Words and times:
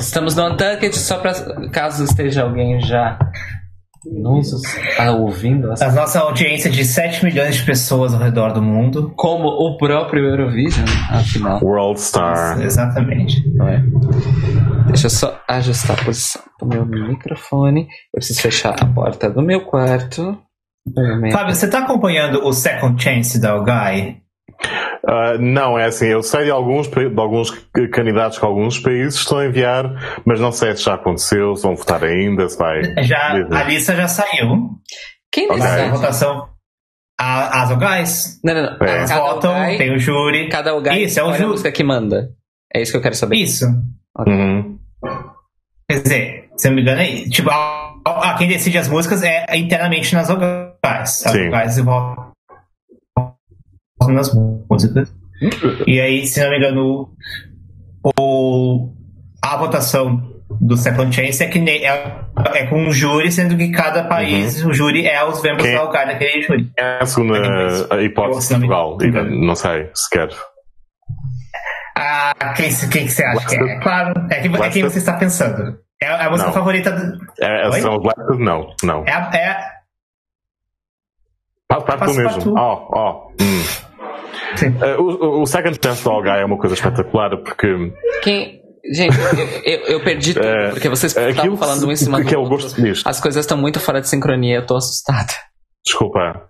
estamos 0.00 0.34
no 0.34 0.46
Untucked, 0.46 0.96
só 0.96 1.18
pra 1.18 1.32
caso 1.70 2.04
esteja 2.04 2.42
alguém 2.42 2.80
já 2.80 3.18
nos 4.04 4.62
ah, 4.98 5.10
ouvindo. 5.12 5.72
A 5.80 5.92
nossa 5.92 6.20
audiência 6.20 6.70
de 6.70 6.84
7 6.84 7.24
milhões 7.24 7.56
de 7.56 7.62
pessoas 7.64 8.14
ao 8.14 8.20
redor 8.20 8.52
do 8.52 8.62
mundo. 8.62 9.12
Como 9.16 9.48
o 9.48 9.76
próprio 9.76 10.24
Eurovision, 10.24 10.86
afinal. 11.10 11.60
World 11.62 12.00
Star. 12.00 12.60
Exatamente. 12.60 13.42
É. 13.62 13.82
Deixa 14.86 15.06
eu 15.06 15.10
só 15.10 15.40
ajustar 15.48 15.98
a 16.00 16.04
posição 16.04 16.42
do 16.60 16.66
meu 16.66 16.86
microfone. 16.86 17.82
Eu 17.82 18.18
preciso 18.18 18.40
fechar 18.40 18.74
a 18.80 18.86
porta 18.86 19.28
do 19.28 19.42
meu 19.42 19.64
quarto. 19.64 20.38
Fábio, 21.32 21.54
você 21.54 21.66
está 21.66 21.80
acompanhando 21.80 22.46
o 22.46 22.52
Second 22.52 23.02
Chance 23.02 23.38
da 23.38 23.58
Guy? 23.58 24.22
Uh, 25.08 25.38
não, 25.40 25.78
é 25.78 25.86
assim, 25.86 26.06
eu 26.06 26.22
sei 26.22 26.44
de 26.44 26.50
alguns, 26.50 26.86
de 26.86 27.18
alguns 27.18 27.50
candidatos 27.90 28.38
que 28.38 28.44
alguns 28.44 28.78
países 28.78 29.14
estão 29.14 29.38
a 29.38 29.46
enviar, 29.46 30.20
mas 30.26 30.38
não 30.38 30.52
sei 30.52 30.76
se 30.76 30.82
já 30.82 30.94
aconteceu, 30.94 31.56
se 31.56 31.62
vão 31.62 31.74
votar 31.74 32.04
ainda, 32.04 32.46
se 32.46 32.58
vai. 32.58 32.82
Já, 33.04 33.32
a 33.50 33.62
lista 33.64 33.96
já 33.96 34.06
saiu. 34.06 34.68
Quem 35.32 35.50
okay. 35.50 35.62
A 35.62 35.88
votação. 35.88 36.50
A, 37.18 37.62
as 37.62 37.70
OGAIs. 37.70 38.40
Não, 38.44 38.52
não, 38.52 38.62
não. 38.62 38.86
É. 38.86 38.98
Elas 38.98 39.10
votam, 39.10 39.54
tem 39.78 39.94
o 39.94 39.98
júri. 39.98 40.50
Cada 40.50 40.74
OGAI 40.74 41.04
isso, 41.04 41.18
é 41.18 41.22
o 41.22 41.32
júri. 41.32 41.44
a 41.44 41.48
música 41.48 41.72
que 41.72 41.82
manda. 41.82 42.28
É 42.72 42.82
isso 42.82 42.92
que 42.92 42.98
eu 42.98 43.02
quero 43.02 43.14
saber. 43.14 43.36
Isso. 43.36 43.64
Okay. 44.14 44.32
Uhum. 44.32 44.78
Quer 45.90 46.02
dizer, 46.02 46.50
se 46.54 46.68
eu 46.68 46.70
não 46.70 46.76
me 46.76 46.82
engano, 46.82 47.00
é, 47.00 47.28
tipo, 47.30 47.48
a, 47.50 47.94
a, 48.04 48.34
quem 48.36 48.46
decide 48.46 48.76
as 48.76 48.88
músicas 48.88 49.22
é 49.22 49.56
internamente 49.56 50.14
nas 50.14 50.28
OGAIs. 50.28 51.26
As 51.26 51.34
OGAIs 51.34 51.78
votam 51.78 52.27
nas 54.06 54.32
músicas. 54.34 55.12
E 55.86 56.00
aí, 56.00 56.26
se 56.26 56.40
não 56.42 56.50
me 56.50 56.58
engano, 56.58 57.10
o, 58.18 58.92
a 59.42 59.56
votação 59.56 60.38
do 60.60 60.76
Second 60.76 61.14
Chance 61.14 61.42
é 61.42 61.48
que 61.48 61.58
é, 61.58 62.20
é 62.54 62.66
com 62.66 62.82
um 62.82 62.90
júri, 62.90 63.30
sendo 63.30 63.56
que 63.56 63.70
cada 63.70 64.04
país, 64.04 64.62
uhum. 64.62 64.70
o 64.70 64.74
júri 64.74 65.06
é 65.06 65.22
os 65.24 65.42
membros 65.42 65.66
Quem 65.66 65.74
da 65.74 66.04
daquele 66.04 66.42
júri. 66.42 66.70
É 66.76 67.02
a 67.02 67.06
segunda 67.06 67.38
é 67.90 68.02
hipótese 68.02 68.48
de 68.48 68.66
Portugal, 68.66 68.96
não, 69.00 69.46
não 69.46 69.54
sei 69.54 69.90
sequer. 69.94 70.30
Ah, 71.96 72.32
quem, 72.56 72.70
quem 72.90 73.06
que 73.06 73.12
você 73.12 73.24
acha 73.24 73.46
que 73.48 73.56
é? 73.56 73.80
Claro, 73.80 74.14
é, 74.30 74.40
que, 74.40 74.56
é 74.56 74.70
quem 74.70 74.82
você 74.84 74.98
está 74.98 75.14
pensando. 75.14 75.78
É, 76.00 76.06
é 76.06 76.24
a 76.24 76.30
música 76.30 76.48
não. 76.48 76.54
favorita 76.54 76.92
do. 76.92 77.18
É, 77.40 77.80
são 77.80 77.96
os 77.96 78.02
Blasted? 78.02 78.38
Não, 78.38 78.72
não. 78.84 79.04
É, 79.04 79.36
é... 79.36 79.78
Para, 81.66 81.82
para 81.82 82.06
tu 82.06 82.14
mesmo. 82.14 82.54
Ó, 82.56 82.88
ó. 82.90 83.10
Oh, 83.10 83.32
oh. 83.40 83.42
hum. 83.42 83.87
Uh, 84.56 85.02
o, 85.02 85.42
o 85.42 85.46
Second 85.46 85.78
Chance 85.82 86.02
do 86.02 86.10
Algai 86.10 86.42
é 86.42 86.44
uma 86.44 86.58
coisa 86.58 86.74
espetacular 86.74 87.36
porque. 87.38 87.68
Quem. 88.22 88.58
Gente, 88.90 89.16
eu, 89.64 89.78
eu, 89.80 90.04
perdi 90.04 90.32
tudo, 90.32 90.46
uh, 90.46 90.70
porque 90.70 90.88
vocês 90.88 91.14
estavam 91.14 91.56
falando 91.56 91.86
um 91.86 91.92
em 91.92 91.96
cima 91.96 92.18
que 92.22 92.30
do 92.30 92.34
é 92.36 92.38
o 92.38 92.48
gosto 92.48 92.80
disto. 92.80 93.06
As 93.06 93.20
coisas 93.20 93.44
estão 93.44 93.58
muito 93.58 93.78
fora 93.78 94.00
de 94.00 94.08
sincronia, 94.08 94.56
eu 94.56 94.66
tô 94.66 94.76
assustada. 94.76 95.32
Desculpa. 95.84 96.46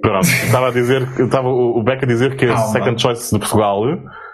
Pronto, 0.00 0.26
estava 0.26 0.68
a 0.68 0.70
dizer, 0.70 1.02
estava 1.18 1.48
o 1.48 1.82
Beck 1.82 2.04
a 2.04 2.06
dizer 2.06 2.36
que 2.36 2.46
a 2.46 2.56
second 2.56 3.00
choice 3.00 3.32
de 3.32 3.38
Portugal 3.38 3.82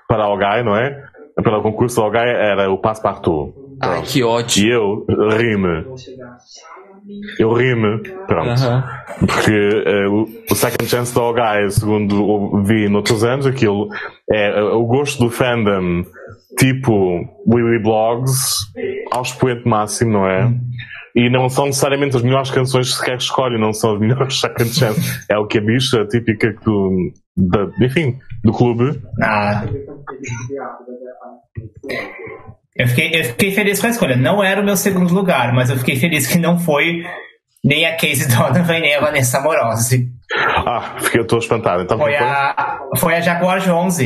para 0.08 0.24
Algai, 0.24 0.62
não 0.62 0.76
é? 0.76 1.02
Para 1.42 1.58
o 1.58 1.62
concurso 1.62 1.97
do 1.97 2.02
Algai 2.02 2.28
era 2.28 2.70
o 2.70 2.78
Passepartout. 2.78 3.54
Ai, 3.80 4.02
que 4.02 4.22
ótimo. 4.22 4.66
E 4.66 4.70
eu 4.70 5.06
rime. 5.36 5.86
Eu 7.38 7.52
rime, 7.52 7.98
pronto. 8.26 8.60
Porque 9.18 9.50
uh, 9.50 10.28
o, 10.50 10.54
Second 10.54 10.88
Chance 10.88 11.14
Dog 11.14 11.40
Eye, 11.40 11.70
segundo 11.70 12.62
vi 12.62 12.88
noutros 12.88 13.24
anos, 13.24 13.46
aquilo 13.46 13.88
é 14.30 14.62
uh, 14.62 14.78
o 14.78 14.86
gosto 14.86 15.24
do 15.24 15.30
fandom, 15.30 16.04
tipo 16.58 17.20
Willy 17.46 17.82
Blogs, 17.82 18.66
ao 19.12 19.22
expoente 19.22 19.66
máximo, 19.66 20.12
não 20.12 20.26
é? 20.28 20.52
E 21.14 21.28
não 21.28 21.48
são 21.48 21.66
necessariamente 21.66 22.16
as 22.16 22.22
melhores 22.22 22.50
canções 22.50 22.98
que 22.98 23.10
escolhe, 23.12 23.60
não 23.60 23.72
são 23.72 23.94
as 23.94 24.00
melhores 24.00 24.38
Second 24.41 24.70
Chance. 24.70 25.24
É 25.30 25.36
o 25.36 25.46
que 25.46 25.58
a 25.58 25.60
bicha 25.60 26.06
típica 26.06 26.54
do, 26.64 27.12
da, 27.36 27.70
enfim, 27.84 28.18
do 28.42 28.52
clube. 28.52 29.00
Ah. 29.22 29.64
Eu 32.82 32.88
fiquei, 32.88 33.20
eu 33.20 33.25
fiquei 33.25 33.53
feliz 33.53 33.81
com 33.81 33.87
a 33.87 33.91
escolha. 33.91 34.16
Não 34.16 34.43
era 34.43 34.60
o 34.60 34.65
meu 34.65 34.76
segundo 34.76 35.15
lugar, 35.15 35.53
mas 35.53 35.70
eu 35.70 35.76
fiquei 35.76 35.94
feliz 35.94 36.26
que 36.26 36.37
não 36.37 36.59
foi 36.59 37.04
nem 37.65 37.87
a 37.87 37.93
Casey 37.93 38.26
Donovan 38.34 38.81
nem 38.81 38.97
a 38.97 39.00
Vanessa 39.00 39.41
Morose. 39.41 40.09
Ah, 40.37 40.97
fiquei, 40.98 41.21
eu 41.21 41.22
estou 41.22 41.38
espantado. 41.38 41.82
Então, 41.84 41.97
foi, 41.97 42.16
a, 42.16 42.81
foi 42.97 43.15
a 43.15 43.21
Jaguar 43.21 43.62
11. 43.72 44.04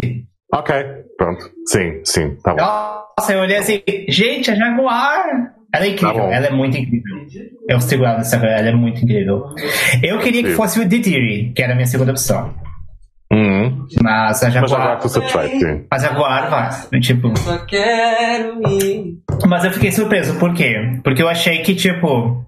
Ok, 0.53 0.75
pronto. 1.17 1.51
Sim, 1.67 2.03
sim, 2.05 2.37
tá 2.45 2.53
bom. 2.53 2.61
Nossa, 2.61 3.33
eu 3.33 3.41
olhei 3.41 3.57
assim, 3.57 3.83
gente, 4.11 4.51
a 4.51 4.55
Jaguar! 4.55 5.25
Ela 5.75 5.87
é 5.87 5.89
incrível, 5.89 6.15
tá 6.15 6.35
ela 6.35 6.47
é 6.47 6.51
muito 6.51 6.77
incrível. 6.77 7.17
Eu 7.69 7.81
segurava 7.81 8.19
nessa 8.19 8.37
ela 8.37 8.69
é 8.69 8.73
muito 8.73 9.03
incrível. 9.03 9.43
Eu 10.03 10.19
queria 10.19 10.43
que 10.43 10.51
fosse 10.51 10.79
o 10.81 10.85
Didiri, 10.87 11.53
que 11.55 11.63
era 11.63 11.73
a 11.73 11.77
minha 11.77 11.87
segunda 11.87 12.11
opção. 12.11 12.55
Uhum. 13.33 13.87
Mas 14.03 14.43
a 14.43 14.51
Jaguar. 14.51 14.99
Mas 15.03 15.17
a 15.17 15.21
Jaguar, 15.21 15.49
sim. 15.49 15.87
A 15.91 15.99
Jaguar 15.99 16.51
vai. 16.51 17.01
Tipo. 17.01 17.37
Só 17.39 17.59
quero 17.67 18.61
ir. 18.69 19.19
Mas 19.47 19.65
eu 19.65 19.73
fiquei 19.73 19.91
surpreso, 19.91 20.39
por 20.39 20.55
quê? 20.55 21.01
Porque 21.03 21.23
eu 21.23 21.29
achei 21.29 21.59
que, 21.59 21.75
tipo. 21.75 22.45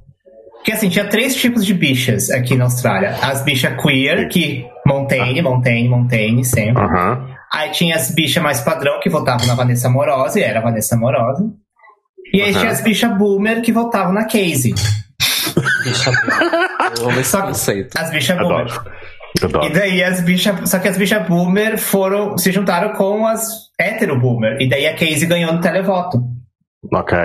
Que 0.65 0.72
assim, 0.72 0.88
tinha 0.88 1.09
três 1.09 1.34
tipos 1.37 1.65
de 1.65 1.72
bichas 1.72 2.31
aqui 2.31 2.55
na 2.55 2.65
Austrália. 2.65 3.17
As 3.22 3.43
bichas 3.43 3.81
queer, 3.81 4.28
que 4.28 4.67
Montaigne, 4.87 5.41
Montaigne, 5.41 5.88
Montaigne, 5.88 6.44
sempre. 6.44 6.83
Uhum. 6.83 7.28
Aí 7.53 7.71
tinha 7.71 7.97
as 7.97 8.11
bichas 8.11 8.43
mais 8.43 8.61
padrão, 8.61 9.00
que 9.00 9.09
votavam 9.09 9.47
na 9.47 9.55
Vanessa 9.55 9.88
Morosa, 9.88 10.38
e 10.38 10.43
era 10.43 10.61
a 10.61 10.62
Vanessa 10.62 10.97
Morosa. 10.97 11.44
E 12.33 12.43
aí 12.43 12.53
uhum. 12.53 12.59
tinha 12.59 12.71
as 12.71 12.81
bichas 12.81 13.17
boomer, 13.17 13.62
que 13.62 13.72
votavam 13.72 14.12
na 14.12 14.25
Casey. 14.25 14.75
Bicha 15.84 16.11
boomer. 17.00 17.25
Só, 17.25 17.44
as 17.44 18.11
bichas 18.11 18.37
boomer. 18.38 18.67
E 19.62 19.71
daí 19.71 20.03
as 20.03 20.21
bichas. 20.21 20.69
Só 20.71 20.78
que 20.78 20.89
as 20.89 20.97
bichas 20.97 21.27
boomer 21.27 21.78
foram. 21.78 22.37
se 22.39 22.50
juntaram 22.50 22.93
com 22.94 23.27
as 23.27 23.69
hétero 23.78 24.19
boomer. 24.19 24.61
E 24.61 24.69
daí 24.69 24.87
a 24.87 24.93
Casey 24.94 25.27
ganhou 25.27 25.53
no 25.53 25.61
televoto. 25.61 26.19
Ok. 26.93 27.16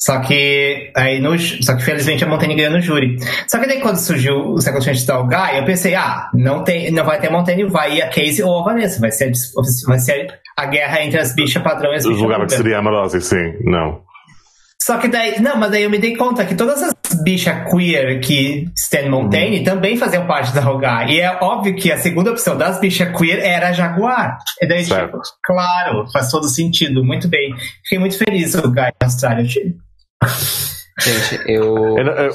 Só 0.00 0.20
que 0.20 0.92
aí 0.94 1.20
no, 1.20 1.36
só 1.36 1.74
que 1.74 1.82
felizmente 1.82 2.22
a 2.22 2.28
Montaigne 2.28 2.54
ganhou 2.54 2.72
no 2.72 2.80
júri. 2.80 3.16
Só 3.48 3.58
que 3.58 3.66
daí 3.66 3.80
quando 3.80 3.96
surgiu 3.96 4.52
o 4.52 4.60
Second 4.60 4.84
Chance 4.84 5.04
do 5.04 5.24
Guy, 5.24 5.58
eu 5.58 5.64
pensei, 5.64 5.96
ah, 5.96 6.30
não 6.32 6.62
tem, 6.62 6.92
não 6.92 7.04
vai 7.04 7.20
ter 7.20 7.28
Montaigne, 7.28 7.64
vai 7.64 7.96
ir 7.96 8.02
a 8.02 8.06
Casey 8.06 8.44
ou 8.44 8.60
a 8.60 8.64
Vanessa, 8.64 9.00
vai 9.00 9.10
ser, 9.10 9.32
vai 9.88 9.98
ser 9.98 10.28
a 10.56 10.66
guerra 10.66 11.02
entre 11.02 11.18
as 11.18 11.34
bichas 11.34 11.60
padrão 11.64 11.92
e 11.92 11.96
as 11.96 12.04
bichas. 12.04 12.18
Julgava 12.20 12.46
que 12.46 12.52
seria 12.52 12.78
amorosa, 12.78 13.20
sim, 13.20 13.54
não. 13.64 14.00
Só 14.88 14.96
que 14.96 15.06
daí, 15.06 15.38
não, 15.38 15.58
mas 15.58 15.70
daí 15.70 15.82
eu 15.82 15.90
me 15.90 15.98
dei 15.98 16.16
conta 16.16 16.46
que 16.46 16.54
todas 16.54 16.82
as 16.82 16.94
bichas 17.22 17.70
queer 17.70 18.20
que 18.20 18.64
Stan 18.74 19.10
Montaigne 19.10 19.58
uhum. 19.58 19.64
também 19.64 19.98
faziam 19.98 20.26
parte 20.26 20.54
da 20.54 20.62
Rogar. 20.62 21.10
E 21.10 21.20
é 21.20 21.30
óbvio 21.42 21.76
que 21.76 21.92
a 21.92 21.98
segunda 21.98 22.30
opção 22.30 22.56
das 22.56 22.80
bichas 22.80 23.14
queer 23.14 23.38
era 23.38 23.68
a 23.68 23.72
Jaguar. 23.74 24.38
E 24.62 24.66
daí, 24.66 24.82
tipo, 24.82 25.20
claro, 25.44 26.10
faz 26.10 26.30
todo 26.30 26.48
sentido. 26.48 27.04
Muito 27.04 27.28
bem. 27.28 27.54
Fiquei 27.82 27.98
muito 27.98 28.16
feliz 28.16 28.54
o 28.54 28.62
Guy 28.62 28.76
na 28.76 28.92
Austrália. 29.02 29.44
Gente, 29.44 29.74
eu. 31.44 31.98
eu, 31.98 32.06
eu 32.06 32.30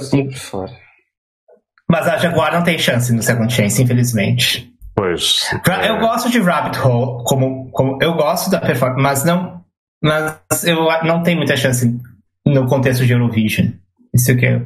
mas 1.90 2.08
a 2.08 2.20
Jaguar 2.20 2.54
não 2.54 2.64
tem 2.64 2.78
chance 2.78 3.12
no 3.12 3.24
Second 3.24 3.52
Chance, 3.52 3.82
infelizmente. 3.82 4.72
Pois. 4.96 5.50
Eu 5.88 5.96
é... 5.96 6.00
gosto 6.00 6.30
de 6.30 6.40
Rabbit 6.40 6.78
Hole, 6.78 7.24
como, 7.26 7.72
como 7.72 7.98
eu 8.00 8.14
gosto 8.14 8.52
da 8.52 8.60
performance, 8.60 9.02
mas 9.02 9.24
não. 9.24 9.64
Mas 10.04 10.64
eu 10.66 10.88
não 11.04 11.24
tenho 11.24 11.38
muita 11.38 11.58
chance 11.58 12.13
no 12.46 12.68
contexto 12.68 13.06
de 13.06 13.14
Eurovision. 13.14 13.68
Isso 14.14 14.36
que 14.36 14.46
é. 14.46 14.62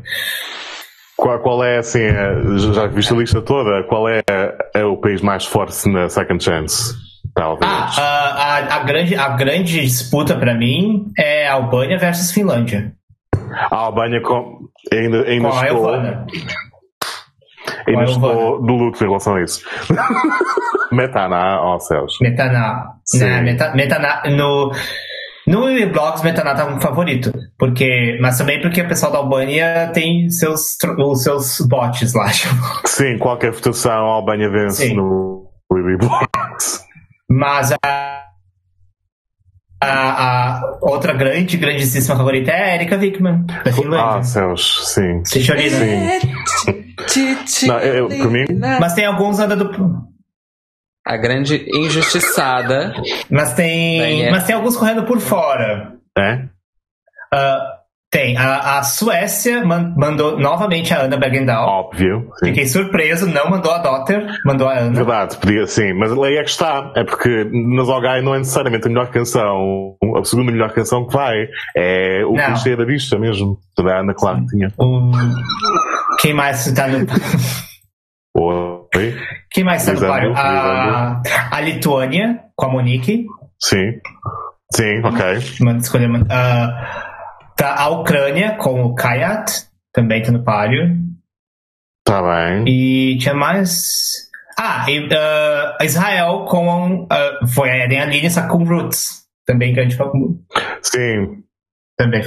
Qual, 1.15 1.39
qual 1.39 1.63
é, 1.63 1.77
assim, 1.77 1.99
já 2.73 2.85
viste 2.87 3.11
a 3.13 3.17
lista 3.17 3.41
toda? 3.41 3.83
Qual 3.87 4.07
é, 4.07 4.21
é 4.73 4.85
o 4.85 4.97
país 4.97 5.21
mais 5.21 5.45
forte 5.45 5.89
na 5.89 6.09
Second 6.09 6.43
Chance? 6.43 6.93
Talvez. 7.33 7.71
Ah, 7.71 7.99
a, 7.99 8.57
a, 8.57 8.75
a 8.77 8.83
grande, 8.83 9.15
a 9.15 9.29
grande 9.29 9.81
disputa 9.81 10.35
para 10.37 10.55
mim 10.55 11.11
é 11.17 11.47
Albânia 11.47 11.97
versus 11.97 12.31
Finlândia. 12.31 12.93
A 13.71 13.75
Albânia 13.75 14.21
com, 14.21 14.67
ainda, 14.91 15.23
ainda 15.23 15.49
estou. 15.49 15.95
É 15.95 16.25
ainda 17.87 18.03
estou 18.03 18.61
do 18.61 18.73
luto 18.73 19.03
em 19.03 19.07
relação 19.07 19.35
a 19.35 19.43
isso. 19.43 19.63
Metaná, 20.91 21.61
ó 21.61 21.75
oh, 21.75 21.79
céus. 21.79 22.17
Metaná. 22.21 22.93
Né, 23.13 23.41
meta, 23.41 23.73
metaná 23.75 24.23
no. 24.29 24.71
No 25.47 25.61
Blogs, 25.93 26.21
Metanato 26.23 26.61
é 26.61 26.65
um 26.65 26.81
favorito, 26.81 27.31
porque, 27.57 28.17
mas 28.21 28.37
também 28.37 28.61
porque 28.61 28.81
o 28.81 28.87
pessoal 28.87 29.13
da 29.13 29.17
Albânia 29.19 29.89
tem 29.93 30.29
seus, 30.29 30.75
os 30.99 31.23
seus 31.23 31.61
bots 31.61 32.13
lá. 32.13 32.29
Tipo. 32.35 32.53
Sim, 32.85 33.17
qualquer 33.17 33.51
votação 33.51 33.91
a 33.91 34.13
Albânia 34.15 34.49
vence 34.49 34.89
Sim. 34.89 34.95
no 34.95 35.49
Blogs. 35.71 36.85
Mas 37.29 37.71
a, 37.71 37.77
a, 39.81 39.87
a, 39.89 40.61
outra 40.81 41.13
grande, 41.13 41.55
grandíssima 41.55 42.17
favorita 42.17 42.51
é 42.51 42.71
a 42.71 42.75
Erika 42.75 42.97
Wickman, 42.97 43.45
da 43.63 43.71
Finlândia. 43.71 44.17
Ah, 44.17 44.23
céus, 44.23 44.93
sim. 44.93 45.23
Sim. 47.45 47.67
Não, 47.67 47.79
eu, 47.79 48.09
eu, 48.09 48.29
mim... 48.29 48.45
Mas 48.81 48.93
tem 48.93 49.05
alguns 49.05 49.39
anda 49.39 49.55
do 49.55 49.71
a 51.07 51.15
grande 51.15 51.65
injustiçada. 51.73 52.93
Mas 53.29 53.53
tem, 53.53 54.29
mas 54.29 54.45
tem 54.45 54.55
alguns 54.55 54.75
correndo 54.75 55.03
por 55.03 55.19
fora. 55.19 55.93
É? 56.17 56.33
Uh, 57.33 57.77
tem. 58.11 58.37
A, 58.37 58.79
a 58.79 58.83
Suécia 58.83 59.65
man, 59.65 59.93
mandou 59.97 60.37
novamente 60.37 60.93
a 60.93 61.01
Ana 61.01 61.17
Bergendahl. 61.17 61.65
Óbvio. 61.65 62.29
Sim. 62.39 62.47
Fiquei 62.47 62.65
surpreso, 62.65 63.25
não 63.25 63.49
mandou 63.49 63.71
a 63.71 63.77
Dotter, 63.77 64.27
mandou 64.45 64.67
a 64.67 64.79
Ana. 64.79 64.93
Verdade, 64.93 65.37
podia 65.37 65.65
sim. 65.65 65.93
Mas 65.93 66.11
aí 66.11 66.37
é 66.37 66.43
que 66.43 66.49
está. 66.49 66.91
É 66.95 67.03
porque 67.03 67.49
nas 67.51 67.87
Ogai 67.87 68.21
não 68.21 68.35
é 68.35 68.39
necessariamente 68.39 68.85
a 68.85 68.89
melhor 68.89 69.09
canção, 69.09 69.95
a 70.19 70.23
segunda 70.25 70.51
melhor 70.51 70.73
canção 70.73 71.07
que 71.07 71.13
vai. 71.13 71.47
É 71.75 72.25
o 72.25 72.33
clichê 72.33 72.75
da 72.75 72.85
vista 72.85 73.17
mesmo. 73.17 73.57
Toda 73.75 73.93
a 73.93 73.99
Ana, 74.01 74.13
claro, 74.13 74.45
tinha. 74.47 74.71
Um, 74.79 75.11
quem 76.19 76.33
mais 76.33 76.67
está 76.67 76.87
no. 76.87 77.05
Oi? 78.97 79.15
Quem 79.51 79.63
mais 79.63 79.87
está 79.87 79.93
no 79.93 80.07
páreo? 80.07 80.33
A, 80.35 81.21
a 81.51 81.61
Lituânia, 81.61 82.39
com 82.55 82.65
a 82.65 82.69
Monique. 82.69 83.25
Sim. 83.59 83.99
Sim, 84.73 85.01
ok. 85.03 85.33
Escolher. 85.77 86.09
Uh, 86.09 86.25
tá 87.55 87.75
a 87.77 87.89
Ucrânia 87.89 88.57
com 88.57 88.83
o 88.83 88.95
Kayat, 88.95 89.67
também 89.93 90.23
tá 90.23 90.31
no 90.31 90.43
páreo. 90.43 90.97
Tá 92.03 92.21
bem. 92.21 92.65
E 92.67 93.17
tinha 93.19 93.35
mais. 93.35 94.29
Ah, 94.57 94.85
e, 94.89 95.05
uh, 95.05 95.83
Israel 95.83 96.45
com. 96.49 97.03
Uh, 97.03 97.47
foi 97.53 97.69
a 97.69 97.85
Eden 97.85 98.01
Aline, 98.01 98.29
só 98.29 98.47
com 98.47 98.63
Roots. 98.63 99.27
Também 99.45 99.73
grande 99.73 99.95
famoso. 99.95 100.39
Sim. 100.81 101.43
Também. 101.97 102.21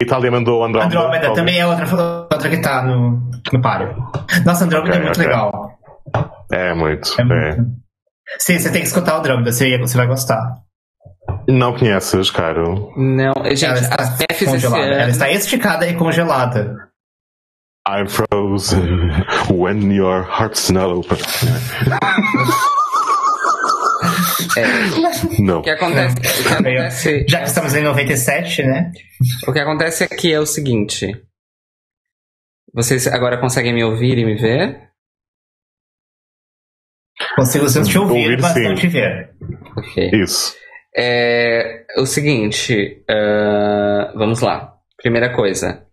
Itália 0.00 0.30
mandou 0.30 0.64
Andrômeda. 0.64 0.98
Andrômeda 0.98 1.32
também 1.32 1.58
é 1.58 1.66
outra, 1.66 1.86
outra 2.30 2.50
que 2.50 2.58
tá 2.58 2.82
no, 2.82 3.30
no 3.52 3.62
páreo. 3.62 3.94
Nossa, 4.44 4.64
Andrômeda 4.64 4.90
okay, 4.90 5.00
é 5.00 5.04
muito 5.04 5.20
okay. 5.20 5.26
legal. 5.26 5.59
É 6.52 6.74
muito. 6.74 7.10
É, 7.18 7.22
é. 7.22 7.56
muito. 7.56 7.80
Sim, 8.38 8.58
você 8.58 8.70
tem 8.70 8.82
que 8.82 8.88
escutar 8.88 9.16
o 9.16 9.18
Andrômeda, 9.18 9.52
você, 9.52 9.78
você 9.78 9.96
vai 9.96 10.06
gostar. 10.06 10.40
Não 11.48 11.76
conheces, 11.76 12.30
caro? 12.30 12.92
Não, 12.96 13.32
gente, 13.54 13.64
ela 13.64 13.78
está 13.78 13.96
congelada. 14.44 14.86
Ela 14.86 15.10
está 15.10 15.30
esticada 15.30 15.86
e 15.86 15.94
congelada. 15.94 16.90
I'm 17.88 18.06
frozen 18.08 19.10
when 19.50 19.92
your 19.92 20.22
heart's 20.22 20.70
not 20.70 20.92
open. 20.92 21.18
É. 24.56 25.40
Não. 25.40 25.60
O 25.60 25.62
que 25.62 25.70
acontece, 25.70 26.16
o 26.16 26.20
que 26.20 26.48
acontece 26.52 27.26
Já 27.28 27.38
que 27.38 27.48
estamos 27.48 27.74
em 27.74 27.82
97, 27.82 28.62
né? 28.64 28.92
O 29.46 29.52
que 29.52 29.60
acontece 29.60 30.04
aqui 30.04 30.32
é 30.32 30.40
o 30.40 30.46
seguinte. 30.46 31.10
Vocês 32.72 33.06
agora 33.06 33.40
conseguem 33.40 33.72
me 33.72 33.84
ouvir 33.84 34.18
e 34.18 34.24
me 34.24 34.34
ver? 34.36 34.89
Consigo 37.40 37.66
te 37.66 37.98
ouvir, 37.98 38.22
ouvir 38.22 38.40
mas 38.40 38.52
sim. 38.52 38.62
não 38.62 38.74
te 38.74 38.86
ver. 38.86 39.30
Ok. 39.76 40.10
Isso. 40.12 40.54
É 40.96 41.84
o 41.96 42.06
seguinte, 42.06 43.02
uh, 43.08 44.18
vamos 44.18 44.40
lá. 44.40 44.74
Primeira 44.96 45.34
coisa. 45.34 45.86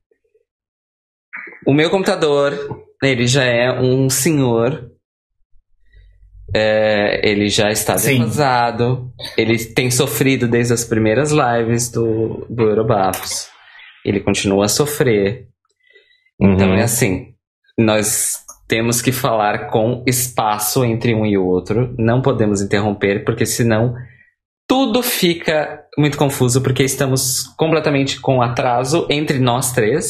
O 1.65 1.73
meu 1.73 1.89
computador, 1.89 2.53
ele 3.01 3.27
já 3.27 3.43
é 3.43 3.71
um 3.79 4.09
senhor. 4.09 4.91
É, 6.55 7.29
ele 7.29 7.49
já 7.49 7.69
está 7.69 7.95
defasado. 7.95 9.11
Ele 9.37 9.57
tem 9.65 9.91
sofrido 9.91 10.47
desde 10.47 10.73
as 10.73 10.83
primeiras 10.83 11.31
lives 11.31 11.89
do, 11.89 12.45
do 12.49 12.63
Eurobafos. 12.63 13.49
Ele 14.05 14.19
continua 14.19 14.65
a 14.65 14.69
sofrer. 14.69 15.47
Então, 16.39 16.49
uhum. 16.49 16.53
Então 16.55 16.73
é 16.75 16.83
assim. 16.83 17.33
Nós 17.77 18.43
temos 18.67 19.01
que 19.01 19.11
falar 19.11 19.69
com 19.69 20.03
espaço 20.05 20.83
entre 20.83 21.15
um 21.15 21.25
e 21.25 21.37
o 21.37 21.45
outro. 21.45 21.95
Não 21.97 22.21
podemos 22.21 22.61
interromper, 22.61 23.23
porque 23.23 23.45
senão 23.45 23.95
tudo 24.67 25.01
fica 25.01 25.85
muito 25.97 26.17
confuso 26.17 26.61
porque 26.61 26.83
estamos 26.83 27.43
completamente 27.57 28.19
com 28.19 28.41
atraso 28.41 29.07
entre 29.09 29.39
nós 29.39 29.71
três 29.71 30.09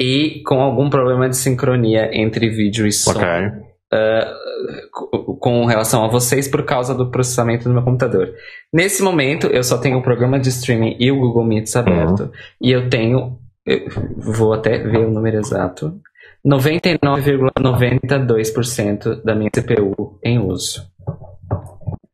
e 0.00 0.42
com 0.44 0.60
algum 0.60 0.90
problema 0.90 1.28
de 1.28 1.36
sincronia 1.36 2.10
entre 2.12 2.50
vídeo 2.50 2.86
e 2.86 2.92
som. 2.92 3.12
Okay. 3.12 3.46
Uh, 3.94 5.36
com 5.38 5.64
relação 5.64 6.04
a 6.04 6.08
vocês 6.08 6.48
por 6.48 6.64
causa 6.64 6.94
do 6.94 7.10
processamento 7.10 7.64
do 7.64 7.74
meu 7.74 7.82
computador. 7.82 8.32
Nesse 8.72 9.02
momento, 9.02 9.46
eu 9.46 9.62
só 9.62 9.78
tenho 9.78 9.98
o 9.98 10.02
programa 10.02 10.40
de 10.40 10.48
streaming 10.48 10.96
e 10.98 11.12
o 11.12 11.20
Google 11.20 11.44
Meets 11.44 11.76
aberto. 11.76 12.24
Uhum. 12.24 12.30
E 12.60 12.72
eu 12.72 12.88
tenho. 12.88 13.38
Eu 13.64 13.88
vou 14.16 14.52
até 14.52 14.78
ver 14.78 14.98
o 14.98 15.10
número 15.10 15.38
exato. 15.38 16.00
99,92% 16.46 19.24
da 19.24 19.34
minha 19.34 19.50
CPU 19.50 20.20
em 20.24 20.38
uso. 20.38 20.86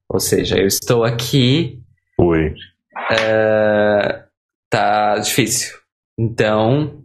Ou 0.09 0.19
seja, 0.19 0.59
eu 0.59 0.67
estou 0.67 1.05
aqui. 1.05 1.83
Oi. 2.19 2.55
Uh, 3.11 4.23
tá 4.71 5.19
difícil. 5.19 5.77
Então, 6.19 7.03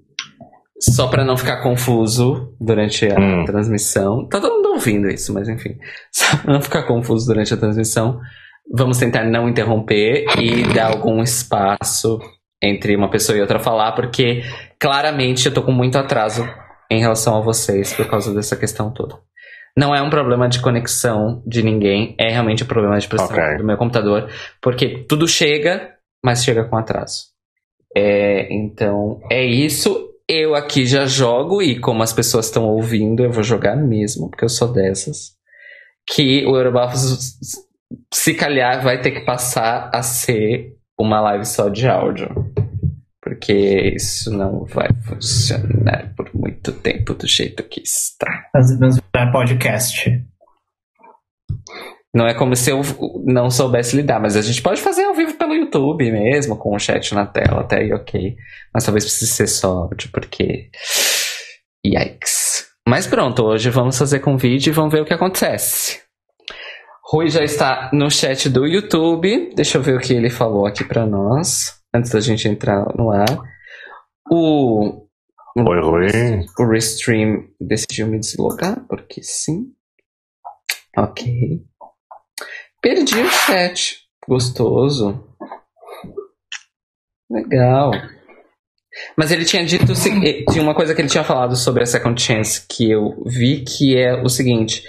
só 0.79 1.07
para 1.07 1.25
não 1.25 1.35
ficar 1.35 1.61
confuso 1.61 2.55
durante 2.59 3.05
a 3.05 3.19
hum. 3.19 3.43
transmissão. 3.45 4.27
Tá 4.27 4.39
todo 4.39 4.55
mundo 4.55 4.69
ouvindo 4.73 5.09
isso, 5.09 5.33
mas 5.33 5.49
enfim. 5.49 5.77
Só 6.13 6.37
pra 6.37 6.53
não 6.53 6.61
ficar 6.61 6.83
confuso 6.83 7.27
durante 7.27 7.53
a 7.53 7.57
transmissão, 7.57 8.21
vamos 8.71 8.97
tentar 8.97 9.25
não 9.25 9.49
interromper 9.49 10.25
e 10.39 10.63
dar 10.73 10.91
algum 10.91 11.21
espaço 11.21 12.19
entre 12.61 12.95
uma 12.95 13.09
pessoa 13.09 13.37
e 13.37 13.41
outra 13.41 13.59
falar, 13.59 13.91
porque 13.93 14.43
claramente 14.79 15.47
eu 15.47 15.53
tô 15.53 15.63
com 15.63 15.71
muito 15.71 15.97
atraso 15.97 16.47
em 16.89 16.99
relação 16.99 17.35
a 17.37 17.41
vocês 17.41 17.93
por 17.93 18.07
causa 18.07 18.33
dessa 18.33 18.55
questão 18.55 18.91
toda. 18.91 19.15
Não 19.77 19.93
é 19.93 20.01
um 20.01 20.09
problema 20.09 20.49
de 20.49 20.59
conexão 20.59 21.43
de 21.45 21.61
ninguém, 21.61 22.15
é 22.19 22.29
realmente 22.29 22.63
um 22.63 22.67
problema 22.67 22.97
de 22.97 23.07
pressão 23.07 23.27
okay. 23.27 23.57
do 23.57 23.63
meu 23.63 23.77
computador, 23.77 24.27
porque 24.59 25.05
tudo 25.07 25.27
chega, 25.27 25.93
mas 26.23 26.43
chega 26.43 26.63
com 26.63 26.75
atraso. 26.75 27.25
É, 27.95 28.51
então, 28.51 29.21
é 29.31 29.45
isso. 29.45 30.09
Eu 30.27 30.55
aqui 30.55 30.85
já 30.85 31.05
jogo, 31.05 31.61
e 31.61 31.79
como 31.79 32.01
as 32.01 32.11
pessoas 32.11 32.47
estão 32.47 32.65
ouvindo, 32.65 33.23
eu 33.23 33.31
vou 33.31 33.43
jogar 33.43 33.75
mesmo, 33.75 34.29
porque 34.29 34.43
eu 34.43 34.49
sou 34.49 34.73
dessas. 34.73 35.35
Que 36.07 36.45
o 36.45 36.55
Eurobafos, 36.55 37.35
se 38.13 38.33
calhar, 38.33 38.83
vai 38.83 38.99
ter 38.99 39.11
que 39.11 39.21
passar 39.21 39.91
a 39.93 40.01
ser 40.01 40.75
uma 40.99 41.21
live 41.21 41.45
só 41.45 41.69
de 41.69 41.87
áudio 41.87 42.29
porque 43.37 43.93
isso 43.95 44.31
não 44.35 44.65
vai 44.65 44.89
funcionar 45.05 46.11
por 46.15 46.29
muito 46.33 46.71
tempo 46.71 47.13
do 47.13 47.27
jeito 47.27 47.63
que 47.63 47.81
está. 47.81 48.49
Vamos 48.53 48.99
virar 49.13 49.31
podcast. 49.31 50.09
Não 52.15 52.25
é 52.25 52.33
como 52.33 52.55
se 52.55 52.71
eu 52.71 52.81
não 53.23 53.51
soubesse 53.51 53.95
lidar, 53.95 54.19
mas 54.19 54.35
a 54.35 54.41
gente 54.41 54.61
pode 54.61 54.81
fazer 54.81 55.03
ao 55.03 55.13
vivo 55.13 55.35
pelo 55.35 55.53
YouTube 55.53 56.11
mesmo, 56.11 56.57
com 56.57 56.75
o 56.75 56.79
chat 56.79 57.13
na 57.13 57.27
tela, 57.27 57.61
até 57.61 57.81
aí 57.81 57.93
ok. 57.93 58.35
Mas 58.73 58.83
talvez 58.83 59.05
precise 59.05 59.31
ser 59.31 59.47
só 59.47 59.83
áudio, 59.83 60.09
porque. 60.11 60.71
Yikes. 61.85 62.65
Mas 62.87 63.05
pronto, 63.05 63.43
hoje 63.43 63.69
vamos 63.69 63.97
fazer 63.97 64.19
com 64.19 64.35
vídeo 64.35 64.71
e 64.71 64.73
vamos 64.73 64.91
ver 64.91 65.01
o 65.01 65.05
que 65.05 65.13
acontece. 65.13 66.01
Rui 67.11 67.29
já 67.29 67.43
está 67.43 67.91
no 67.93 68.09
chat 68.09 68.49
do 68.49 68.65
YouTube. 68.65 69.53
Deixa 69.55 69.77
eu 69.77 69.81
ver 69.81 69.95
o 69.95 69.99
que 69.99 70.13
ele 70.13 70.29
falou 70.29 70.65
aqui 70.65 70.83
para 70.83 71.05
nós 71.05 71.77
antes 71.97 72.11
da 72.11 72.19
gente 72.19 72.47
entrar 72.47 72.85
no 72.95 73.11
ar. 73.11 73.27
O. 74.29 75.07
Oi, 75.57 75.79
oi. 75.79 76.45
O 76.59 76.69
Restream 76.69 77.47
decidiu 77.59 78.07
me 78.07 78.19
deslocar, 78.19 78.85
porque 78.87 79.23
sim. 79.23 79.73
Ok. 80.95 81.63
Perdi 82.81 83.19
o 83.19 83.29
chat. 83.29 84.07
Gostoso. 84.27 85.23
Legal. 87.29 87.91
Mas 89.15 89.31
ele 89.31 89.45
tinha 89.45 89.65
dito. 89.65 89.93
Tinha 89.93 90.63
uma 90.63 90.75
coisa 90.75 90.93
que 90.93 91.01
ele 91.01 91.09
tinha 91.09 91.23
falado 91.23 91.55
sobre 91.55 91.83
a 91.83 91.85
Second 91.85 92.21
Chance 92.21 92.65
que 92.67 92.91
eu 92.91 93.23
vi, 93.25 93.63
que 93.63 93.97
é 93.97 94.21
o 94.21 94.29
seguinte. 94.29 94.83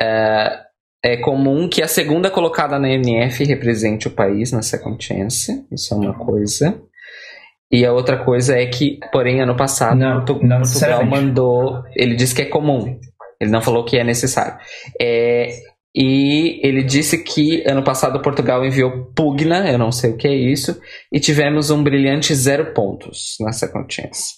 Uh, 0.00 0.64
é 1.04 1.18
comum 1.18 1.68
que 1.68 1.82
a 1.82 1.86
segunda 1.86 2.30
colocada 2.30 2.78
na 2.78 2.88
MF 2.88 3.44
represente 3.44 4.08
o 4.08 4.10
país 4.10 4.50
na 4.52 4.62
Second 4.62 5.04
Chance. 5.04 5.66
Isso 5.70 5.92
é 5.92 5.96
uma 5.98 6.14
coisa. 6.14 6.80
E 7.70 7.84
a 7.84 7.92
outra 7.92 8.24
coisa 8.24 8.56
é 8.56 8.64
que, 8.64 8.98
porém, 9.12 9.42
ano 9.42 9.54
passado, 9.54 9.98
não, 9.98 10.24
não 10.42 10.62
Portugal 10.62 11.04
mandou. 11.04 11.82
Ele 11.94 12.16
disse 12.16 12.34
que 12.34 12.40
é 12.40 12.46
comum. 12.46 12.98
Ele 13.38 13.50
não 13.50 13.60
falou 13.60 13.84
que 13.84 13.98
é 13.98 14.04
necessário. 14.04 14.56
É, 14.98 15.50
e 15.94 16.58
ele 16.66 16.82
disse 16.82 17.22
que 17.22 17.62
ano 17.68 17.84
passado 17.84 18.22
Portugal 18.22 18.64
enviou 18.64 19.12
Pugna, 19.14 19.70
eu 19.70 19.76
não 19.76 19.92
sei 19.92 20.12
o 20.12 20.16
que 20.16 20.26
é 20.26 20.34
isso, 20.34 20.80
e 21.12 21.20
tivemos 21.20 21.70
um 21.70 21.82
brilhante 21.82 22.34
zero 22.34 22.72
pontos 22.72 23.36
na 23.40 23.52
Second 23.52 23.92
Chance. 23.92 24.36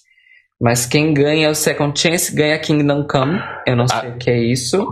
Mas 0.59 0.85
quem 0.85 1.13
ganha 1.13 1.49
o 1.49 1.55
Second 1.55 1.97
Chance 1.97 2.35
ganha 2.35 2.59
Kingdom 2.59 3.07
Come, 3.07 3.39
eu 3.65 3.75
não 3.75 3.87
sei 3.87 4.09
ah. 4.09 4.13
o 4.13 4.17
que 4.17 4.29
é 4.29 4.37
isso 4.37 4.85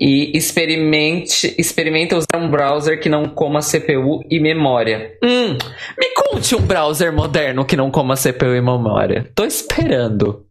e 0.00 0.36
experimente, 0.36 1.54
experimenta 1.58 2.16
usar 2.16 2.36
um 2.36 2.50
browser 2.50 3.00
que 3.00 3.08
não 3.08 3.28
coma 3.28 3.60
CPU 3.60 4.24
e 4.28 4.40
memória. 4.40 5.16
Hum, 5.22 5.56
me 5.98 6.14
conte 6.14 6.56
um 6.56 6.60
browser 6.60 7.12
moderno 7.12 7.64
que 7.64 7.76
não 7.76 7.90
coma 7.90 8.16
CPU 8.16 8.54
e 8.56 8.60
memória. 8.60 9.30
Tô 9.34 9.44
esperando. 9.44 10.46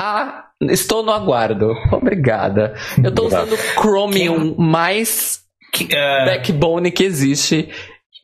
Ah, 0.00 0.46
estou 0.62 1.02
no 1.02 1.12
aguardo. 1.12 1.72
Obrigada. 1.92 2.74
Eu 3.02 3.14
tô 3.14 3.26
usando 3.26 3.52
o 3.52 3.56
Chromium 3.56 4.54
mais 4.56 5.42
uh... 5.76 6.24
backbone 6.24 6.90
que 6.90 7.04
existe. 7.04 7.68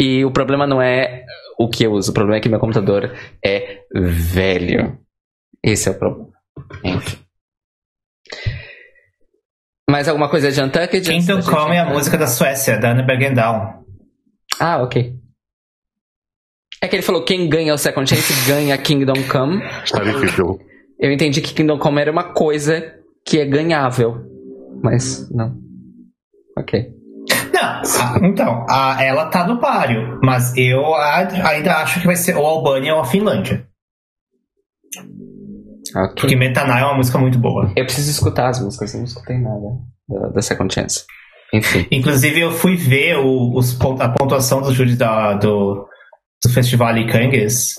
E 0.00 0.24
o 0.24 0.30
problema 0.30 0.66
não 0.66 0.80
é 0.80 1.24
o 1.58 1.68
que 1.68 1.84
eu 1.84 1.92
uso, 1.92 2.10
o 2.10 2.14
problema 2.14 2.38
é 2.38 2.40
que 2.40 2.48
meu 2.48 2.58
computador 2.58 3.12
é 3.44 3.80
velho. 3.94 4.98
Esse 5.62 5.88
é 5.88 5.92
o 5.92 5.98
problema. 5.98 6.32
Enfim. 6.82 7.23
Mais 9.90 10.08
alguma 10.08 10.28
coisa 10.28 10.50
de 10.50 10.60
Untucked? 10.60 11.08
Kingdom 11.08 11.42
Come 11.42 11.76
é 11.76 11.80
a 11.80 11.84
música 11.88 12.16
da 12.16 12.26
Suécia, 12.26 12.78
da 12.78 12.92
Anna 12.92 13.02
Bergendahl. 13.02 13.84
Ah, 14.58 14.82
ok. 14.82 15.14
É 16.80 16.88
que 16.88 16.96
ele 16.96 17.02
falou 17.02 17.24
quem 17.24 17.48
ganha 17.48 17.74
o 17.74 17.78
Second 17.78 18.08
Chance 18.08 18.48
ganha 18.48 18.76
Kingdom 18.78 19.22
Come. 19.30 19.62
Está 19.84 20.02
difícil. 20.02 20.58
Eu 20.98 21.12
entendi 21.12 21.40
que 21.40 21.54
Kingdom 21.54 21.78
Come 21.78 22.00
era 22.00 22.10
uma 22.10 22.32
coisa 22.32 22.94
que 23.26 23.38
é 23.38 23.44
ganhável. 23.44 24.22
Mas 24.82 25.30
não. 25.30 25.56
Ok. 26.58 26.92
Não, 27.52 28.28
então, 28.28 28.66
a, 28.68 29.02
ela 29.02 29.26
tá 29.26 29.46
no 29.46 29.58
páreo, 29.60 30.18
mas 30.22 30.56
eu 30.56 30.94
ainda 30.94 31.76
acho 31.76 32.00
que 32.00 32.06
vai 32.06 32.16
ser 32.16 32.36
ou 32.36 32.46
a 32.46 32.50
Albânia 32.50 32.94
ou 32.94 33.00
a 33.00 33.04
Finlândia. 33.04 33.66
Okay. 35.90 36.20
Porque 36.20 36.36
Metaná 36.36 36.80
é 36.80 36.84
uma 36.84 36.96
música 36.96 37.18
muito 37.18 37.38
boa. 37.38 37.72
Eu 37.76 37.84
preciso 37.84 38.10
escutar 38.10 38.48
as 38.48 38.60
músicas, 38.60 38.94
eu 38.94 38.98
não 38.98 39.06
escutei 39.06 39.38
nada 39.38 39.78
da, 40.08 40.28
da 40.28 40.42
Second 40.42 40.72
Chance. 40.72 41.04
Enfim. 41.52 41.86
Inclusive, 41.92 42.40
eu 42.40 42.52
fui 42.52 42.76
ver 42.76 43.18
o, 43.18 43.56
os, 43.56 43.78
a 44.00 44.08
pontuação 44.08 44.62
do 44.62 44.72
júri 44.72 44.96
da, 44.96 45.34
do, 45.34 45.88
do 46.44 46.50
Festival 46.50 46.96
Ikangues. 46.96 47.76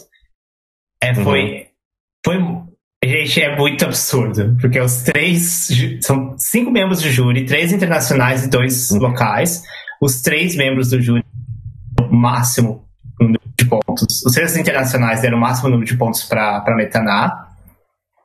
É, 1.02 1.14
foi, 1.14 1.42
uhum. 1.42 1.66
foi. 2.26 2.66
Gente, 3.04 3.42
é 3.42 3.56
muito 3.56 3.86
absurdo. 3.86 4.58
Porque 4.60 4.80
os 4.80 5.04
três. 5.04 5.68
São 6.02 6.36
cinco 6.38 6.72
membros 6.72 7.02
do 7.02 7.10
júri, 7.10 7.46
três 7.46 7.72
internacionais 7.72 8.46
e 8.46 8.50
dois 8.50 8.92
uhum. 8.92 9.00
locais. 9.00 9.64
Os 10.02 10.22
três 10.22 10.56
membros 10.56 10.90
do 10.90 11.02
júri, 11.02 11.24
o 12.02 12.16
máximo 12.16 12.86
número 13.20 13.42
de 13.58 13.66
pontos. 13.66 14.24
Os 14.26 14.34
três 14.34 14.58
internacionais 14.58 15.22
deram 15.22 15.38
o 15.38 15.42
máximo 15.42 15.70
número 15.70 15.88
de 15.88 15.98
pontos 15.98 16.24
para 16.24 16.76
Metaná. 16.76 17.45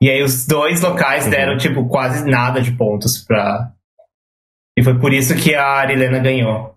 E 0.03 0.09
aí 0.09 0.23
os 0.23 0.47
dois 0.47 0.81
locais 0.81 1.25
uhum. 1.25 1.31
deram, 1.31 1.59
tipo, 1.59 1.87
quase 1.89 2.29
nada 2.29 2.61
de 2.63 2.73
pontos 2.73 3.19
pra. 3.19 3.73
E 4.79 4.83
foi 4.83 4.99
por 4.99 5.13
isso 5.13 5.37
que 5.37 5.55
a 5.55 5.67
Arilena 5.67 6.19
ganhou. 6.19 6.75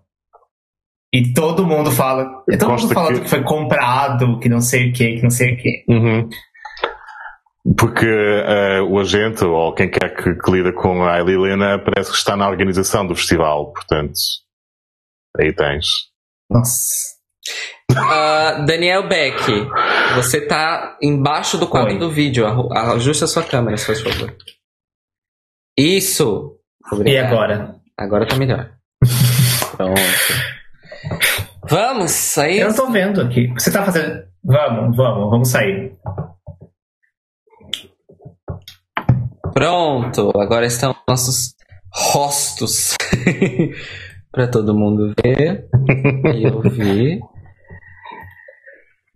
E 1.12 1.32
todo 1.32 1.66
mundo 1.66 1.90
fala. 1.90 2.42
Eu 2.48 2.58
todo 2.58 2.70
mundo 2.70 2.92
falando 2.92 3.14
que... 3.16 3.22
que... 3.22 3.30
foi 3.30 3.42
comprado, 3.42 4.38
que 4.40 4.48
não 4.48 4.60
sei 4.60 4.90
o 4.90 4.92
que, 4.92 5.16
que 5.16 5.22
não 5.22 5.30
sei 5.30 5.54
o 5.54 5.56
que. 5.56 5.84
Uhum. 5.88 6.28
Porque 7.78 8.06
uh, 8.06 8.84
o 8.90 9.00
agente, 9.00 9.42
ou 9.44 9.72
quem 9.72 9.88
quer 9.88 10.14
que, 10.14 10.34
que 10.34 10.50
lida 10.50 10.72
com 10.72 11.02
a 11.04 11.18
Helena, 11.18 11.78
parece 11.78 12.10
que 12.10 12.16
está 12.18 12.36
na 12.36 12.48
organização 12.48 13.06
do 13.06 13.14
festival, 13.14 13.72
portanto. 13.72 14.12
Aí 15.38 15.54
tens. 15.54 15.86
Nossa. 16.50 17.14
Uh, 17.90 18.64
Daniel 18.66 19.06
Beck, 19.08 19.40
você 20.16 20.40
tá 20.40 20.96
embaixo 21.00 21.58
do 21.58 21.68
quadro 21.68 21.92
Oi. 21.92 21.98
do 21.98 22.10
vídeo. 22.10 22.46
Ajuste 22.72 23.24
a 23.24 23.28
sua 23.28 23.42
câmera, 23.42 23.76
se 23.76 23.86
faz 23.86 24.00
favor. 24.00 24.34
Isso! 25.78 26.58
Obrigado. 26.90 27.14
E 27.14 27.26
agora? 27.26 27.76
Agora 27.96 28.26
tá 28.26 28.36
melhor. 28.36 28.70
Pronto. 29.76 30.00
Vamos 31.68 32.10
sair? 32.10 32.60
Eu 32.60 32.68
não 32.68 32.76
tô 32.76 32.90
vendo 32.90 33.20
aqui. 33.20 33.48
Você 33.54 33.70
tá 33.70 33.84
fazendo. 33.84 34.24
Vamos, 34.42 34.96
vamos, 34.96 35.30
vamos 35.30 35.48
sair. 35.48 35.96
Pronto, 39.54 40.32
agora 40.36 40.66
estão 40.66 40.94
nossos 41.08 41.54
rostos 41.92 42.96
para 44.32 44.48
todo 44.48 44.74
mundo 44.74 45.14
ver 45.22 45.68
e 46.34 46.46
ouvir. 46.48 47.20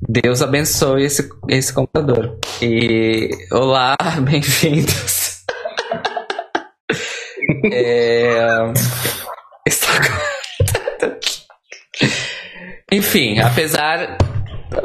Deus 0.01 0.41
abençoe 0.43 1.03
esse, 1.03 1.29
esse 1.49 1.73
computador. 1.73 2.39
E 2.63 3.31
olá, 3.51 3.97
bem-vindos. 4.23 5.45
é... 7.73 8.39
Enfim, 12.93 13.41
apesar 13.41 14.17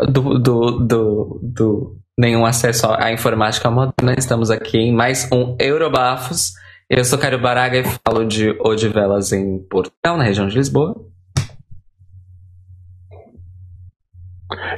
do, 0.09 0.39
do, 0.39 0.71
do, 0.79 1.39
do, 1.41 1.97
nenhum 2.17 2.43
acesso 2.43 2.87
à 2.87 3.13
informática 3.13 3.69
moderna, 3.69 4.15
estamos 4.17 4.49
aqui 4.49 4.77
em 4.79 4.93
mais 4.93 5.29
um 5.31 5.55
Eurobafos. 5.59 6.53
Eu 6.89 7.05
sou 7.05 7.19
Caio 7.19 7.39
Baraga 7.39 7.77
e 7.77 7.83
falo 7.83 8.25
de 8.25 8.49
Odivelas 8.59 9.31
em 9.31 9.59
Portugal, 9.69 10.17
na 10.17 10.23
região 10.23 10.47
de 10.47 10.55
Lisboa. 10.55 11.12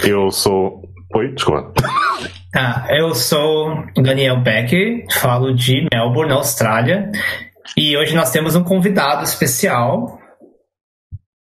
Eu 0.05 0.32
sou. 0.32 0.82
Oi, 1.15 1.34
desculpa. 1.34 1.74
Ah, 2.58 2.88
eu 2.89 3.13
sou 3.13 3.84
Daniel 3.98 4.39
Beck, 4.39 5.03
falo 5.20 5.53
de 5.53 5.86
Melbourne, 5.91 6.32
Austrália. 6.32 7.12
E 7.75 7.98
hoje 7.98 8.15
nós 8.15 8.32
temos 8.32 8.55
um 8.55 8.63
convidado 8.63 9.25
especial. 9.25 10.17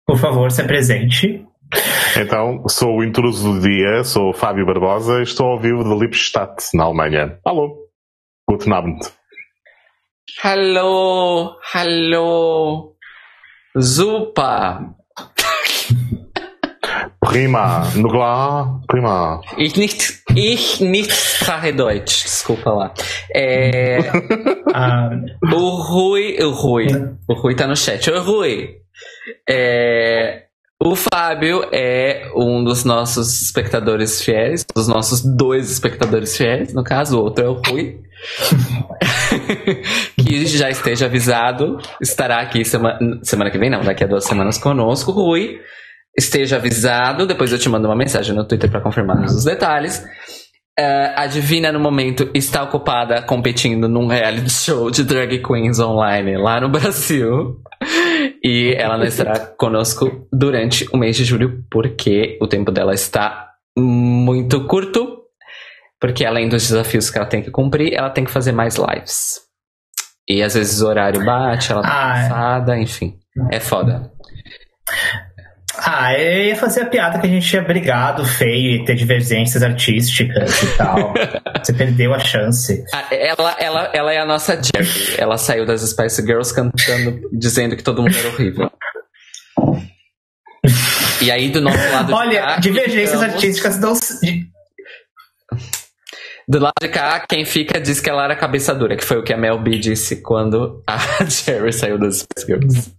Por 0.06 0.18
favor, 0.18 0.52
se 0.52 0.62
apresente. 0.62 1.46
Então, 2.20 2.68
sou 2.68 2.98
o 2.98 3.04
intruso 3.06 3.54
do 3.54 3.62
dia, 3.62 4.04
sou 4.04 4.34
Fábio 4.34 4.66
Barbosa 4.66 5.20
e 5.20 5.24
estou 5.24 5.48
ao 5.48 5.60
vivo 5.60 5.82
de 5.82 5.98
Lippstadt, 5.98 6.66
na 6.74 6.84
Alemanha. 6.84 7.40
Alô, 7.46 7.88
guten 8.46 8.74
Abend. 8.74 9.00
Hallo, 10.44 11.56
hallo, 11.74 12.96
super. 13.80 14.97
Prima, 17.28 17.84
no 17.96 18.82
prima. 18.88 19.42
Ich 19.58 19.76
nicht, 19.76 20.24
ich 20.34 20.80
nicht 20.80 21.12
spreche 21.12 21.74
Deutsch, 21.74 22.24
desculpa 22.24 22.72
lá. 22.72 22.94
É, 23.34 24.00
ah, 24.74 25.10
o 25.44 25.70
Rui, 25.82 26.38
o 26.42 26.52
Rui, 26.52 26.88
o 27.28 27.34
Rui 27.34 27.56
tá 27.56 27.68
no 27.68 27.76
chat. 27.76 28.10
O 28.10 28.22
Rui, 28.22 28.78
é, 29.50 30.44
o 30.82 30.96
Fábio 30.96 31.68
é 31.72 32.32
um 32.34 32.64
dos 32.64 32.86
nossos 32.86 33.42
espectadores 33.42 34.22
fiéis, 34.22 34.66
dos 34.74 34.88
nossos 34.88 35.22
dois 35.22 35.70
espectadores 35.70 36.38
fiéis, 36.38 36.74
no 36.74 36.84
caso, 36.84 37.20
o 37.20 37.24
outro 37.24 37.46
é 37.46 37.50
o 37.50 37.62
Rui. 37.68 38.00
que 40.18 40.46
já 40.48 40.70
esteja 40.70 41.06
avisado, 41.06 41.78
estará 42.02 42.40
aqui 42.40 42.64
semana, 42.64 43.00
semana 43.22 43.52
que 43.52 43.58
vem, 43.58 43.70
não, 43.70 43.82
daqui 43.82 44.04
a 44.04 44.08
duas 44.08 44.26
semanas 44.26 44.58
conosco, 44.58 45.12
Rui 45.12 45.60
esteja 46.18 46.58
avisado. 46.58 47.28
Depois 47.28 47.52
eu 47.52 47.60
te 47.60 47.70
mando 47.70 47.88
uma 47.88 47.96
mensagem 47.96 48.36
no 48.36 48.46
Twitter 48.46 48.70
para 48.70 48.82
confirmar 48.82 49.24
os 49.24 49.44
detalhes. 49.44 50.04
Uh, 50.80 51.14
a 51.16 51.26
Divina, 51.26 51.72
no 51.72 51.80
momento, 51.80 52.30
está 52.34 52.62
ocupada 52.62 53.22
competindo 53.24 53.90
num 53.90 54.08
reality 54.08 54.50
show 54.52 54.92
de 54.92 55.04
drag 55.04 55.42
queens 55.42 55.80
online 55.80 56.38
lá 56.38 56.62
no 56.62 56.70
Brasil. 56.70 57.62
E 58.44 58.76
ela 58.78 58.98
não 58.98 59.06
estará 59.06 59.40
conosco 59.40 60.28
durante 60.32 60.88
o 60.94 60.98
mês 60.98 61.16
de 61.16 61.24
julho, 61.24 61.64
porque 61.70 62.38
o 62.42 62.48
tempo 62.48 62.72
dela 62.72 62.94
está 62.94 63.52
muito 63.78 64.66
curto. 64.66 65.16
Porque 66.00 66.24
além 66.24 66.48
dos 66.48 66.68
desafios 66.68 67.10
que 67.10 67.18
ela 67.18 67.28
tem 67.28 67.42
que 67.42 67.50
cumprir, 67.50 67.94
ela 67.94 68.12
tem 68.12 68.24
que 68.24 68.32
fazer 68.32 68.52
mais 68.52 68.76
lives. 68.76 69.42
E 70.30 70.44
às 70.44 70.54
vezes 70.54 70.82
o 70.82 70.88
horário 70.88 71.26
bate, 71.26 71.72
ela 71.72 71.82
tá 71.82 71.90
ah, 71.90 72.18
é. 72.18 72.22
cansada, 72.22 72.78
enfim. 72.78 73.18
É 73.52 73.60
foda. 73.60 74.12
Ah, 75.80 76.14
eu 76.18 76.46
ia 76.46 76.56
fazer 76.56 76.82
a 76.82 76.86
piada 76.86 77.20
que 77.20 77.28
a 77.28 77.30
gente 77.30 77.48
tinha 77.48 77.62
brigado 77.62 78.26
feio 78.26 78.76
e 78.76 78.86
ter 78.86 78.96
divergências 78.96 79.62
artísticas 79.62 80.64
e 80.64 80.78
tal. 80.78 81.14
Você 81.64 81.74
perdeu 81.74 82.14
a 82.14 82.20
chance. 82.20 82.84
Ah, 82.94 83.06
ela, 83.12 83.56
ela, 83.60 83.92
ela 83.94 84.14
é 84.14 84.20
a 84.20 84.26
nossa 84.26 84.54
Jerry. 84.62 85.16
Ela 85.18 85.38
saiu 85.38 85.66
das 85.66 85.82
Spice 85.82 86.22
Girls 86.22 86.54
cantando, 86.54 87.22
dizendo 87.32 87.76
que 87.76 87.84
todo 87.84 88.02
mundo 88.02 88.18
era 88.18 88.30
horrível. 88.30 88.72
E 91.22 91.32
aí, 91.32 91.50
do 91.50 91.62
nosso 91.62 91.92
lado 91.92 92.14
Olha, 92.14 92.42
cá, 92.42 92.58
divergências 92.58 93.22
artísticas 93.22 93.80
não. 93.80 93.94
Do 96.48 96.60
lado 96.60 96.74
de 96.82 96.88
cá, 96.88 97.26
quem 97.28 97.44
fica 97.44 97.80
diz 97.80 98.00
que 98.00 98.10
ela 98.10 98.24
era 98.24 98.36
cabeça 98.36 98.74
dura, 98.74 98.96
que 98.96 99.04
foi 99.04 99.18
o 99.18 99.24
que 99.24 99.34
a 99.34 99.38
Mel 99.38 99.62
B 99.62 99.78
disse 99.78 100.22
quando 100.22 100.82
a 100.88 100.98
Jerry 101.26 101.74
saiu 101.74 102.00
das 102.00 102.20
Spice 102.20 102.46
Girls. 102.46 102.94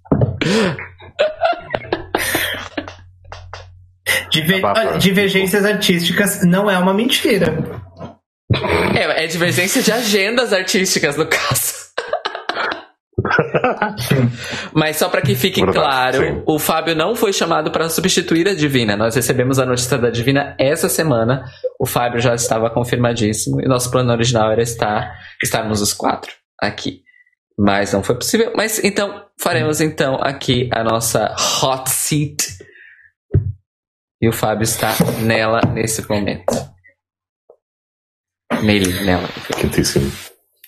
Diver... 4.31 4.63
Divergências 4.99 5.65
artísticas 5.65 6.45
não 6.45 6.71
é 6.71 6.79
uma 6.79 6.95
mentira. 6.95 7.59
É, 8.95 9.25
é 9.25 9.27
divergência 9.27 9.83
de 9.83 9.93
agendas 9.93 10.53
artísticas, 10.53 11.17
no 11.17 11.27
caso. 11.29 11.79
Mas 14.73 14.97
só 14.97 15.09
para 15.09 15.21
que 15.21 15.35
fique 15.35 15.61
Verdade, 15.61 16.19
claro, 16.19 16.19
sim. 16.19 16.43
o 16.47 16.59
Fábio 16.59 16.95
não 16.95 17.15
foi 17.15 17.33
chamado 17.33 17.71
para 17.71 17.89
substituir 17.89 18.49
a 18.49 18.55
Divina. 18.55 18.97
Nós 18.97 19.15
recebemos 19.15 19.59
a 19.59 19.67
notícia 19.67 19.99
da 19.99 20.11
Divina 20.11 20.55
essa 20.59 20.89
semana. 20.89 21.45
O 21.79 21.87
Fábio 21.87 22.21
já 22.21 22.35
estava 22.35 22.71
confirmadíssimo 22.71 23.61
e 23.61 23.69
nosso 23.69 23.91
plano 23.91 24.13
original 24.13 24.51
era 24.51 24.63
estar 24.63 25.13
estarmos 25.43 25.81
os 25.81 25.93
quatro 25.93 26.33
aqui. 26.61 27.03
Mas 27.59 27.93
não 27.93 28.03
foi 28.03 28.15
possível. 28.15 28.53
Mas 28.57 28.83
então 28.83 29.25
faremos 29.39 29.81
então 29.81 30.17
aqui 30.21 30.69
a 30.73 30.85
nossa 30.85 31.35
hot 31.63 31.91
seat. 31.91 32.47
E 34.21 34.29
o 34.29 34.33
Fábio 34.33 34.65
está 34.65 34.95
nela 35.23 35.61
nesse 35.73 36.09
momento. 36.09 36.55
Nele, 38.63 39.05
nela. 39.05 39.29
Quentíssimo. 39.57 40.11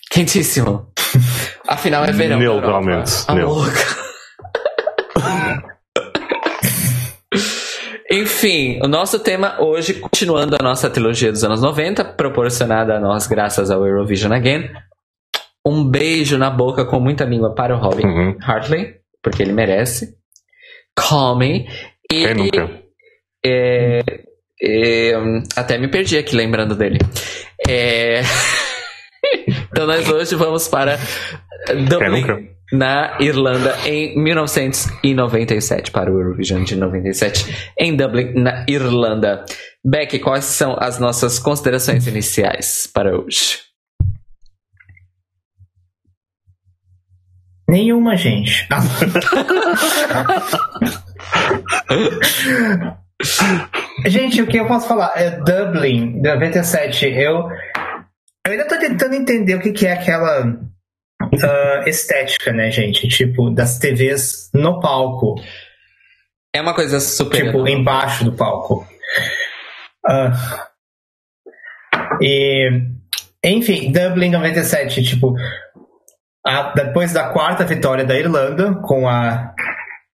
Quentíssimo. 0.09 0.87
Afinal 1.67 2.05
é 2.05 2.11
verão. 2.11 2.39
Nele, 2.39 2.59
realmente. 2.59 3.11
A 3.27 3.33
louca. 3.33 4.01
Enfim, 8.09 8.79
o 8.83 8.87
nosso 8.87 9.19
tema 9.19 9.61
hoje, 9.61 9.93
continuando 9.93 10.57
a 10.59 10.63
nossa 10.63 10.89
trilogia 10.89 11.31
dos 11.31 11.45
anos 11.45 11.61
90, 11.61 12.03
proporcionada 12.03 12.95
a 12.95 12.99
nós 12.99 13.25
graças 13.25 13.71
ao 13.71 13.85
Eurovision 13.85 14.33
Again. 14.33 14.69
Um 15.65 15.89
beijo 15.89 16.37
na 16.37 16.49
boca 16.49 16.83
com 16.85 16.99
muita 16.99 17.23
língua 17.23 17.55
para 17.55 17.75
o 17.75 17.79
Robin 17.79 18.05
uhum. 18.05 18.37
Hartley, 18.41 18.95
porque 19.21 19.41
ele 19.43 19.53
merece. 19.53 20.17
Call 20.93 21.37
me. 21.37 21.67
E, 22.11 22.33
nunca? 22.33 22.80
É, 23.43 24.03
é, 24.61 25.13
até 25.55 25.77
me 25.77 25.87
perdi 25.87 26.17
aqui 26.17 26.35
lembrando 26.35 26.75
dele. 26.75 26.99
É... 27.67 28.21
então 29.71 29.87
nós 29.87 30.07
hoje 30.07 30.35
vamos 30.35 30.67
para 30.67 30.99
Dublin, 31.89 32.49
na 32.71 33.17
Irlanda, 33.19 33.75
em 33.85 34.15
1997, 34.21 35.91
para 35.91 36.11
o 36.11 36.19
Eurovision 36.19 36.63
de 36.63 36.75
97, 36.75 37.71
em 37.77 37.95
Dublin, 37.95 38.33
na 38.35 38.63
Irlanda. 38.67 39.43
Beck, 39.83 40.19
quais 40.19 40.45
são 40.45 40.77
as 40.79 40.99
nossas 40.99 41.39
considerações 41.39 42.05
iniciais 42.05 42.87
para 42.93 43.19
hoje? 43.19 43.57
Nenhuma, 47.67 48.15
gente. 48.15 48.67
gente, 54.07 54.41
o 54.41 54.47
que 54.47 54.57
eu 54.57 54.67
posso 54.67 54.87
falar? 54.87 55.13
É 55.15 55.31
Dublin, 55.31 56.21
97. 56.21 57.05
Eu, 57.07 57.49
eu 58.45 58.51
ainda 58.51 58.67
tô 58.67 58.77
tentando 58.79 59.15
entender 59.15 59.55
o 59.55 59.59
que, 59.59 59.71
que 59.71 59.87
é 59.87 59.93
aquela 59.93 60.45
uh, 60.45 61.87
estética, 61.87 62.51
né, 62.51 62.71
gente? 62.71 63.07
Tipo, 63.07 63.49
das 63.49 63.77
TVs 63.77 64.49
no 64.53 64.79
palco. 64.79 65.35
É 66.53 66.61
uma 66.61 66.73
coisa 66.73 66.99
super. 66.99 67.45
Tipo, 67.45 67.67
embaixo 67.67 68.23
do 68.25 68.33
palco. 68.33 68.85
Uh, 70.05 70.31
e, 72.21 72.69
enfim, 73.43 73.91
Dublin 73.91 74.31
97, 74.31 75.03
tipo, 75.03 75.35
a, 76.45 76.73
depois 76.73 77.13
da 77.13 77.29
quarta 77.29 77.63
vitória 77.63 78.03
da 78.03 78.17
Irlanda 78.17 78.75
com 78.81 79.07
a, 79.07 79.53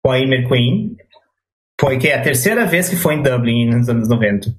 com 0.02 0.10
a 0.10 0.18
Emer 0.18 0.48
Queen, 0.48 0.96
foi 1.80 1.98
que 1.98 2.08
é 2.08 2.14
a 2.14 2.22
terceira 2.22 2.66
vez 2.66 2.88
que 2.88 2.96
foi 2.96 3.14
em 3.14 3.22
Dublin 3.22 3.70
nos 3.70 3.88
anos 3.88 4.08
90. 4.08 4.54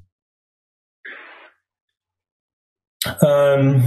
Um, 3.23 3.82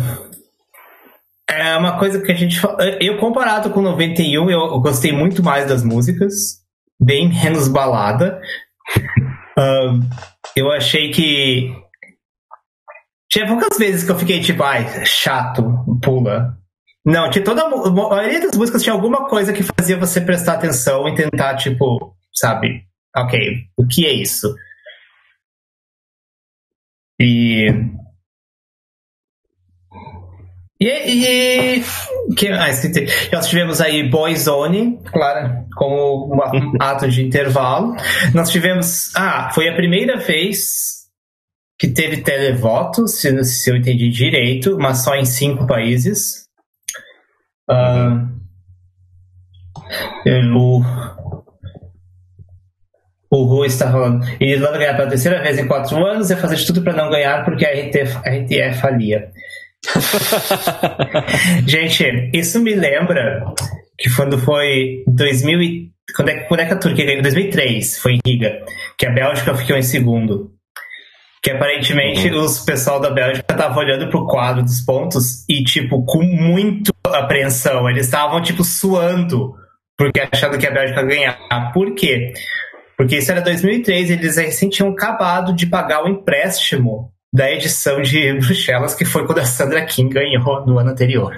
é 1.51 1.77
uma 1.77 1.99
coisa 1.99 2.21
que 2.21 2.31
a 2.31 2.35
gente. 2.35 2.61
Eu, 3.01 3.19
comparado 3.19 3.71
com 3.71 3.81
91, 3.81 4.51
eu 4.51 4.81
gostei 4.81 5.13
muito 5.13 5.43
mais 5.43 5.67
das 5.67 5.83
músicas, 5.83 6.63
bem 7.01 7.29
menos 7.29 7.69
balada. 7.69 8.41
um, 9.59 10.01
eu 10.57 10.71
achei 10.71 11.11
que. 11.11 11.75
Tinha 13.31 13.47
poucas 13.47 13.77
vezes 13.77 14.05
que 14.05 14.11
eu 14.11 14.19
fiquei 14.19 14.41
tipo, 14.41 14.63
ai, 14.63 15.05
chato, 15.05 15.63
pula. 16.03 16.57
Não, 17.05 17.29
tinha 17.31 17.45
toda. 17.45 17.63
A 17.63 17.91
maioria 17.91 18.41
das 18.41 18.57
músicas 18.57 18.83
tinha 18.83 18.93
alguma 18.93 19.29
coisa 19.29 19.53
que 19.53 19.63
fazia 19.63 19.99
você 19.99 20.21
prestar 20.21 20.55
atenção 20.55 21.09
e 21.09 21.15
tentar, 21.15 21.57
tipo, 21.57 22.15
sabe? 22.35 22.88
Ok, 23.19 23.39
o 23.77 23.87
que 23.87 24.07
é 24.07 24.13
isso? 24.13 24.55
E 27.21 27.67
e, 30.81 30.87
e 30.87 31.85
que 32.37 32.51
mais 32.51 32.81
que 32.81 33.07
Nós 33.33 33.49
tivemos 33.49 33.81
aí 33.81 34.09
Boyzone, 34.09 35.01
claro, 35.07 35.67
como 35.75 36.33
um 36.33 36.39
ato 36.81 37.09
de 37.09 37.23
intervalo. 37.23 37.97
Nós 38.33 38.51
tivemos. 38.51 39.15
Ah, 39.17 39.51
foi 39.53 39.69
a 39.69 39.75
primeira 39.75 40.17
vez 40.19 40.99
que 41.79 41.89
teve 41.89 42.23
televoto, 42.23 43.09
se, 43.09 43.45
se 43.45 43.71
eu 43.71 43.77
entendi 43.77 44.09
direito, 44.09 44.77
mas 44.79 45.03
só 45.03 45.15
em 45.17 45.25
cinco 45.25 45.67
países. 45.67 46.47
Uh, 47.71 48.29
o, 50.57 50.81
o 53.31 53.45
Rui 53.45 53.67
está 53.67 53.91
falando. 53.91 54.25
Irlanda 54.41 54.79
ganhar 54.79 54.97
pela 54.97 55.09
terceira 55.09 55.43
vez 55.43 55.59
em 55.59 55.67
quatro 55.67 56.05
anos 56.05 56.31
é 56.31 56.37
fazer 56.37 56.57
de 56.57 56.67
tudo 56.67 56.83
para 56.83 56.95
não 56.95 57.11
ganhar 57.11 57.45
porque 57.45 57.65
a 57.65 57.71
RT, 57.71 57.97
a 58.25 58.31
RT 58.31 58.59
é 58.59 58.73
falia. 58.73 59.31
Gente, 61.67 62.31
isso 62.33 62.61
me 62.61 62.75
lembra 62.75 63.45
que 63.99 64.15
quando 64.15 64.39
foi 64.39 65.05
2000 65.07 65.63
e, 65.63 65.91
quando 66.17 66.29
é, 66.31 66.41
quando 66.41 66.61
é 66.61 66.67
que 66.67 66.73
a 66.73 66.79
Turquia 66.79 67.05
ganhou? 67.05 67.23
2003, 67.23 67.99
foi 67.99 68.15
em 68.15 68.21
Riga, 68.27 68.61
que 68.99 69.07
a 69.07 69.13
Bélgica 69.13 69.55
ficou 69.55 69.77
em 69.77 69.83
segundo. 69.83 70.53
Que 71.41 71.53
aparentemente 71.53 72.29
uhum. 72.31 72.43
os 72.43 72.65
pessoal 72.65 72.99
da 72.99 73.11
Bélgica 73.11 73.47
estavam 73.53 73.79
olhando 73.79 74.09
pro 74.11 74.27
quadro 74.27 74.63
dos 74.63 74.81
pontos 74.81 75.49
e, 75.49 75.63
tipo, 75.63 76.05
com 76.05 76.23
muito 76.23 76.93
apreensão. 77.07 77.89
Eles 77.89 78.07
estavam, 78.07 78.43
tipo, 78.43 78.65
suando 78.65 79.55
porque 79.99 80.21
achando 80.33 80.57
que 80.57 80.67
a 80.67 80.71
Bélgica 80.71 81.01
ia 81.01 81.07
ganhar. 81.07 81.73
Por 81.73 81.93
quê? 81.97 82.33
Porque 82.33 82.43
isso 83.11 83.31
era 83.31 83.41
2003, 83.41 84.11
eles 84.11 84.37
recém 84.37 84.69
tinham 84.69 84.91
acabado 84.91 85.55
de 85.55 85.67
pagar 85.67 86.05
o 86.05 86.09
empréstimo 86.09 87.13
da 87.33 87.51
edição 87.51 88.01
de 88.01 88.33
Bruxelas, 88.35 88.95
que 88.95 89.05
foi 89.05 89.27
quando 89.27 89.39
a 89.39 89.45
Sandra 89.45 89.85
King 89.85 90.13
ganhou 90.13 90.67
no 90.67 90.79
ano 90.79 90.91
anterior. 90.91 91.35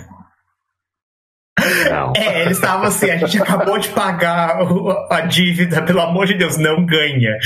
Não. 1.90 2.12
É, 2.16 2.42
eles 2.42 2.56
estavam 2.56 2.86
assim, 2.86 3.10
a 3.10 3.16
gente 3.18 3.42
acabou 3.42 3.78
de 3.78 3.88
pagar 3.88 4.56
a 5.10 5.20
dívida, 5.22 5.82
pelo 5.82 6.00
amor 6.00 6.26
de 6.26 6.34
Deus, 6.34 6.56
não 6.56 6.86
ganha. 6.86 7.36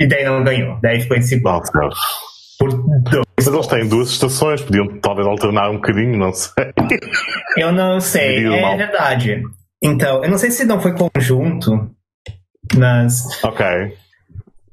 E 0.00 0.06
daí 0.06 0.24
não 0.24 0.42
ganhou, 0.42 0.78
daí 0.80 1.00
ficou 1.00 1.16
em 1.16 1.22
segundo. 1.22 1.62
Por 2.58 2.72
dois. 3.02 3.26
Mas 3.38 3.46
eles 3.46 3.66
têm 3.66 3.88
duas 3.88 4.08
estações, 4.08 4.62
podiam 4.62 4.98
talvez 5.00 5.26
alternar 5.26 5.70
um 5.70 5.74
bocadinho, 5.74 6.16
não 6.16 6.32
sei. 6.32 6.72
Eu 7.58 7.72
não 7.72 8.00
sei, 8.00 8.46
é 8.46 8.62
mal. 8.62 8.76
verdade. 8.78 9.42
Então, 9.82 10.24
eu 10.24 10.30
não 10.30 10.38
sei 10.38 10.50
se 10.50 10.64
não 10.64 10.80
foi 10.80 10.94
conjunto, 10.94 11.90
mas. 12.74 13.22
Ok. 13.42 13.64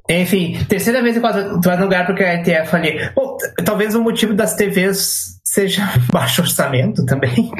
Enfim, 0.10 0.62
terceira 0.68 1.02
vez 1.02 1.16
em 1.16 1.22
quatro 1.22 1.62
tu 1.62 1.70
vai 1.70 1.78
no 1.78 1.84
lugar 1.84 2.06
porque 2.06 2.24
a 2.24 2.36
ETF 2.36 2.76
ali. 2.76 3.10
Bom, 3.16 3.38
talvez 3.64 3.96
o 3.96 4.02
motivo 4.02 4.34
das 4.34 4.56
TVs 4.56 5.40
seja 5.44 5.84
baixo 6.12 6.42
orçamento 6.42 7.06
também. 7.06 7.52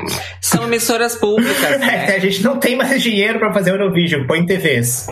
São 0.42 0.66
emissoras 0.66 1.16
públicas. 1.16 1.54
Né? 1.80 2.12
É, 2.12 2.16
a 2.16 2.20
gente 2.20 2.44
não 2.44 2.60
tem 2.60 2.76
mais 2.76 3.02
dinheiro 3.02 3.40
para 3.40 3.54
fazer 3.54 3.72
Eurovision, 3.72 4.28
põe 4.28 4.46
TVs. 4.46 5.08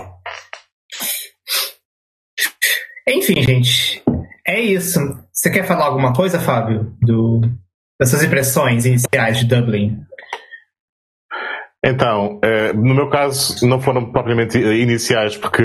Enfim, 3.08 3.42
gente, 3.42 4.04
é 4.48 4.60
isso. 4.60 5.00
Você 5.32 5.50
quer 5.50 5.66
falar 5.66 5.86
alguma 5.86 6.14
coisa, 6.14 6.40
Fábio, 6.40 6.96
do, 7.02 7.42
das 8.00 8.10
suas 8.10 8.24
impressões 8.24 8.86
iniciais 8.86 9.40
de 9.40 9.46
Dublin? 9.46 9.98
Então, 11.84 12.40
eh, 12.44 12.74
no 12.74 12.94
meu 12.94 13.10
caso, 13.10 13.68
não 13.68 13.82
foram 13.82 14.12
propriamente 14.12 14.58
iniciais, 14.60 15.36
porque 15.36 15.64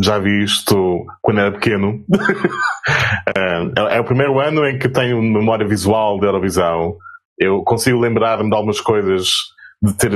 já 0.00 0.18
vi 0.18 0.42
isto 0.42 1.04
quando 1.20 1.40
era 1.40 1.52
pequeno. 1.52 2.04
Eh, 3.36 3.96
é, 3.96 4.00
o 4.00 4.04
primeiro 4.04 4.38
ano 4.38 4.66
em 4.66 4.78
que 4.78 4.86
tenho 4.86 5.20
memória 5.20 5.66
visual 5.66 6.20
da 6.20 6.26
Eurovisão. 6.26 6.94
Eu 7.38 7.62
consigo 7.62 7.98
lembrar-me 7.98 8.50
de 8.50 8.54
algumas 8.54 8.80
coisas, 8.80 9.28
de 9.82 9.94
ter 9.94 10.12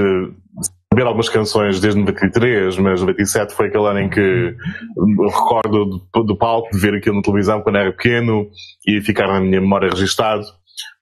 saber 0.98 1.06
algumas 1.06 1.28
canções 1.28 1.80
desde 1.80 2.00
93, 2.00 2.76
mas 2.78 3.00
97 3.00 3.54
foi 3.54 3.68
aquele 3.68 3.86
ano 3.86 4.00
em 4.00 4.10
que 4.10 4.54
recordo 5.00 6.02
do, 6.12 6.24
do 6.24 6.36
palco, 6.36 6.70
de 6.72 6.78
ver 6.78 6.94
aquilo 6.94 7.16
na 7.16 7.22
televisão 7.22 7.62
quando 7.62 7.76
era 7.76 7.92
pequeno 7.92 8.48
e 8.86 9.00
ficar 9.00 9.28
na 9.28 9.40
minha 9.40 9.60
memória 9.60 9.90
registado. 9.90 10.44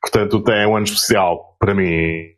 Portanto, 0.00 0.42
é 0.50 0.66
um 0.66 0.76
ano 0.76 0.84
especial 0.84 1.56
para 1.58 1.74
mim 1.74 2.35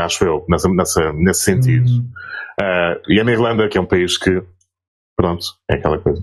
acho 0.00 0.24
eu, 0.24 0.44
nessa, 0.48 0.68
nessa, 0.68 1.12
nesse 1.12 1.40
sentido. 1.42 1.88
Uhum. 1.88 2.08
Uh, 2.60 3.12
e 3.12 3.20
a 3.20 3.24
Irlanda, 3.24 3.68
que 3.68 3.78
é 3.78 3.80
um 3.80 3.86
país 3.86 4.16
que, 4.16 4.42
pronto, 5.16 5.44
é 5.70 5.74
aquela 5.74 5.98
coisa. 5.98 6.22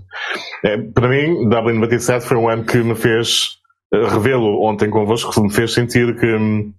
Uh, 0.64 0.92
para 0.92 1.08
mim, 1.08 1.48
Dublin 1.48 1.78
97 1.78 2.26
foi 2.26 2.36
um 2.36 2.48
ano 2.48 2.64
que 2.64 2.78
me 2.78 2.94
fez 2.94 3.58
uh, 3.94 4.06
revê-lo 4.06 4.62
ontem 4.64 4.90
convosco, 4.90 5.32
que 5.32 5.40
me 5.40 5.52
fez 5.52 5.72
sentir 5.72 6.16
que, 6.18 6.72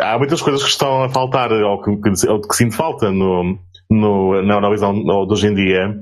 há 0.00 0.18
muitas 0.18 0.42
coisas 0.42 0.62
que 0.62 0.70
estão 0.70 1.02
a 1.02 1.08
faltar, 1.08 1.52
ou 1.52 1.82
que, 1.82 1.96
que, 1.96 2.28
ou 2.28 2.40
que 2.40 2.54
sinto 2.54 2.74
falta 2.74 3.10
no, 3.10 3.58
no, 3.90 4.42
na 4.42 4.54
Eurovisão 4.54 4.92
de 4.94 5.10
hoje 5.10 5.48
em 5.48 5.54
dia, 5.54 5.96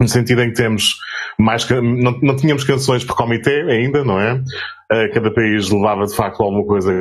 no 0.00 0.08
sentido 0.08 0.42
em 0.42 0.48
que 0.48 0.56
temos 0.56 0.96
mais, 1.38 1.68
não, 1.68 2.18
não 2.22 2.36
tínhamos 2.36 2.64
canções 2.64 3.04
por 3.04 3.16
comitê 3.16 3.62
ainda, 3.62 4.04
não 4.04 4.18
é? 4.18 4.34
Uh, 4.34 5.12
cada 5.12 5.32
país 5.32 5.70
levava 5.70 6.06
de 6.06 6.14
facto 6.14 6.42
alguma 6.42 6.66
coisa 6.66 6.92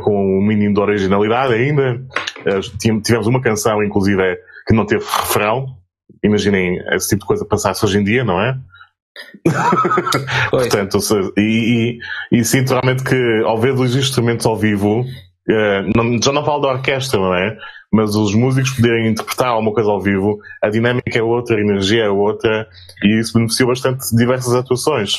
com 0.00 0.38
um 0.38 0.46
mínimo 0.46 0.74
de 0.74 0.80
originalidade 0.80 1.54
ainda. 1.54 2.02
Uh, 2.40 3.00
tivemos 3.02 3.26
uma 3.26 3.40
canção, 3.40 3.82
inclusive, 3.82 4.36
que 4.66 4.74
não 4.74 4.86
teve 4.86 5.04
refrão. 5.04 5.76
Imaginem 6.22 6.78
esse 6.92 7.10
tipo 7.10 7.20
de 7.20 7.26
coisa 7.26 7.44
passar-se 7.44 7.84
hoje 7.84 7.98
em 7.98 8.04
dia, 8.04 8.24
não 8.24 8.40
é? 8.40 8.56
Portanto, 10.50 10.98
e, 11.36 11.98
e, 12.32 12.38
e, 12.38 12.44
sinto 12.44 12.70
realmente 12.70 13.02
que 13.02 13.42
ao 13.44 13.58
ver 13.58 13.72
os 13.72 13.96
instrumentos 13.96 14.44
ao 14.44 14.56
vivo, 14.56 15.00
uh, 15.00 15.90
não, 15.94 16.20
já 16.20 16.32
não 16.32 16.44
falo 16.44 16.62
da 16.62 16.68
orquestra, 16.68 17.18
não 17.18 17.34
é? 17.34 17.56
Mas 17.92 18.14
os 18.14 18.34
músicos 18.34 18.72
poderem 18.72 19.08
interpretar 19.08 19.48
alguma 19.48 19.72
coisa 19.72 19.90
ao 19.90 20.00
vivo, 20.00 20.38
a 20.62 20.68
dinâmica 20.68 21.18
é 21.18 21.22
outra, 21.22 21.56
a 21.56 21.60
energia 21.60 22.04
é 22.04 22.10
outra, 22.10 22.68
e 23.02 23.20
isso 23.20 23.32
beneficiou 23.32 23.68
bastante 23.68 24.14
diversas 24.14 24.54
atuações. 24.54 25.18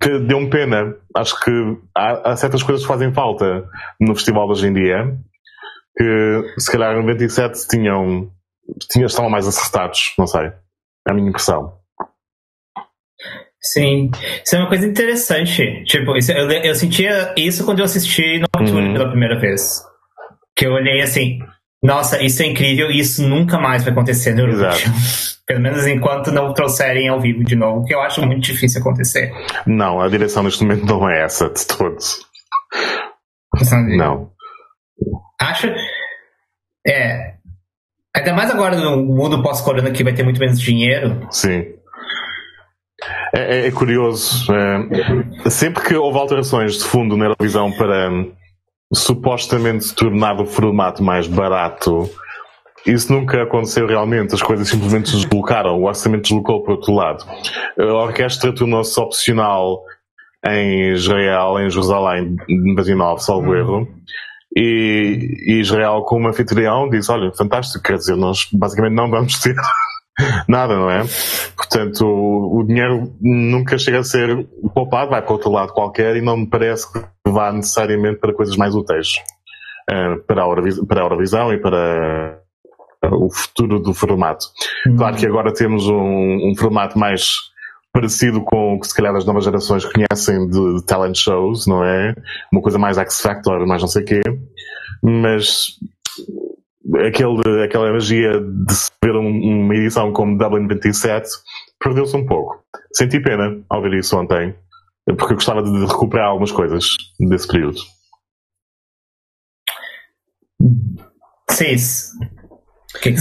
Que 0.00 0.18
deu-me 0.20 0.48
pena. 0.48 0.94
Acho 1.16 1.38
que 1.40 1.50
há, 1.94 2.30
há, 2.30 2.36
certas 2.36 2.62
coisas 2.62 2.82
que 2.82 2.88
fazem 2.88 3.12
falta 3.12 3.68
no 4.00 4.14
festival 4.14 4.46
de 4.46 4.52
hoje 4.52 4.66
em 4.68 4.72
dia, 4.72 5.16
que 5.96 6.60
se 6.60 6.70
calhar 6.70 6.94
em 6.94 7.00
97 7.00 7.66
tinham, 7.68 8.30
tinham, 8.90 9.06
estavam 9.06 9.30
mais 9.30 9.46
acertados, 9.46 10.14
não 10.18 10.26
sei. 10.26 10.46
É 11.06 11.10
a 11.10 11.14
minha 11.14 11.28
impressão. 11.28 11.78
Sim, 13.60 14.10
isso 14.44 14.54
é 14.54 14.58
uma 14.60 14.68
coisa 14.68 14.86
interessante. 14.86 15.84
Tipo, 15.84 16.16
isso, 16.16 16.30
eu, 16.32 16.48
eu 16.50 16.74
sentia 16.74 17.34
isso 17.36 17.64
quando 17.64 17.80
eu 17.80 17.84
assisti 17.84 18.38
Nocturne 18.38 18.88
uhum. 18.88 18.92
pela 18.92 19.10
primeira 19.10 19.38
vez. 19.38 19.82
Que 20.56 20.66
eu 20.66 20.72
olhei 20.72 21.02
assim, 21.02 21.40
nossa, 21.82 22.22
isso 22.22 22.42
é 22.42 22.46
incrível 22.46 22.90
e 22.90 22.98
isso 22.98 23.26
nunca 23.26 23.58
mais 23.58 23.84
vai 23.84 23.92
acontecer 23.92 24.34
no 24.34 24.40
Eurovision. 24.40 24.92
Pelo 25.46 25.60
menos 25.60 25.86
enquanto 25.86 26.30
não 26.30 26.52
trouxerem 26.52 27.08
ao 27.08 27.20
vivo 27.20 27.42
de 27.42 27.56
novo, 27.56 27.84
que 27.84 27.94
eu 27.94 28.02
acho 28.02 28.20
muito 28.26 28.42
difícil 28.42 28.80
acontecer. 28.80 29.32
Não, 29.66 29.98
a 30.00 30.08
direção 30.08 30.42
neste 30.42 30.62
momento 30.62 30.84
não 30.84 31.08
é 31.08 31.22
essa 31.24 31.48
de 31.48 31.66
todos. 31.66 32.26
Não. 33.96 34.30
Acho. 35.40 35.68
É. 36.86 37.34
Ainda 38.14 38.34
mais 38.34 38.50
agora 38.50 38.76
no 38.76 39.02
mundo 39.02 39.42
pós-corona 39.42 39.90
que 39.90 40.04
vai 40.04 40.12
ter 40.12 40.22
muito 40.22 40.40
menos 40.40 40.60
dinheiro. 40.60 41.26
Sim. 41.30 41.64
É, 43.34 43.60
é, 43.60 43.66
é 43.68 43.70
curioso. 43.70 44.52
É, 44.52 45.50
sempre 45.50 45.82
que 45.84 45.94
houve 45.94 46.18
alterações 46.18 46.74
de 46.74 46.84
fundo 46.84 47.16
na 47.16 47.26
Eurovisão 47.26 47.72
para 47.72 48.10
supostamente 48.92 49.94
tornar 49.94 50.40
o 50.40 50.46
formato 50.46 51.02
mais 51.02 51.26
barato, 51.26 52.10
isso 52.86 53.12
nunca 53.12 53.42
aconteceu 53.42 53.86
realmente. 53.86 54.34
As 54.34 54.42
coisas 54.42 54.68
simplesmente 54.68 55.12
deslocaram. 55.12 55.78
O 55.78 55.86
orçamento 55.86 56.22
deslocou 56.22 56.62
para 56.62 56.72
o 56.72 56.76
outro 56.76 56.94
lado. 56.94 57.24
A 57.78 57.84
orquestra 57.84 58.54
tornou-se 58.54 58.98
opcional 58.98 59.82
em 60.46 60.92
Israel, 60.92 61.58
em 61.58 61.68
Jerusalém, 61.68 62.36
em 62.48 62.68
99, 62.70 63.22
salvo 63.22 63.54
erro. 63.54 63.88
E, 64.56 65.44
e 65.46 65.60
Israel, 65.60 66.02
como 66.02 66.28
anfitrião, 66.28 66.88
disse: 66.88 67.10
Olha, 67.12 67.30
fantástico, 67.32 67.82
quer 67.84 67.98
dizer, 67.98 68.16
nós 68.16 68.48
basicamente 68.52 68.94
não 68.94 69.10
vamos 69.10 69.38
ter 69.40 69.54
nada, 70.48 70.76
não 70.76 70.90
é? 70.90 71.04
Portanto, 71.56 72.04
o, 72.06 72.60
o, 72.60 72.64
dinheiro 72.64 73.12
nunca 73.20 73.78
chega 73.78 74.00
a 74.00 74.04
ser 74.04 74.46
poupado, 74.74 75.10
vai 75.10 75.22
para 75.22 75.32
outro 75.32 75.50
lado 75.50 75.72
qualquer 75.72 76.16
e 76.16 76.20
não 76.20 76.36
me 76.36 76.46
parece 76.46 76.90
que 76.92 77.00
vá 77.26 77.52
necessariamente 77.52 78.18
para 78.18 78.34
coisas 78.34 78.56
mais 78.56 78.74
úteis 78.74 79.14
uh, 79.90 80.22
para, 80.26 80.42
a 80.42 80.46
Eurovisão, 80.46 80.86
para 80.86 81.00
a 81.00 81.04
Eurovisão 81.04 81.52
e 81.52 81.58
para 81.58 82.40
uh, 83.04 83.24
o 83.24 83.30
futuro 83.30 83.78
do 83.78 83.94
formato. 83.94 84.46
Uhum. 84.86 84.96
Claro 84.96 85.16
que 85.16 85.26
agora 85.26 85.52
temos 85.52 85.86
um, 85.86 86.50
um, 86.50 86.54
formato 86.56 86.98
mais 86.98 87.34
parecido 87.92 88.42
com 88.42 88.74
o 88.74 88.80
que 88.80 88.86
se 88.86 88.94
calhar 88.94 89.14
as 89.14 89.24
novas 89.24 89.44
gerações 89.44 89.84
conhecem 89.84 90.48
de, 90.48 90.76
de 90.76 90.84
talent 90.84 91.16
shows, 91.16 91.66
não 91.66 91.84
é? 91.84 92.14
Uma 92.52 92.62
coisa 92.62 92.78
mais 92.78 92.98
X 92.98 93.20
Factor, 93.20 93.66
mais 93.66 93.80
não 93.80 93.88
sei 93.88 94.02
o 94.02 94.06
quê. 94.06 94.20
Mas 95.02 95.78
aquele, 96.96 97.64
aquela 97.64 97.92
magia 97.92 98.40
de 98.40 98.74
se 98.74 98.90
ver 99.02 99.14
um, 99.16 99.64
uma 99.64 99.74
edição 99.74 100.12
como 100.12 100.38
Dublin 100.38 100.66
27 100.66 101.28
perdeu-se 101.78 102.16
um 102.16 102.26
pouco. 102.26 102.62
Senti 102.92 103.20
pena 103.20 103.62
ao 103.68 103.82
ver 103.82 103.94
isso 103.94 104.18
ontem, 104.18 104.54
porque 105.06 105.32
eu 105.32 105.36
gostava 105.36 105.62
de 105.62 105.86
recuperar 105.86 106.28
algumas 106.28 106.52
coisas 106.52 106.96
desse 107.20 107.46
período. 107.46 107.78
Sim. 111.50 111.76
Que 113.02 113.12
que... 113.12 113.20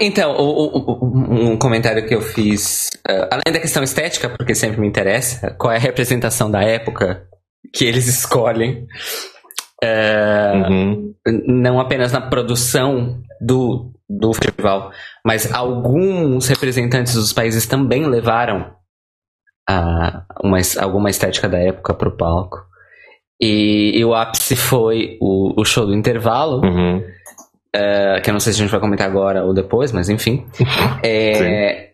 Então, 0.00 0.36
o, 0.36 0.78
o, 0.78 1.52
um 1.52 1.56
comentário 1.58 2.06
que 2.06 2.14
eu 2.14 2.20
fiz, 2.20 2.88
uh, 3.08 3.28
além 3.30 3.52
da 3.52 3.60
questão 3.60 3.82
estética, 3.82 4.30
porque 4.30 4.54
sempre 4.54 4.80
me 4.80 4.86
interessa, 4.86 5.54
qual 5.58 5.72
é 5.72 5.76
a 5.76 5.80
representação 5.80 6.50
da 6.50 6.62
época 6.62 7.26
que 7.72 7.84
eles 7.84 8.06
escolhem 8.08 8.86
é, 9.82 10.52
uhum. 10.68 11.14
Não 11.46 11.80
apenas 11.80 12.12
na 12.12 12.20
produção 12.20 13.20
do, 13.40 13.92
do 14.08 14.32
festival, 14.32 14.92
mas 15.26 15.52
alguns 15.52 16.46
representantes 16.46 17.14
dos 17.14 17.32
países 17.32 17.66
também 17.66 18.06
levaram 18.06 18.72
a, 19.68 20.24
uma, 20.42 20.58
alguma 20.78 21.10
estética 21.10 21.48
da 21.48 21.58
época 21.58 21.94
para 21.94 22.08
o 22.08 22.16
palco. 22.16 22.58
E, 23.40 23.98
e, 23.98 24.04
o 24.04 24.14
ápice 24.14 24.54
foi 24.54 25.18
o, 25.20 25.60
o 25.60 25.64
show 25.64 25.84
do 25.84 25.94
intervalo. 25.94 26.64
Uhum. 26.64 27.02
É, 27.74 28.20
que 28.20 28.30
eu 28.30 28.32
não 28.32 28.40
sei 28.40 28.52
se 28.52 28.60
a 28.60 28.62
gente 28.62 28.70
vai 28.70 28.80
comentar 28.80 29.08
agora 29.08 29.44
ou 29.44 29.52
depois, 29.52 29.90
mas 29.90 30.08
enfim. 30.08 30.46
É, 31.04 31.90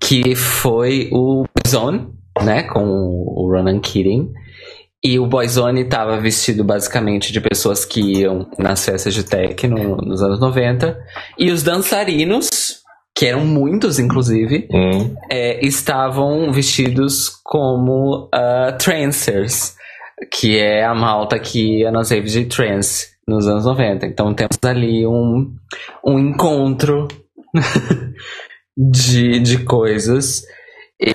que 0.00 0.36
foi 0.36 1.08
o 1.12 1.44
Zone, 1.66 2.08
né? 2.42 2.62
Com 2.64 2.84
o 2.84 3.50
Ronan 3.50 3.80
Keating. 3.80 4.32
E 5.04 5.18
o 5.18 5.26
Boyzone 5.26 5.82
estava 5.82 6.16
vestido 6.16 6.64
basicamente 6.64 7.30
de 7.30 7.38
pessoas 7.38 7.84
que 7.84 8.00
iam 8.20 8.48
nas 8.58 8.82
festas 8.82 9.12
de 9.12 9.22
techno 9.22 9.98
nos 9.98 10.22
anos 10.22 10.40
90. 10.40 10.98
E 11.38 11.50
os 11.50 11.62
dançarinos, 11.62 12.48
que 13.14 13.26
eram 13.26 13.44
muitos 13.44 13.98
inclusive, 13.98 14.66
hum. 14.72 15.14
é, 15.30 15.62
estavam 15.64 16.50
vestidos 16.50 17.28
como 17.44 18.30
uh, 18.34 18.78
trancers, 18.78 19.76
que 20.32 20.56
é 20.56 20.82
a 20.86 20.94
malta 20.94 21.38
que 21.38 21.80
ia 21.80 21.90
nas 21.90 22.10
raves 22.10 22.32
de 22.32 22.46
trance 22.46 23.08
nos 23.28 23.46
anos 23.46 23.66
90. 23.66 24.06
Então 24.06 24.32
temos 24.32 24.58
ali 24.64 25.06
um, 25.06 25.54
um 26.02 26.18
encontro 26.18 27.08
de, 28.74 29.38
de 29.38 29.64
coisas. 29.64 30.44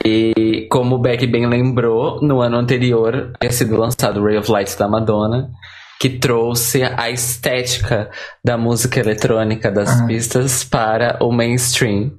E 0.05 0.67
como 0.69 0.95
o 0.95 0.99
Beck 0.99 1.25
bem 1.25 1.47
lembrou, 1.47 2.21
no 2.21 2.41
ano 2.41 2.57
anterior 2.57 3.33
havia 3.39 3.51
sido 3.51 3.75
lançado 3.75 4.23
Ray 4.23 4.37
of 4.37 4.51
Light 4.51 4.77
da 4.77 4.87
Madonna, 4.87 5.49
que 5.99 6.09
trouxe 6.09 6.83
a 6.83 7.09
estética 7.09 8.09
da 8.43 8.57
música 8.57 8.99
eletrônica 8.99 9.71
das 9.71 10.01
pistas 10.05 10.63
para 10.63 11.17
o 11.21 11.31
mainstream. 11.31 12.11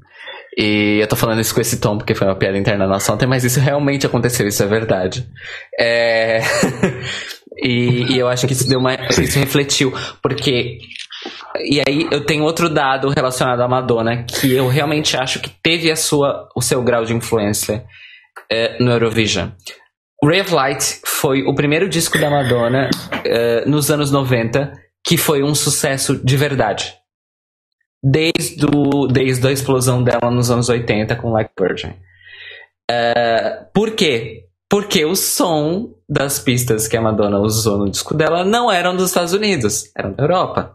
E 0.58 0.98
eu 1.00 1.06
tô 1.06 1.14
falando 1.14 1.40
isso 1.40 1.54
com 1.54 1.60
esse 1.60 1.78
tom 1.78 1.96
porque 1.96 2.14
foi 2.14 2.26
uma 2.26 2.34
piada 2.34 2.58
interna 2.58 2.86
nossa 2.86 3.12
ontem, 3.12 3.26
mas 3.26 3.44
isso 3.44 3.60
realmente 3.60 4.04
aconteceu, 4.04 4.48
isso 4.48 4.62
é 4.62 4.66
verdade. 4.66 5.26
É... 5.78 6.40
e, 7.62 8.12
e, 8.12 8.18
eu 8.18 8.28
acho 8.28 8.46
que 8.48 8.52
isso 8.52 8.68
deu 8.68 8.80
uma. 8.80 8.94
Isso 8.94 9.38
refletiu, 9.38 9.94
porque 10.20 10.78
e 11.58 11.80
aí 11.80 12.06
eu 12.10 12.24
tenho 12.24 12.44
outro 12.44 12.68
dado 12.68 13.08
relacionado 13.08 13.60
à 13.60 13.68
Madonna 13.68 14.24
que 14.24 14.54
eu 14.54 14.68
realmente 14.68 15.16
acho 15.16 15.40
que 15.40 15.50
teve 15.62 15.90
a 15.90 15.96
sua, 15.96 16.48
o 16.54 16.62
seu 16.62 16.82
grau 16.82 17.04
de 17.04 17.14
influência 17.14 17.84
é, 18.50 18.82
no 18.82 18.90
Eurovision. 18.90 19.50
Ray 20.22 20.42
of 20.42 20.54
Light 20.54 21.00
foi 21.04 21.42
o 21.42 21.54
primeiro 21.54 21.88
disco 21.88 22.18
da 22.18 22.30
Madonna 22.30 22.90
é, 23.24 23.64
nos 23.64 23.90
anos 23.90 24.10
90 24.10 24.72
que 25.04 25.16
foi 25.16 25.42
um 25.42 25.54
sucesso 25.54 26.16
de 26.22 26.36
verdade. 26.36 26.94
Desde, 28.02 28.64
o, 28.66 29.06
desde 29.06 29.46
a 29.46 29.52
explosão 29.52 30.02
dela 30.02 30.30
nos 30.30 30.50
anos 30.50 30.68
80 30.68 31.16
com 31.16 31.32
Like 31.32 31.52
Virgin. 31.58 31.94
É, 32.90 33.64
por 33.74 33.92
quê? 33.92 34.46
Porque 34.68 35.04
o 35.04 35.16
som 35.16 35.94
das 36.08 36.38
pistas 36.38 36.86
que 36.86 36.96
a 36.96 37.00
Madonna 37.00 37.38
usou 37.40 37.78
no 37.78 37.90
disco 37.90 38.14
dela 38.14 38.44
não 38.44 38.70
eram 38.70 38.94
dos 38.94 39.08
Estados 39.08 39.32
Unidos, 39.32 39.90
eram 39.96 40.12
da 40.12 40.22
Europa. 40.22 40.74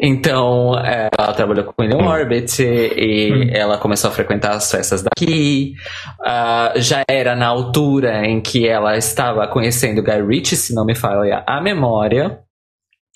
Então, 0.00 0.78
é, 0.78 1.08
ela 1.16 1.32
trabalhou 1.32 1.64
com 1.64 1.82
William 1.82 2.06
Orbit 2.06 2.62
e 2.62 3.32
hum. 3.32 3.50
ela 3.52 3.78
começou 3.78 4.10
a 4.10 4.12
frequentar 4.12 4.52
as 4.52 4.70
festas 4.70 5.02
daqui. 5.02 5.74
Uh, 6.20 6.80
já 6.80 7.02
era 7.08 7.34
na 7.34 7.46
altura 7.46 8.26
em 8.26 8.40
que 8.40 8.66
ela 8.66 8.96
estava 8.96 9.46
conhecendo 9.48 10.02
Guy 10.02 10.22
Ritchie, 10.22 10.56
se 10.56 10.74
não 10.74 10.84
me 10.84 10.94
falha 10.94 11.42
a 11.46 11.60
memória. 11.60 12.38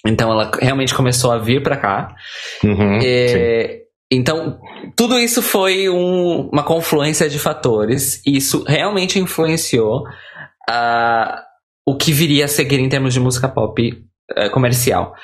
Então, 0.06 0.30
ela 0.30 0.50
realmente 0.60 0.94
começou 0.94 1.32
a 1.32 1.38
vir 1.38 1.62
para 1.62 1.76
cá. 1.76 2.14
Uhum, 2.62 2.98
e, 3.02 3.82
então, 4.10 4.58
tudo 4.96 5.18
isso 5.18 5.42
foi 5.42 5.88
um, 5.88 6.48
uma 6.52 6.62
confluência 6.62 7.28
de 7.28 7.38
fatores. 7.38 8.22
E 8.26 8.36
isso 8.36 8.64
realmente 8.66 9.18
influenciou 9.18 10.04
a 10.68 11.44
o 11.88 11.96
que 11.96 12.12
viria 12.12 12.44
a 12.44 12.48
seguir 12.48 12.78
em 12.78 12.88
termos 12.88 13.14
de 13.14 13.20
música 13.20 13.48
pop 13.48 13.90
uh, 13.90 14.50
comercial. 14.50 15.14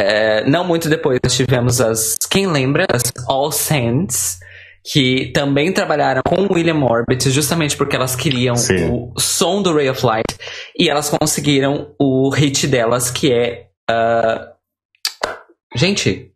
Uh, 0.00 0.48
não 0.48 0.64
muito 0.64 0.88
depois 0.88 1.18
nós 1.22 1.36
tivemos 1.36 1.80
as. 1.80 2.16
Quem 2.30 2.46
lembra? 2.46 2.86
As 2.92 3.02
All 3.28 3.52
Saints, 3.52 4.38
que 4.84 5.30
também 5.32 5.72
trabalharam 5.72 6.22
com 6.26 6.52
William 6.52 6.82
Orbit, 6.82 7.30
justamente 7.30 7.76
porque 7.76 7.94
elas 7.94 8.16
queriam 8.16 8.56
Sim. 8.56 8.90
o 8.90 9.20
som 9.20 9.62
do 9.62 9.74
Ray 9.74 9.88
of 9.88 10.04
Light, 10.04 10.26
e 10.78 10.88
elas 10.88 11.08
conseguiram 11.08 11.94
o 11.98 12.30
hit 12.30 12.66
delas, 12.66 13.10
que 13.10 13.32
é. 13.32 13.68
Uh... 13.90 14.54
Gente, 15.76 16.32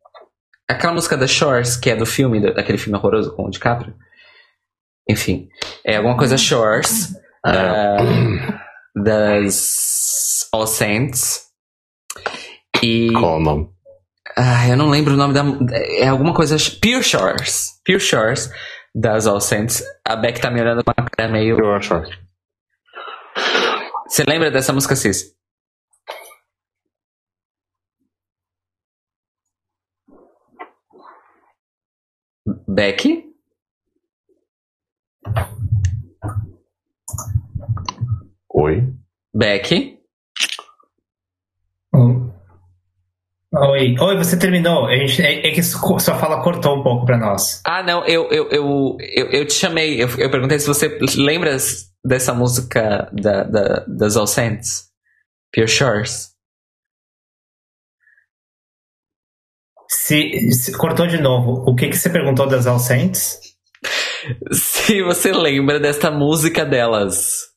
aquela 0.69 0.93
música 0.93 1.17
da 1.17 1.27
Shores, 1.27 1.77
que 1.77 1.91
é 1.91 1.97
do 1.97 2.07
filme, 2.07 2.41
daquele 2.53 2.79
filme 2.79 2.99
horroroso 2.99 3.35
com 3.35 3.45
o 3.45 3.51
DiCaprio. 3.51 3.95
Enfim, 5.09 5.49
é 5.85 5.97
alguma 5.97 6.17
coisa 6.17 6.37
Shores. 6.37 7.15
Uh, 7.47 8.69
das 9.03 10.49
All 10.53 10.67
Saints. 10.67 11.48
E. 12.83 13.09
Ah, 14.37 14.69
eu 14.69 14.77
não 14.77 14.89
lembro 14.91 15.15
o 15.15 15.17
nome 15.17 15.35
da. 15.35 15.43
É 15.99 16.09
alguma 16.09 16.35
coisa. 16.35 16.57
Pure 16.81 17.03
Shores. 17.03 17.81
Pure 17.85 18.01
Shores 18.01 18.51
das 18.95 19.27
All 19.27 19.41
Saints. 19.41 19.83
A 20.07 20.17
Beck 20.17 20.41
tá 20.41 20.51
me 20.51 20.61
olhando 20.61 20.85
com 20.85 20.93
uma 20.97 21.09
cara 21.11 21.31
meio. 21.33 21.57
Pure 21.57 21.83
Shores. 21.83 22.11
Você 24.09 24.25
lembra 24.25 24.51
dessa 24.51 24.73
música, 24.73 24.97
Cis? 24.97 25.37
Beck? 32.67 33.25
Oi. 38.55 38.95
Beck. 39.35 39.98
Oi. 43.61 43.97
Oi, 43.99 44.17
você 44.17 44.39
terminou. 44.39 44.87
A 44.87 44.97
gente, 44.97 45.21
é, 45.23 45.49
é 45.49 45.51
que 45.51 45.63
sua 45.63 45.99
fala 46.01 46.43
cortou 46.43 46.79
um 46.79 46.83
pouco 46.83 47.05
para 47.05 47.19
nós. 47.19 47.61
Ah, 47.65 47.83
não, 47.83 48.05
eu, 48.07 48.29
eu, 48.31 48.49
eu, 48.51 48.97
eu, 49.01 49.31
eu 49.31 49.47
te 49.47 49.55
chamei, 49.55 50.03
eu, 50.03 50.09
eu 50.19 50.31
perguntei 50.31 50.59
se 50.59 50.67
você 50.67 50.99
lembra 51.17 51.57
dessa 52.05 52.33
música 52.33 53.11
da, 53.13 53.43
da, 53.45 53.85
das 53.87 54.17
All 54.17 54.27
Saints? 54.27 54.89
Pure 55.53 55.67
Shores. 55.67 56.31
Se, 59.89 60.53
se, 60.53 60.77
cortou 60.77 61.07
de 61.07 61.21
novo. 61.21 61.65
O 61.67 61.75
que, 61.75 61.89
que 61.89 61.97
você 61.97 62.11
perguntou 62.11 62.47
das 62.47 62.67
All 62.67 62.79
Saints? 62.79 63.41
Se 64.53 65.03
você 65.03 65.33
lembra 65.33 65.81
desta 65.81 66.11
música 66.11 66.65
delas. 66.65 67.49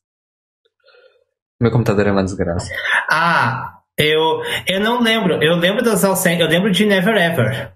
Meu 1.59 1.69
computador 1.69 2.07
é 2.07 2.11
uma 2.11 2.23
desgraça. 2.23 2.73
Ah, 3.09 3.80
eu, 3.97 4.41
eu 4.67 4.79
não 4.79 5.01
lembro. 5.01 5.41
Eu 5.43 5.55
lembro 5.55 5.83
das 5.83 6.03
Alcentes. 6.03 6.41
Eu 6.41 6.47
lembro 6.47 6.71
de 6.71 6.85
Never 6.85 7.15
Ever. 7.15 7.73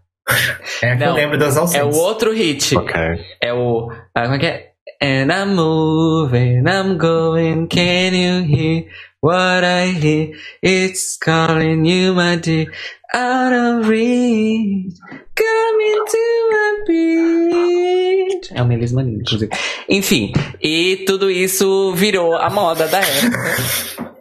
É 0.82 0.96
que 0.96 1.04
não, 1.04 1.08
eu 1.08 1.14
lembro 1.14 1.38
das 1.38 1.56
Alcentes. 1.58 1.96
É 1.96 2.00
o 2.00 2.02
outro 2.02 2.32
hit. 2.34 2.76
Ok. 2.76 2.96
É 3.42 3.54
o. 3.54 3.92
Ah, 4.14 4.24
como 4.24 4.36
é 4.36 4.40
que 4.40 4.46
é? 4.46 4.76
And 5.02 5.32
I'm 5.32 5.56
moving, 5.56 6.66
I'm 6.68 6.98
going, 6.98 7.68
can 7.68 8.14
you 8.14 8.44
hear 8.44 8.86
what 9.20 9.64
I 9.64 9.88
hear? 9.92 10.32
It's 10.64 11.18
calling 11.18 11.86
you, 11.86 12.14
my 12.14 12.38
dear, 12.38 12.72
out 13.14 13.52
of 13.52 13.90
reach, 13.90 14.96
coming 15.36 16.06
to 16.08 16.50
my 16.50 16.84
beat. 16.88 18.52
É 18.54 18.62
o 18.62 18.66
Melisma 18.66 19.04
Lima, 19.04 19.20
inclusive. 19.22 19.52
Enfim, 19.90 20.32
e 20.62 21.04
tudo 21.06 21.30
isso 21.30 21.94
virou 21.94 22.36
a 22.36 22.50
moda 22.50 22.88
da 22.88 23.00
época. 23.00 24.06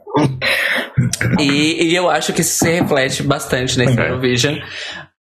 e, 1.40 1.88
e, 1.90 1.94
eu 1.94 2.08
acho 2.08 2.32
que 2.32 2.40
isso 2.40 2.58
se 2.58 2.70
reflete 2.70 3.22
bastante 3.22 3.78
nesse 3.78 3.92
okay. 3.92 4.06
Eurovision. 4.06 4.58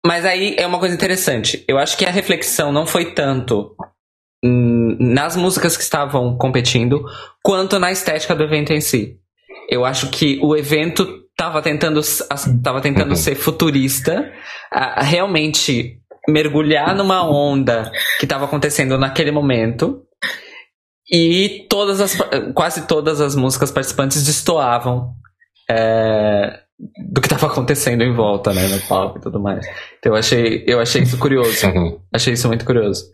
Mas 0.05 0.25
aí 0.25 0.55
é 0.57 0.65
uma 0.65 0.79
coisa 0.79 0.95
interessante. 0.95 1.63
Eu 1.67 1.77
acho 1.77 1.97
que 1.97 2.05
a 2.05 2.11
reflexão 2.11 2.71
não 2.71 2.85
foi 2.85 3.13
tanto 3.13 3.75
nas 4.41 5.35
músicas 5.35 5.75
que 5.75 5.83
estavam 5.83 6.37
competindo, 6.37 7.03
quanto 7.43 7.77
na 7.77 7.91
estética 7.91 8.35
do 8.35 8.43
evento 8.43 8.71
em 8.71 8.79
si. 8.79 9.17
Eu 9.69 9.85
acho 9.85 10.09
que 10.09 10.39
o 10.41 10.55
evento 10.55 11.25
estava 11.31 11.61
tentando, 11.61 12.01
tava 12.63 12.81
tentando 12.81 13.09
uhum. 13.09 13.15
ser 13.15 13.35
futurista, 13.35 14.31
realmente 14.97 15.99
mergulhar 16.27 16.95
numa 16.95 17.23
onda 17.29 17.91
que 18.19 18.25
estava 18.25 18.45
acontecendo 18.45 18.97
naquele 18.97 19.31
momento. 19.31 20.03
E 21.11 21.65
todas 21.69 21.99
as, 21.99 22.17
quase 22.53 22.85
todas 22.85 23.19
as 23.19 23.35
músicas 23.35 23.71
participantes 23.71 24.23
destoavam 24.23 25.13
é, 25.69 26.59
do 27.11 27.19
que 27.19 27.27
estava 27.27 27.47
acontecendo 27.47 28.03
em 28.03 28.13
volta, 28.13 28.53
né, 28.53 28.67
no 28.67 28.79
palco 28.81 29.17
e 29.17 29.21
tudo 29.21 29.39
mais. 29.39 29.65
Então 29.97 30.13
eu 30.13 30.19
achei, 30.19 30.63
eu 30.67 30.79
achei 30.79 31.01
isso 31.01 31.17
curioso. 31.17 31.67
Achei 32.13 32.33
isso 32.33 32.47
muito 32.47 32.65
curioso. 32.65 33.05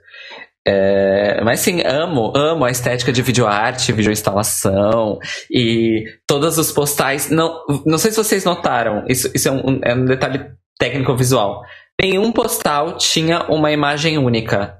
É, 0.67 1.41
mas 1.43 1.59
sim, 1.59 1.81
amo, 1.85 2.33
amo 2.35 2.65
a 2.65 2.71
estética 2.71 3.13
de 3.13 3.21
videoarte, 3.21 3.91
videoinstalação 3.91 5.19
e 5.49 6.05
todos 6.27 6.57
os 6.57 6.71
postais. 6.71 7.29
Não, 7.29 7.63
não 7.85 7.99
sei 7.99 8.11
se 8.11 8.17
vocês 8.17 8.43
notaram, 8.43 9.05
isso, 9.07 9.29
isso 9.33 9.47
é, 9.47 9.51
um, 9.51 9.79
é 9.83 9.93
um 9.93 10.05
detalhe 10.05 10.43
técnico-visual. 10.79 11.61
Nenhum 12.01 12.31
postal 12.31 12.97
tinha 12.97 13.43
uma 13.43 13.71
imagem 13.71 14.17
única. 14.17 14.79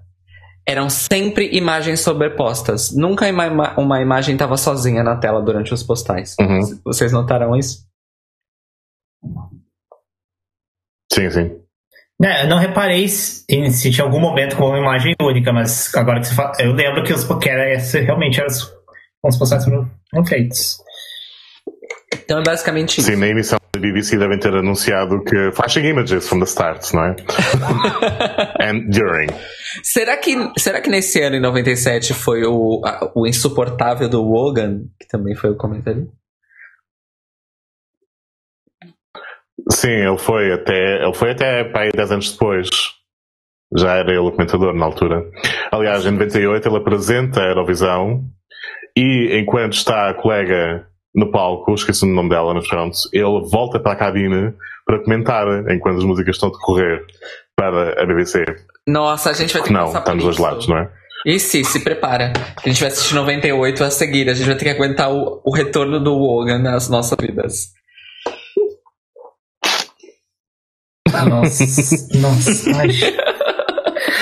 Eram 0.68 0.90
sempre 0.90 1.56
imagens 1.56 2.00
sobrepostas. 2.00 2.96
Nunca 2.96 3.30
uma, 3.30 3.80
uma 3.80 4.02
imagem 4.02 4.34
estava 4.34 4.58
sozinha 4.58 5.04
na 5.04 5.16
tela 5.16 5.42
durante 5.42 5.74
os 5.74 5.84
postais. 5.84 6.36
Uhum. 6.40 6.80
Vocês 6.84 7.12
notaram 7.12 7.56
isso? 7.56 7.86
Sim, 11.12 11.30
sim. 11.30 11.66
É, 12.24 12.44
eu 12.44 12.48
não 12.48 12.58
reparei 12.58 13.08
se, 13.08 13.46
se 13.72 13.92
tinha 13.92 14.06
algum 14.06 14.20
momento 14.20 14.56
com 14.56 14.68
uma 14.68 14.80
imagem 14.80 15.14
única, 15.22 15.52
mas 15.52 15.94
agora 15.94 16.22
que 16.22 16.28
você 16.28 16.36
fala, 16.36 16.54
eu 16.60 16.72
lembro 16.72 17.04
que 17.04 17.14
os 17.14 17.26
que 17.26 17.50
era 17.50 17.74
esse, 17.74 18.00
realmente 18.00 18.40
eram 18.40 18.48
os, 18.48 18.74
os 19.24 19.38
postais 19.38 19.66
foram 19.66 19.90
feitos. 20.26 20.78
Então 22.24 22.40
é 22.40 22.44
basicamente 22.44 23.00
isso. 23.00 23.12
Sim, 23.12 23.18
na 23.18 23.28
emissão 23.28 23.60
da 23.74 23.80
BBC 23.80 24.18
devem 24.18 24.40
ter 24.40 24.54
anunciado 24.54 25.24
que 25.24 25.52
flashing 25.52 25.86
images 25.86 26.28
from 26.28 26.40
the 26.40 26.46
start, 26.46 26.94
não 26.94 27.04
é? 27.04 27.16
And 28.64 28.90
during. 28.90 29.30
Será 29.84 30.18
que, 30.18 30.36
será 30.58 30.82
que 30.82 30.90
nesse 30.90 31.22
ano, 31.22 31.36
em 31.36 31.42
97, 31.42 32.14
foi 32.14 32.44
o, 32.46 32.82
a, 32.86 33.12
o 33.16 33.28
insuportável 33.28 34.08
do 34.08 34.24
Wogan, 34.24 34.86
que 35.00 35.08
também 35.08 35.36
foi 35.36 35.52
o 35.52 35.58
comentário? 35.58 36.12
Sim, 39.72 39.90
ele 39.90 40.18
foi 40.18 40.54
até, 40.54 41.04
ele 41.04 41.14
foi 41.14 41.32
até 41.32 41.64
para 41.64 41.84
aí 41.84 41.92
10 41.92 42.12
anos 42.12 42.32
depois. 42.32 42.70
Já 43.76 43.96
era 43.96 44.12
ele 44.12 44.20
o 44.20 44.32
comentador 44.32 44.74
na 44.74 44.86
altura. 44.86 45.26
Aliás, 45.72 46.06
em 46.06 46.12
98 46.12 46.68
ele 46.68 46.78
apresenta 46.78 47.42
a 47.42 47.48
Eurovisão 47.48 48.24
e 48.96 49.38
enquanto 49.40 49.74
está 49.74 50.10
a 50.10 50.14
colega 50.14 50.88
no 51.14 51.32
palco, 51.32 51.74
esqueci 51.74 52.06
o 52.06 52.14
nome 52.14 52.30
dela 52.30 52.54
no 52.54 52.62
front, 52.62 52.94
ele 53.12 53.42
volta 53.50 53.80
para 53.80 53.94
a 53.94 53.96
cabine 53.96 54.54
para 54.86 55.04
comentar 55.04 55.48
enquanto 55.72 55.98
as 55.98 56.04
músicas 56.04 56.36
estão 56.36 56.50
a 56.50 56.52
decorrer 56.52 57.06
para 57.56 58.02
a 58.02 58.06
BBC. 58.06 58.44
Nossa, 58.88 59.30
a 59.32 59.34
gente 59.34 59.54
vai 59.54 59.62
ter 59.62 59.68
que 59.70 59.74
Não, 59.74 59.88
está 59.88 60.14
nos 60.14 60.24
dois 60.24 60.38
lados, 60.38 60.68
não 60.68 60.78
é? 60.78 60.90
E 61.26 61.40
se, 61.40 61.64
se 61.64 61.84
prepara. 61.84 62.34
A 62.64 62.68
gente 62.68 62.80
vai 62.80 62.90
assistir 62.90 63.16
98 63.16 63.84
a 63.84 63.90
seguir. 63.90 64.30
A 64.30 64.34
gente 64.34 64.46
vai 64.46 64.56
ter 64.56 64.66
que 64.66 64.72
aguentar 64.72 65.12
o, 65.12 65.42
o 65.44 65.56
retorno 65.56 66.00
do 66.00 66.14
Wogan 66.14 66.60
nas 66.60 66.88
nossas 66.88 67.18
vidas. 67.20 67.74
Nossa, 71.28 71.64
nossa. 72.20 72.78
Ai. 72.78 72.90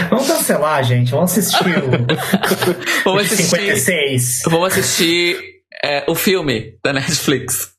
Vamos 0.10 0.28
cancelar, 0.28 0.84
gente. 0.84 1.12
Vamos 1.12 1.32
assistir 1.32 1.78
o. 1.78 3.04
Vamos 3.04 3.24
assistir. 3.24 3.58
56. 3.58 4.42
Vamos 4.46 4.68
assistir 4.68 5.38
é, 5.84 6.06
o 6.08 6.16
filme 6.16 6.78
da 6.84 6.94
Netflix. 6.94 7.73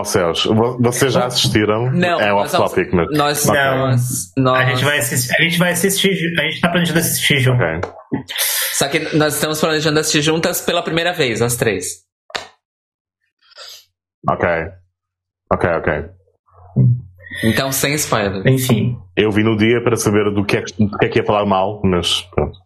Oh 0.00 0.04
céus, 0.04 0.46
vocês 0.78 1.12
já 1.12 1.26
assistiram? 1.26 1.90
Não. 1.92 2.18
É 2.18 2.32
off-topic, 2.32 2.90
mas. 2.92 3.08
Nós, 3.10 3.44
nós, 3.44 4.32
nós, 4.36 4.58
A 4.58 4.64
gente 4.70 4.84
vai 4.84 4.98
assistir. 4.98 5.34
A 5.34 5.42
gente 5.42 5.58
vai 5.58 5.72
assistir. 5.72 6.38
A 6.38 6.42
gente 6.44 6.60
tá 6.60 6.70
planejando 6.70 6.98
assistir 7.00 7.40
junto. 7.40 7.62
Okay. 7.62 7.80
Só 8.78 8.88
que 8.88 9.14
nós 9.14 9.34
estamos 9.34 9.60
planejando 9.60 9.98
assistir 10.00 10.22
juntas 10.22 10.62
pela 10.62 10.82
primeira 10.82 11.12
vez, 11.12 11.42
as 11.42 11.54
três. 11.56 12.04
Ok. 14.26 14.48
Ok, 15.52 15.70
ok. 15.70 15.92
Então, 17.44 17.70
sem 17.70 17.94
spoiler. 17.94 18.46
Enfim. 18.46 18.96
Eu 19.14 19.30
vi 19.30 19.42
no 19.42 19.54
dia 19.54 19.82
para 19.84 19.96
saber 19.96 20.32
do 20.32 20.44
que 20.46 20.56
é, 20.56 20.62
do 20.62 20.96
que, 20.98 21.06
é 21.06 21.08
que 21.10 21.18
ia 21.18 21.26
falar 21.26 21.44
mal, 21.44 21.82
mas 21.84 22.22
pronto. 22.22 22.58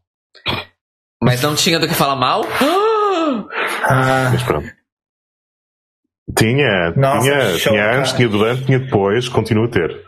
Mas 1.20 1.42
não 1.42 1.56
tinha 1.56 1.80
do 1.80 1.88
que 1.88 1.94
falar 1.94 2.16
mal? 2.16 2.42
Ah. 3.86 4.30
Mas 4.32 4.42
pronto. 4.42 4.66
Tinha, 6.36 6.92
Nossa, 6.96 7.20
tinha, 7.20 7.58
show, 7.58 7.72
tinha 7.72 7.98
antes, 7.98 8.12
tinha 8.12 8.28
durante, 8.28 8.64
tinha 8.64 8.78
depois, 8.78 9.28
continua 9.28 9.66
a 9.66 9.68
ter. 9.68 10.02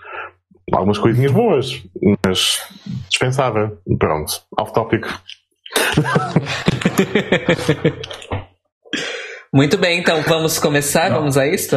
Algumas 0.72 0.98
coisinhas 0.98 1.30
boas, 1.30 1.82
mas 2.24 2.60
dispensável. 3.08 3.78
Pronto, 3.98 4.42
off 4.58 4.72
topic. 4.72 5.06
Muito 9.52 9.78
bem, 9.78 10.00
então 10.00 10.22
vamos 10.22 10.58
começar? 10.58 11.10
Não. 11.10 11.18
Vamos 11.20 11.36
a 11.38 11.46
isso? 11.46 11.76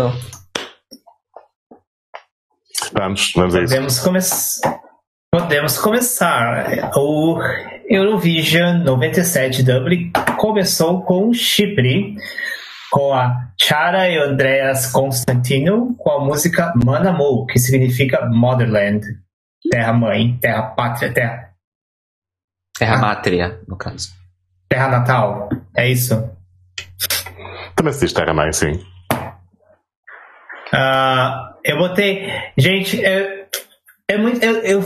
Vamos, 2.93 3.32
vamos 3.36 3.56
a 3.56 3.62
isso. 3.62 3.73
Podemos, 3.73 3.99
come 3.99 4.19
Podemos 5.32 5.78
começar. 5.78 6.91
O 6.95 7.39
Eurovision 7.88 8.84
97 8.84 9.63
Dublin 9.63 10.12
começou 10.38 11.04
com 11.04 11.32
Chipre, 11.32 12.15
com 12.91 13.13
a 13.13 13.52
Chara 13.62 14.10
e 14.10 14.17
Andreas 14.17 14.91
Constantino, 14.91 15.95
com 15.97 16.12
a 16.12 16.23
música 16.23 16.73
Manamou, 16.84 17.45
que 17.45 17.60
significa 17.60 18.25
Motherland, 18.25 19.06
terra-mãe, 19.69 20.38
terra-pátria, 20.38 21.13
terra. 21.13 21.49
Terra-mátria, 22.78 23.60
no 23.67 23.78
caso. 23.78 24.10
Terra 24.69 24.88
natal, 24.88 25.49
é 25.75 25.89
isso? 25.89 26.30
Também 27.75 27.93
se 27.93 28.02
diz 28.02 28.13
terra-mãe, 28.13 28.52
sim. 28.52 28.73
Uh, 30.73 31.49
eu 31.63 31.78
botei. 31.78 32.32
Gente, 32.58 33.04
é, 33.04 33.47
é 34.08 34.17
muito. 34.17 34.43
Eu, 34.43 34.58
eu, 34.58 34.84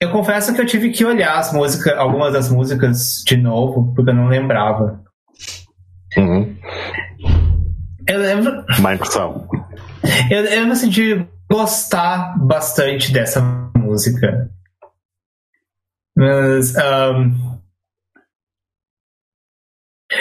eu, 0.00 0.10
confesso 0.10 0.54
que 0.54 0.60
eu 0.60 0.66
tive 0.66 0.90
que 0.90 1.04
olhar 1.04 1.38
as 1.38 1.52
músicas, 1.52 1.96
algumas 1.96 2.32
das 2.32 2.50
músicas 2.50 3.22
de 3.26 3.36
novo, 3.36 3.94
porque 3.94 4.10
eu 4.10 4.14
não 4.14 4.26
lembrava. 4.26 5.02
Uhum. 6.16 6.56
Eu 8.06 8.18
lembro. 8.18 8.64
Má 8.80 8.94
impressão. 8.94 9.48
Eu, 10.30 10.44
eu 10.44 10.66
me 10.66 10.76
senti 10.76 11.26
gostar 11.50 12.38
bastante 12.38 13.12
dessa 13.12 13.40
música. 13.76 14.50
Mas. 16.16 16.74
Um, 16.76 17.54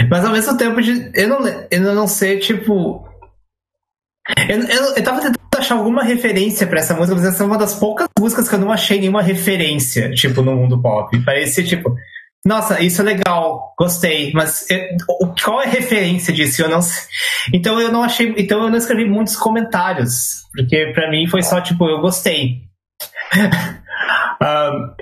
mas 0.10 0.26
ao 0.26 0.32
mesmo 0.32 0.58
tempo, 0.58 0.82
de, 0.82 1.12
eu, 1.14 1.28
não, 1.28 1.40
eu 1.70 1.96
não 1.96 2.08
sei, 2.08 2.40
tipo. 2.40 3.08
Eu, 4.50 4.60
eu, 4.60 4.96
eu 4.96 5.04
tava 5.04 5.20
tentando 5.22 5.40
achar 5.58 5.76
alguma 5.76 6.04
referência 6.04 6.66
para 6.66 6.80
essa 6.80 6.94
música, 6.94 7.16
mas 7.16 7.26
essa 7.26 7.44
é 7.44 7.46
uma 7.46 7.58
das 7.58 7.76
poucas 7.76 8.08
músicas 8.20 8.48
que 8.48 8.56
eu 8.56 8.60
não 8.60 8.72
achei 8.72 9.00
nenhuma 9.00 9.22
referência, 9.22 10.12
tipo, 10.12 10.42
no 10.42 10.56
mundo 10.56 10.82
pop. 10.82 11.18
Parecia, 11.24 11.64
tipo, 11.64 11.96
nossa, 12.46 12.82
isso 12.82 13.02
é 13.02 13.06
legal, 13.06 13.74
gostei, 13.78 14.34
mas 14.34 14.70
eu, 14.70 14.82
qual 15.44 15.62
é 15.62 15.66
a 15.66 15.70
referência 15.70 16.34
disso? 16.34 16.62
Eu 16.62 16.70
não 16.70 16.82
sei. 16.82 17.08
Então 17.54 17.80
eu 17.80 17.90
não 17.90 18.04
achei, 18.04 18.34
então 18.38 18.62
eu 18.62 18.70
não 18.70 18.78
escrevi 18.78 19.10
muitos 19.10 19.38
comentários, 19.38 20.44
porque 20.54 20.92
para 20.94 21.10
mim 21.10 21.26
foi 21.28 21.42
só 21.42 21.62
tipo, 21.62 21.88
eu 21.88 22.02
gostei. 22.02 22.64
um, 24.42 24.96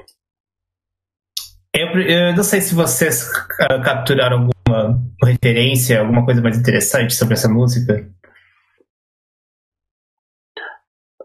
eu, 1.74 1.88
eu, 2.02 2.36
não 2.36 2.44
sei 2.44 2.62
se 2.62 2.76
vocês 2.76 3.28
uh, 3.28 3.82
capturaram 3.84 4.50
alguma 4.70 5.02
referência, 5.24 6.00
alguma 6.00 6.24
coisa 6.24 6.42
mais 6.42 6.60
interessante 6.60 7.16
sobre 7.16 7.34
essa 7.34 7.50
música. 7.50 8.08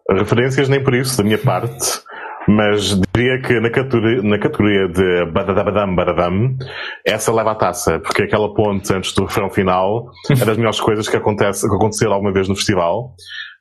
Referências 0.08 0.68
nem 0.68 0.82
por 0.82 0.94
isso, 0.94 1.18
da 1.18 1.24
minha 1.24 1.36
parte, 1.36 2.00
mas 2.48 3.00
diria 3.14 3.40
que 3.40 3.60
na 3.60 3.70
categoria, 3.70 4.22
na 4.22 4.38
categoria 4.38 4.88
de 4.88 5.32
Badadabadam 5.32 5.94
Badadam, 5.94 6.56
essa 7.04 7.32
leva 7.32 7.52
a 7.52 7.54
taça, 7.54 7.98
porque 8.00 8.22
aquela 8.22 8.52
ponte 8.54 8.92
antes 8.94 9.12
do 9.14 9.24
refrão 9.24 9.50
final 9.50 10.10
é 10.30 10.44
das 10.44 10.56
melhores 10.56 10.80
coisas 10.80 11.08
que, 11.08 11.16
acontece, 11.16 11.68
que 11.68 11.74
aconteceram 11.74 12.12
alguma 12.12 12.32
vez 12.32 12.48
no 12.48 12.54
festival. 12.54 13.14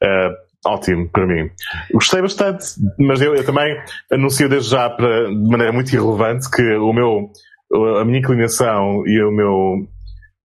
Uh, 0.03 0.69
ótimo 0.69 1.09
para 1.09 1.25
mim. 1.25 1.49
Gostei 1.93 2.21
bastante, 2.21 2.65
mas 2.99 3.21
eu, 3.21 3.35
eu, 3.35 3.45
também 3.45 3.75
anuncio 4.11 4.49
desde 4.49 4.71
já 4.71 4.89
para, 4.89 5.27
de 5.27 5.49
maneira 5.49 5.71
muito 5.71 5.93
irrelevante 5.93 6.49
que 6.49 6.63
o 6.75 6.91
meu, 6.93 7.31
a 7.99 8.05
minha 8.05 8.19
inclinação 8.19 9.03
e 9.05 9.23
o 9.23 9.31
meu 9.31 9.87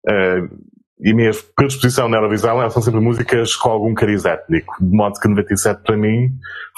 uh, 0.10 0.68
e 1.00 1.12
a 1.12 1.16
minha 1.16 1.32
predisposição 1.56 2.10
na 2.10 2.18
Eurovisão 2.18 2.70
são 2.70 2.82
sempre 2.82 3.00
músicas 3.00 3.56
com 3.56 3.70
algum 3.70 3.94
cariz 3.94 4.26
étnico, 4.26 4.76
de 4.82 4.96
modo 4.96 5.20
que 5.20 5.28
97 5.28 5.84
para 5.84 5.96
mim 5.96 6.32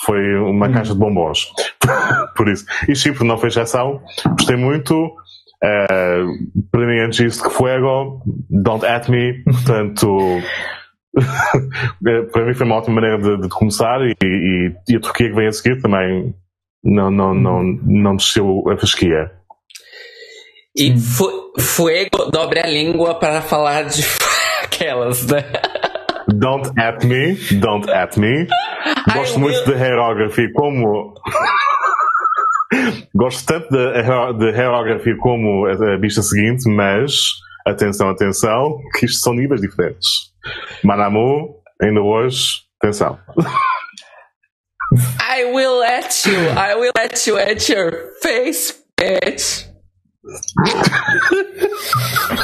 foi 0.06 0.36
uma 0.36 0.68
hum. 0.68 0.74
caixa 0.74 0.94
de 0.94 1.00
bombons. 1.00 1.52
Por 2.36 2.50
isso. 2.50 2.66
E 2.88 2.96
Chipre 2.96 3.26
não 3.26 3.38
foi 3.38 3.50
exceção, 3.50 4.02
gostei 4.38 4.58
muito. 4.58 5.14
Uh, 5.62 6.64
para 6.72 6.88
mim, 6.88 7.00
antes 7.00 7.20
disso 7.20 7.44
que 7.44 7.50
Fuego, 7.50 8.22
Don't 8.50 8.86
At 8.86 9.10
Me, 9.10 9.44
portanto. 9.44 10.18
para 12.32 12.46
mim 12.46 12.54
foi 12.54 12.66
uma 12.66 12.76
ótima 12.76 13.02
maneira 13.02 13.18
de, 13.18 13.42
de 13.42 13.50
começar 13.50 14.00
e, 14.02 14.14
e, 14.24 14.72
e, 14.90 14.96
a 14.96 15.00
Turquia 15.00 15.30
que 15.30 15.36
vem 15.36 15.48
a 15.48 15.52
seguir 15.52 15.82
também 15.82 16.36
não, 16.84 17.10
não, 17.10 17.34
não, 17.34 17.64
não 17.64 18.16
desceu 18.16 18.64
a 18.70 18.78
fasquia. 18.78 19.32
E 20.80 20.98
fu 20.98 21.52
fuego 21.60 22.32
dobre 22.32 22.62
a 22.62 22.66
língua 22.66 23.20
para 23.20 23.42
falar 23.42 23.84
de 23.84 24.02
aquelas, 24.64 25.28
né? 25.28 25.44
Don't 26.30 26.72
at 26.80 27.04
me, 27.04 27.36
don't 27.60 27.92
at 27.92 28.16
me. 28.18 28.48
Gosto 29.14 29.38
I 29.38 29.42
muito 29.42 29.60
will... 29.60 29.66
de 29.66 29.74
hierography 29.74 30.54
como. 30.54 31.16
Gosto 33.14 33.46
tanto 33.46 33.68
de, 33.72 33.92
de 34.38 34.58
hierography 34.58 35.18
como 35.18 35.66
a, 35.66 35.96
a 35.96 35.98
bicha 35.98 36.22
seguinte, 36.22 36.70
mas 36.70 37.12
atenção, 37.68 38.10
atenção, 38.10 38.78
que 38.98 39.06
isto 39.06 39.20
são 39.20 39.34
níveis 39.34 39.60
diferentes. 39.60 40.08
Manamu, 40.82 41.56
ainda 41.82 42.00
hoje, 42.00 42.62
atenção. 42.82 43.20
I 45.20 45.44
will 45.44 45.80
let 45.80 46.26
you, 46.26 46.40
I 46.58 46.76
will 46.76 46.94
let 46.98 47.28
you 47.28 47.38
at 47.38 47.70
your 47.70 48.14
face, 48.22 48.74
bitch. 48.98 49.69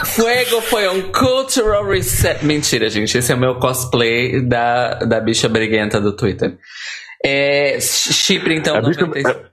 Fuego 0.06 0.62
foi 0.62 0.88
um 0.88 1.12
cultural 1.12 1.86
reset. 1.86 2.46
Mentira, 2.46 2.90
gente. 2.90 3.18
Esse 3.18 3.32
é 3.32 3.36
o 3.36 3.40
meu 3.40 3.56
cosplay 3.56 4.42
da, 4.42 5.00
da 5.00 5.20
bicha 5.20 5.50
briguenta 5.50 6.00
do 6.00 6.16
Twitter. 6.16 6.58
É, 7.24 7.80
Chipre, 7.80 8.56
então. 8.58 8.76
A 8.76 8.82
bicha... 8.82 9.52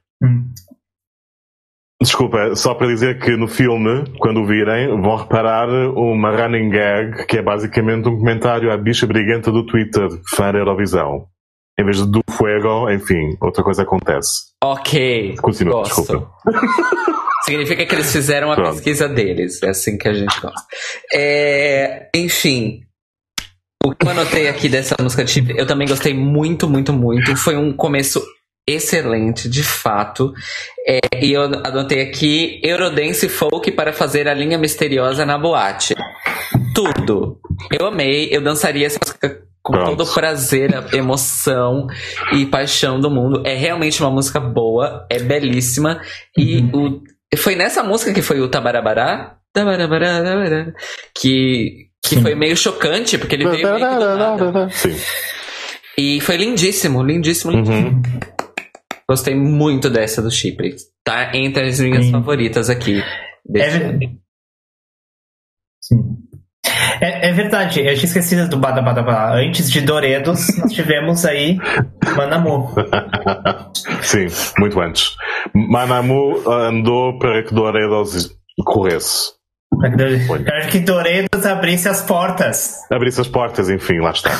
Desculpa, 2.00 2.56
só 2.56 2.74
para 2.74 2.88
dizer 2.88 3.20
que 3.20 3.36
no 3.36 3.46
filme, 3.46 4.04
quando 4.18 4.40
o 4.40 4.46
virem, 4.46 4.88
vão 5.00 5.14
reparar 5.14 5.68
uma 5.68 6.30
running 6.30 6.68
gag 6.68 7.26
que 7.26 7.38
é 7.38 7.42
basicamente 7.42 8.08
um 8.08 8.18
comentário 8.18 8.72
à 8.72 8.76
bicha 8.76 9.06
briguenta 9.06 9.52
do 9.52 9.64
Twitter, 9.64 10.08
fã 10.34 10.50
da 10.50 10.58
Eurovisão. 10.58 11.28
Em 11.82 11.84
vez 11.84 11.96
de 11.96 12.06
do 12.06 12.22
fuego, 12.30 12.88
enfim, 12.88 13.36
outra 13.40 13.64
coisa 13.64 13.82
acontece. 13.82 14.52
Ok. 14.62 15.34
Continua, 15.42 15.82
desculpa. 15.82 16.30
Significa 17.44 17.84
que 17.84 17.92
eles 17.92 18.12
fizeram 18.12 18.52
a 18.52 18.54
Pronto. 18.54 18.74
pesquisa 18.74 19.08
deles. 19.08 19.60
É 19.64 19.70
assim 19.70 19.98
que 19.98 20.06
a 20.06 20.14
gente 20.14 20.40
gosta. 20.40 20.62
É, 21.12 22.08
enfim. 22.14 22.82
O 23.84 23.92
que 23.92 24.06
eu 24.06 24.10
anotei 24.10 24.48
aqui 24.48 24.68
dessa 24.68 24.94
música 25.00 25.24
eu 25.56 25.66
também 25.66 25.88
gostei 25.88 26.14
muito, 26.14 26.68
muito, 26.68 26.92
muito. 26.92 27.34
Foi 27.34 27.56
um 27.56 27.72
começo 27.72 28.24
excelente, 28.64 29.48
de 29.48 29.64
fato. 29.64 30.32
É, 30.86 31.00
e 31.20 31.32
eu 31.32 31.42
anotei 31.42 32.00
aqui 32.00 32.60
Eurodance 32.62 33.28
Folk 33.28 33.72
para 33.72 33.92
fazer 33.92 34.28
a 34.28 34.34
linha 34.34 34.56
misteriosa 34.56 35.26
na 35.26 35.36
boate. 35.36 35.96
Tudo. 36.76 37.40
Eu 37.76 37.88
amei, 37.88 38.28
eu 38.30 38.40
dançaria 38.40 38.86
essa 38.86 39.00
música 39.04 39.42
com 39.62 39.72
Pronto. 39.72 39.96
todo 39.96 40.08
o 40.08 40.12
prazer, 40.12 40.70
emoção 40.92 41.86
e 42.32 42.46
paixão 42.46 42.98
do 42.98 43.10
mundo. 43.10 43.42
É 43.46 43.54
realmente 43.54 44.02
uma 44.02 44.10
música 44.10 44.40
boa, 44.40 45.06
é 45.08 45.18
belíssima. 45.20 46.00
E 46.36 46.58
uhum. 46.58 47.02
o 47.32 47.36
foi 47.36 47.54
nessa 47.54 47.82
música 47.82 48.12
que 48.12 48.20
foi 48.20 48.40
o 48.40 48.48
Tabarabará, 48.48 49.38
que, 51.14 51.88
que 52.04 52.20
foi 52.20 52.34
meio 52.34 52.56
chocante, 52.56 53.16
porque 53.16 53.36
ele 53.36 53.48
veio 53.48 53.68
meio 53.70 54.70
Sim. 54.70 54.96
E 55.96 56.20
foi 56.20 56.36
lindíssimo, 56.36 57.02
lindíssimo, 57.02 57.52
lindíssimo. 57.52 57.88
Uhum. 57.88 58.02
Gostei 59.08 59.34
muito 59.34 59.90
dessa 59.90 60.22
do 60.22 60.30
Chipre. 60.30 60.74
Tá 61.04 61.34
entre 61.34 61.68
as 61.68 61.80
minhas 61.80 62.06
Sim. 62.06 62.12
favoritas 62.12 62.70
aqui. 62.70 63.02
É, 63.54 63.70
Sim. 65.80 66.21
É, 67.00 67.28
é, 67.28 67.32
verdade, 67.32 67.80
eu 67.80 67.94
tinha 67.94 68.04
esquecido 68.04 68.48
do 68.48 68.56
Bada 68.56 68.80
Bada 68.80 69.02
Bada. 69.02 69.34
Antes 69.34 69.68
de 69.70 69.80
Doredos, 69.80 70.56
nós 70.56 70.72
tivemos 70.72 71.24
aí 71.24 71.58
Manamu. 72.16 72.72
Sim, 74.02 74.26
muito 74.58 74.80
antes. 74.80 75.10
Manamu 75.52 76.48
andou 76.48 77.18
para 77.18 77.42
que 77.42 77.52
Doredos 77.52 78.30
corresse. 78.64 79.32
Para 79.80 80.66
que 80.68 80.78
Doredos 80.78 81.44
abrisse 81.44 81.88
as 81.88 82.02
portas. 82.02 82.78
Abrisse 82.90 83.20
as 83.20 83.28
portas, 83.28 83.68
enfim, 83.68 83.98
lá 83.98 84.12
está. 84.12 84.30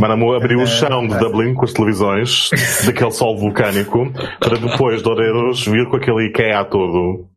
Manamu 0.00 0.34
abriu 0.34 0.60
o 0.60 0.66
chão 0.66 1.06
de 1.06 1.16
Dublin 1.18 1.54
com 1.54 1.64
as 1.64 1.72
televisões 1.72 2.50
daquele 2.84 3.10
sol 3.12 3.36
vulcânico 3.38 4.12
para 4.40 4.58
depois 4.58 5.02
Doredos 5.02 5.66
vir 5.66 5.88
com 5.88 5.96
aquele 5.96 6.26
IKEA 6.26 6.64
todo 6.64 7.28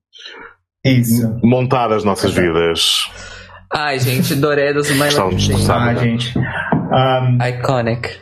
isso. 0.83 1.39
montar 1.43 1.91
as 1.91 2.03
nossas 2.03 2.33
vidas. 2.33 3.09
Ai, 3.73 3.99
gente, 3.99 4.35
Doredos 4.35 4.89
uma 4.91 5.05
Ah, 5.05 5.95
gente. 5.95 6.37
Um, 6.37 7.43
Iconic. 7.43 8.19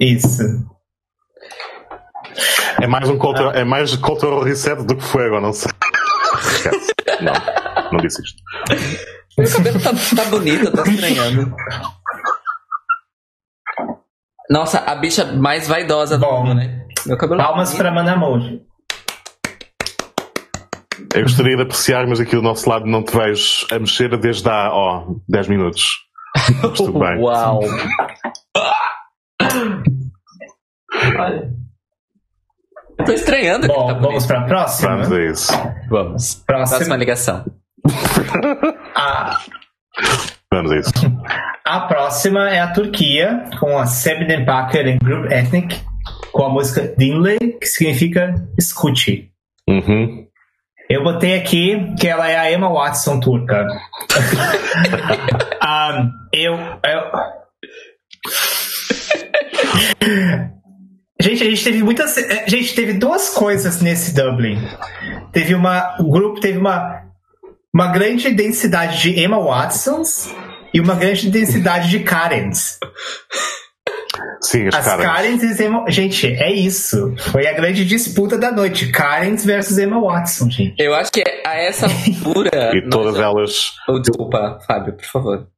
Isso. 0.00 0.42
É 2.82 2.86
mais 2.86 3.08
um 3.08 3.16
cultural, 3.16 3.52
ah. 3.54 3.58
é 3.58 3.64
mais 3.64 3.94
cultural 3.96 4.42
reset 4.42 4.82
do 4.84 4.96
que 4.96 5.04
foi 5.04 5.26
agora, 5.26 5.42
não 5.42 5.52
sei. 5.52 5.70
não, 7.20 7.32
não 7.92 8.00
disse 8.00 8.20
isto. 8.22 8.42
Meu 9.38 9.50
cabelo 9.50 9.80
tá, 9.80 9.90
tá 10.16 10.30
bonito, 10.30 10.64
eu 10.64 10.72
tô 10.72 10.82
estranhando. 10.82 11.54
Nossa, 14.50 14.78
a 14.80 14.94
bicha 14.96 15.24
mais 15.24 15.68
vaidosa 15.68 16.18
do 16.18 16.26
mundo, 16.26 16.54
né? 16.54 16.86
Meu 17.06 17.16
cabelo 17.16 17.40
Palmas 17.40 17.70
tá 17.70 17.78
pra 17.78 17.92
Manamor. 17.92 18.40
Eu 21.14 21.22
gostaria 21.22 21.56
de 21.56 21.62
apreciar, 21.62 22.06
mas 22.08 22.18
aqui 22.18 22.34
do 22.34 22.42
nosso 22.42 22.68
lado 22.68 22.86
não 22.86 23.04
te 23.04 23.16
vejo 23.16 23.66
a 23.70 23.78
mexer 23.78 24.16
desde 24.18 24.48
há, 24.48 24.68
ó, 24.72 25.14
10 25.28 25.48
minutos. 25.48 26.04
Mas 26.60 26.72
tudo 26.72 26.98
bem. 26.98 27.18
Uau! 27.20 27.60
Eu 32.98 33.04
tô 33.04 33.12
estranhando 33.12 33.68
Bom, 33.68 33.86
tá 33.86 33.94
vamos 33.94 34.26
pra 34.26 34.42
próxima? 34.42 34.90
Vamos 34.90 35.12
a 35.12 35.24
isso. 35.24 35.52
Vamos. 35.88 36.34
Próxima, 36.46 36.76
próxima 36.78 36.96
ligação. 36.96 37.44
a... 38.96 39.38
Vamos 40.52 40.72
a 40.72 40.78
isso. 40.78 40.92
A 41.64 41.80
próxima 41.82 42.50
é 42.50 42.60
a 42.60 42.72
Turquia, 42.72 43.44
com 43.60 43.78
a 43.78 43.86
Sebnem 43.86 44.44
Packer 44.44 44.86
em 44.86 44.98
Group 44.98 45.30
Ethnic, 45.30 45.80
com 46.32 46.44
a 46.44 46.50
música 46.50 46.92
Dinle, 46.96 47.38
que 47.38 47.66
significa 47.66 48.34
escute. 48.58 49.32
Uhum. 49.68 50.23
Eu 50.88 51.02
botei 51.02 51.34
aqui 51.34 51.94
que 51.98 52.06
ela 52.06 52.28
é 52.28 52.36
a 52.36 52.52
Emma 52.52 52.68
Watson 52.70 53.18
turca. 53.18 53.66
um, 55.62 56.10
eu, 56.32 56.54
eu... 56.54 57.34
Gente, 61.20 61.42
a 61.42 61.46
gente 61.46 61.64
teve 61.64 61.82
muitas. 61.82 62.18
A 62.18 62.48
gente 62.48 62.74
teve 62.74 62.92
duas 62.94 63.30
coisas 63.30 63.80
nesse 63.80 64.14
Dublin. 64.14 64.58
Teve 65.32 65.54
uma. 65.54 65.96
O 66.00 66.10
grupo 66.10 66.38
teve 66.38 66.58
uma, 66.58 67.02
uma 67.72 67.88
grande 67.88 68.30
densidade 68.30 69.00
de 69.00 69.18
Emma 69.18 69.38
Watsons 69.38 70.28
e 70.74 70.80
uma 70.80 70.94
grande 70.96 71.30
densidade 71.30 71.88
de 71.88 72.00
Karens. 72.00 72.78
Sim, 74.44 74.68
as, 74.68 74.74
as 74.74 74.84
Karens. 74.84 75.06
Karens 75.06 75.60
e 75.60 75.64
Emma... 75.64 75.90
Gente, 75.90 76.26
é 76.26 76.52
isso. 76.52 77.14
Foi 77.32 77.46
a 77.46 77.52
grande 77.54 77.84
disputa 77.84 78.36
da 78.36 78.52
noite. 78.52 78.92
Karens 78.92 79.44
versus 79.44 79.78
Emma 79.78 80.00
Watson, 80.00 80.50
gente. 80.50 80.74
Eu 80.78 80.94
acho 80.94 81.10
que 81.10 81.24
a 81.46 81.54
essa 81.54 81.86
altura. 81.86 82.72
e 82.76 82.88
todas 82.88 83.18
elas. 83.18 83.72
Oh, 83.88 83.98
desculpa, 83.98 84.58
Fábio, 84.66 84.94
por 84.94 85.06
favor. 85.06 85.48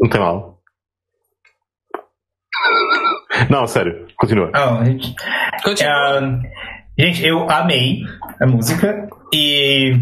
Não 0.00 0.10
tem 0.10 0.20
mal. 0.20 0.58
Não, 3.48 3.66
sério, 3.66 4.06
continua. 4.16 4.50
Oh, 4.54 4.84
gente, 4.84 5.14
continua. 5.62 6.20
Uh, 6.20 6.42
gente, 6.98 7.24
eu 7.24 7.48
amei 7.48 8.02
a 8.40 8.46
música 8.46 9.08
e 9.32 9.92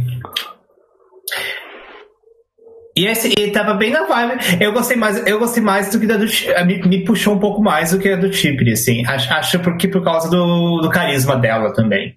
e 2.97 3.07
esse 3.07 3.29
e 3.39 3.51
tava 3.51 3.75
bem 3.75 3.91
na 3.91 4.07
vibe. 4.07 4.39
Eu 4.61 4.73
gostei 4.73 4.97
mais, 4.97 5.27
eu 5.27 5.39
gostei 5.39 5.63
mais 5.63 5.91
do 5.91 6.01
que 6.01 6.07
da 6.07 6.17
do 6.17 6.27
me, 6.65 6.83
me 6.89 7.05
puxou 7.05 7.35
um 7.35 7.39
pouco 7.39 7.63
mais 7.63 7.91
do 7.91 7.99
que 7.99 8.09
a 8.09 8.17
do 8.17 8.33
Chipre, 8.33 8.73
assim. 8.73 9.05
Acho, 9.07 9.33
acho 9.35 9.59
porque 9.61 9.87
por 9.87 10.03
causa 10.03 10.31
do, 10.31 10.81
do 10.81 10.89
carisma 10.89 11.37
dela 11.37 11.75
também. 11.75 12.17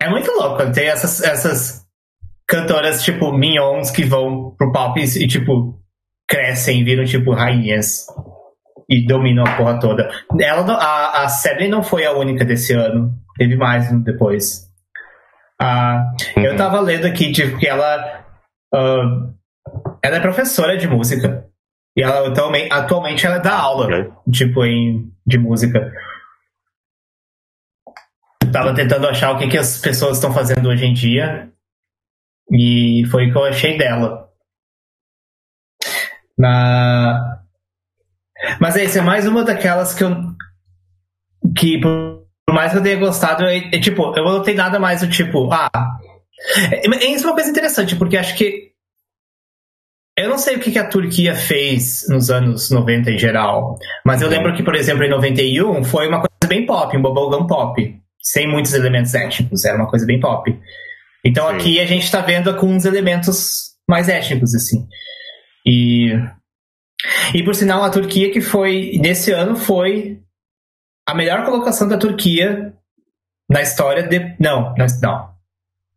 É 0.00 0.08
muito 0.08 0.30
louco 0.30 0.70
ter 0.70 0.84
essas, 0.84 1.20
essas 1.22 1.84
cantoras 2.46 3.02
tipo 3.02 3.32
Mignons 3.32 3.90
que 3.90 4.04
vão 4.04 4.54
pro 4.56 4.70
pop 4.70 5.00
e, 5.00 5.24
e 5.24 5.26
tipo 5.26 5.76
crescem, 6.28 6.84
viram 6.84 7.04
tipo 7.04 7.32
rainhas 7.32 8.06
e 8.88 9.04
dominam 9.04 9.44
a 9.44 9.56
porra 9.56 9.80
toda. 9.80 10.08
Ela, 10.40 10.72
a, 10.74 11.24
a 11.24 11.28
Seven 11.28 11.68
não 11.68 11.82
foi 11.82 12.06
a 12.06 12.12
única 12.12 12.44
desse 12.44 12.72
ano. 12.72 13.12
Teve 13.36 13.56
mais 13.56 13.90
depois. 14.02 14.68
Ah, 15.60 16.04
uhum. 16.36 16.44
Eu 16.44 16.56
tava 16.56 16.80
lendo 16.80 17.06
aqui 17.06 17.32
tipo, 17.32 17.58
que 17.58 17.66
ela 17.66 18.17
Uh, 18.74 19.34
ela 20.02 20.16
é 20.16 20.20
professora 20.20 20.76
de 20.76 20.86
música. 20.88 21.48
E 21.96 22.02
ela 22.02 22.28
atualmente, 22.28 22.72
atualmente 22.72 23.26
ela 23.26 23.38
dá 23.38 23.56
aula, 23.56 23.88
tipo, 24.30 24.64
em, 24.64 25.12
de 25.26 25.38
música. 25.38 25.92
tava 28.52 28.74
tentando 28.74 29.06
achar 29.08 29.32
o 29.32 29.38
que, 29.38 29.48
que 29.48 29.58
as 29.58 29.78
pessoas 29.78 30.16
estão 30.16 30.32
fazendo 30.32 30.68
hoje 30.68 30.86
em 30.86 30.94
dia. 30.94 31.50
E 32.50 33.04
foi 33.10 33.28
o 33.28 33.32
que 33.32 33.38
eu 33.38 33.44
achei 33.44 33.76
dela. 33.76 34.28
Na... 36.38 37.42
Mas 38.60 38.76
é 38.76 38.84
isso, 38.84 38.98
é 38.98 39.02
mais 39.02 39.26
uma 39.26 39.44
daquelas 39.44 39.92
que 39.92 40.04
eu. 40.04 40.10
Que 41.56 41.80
por 41.80 42.54
mais 42.54 42.72
que 42.72 42.78
eu 42.78 42.82
tenha 42.82 42.96
gostado, 42.96 43.44
é, 43.44 43.58
é 43.58 43.78
tipo, 43.78 44.16
eu 44.16 44.24
não 44.24 44.42
tenho 44.42 44.56
nada 44.56 44.78
mais 44.78 45.00
do 45.02 45.10
tipo, 45.10 45.52
ah, 45.52 45.97
é, 46.72 47.06
isso 47.06 47.24
é 47.24 47.28
uma 47.28 47.34
coisa 47.34 47.50
interessante, 47.50 47.96
porque 47.96 48.16
acho 48.16 48.36
que. 48.36 48.68
Eu 50.16 50.28
não 50.28 50.38
sei 50.38 50.56
o 50.56 50.60
que 50.60 50.76
a 50.76 50.88
Turquia 50.88 51.34
fez 51.34 52.04
nos 52.08 52.28
anos 52.28 52.70
90 52.70 53.12
em 53.12 53.18
geral, 53.18 53.78
mas 54.04 54.20
eu 54.20 54.28
lembro 54.28 54.52
que, 54.52 54.64
por 54.64 54.74
exemplo, 54.74 55.04
em 55.04 55.10
91 55.10 55.84
foi 55.84 56.08
uma 56.08 56.18
coisa 56.18 56.48
bem 56.48 56.66
pop, 56.66 56.96
um 56.96 57.02
bubblegum 57.02 57.46
pop, 57.46 57.96
sem 58.20 58.48
muitos 58.48 58.74
elementos 58.74 59.14
étnicos, 59.14 59.64
era 59.64 59.76
uma 59.76 59.88
coisa 59.88 60.04
bem 60.04 60.18
pop. 60.18 60.52
Então 61.24 61.48
Sim. 61.48 61.54
aqui 61.54 61.80
a 61.80 61.86
gente 61.86 62.02
está 62.02 62.20
vendo 62.20 62.54
com 62.56 62.66
uns 62.66 62.84
elementos 62.84 63.76
mais 63.88 64.08
étnicos, 64.08 64.54
assim. 64.54 64.86
E. 65.64 66.12
E 67.32 67.44
por 67.44 67.54
sinal, 67.54 67.84
a 67.84 67.90
Turquia 67.90 68.32
que 68.32 68.40
foi, 68.40 68.98
nesse 69.00 69.30
ano, 69.30 69.56
foi 69.56 70.20
a 71.08 71.14
melhor 71.14 71.44
colocação 71.44 71.86
da 71.86 71.96
Turquia 71.96 72.74
na 73.48 73.62
história 73.62 74.02
de. 74.02 74.34
Não, 74.40 74.74
não. 75.00 75.37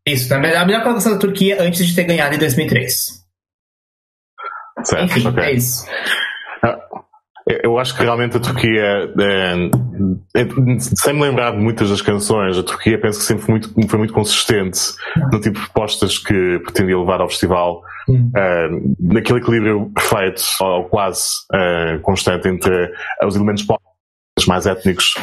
Isso, 0.06 0.34
a 0.34 0.40
melhor 0.40 0.84
colocação 0.84 1.14
da 1.14 1.20
Turquia 1.20 1.62
antes 1.62 1.86
de 1.86 1.96
ter 1.96 2.04
ganhado 2.06 2.36
em 2.36 2.40
2003. 2.40 3.22
Certo, 4.84 5.04
Enfim, 5.04 5.28
okay. 5.28 5.44
é 5.44 5.52
isso. 5.54 5.86
Ah, 6.64 6.80
eu 7.64 7.78
acho 7.78 7.96
que 7.96 8.04
realmente 8.04 8.38
a 8.38 8.40
Turquia, 8.40 9.14
é, 9.20 9.70
é, 10.36 10.80
sem 10.80 11.14
me 11.14 11.22
lembrar 11.22 11.52
de 11.52 11.58
muitas 11.58 11.90
das 11.90 12.02
canções, 12.02 12.58
a 12.58 12.64
Turquia 12.64 13.00
penso 13.00 13.20
que 13.20 13.26
sempre 13.26 13.44
foi 13.44 13.52
muito, 13.54 13.90
foi 13.90 14.00
muito 14.00 14.14
consistente 14.14 14.80
no 15.32 15.40
tipo 15.40 15.60
de 15.60 15.66
propostas 15.66 16.18
que 16.18 16.60
pretendia 16.60 16.98
levar 16.98 17.22
ao 17.22 17.30
festival, 17.30 17.82
hum. 18.08 18.32
uh, 18.36 19.14
naquele 19.14 19.40
equilíbrio 19.40 19.92
perfeito, 19.94 20.42
ou 20.62 20.86
quase 20.86 21.30
uh, 21.54 22.00
constante 22.02 22.48
entre 22.48 22.92
os 23.24 23.36
elementos 23.36 23.64
pop 23.64 23.82
mais 24.48 24.66
étnicos, 24.66 25.16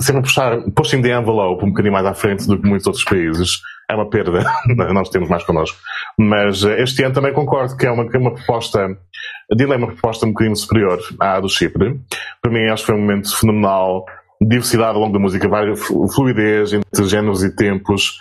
sempre 0.00 0.22
puxar, 0.22 0.62
pushing 0.74 1.02
the 1.02 1.10
envelope 1.10 1.62
um 1.62 1.68
bocadinho 1.68 1.92
mais 1.92 2.06
à 2.06 2.14
frente 2.14 2.46
do 2.46 2.58
que 2.58 2.66
muitos 2.66 2.86
outros 2.86 3.04
países 3.04 3.60
é 3.90 3.94
uma 3.94 4.08
perda, 4.08 4.42
nós 4.92 5.08
temos 5.08 5.28
mais 5.28 5.44
connosco. 5.44 5.78
Mas 6.18 6.64
eh, 6.64 6.82
este 6.82 7.02
ano 7.04 7.14
também 7.14 7.32
concordo 7.32 7.76
que 7.76 7.86
é 7.86 7.90
uma, 7.90 8.08
que 8.08 8.16
é 8.16 8.20
uma 8.20 8.34
proposta, 8.34 8.84
a 8.84 9.54
Dile 9.54 9.72
é 9.72 9.76
uma 9.76 9.88
proposta 9.88 10.26
um 10.26 10.30
bocadinho 10.30 10.56
superior 10.56 10.98
à 11.20 11.38
do 11.40 11.48
Chipre. 11.48 12.00
Para 12.42 12.52
mim 12.52 12.68
acho 12.68 12.82
que 12.82 12.86
foi 12.90 12.96
um 12.96 13.00
momento 13.00 13.36
fenomenal, 13.38 14.04
diversidade 14.40 14.94
ao 14.94 15.00
longo 15.00 15.12
da 15.12 15.18
música, 15.18 15.48
várias 15.48 15.80
fluidez 16.14 16.72
entre 16.72 17.04
géneros 17.06 17.44
e 17.44 17.54
tempos. 17.54 18.16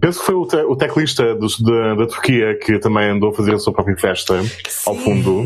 Penso 0.00 0.20
que 0.20 0.26
foi 0.26 0.34
o, 0.34 0.46
te, 0.46 0.56
o 0.56 0.76
teclista 0.76 1.34
do, 1.34 1.46
da, 1.64 1.94
da, 1.96 2.06
Turquia 2.06 2.58
que 2.58 2.78
também 2.78 3.10
andou 3.10 3.30
a 3.30 3.34
fazer 3.34 3.54
a 3.54 3.58
sua 3.58 3.72
própria 3.72 3.96
festa 3.96 4.42
Sim. 4.42 4.90
ao 4.90 4.94
fundo, 4.96 5.44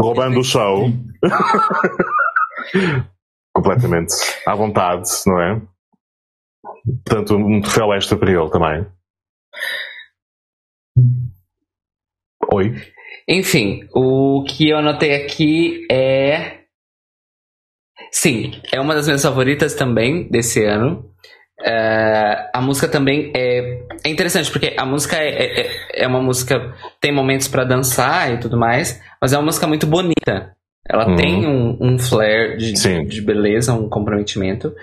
roubando 0.00 0.38
o 0.38 0.44
show. 0.44 0.88
Completamente 3.54 4.14
à 4.46 4.54
vontade, 4.54 5.08
não 5.26 5.40
é? 5.40 5.60
Portanto, 6.84 7.36
um 7.36 7.60
troféu 7.60 7.92
extra 7.94 8.16
para 8.16 8.30
ele 8.30 8.50
também. 8.50 8.86
Oi? 12.52 12.74
Enfim, 13.28 13.88
o 13.94 14.44
que 14.44 14.68
eu 14.68 14.78
anotei 14.78 15.14
aqui 15.14 15.86
é. 15.90 16.62
Sim, 18.10 18.60
é 18.72 18.80
uma 18.80 18.94
das 18.94 19.06
minhas 19.06 19.22
favoritas 19.22 19.74
também 19.74 20.28
desse 20.28 20.64
ano. 20.64 21.10
É, 21.64 22.50
a 22.52 22.60
música 22.60 22.88
também 22.88 23.32
é, 23.34 23.84
é 24.04 24.08
interessante, 24.08 24.50
porque 24.50 24.74
a 24.76 24.84
música 24.84 25.16
é, 25.16 25.60
é, 25.60 26.02
é 26.02 26.06
uma 26.06 26.20
música. 26.20 26.74
Tem 27.00 27.12
momentos 27.12 27.46
para 27.48 27.64
dançar 27.64 28.32
e 28.34 28.40
tudo 28.40 28.58
mais, 28.58 29.00
mas 29.20 29.32
é 29.32 29.38
uma 29.38 29.44
música 29.44 29.66
muito 29.66 29.86
bonita. 29.86 30.54
Ela 30.88 31.08
uhum. 31.08 31.16
tem 31.16 31.46
um, 31.46 31.78
um 31.80 31.98
flair 31.98 32.56
de, 32.56 32.72
de, 33.04 33.22
beleza, 33.22 33.72
um 33.72 33.88
comprometimento 33.88 34.74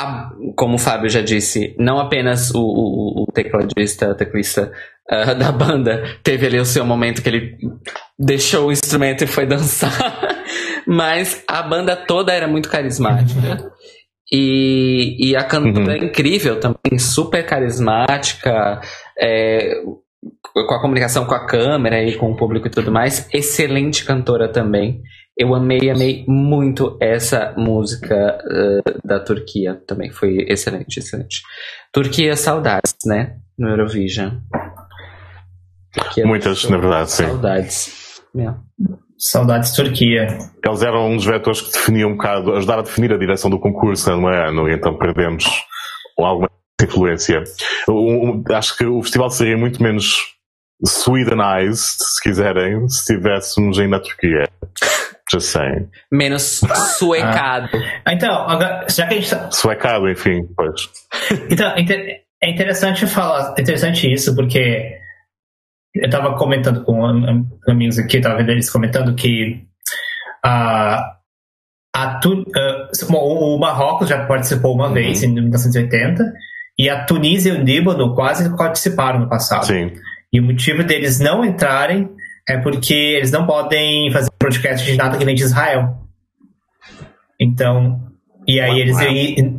a, 0.00 0.30
como 0.56 0.76
o 0.76 0.78
Fábio 0.78 1.08
já 1.08 1.20
disse, 1.20 1.74
não 1.78 1.98
apenas 1.98 2.50
o, 2.54 2.60
o, 2.60 3.22
o 3.24 3.32
tecladista, 3.32 4.14
teclista 4.14 4.72
uh, 5.10 5.34
da 5.38 5.52
banda 5.52 6.02
teve 6.22 6.46
ali 6.46 6.58
o 6.58 6.64
seu 6.64 6.84
momento 6.84 7.22
que 7.22 7.28
ele 7.28 7.58
deixou 8.18 8.68
o 8.68 8.72
instrumento 8.72 9.24
e 9.24 9.26
foi 9.26 9.44
dançar, 9.46 10.44
mas 10.86 11.44
a 11.46 11.62
banda 11.62 11.94
toda 11.96 12.32
era 12.32 12.48
muito 12.48 12.68
carismática. 12.68 13.72
E, 14.32 15.16
e 15.18 15.36
a 15.36 15.42
cantora 15.42 15.96
uhum. 15.96 16.02
é 16.02 16.04
incrível 16.04 16.60
também, 16.60 16.98
super 16.98 17.44
carismática, 17.44 18.80
é, 19.18 19.74
com 20.52 20.74
a 20.74 20.80
comunicação 20.80 21.24
com 21.26 21.34
a 21.34 21.46
câmera 21.46 22.02
e 22.02 22.16
com 22.16 22.30
o 22.30 22.36
público 22.36 22.68
e 22.68 22.70
tudo 22.70 22.92
mais. 22.92 23.28
Excelente 23.34 24.04
cantora 24.04 24.48
também. 24.48 25.02
Eu 25.40 25.54
amei, 25.54 25.88
amei 25.88 26.22
muito 26.28 26.98
essa 27.00 27.54
música 27.56 28.38
uh, 28.44 29.00
da 29.02 29.18
Turquia 29.18 29.80
também. 29.86 30.10
Foi 30.10 30.44
excelente, 30.46 30.98
excelente. 30.98 31.40
Turquia, 31.90 32.36
saudades, 32.36 32.94
né? 33.06 33.38
no 33.60 33.68
Eurovision. 33.68 34.32
Muitas, 36.24 36.64
na 36.68 36.76
verdade, 36.78 37.10
sim. 37.10 37.26
Saudades. 37.26 38.22
Saudades 39.18 39.72
Turquia. 39.72 40.38
Eles 40.64 40.82
eram 40.82 41.10
um 41.10 41.16
dos 41.16 41.26
vetores 41.26 41.60
que 41.60 41.72
definiam 41.72 42.10
um 42.10 42.16
bocado, 42.16 42.54
ajudaram 42.54 42.80
a 42.80 42.84
definir 42.84 43.12
a 43.12 43.18
direção 43.18 43.50
do 43.50 43.58
concurso 43.58 44.14
no 44.16 44.28
ano, 44.28 44.68
e 44.68 44.74
então 44.74 44.96
perdemos 44.98 45.44
alguma 46.18 46.50
influência. 46.82 47.42
acho 48.54 48.76
que 48.76 48.84
o 48.84 49.02
festival 49.02 49.30
seria 49.30 49.56
muito 49.56 49.82
menos 49.82 50.16
Swedenized, 50.84 52.02
se 52.02 52.22
quiserem, 52.22 52.88
se 52.88 53.00
estivéssemos 53.00 53.78
ainda 53.78 53.96
na 53.96 54.02
Turquia. 54.02 54.48
Just 55.30 55.52
saying. 55.52 55.88
Menos 56.10 56.60
suecado. 56.98 57.68
Ah. 58.04 58.12
Então, 58.12 58.48
agora, 58.48 58.86
já 58.88 59.06
que 59.06 59.14
a 59.14 59.16
gente 59.16 59.30
tá... 59.30 59.50
Suecado, 59.50 60.08
enfim, 60.08 60.40
pois. 60.56 60.88
Então, 61.50 61.72
é 62.42 62.50
interessante 62.50 63.06
falar, 63.06 63.54
é 63.56 63.60
interessante 63.60 64.12
isso, 64.12 64.34
porque 64.34 64.96
eu 65.94 66.06
estava 66.06 66.36
comentando 66.36 66.82
com 66.84 67.04
amigos 67.68 67.98
aqui, 67.98 68.16
estava 68.16 68.38
vendo 68.38 68.50
eles 68.50 68.70
comentando 68.70 69.14
que 69.14 69.62
a, 70.44 71.16
a 71.94 72.20
uh, 72.24 73.14
o 73.16 73.58
Marrocos 73.58 74.08
já 74.08 74.26
participou 74.26 74.74
uma 74.74 74.88
uhum. 74.88 74.94
vez, 74.94 75.22
em 75.22 75.28
1980, 75.32 76.24
e 76.78 76.88
a 76.88 77.04
Tunísia 77.04 77.52
e 77.52 77.60
o 77.60 77.62
Líbano 77.62 78.14
quase 78.14 78.56
participaram 78.56 79.20
no 79.20 79.28
passado. 79.28 79.66
Sim. 79.66 79.92
E 80.32 80.40
o 80.40 80.42
motivo 80.42 80.82
deles 80.82 81.20
não 81.20 81.44
entrarem 81.44 82.08
é 82.50 82.58
porque 82.58 82.94
eles 82.94 83.30
não 83.30 83.46
podem 83.46 84.10
fazer 84.10 84.28
podcast 84.38 84.84
de 84.84 84.96
nada 84.96 85.16
que 85.16 85.24
vem 85.24 85.34
de 85.34 85.44
Israel. 85.44 85.98
Então, 87.40 88.00
e 88.46 88.60
aí 88.60 88.80
eles, 88.80 88.96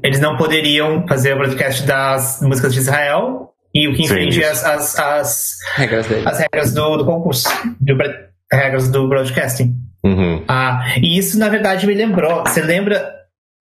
eles 0.03 0.19
não 0.19 0.35
poderiam 0.35 1.07
fazer 1.07 1.33
o 1.33 1.37
broadcast 1.37 1.83
das 1.83 2.41
músicas 2.41 2.73
de 2.73 2.79
Israel 2.79 3.53
e 3.73 3.87
o 3.87 3.95
que 3.95 4.03
infringe 4.03 4.43
as, 4.43 4.65
as, 4.65 4.99
as, 4.99 5.57
regras, 5.75 6.05
dele. 6.05 6.27
as 6.27 6.39
regras 6.39 6.73
do, 6.73 6.97
do 6.97 7.05
concurso, 7.05 7.47
do, 7.79 7.97
regras 8.51 8.91
do 8.91 9.07
broadcasting. 9.07 9.73
Uhum. 10.03 10.43
Ah, 10.47 10.95
e 11.01 11.17
isso, 11.17 11.39
na 11.39 11.47
verdade, 11.47 11.87
me 11.87 11.93
lembrou. 11.93 12.41
Você 12.41 12.61
lembra, 12.61 13.13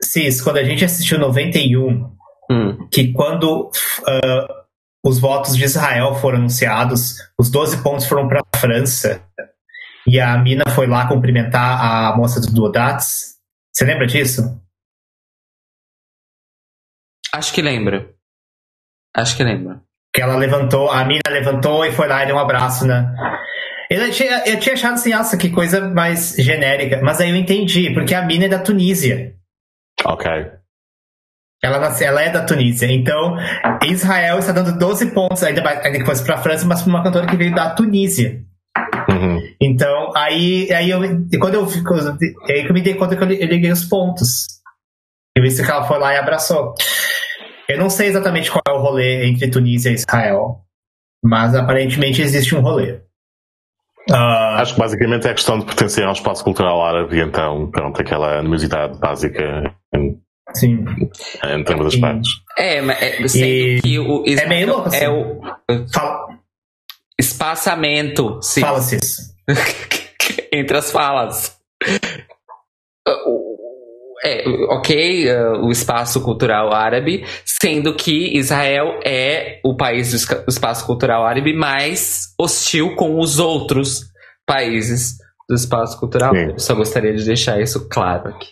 Cis, 0.03 0.43
quando 0.43 0.57
a 0.57 0.65
gente 0.65 0.85
assistiu 0.85 1.19
91, 1.19 2.11
hum. 2.51 2.89
que 2.91 3.13
quando 3.13 3.71
uh, 4.01 4.60
os 5.05 5.19
votos 5.19 5.57
de 5.57 5.65
Israel 5.65 6.15
foram 6.15 6.39
anunciados, 6.39 7.17
os 7.39 7.51
12 7.51 7.83
pontos 7.83 8.07
foram 8.07 8.29
para 8.29 8.41
a 8.41 8.59
França, 8.59 9.23
e 10.07 10.19
a 10.21 10.37
mina 10.39 10.65
foi 10.71 10.87
lá 10.87 11.07
cumprimentar 11.07 11.83
a 11.83 12.17
moça 12.17 12.41
do 12.41 12.53
Duodats. 12.53 13.37
Você 13.73 13.85
lembra 13.85 14.07
disso? 14.07 14.61
Acho 17.33 17.53
que 17.53 17.63
lembra. 17.63 18.13
Acho 19.15 19.37
que 19.37 19.45
lembra. 19.45 19.83
Que 20.13 20.21
ela 20.21 20.37
levantou, 20.37 20.91
a 20.91 21.05
mina 21.05 21.21
levantou 21.29 21.85
e 21.85 21.93
foi 21.93 22.09
lá 22.09 22.23
e 22.23 22.27
deu 22.27 22.37
um 22.37 22.41
abraço, 22.41 22.87
né? 22.87 23.15
Eu 23.89 24.11
tinha, 24.11 24.45
eu 24.47 24.59
tinha 24.59 24.75
achado 24.75 24.95
assim, 24.95 25.11
nossa, 25.11 25.37
que 25.37 25.51
coisa 25.51 25.89
mais 25.89 26.35
genérica. 26.37 27.01
Mas 27.03 27.21
aí 27.21 27.31
eu 27.31 27.37
entendi, 27.37 27.93
porque 27.93 28.15
a 28.15 28.25
mina 28.25 28.47
é 28.47 28.49
da 28.49 28.59
Tunísia. 28.59 29.35
Ok. 30.05 30.29
Ela, 31.63 31.79
nasce, 31.79 32.05
ela 32.05 32.23
é 32.23 32.31
da 32.31 32.45
Tunísia. 32.45 32.91
Então, 32.91 33.37
Israel 33.85 34.39
está 34.39 34.53
dando 34.53 34.79
12 34.79 35.13
pontos, 35.13 35.43
ainda, 35.43 35.61
ainda 35.69 35.99
que 35.99 36.07
fosse 36.07 36.25
para 36.25 36.37
a 36.37 36.39
França, 36.39 36.67
mas 36.67 36.83
para 36.83 36.91
uma 36.91 37.03
cantora 37.03 37.27
que 37.27 37.37
veio 37.37 37.55
da 37.55 37.71
Tunísia. 37.71 38.43
Uhum. 39.11 39.41
Então, 39.61 40.13
aí, 40.17 40.73
aí 40.73 40.91
eu, 40.91 41.01
quando 41.39 41.55
eu, 41.55 41.67
aí 42.49 42.67
eu 42.67 42.73
me 42.73 42.81
dei 42.81 42.95
conta 42.95 43.17
que 43.17 43.23
eu 43.23 43.29
liguei 43.29 43.71
os 43.71 43.85
pontos. 43.85 44.47
Eu 45.37 45.43
vi 45.43 45.51
se 45.51 45.63
ela 45.63 45.85
foi 45.85 45.99
lá 45.99 46.15
e 46.15 46.19
abraçou. 46.19 46.75
Eu 47.69 47.79
não 47.79 47.91
sei 47.91 48.09
exatamente 48.09 48.51
qual 48.51 48.63
é 48.67 48.73
o 48.73 48.81
rolê 48.81 49.27
entre 49.29 49.51
Tunísia 49.51 49.91
e 49.91 49.95
Israel, 49.95 50.65
mas 51.23 51.55
aparentemente 51.55 52.23
existe 52.23 52.55
um 52.55 52.61
rolê. 52.61 53.01
Uh, 54.11 54.57
Acho 54.57 54.75
que 54.75 54.81
basicamente 54.81 55.29
é 55.29 55.31
a 55.31 55.35
questão 55.35 55.59
de 55.59 55.67
pertencer 55.67 56.05
ao 56.05 56.13
espaço 56.13 56.43
cultural 56.43 56.85
árabe, 56.85 57.21
então, 57.21 57.71
pronto, 57.71 58.01
aquela 58.01 58.39
animosidade 58.39 58.99
básica 58.99 59.73
sim. 60.55 60.85
em 61.45 61.65
termos 61.65 61.93
das 61.93 61.97
partes. 61.97 62.31
É, 62.59 62.81
mas 62.81 63.35
é, 63.37 63.47
e... 63.47 63.81
que 63.81 63.99
o 63.99 64.25
é 64.27 64.47
meio 64.47 64.69
louco, 64.69 64.89
assim. 64.89 65.05
É 65.05 65.11
o 65.11 65.41
Fala. 65.93 66.39
espaçamento, 67.19 68.39
sim. 68.43 68.61
Fala-se 68.61 68.97
isso. 68.97 69.35
entre 70.53 70.77
as 70.77 70.91
falas 70.91 71.59
é, 74.23 74.45
ok, 74.69 75.33
uh, 75.33 75.65
o 75.65 75.71
espaço 75.71 76.21
cultural 76.23 76.73
árabe, 76.75 77.25
sendo 77.45 77.95
que 77.95 78.37
Israel 78.37 79.01
é 79.05 79.61
o 79.65 79.75
país 79.75 80.11
do 80.11 80.45
espaço 80.49 80.85
cultural 80.87 81.25
árabe 81.25 81.55
mais 81.55 82.35
hostil 82.39 82.95
com 82.97 83.19
os 83.19 83.39
outros 83.39 84.11
países 84.47 85.17
do 85.49 85.55
espaço 85.55 85.99
cultural. 85.99 86.35
Sim. 86.35 86.51
Eu 86.53 86.59
só 86.59 86.75
gostaria 86.75 87.15
de 87.15 87.25
deixar 87.25 87.61
isso 87.61 87.89
claro 87.89 88.29
aqui. 88.29 88.49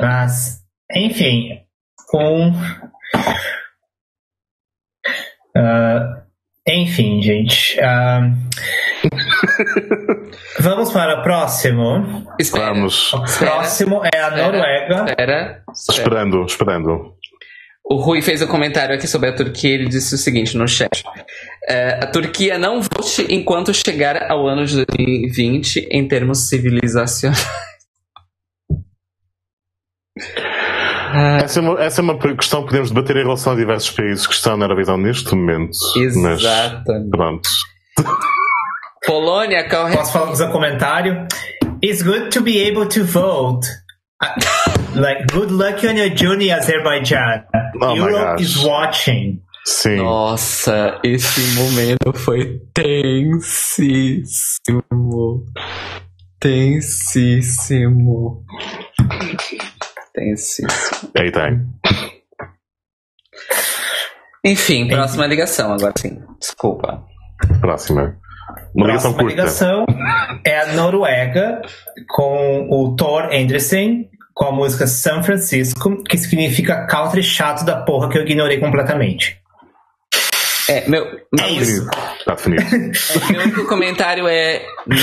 Mas, 0.00 0.62
enfim, 0.94 1.60
com. 2.08 2.50
Uh, 5.56 6.22
enfim, 6.66 7.22
gente. 7.22 7.78
Uh, 7.80 8.48
Vamos 10.60 10.90
para 10.92 11.20
o 11.20 11.22
próximo. 11.22 12.26
Espera. 12.38 12.72
Vamos. 12.74 13.12
O 13.12 13.22
próximo 13.38 14.02
é 14.12 14.20
a 14.20 14.30
Noruega. 14.30 15.04
Espera, 15.08 15.62
Esperando, 15.90 16.44
esperando. 16.44 17.14
O 17.84 17.96
Rui 17.96 18.20
fez 18.20 18.42
um 18.42 18.46
comentário 18.46 18.94
aqui 18.94 19.06
sobre 19.06 19.30
a 19.30 19.34
Turquia. 19.34 19.74
Ele 19.74 19.88
disse 19.88 20.14
o 20.14 20.18
seguinte 20.18 20.56
no 20.56 20.68
chat: 20.68 21.02
é, 21.66 21.98
A 22.02 22.06
Turquia 22.06 22.58
não 22.58 22.82
vote 22.82 23.26
enquanto 23.30 23.72
chegar 23.72 24.30
ao 24.30 24.46
ano 24.46 24.66
de 24.66 24.84
2020 24.84 25.88
em 25.90 26.06
termos 26.06 26.48
civilizacionais. 26.48 27.67
Essa 31.42 31.60
é, 31.60 31.62
uma, 31.62 31.80
essa 31.80 32.00
é 32.00 32.02
uma 32.02 32.18
questão 32.18 32.60
que 32.60 32.68
podemos 32.68 32.90
debater 32.90 33.16
em 33.16 33.22
relação 33.22 33.54
a 33.54 33.56
diversos 33.56 33.90
países 33.90 34.26
que 34.26 34.34
estão 34.34 34.56
na 34.56 34.66
Aravisão 34.66 34.98
neste 34.98 35.34
momento. 35.34 35.70
Exatamente. 35.96 36.84
Mas, 36.84 37.10
pronto. 37.10 37.48
Polônia, 39.06 39.68
corre... 39.68 39.96
Posso 39.96 40.12
fazer 40.12 40.44
um 40.44 40.52
comentário? 40.52 41.26
It's 41.82 42.02
good 42.02 42.28
to 42.30 42.42
be 42.42 42.68
able 42.68 42.86
to 42.88 43.04
vote. 43.04 43.66
like, 44.94 45.26
good 45.32 45.50
luck 45.50 45.82
on 45.84 45.96
your 45.96 46.10
journey, 46.10 46.50
Azerbaijan. 46.50 47.44
Oh 47.80 47.94
Europe 47.94 48.40
is 48.40 48.62
watching. 48.62 49.40
Sim. 49.64 49.96
Nossa, 49.96 51.00
esse 51.04 51.40
momento 51.54 52.12
foi 52.14 52.60
tensíssimo. 52.74 54.26
Tensíssimo. 56.40 58.44
Tensíssimo. 60.18 60.68
Aí 61.16 61.30
tem. 61.30 61.66
Enfim, 64.44 64.88
próxima 64.88 65.26
ligação 65.26 65.72
agora 65.72 65.92
sim. 65.96 66.20
Desculpa. 66.40 67.04
Próxima. 67.60 68.18
Uma 68.74 68.86
ligação 68.88 69.12
curta. 69.12 69.28
ligação 69.28 69.86
é 70.44 70.60
a 70.60 70.72
Noruega 70.72 71.62
com 72.08 72.68
o 72.70 72.96
Thor 72.96 73.28
Andersen 73.32 74.10
com 74.34 74.44
a 74.46 74.52
música 74.52 74.86
San 74.86 75.22
Francisco, 75.22 76.02
que 76.04 76.16
significa 76.16 76.86
country 76.86 77.22
chato 77.22 77.64
da 77.64 77.82
porra 77.82 78.08
que 78.08 78.16
eu 78.16 78.22
ignorei 78.22 78.60
completamente. 78.60 79.40
É, 80.68 80.88
meu. 80.88 81.04
É 81.40 81.50
isso. 81.50 81.88
Tá 82.24 82.34
definido. 82.34 82.62
É, 83.28 83.32
meu 83.32 83.42
único 83.42 83.66
comentário 83.66 84.28
é. 84.28 84.62
Não. 84.86 84.96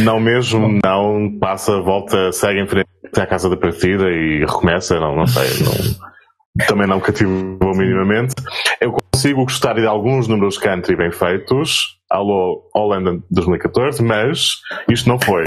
Não 0.00 0.20
mesmo, 0.20 0.80
não 0.84 1.38
passa, 1.38 1.80
volta, 1.80 2.32
segue 2.32 2.60
em 2.60 2.66
frente 2.66 2.88
à 3.16 3.26
casa 3.26 3.48
da 3.48 3.56
partida 3.56 4.10
e 4.10 4.40
recomeça, 4.40 4.98
não, 5.00 5.16
não 5.16 5.26
sei, 5.26 5.48
não, 5.64 6.66
também 6.66 6.86
não 6.86 7.00
cativou 7.00 7.74
minimamente. 7.74 8.34
Eu 8.80 8.92
consigo 8.92 9.44
gostar 9.44 9.74
de 9.74 9.86
alguns 9.86 10.28
números 10.28 10.58
country 10.58 10.96
bem 10.96 11.12
feitos. 11.12 11.96
Alô, 12.10 12.68
Holanda 12.74 13.18
2014, 13.30 14.02
mas 14.02 14.56
isto 14.88 15.08
não 15.08 15.18
foi. 15.18 15.44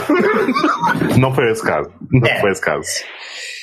não 1.18 1.34
foi 1.34 1.52
esse 1.52 1.64
caso. 1.64 1.90
Não 2.12 2.28
é. 2.28 2.40
foi 2.42 2.52
esse 2.52 2.62
caso. 2.62 2.88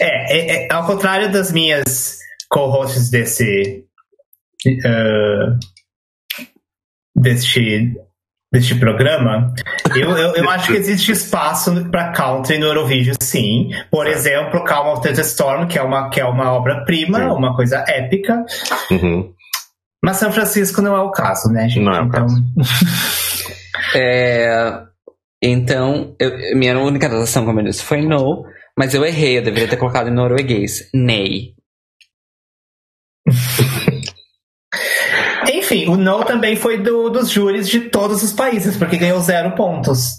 É, 0.00 0.32
é, 0.32 0.66
é, 0.66 0.72
ao 0.72 0.86
contrário 0.86 1.30
das 1.30 1.52
minhas 1.52 2.18
co-hosts 2.48 3.10
desse. 3.10 3.84
Uh, 4.66 5.58
deste, 7.14 7.94
deste 8.56 8.74
programa, 8.74 9.52
eu, 9.94 10.16
eu, 10.16 10.34
eu 10.34 10.50
acho 10.50 10.72
que 10.72 10.78
existe 10.78 11.12
espaço 11.12 11.90
para 11.90 12.12
country 12.12 12.58
no 12.58 12.66
Eurovision, 12.66 13.14
sim. 13.20 13.70
Por 13.90 14.06
exemplo, 14.06 14.64
Calm 14.64 14.94
of 14.94 15.02
the 15.02 15.20
Storm, 15.20 15.66
que 15.66 15.78
é 15.78 15.82
uma, 15.82 16.08
que 16.08 16.20
é 16.20 16.24
uma 16.24 16.52
obra-prima, 16.52 17.32
uma 17.34 17.54
coisa 17.54 17.84
épica. 17.86 18.44
Uhum. 18.90 19.32
Mas 20.02 20.16
São 20.16 20.32
Francisco 20.32 20.80
não 20.80 20.96
é 20.96 21.00
o 21.00 21.10
caso, 21.10 21.52
né, 21.52 21.68
gente? 21.68 21.84
Não 21.84 21.92
é 21.92 22.00
o 22.00 22.06
então... 22.06 22.26
caso. 22.26 22.42
é, 23.94 24.82
então, 25.42 26.14
eu, 26.18 26.56
minha 26.56 26.78
única 26.78 27.06
anotação, 27.06 27.44
como 27.44 27.60
eu 27.60 27.64
disse, 27.64 27.84
foi 27.84 28.00
no. 28.00 28.46
Mas 28.78 28.94
eu 28.94 29.04
errei, 29.04 29.38
eu 29.38 29.42
deveria 29.42 29.68
ter 29.68 29.76
colocado 29.76 30.08
em 30.08 30.14
norueguês. 30.14 30.88
Nei. 30.94 31.54
Enfim, 35.66 35.88
o 35.88 35.96
não 35.96 36.22
também 36.22 36.54
foi 36.54 36.78
do, 36.78 37.10
dos 37.10 37.28
júris 37.28 37.68
de 37.68 37.80
todos 37.80 38.22
os 38.22 38.32
países, 38.32 38.76
porque 38.76 38.96
ganhou 38.96 39.18
zero 39.18 39.50
pontos. 39.56 40.12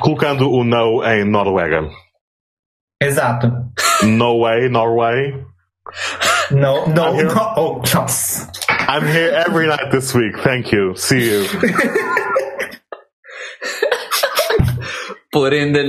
Colocando 0.00 0.50
o 0.50 0.62
no 0.64 1.02
em 1.02 1.24
Noruega. 1.24 1.88
Exato. 3.00 3.50
No 4.02 4.42
way, 4.42 4.68
Norway. 4.68 5.42
No, 6.50 6.86
no, 6.88 7.22
no. 7.22 7.54
Oh, 7.56 7.80
nossa. 7.94 8.50
I'm 8.86 9.06
here 9.06 9.32
every 9.46 9.66
night 9.66 9.90
this 9.90 10.14
week. 10.14 10.36
Thank 10.42 10.72
you. 10.72 10.94
See 10.94 11.24
you. 11.24 11.46
Put 15.32 15.54
in 15.54 15.72
the 15.72 15.84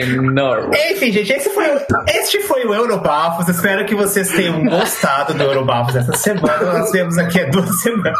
Norway. 0.00 0.92
Enfim, 0.92 1.12
gente, 1.12 1.32
esse 1.32 1.50
foi, 1.50 1.66
este 2.08 2.40
foi 2.42 2.64
o 2.64 2.74
Eurobafos. 2.74 3.48
Espero 3.48 3.84
que 3.84 3.94
vocês 3.94 4.30
tenham 4.30 4.64
gostado 4.64 5.34
do 5.34 5.42
Eurobafos 5.42 5.96
essa 5.96 6.16
semana. 6.16 6.78
Nós 6.78 6.90
vemos 6.92 7.18
aqui 7.18 7.40
há 7.40 7.50
duas 7.50 7.80
semanas. 7.80 8.18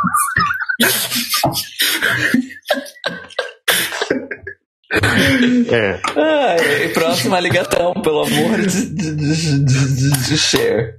É. 5.70 6.00
Ai, 6.16 6.88
próxima 6.88 7.40
ligação, 7.40 7.94
pelo 7.94 8.24
amor 8.24 8.60
de, 8.60 8.86
de, 8.94 9.16
de, 9.16 9.64
de, 9.64 10.10
de 10.28 10.38
share. 10.38 10.94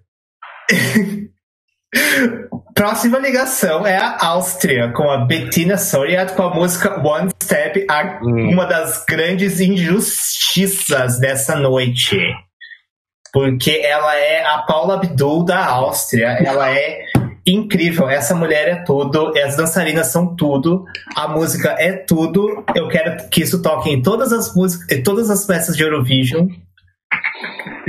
Próxima 2.73 3.19
ligação 3.19 3.85
é 3.85 3.97
a 3.97 4.17
Áustria, 4.19 4.91
com 4.93 5.09
a 5.09 5.25
Bettina 5.25 5.77
Soriat 5.77 6.33
com 6.33 6.43
a 6.43 6.53
música 6.53 6.99
One 6.99 7.29
Step, 7.41 7.85
hum. 8.21 8.49
uma 8.49 8.65
das 8.65 9.05
grandes 9.07 9.59
injustiças 9.59 11.19
dessa 11.19 11.55
noite. 11.55 12.17
Porque 13.31 13.81
ela 13.83 14.15
é 14.15 14.45
a 14.45 14.59
Paula 14.59 14.95
Abdul 14.95 15.43
da 15.45 15.65
Áustria, 15.65 16.37
ela 16.43 16.71
é 16.71 17.05
incrível. 17.45 18.09
Essa 18.09 18.35
mulher 18.35 18.67
é 18.67 18.75
tudo, 18.83 19.33
as 19.37 19.55
dançarinas 19.55 20.07
são 20.07 20.35
tudo, 20.35 20.85
a 21.15 21.27
música 21.27 21.75
é 21.79 21.93
tudo. 21.93 22.63
Eu 22.75 22.87
quero 22.87 23.29
que 23.29 23.41
isso 23.41 23.61
toque 23.61 23.89
em 23.89 24.01
todas 24.01 24.31
as 24.31 24.53
músicas, 24.55 24.97
em 24.97 25.03
todas 25.03 25.29
as 25.29 25.45
peças 25.45 25.75
de 25.75 25.83
Eurovision. 25.83 26.47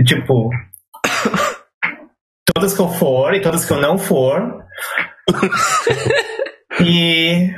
Tipo, 0.05 0.51
todas 2.55 2.75
que 2.75 2.81
eu 2.81 2.89
for 2.89 3.35
e 3.35 3.43
todas 3.43 3.65
que 3.65 3.73
eu 3.73 3.81
não 3.81 3.99
for. 3.99 4.65
e 6.81 7.53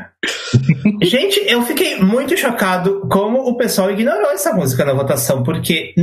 gente, 1.02 1.40
eu 1.46 1.62
fiquei 1.62 2.00
muito 2.00 2.36
chocado 2.36 3.06
como 3.10 3.40
o 3.40 3.56
pessoal 3.56 3.90
ignorou 3.90 4.30
essa 4.32 4.52
música 4.52 4.84
na 4.84 4.94
votação, 4.94 5.42
porque 5.42 5.94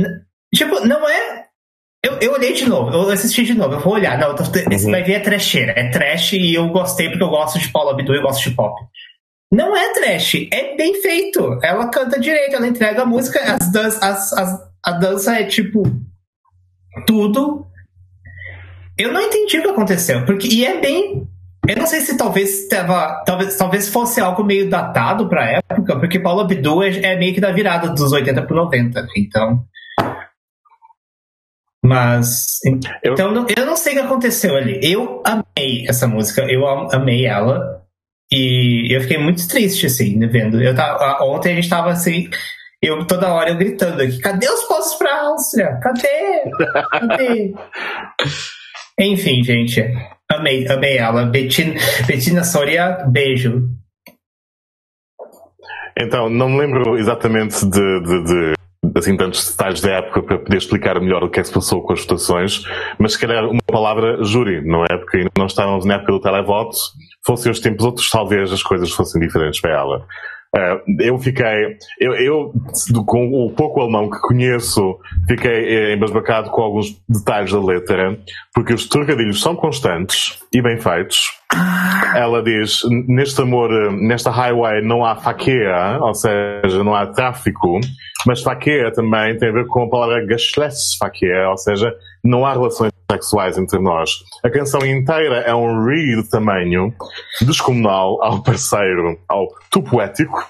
tipo, 0.54 0.86
não 0.86 1.08
é 1.08 1.44
eu, 2.04 2.18
eu 2.20 2.32
olhei 2.32 2.52
de 2.52 2.68
novo, 2.68 2.90
eu 2.90 3.10
assisti 3.10 3.44
de 3.44 3.54
novo, 3.54 3.74
eu 3.74 3.80
vou 3.80 3.94
olhar. 3.94 4.18
Não, 4.18 4.34
esse 4.34 4.84
uhum. 4.84 4.90
vai 4.90 5.02
ver 5.02 5.14
é 5.14 5.20
trecheira. 5.20 5.72
É 5.74 5.88
trash 5.88 6.34
e 6.34 6.54
eu 6.54 6.68
gostei 6.68 7.08
porque 7.08 7.24
eu 7.24 7.30
gosto 7.30 7.58
de 7.58 7.68
Paula 7.68 7.92
Abdul 7.92 8.14
e 8.14 8.18
eu 8.18 8.22
gosto 8.22 8.48
de 8.48 8.54
pop. 8.54 8.74
Não 9.50 9.74
é 9.74 9.92
trash, 9.94 10.34
é 10.52 10.76
bem 10.76 11.00
feito. 11.00 11.58
Ela 11.62 11.88
canta 11.88 12.20
direito, 12.20 12.56
ela 12.56 12.66
entrega 12.66 13.02
a 13.02 13.06
música, 13.06 13.40
as 13.40 13.72
dan 13.72 13.86
as, 13.86 14.32
as, 14.34 14.68
a 14.84 14.92
dança 14.92 15.40
é 15.40 15.44
tipo 15.44 15.82
tudo. 17.06 17.66
Eu 18.96 19.12
não 19.12 19.20
entendi 19.20 19.58
o 19.58 19.62
que 19.62 19.68
aconteceu, 19.68 20.24
porque 20.24 20.46
e 20.48 20.64
é 20.64 20.80
bem. 20.80 21.26
Eu 21.66 21.76
não 21.76 21.86
sei 21.86 22.00
se 22.00 22.16
talvez 22.16 22.68
tava, 22.68 23.22
talvez, 23.24 23.56
talvez 23.56 23.88
fosse 23.88 24.20
algo 24.20 24.44
meio 24.44 24.68
datado 24.68 25.28
pra 25.28 25.50
época, 25.50 25.98
porque 25.98 26.20
Paula 26.20 26.42
Abdul 26.42 26.82
é, 26.82 26.90
é 26.98 27.18
meio 27.18 27.32
que 27.32 27.40
da 27.40 27.52
virada 27.52 27.88
dos 27.88 28.12
80 28.12 28.42
pro 28.42 28.54
90. 28.54 29.06
Então, 29.16 29.64
mas. 31.84 32.60
Eu... 33.02 33.12
Então, 33.12 33.46
eu 33.56 33.66
não 33.66 33.76
sei 33.76 33.92
o 33.92 33.96
que 33.96 34.02
aconteceu 34.02 34.56
ali. 34.56 34.80
Eu 34.82 35.22
amei 35.24 35.86
essa 35.86 36.06
música, 36.06 36.42
eu 36.42 36.66
amei 36.66 37.26
ela. 37.26 37.82
E 38.32 38.88
eu 38.94 39.02
fiquei 39.02 39.18
muito 39.18 39.46
triste, 39.46 39.86
assim, 39.86 40.16
né, 40.16 40.26
vendo. 40.26 40.62
Eu 40.62 40.74
tava, 40.74 41.22
ontem 41.24 41.52
a 41.52 41.56
gente 41.56 41.68
tava 41.68 41.90
assim. 41.90 42.28
Eu 42.80 43.06
toda 43.06 43.32
hora 43.32 43.50
eu 43.50 43.56
gritando 43.56 44.00
aqui: 44.02 44.18
cadê 44.18 44.48
os 44.48 44.62
postos 44.64 44.98
pra 44.98 45.26
Áustria? 45.26 45.78
Cadê? 45.82 46.50
Cadê? 46.90 47.54
Enfim, 48.98 49.42
gente. 49.42 49.82
Amei, 50.30 50.66
amei 50.68 50.98
ela. 50.98 51.26
Bettina, 51.26 51.74
Bettina 52.06 52.44
Soria, 52.44 53.04
beijo. 53.08 53.68
Então, 55.96 56.28
não 56.28 56.48
me 56.48 56.58
lembro 56.58 56.96
exatamente 56.98 57.64
de, 57.66 58.00
de, 58.00 58.24
de 58.24 58.54
assim 58.96 59.16
tantos 59.16 59.50
detalhes 59.50 59.80
da 59.80 59.92
época 59.92 60.22
para 60.22 60.38
poder 60.38 60.56
explicar 60.56 61.00
melhor 61.00 61.22
o 61.22 61.30
que 61.30 61.38
é 61.38 61.42
que 61.42 61.48
se 61.48 61.54
passou 61.54 61.82
com 61.82 61.92
as 61.92 62.00
votações, 62.00 62.62
mas 62.98 63.12
se 63.12 63.20
calhar 63.20 63.44
uma 63.44 63.62
palavra 63.66 64.22
júri, 64.22 64.60
não 64.64 64.84
é? 64.84 64.96
Porque 64.96 65.26
não 65.36 65.46
estávamos 65.46 65.84
na 65.84 65.94
época 65.94 66.12
do 66.12 66.20
televoto, 66.20 66.76
fossem 67.24 67.50
os 67.50 67.60
tempos 67.60 67.84
outros, 67.84 68.10
talvez 68.10 68.52
as 68.52 68.62
coisas 68.62 68.90
fossem 68.90 69.20
diferentes 69.20 69.60
para 69.60 69.72
ela. 69.72 70.06
Uh, 70.54 70.78
eu 71.00 71.18
fiquei, 71.18 71.76
eu, 71.98 72.14
eu, 72.14 72.52
com 73.06 73.28
o 73.28 73.50
pouco 73.50 73.80
alemão 73.80 74.08
que 74.08 74.20
conheço, 74.20 75.00
fiquei 75.26 75.50
eh, 75.50 75.94
embasbacado 75.94 76.48
com 76.50 76.62
alguns 76.62 76.96
detalhes 77.08 77.50
da 77.50 77.60
letra, 77.60 78.16
porque 78.54 78.72
os 78.72 78.86
trocadilhos 78.86 79.42
são 79.42 79.56
constantes 79.56 80.38
e 80.52 80.62
bem 80.62 80.78
feitos. 80.78 81.32
Ela 82.14 82.40
diz, 82.40 82.82
neste 83.08 83.42
amor, 83.42 83.68
eh, 83.72 83.90
nesta 83.90 84.30
highway 84.30 84.80
não 84.80 85.04
há 85.04 85.16
faqueia, 85.16 85.98
ou 86.00 86.14
seja, 86.14 86.84
não 86.84 86.94
há 86.94 87.04
tráfico, 87.08 87.80
mas 88.24 88.40
faqueia 88.40 88.92
também 88.92 89.36
tem 89.36 89.48
a 89.48 89.52
ver 89.52 89.66
com 89.66 89.82
a 89.82 89.90
palavra 89.90 90.24
Geschlechtsverkehr, 90.24 91.48
ou 91.50 91.58
seja, 91.58 91.92
não 92.22 92.46
há 92.46 92.52
relações 92.52 92.93
sexuais 93.10 93.58
entre 93.58 93.78
nós. 93.78 94.10
A 94.42 94.50
canção 94.50 94.84
inteira 94.84 95.38
é 95.40 95.54
um 95.54 95.84
re 95.84 96.16
de 96.16 96.28
tamanho 96.28 96.92
descomunal 97.40 98.22
ao 98.22 98.42
parceiro, 98.42 99.18
ao 99.28 99.48
tu 99.70 99.82
poético, 99.82 100.44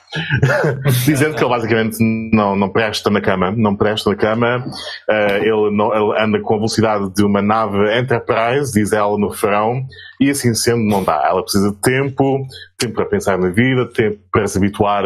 dizendo 1.04 1.34
que 1.34 1.42
ele 1.42 1.50
basicamente 1.50 1.96
não, 2.32 2.54
não 2.54 2.68
presta 2.68 3.10
na 3.10 3.20
cama, 3.20 3.50
não 3.50 3.74
presta 3.74 4.10
na 4.10 4.16
cama, 4.16 4.64
uh, 5.08 5.36
ele, 5.42 5.76
não, 5.76 5.94
ele 5.94 6.22
anda 6.22 6.40
com 6.40 6.54
a 6.54 6.56
velocidade 6.58 7.12
de 7.14 7.24
uma 7.24 7.42
nave 7.42 7.76
Enterprise, 7.98 8.72
diz 8.72 8.92
ela 8.92 9.18
no 9.18 9.30
verão, 9.30 9.84
e 10.20 10.30
assim 10.30 10.54
sendo 10.54 10.82
não 10.82 11.02
dá. 11.02 11.22
Ela 11.26 11.42
precisa 11.42 11.70
de 11.70 11.76
tempo, 11.76 12.46
tempo 12.78 12.94
para 12.94 13.06
pensar 13.06 13.38
na 13.38 13.48
vida, 13.48 13.86
tempo 13.86 14.18
para 14.30 14.46
se 14.46 14.58
habituar 14.58 15.04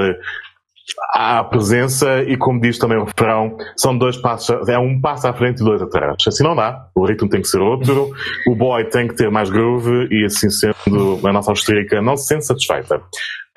à 1.12 1.44
presença 1.44 2.22
e, 2.22 2.36
como 2.36 2.60
diz 2.60 2.78
também 2.78 2.98
o 2.98 3.04
refrão, 3.04 3.56
são 3.76 3.96
dois 3.96 4.16
passos, 4.16 4.68
é 4.68 4.78
um 4.78 5.00
passo 5.00 5.26
à 5.28 5.32
frente 5.32 5.60
e 5.60 5.64
dois 5.64 5.82
atrás. 5.82 6.16
Assim 6.26 6.42
não 6.42 6.54
dá. 6.54 6.86
O 6.94 7.06
ritmo 7.06 7.28
tem 7.28 7.40
que 7.40 7.48
ser 7.48 7.60
outro, 7.60 8.10
o 8.46 8.54
boy 8.54 8.84
tem 8.84 9.08
que 9.08 9.14
ter 9.14 9.30
mais 9.30 9.50
groove 9.50 10.08
e, 10.10 10.24
assim 10.24 10.50
sendo, 10.50 11.20
a 11.24 11.32
nossa 11.32 11.50
austríaca 11.50 12.00
não 12.00 12.16
se 12.16 12.26
sente 12.26 12.46
satisfeita. 12.46 13.00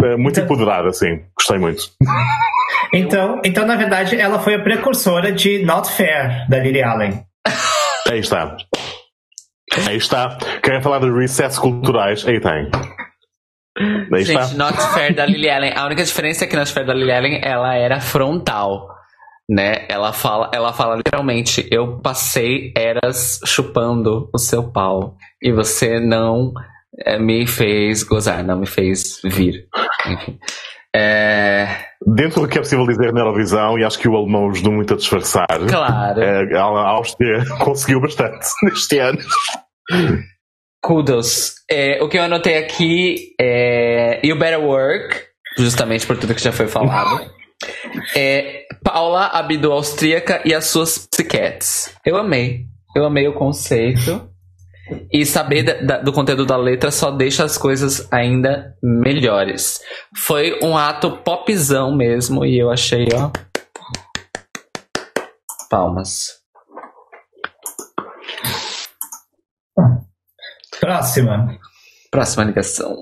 É 0.04 0.18
muito 0.18 0.40
então, 0.40 0.46
empoderada, 0.46 0.90
assim. 0.90 1.22
Gostei 1.38 1.58
muito. 1.58 1.84
Então, 2.94 3.40
então, 3.46 3.66
na 3.66 3.78
verdade, 3.78 4.20
ela 4.20 4.40
foi 4.40 4.56
a 4.56 4.60
precursora 4.60 5.32
de 5.32 5.64
Not 5.64 5.90
Fair, 5.90 6.46
da 6.50 6.60
Lily 6.60 6.84
Allen. 6.84 7.24
Aí 8.10 8.20
está. 8.20 8.58
Aí 9.88 9.96
está. 9.96 10.38
Querem 10.62 10.82
falar 10.82 11.00
de 11.00 11.10
recessos 11.10 11.58
culturais? 11.58 12.28
Aí 12.28 12.42
tem. 12.42 12.70
Daí 14.10 14.24
Gente, 14.24 14.42
está. 14.42 14.56
Not 14.56 14.78
Fair 14.94 15.16
da 15.16 15.26
Lily 15.26 15.50
Allen. 15.50 15.74
A 15.76 15.86
única 15.86 16.04
diferença 16.04 16.44
é 16.44 16.48
que 16.48 16.56
Not 16.56 16.72
Fair 16.72 16.86
da 16.86 16.94
Lily 16.94 17.12
Allen, 17.12 17.42
ela 17.44 17.74
era 17.76 18.00
frontal. 18.00 18.90
Né? 19.50 19.86
Ela 19.90 20.14
fala, 20.14 20.50
ela 20.54 20.72
fala 20.72 20.96
literalmente, 20.96 21.68
eu 21.70 22.00
passei 22.00 22.72
eras 22.76 23.40
chupando 23.46 24.30
o 24.34 24.38
seu 24.38 24.72
pau 24.72 25.18
e 25.42 25.52
você 25.52 26.00
não 26.00 26.54
é, 27.06 27.20
me 27.20 27.46
fez 27.46 28.04
gozar, 28.04 28.44
não 28.46 28.60
me 28.60 28.66
fez 28.66 29.20
vir. 29.24 29.66
Enfim. 30.08 30.40
É... 30.96 31.68
Dentro 32.16 32.42
do 32.42 32.48
que 32.48 32.58
é 32.58 32.62
possível 32.62 32.86
dizer 32.86 33.14
na 33.14 33.22
Eurovisão, 33.22 33.78
e 33.78 33.84
acho 33.84 34.00
que 34.00 34.08
o 34.08 34.16
alemão 34.16 34.50
ajudou 34.50 34.74
muito 34.74 34.94
a 34.94 34.98
disfarçar, 34.98 35.48
claro. 35.70 36.22
É, 36.22 36.58
a 36.58 36.64
Áustria 36.64 37.44
conseguiu 37.60 38.02
bastante 38.02 38.46
neste 38.64 39.00
ano. 39.00 39.20
Kudos. 40.82 41.56
É, 41.70 42.02
o 42.04 42.10
que 42.10 42.18
eu 42.18 42.24
anotei 42.24 42.58
aqui 42.58 43.36
é 43.40 44.20
You 44.26 44.38
Better 44.38 44.60
Work, 44.60 45.16
justamente 45.58 46.08
por 46.08 46.18
tudo 46.18 46.34
que 46.34 46.42
já 46.42 46.52
foi 46.52 46.68
falado. 46.68 47.30
É 48.16 48.66
Paula 48.84 49.28
Abdo 49.28 49.72
Austríaca 49.72 50.42
e 50.44 50.54
as 50.54 50.66
suas 50.66 51.08
psiquetes. 51.08 51.94
Eu 52.04 52.18
amei. 52.18 52.66
Eu 52.96 53.06
amei 53.06 53.28
o 53.28 53.34
conceito. 53.34 54.28
E 55.14 55.26
saber 55.26 55.64
da, 55.64 55.74
da, 55.74 55.98
do 56.00 56.12
conteúdo 56.12 56.46
da 56.46 56.58
letra 56.58 56.92
só 56.92 57.12
deixa 57.12 57.46
as 57.46 57.58
coisas 57.58 58.12
ainda 58.12 58.76
melhores. 58.84 59.80
Foi 60.18 60.60
um 60.62 60.76
ato 60.76 61.18
popzão 61.18 61.96
mesmo 61.96 62.44
e 62.44 62.60
eu 62.60 62.70
achei, 62.70 63.08
ó. 63.14 63.32
Palmas. 65.70 66.42
Próxima. 70.82 71.60
Próxima 72.10 72.44
ligação. 72.44 72.98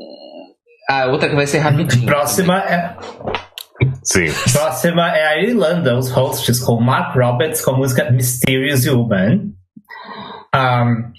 A 0.90 1.06
outra 1.06 1.30
que 1.30 1.36
vai 1.36 1.48
ser 1.48 1.60
rapidinho. 1.60 2.06
Próxima 2.06 2.60
é. 2.60 2.96
Sim. 4.04 4.26
Próxima 4.52 5.16
é 5.16 5.28
a 5.28 5.42
Irlanda, 5.42 5.98
os 5.98 6.12
hosts 6.12 6.60
com 6.60 6.80
Mark 6.82 7.16
Roberts 7.16 7.62
com 7.64 7.72
a 7.72 7.78
música 7.78 8.12
Mysterious 8.12 8.86
Woman. 8.86 9.52
Um, 10.54 11.12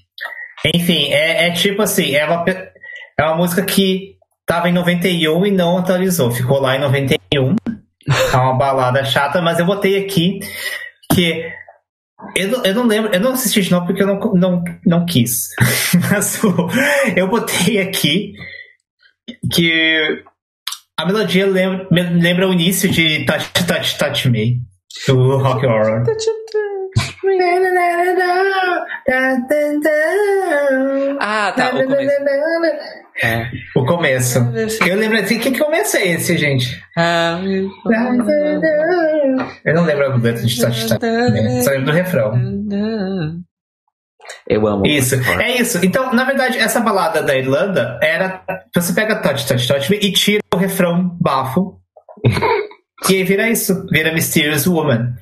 enfim, 0.75 1.11
é, 1.11 1.49
é, 1.49 1.51
tipo 1.53 1.81
assim, 1.81 2.15
é 2.15 2.27
uma, 2.27 2.45
é 2.47 3.25
uma 3.25 3.37
música 3.37 3.63
que 3.63 4.17
tava 4.45 4.69
em 4.69 4.73
91 4.73 5.47
e 5.47 5.51
não 5.51 5.79
atualizou, 5.79 6.31
ficou 6.31 6.61
lá 6.61 6.77
em 6.77 6.81
91. 6.81 7.57
É 8.33 8.37
uma 8.37 8.59
balada 8.59 9.05
chata, 9.05 9.41
mas 9.41 9.59
eu 9.59 9.65
botei 9.65 10.05
aqui 10.05 10.41
que 11.13 11.51
eu 12.35 12.49
não, 12.49 12.65
eu 12.65 12.75
não 12.75 12.87
lembro, 12.87 13.15
eu 13.15 13.21
não 13.21 13.33
assisti 13.33 13.63
de 13.63 13.71
novo 13.71 13.87
porque 13.87 14.03
eu 14.03 14.07
não, 14.07 14.19
não, 14.35 14.65
não 14.87 15.07
quis. 15.07 15.49
Mas 16.11 16.41
eu 17.17 17.29
botei 17.29 17.79
aqui 17.81 18.35
que 19.53 20.23
a 20.99 21.07
melodia 21.07 21.47
lembra, 21.47 21.89
lembra 21.91 22.49
o 22.49 22.53
início 22.53 22.89
de 22.91 23.25
Touch 23.25 23.51
Touch 23.67 23.99
Touch 23.99 24.29
Me, 24.29 24.61
do 25.07 25.39
Rock 25.39 25.67
Horror. 25.67 26.05
Ah, 31.21 31.53
tá. 31.57 31.69
O 31.69 31.85
começo. 31.85 32.11
É. 33.23 33.51
O 33.77 33.85
começo. 33.85 34.39
Eu 34.87 34.97
lembro 34.97 35.19
assim, 35.19 35.39
que 35.39 35.59
começo 35.59 35.97
é 35.97 36.09
esse, 36.09 36.37
gente? 36.37 36.83
Ah, 36.97 37.41
eu 39.65 39.75
não 39.75 39.85
lembro 39.85 40.19
do 40.19 40.23
letra 40.23 40.47
de 40.47 40.61
Touch 40.61 40.89
Touch, 40.89 41.65
só 41.65 41.71
lembro 41.71 41.87
do 41.87 41.93
refrão. 41.93 42.33
Eu 44.49 44.67
amo. 44.67 44.87
Isso, 44.87 45.17
é 45.41 45.61
isso. 45.61 45.85
Então, 45.85 46.13
na 46.13 46.25
verdade, 46.25 46.59
essa 46.59 46.81
balada 46.81 47.23
da 47.23 47.37
Irlanda 47.37 47.99
era. 48.03 48.43
Você 48.75 48.93
pega 48.93 49.17
Touch 49.17 49.47
Touch 49.47 49.67
Touch 49.67 49.93
e 49.95 50.13
tira 50.13 50.43
o 50.55 50.57
refrão 50.57 51.17
bafo. 51.21 51.81
e 53.09 53.17
aí 53.17 53.25
vira 53.25 53.49
isso, 53.49 53.87
vira 53.91 54.13
Mysterious 54.13 54.67
Woman. 54.67 55.15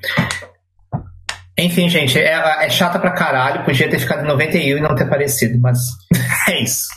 Enfim, 1.57 1.89
gente, 1.89 2.17
é, 2.17 2.65
é 2.65 2.69
chata 2.69 2.99
pra 2.99 3.11
caralho. 3.11 3.65
Podia 3.65 3.89
ter 3.89 3.99
ficado 3.99 4.23
em 4.23 4.27
91 4.27 4.77
e 4.77 4.81
não 4.81 4.95
ter 4.95 5.03
aparecido, 5.03 5.59
mas 5.59 5.79
é 6.47 6.63
isso. 6.63 6.87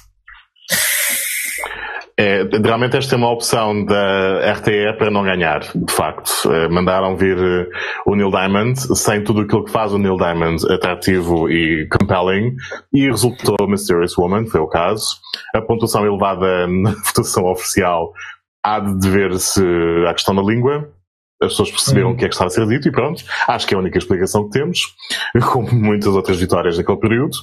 É, 2.17 2.43
realmente 2.63 2.97
esta 2.97 3.15
é 3.15 3.19
uma 3.19 3.33
opção 3.33 3.85
da 3.85 4.53
RTE 4.53 4.97
para 4.99 5.11
não 5.11 5.23
ganhar, 5.23 5.61
de 5.61 5.93
facto. 5.93 6.31
É, 6.53 6.69
mandaram 6.69 7.17
vir 7.17 7.39
eh, 7.39 7.67
o 8.07 8.15
Neil 8.15 8.31
Diamond 8.31 8.79
sem 8.97 9.25
tudo 9.25 9.41
aquilo 9.41 9.65
que 9.65 9.73
faz 9.73 9.93
o 9.93 9.99
Neil 9.99 10.17
Diamond 10.17 10.63
atrativo 10.71 11.51
e 11.51 11.89
compelling 11.89 12.55
e 12.93 13.07
resultou 13.07 13.57
Mysterious 13.67 14.17
Woman, 14.17 14.47
foi 14.47 14.61
o 14.61 14.69
caso. 14.69 15.17
A 15.55 15.63
pontuação 15.63 16.07
elevada 16.07 16.67
na 16.67 16.91
votação 17.07 17.45
oficial 17.47 18.13
há 18.63 18.79
de 18.79 18.99
dever-se 19.01 19.65
à 20.07 20.13
questão 20.13 20.35
da 20.35 20.43
língua, 20.43 20.93
as 21.43 21.49
pessoas 21.49 21.71
perceberam 21.71 22.09
uhum. 22.09 22.15
o 22.15 22.17
que 22.17 22.25
é 22.25 22.29
que 22.29 22.35
estava 22.35 22.49
a 22.49 22.51
ser 22.51 22.67
dito 22.67 22.89
e 22.89 22.93
pronto. 22.93 23.25
Acho 23.49 23.67
que 23.67 23.75
é 23.75 23.77
a 23.77 23.81
única 23.81 23.99
explicação 23.99 24.45
que 24.45 24.59
temos, 24.59 24.81
como 25.51 25.73
muitas 25.73 26.15
outras 26.15 26.39
vitórias 26.39 26.77
daquele 26.77 26.99
período. 26.99 27.37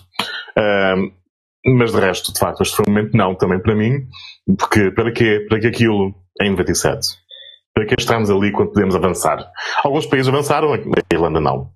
Mas 1.66 1.92
de 1.92 2.00
resto, 2.00 2.34
de 2.34 2.40
facto, 2.40 2.62
este 2.62 2.76
foi 2.76 2.86
um 2.88 2.92
momento 2.92 3.16
não, 3.16 3.36
também 3.36 3.60
para 3.60 3.76
mim, 3.76 4.08
porque 4.58 4.92
para 4.92 5.12
quê? 5.12 5.46
Para 5.48 5.60
que 5.60 5.68
aquilo 5.68 6.14
em 6.42 6.52
97? 6.52 7.08
Para 7.74 7.86
que 7.86 7.96
estamos 7.98 8.30
ali 8.30 8.52
quando 8.52 8.72
podemos 8.72 8.96
avançar? 8.96 9.52
Alguns 9.84 10.06
países 10.06 10.28
avançaram, 10.28 10.74
a 10.74 10.80
Irlanda 11.14 11.40
não. 11.40 11.72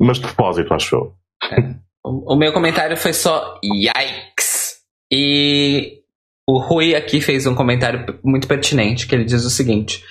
Mas 0.00 0.18
de 0.18 0.26
propósito, 0.26 0.72
acho 0.74 0.96
eu. 0.96 1.14
É. 1.50 1.74
O 2.04 2.36
meu 2.36 2.52
comentário 2.52 2.96
foi 2.96 3.12
só 3.12 3.58
yikes. 3.64 4.76
E 5.10 6.02
o 6.46 6.58
Rui 6.58 6.94
aqui 6.94 7.20
fez 7.20 7.46
um 7.46 7.54
comentário 7.54 8.04
muito 8.22 8.46
pertinente, 8.46 9.06
que 9.06 9.14
ele 9.14 9.24
diz 9.24 9.44
o 9.44 9.50
seguinte: 9.50 10.02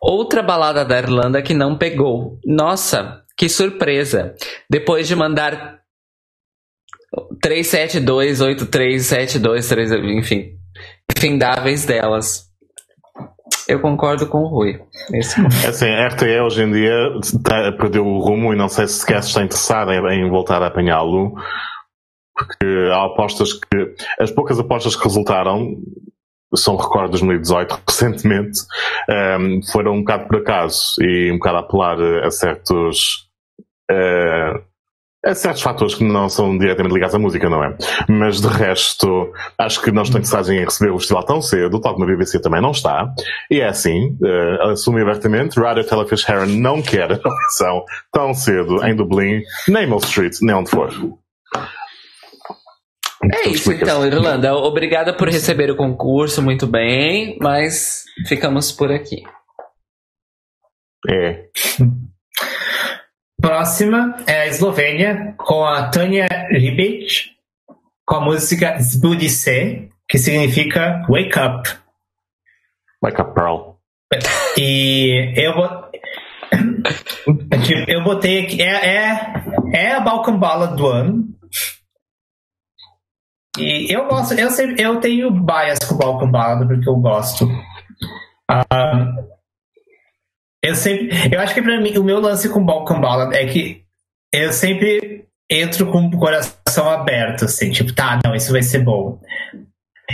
Outra 0.00 0.42
balada 0.42 0.84
da 0.84 0.98
Irlanda 0.98 1.42
que 1.42 1.54
não 1.54 1.76
pegou. 1.76 2.38
Nossa, 2.44 3.22
que 3.36 3.48
surpresa! 3.48 4.34
Depois 4.70 5.06
de 5.06 5.14
mandar 5.14 5.81
3728372, 7.44 10.18
enfim, 10.18 10.56
findáveis 11.16 11.84
delas. 11.84 12.50
Eu 13.68 13.80
concordo 13.80 14.26
com 14.26 14.38
o 14.38 14.48
Rui. 14.48 14.80
É 15.12 15.18
assim, 15.68 15.86
a 15.86 16.08
RTE 16.08 16.40
hoje 16.40 16.62
em 16.62 16.72
dia 16.72 16.92
tá, 17.44 17.70
perdeu 17.72 18.06
o 18.06 18.18
rumo 18.18 18.52
e 18.52 18.56
não 18.56 18.68
sei 18.68 18.86
se 18.86 19.00
sequer 19.00 19.20
está 19.20 19.42
interessada 19.42 19.94
em, 19.94 20.26
em 20.26 20.30
voltar 20.30 20.62
a 20.62 20.66
apanhá-lo. 20.66 21.34
Porque 22.34 22.90
há 22.92 23.04
apostas 23.04 23.52
que. 23.52 23.94
As 24.18 24.30
poucas 24.30 24.58
apostas 24.58 24.96
que 24.96 25.04
resultaram 25.04 25.76
são 26.54 26.76
recordes 26.76 27.20
de 27.20 27.26
2018 27.26 27.80
recentemente, 27.88 28.60
um, 29.08 29.14
ehm, 29.14 29.60
foram 29.70 29.94
um 29.94 30.00
bocado 30.00 30.28
por 30.28 30.36
acaso 30.38 30.96
e 31.00 31.30
um 31.30 31.38
bocado 31.38 31.58
a 31.58 31.60
apelar 31.60 31.98
a 32.24 32.30
certos. 32.30 33.28
Uh, 33.90 34.71
a 35.24 35.34
certos 35.34 35.62
fatores 35.62 35.94
que 35.94 36.04
não 36.04 36.28
são 36.28 36.56
diretamente 36.58 36.94
ligados 36.94 37.14
à 37.14 37.18
música, 37.18 37.48
não 37.48 37.62
é? 37.62 37.76
Mas 38.08 38.40
de 38.40 38.48
resto, 38.48 39.32
acho 39.56 39.80
que 39.80 39.92
não 39.92 40.02
estão 40.02 40.18
interessados 40.18 40.50
em 40.50 40.64
receber 40.64 40.90
o 40.90 40.98
festival 40.98 41.24
tão 41.24 41.40
cedo, 41.40 41.80
tal 41.80 41.94
como 41.94 42.04
a 42.04 42.08
BBC 42.08 42.40
também 42.40 42.60
não 42.60 42.72
está. 42.72 43.12
E 43.50 43.60
é 43.60 43.68
assim, 43.68 44.16
uh, 44.20 44.70
assumo 44.70 44.98
abertamente, 44.98 45.60
Radio 45.60 45.84
Telefish 45.84 46.28
Heron 46.28 46.46
não 46.46 46.82
quer 46.82 47.12
a 47.12 47.20
audição 47.22 47.84
tão 48.12 48.34
cedo 48.34 48.84
em 48.84 48.96
Dublin, 48.96 49.42
nem 49.68 49.86
Mill 49.86 49.98
Street, 49.98 50.34
nem 50.42 50.56
onde 50.56 50.70
for. 50.70 50.90
É 53.32 53.48
isso 53.48 53.72
então, 53.72 54.04
Irlanda. 54.04 54.52
Obrigada 54.56 55.16
por 55.16 55.28
receber 55.28 55.70
o 55.70 55.76
concurso, 55.76 56.42
muito 56.42 56.66
bem, 56.66 57.38
mas 57.40 58.02
ficamos 58.26 58.72
por 58.72 58.90
aqui. 58.90 59.22
É. 61.08 61.46
Próxima 63.42 64.14
é 64.24 64.42
a 64.42 64.46
Eslovênia, 64.46 65.34
com 65.36 65.64
a 65.64 65.88
Tanja 65.88 66.28
Ribic, 66.48 67.32
com 68.06 68.14
a 68.14 68.20
música 68.20 68.78
Zbudice, 68.78 69.90
que 70.08 70.16
significa 70.16 71.04
Wake 71.08 71.36
Up. 71.36 71.68
Wake 73.02 73.20
Up 73.20 73.34
Pearl. 73.34 73.72
E 74.56 75.34
eu 75.36 75.54
vou. 75.54 75.68
eu 77.88 78.04
botei 78.04 78.44
aqui. 78.44 78.62
É, 78.62 78.86
é, 78.86 79.44
é 79.74 79.92
a 79.92 80.00
Balkan 80.00 80.38
Ballad 80.38 80.76
do 80.76 80.86
ano. 80.86 81.24
E 83.58 83.92
eu 83.92 84.06
gosto, 84.06 84.34
eu, 84.34 84.50
sempre, 84.50 84.80
eu 84.80 85.00
tenho 85.00 85.32
bias 85.32 85.80
com 85.80 85.96
o 85.96 85.98
Balkan 85.98 86.30
Ballad 86.30 86.64
porque 86.68 86.88
eu 86.88 86.94
gosto. 86.94 87.44
Um, 87.44 89.31
eu 90.62 90.74
sempre. 90.74 91.10
Eu 91.32 91.40
acho 91.40 91.54
que 91.54 91.62
pra 91.62 91.80
mim, 91.80 91.96
o 91.98 92.04
meu 92.04 92.20
lance 92.20 92.48
com 92.48 92.64
Balkan 92.64 93.00
Ballad 93.00 93.34
é 93.34 93.46
que 93.46 93.82
eu 94.32 94.52
sempre 94.52 95.26
entro 95.50 95.90
com 95.90 96.06
o 96.06 96.18
coração 96.18 96.88
aberto, 96.88 97.44
assim, 97.44 97.70
tipo, 97.70 97.92
tá, 97.92 98.18
não, 98.24 98.34
isso 98.34 98.52
vai 98.52 98.62
ser 98.62 98.78
bom. 98.78 99.20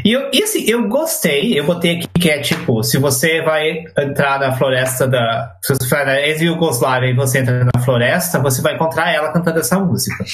E, 0.04 0.12
eu, 0.12 0.30
e 0.32 0.42
assim, 0.42 0.64
eu 0.68 0.88
gostei, 0.88 1.58
eu 1.58 1.64
botei 1.64 1.96
aqui 1.96 2.08
que 2.20 2.30
é 2.30 2.40
tipo, 2.40 2.82
se 2.82 2.98
você 2.98 3.42
vai 3.42 3.84
entrar 3.98 4.38
na 4.38 4.56
floresta 4.56 5.06
da. 5.06 5.56
Se 5.62 5.74
você 5.74 5.88
vai 5.88 6.04
na 6.04 6.20
ex-Yugoslávia 6.20 7.10
e 7.10 7.16
você 7.16 7.38
entra 7.38 7.64
na 7.64 7.82
floresta, 7.82 8.40
você 8.40 8.60
vai 8.62 8.74
encontrar 8.74 9.12
ela 9.12 9.32
cantando 9.32 9.58
essa 9.60 9.78
música 9.78 10.24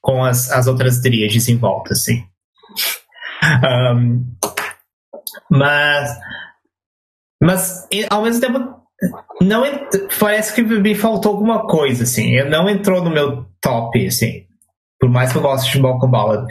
com 0.00 0.24
as, 0.24 0.50
as 0.50 0.66
outras 0.66 1.00
tríades 1.00 1.48
em 1.48 1.56
volta, 1.56 1.92
assim. 1.92 2.24
Um, 3.94 4.26
mas, 5.50 6.10
mas 7.42 7.88
ao 8.10 8.22
mesmo 8.22 8.40
tempo, 8.40 8.79
não 9.40 9.64
parece 10.18 10.54
que 10.54 10.62
me 10.62 10.94
faltou 10.94 11.32
alguma 11.32 11.66
coisa, 11.66 12.04
assim. 12.04 12.42
Não 12.44 12.68
entrou 12.68 13.02
no 13.02 13.10
meu 13.10 13.46
top, 13.60 14.06
assim. 14.06 14.46
Por 14.98 15.08
mais 15.08 15.32
que 15.32 15.38
eu 15.38 15.42
goste 15.42 15.72
de 15.72 15.80
Balkan 15.80 16.10
Ballad. 16.10 16.46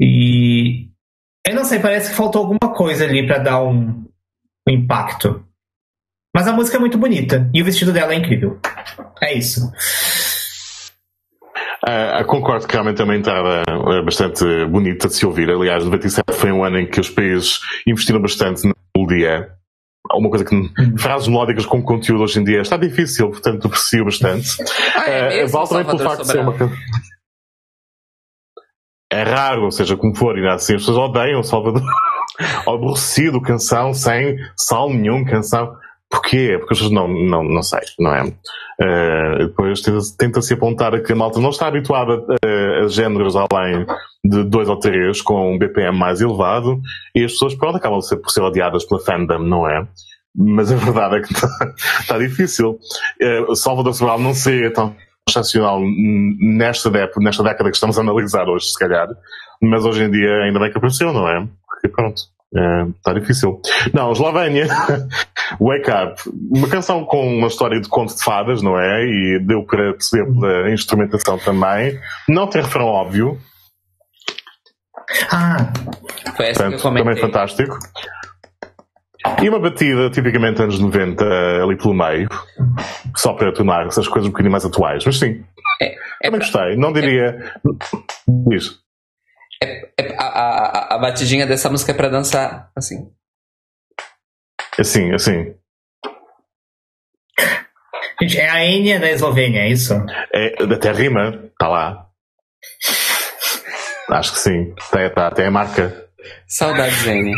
E 0.00 0.88
eu 1.46 1.54
não 1.54 1.64
sei, 1.64 1.78
parece 1.78 2.10
que 2.10 2.16
faltou 2.16 2.42
alguma 2.42 2.74
coisa 2.74 3.04
ali 3.04 3.26
para 3.26 3.38
dar 3.38 3.62
um, 3.62 4.04
um 4.68 4.72
impacto. 4.72 5.44
Mas 6.34 6.48
a 6.48 6.52
música 6.52 6.78
é 6.78 6.80
muito 6.80 6.98
bonita 6.98 7.48
e 7.52 7.60
o 7.60 7.64
vestido 7.64 7.92
dela 7.92 8.12
é 8.12 8.16
incrível. 8.16 8.58
É 9.22 9.34
isso. 9.34 9.70
Uh, 11.86 12.24
concordo 12.26 12.66
que 12.66 12.72
realmente 12.72 12.96
também 12.96 13.18
estava 13.18 13.62
uh, 13.68 14.04
bastante 14.04 14.44
bonita 14.66 15.08
de 15.08 15.14
se 15.14 15.26
ouvir. 15.26 15.50
Aliás, 15.50 15.84
97 15.84 16.32
foi 16.32 16.52
um 16.52 16.64
ano 16.64 16.78
em 16.78 16.86
que 16.86 17.00
os 17.00 17.10
países 17.10 17.60
investiram 17.86 18.20
bastante 18.20 18.66
na 18.66 18.72
melodia. 18.96 19.50
Uma 20.10 20.28
coisa 20.28 20.44
que 20.44 20.54
uhum. 20.54 20.98
frases 20.98 21.28
melódicas 21.28 21.64
com 21.64 21.82
conteúdo 21.82 22.24
hoje 22.24 22.40
em 22.40 22.44
dia 22.44 22.60
está 22.60 22.76
difícil, 22.76 23.30
portanto 23.30 23.66
aprecio 23.66 24.04
bastante. 24.04 24.56
ah, 24.96 25.10
é 25.10 25.44
uh, 25.44 25.48
vale 25.48 25.68
também 25.68 25.84
pelo 25.84 25.98
facto 25.98 26.22
de 26.22 26.26
ser 26.26 26.40
uma 26.40 26.54
É 29.10 29.22
raro, 29.22 29.64
ou 29.64 29.70
seja, 29.70 29.96
como 29.96 30.14
for, 30.14 30.36
e 30.38 30.46
assim 30.46 30.74
as 30.74 30.82
pessoas 30.82 30.98
odeiam 30.98 31.42
Salvador. 31.42 31.82
Aborrecido, 32.66 33.40
canção 33.40 33.94
sem 33.94 34.36
sal 34.56 34.90
nenhum, 34.90 35.24
canção. 35.24 35.76
Porquê? 36.12 36.58
Porque 36.58 36.74
as 36.74 36.78
pessoas 36.78 36.92
não, 36.92 37.08
não, 37.08 37.42
não 37.42 37.62
sei, 37.62 37.80
não 37.98 38.14
é? 38.14 38.22
Uh, 38.22 39.46
depois 39.46 39.80
tenta-se 40.18 40.52
apontar 40.52 41.02
que 41.02 41.12
a 41.12 41.16
malta 41.16 41.40
não 41.40 41.48
está 41.48 41.68
habituada 41.68 42.22
a, 42.44 42.84
a 42.84 42.88
géneros 42.88 43.34
além 43.34 43.86
de 44.22 44.44
dois 44.44 44.68
ou 44.68 44.78
três 44.78 45.22
com 45.22 45.54
um 45.54 45.58
BPM 45.58 45.96
mais 45.96 46.20
elevado 46.20 46.78
e 47.14 47.24
as 47.24 47.32
pessoas, 47.32 47.54
pronto, 47.54 47.76
acabam 47.76 48.00
por 48.22 48.30
ser 48.30 48.42
odiadas 48.42 48.84
pela 48.84 49.00
fandom, 49.00 49.38
não 49.38 49.66
é? 49.66 49.88
mas 50.34 50.72
a 50.72 50.76
verdade 50.76 51.16
é 51.16 51.20
que 51.20 51.32
está 51.32 51.48
tá 52.08 52.18
difícil. 52.18 52.78
Uh, 53.20 53.54
Salvador 53.54 53.94
Sobral 53.94 54.18
não 54.18 54.34
seria 54.34 54.72
tão 54.72 54.94
excepcional 55.28 55.80
nesta, 55.80 56.90
nesta 57.18 57.42
década 57.42 57.70
que 57.70 57.76
estamos 57.76 57.96
a 57.96 58.00
analisar 58.02 58.48
hoje, 58.48 58.66
se 58.66 58.78
calhar, 58.78 59.08
mas 59.62 59.84
hoje 59.84 60.04
em 60.04 60.10
dia 60.10 60.42
ainda 60.42 60.58
bem 60.58 60.70
que 60.70 60.78
apareceu, 60.78 61.12
não 61.12 61.28
é? 61.28 61.46
Porque 61.66 61.88
pronto. 61.88 62.22
Está 62.54 63.12
é, 63.12 63.14
difícil. 63.14 63.60
Não, 63.94 64.12
Eslovénia, 64.12 64.66
Wake 65.58 65.90
Up, 65.90 66.22
uma 66.50 66.68
canção 66.68 67.04
com 67.04 67.26
uma 67.26 67.46
história 67.46 67.80
de 67.80 67.88
conto 67.88 68.14
de 68.14 68.22
fadas, 68.22 68.60
não 68.60 68.78
é? 68.78 69.04
E 69.04 69.38
deu 69.40 69.64
para 69.64 69.92
perceber 69.92 70.30
pela 70.32 70.70
instrumentação 70.70 71.38
também. 71.38 71.98
Não 72.28 72.46
tem 72.46 72.60
refrão 72.60 72.86
óbvio. 72.86 73.38
Ah, 75.30 75.72
foi 76.36 76.48
essa 76.48 76.64
Portanto, 76.64 76.70
que 76.70 76.74
eu 76.76 76.80
comentei. 76.80 77.04
Também 77.04 77.20
fantástico. 77.20 77.78
E 79.40 79.48
uma 79.48 79.60
batida 79.60 80.10
tipicamente 80.10 80.60
anos 80.60 80.78
90 80.78 81.24
ali 81.62 81.76
pelo 81.76 81.94
meio, 81.94 82.28
só 83.16 83.32
para 83.32 83.52
tornar 83.52 83.86
essas 83.86 84.08
coisas 84.08 84.28
um 84.28 84.32
bocadinho 84.32 84.52
mais 84.52 84.64
atuais. 84.64 85.04
Mas 85.06 85.18
sim, 85.18 85.42
é, 85.80 85.86
é 85.86 85.96
também 86.24 86.40
pra... 86.40 86.50
gostei. 86.50 86.76
Não 86.76 86.92
diria. 86.92 87.38
É... 88.50 88.54
Isso. 88.54 88.81
É, 89.62 89.92
é, 89.96 90.16
a, 90.18 90.24
a, 90.24 90.94
a, 90.96 90.98
batidinha 90.98 91.46
dessa 91.46 91.70
música 91.70 91.92
é 91.92 91.94
pra 91.94 92.08
dançar, 92.08 92.72
assim. 92.74 93.12
Assim, 94.76 95.14
assim. 95.14 95.54
Gente, 98.20 98.40
é 98.40 98.50
a 98.50 98.66
Enya 98.66 98.98
da 98.98 99.08
Eslovênia, 99.08 99.60
é 99.60 99.68
isso? 99.68 99.94
É, 100.34 100.64
até 100.64 100.90
rima, 100.90 101.48
tá 101.56 101.68
lá. 101.68 102.08
Acho 104.10 104.32
que 104.32 104.38
sim. 104.40 104.74
Tem, 104.90 105.10
tá, 105.10 105.30
tem 105.30 105.46
a 105.46 105.50
marca. 105.50 106.08
Saudades, 106.48 107.06
Enya. 107.06 107.36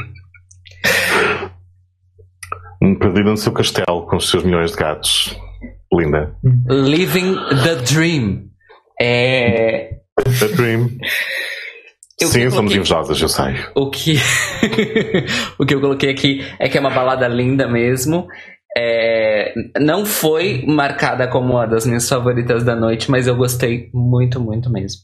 Perdida 2.98 3.30
no 3.30 3.36
seu 3.36 3.52
castelo 3.52 4.06
com 4.06 4.16
os 4.16 4.30
seus 4.30 4.44
milhões 4.44 4.70
de 4.70 4.78
gatos. 4.78 5.38
Linda. 5.92 6.34
Living 6.68 7.34
the 7.62 7.76
Dream. 7.92 8.48
É. 9.00 9.90
The 10.38 10.48
Dream. 10.48 10.88
Eu 12.20 12.28
Sim, 12.28 12.48
somos 12.50 12.72
invejosas, 12.72 13.20
eu 13.20 13.28
sei. 13.28 13.54
O 13.74 13.90
que... 13.90 14.14
o 15.58 15.66
que 15.66 15.74
eu 15.74 15.80
coloquei 15.80 16.10
aqui 16.10 16.40
é 16.60 16.68
que 16.68 16.78
é 16.78 16.80
uma 16.80 16.90
balada 16.90 17.26
linda 17.26 17.68
mesmo. 17.68 18.28
É... 18.76 19.52
Não 19.80 20.06
foi 20.06 20.64
marcada 20.66 21.28
como 21.28 21.54
uma 21.54 21.66
das 21.66 21.84
minhas 21.86 22.08
favoritas 22.08 22.62
da 22.62 22.76
noite, 22.76 23.10
mas 23.10 23.26
eu 23.26 23.36
gostei 23.36 23.90
muito, 23.92 24.40
muito 24.40 24.70
mesmo. 24.70 25.00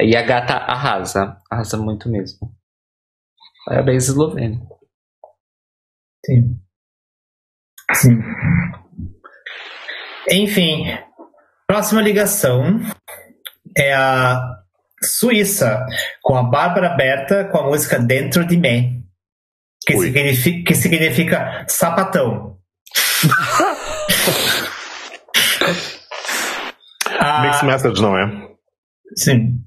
E 0.00 0.16
a 0.16 0.22
gata 0.22 0.54
arrasa. 0.54 1.36
Arrasa 1.50 1.76
muito 1.76 2.08
mesmo. 2.08 2.52
Parabéns, 3.66 4.08
Eslovênia. 4.08 4.60
Sim. 6.24 6.60
Sim. 7.92 8.22
Enfim, 10.30 10.84
próxima 11.66 12.00
ligação 12.00 12.80
é 13.76 13.92
a 13.92 14.61
Suíça, 15.06 15.86
com 16.22 16.34
a 16.36 16.42
Bárbara 16.42 16.96
Berta 16.96 17.44
com 17.44 17.58
a 17.58 17.66
música 17.66 17.98
Dentro 17.98 18.46
de 18.46 18.56
Mim, 18.56 19.04
que, 19.86 19.94
significa, 19.96 20.64
que 20.64 20.74
significa 20.74 21.64
sapatão. 21.68 22.58
ah, 27.18 27.42
Mixed 27.42 27.64
message, 27.64 28.02
não 28.02 28.18
é? 28.18 28.48
Sim. 29.16 29.60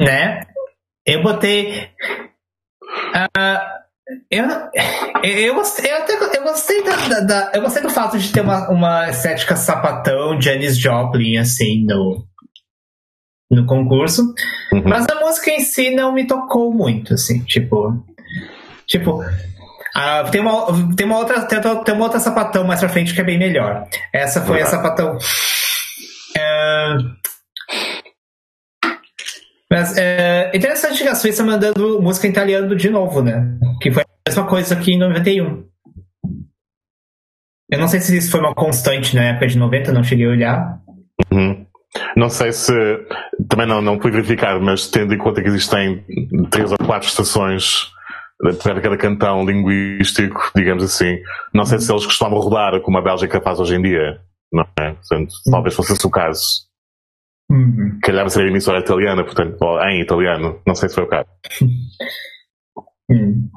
Né? 0.00 0.40
Eu 1.06 1.22
botei. 1.22 1.90
Uh, 3.14 3.60
eu, 4.30 4.46
eu, 5.22 5.54
gostei, 5.54 5.90
eu, 5.90 5.96
até, 5.96 6.12
eu 6.14 6.42
gostei 6.42 6.84
da, 6.84 6.96
da, 6.96 7.20
da, 7.20 7.52
eu 7.54 7.62
gostei 7.62 7.82
do 7.82 7.90
fato 7.90 8.18
de 8.18 8.30
ter 8.32 8.42
uma, 8.42 8.68
uma 8.68 9.08
estética 9.08 9.56
sapatão 9.56 10.38
Janis 10.40 10.78
Joplin 10.78 11.38
assim 11.38 11.86
no, 11.86 12.26
no 13.50 13.66
concurso. 13.66 14.22
Uhum. 14.72 14.82
Mas 14.84 15.06
a 15.08 15.20
música 15.20 15.50
em 15.50 15.60
si 15.60 15.90
não 15.90 16.12
me 16.12 16.26
tocou 16.26 16.72
muito, 16.72 17.14
assim, 17.14 17.40
tipo. 17.44 18.04
Tipo. 18.86 19.22
Uh, 19.22 20.30
tem, 20.30 20.40
uma, 20.40 20.66
tem, 20.96 21.06
uma 21.06 21.18
outra, 21.18 21.42
tem, 21.42 21.60
tem 21.60 21.94
uma 21.94 22.04
outra 22.04 22.18
sapatão 22.18 22.64
mais 22.64 22.80
pra 22.80 22.88
frente 22.88 23.14
que 23.14 23.20
é 23.20 23.24
bem 23.24 23.38
melhor. 23.38 23.86
Essa 24.12 24.40
foi 24.40 24.58
uhum. 24.58 24.64
a 24.64 24.66
sapatão. 24.66 25.16
Uh, 26.36 27.14
mas 29.70 29.96
é 29.96 30.50
interessante 30.54 31.02
que 31.02 31.08
a 31.08 31.14
Suíça 31.14 31.42
mandando 31.44 32.00
música 32.00 32.28
italiana 32.28 32.74
de 32.76 32.90
novo, 32.90 33.22
né? 33.22 33.56
Que 33.80 33.90
foi 33.90 34.02
a 34.02 34.28
mesma 34.28 34.46
coisa 34.46 34.76
que 34.76 34.92
em 34.92 34.98
91. 34.98 35.64
Eu 37.70 37.78
não 37.78 37.88
sei 37.88 38.00
se 38.00 38.16
isso 38.16 38.30
foi 38.30 38.40
uma 38.40 38.54
constante 38.54 39.16
na 39.16 39.24
época 39.24 39.48
de 39.48 39.58
90, 39.58 39.92
não 39.92 40.04
cheguei 40.04 40.26
a 40.26 40.30
olhar. 40.30 40.80
Uhum. 41.32 41.66
Não 42.16 42.28
sei 42.28 42.52
se. 42.52 42.72
Também 43.48 43.66
não, 43.66 43.80
não 43.80 44.00
fui 44.00 44.10
verificar, 44.10 44.58
mas 44.60 44.88
tendo 44.88 45.14
em 45.14 45.18
conta 45.18 45.42
que 45.42 45.48
existem 45.48 46.04
três 46.50 46.70
ou 46.70 46.78
quatro 46.78 47.08
estações 47.08 47.92
para 48.62 48.80
cada 48.80 48.96
cantão 48.96 49.44
linguístico, 49.44 50.50
digamos 50.54 50.82
assim, 50.82 51.18
não 51.52 51.64
sei 51.64 51.78
se 51.78 51.90
eles 51.90 52.04
costumam 52.04 52.38
rodar 52.38 52.80
como 52.80 52.98
a 52.98 53.02
Bélgica 53.02 53.40
faz 53.40 53.60
hoje 53.60 53.76
em 53.76 53.82
dia. 53.82 54.20
Não 54.52 54.66
é? 54.78 54.92
Portanto, 54.92 55.34
talvez 55.50 55.74
fosse 55.74 55.92
esse 55.92 56.06
o 56.06 56.10
caso. 56.10 56.66
Uhum. 57.50 57.98
Calhar 58.02 58.28
seria 58.30 58.50
emissora 58.50 58.80
italiana, 58.80 59.24
portanto, 59.24 59.58
em 59.88 60.00
italiano. 60.00 60.60
Não 60.66 60.74
sei 60.74 60.88
se 60.88 60.94
foi 60.94 61.04
o 61.04 61.08
caso. 61.08 61.28
Uhum. 63.06 63.50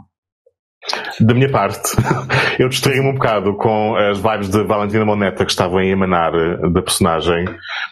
Da 1.20 1.34
minha 1.34 1.50
parte, 1.50 1.96
eu 2.60 2.70
distraí-me 2.70 3.10
um 3.10 3.14
bocado 3.14 3.56
com 3.56 3.96
as 3.96 4.20
vibes 4.20 4.50
de 4.50 4.64
Valentina 4.64 5.04
Moneta 5.04 5.44
que 5.44 5.52
estavam 5.52 5.80
a 5.80 5.86
emanar 5.86 6.34
eh, 6.34 6.70
da 6.70 6.82
personagem 6.82 7.46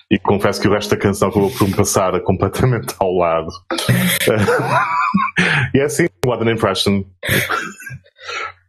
e 0.10 0.18
confesso 0.20 0.62
que 0.62 0.68
o 0.68 0.72
resto 0.72 0.92
da 0.92 1.02
canção 1.02 1.30
acabou 1.30 1.52
por 1.52 1.68
me 1.68 1.76
passar 1.76 2.18
completamente 2.22 2.94
ao 3.00 3.12
lado. 3.12 3.50
e 5.74 5.80
é 5.80 5.84
assim, 5.84 6.08
what 6.26 6.42
an 6.42 6.52
impression. 6.52 7.04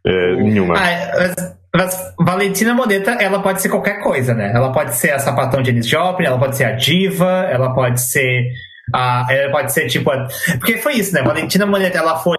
Uh, 0.05 0.43
nenhuma. 0.43 0.75
Ah, 0.77 1.11
mas, 1.17 1.57
mas, 1.75 2.13
Valentina 2.19 2.73
Moneta, 2.73 3.11
ela 3.11 3.41
pode 3.41 3.61
ser 3.61 3.69
qualquer 3.69 4.01
coisa, 4.01 4.33
né? 4.33 4.51
Ela 4.53 4.71
pode 4.71 4.95
ser 4.95 5.11
a 5.11 5.19
sapatão 5.19 5.61
de 5.61 5.69
Janis 5.69 5.87
Joplin, 5.87 6.25
ela 6.25 6.39
pode 6.39 6.55
ser 6.55 6.65
a 6.65 6.71
diva, 6.71 7.47
ela 7.49 7.73
pode 7.73 8.01
ser 8.01 8.51
a, 8.93 9.27
ela 9.29 9.51
pode 9.51 9.73
ser 9.73 9.87
tipo 9.87 10.09
a, 10.09 10.27
porque 10.59 10.77
foi 10.77 10.93
isso, 10.93 11.13
né? 11.13 11.21
Valentina 11.21 11.65
Moneta, 11.65 11.97
ela 11.97 12.17
foi 12.17 12.37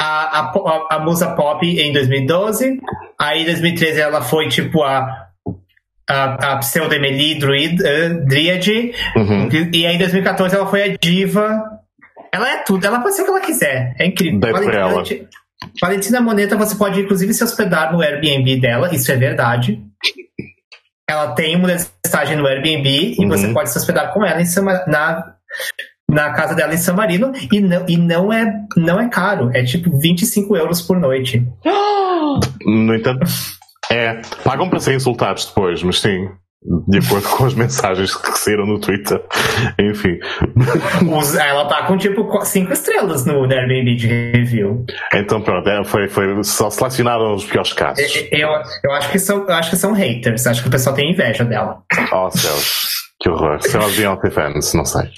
a, 0.00 0.40
a, 0.40 0.96
a, 0.96 0.98
musa 0.98 1.34
pop 1.34 1.66
em 1.66 1.92
2012. 1.92 2.80
Aí 3.20 3.42
em 3.42 3.44
2013 3.44 4.00
ela 4.00 4.22
foi 4.22 4.48
tipo 4.48 4.82
a, 4.82 5.28
a, 6.08 6.52
a 6.52 6.56
pseudo-Emily 6.56 7.38
Dryad. 7.38 8.68
Uhum. 9.14 9.48
E 9.74 9.86
aí 9.86 9.96
em 9.96 9.98
2014 9.98 10.56
ela 10.56 10.66
foi 10.66 10.82
a 10.84 10.96
diva. 10.96 11.62
Ela 12.32 12.50
é 12.50 12.62
tudo, 12.62 12.86
ela 12.86 13.00
pode 13.00 13.14
ser 13.14 13.22
o 13.22 13.24
que 13.26 13.30
ela 13.30 13.40
quiser. 13.40 13.94
É 13.98 14.06
incrível. 14.06 14.40
Valentina, 14.40 15.28
Valentina 15.80 16.20
Moneta, 16.22 16.56
você 16.56 16.76
pode 16.76 17.00
inclusive 17.00 17.34
se 17.34 17.44
hospedar 17.44 17.92
no 17.92 18.00
Airbnb 18.00 18.58
dela, 18.58 18.94
isso 18.94 19.12
é 19.12 19.16
verdade. 19.16 19.82
Ela 21.06 21.34
tem 21.34 21.56
uma 21.56 21.72
estagem 21.72 22.36
no 22.36 22.46
Airbnb 22.46 23.16
uhum. 23.18 23.24
e 23.24 23.28
você 23.28 23.52
pode 23.52 23.68
se 23.68 23.76
hospedar 23.76 24.14
com 24.14 24.24
ela 24.24 24.40
em, 24.40 24.46
na, 24.86 25.34
na 26.10 26.32
casa 26.32 26.54
dela 26.54 26.74
em 26.74 26.78
San 26.78 26.94
Marino 26.94 27.32
e 27.50 27.60
não, 27.60 27.84
e 27.88 27.96
não, 27.96 28.32
é, 28.32 28.52
não 28.76 29.00
é 29.00 29.08
caro. 29.08 29.50
É 29.54 29.62
tipo 29.62 29.98
25 29.98 30.56
euros 30.56 30.82
por 30.82 30.98
noite. 30.98 31.46
No 32.64 32.94
entanto, 32.94 33.26
é. 33.90 34.20
Pagam 34.44 34.68
para 34.68 34.78
ser 34.78 34.94
insultados 34.94 35.46
depois, 35.46 35.82
mas 35.82 36.00
sim. 36.00 36.28
De 36.86 36.98
acordo 36.98 37.26
com 37.26 37.46
as 37.46 37.54
mensagens 37.54 38.14
que 38.14 38.38
saíram 38.38 38.66
no 38.66 38.78
Twitter. 38.78 39.20
Enfim. 39.78 40.18
Ela 41.40 41.64
tá 41.66 41.86
com 41.86 41.96
tipo 41.96 42.44
5 42.44 42.72
estrelas 42.72 43.24
no 43.24 43.44
Airbnb 43.44 43.94
de 43.96 44.06
review. 44.06 44.84
Então 45.14 45.40
pronto, 45.40 45.66
é, 45.68 45.82
foi, 45.84 46.06
foi, 46.06 46.44
só 46.44 46.68
selecionaram 46.68 47.34
os 47.34 47.46
piores 47.46 47.72
casos. 47.72 48.04
Eu, 48.30 48.50
eu, 48.84 48.92
acho 48.92 49.10
que 49.10 49.18
são, 49.18 49.48
acho 49.48 49.70
que 49.70 49.76
são 49.76 49.92
haters. 49.92 50.46
Acho 50.46 50.62
que 50.62 50.68
o 50.68 50.70
pessoal 50.70 50.94
tem 50.94 51.10
inveja 51.10 51.44
dela. 51.44 51.82
Oh 52.12 52.30
céus. 52.30 52.90
Que 53.20 53.30
horror. 53.30 53.60
Se 53.62 53.76
elas 53.76 53.98
iam 53.98 54.16
ter 54.16 54.30
fans, 54.30 54.74
não 54.74 54.84
sei. 54.84 55.08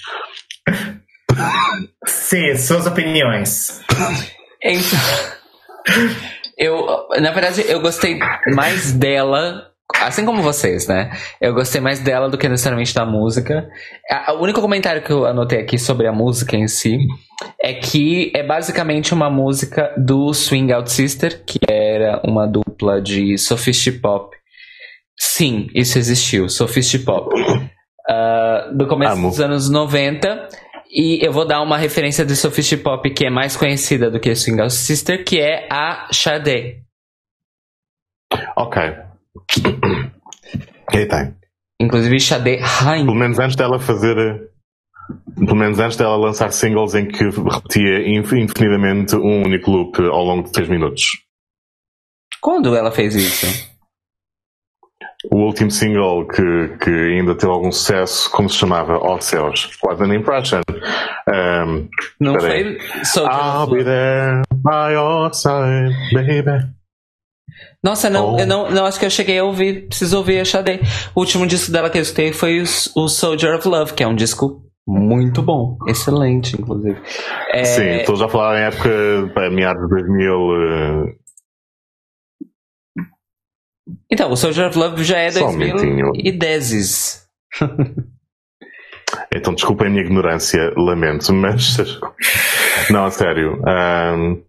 Sim, 2.05 2.55
suas 2.55 2.85
opiniões. 2.85 3.81
Então, 4.63 4.99
eu, 6.57 6.87
na 7.19 7.31
verdade, 7.31 7.65
eu 7.67 7.81
gostei 7.81 8.19
mais 8.55 8.93
dela, 8.93 9.71
assim 10.01 10.25
como 10.25 10.41
vocês, 10.41 10.87
né? 10.87 11.11
Eu 11.41 11.53
gostei 11.53 11.81
mais 11.81 11.99
dela 11.99 12.29
do 12.29 12.37
que 12.37 12.47
necessariamente 12.47 12.93
da 12.93 13.05
música. 13.05 13.67
O 14.37 14.43
único 14.43 14.61
comentário 14.61 15.01
que 15.01 15.11
eu 15.11 15.25
anotei 15.25 15.59
aqui 15.59 15.77
sobre 15.77 16.07
a 16.07 16.13
música 16.13 16.55
em 16.55 16.67
si 16.67 16.97
é 17.61 17.73
que 17.73 18.31
é 18.35 18.43
basicamente 18.43 19.13
uma 19.13 19.29
música 19.29 19.93
do 19.97 20.33
Swing 20.33 20.71
Out 20.71 20.91
Sister, 20.91 21.43
que 21.45 21.59
era 21.69 22.21
uma 22.23 22.47
dupla 22.47 23.01
de 23.01 23.37
Sophist 23.37 23.99
Pop. 23.99 24.35
Sim, 25.17 25.67
isso 25.73 25.97
existiu, 25.97 26.49
Sophist 26.49 27.03
Pop 27.03 27.33
uh, 28.09 28.75
do 28.75 28.87
começo 28.87 29.13
Amo. 29.13 29.29
dos 29.29 29.39
anos 29.39 29.69
90. 29.69 30.49
E 30.95 31.25
eu 31.25 31.31
vou 31.31 31.43
dar 31.43 31.59
uma 31.63 31.75
referência 31.75 32.23
de 32.23 32.35
Sophist 32.35 32.77
Pop 32.83 33.09
que 33.09 33.25
é 33.25 33.29
mais 33.29 33.57
conhecida 33.57 34.11
do 34.11 34.19
que 34.19 34.35
Swing 34.35 34.61
Out 34.61 34.73
Sister, 34.73 35.25
que 35.25 35.39
é 35.39 35.67
a 35.71 36.07
Sade. 36.11 36.83
Ok. 38.55 38.79
Aí 40.93 41.07
tem. 41.07 41.35
Inclusive 41.81 42.19
Xadê 42.19 42.57
Rain. 42.61 43.05
Pelo 43.05 43.17
menos 43.17 43.39
antes 43.39 43.55
dela 43.55 43.79
fazer. 43.79 44.51
Pelo 45.35 45.55
menos 45.55 45.79
antes 45.79 45.97
dela 45.97 46.15
lançar 46.15 46.51
singles 46.51 46.93
em 46.93 47.07
que 47.07 47.23
repetia 47.23 48.07
infinitamente 48.07 49.15
um 49.15 49.43
único 49.43 49.71
loop 49.71 49.99
ao 49.99 50.23
longo 50.23 50.43
de 50.43 50.51
3 50.51 50.69
minutos. 50.69 51.05
Quando 52.39 52.75
ela 52.75 52.91
fez 52.91 53.15
isso? 53.15 53.72
O 55.31 55.37
último 55.37 55.71
single 55.71 56.27
que, 56.27 56.77
que 56.79 56.89
ainda 56.89 57.35
teve 57.35 57.51
algum 57.51 57.71
sucesso, 57.71 58.29
como 58.31 58.49
se 58.49 58.57
chamava? 58.57 58.97
Oh 58.97 59.19
céus, 59.21 59.69
quase 59.79 60.03
an 60.03 60.13
impression. 60.13 60.61
Um, 61.27 61.87
Não 62.19 62.39
foi 62.39 62.77
Soldier 63.03 63.33
I'll 63.33 63.67
be 63.67 63.83
there 63.83 64.41
by 64.51 64.93
your 64.93 65.33
side, 65.33 65.93
baby. 66.13 66.67
Nossa, 67.83 68.09
não, 68.09 68.33
oh. 68.33 68.39
eu 68.39 68.47
não, 68.47 68.71
não 68.71 68.85
acho 68.85 68.99
que 68.99 69.05
eu 69.05 69.09
cheguei 69.09 69.39
a 69.39 69.43
ouvir. 69.43 69.87
Preciso 69.87 70.17
ouvir 70.17 70.39
a 70.39 70.45
Xadê. 70.45 70.79
O 71.15 71.19
último 71.19 71.45
disco 71.45 71.71
dela 71.71 71.89
que 71.89 71.97
eu 71.97 72.01
escutei 72.01 72.31
foi 72.31 72.61
o, 72.61 72.63
o 72.95 73.07
Soldier 73.07 73.55
of 73.55 73.67
Love, 73.67 73.93
que 73.93 74.03
é 74.03 74.07
um 74.07 74.15
disco 74.15 74.63
muito 74.87 75.41
bom. 75.41 75.77
Excelente, 75.87 76.59
inclusive. 76.59 76.99
É... 77.51 77.63
Sim, 77.63 77.89
estou 77.97 78.15
já 78.15 78.25
a 78.25 78.29
falar 78.29 78.59
em 78.59 78.63
época, 78.65 79.49
meados 79.51 79.81
de 79.83 79.89
2000. 79.89 81.22
Então, 84.09 84.31
o 84.31 84.37
Soldier 84.37 84.67
of 84.67 84.77
Love 84.77 85.03
já 85.03 85.17
é 85.17 85.31
2010. 85.31 87.27
então, 89.33 89.53
desculpem 89.53 89.87
a 89.87 89.89
minha 89.89 90.03
ignorância, 90.03 90.73
lamento, 90.77 91.33
mas. 91.33 91.77
Não, 92.89 93.05
a 93.05 93.11
sério. 93.11 93.61
Um, 93.67 94.41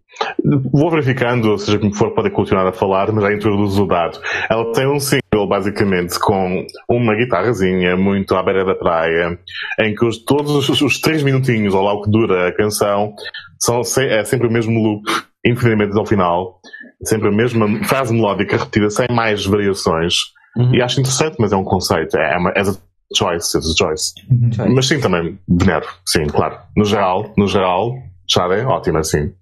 vou 0.73 0.91
verificando, 0.91 1.51
ou 1.51 1.59
seja, 1.59 1.79
como 1.79 1.95
for, 1.95 2.15
podem 2.15 2.31
continuar 2.31 2.67
a 2.67 2.73
falar, 2.73 3.11
mas 3.13 3.25
já 3.25 3.33
introduzo 3.33 3.85
o 3.85 3.89
dado. 3.89 4.21
Ela 4.49 4.73
tem 4.73 4.87
um 4.87 5.01
single, 5.01 5.49
basicamente, 5.49 6.19
com 6.21 6.65
uma 6.89 7.17
guitarrazinha 7.17 7.97
muito 7.97 8.35
à 8.37 8.43
beira 8.43 8.65
da 8.65 8.75
praia, 8.75 9.39
em 9.81 9.95
que 9.95 10.05
os, 10.05 10.19
todos 10.19 10.69
os, 10.69 10.81
os 10.81 11.01
três 11.01 11.23
minutinhos, 11.23 11.75
ou 11.75 11.83
lá 11.83 11.93
o 11.93 12.03
que 12.03 12.11
dura 12.11 12.49
a 12.49 12.53
canção, 12.53 13.15
são, 13.59 13.81
é 14.03 14.23
sempre 14.25 14.47
o 14.47 14.53
mesmo 14.53 14.79
loop, 14.81 15.05
infinitamente 15.45 15.99
ao 15.99 16.07
final 16.07 16.61
sempre 17.05 17.29
a 17.29 17.33
mesma 17.33 17.67
frase 17.85 18.13
melódica 18.13 18.57
repetida 18.57 18.91
sem 18.91 19.07
mais 19.11 19.45
variações. 19.45 20.15
Uhum. 20.57 20.75
E 20.75 20.83
acho 20.83 21.01
interessante, 21.01 21.37
mas 21.39 21.53
é 21.53 21.57
um 21.57 21.65
conceito. 21.65 22.17
É, 22.17 22.35
é 22.35 22.39
uma, 22.39 22.53
as 22.57 22.69
a 22.69 22.77
choice, 23.17 23.57
as 23.57 23.67
a 23.67 23.75
choice. 23.77 24.13
Uhum. 24.31 24.75
Mas 24.75 24.87
sim, 24.87 25.01
também 25.01 25.39
venero. 25.49 25.87
Sim, 26.07 26.25
claro. 26.27 26.59
No 26.77 26.85
geral, 26.85 27.33
no 27.37 27.47
geral, 27.47 27.93
Xade 28.31 28.55
é 28.55 28.65
ótima, 28.65 29.03
sim. 29.03 29.33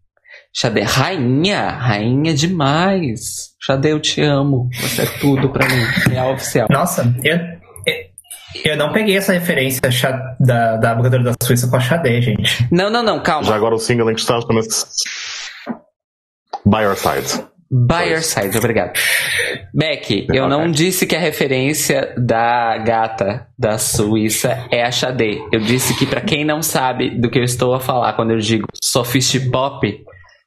Xade, 0.54 0.80
rainha, 0.80 1.70
rainha 1.70 2.34
demais. 2.34 3.52
Xade, 3.64 3.88
eu 3.88 4.00
te 4.00 4.20
amo. 4.22 4.68
Você 4.72 5.02
é 5.02 5.06
tudo 5.20 5.50
pra 5.50 5.66
mim. 5.66 5.82
Real 6.10 6.32
oficial. 6.34 6.66
Nossa, 6.70 7.14
eu, 7.22 7.38
eu 8.64 8.76
não 8.76 8.92
peguei 8.92 9.16
essa 9.16 9.32
referência 9.32 9.80
da, 10.40 10.76
da 10.76 10.96
jogadora 10.96 11.22
da 11.24 11.32
Suíça 11.42 11.68
com 11.68 11.76
a 11.76 11.80
Xade, 11.80 12.20
gente. 12.20 12.68
Não, 12.70 12.90
não, 12.90 13.02
não, 13.02 13.22
calma. 13.22 13.44
Já 13.44 13.54
agora 13.54 13.74
o 13.74 13.78
single 13.78 14.10
em 14.10 14.14
questão 14.14 14.40
chama-se 14.40 14.86
By 16.66 16.82
Your 16.82 16.96
Side. 16.96 17.44
By 17.72 18.10
Your 18.10 18.22
Side, 18.22 18.56
obrigado. 18.58 18.92
Beck, 19.72 20.26
eu 20.30 20.46
não 20.46 20.70
disse 20.70 21.06
que 21.06 21.16
a 21.16 21.18
referência 21.18 22.14
da 22.18 22.76
gata 22.76 23.46
da 23.58 23.78
Suíça 23.78 24.68
é 24.70 24.82
a 24.82 24.90
Xadê. 24.90 25.40
Eu 25.50 25.60
disse 25.60 25.96
que 25.96 26.04
para 26.04 26.20
quem 26.20 26.44
não 26.44 26.60
sabe 26.60 27.18
do 27.18 27.30
que 27.30 27.38
eu 27.38 27.44
estou 27.44 27.72
a 27.72 27.80
falar 27.80 28.12
quando 28.12 28.32
eu 28.32 28.38
digo 28.38 28.66
sophist 28.84 29.50
pop, 29.50 30.04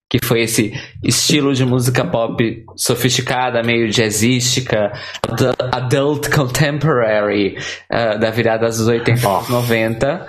que 0.08 0.24
foi 0.24 0.42
esse 0.42 0.72
estilo 1.04 1.52
de 1.52 1.66
música 1.66 2.06
pop 2.06 2.64
sofisticada, 2.78 3.64
meio 3.64 3.90
jazzística, 3.90 4.94
adult 5.72 6.30
contemporary, 6.30 7.58
uh, 7.92 8.20
da 8.20 8.30
virada 8.30 8.68
dos 8.68 8.88
80 8.88 9.28
aos 9.28 9.50
90, 9.50 10.28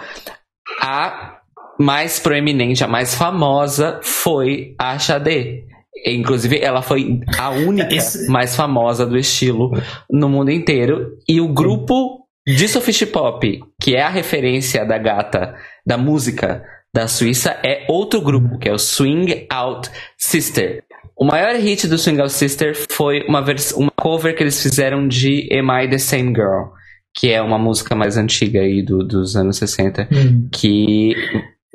a 0.81 1.37
mais 1.79 2.19
proeminente, 2.19 2.83
a 2.83 2.89
mais 2.89 3.15
famosa 3.15 4.01
foi 4.03 4.75
a 4.79 4.99
Xadê. 4.99 5.76
Inclusive, 6.07 6.61
ela 6.61 6.83
foi 6.83 7.21
a 7.37 7.51
única 7.51 7.95
Esse... 7.95 8.31
mais 8.31 8.55
famosa 8.55 9.05
do 9.05 9.19
estilo 9.19 9.71
no 10.11 10.29
mundo 10.29 10.51
inteiro. 10.51 11.17
E 11.29 11.41
o 11.41 11.49
grupo 11.49 12.27
de 12.47 12.69
Sophist 12.69 13.07
Pop, 13.07 13.61
que 13.83 13.97
é 13.97 14.03
a 14.03 14.09
referência 14.09 14.85
da 14.85 14.97
gata 14.99 15.57
da 15.85 15.99
música 15.99 16.65
da 16.95 17.09
Suíça, 17.09 17.59
é 17.65 17.85
outro 17.89 18.21
grupo, 18.21 18.59
que 18.59 18.69
é 18.69 18.73
o 18.73 18.79
Swing 18.79 19.47
Out 19.51 19.91
Sister. 20.17 20.85
O 21.19 21.25
maior 21.25 21.57
hit 21.57 21.89
do 21.89 21.99
Swing 21.99 22.21
Out 22.21 22.33
Sister 22.33 22.77
foi 22.91 23.23
uma, 23.27 23.45
uma 23.77 23.91
cover 23.99 24.37
que 24.37 24.43
eles 24.43 24.63
fizeram 24.63 25.09
de 25.09 25.49
Am 25.53 25.71
I 25.73 25.91
the 25.91 25.99
Same 25.99 26.33
Girl? 26.35 26.73
Que 27.19 27.33
é 27.33 27.43
uma 27.43 27.59
música 27.59 27.97
mais 27.97 28.17
antiga 28.17 28.61
aí 28.61 28.83
do, 28.83 28.99
dos 28.99 29.35
anos 29.35 29.57
60. 29.57 30.09
Hum. 30.13 30.49
Que. 30.53 31.15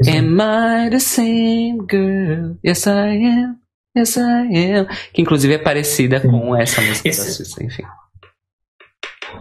Am 0.07 0.37
I 0.39 0.89
the 0.89 0.99
same 0.99 1.79
girl? 1.89 2.55
Yes, 2.63 2.85
I 2.85 3.17
am. 3.25 3.60
Yes, 3.97 4.15
I 4.15 4.75
am. 4.77 4.87
Que 5.13 5.21
inclusive 5.21 5.53
é 5.53 5.57
parecida 5.57 6.21
com 6.21 6.55
essa 6.55 6.81
música 6.81 7.09
Esse... 7.09 7.25
da 7.25 7.31
Suíça, 7.31 7.63
enfim. 7.63 7.83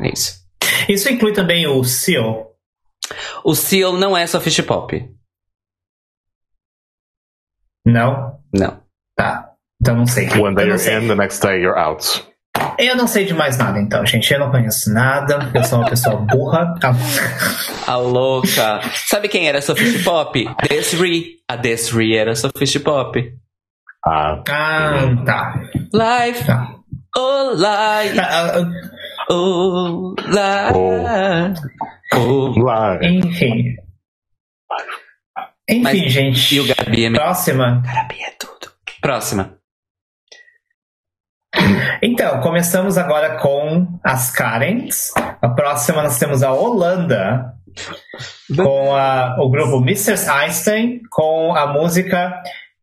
É 0.00 0.12
isso. 0.12 0.40
Isso 0.88 1.08
inclui 1.08 1.32
também 1.32 1.66
o 1.66 1.84
Seal. 1.84 2.50
O 3.44 3.54
Seal 3.54 3.92
não 3.92 4.16
é 4.16 4.26
só 4.26 4.40
fish 4.40 4.60
pop. 4.62 5.08
Não? 7.84 8.38
Não. 8.52 8.82
Tá. 9.16 9.52
Então 9.80 9.96
não 9.96 10.06
sei. 10.06 10.28
One 10.28 10.54
day 10.54 10.68
you're 10.68 10.82
in, 10.82 11.08
the 11.08 11.14
next 11.14 11.40
day 11.40 11.60
you're 11.60 11.78
out. 11.78 12.28
Eu 12.78 12.96
não 12.96 13.06
sei 13.06 13.24
de 13.24 13.32
mais 13.34 13.56
nada, 13.56 13.78
então, 13.78 14.04
gente. 14.04 14.32
Eu 14.32 14.40
não 14.40 14.50
conheço 14.50 14.92
nada. 14.92 15.50
Eu 15.54 15.64
sou 15.64 15.78
uma 15.78 15.88
pessoa 15.88 16.16
burra. 16.16 16.74
A 17.86 17.96
louca. 17.96 18.80
Sabe 19.06 19.28
quem 19.28 19.48
era 19.48 19.62
Sophie 19.62 20.02
Pop? 20.02 20.44
Desiree. 20.68 21.40
A 21.48 21.56
Desiree 21.56 22.16
era 22.16 22.34
Sophie 22.34 22.78
Pop. 22.80 23.34
Ah, 24.06 24.42
ah 24.48 25.24
tá. 25.26 25.60
Life. 25.92 26.46
Tá. 26.46 26.74
Oh, 27.16 27.52
life. 27.52 28.18
Ah, 28.18 28.56
ah, 28.56 29.32
oh, 29.32 30.14
life. 30.26 31.60
Oh, 32.14 32.48
life. 32.48 33.06
Enfim. 33.06 33.76
Enfim, 35.68 35.82
Mas, 35.82 36.12
gente. 36.12 36.54
E 36.54 36.60
o 36.60 36.66
Gabi 36.66 37.04
é 37.06 37.10
Próxima. 37.10 37.82
Gabi 37.84 38.22
é 38.22 38.30
tudo. 38.38 38.72
Próxima. 39.00 39.58
Então, 42.02 42.40
começamos 42.40 42.96
agora 42.96 43.38
com 43.38 44.00
as 44.02 44.30
Karens. 44.30 45.12
A 45.16 45.48
próxima 45.48 46.02
nós 46.02 46.18
temos 46.18 46.42
a 46.42 46.52
Holanda, 46.52 47.54
com 48.56 48.94
a, 48.94 49.36
o 49.38 49.50
grupo 49.50 49.76
Mr. 49.82 50.14
Einstein, 50.30 51.00
com 51.10 51.54
a 51.54 51.66
música 51.66 52.40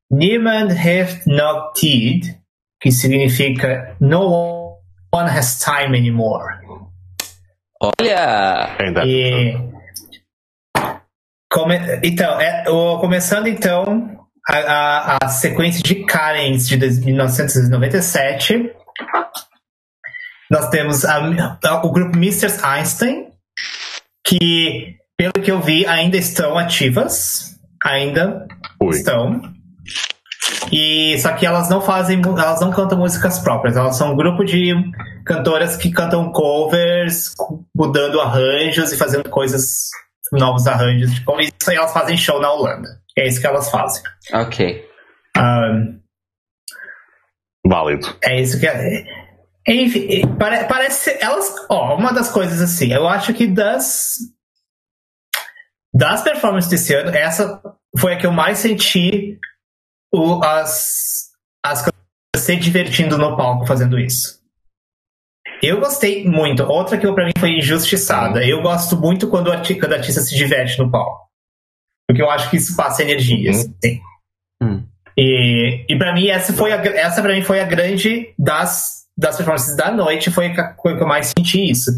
Niemand 0.07 0.71
heeft 0.71 1.25
nog 1.25 1.71
tijd, 1.71 2.39
que 2.77 2.91
significa 2.91 3.95
No 3.99 4.77
one 5.09 5.29
has 5.29 5.57
time 5.57 5.97
anymore. 5.97 6.59
Olha! 7.79 8.75
E, 9.05 9.57
come, 11.49 11.77
então, 12.03 12.39
é, 12.39 12.69
o, 12.69 12.99
começando 12.99 13.47
então 13.47 14.25
a, 14.47 14.57
a, 14.57 15.17
a, 15.23 15.27
sequência 15.27 15.83
de 15.83 16.05
Karens 16.05 16.67
de 16.67 16.77
1997, 16.77 18.73
nós 20.49 20.69
temos 20.69 21.05
a, 21.05 21.19
o 21.83 21.91
grupo 21.91 22.17
Mr. 22.17 22.63
Einstein, 22.63 23.31
que, 24.25 24.95
pelo 25.17 25.33
que 25.33 25.51
eu 25.51 25.61
vi, 25.61 25.85
ainda 25.85 26.17
estão 26.17 26.57
ativas. 26.57 27.55
Ainda 27.83 28.47
Oi. 28.81 28.89
estão. 28.89 29.56
E 30.71 31.17
só 31.19 31.33
que 31.33 31.45
elas 31.45 31.69
não 31.69 31.81
fazem, 31.81 32.21
elas 32.21 32.61
não 32.61 32.71
cantam 32.71 32.97
músicas 32.97 33.39
próprias, 33.39 33.75
elas 33.75 33.95
são 33.95 34.13
um 34.13 34.15
grupo 34.15 34.43
de 34.43 34.73
cantoras 35.25 35.75
que 35.75 35.91
cantam 35.91 36.31
covers, 36.31 37.33
mudando 37.75 38.21
arranjos 38.21 38.91
e 38.91 38.97
fazendo 38.97 39.29
coisas, 39.29 39.89
novos 40.31 40.67
arranjos. 40.67 41.13
Tipo, 41.13 41.39
isso 41.39 41.69
aí 41.69 41.75
elas 41.75 41.93
fazem 41.93 42.17
show 42.17 42.39
na 42.39 42.51
Holanda. 42.51 42.87
É 43.17 43.27
isso 43.27 43.41
que 43.41 43.47
elas 43.47 43.69
fazem. 43.69 44.03
Ok. 44.33 44.85
Um, 45.37 45.99
Válido. 47.65 48.15
É 48.23 48.39
isso 48.39 48.59
que 48.59 48.67
é. 48.67 49.03
Enfim, 49.67 50.07
parece 50.37 51.17
elas. 51.19 51.53
Ó, 51.69 51.95
uma 51.95 52.13
das 52.13 52.31
coisas 52.31 52.61
assim, 52.61 52.93
eu 52.93 53.07
acho 53.07 53.33
que 53.33 53.47
das 53.47 54.17
das 55.93 56.21
performances 56.21 56.69
desse 56.69 56.93
ano, 56.93 57.09
essa 57.09 57.61
foi 57.97 58.13
a 58.13 58.17
que 58.17 58.25
eu 58.25 58.31
mais 58.31 58.59
senti 58.59 59.37
o, 60.13 60.43
as, 60.43 61.31
as 61.65 61.85
se 62.37 62.55
divertindo 62.55 63.17
no 63.17 63.35
palco 63.35 63.65
fazendo 63.65 63.99
isso. 63.99 64.37
Eu 65.61 65.79
gostei 65.79 66.25
muito. 66.25 66.63
Outra 66.63 66.97
que 66.97 67.11
para 67.11 67.25
mim 67.25 67.31
foi 67.37 67.57
injustiçada. 67.57 68.45
Eu 68.45 68.61
gosto 68.61 68.95
muito 68.95 69.27
quando 69.27 69.47
o, 69.47 69.51
artista, 69.51 69.81
quando 69.81 69.91
o 69.93 69.95
artista 69.95 70.21
se 70.21 70.35
diverte 70.35 70.77
no 70.77 70.91
palco. 70.91 71.27
Porque 72.07 72.21
eu 72.21 72.29
acho 72.29 72.49
que 72.49 72.57
isso 72.57 72.75
passa 72.75 73.01
energia. 73.01 73.51
Uhum. 73.51 73.59
Assim. 73.59 74.01
Hum. 74.61 74.83
E, 75.17 75.85
e 75.89 75.97
para 75.97 76.13
mim 76.13 76.27
essa 76.27 76.53
foi 76.53 76.71
a, 76.71 76.75
essa 76.75 77.21
para 77.21 77.33
mim 77.33 77.41
foi 77.41 77.59
a 77.59 77.65
grande 77.65 78.33
das 78.37 79.07
das 79.17 79.35
performances 79.35 79.75
da 79.75 79.89
noite 79.89 80.29
foi 80.29 80.53
que 80.53 80.61
eu 80.87 81.07
mais 81.07 81.33
senti 81.35 81.71
isso. 81.71 81.89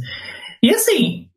E 0.63 0.73
assim, 0.73 1.27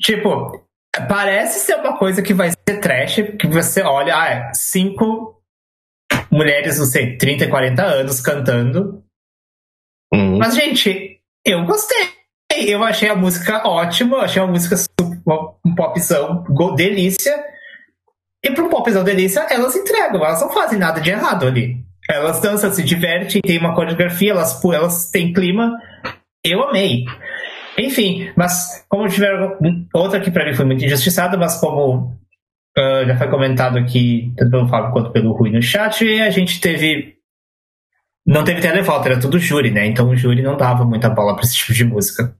tipo, 0.00 0.66
parece 1.06 1.60
ser 1.60 1.74
uma 1.74 1.98
coisa 1.98 2.22
que 2.22 2.32
vai 2.32 2.50
ser 2.50 2.80
trash, 2.80 3.16
que 3.38 3.46
você 3.46 3.82
olha, 3.82 4.16
ah, 4.16 4.28
é 4.28 4.50
cinco 4.54 5.35
mulheres, 6.36 6.78
não 6.78 6.86
sei, 6.86 7.16
30, 7.16 7.48
40 7.48 7.82
anos 7.82 8.20
cantando. 8.20 9.02
Uhum. 10.12 10.38
Mas, 10.38 10.54
gente, 10.54 11.20
eu 11.44 11.64
gostei. 11.64 12.16
Eu 12.54 12.82
achei 12.82 13.08
a 13.08 13.16
música 13.16 13.66
ótima, 13.66 14.18
achei 14.18 14.40
a 14.40 14.46
música 14.46 14.76
um 15.64 15.74
popzão 15.74 16.44
delícia. 16.76 17.44
E 18.44 18.50
para 18.50 18.64
um 18.64 18.68
popzão 18.68 19.02
delícia, 19.02 19.46
elas 19.50 19.74
entregam, 19.74 20.24
elas 20.24 20.40
não 20.40 20.50
fazem 20.50 20.78
nada 20.78 21.00
de 21.00 21.10
errado 21.10 21.46
ali. 21.46 21.84
Elas 22.08 22.40
dançam, 22.40 22.72
se 22.72 22.84
divertem, 22.84 23.40
tem 23.40 23.58
uma 23.58 23.74
coreografia, 23.74 24.30
elas, 24.30 24.64
elas 24.64 25.10
têm 25.10 25.32
clima. 25.32 25.76
Eu 26.44 26.62
amei. 26.68 27.04
Enfim, 27.76 28.30
mas 28.36 28.84
como 28.88 29.08
tiveram. 29.08 29.58
Outra 29.92 30.20
que 30.20 30.30
para 30.30 30.46
mim 30.46 30.54
foi 30.54 30.64
muito 30.64 30.84
injustiçada, 30.84 31.36
mas 31.36 31.58
como 31.58 32.16
uh, 32.78 33.06
já 33.06 33.16
foi 33.16 33.28
comentado 33.28 33.78
aqui, 33.78 34.32
tanto 34.36 34.50
pelo 34.50 34.68
Fábio 34.68 34.92
quanto 34.92 35.10
pelo 35.10 35.32
Rui 35.32 35.50
no 35.50 35.62
chat, 35.62 36.04
a 36.20 36.30
gente 36.30 36.60
teve. 36.60 37.14
Não 38.26 38.42
teve 38.42 38.60
televolta, 38.60 39.08
era 39.08 39.20
tudo 39.20 39.38
júri, 39.38 39.70
né? 39.70 39.86
Então 39.86 40.08
o 40.08 40.16
júri 40.16 40.42
não 40.42 40.56
dava 40.56 40.84
muita 40.84 41.08
bola 41.08 41.34
para 41.34 41.44
esse 41.44 41.54
tipo 41.56 41.72
de 41.72 41.84
música. 41.84 42.34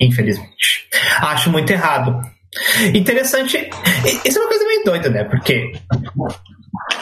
Infelizmente. 0.00 0.88
Acho 1.20 1.50
muito 1.50 1.70
errado. 1.70 2.20
Interessante. 2.94 3.70
Isso 4.24 4.38
é 4.38 4.40
uma 4.40 4.48
coisa 4.48 4.64
meio 4.66 4.84
doida, 4.84 5.10
né? 5.10 5.24
Porque 5.24 5.72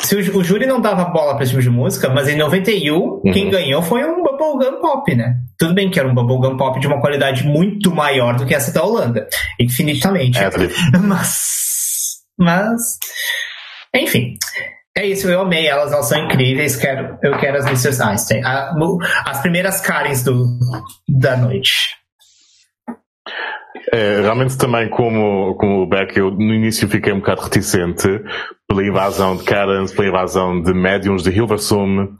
se 0.00 0.16
o, 0.16 0.38
o 0.38 0.44
júri 0.44 0.66
não 0.66 0.80
dava 0.80 1.04
bola 1.06 1.34
para 1.34 1.44
esse 1.44 1.52
tipo 1.52 1.62
de 1.62 1.70
música, 1.70 2.08
mas 2.08 2.28
em 2.28 2.36
91 2.36 2.94
uhum. 2.94 3.22
quem 3.32 3.50
ganhou 3.50 3.82
foi 3.82 4.04
um 4.04 4.22
bubblegum 4.22 4.80
pop, 4.80 5.14
né? 5.14 5.36
Tudo 5.58 5.74
bem 5.74 5.90
que 5.90 5.98
era 5.98 6.08
um 6.08 6.14
bubblegum 6.14 6.56
pop 6.56 6.78
de 6.80 6.86
uma 6.86 7.00
qualidade 7.00 7.46
muito 7.46 7.94
maior 7.94 8.36
do 8.36 8.46
que 8.46 8.54
essa 8.54 8.72
da 8.72 8.82
Holanda, 8.82 9.28
infinitamente. 9.58 10.38
É, 10.38 10.50
mas, 10.98 11.69
mas, 12.40 12.98
enfim. 13.94 14.36
É 14.96 15.06
isso, 15.06 15.28
eu 15.28 15.42
amei 15.42 15.66
elas, 15.66 15.92
elas 15.92 16.08
são 16.08 16.18
incríveis. 16.24 16.74
Quero, 16.76 17.16
eu 17.22 17.38
quero 17.38 17.58
as 17.58 17.66
Mrs. 17.66 18.02
Einstein. 18.02 18.44
A, 18.44 18.74
as 19.24 19.40
primeiras 19.40 19.80
Karens 19.80 20.24
do, 20.24 20.58
da 21.08 21.36
noite. 21.36 22.00
É, 23.92 24.20
realmente 24.20 24.58
também 24.58 24.88
como, 24.88 25.54
como 25.56 25.82
o 25.82 25.86
Beck, 25.86 26.16
eu 26.16 26.30
no 26.30 26.54
início 26.54 26.88
fiquei 26.88 27.12
um 27.12 27.18
bocado 27.18 27.42
reticente 27.42 28.08
pela 28.68 28.84
invasão 28.84 29.36
de 29.36 29.44
Karens, 29.44 29.92
pela 29.92 30.08
invasão 30.08 30.62
de 30.62 30.72
médiums 30.72 31.22
de 31.22 31.30
Hilversum, 31.30 32.16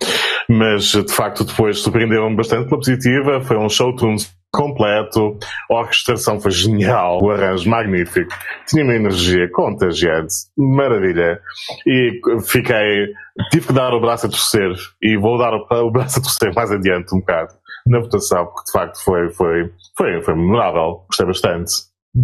mas 0.48 0.84
de 0.84 1.12
facto 1.12 1.44
depois 1.44 1.78
surpreendeu-me 1.78 2.36
bastante 2.36 2.68
pela 2.68 2.80
positiva, 2.80 3.40
foi 3.40 3.56
um 3.56 3.68
show 3.68 3.94
tunes 3.94 4.32
completo, 4.52 5.38
a 5.70 5.74
orquestração 5.74 6.40
foi 6.40 6.50
genial, 6.50 7.22
o 7.22 7.30
arranjo 7.30 7.68
magnífico, 7.68 8.32
tinha 8.66 8.84
uma 8.84 8.94
energia 8.94 9.48
contagiante, 9.52 10.34
maravilha, 10.56 11.40
e 11.86 12.20
fiquei, 12.46 13.12
tive 13.50 13.68
que 13.68 13.72
dar 13.72 13.94
o 13.94 14.00
braço 14.00 14.26
a 14.26 14.28
torcer, 14.28 14.72
e 15.00 15.16
vou 15.16 15.38
dar 15.38 15.54
o 15.54 15.90
braço 15.90 16.18
a 16.18 16.22
torcer 16.22 16.52
mais 16.54 16.70
adiante 16.70 17.14
um 17.14 17.20
bocado, 17.20 17.54
na 17.86 18.00
votação, 18.00 18.46
porque 18.46 18.64
de 18.66 18.72
facto 18.72 19.04
foi, 19.04 19.30
foi, 19.30 19.70
foi, 19.96 20.22
foi 20.22 20.34
memorável, 20.34 21.04
gostei 21.06 21.26
bastante, 21.26 21.72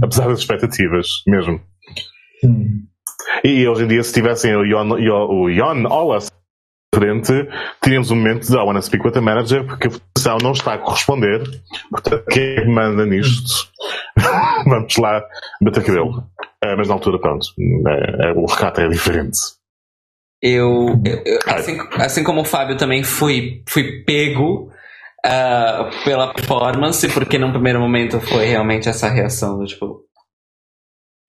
apesar 0.03 0.29
das 0.29 0.41
expectativas, 0.41 1.07
mesmo. 1.27 1.61
Hum. 2.45 2.87
E 3.45 3.67
hoje 3.67 3.85
em 3.85 3.89
dia, 3.89 4.03
se 4.03 4.13
tivessem 4.13 4.55
o 4.55 4.65
Jon 4.65 5.87
Olas 5.89 6.31
frente, 6.95 7.33
teríamos 7.81 8.11
um 8.11 8.17
momento 8.17 8.47
de 8.47 8.55
I 8.55 8.61
wanna 8.61 8.81
speak 8.81 9.07
with 9.07 9.17
a 9.17 9.21
manager, 9.21 9.65
porque 9.67 9.89
a 9.89 9.91
votação 9.91 10.39
não 10.43 10.53
está 10.53 10.75
a 10.75 10.79
corresponder. 10.79 11.43
Portanto, 11.91 12.25
quem 12.31 12.57
é 12.57 12.65
manda 12.65 13.05
nisto? 13.05 13.69
Vamos 14.67 14.97
lá 14.97 15.23
bater 15.61 15.85
cabelo. 15.85 16.25
É, 16.63 16.75
mas 16.75 16.89
na 16.89 16.95
altura, 16.95 17.19
pronto, 17.21 17.47
é, 17.89 18.33
o 18.33 18.47
recato 18.47 18.81
é 18.81 18.89
diferente. 18.89 19.39
Eu, 20.43 21.01
eu 21.05 21.39
assim, 21.47 21.79
assim, 21.93 22.25
como 22.25 22.43
o 22.43 22.45
Fábio 22.45 22.77
também 22.77 23.03
fui, 23.03 23.63
fui 23.69 24.05
pego 24.05 24.71
uh, 25.25 26.05
pela 26.05 26.33
performance, 26.33 27.09
porque 27.09 27.39
num 27.39 27.53
primeiro 27.53 27.81
momento 27.81 28.21
foi 28.21 28.47
realmente 28.47 28.89
essa 28.89 29.09
reação 29.09 29.59
do 29.59 29.65
tipo, 29.65 30.06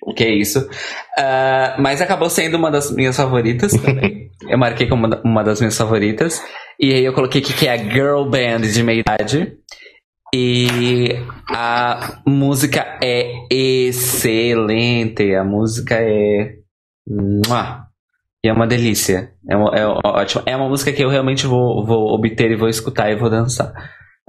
o 0.02 0.14
que 0.14 0.24
é 0.24 0.34
isso. 0.34 0.60
Uh, 0.60 1.82
mas 1.82 2.02
acabou 2.02 2.30
sendo 2.30 2.58
uma 2.58 2.72
das 2.72 2.92
minhas 2.92 3.16
favoritas 3.16 3.74
também. 3.74 4.32
eu 4.48 4.58
marquei 4.58 4.88
como 4.88 5.08
uma 5.24 5.44
das 5.44 5.60
minhas 5.60 5.78
favoritas. 5.78 6.42
E 6.80 6.94
aí 6.94 7.04
eu 7.04 7.14
coloquei 7.14 7.42
aqui 7.42 7.54
que 7.54 7.68
é 7.68 7.72
a 7.72 7.78
Girl 7.78 8.24
Band 8.26 8.62
de 8.62 8.84
meia 8.84 9.00
idade. 9.00 9.58
E 10.34 11.10
a 11.50 12.22
música 12.26 13.00
é 13.02 13.32
excelente. 13.50 15.34
A 15.34 15.44
música 15.44 15.96
é. 15.96 16.58
E 18.44 18.50
é 18.50 18.54
uma 18.54 18.68
delícia. 18.68 19.34
É, 19.50 19.56
uma, 19.56 19.76
é 19.76 19.86
ótimo. 19.86 20.44
É 20.46 20.56
uma 20.56 20.70
música 20.70 20.92
que 20.92 21.04
eu 21.04 21.10
realmente 21.10 21.48
vou, 21.48 21.86
vou 21.86 22.14
obter 22.14 22.52
e 22.52 22.56
vou 22.58 22.70
escutar 22.70 23.10
e 23.10 23.16
vou 23.16 23.30
dançar. 23.30 23.74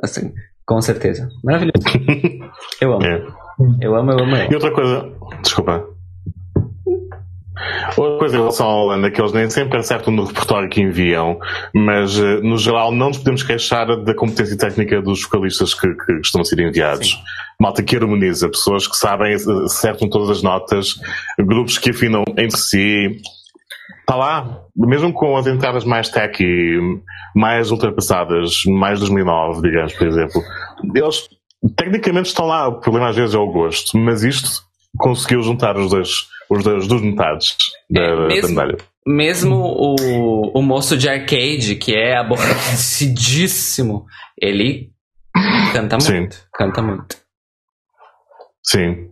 Assim, 0.03 0.33
com 0.69 0.83
certeza. 0.83 1.31
Maravilhoso. 1.43 1.83
Eu 2.79 2.93
amo. 2.93 3.05
É. 3.05 3.27
Eu 3.81 3.97
amo, 3.97 4.13
eu 4.13 4.19
amo. 4.21 4.37
E 4.37 4.55
outra 4.55 4.71
coisa, 4.71 5.11
desculpa. 5.43 5.85
Outra 7.97 8.19
coisa 8.19 8.37
em 8.37 8.39
relação 8.39 8.67
à 8.69 8.75
Holanda, 8.83 9.11
que 9.11 9.21
eles 9.21 9.33
nem 9.33 9.51
sempre 9.51 9.79
acertam 9.79 10.13
no 10.13 10.25
repertório 10.25 10.69
que 10.69 10.81
enviam, 10.81 11.41
mas 11.75 12.17
eh, 12.17 12.41
no 12.41 12.57
geral 12.57 12.93
não 12.93 13.09
nos 13.09 13.19
podemos 13.19 13.43
queixar 13.43 13.87
da 14.05 14.15
competência 14.15 14.57
técnica 14.57 15.03
dos 15.03 15.23
vocalistas 15.25 15.75
que, 15.75 15.89
que 15.93 16.13
estão 16.21 16.43
a 16.43 16.45
ser 16.45 16.61
enviados. 16.61 17.11
Sim. 17.11 17.19
Malta 17.59 17.83
que 17.83 17.97
harmoniza, 17.97 18.49
pessoas 18.49 18.87
que 18.87 18.97
sabem, 18.97 19.33
eh, 19.33 19.65
acertam 19.65 20.09
todas 20.09 20.31
as 20.31 20.43
notas, 20.43 21.01
grupos 21.37 21.79
que 21.79 21.91
afinam 21.91 22.23
entre 22.37 22.59
si. 22.59 23.21
Está 24.09 24.17
lá, 24.17 24.63
mesmo 24.75 25.13
com 25.13 25.37
as 25.37 25.47
entradas 25.47 25.85
mais 25.85 26.09
tech 26.09 26.43
mais 27.37 27.71
ultrapassadas, 27.71 28.63
mais 28.67 29.01
2009, 29.01 29.61
digamos, 29.61 29.93
por 29.93 30.07
exemplo, 30.07 30.43
eles 30.95 31.29
Tecnicamente 31.77 32.27
estão 32.29 32.47
lá, 32.47 32.69
o 32.69 32.81
problema 32.81 33.09
às 33.09 33.17
vezes 33.17 33.35
é 33.35 33.39
o 33.39 33.51
gosto, 33.51 33.99
mas 33.99 34.23
isto 34.23 34.63
conseguiu 34.97 35.43
juntar 35.43 35.77
os 35.77 35.91
dois, 35.91 36.29
os 36.49 36.63
dois, 36.63 36.87
duas 36.87 37.03
metades 37.03 37.57
da, 37.91 38.01
é, 38.01 38.29
mesmo, 38.29 38.43
da 38.43 38.49
medalha. 38.49 38.79
Mesmo 39.05 39.57
o, 39.57 40.53
o 40.57 40.63
moço 40.63 40.97
de 40.97 41.09
arcade, 41.09 41.75
que 41.75 41.95
é 41.95 42.17
aborrecidíssimo, 42.17 44.07
ele 44.41 44.91
canta 45.73 45.97
muito. 45.97 46.35
Sim. 46.35 46.41
Canta 46.55 46.81
muito. 46.81 47.17
Sim. 48.71 49.09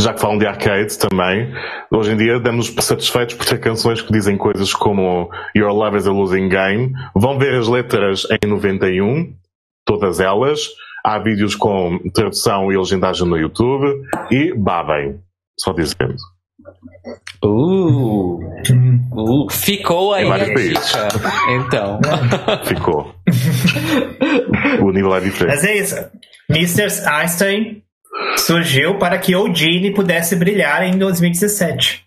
Já 0.00 0.12
que 0.12 0.20
falam 0.20 0.36
de 0.36 0.46
arcade 0.46 0.98
também, 0.98 1.54
hoje 1.92 2.10
em 2.12 2.16
dia 2.16 2.40
damos 2.40 2.74
satisfeitos 2.80 3.36
por 3.36 3.46
ter 3.46 3.60
canções 3.60 4.02
que 4.02 4.12
dizem 4.12 4.36
coisas 4.36 4.74
como 4.74 5.30
Your 5.56 5.72
Love 5.72 5.96
is 5.96 6.08
a 6.08 6.12
Losing 6.12 6.48
Game. 6.48 6.92
Vão 7.14 7.38
ver 7.38 7.54
as 7.54 7.68
letras 7.68 8.26
em 8.42 8.48
91, 8.48 9.32
todas 9.84 10.18
elas. 10.18 10.58
Há 11.04 11.20
vídeos 11.20 11.54
com 11.54 12.00
tradução 12.12 12.72
e 12.72 12.76
legendagem 12.76 13.28
no 13.28 13.38
YouTube 13.38 13.86
e 14.28 14.52
babem. 14.54 15.20
Só 15.56 15.72
dizendo. 15.72 16.16
Uh, 17.44 18.40
uh, 19.14 19.50
ficou 19.52 20.14
aí 20.14 20.28
a 20.28 20.38
dica. 20.38 21.08
Então. 21.50 22.00
Ficou. 22.66 23.14
o 24.82 24.90
nível 24.90 25.14
é 25.14 25.20
diferente. 25.20 25.54
Mas 25.54 25.64
é 25.64 25.76
isso. 25.76 25.94
Mr. 26.50 27.08
Einstein 27.08 27.85
surgiu 28.38 28.98
para 28.98 29.18
que 29.18 29.32
Eugene 29.32 29.92
pudesse 29.92 30.36
brilhar 30.36 30.82
em 30.82 30.98
2017. 30.98 32.04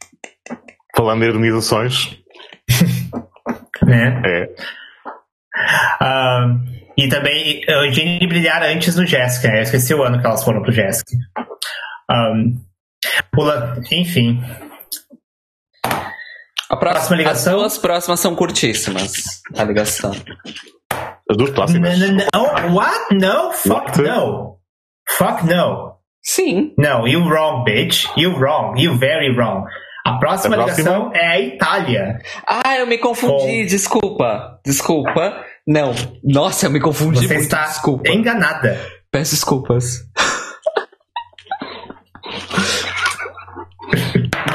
Falando 0.96 1.24
em 1.24 1.28
ironizações. 1.28 2.18
né? 3.86 4.22
É. 4.30 4.50
Um, 6.02 6.66
e 6.98 7.10
também 7.10 7.62
Eugênio 7.68 8.28
brilhar 8.30 8.64
antes 8.64 8.96
do 8.96 9.06
Jessica. 9.06 9.50
Eu 9.50 9.64
esqueci 9.64 9.94
o 9.94 10.04
ano 10.04 10.20
que 10.20 10.26
elas 10.26 10.44
foram 10.44 10.62
pro 10.62 10.72
Jessica. 10.72 11.12
Um, 12.10 12.62
pula, 13.32 13.76
enfim. 13.92 14.42
A 16.70 16.78
próxima, 16.78 17.18
ligação. 17.18 17.56
As 17.56 17.60
duas 17.60 17.78
próximas 17.78 18.20
são 18.20 18.36
curtíssimas. 18.36 19.42
A 19.58 19.64
ligação. 19.64 20.12
As 21.30 21.38
duas 21.38 21.50
próximas. 21.50 22.00
Não, 22.00 22.74
what? 22.74 23.16
No, 23.16 23.52
fuck 23.52 23.74
what? 23.74 24.02
no. 24.02 24.60
Fuck 25.10 25.46
no. 25.46 25.99
Sim. 26.32 26.74
No, 26.78 27.08
you 27.08 27.28
wrong, 27.28 27.64
bitch. 27.66 28.06
You 28.16 28.36
wrong. 28.38 28.78
You 28.80 28.96
very 29.00 29.36
wrong. 29.36 29.66
A 30.06 30.20
próxima, 30.20 30.56
a 30.56 30.64
próxima 30.64 30.90
ligação 30.92 31.12
é 31.16 31.26
a 31.28 31.40
Itália. 31.40 32.20
Ah, 32.48 32.78
eu 32.78 32.86
me 32.86 33.00
confundi. 33.00 33.62
Com... 33.62 33.66
Desculpa. 33.66 34.60
Desculpa. 34.64 35.44
Não. 35.68 35.92
Nossa, 36.24 36.68
eu 36.68 36.70
me 36.72 36.80
confundi 36.80 37.20
Você 37.28 37.34
muito. 37.34 37.42
está 37.46 37.64
Desculpa. 37.64 38.08
enganada. 38.12 38.80
Peço 39.12 39.34
desculpas. 39.34 40.04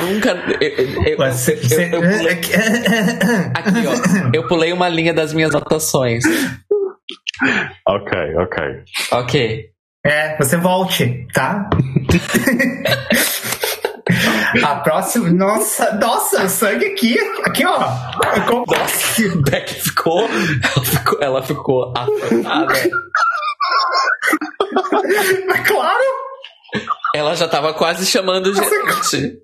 Nunca. 0.02 0.30
Eu, 0.60 1.05
eu, 1.06 1.16
você. 1.16 1.55
Eu, 1.92 2.01
pulei, 2.01 2.28
aqui, 2.28 3.86
ó. 3.86 4.30
Eu 4.32 4.46
pulei 4.46 4.72
uma 4.72 4.88
linha 4.88 5.12
das 5.12 5.32
minhas 5.32 5.52
anotações. 5.52 6.22
ok, 7.86 8.18
ok. 8.36 8.64
Ok. 9.12 9.73
É, 10.05 10.36
você 10.36 10.56
volte, 10.59 11.26
tá? 11.32 11.68
A 14.62 14.76
próxima. 14.76 15.31
Nossa, 15.31 15.94
nossa, 15.94 16.48
sangue 16.48 16.86
aqui. 16.86 17.18
Aqui, 17.44 17.64
ó. 17.66 17.78
Nossa, 17.78 19.36
Beck 19.51 19.72
ficou. 19.74 20.28
Ela 20.28 20.85
ficou, 20.85 21.18
ela 21.22 21.43
ficou 21.43 21.93
afetada. 21.97 22.74
Mas 25.48 25.68
claro! 25.68 26.05
Ela 27.14 27.35
já 27.35 27.48
tava 27.48 27.72
quase 27.74 28.06
chamando 28.06 28.55
gente. 28.55 29.39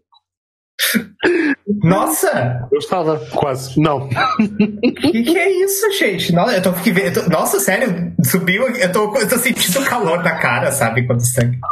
Nossa! 1.83 2.69
Eu 2.73 2.79
estava, 2.79 3.19
quase. 3.33 3.79
Não. 3.81 4.09
O 4.09 4.09
que, 4.09 5.23
que, 5.23 5.39
é 5.39 5.51
isso, 5.65 5.91
gente? 5.93 6.33
Nossa, 6.33 6.57
eu 6.57 6.63
tô, 6.63 6.71
eu 6.71 7.13
tô, 7.13 7.29
nossa, 7.29 7.61
sério, 7.61 8.13
subiu. 8.25 8.69
Eu 8.77 8.93
tô, 8.93 9.17
eu 9.17 9.29
tô 9.29 9.39
sentindo 9.39 9.85
calor 9.85 10.23
na 10.23 10.37
cara, 10.37 10.71
sabe? 10.73 11.07
Quando 11.07 11.21
o 11.21 11.25
sangue 11.25 11.59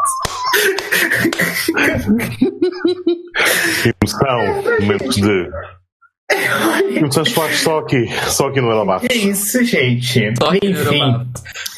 Emoção, 4.03 4.41
é, 4.41 4.81
momentos 4.81 5.17
de. 5.17 5.51
Emoções 6.99 7.33
só 7.63 7.79
aqui, 7.79 8.07
só 8.27 8.49
aqui 8.49 8.61
no 8.61 8.71
Elabato. 8.71 9.09
Que 9.09 9.15
isso, 9.15 9.65
gente. 9.65 10.35
Só 10.39 10.51
aqui 10.51 10.67
Enfim. 10.67 11.27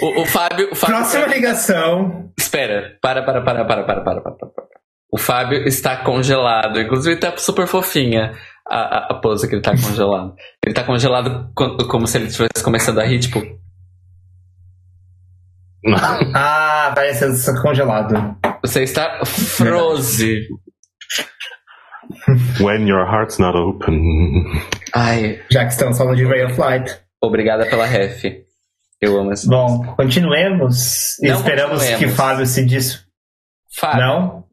O, 0.02 0.22
o 0.22 0.26
Fábio. 0.26 0.70
O 0.72 0.74
Fábio 0.74 0.96
Próxima 0.96 1.26
ligação. 1.26 2.32
Espera, 2.38 2.98
para, 3.00 3.22
para, 3.22 3.42
para, 3.42 3.64
para, 3.64 3.84
para, 3.84 4.02
para, 4.02 4.20
para. 4.20 4.32
para. 4.32 4.69
O 5.12 5.18
Fábio 5.18 5.66
está 5.66 5.96
congelado. 5.98 6.80
Inclusive, 6.80 7.18
tá 7.18 7.36
super 7.36 7.66
fofinha 7.66 8.32
a, 8.68 8.78
a, 8.78 9.06
a 9.10 9.14
pose 9.14 9.48
que 9.48 9.54
ele 9.54 9.62
tá 9.62 9.72
congelado. 9.72 10.34
Ele 10.64 10.74
tá 10.74 10.84
congelado 10.84 11.50
como 11.88 12.06
se 12.06 12.18
ele 12.18 12.26
estivesse 12.26 12.62
começando 12.62 13.00
a 13.00 13.04
rir, 13.04 13.18
tipo. 13.18 13.40
ah, 16.34 16.92
parece 16.94 17.44
tá 17.44 17.60
congelado. 17.60 18.36
Você 18.62 18.82
está 18.82 19.24
froze. 19.24 20.42
When 22.60 22.86
your 22.86 23.06
heart's 23.06 23.38
not 23.38 23.56
open. 23.56 24.44
Ai. 24.94 25.42
Já 25.50 25.64
que 25.64 25.72
estamos 25.72 25.98
falando 25.98 26.16
de 26.16 26.24
Ray 26.24 26.44
of 26.44 26.60
Light. 26.60 26.90
Obrigada 27.20 27.66
pela 27.66 27.86
ref. 27.86 28.24
Eu 29.00 29.18
amo 29.18 29.32
essa 29.32 29.48
Bom, 29.48 29.94
continuemos. 29.96 31.16
Não 31.22 31.34
Esperamos 31.34 31.78
continuemos. 31.78 31.98
que 31.98 32.08
Fábio 32.08 32.46
se 32.46 32.64
diz. 32.66 33.06
Fábio. 33.74 34.00
Não? 34.00 34.44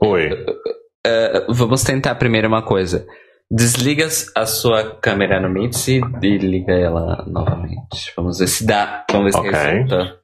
Oi. 0.00 0.32
Uh, 0.32 1.52
vamos 1.52 1.82
tentar 1.82 2.14
primeiro 2.14 2.46
uma 2.46 2.62
coisa. 2.62 3.04
Desliga 3.50 4.06
a 4.36 4.46
sua 4.46 4.96
câmera 5.00 5.40
no 5.40 5.48
Meet 5.48 5.88
e 5.88 6.38
liga 6.38 6.72
ela 6.72 7.24
novamente. 7.26 8.12
Vamos 8.16 8.38
ver 8.38 8.46
se 8.46 8.64
dá. 8.64 9.04
Vamos 9.10 9.26
ver 9.26 9.32
se 9.32 9.38
okay. 9.38 9.50
resulta. 9.50 10.20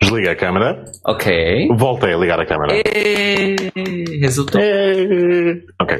Desliga 0.00 0.32
a 0.32 0.36
câmera. 0.36 0.84
Ok. 1.04 1.68
Voltei 1.76 2.14
a 2.14 2.18
ligar 2.18 2.38
a 2.38 2.46
câmera. 2.46 2.72
E... 2.76 3.56
Resultou. 4.20 4.60
E... 4.60 5.64
Ok. 5.80 5.98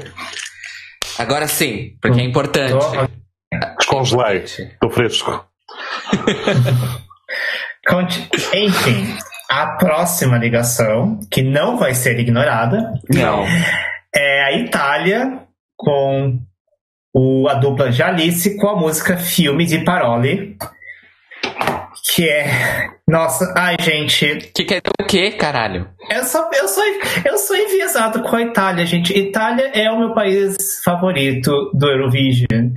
Agora 1.19 1.49
sim, 1.49 1.97
porque 2.01 2.21
é 2.21 2.25
importante. 2.25 2.75
Descongelei. 3.79 4.45
Estou 4.45 4.91
fresco. 4.91 5.49
Enfim, 8.55 9.17
a 9.49 9.67
próxima 9.77 10.39
ligação, 10.39 11.21
que 11.31 11.43
não 11.43 11.77
vai 11.77 11.95
ser 11.95 12.19
ignorada, 12.19 12.95
não. 13.09 13.45
é 14.15 14.45
a 14.45 14.53
Itália 14.53 15.41
com 15.77 16.39
o, 17.15 17.49
a 17.49 17.55
dupla 17.55 17.91
Jalice 17.91 18.57
com 18.57 18.69
a 18.69 18.77
música 18.77 19.17
Filme 19.17 19.65
de 19.65 19.79
Parole. 19.79 20.57
Que 22.15 22.29
é. 22.29 22.91
Nossa, 23.09 23.53
ai, 23.57 23.77
gente. 23.81 24.51
Que 24.55 24.65
quer 24.65 24.81
dizer 24.81 24.93
o 25.01 25.07
quê, 25.07 25.33
caralho? 25.33 25.89
Eu 26.11 26.25
sou, 26.25 26.49
eu, 26.55 26.69
sou, 26.69 26.85
eu 27.25 27.39
sou 27.39 27.57
enviesado 27.57 28.23
com 28.23 28.37
a 28.37 28.43
Itália, 28.43 28.87
gente. 28.87 29.17
Itália 29.17 29.71
é 29.75 29.91
o 29.91 29.99
meu 29.99 30.15
país 30.15 30.57
favorito 30.85 31.51
do 31.75 31.89
Eurovision. 31.89 32.71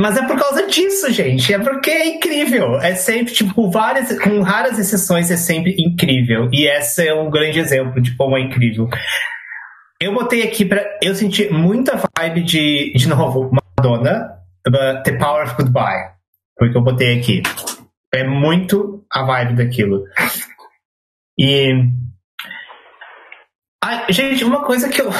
Mas 0.00 0.16
é 0.16 0.24
por 0.26 0.38
causa 0.38 0.66
disso, 0.68 1.10
gente. 1.12 1.52
É 1.52 1.58
porque 1.58 1.90
é 1.90 2.06
incrível. 2.06 2.76
É 2.76 2.94
sempre, 2.94 3.32
tipo, 3.32 3.68
várias, 3.68 4.16
com 4.20 4.40
raras 4.42 4.78
exceções, 4.78 5.28
é 5.28 5.36
sempre 5.36 5.74
incrível. 5.76 6.48
E 6.52 6.68
esse 6.68 7.08
é 7.08 7.12
um 7.12 7.28
grande 7.28 7.58
exemplo 7.58 8.00
de 8.00 8.16
como 8.16 8.36
é 8.36 8.40
incrível. 8.40 8.88
Eu 10.00 10.14
botei 10.14 10.44
aqui 10.44 10.64
pra. 10.64 10.84
Eu 11.02 11.16
senti 11.16 11.50
muita 11.50 12.00
vibe 12.16 12.44
de, 12.44 12.92
de 12.94 13.08
novo, 13.08 13.50
Madonna, 13.50 14.38
The 15.04 15.18
Power 15.18 15.44
of 15.44 15.56
Goodbye. 15.56 16.12
Foi 16.56 16.68
o 16.68 16.72
que 16.72 16.78
eu 16.78 16.84
botei 16.84 17.18
aqui. 17.18 17.42
É 18.14 18.22
muito 18.22 19.04
a 19.12 19.24
vibe 19.24 19.56
daquilo. 19.56 20.04
E. 21.36 21.72
Ai, 23.82 24.06
gente, 24.10 24.44
uma 24.44 24.64
coisa 24.64 24.88
que 24.88 25.00
eu. 25.00 25.10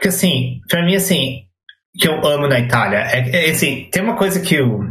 Que 0.00 0.06
assim, 0.06 0.60
pra 0.68 0.84
mim, 0.84 0.94
assim, 0.94 1.47
que 1.96 2.08
eu 2.08 2.24
amo 2.26 2.46
na 2.46 2.58
Itália. 2.58 2.98
É, 2.98 3.46
é 3.46 3.50
assim, 3.50 3.88
tem 3.90 4.02
uma 4.02 4.16
coisa 4.16 4.40
que 4.40 4.60
o. 4.60 4.90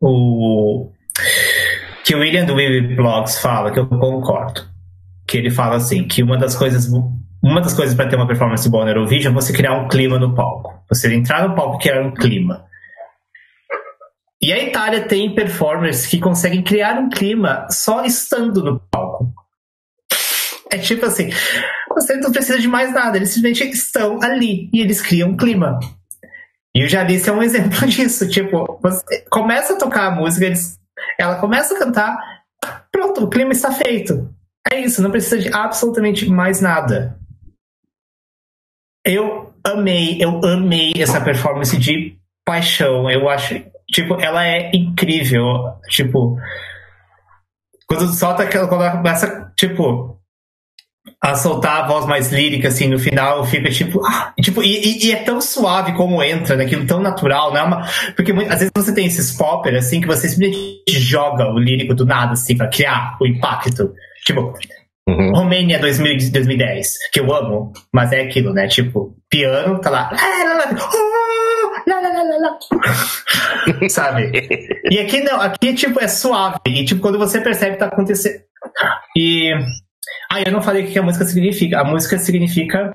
O. 0.00 0.90
Que 2.04 2.14
o 2.14 2.20
William 2.20 2.44
do 2.44 2.56
Vivi 2.56 2.94
Blogs 2.94 3.38
fala, 3.38 3.70
que 3.70 3.78
eu 3.78 3.86
concordo. 3.86 4.62
Que 5.26 5.38
ele 5.38 5.50
fala 5.50 5.76
assim, 5.76 6.06
que 6.06 6.22
uma 6.22 6.36
das 6.36 6.54
coisas. 6.54 6.88
Uma 7.42 7.60
das 7.60 7.74
coisas 7.74 7.94
para 7.94 8.08
ter 8.08 8.16
uma 8.16 8.26
performance 8.26 8.68
boa 8.70 8.84
no 8.84 8.90
Eurovision 8.90 9.32
é 9.32 9.34
você 9.34 9.52
criar 9.52 9.74
um 9.74 9.88
clima 9.88 10.18
no 10.18 10.34
palco. 10.34 10.84
Você 10.88 11.12
entrar 11.12 11.48
no 11.48 11.56
palco 11.56 11.76
e 11.76 11.80
criar 11.80 12.00
um 12.00 12.14
clima. 12.14 12.66
E 14.40 14.52
a 14.52 14.62
Itália 14.62 15.06
tem 15.06 15.34
performers 15.34 16.06
que 16.06 16.18
conseguem 16.18 16.62
criar 16.62 16.98
um 16.98 17.08
clima 17.08 17.66
só 17.70 18.04
estando 18.04 18.62
no 18.62 18.80
palco. 18.90 19.41
É 20.72 20.78
tipo 20.78 21.04
assim, 21.04 21.28
você 21.90 22.16
não 22.16 22.32
precisa 22.32 22.58
de 22.58 22.66
mais 22.66 22.94
nada, 22.94 23.18
eles 23.18 23.28
simplesmente 23.28 23.76
estão 23.76 24.18
ali 24.22 24.70
e 24.72 24.80
eles 24.80 25.02
criam 25.02 25.28
um 25.28 25.36
clima. 25.36 25.78
E 26.74 26.82
o 26.82 26.88
Jalice 26.88 27.28
é 27.28 27.32
um 27.32 27.42
exemplo 27.42 27.84
disso. 27.86 28.26
Tipo, 28.26 28.78
você 28.82 29.22
começa 29.30 29.74
a 29.74 29.78
tocar 29.78 30.06
a 30.06 30.10
música, 30.10 30.46
eles, 30.46 30.78
ela 31.18 31.38
começa 31.38 31.74
a 31.74 31.78
cantar, 31.78 32.16
pronto, 32.90 33.24
o 33.24 33.28
clima 33.28 33.52
está 33.52 33.70
feito. 33.70 34.34
É 34.72 34.80
isso, 34.80 35.02
não 35.02 35.10
precisa 35.10 35.38
de 35.38 35.52
absolutamente 35.52 36.26
mais 36.30 36.62
nada. 36.62 37.18
Eu 39.04 39.52
amei, 39.62 40.16
eu 40.22 40.40
amei 40.44 40.94
essa 40.96 41.20
performance 41.20 41.76
de 41.76 42.16
paixão. 42.46 43.10
Eu 43.10 43.28
acho, 43.28 43.62
tipo, 43.90 44.14
ela 44.18 44.46
é 44.46 44.70
incrível. 44.74 45.74
Tipo, 45.88 46.38
quando 47.86 48.06
solta 48.14 48.44
aquela, 48.44 48.66
quando 48.68 48.84
ela 48.84 48.96
começa, 48.96 49.52
tipo, 49.54 50.21
a 51.20 51.34
soltar 51.34 51.84
a 51.84 51.86
voz 51.86 52.06
mais 52.06 52.32
lírica, 52.32 52.68
assim, 52.68 52.88
no 52.88 52.98
final, 52.98 53.44
fica 53.44 53.70
tipo. 53.70 54.04
Ah, 54.04 54.32
tipo 54.40 54.62
e, 54.62 55.06
e, 55.06 55.12
é 55.12 55.16
tão 55.16 55.40
suave 55.40 55.92
como 55.94 56.22
entra, 56.22 56.56
naquilo 56.56 56.86
tão 56.86 57.00
natural, 57.00 57.52
não 57.52 57.58
é 57.58 57.62
uma. 57.62 57.88
Porque 58.14 58.32
às 58.32 58.58
vezes 58.58 58.70
você 58.74 58.94
tem 58.94 59.06
esses 59.06 59.32
popper, 59.32 59.74
assim, 59.76 60.00
que 60.00 60.06
você 60.06 60.28
simplesmente 60.28 60.82
joga 60.88 61.44
o 61.50 61.58
lírico 61.58 61.94
do 61.94 62.06
nada, 62.06 62.32
assim, 62.32 62.56
pra 62.56 62.68
criar 62.68 63.16
o 63.20 63.26
impacto. 63.26 63.92
Tipo, 64.24 64.54
uhum. 65.08 65.32
Romênia 65.32 65.78
2000, 65.80 66.30
2010, 66.30 66.98
que 67.12 67.20
eu 67.20 67.32
amo, 67.34 67.72
mas 67.92 68.12
é 68.12 68.20
aquilo, 68.22 68.52
né? 68.52 68.68
Tipo, 68.68 69.16
piano, 69.28 69.80
tá 69.80 69.90
lá. 69.90 70.10
Sabe? 73.88 74.30
E 74.90 74.98
aqui 75.00 75.20
não, 75.22 75.40
aqui 75.40 75.74
tipo 75.74 76.00
é 76.00 76.06
suave. 76.06 76.58
E 76.66 76.84
tipo, 76.84 77.00
quando 77.00 77.18
você 77.18 77.40
percebe 77.40 77.72
que 77.72 77.78
tá 77.78 77.86
acontecendo. 77.86 78.40
E 79.16 79.52
ah, 80.30 80.40
eu 80.40 80.52
não 80.52 80.62
falei 80.62 80.84
o 80.84 80.90
que 80.90 80.98
a 80.98 81.02
música 81.02 81.24
significa. 81.24 81.80
A 81.80 81.84
música 81.84 82.18
significa 82.18 82.92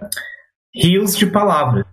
rios 0.73 1.15
de 1.15 1.27
palavras. 1.27 1.87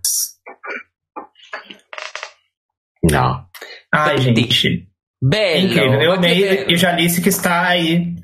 Não. 3.03 3.45
Ai, 3.93 4.17
gente. 4.17 4.87
Belo. 5.21 5.67
Incrível. 5.67 6.01
Eu 6.01 6.13
amei. 6.13 6.65
Eu 6.65 6.77
já 6.77 6.91
disse 6.93 7.21
que 7.21 7.29
está 7.29 7.67
aí. 7.67 8.15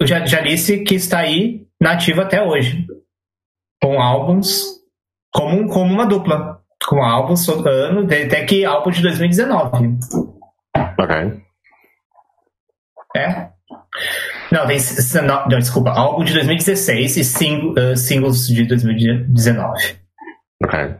Eu 0.00 0.06
já, 0.06 0.24
já 0.26 0.40
disse 0.40 0.82
que 0.84 0.94
está 0.94 1.20
aí 1.20 1.66
nativa 1.80 2.22
até 2.22 2.42
hoje. 2.42 2.86
Com 3.80 4.00
álbuns 4.00 4.82
como, 5.32 5.68
como 5.68 5.92
uma 5.92 6.06
dupla. 6.06 6.60
Com 6.86 7.02
álbuns 7.02 7.46
todo 7.46 7.68
ano, 7.68 8.04
até 8.04 8.44
que 8.44 8.64
álbum 8.64 8.90
de 8.90 9.02
2019. 9.02 9.98
Ok. 10.98 11.42
É. 13.16 13.50
Não, 14.52 14.66
tem. 14.66 14.78
Não, 15.22 15.48
não, 15.48 15.58
desculpa. 15.58 15.90
Álbum 15.92 16.24
de 16.24 16.34
2016 16.34 17.16
e 17.16 17.24
sing, 17.24 17.72
uh, 17.72 17.96
singles 17.96 18.46
de 18.46 18.64
2019. 18.64 19.96
Ok. 20.62 20.94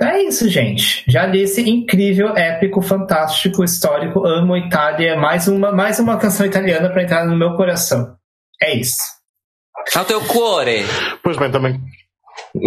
É 0.00 0.22
isso, 0.22 0.48
gente. 0.48 1.02
Já 1.08 1.26
disse 1.26 1.68
incrível, 1.68 2.36
épico, 2.36 2.80
fantástico, 2.80 3.64
histórico. 3.64 4.24
Amo 4.24 4.56
Itália. 4.56 5.16
Mais 5.16 5.48
uma, 5.48 5.72
mais 5.72 5.98
uma 5.98 6.16
canção 6.16 6.46
italiana 6.46 6.88
para 6.90 7.02
entrar 7.02 7.26
no 7.26 7.36
meu 7.36 7.56
coração. 7.56 8.14
É 8.62 8.72
isso. 8.76 9.02
Ao 9.96 10.04
teu 10.04 10.20
cuore. 10.20 10.84
Pois 11.24 11.36
bem, 11.36 11.50
também. 11.50 11.80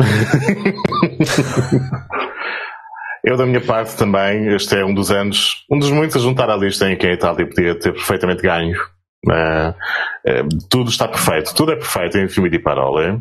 Eu, 3.23 3.37
da 3.37 3.45
minha 3.45 3.61
parte, 3.61 3.95
também, 3.95 4.53
este 4.53 4.75
é 4.75 4.85
um 4.85 4.93
dos 4.93 5.09
anos, 5.09 5.65
um 5.71 5.79
dos 5.79 5.89
muitos 5.89 6.15
a 6.17 6.19
juntar 6.19 6.47
à 6.47 6.55
lista 6.55 6.87
em 6.91 6.95
que 6.95 7.07
a 7.07 7.13
Itália 7.13 7.47
podia 7.47 7.73
ter 7.79 7.91
perfeitamente 7.91 8.43
ganho. 8.43 8.77
Uh, 9.25 9.69
uh, 9.69 10.67
tudo 10.69 10.89
está 10.89 11.07
perfeito, 11.07 11.53
tudo 11.55 11.71
é 11.71 11.75
perfeito 11.75 12.17
em 12.17 12.29
filme 12.29 12.49
de 12.49 12.59
parola. 12.59 13.19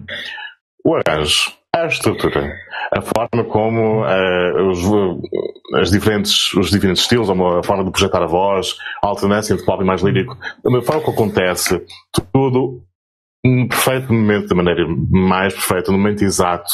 O 0.84 0.94
arranjo, 0.94 1.52
a 1.74 1.86
estrutura, 1.86 2.54
a 2.92 3.00
forma 3.00 3.44
como 3.44 4.02
uh, 4.02 4.70
os, 4.70 5.80
as 5.80 5.90
diferentes, 5.90 6.52
os 6.54 6.70
diferentes 6.70 7.02
estilos, 7.02 7.28
a 7.30 7.62
forma 7.62 7.84
de 7.84 7.90
projetar 7.90 8.22
a 8.22 8.26
voz, 8.26 8.76
a 9.02 9.08
alternância 9.08 9.54
entre 9.54 9.64
pop 9.64 9.82
e 9.82 9.86
mais 9.86 10.02
lírico, 10.02 10.36
a 10.38 10.82
forma 10.82 11.02
que 11.02 11.10
acontece, 11.10 11.82
tudo 12.32 12.82
no 13.44 13.68
perfeito 13.68 14.12
momento, 14.12 14.48
da 14.48 14.54
maneira 14.54 14.86
mais 15.10 15.52
perfeita, 15.52 15.90
no 15.90 15.98
momento 15.98 16.22
exato. 16.22 16.72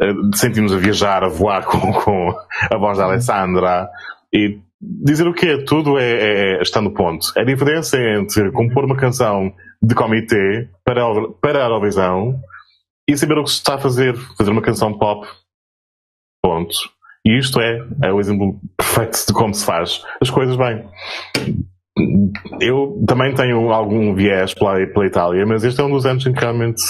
Uh, 0.00 0.36
sentimos 0.36 0.72
a 0.72 0.76
viajar, 0.76 1.24
a 1.24 1.28
voar 1.28 1.64
com, 1.66 1.92
com 1.92 2.34
a 2.70 2.76
voz 2.76 2.98
da 2.98 3.04
Alessandra 3.04 3.88
e 4.32 4.58
dizer 4.80 5.26
o 5.26 5.34
quê? 5.34 5.64
Tudo 5.64 5.98
é, 5.98 6.10
é, 6.10 6.58
é, 6.58 6.62
está 6.62 6.80
no 6.80 6.92
ponto. 6.92 7.26
A 7.36 7.44
diferença 7.44 7.98
entre 7.98 8.50
compor 8.52 8.84
uma 8.84 8.96
canção 8.96 9.52
de 9.82 9.94
comitê 9.94 10.68
para, 10.84 11.02
para 11.40 11.60
a 11.60 11.66
Eurovisão 11.66 12.40
e 13.08 13.16
saber 13.16 13.38
o 13.38 13.44
que 13.44 13.50
se 13.50 13.56
está 13.56 13.74
a 13.74 13.78
fazer, 13.78 14.14
fazer 14.36 14.50
uma 14.50 14.62
canção 14.62 14.96
pop. 14.96 15.26
Ponto. 16.42 16.74
E 17.26 17.38
isto 17.38 17.60
é, 17.60 17.78
é 18.04 18.12
o 18.12 18.20
exemplo 18.20 18.60
perfeito 18.76 19.26
de 19.26 19.32
como 19.32 19.52
se 19.52 19.64
faz 19.64 20.02
as 20.20 20.30
coisas 20.30 20.56
bem. 20.56 20.88
Eu 22.60 23.02
também 23.06 23.34
tenho 23.34 23.72
algum 23.72 24.14
viés 24.14 24.54
pela, 24.54 24.86
pela 24.86 25.06
Itália, 25.06 25.44
mas 25.44 25.64
este 25.64 25.80
é 25.80 25.84
um 25.84 25.90
dos 25.90 26.06
anos 26.06 26.24
em 26.26 26.32
que 26.32 26.40
realmente 26.40 26.82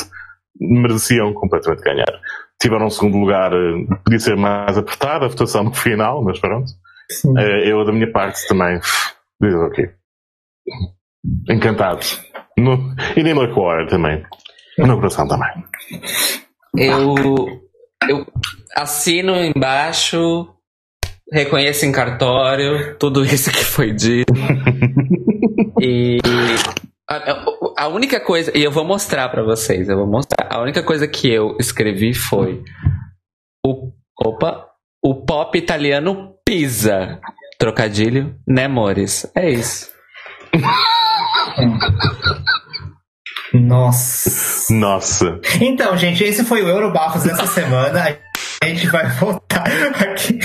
mereciam 0.61 1.33
completamente 1.33 1.83
ganhar. 1.83 2.21
Tiveram 2.61 2.87
um 2.87 2.91
segundo 2.91 3.17
lugar, 3.17 3.53
eh, 3.53 3.97
podia 4.05 4.19
ser 4.19 4.37
mais 4.37 4.77
apertada 4.77 5.25
a 5.25 5.29
votação 5.29 5.73
final, 5.73 6.23
mas 6.23 6.39
pronto. 6.39 6.71
Uh, 7.25 7.39
eu, 7.65 7.85
da 7.85 7.93
minha 7.93 8.11
parte, 8.11 8.47
também. 8.47 8.79
Diz 9.41 9.55
ok. 9.55 9.91
Encantado. 11.49 12.01
No, 12.59 12.95
e 13.17 13.23
nem 13.23 13.35
Core 13.55 13.89
também. 13.89 14.25
No 14.79 14.97
coração 14.97 15.27
também. 15.27 15.65
Eu, 16.77 17.15
eu 18.09 18.27
assino 18.77 19.35
embaixo, 19.37 20.49
reconheço 21.33 21.87
em 21.87 21.93
cartório 21.93 22.97
tudo 22.99 23.25
isso 23.25 23.51
que 23.51 23.65
foi 23.65 23.93
dito. 23.93 24.33
e 25.81 26.19
a, 27.09 27.85
a, 27.85 27.89
única 27.89 28.21
coisa, 28.21 28.57
e 28.57 28.63
eu 28.63 28.71
vou 28.71 28.85
mostrar 28.85 29.29
para 29.31 29.43
vocês, 29.43 29.89
eu 29.89 29.97
vou 29.97 30.07
mostrar. 30.07 30.47
A 30.51 30.61
única 30.61 30.83
coisa 30.83 31.09
que 31.09 31.29
eu 31.33 31.57
escrevi 31.59 32.13
foi 32.13 32.63
o, 33.65 33.93
opa, 34.21 34.69
o 35.03 35.25
pop 35.25 35.57
italiano 35.57 36.35
pisa. 36.49 37.21
Trocadilho, 37.59 38.35
né, 38.47 38.67
Mores? 38.67 39.31
É 39.35 39.51
isso. 39.51 39.91
Nossa. 43.53 44.73
Nossa. 44.73 45.41
Então, 45.61 45.95
gente, 45.99 46.25
esse 46.25 46.45
foi 46.45 46.63
o 46.63 46.69
Eurobarros 46.69 47.25
dessa 47.25 47.47
semana. 47.47 48.19
A 48.63 48.67
gente 48.67 48.87
vai 48.87 49.11
voltar 49.17 49.67
aqui. 49.67 50.39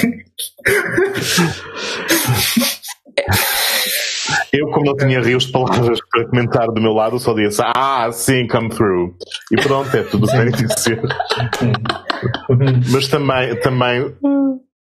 Eu, 4.51 4.67
como 4.71 4.85
não 4.85 4.97
tinha 4.97 5.21
rios 5.21 5.45
de 5.45 5.51
palavras 5.53 5.99
para 6.11 6.27
comentar 6.27 6.67
do 6.67 6.81
meu 6.81 6.91
lado, 6.91 7.17
só 7.17 7.33
disse, 7.33 7.61
ah, 7.75 8.09
sim, 8.11 8.45
come 8.47 8.69
through. 8.69 9.15
E 9.51 9.55
pronto, 9.55 9.95
é 9.95 10.03
tudo 10.03 10.27
sem 10.27 10.51
dizer. 10.51 11.01
Mas 12.91 13.07
também, 13.07 13.55
também 13.61 14.13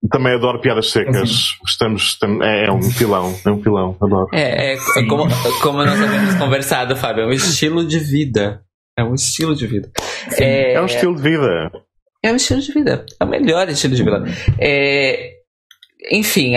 também 0.08 0.34
adoro 0.34 0.60
piadas 0.60 0.90
secas. 0.90 1.58
Estamos, 1.66 2.18
é, 2.42 2.66
é, 2.66 2.72
um 2.72 2.80
pilão, 2.92 3.34
é 3.44 3.50
um 3.50 3.60
pilão, 3.60 3.96
adoro. 4.00 4.28
É, 4.32 4.72
é, 4.72 4.74
é 4.74 5.06
como, 5.06 5.24
como 5.62 5.84
nós 5.84 6.00
havíamos 6.00 6.34
conversado, 6.36 6.96
Fábio, 6.96 7.24
é 7.24 7.26
um 7.26 7.32
estilo 7.32 7.86
de 7.86 7.98
vida. 7.98 8.62
É 8.98 9.04
um 9.04 9.14
estilo 9.14 9.54
de 9.54 9.66
vida. 9.66 9.90
É, 10.38 10.74
é, 10.74 10.80
um 10.80 10.86
estilo 10.86 11.14
de 11.14 11.22
vida. 11.22 11.70
É 12.22 12.32
um 12.32 12.36
estilo 12.36 12.60
de 12.60 12.72
vida. 12.72 13.06
É 13.18 13.24
o 13.24 13.28
melhor 13.28 13.68
estilo 13.68 13.94
de 13.94 14.02
vida. 14.02 14.24
É, 14.58 15.34
enfim, 16.10 16.54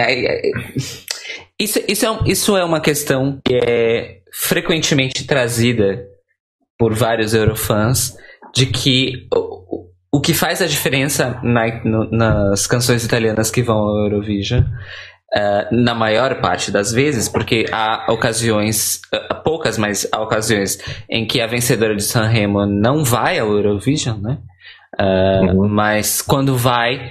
isso, 1.59 1.79
isso, 1.87 2.05
é, 2.05 2.19
isso 2.25 2.57
é 2.57 2.63
uma 2.63 2.81
questão 2.81 3.39
que 3.45 3.55
é 3.55 4.21
frequentemente 4.31 5.25
trazida 5.25 6.05
por 6.77 6.93
vários 6.93 7.33
eurofãs 7.33 8.15
de 8.53 8.65
que 8.65 9.27
o 9.33 9.89
que 10.21 10.33
faz 10.33 10.61
a 10.61 10.67
diferença 10.67 11.39
na, 11.43 11.83
no, 11.83 12.09
nas 12.11 12.67
canções 12.67 13.03
italianas 13.03 13.49
que 13.49 13.63
vão 13.63 13.77
ao 13.77 13.97
Eurovision, 14.03 14.61
uh, 14.61 15.75
na 15.75 15.95
maior 15.95 16.39
parte 16.39 16.71
das 16.71 16.91
vezes, 16.91 17.27
porque 17.27 17.65
há 17.71 18.05
ocasiões, 18.11 19.01
uh, 19.13 19.43
poucas, 19.43 19.77
mas 19.77 20.07
há 20.11 20.21
ocasiões 20.21 20.77
em 21.09 21.25
que 21.25 21.41
a 21.41 21.47
vencedora 21.47 21.95
de 21.95 22.03
Sanremo 22.03 22.65
não 22.65 23.03
vai 23.03 23.39
ao 23.39 23.51
Eurovision, 23.51 24.19
né? 24.21 24.37
Uh, 24.99 25.61
uhum. 25.61 25.67
Mas 25.67 26.21
quando 26.21 26.55
vai, 26.55 27.09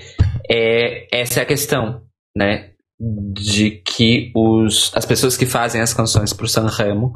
é, 0.48 1.08
essa 1.10 1.40
é 1.40 1.42
a 1.42 1.46
questão, 1.46 2.02
né? 2.36 2.70
De 3.00 3.82
que 3.84 4.30
os, 4.36 4.92
as 4.94 5.04
pessoas 5.04 5.36
que 5.36 5.44
fazem 5.44 5.80
as 5.80 5.92
canções 5.92 6.32
para 6.32 6.46
o 6.46 6.48
Sanremo, 6.48 7.12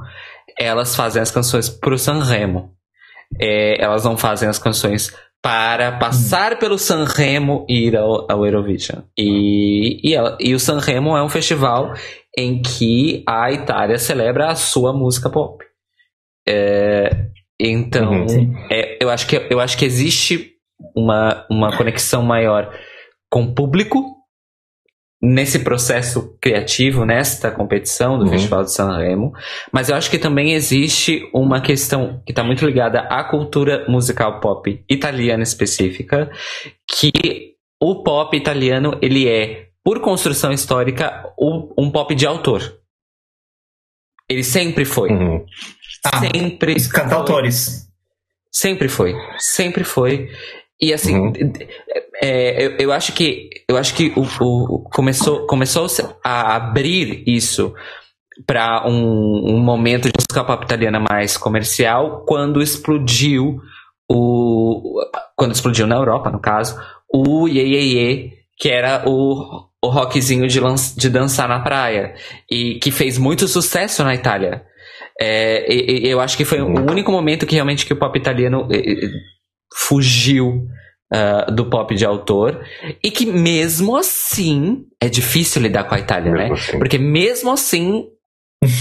elas 0.58 0.96
fazem 0.96 1.22
as 1.22 1.30
canções 1.30 1.68
para 1.68 1.94
o 1.94 1.98
Sanremo. 1.98 2.72
É, 3.40 3.82
elas 3.82 4.04
não 4.04 4.16
fazem 4.16 4.48
as 4.48 4.58
canções 4.58 5.12
para 5.42 5.92
passar 5.92 6.54
hum. 6.54 6.56
pelo 6.56 6.78
Sanremo 6.78 7.64
e 7.68 7.86
ir 7.86 7.96
ao, 7.96 8.30
ao 8.30 8.44
Eurovision. 8.44 9.02
E, 9.16 10.00
e, 10.02 10.14
ela, 10.14 10.36
e 10.40 10.54
o 10.54 10.60
Sanremo 10.60 11.16
é 11.16 11.22
um 11.22 11.28
festival 11.28 11.94
em 12.36 12.60
que 12.60 13.22
a 13.26 13.50
Itália 13.52 13.98
celebra 13.98 14.48
a 14.48 14.54
sua 14.54 14.92
música 14.92 15.30
pop. 15.30 15.64
É, 16.48 17.28
então, 17.60 18.26
uhum, 18.26 18.54
é, 18.70 19.02
eu, 19.02 19.08
acho 19.08 19.26
que, 19.26 19.46
eu 19.50 19.60
acho 19.60 19.78
que 19.78 19.84
existe 19.84 20.52
uma, 20.94 21.46
uma 21.50 21.76
conexão 21.76 22.22
maior 22.22 22.72
com 23.30 23.44
o 23.44 23.54
público 23.54 24.15
nesse 25.28 25.59
processo 25.59 26.36
criativo, 26.40 27.05
nesta 27.05 27.51
competição 27.51 28.16
do 28.16 28.24
uhum. 28.24 28.31
Festival 28.31 28.62
de 28.62 28.73
San 28.73 28.97
Remo, 28.97 29.32
mas 29.73 29.89
eu 29.89 29.97
acho 29.97 30.09
que 30.09 30.19
também 30.19 30.53
existe 30.53 31.28
uma 31.35 31.61
questão 31.61 32.23
que 32.24 32.31
está 32.31 32.44
muito 32.44 32.65
ligada 32.65 33.01
à 33.01 33.24
cultura 33.24 33.85
musical 33.89 34.39
pop 34.39 34.85
italiana 34.89 35.43
específica, 35.43 36.31
que 36.89 37.57
o 37.81 38.05
pop 38.05 38.36
italiano 38.36 38.97
ele 39.03 39.28
é, 39.28 39.70
por 39.82 40.01
construção 40.01 40.53
histórica, 40.53 41.24
um 41.77 41.90
pop 41.90 42.15
de 42.15 42.24
autor. 42.24 42.78
Ele 44.28 44.44
sempre 44.44 44.85
foi. 44.85 45.11
Uhum. 45.11 45.44
Ah, 46.05 46.20
sempre. 46.20 46.77
Cantautores. 46.89 47.89
Sempre 48.53 48.89
foi. 48.89 49.15
Sempre 49.39 49.82
foi. 49.82 50.31
E 50.81 50.93
assim, 50.93 51.19
uhum. 51.19 51.32
é, 52.23 52.66
eu, 52.66 52.77
eu, 52.78 52.93
acho 52.93 53.12
que 53.12 53.48
eu 53.69 53.77
acho 53.78 53.94
que 53.94 54.12
o, 54.15 54.23
o, 54.23 54.82
começou, 54.90 55.47
começou 55.47 55.86
a 56.23 56.55
abrir 56.55 57.24
isso 57.27 57.74
para 58.47 58.86
um, 58.86 59.55
um, 59.55 59.59
momento 59.59 60.09
de 60.09 60.12
música 60.19 60.44
pop 60.44 60.62
italiana 60.62 61.01
mais 61.01 61.39
comercial 61.39 62.24
quando 62.27 62.61
explodiu 62.61 63.59
o 64.11 65.01
quando 65.35 65.55
explodiu 65.55 65.86
na 65.86 65.97
Europa, 65.97 66.31
no 66.31 66.40
caso, 66.40 66.78
o 67.12 67.48
Ye 67.48 67.61
Ye 67.61 67.98
Ye, 67.98 68.32
que 68.59 68.69
era 68.69 69.03
o, 69.07 69.66
o 69.82 69.89
rockzinho 69.89 70.47
de, 70.47 70.61
de 70.97 71.11
dançar 71.11 71.48
na 71.48 71.61
praia 71.61 72.15
e 72.51 72.78
que 72.78 72.90
fez 72.90 73.19
muito 73.19 73.48
sucesso 73.48 74.05
na 74.05 74.15
Itália. 74.15 74.62
É, 75.20 75.73
e, 75.73 76.07
e 76.07 76.11
eu 76.11 76.20
acho 76.20 76.36
que 76.36 76.44
foi 76.44 76.61
o 76.61 76.66
uhum. 76.66 76.90
único 76.90 77.11
momento 77.11 77.47
que 77.47 77.55
realmente 77.55 77.86
que 77.86 77.93
o 77.93 77.98
pop 77.98 78.19
italiano 78.19 78.69
fugiu 79.77 80.66
uh, 81.12 81.53
do 81.55 81.69
pop 81.69 81.94
de 81.94 82.07
autor 82.07 82.65
e 83.05 83.11
que 83.11 83.27
mesmo 83.27 83.94
assim 83.94 84.85
é 85.01 85.09
difícil 85.09 85.61
lidar 85.61 85.85
com 85.85 85.94
a 85.94 85.98
Itália, 85.98 86.32
mesmo 86.32 86.48
né? 86.48 86.55
Assim. 86.55 86.78
Porque 86.78 86.98
mesmo 86.98 87.51
assim 87.51 88.07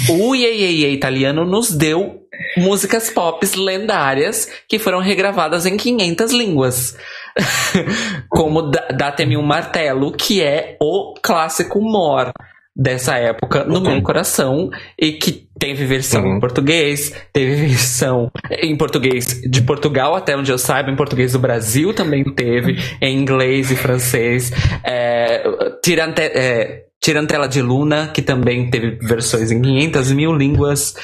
o 0.09 0.33
Iê 0.35 0.89
italiano 0.91 1.45
nos 1.45 1.71
deu 1.71 2.21
músicas 2.57 3.09
pop 3.09 3.45
lendárias 3.57 4.49
que 4.69 4.79
foram 4.79 4.99
regravadas 4.99 5.65
em 5.65 5.75
500 5.75 6.31
línguas. 6.31 6.97
Como 8.29 8.61
Dá-te-me 8.61 9.35
um 9.35 9.43
martelo, 9.43 10.13
que 10.13 10.41
é 10.41 10.77
o 10.81 11.13
clássico 11.21 11.81
mor 11.81 12.31
dessa 12.75 13.15
época 13.17 13.63
no 13.63 13.79
meu 13.79 14.01
coração 14.01 14.69
e 14.99 15.13
que 15.13 15.47
teve 15.57 15.85
versão 15.85 16.23
uhum. 16.23 16.35
em 16.35 16.39
português, 16.39 17.13
teve 17.31 17.55
versão 17.67 18.29
em 18.61 18.75
português 18.75 19.41
de 19.49 19.61
Portugal, 19.61 20.15
até 20.15 20.35
onde 20.35 20.51
eu 20.51 20.57
saiba, 20.57 20.91
em 20.91 20.95
português 20.95 21.31
do 21.31 21.39
Brasil 21.39 21.93
também 21.93 22.23
teve, 22.23 22.77
em 23.01 23.17
inglês 23.17 23.71
e 23.71 23.75
francês. 23.75 24.51
É, 24.83 25.43
Tirante, 25.81 26.21
é, 26.21 26.83
Tirantela 27.01 27.47
de 27.47 27.61
Luna, 27.61 28.09
que 28.13 28.21
também 28.21 28.69
teve 28.69 28.97
versões 29.01 29.51
em 29.51 29.61
500 29.61 30.11
mil 30.11 30.33
línguas. 30.33 30.95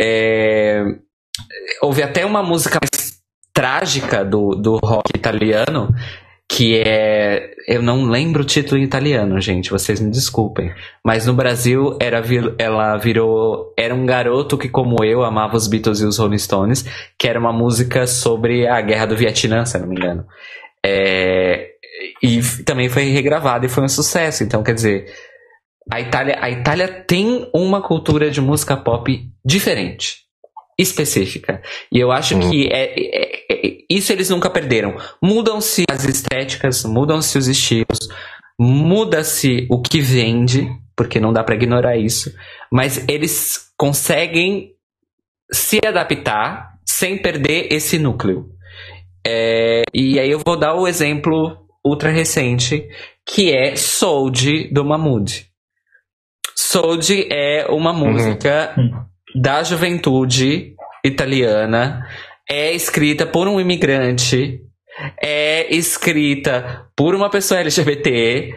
É, 0.00 0.82
houve 1.82 2.02
até 2.02 2.24
uma 2.24 2.42
música 2.42 2.78
mais 2.80 3.18
trágica 3.52 4.24
do, 4.24 4.54
do 4.54 4.76
rock 4.76 5.10
italiano 5.14 5.92
que 6.48 6.80
é. 6.80 7.50
Eu 7.66 7.82
não 7.82 8.04
lembro 8.06 8.42
o 8.42 8.46
título 8.46 8.80
em 8.80 8.84
italiano, 8.84 9.38
gente, 9.40 9.70
vocês 9.70 10.00
me 10.00 10.10
desculpem. 10.10 10.72
Mas 11.04 11.26
no 11.26 11.34
Brasil 11.34 11.96
era, 12.00 12.22
ela 12.58 12.96
virou. 12.96 13.74
Era 13.76 13.94
um 13.94 14.06
garoto 14.06 14.56
que, 14.56 14.68
como 14.68 15.04
eu, 15.04 15.22
amava 15.22 15.56
os 15.56 15.68
Beatles 15.68 16.00
e 16.00 16.06
os 16.06 16.18
Rolling 16.18 16.38
Stones, 16.38 16.84
que 17.18 17.28
era 17.28 17.38
uma 17.38 17.52
música 17.52 18.06
sobre 18.06 18.66
a 18.66 18.80
guerra 18.80 19.06
do 19.06 19.16
Vietnã, 19.16 19.66
se 19.66 19.76
eu 19.76 19.82
não 19.82 19.88
me 19.88 19.96
engano. 19.96 20.26
É, 20.84 21.72
e 22.22 22.40
também 22.64 22.88
foi 22.88 23.04
regravada 23.10 23.66
e 23.66 23.68
foi 23.68 23.84
um 23.84 23.88
sucesso. 23.88 24.42
Então, 24.42 24.62
quer 24.62 24.74
dizer, 24.74 25.12
a 25.90 26.00
Itália, 26.00 26.38
a 26.40 26.50
Itália 26.50 26.88
tem 26.88 27.50
uma 27.54 27.82
cultura 27.82 28.30
de 28.30 28.40
música 28.40 28.76
pop 28.76 29.22
diferente, 29.44 30.27
específica. 30.78 31.60
E 31.92 31.98
eu 31.98 32.12
acho 32.12 32.36
uhum. 32.36 32.50
que 32.50 32.68
é, 32.68 32.94
é, 32.96 33.42
é, 33.50 33.78
isso 33.90 34.12
eles 34.12 34.30
nunca 34.30 34.48
perderam. 34.48 34.96
Mudam-se 35.22 35.84
as 35.90 36.04
estéticas, 36.04 36.84
mudam-se 36.84 37.36
os 37.36 37.48
estilos, 37.48 38.08
muda-se 38.58 39.66
o 39.70 39.82
que 39.82 40.00
vende, 40.00 40.68
porque 40.96 41.18
não 41.18 41.32
dá 41.32 41.42
para 41.42 41.56
ignorar 41.56 41.96
isso. 41.96 42.32
Mas 42.70 43.04
eles 43.08 43.72
conseguem 43.76 44.72
se 45.52 45.80
adaptar 45.84 46.74
sem 46.86 47.20
perder 47.20 47.72
esse 47.72 47.98
núcleo. 47.98 48.50
É, 49.26 49.82
e 49.92 50.18
aí 50.18 50.30
eu 50.30 50.40
vou 50.44 50.56
dar 50.56 50.74
o 50.74 50.86
exemplo 50.86 51.66
ultra 51.84 52.10
recente, 52.10 52.88
que 53.26 53.50
é 53.50 53.74
Sold 53.76 54.72
do 54.72 54.84
Mahmood. 54.84 55.46
Sold 56.56 57.28
é 57.30 57.66
uma 57.68 57.92
uhum. 57.92 58.12
música 58.12 58.74
uhum. 58.76 59.07
Da 59.40 59.62
juventude 59.62 60.74
italiana, 61.04 62.06
é 62.48 62.72
escrita 62.72 63.24
por 63.24 63.46
um 63.46 63.60
imigrante, 63.60 64.60
é 65.22 65.72
escrita 65.74 66.86
por 66.96 67.14
uma 67.14 67.30
pessoa 67.30 67.60
LGBT, 67.60 68.54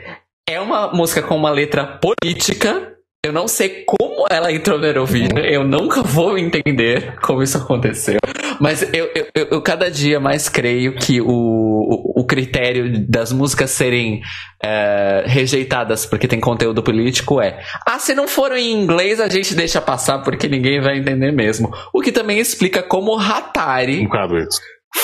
é 0.50 0.60
uma 0.60 0.92
música 0.92 1.22
com 1.22 1.36
uma 1.36 1.52
letra 1.52 1.86
política. 1.86 2.91
Eu 3.24 3.32
não 3.32 3.48
sei 3.48 3.84
como 3.86 4.26
ela 4.32 4.52
entrou 4.52 4.80
no 4.80 4.86
Eurovision, 4.88 5.38
eu 5.38 5.64
nunca 5.64 6.02
vou 6.02 6.40
entender 6.40 7.20
como 7.22 7.44
isso 7.44 7.56
aconteceu. 7.56 8.18
Mas 8.60 8.82
eu, 8.92 9.12
eu, 9.14 9.48
eu, 9.52 9.62
cada 9.62 9.92
dia 9.92 10.20
mais 10.20 10.50
creio 10.50 10.96
que 10.96 11.22
o, 11.22 11.28
o, 11.28 12.22
o 12.22 12.26
critério 12.26 13.06
das 13.08 13.32
músicas 13.32 13.70
serem 13.70 14.22
é, 14.60 15.24
rejeitadas 15.28 16.04
porque 16.04 16.28
tem 16.28 16.40
conteúdo 16.40 16.82
político 16.82 17.40
é: 17.40 17.62
ah, 17.86 18.00
se 18.00 18.16
não 18.16 18.28
for 18.28 18.54
em 18.54 18.72
inglês, 18.72 19.20
a 19.20 19.30
gente 19.30 19.54
deixa 19.54 19.80
passar 19.80 20.24
porque 20.24 20.48
ninguém 20.48 20.82
vai 20.82 20.98
entender 20.98 21.32
mesmo. 21.32 21.72
O 21.94 22.02
que 22.02 22.12
também 22.12 22.40
explica 22.40 22.82
como 22.82 23.20
Hatari. 23.20 24.00
Um. 24.00 24.10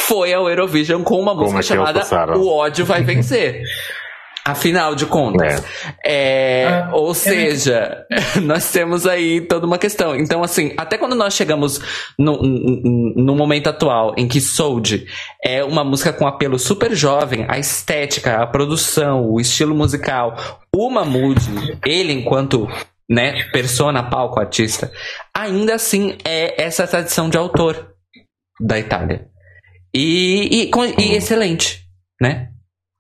Foi 0.07 0.34
ao 0.34 0.49
Eurovision 0.49 1.03
com 1.03 1.19
uma 1.19 1.35
música 1.35 1.60
é 1.60 1.61
chamada 1.61 2.35
O 2.35 2.48
ódio 2.48 2.84
vai 2.84 3.03
vencer. 3.03 3.61
Afinal 4.48 4.95
de 4.95 5.06
contas. 5.06 5.61
É. 6.02 6.64
É, 6.64 6.68
ah, 6.68 6.91
ou 6.94 7.14
seja, 7.14 8.06
nós 8.41 8.72
temos 8.72 9.06
aí 9.06 9.41
toda 9.41 9.68
uma 9.68 9.78
questão. 9.78 10.15
Então, 10.15 10.41
assim, 10.41 10.74
até 10.78 10.98
quando 10.98 11.18
nós 11.18 11.34
chegamos 11.34 11.82
no, 12.18 12.41
no 12.41 13.36
momento 13.36 13.68
atual 13.68 14.14
em 14.15 14.26
que 14.26 14.40
Sold 14.40 15.06
é 15.44 15.61
uma 15.65 15.84
música 15.84 16.14
com 16.14 16.26
apelo 16.26 16.57
super 16.57 16.95
jovem, 16.95 17.45
a 17.49 17.60
estética, 17.60 18.41
a 18.41 18.48
produção, 18.48 19.30
o 19.30 19.41
estilo 19.41 19.76
musical, 19.76 20.38
o 20.74 20.90
Mahmood, 20.90 21.41
ele 21.86 22.14
enquanto 22.14 22.69
né, 23.10 23.44
persona, 23.52 24.02
palco, 24.02 24.40
artista, 24.40 24.90
ainda 25.36 25.76
assim 25.76 26.15
é 26.24 26.64
essa 26.64 26.88
tradição 26.88 27.30
de 27.30 27.38
autor 27.38 27.94
da 28.61 28.80
Itália. 28.80 29.28
E, 29.94 30.69
e, 30.69 31.02
e 31.02 31.15
excelente, 31.15 31.86
né? 32.22 32.49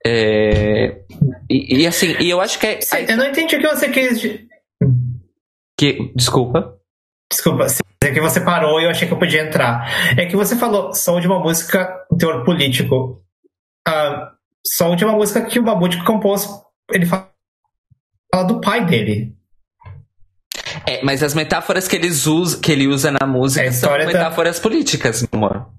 É, 0.07 1.01
e, 1.49 1.81
e, 1.81 1.87
assim, 1.87 2.15
e 2.19 2.29
eu 2.29 2.39
acho 2.39 2.57
que 2.59 2.67
é. 2.67 2.81
Sim, 2.81 3.05
eu 3.09 3.17
não 3.17 3.25
entendi 3.25 3.55
o 3.55 3.59
que 3.59 3.67
você 3.67 3.89
quis. 3.89 4.21
Que, 5.77 6.11
desculpa. 6.15 6.77
Desculpa, 7.29 7.65
é 8.01 8.11
que 8.11 8.21
você 8.21 8.39
parou 8.39 8.79
e 8.79 8.85
eu 8.85 8.89
achei 8.89 9.05
que 9.07 9.13
eu 9.13 9.19
podia 9.19 9.41
entrar. 9.41 9.85
É 10.17 10.25
que 10.25 10.35
você 10.35 10.55
falou 10.55 10.93
som 10.93 11.19
de 11.19 11.27
uma 11.27 11.39
música 11.39 12.05
com 12.09 12.17
teor 12.17 12.45
político. 12.45 13.21
Uh, 13.87 14.27
som 14.65 14.95
de 14.95 15.03
uma 15.03 15.13
música 15.13 15.45
que 15.45 15.59
o 15.59 15.63
Babute 15.63 16.01
compôs. 16.05 16.47
Ele 16.89 17.05
fala 17.05 17.27
do 18.47 18.61
pai 18.61 18.85
dele. 18.85 19.35
É, 20.85 21.03
mas 21.03 21.21
as 21.21 21.33
metáforas 21.33 21.87
que, 21.87 21.97
eles 21.97 22.25
usa, 22.27 22.59
que 22.59 22.71
ele 22.71 22.87
usa 22.87 23.11
na 23.11 23.27
música 23.27 23.65
é, 23.65 23.71
são 23.71 23.91
metáforas 23.91 24.57
tá... 24.57 24.63
políticas, 24.63 25.21
meu 25.21 25.29
amor. 25.33 25.76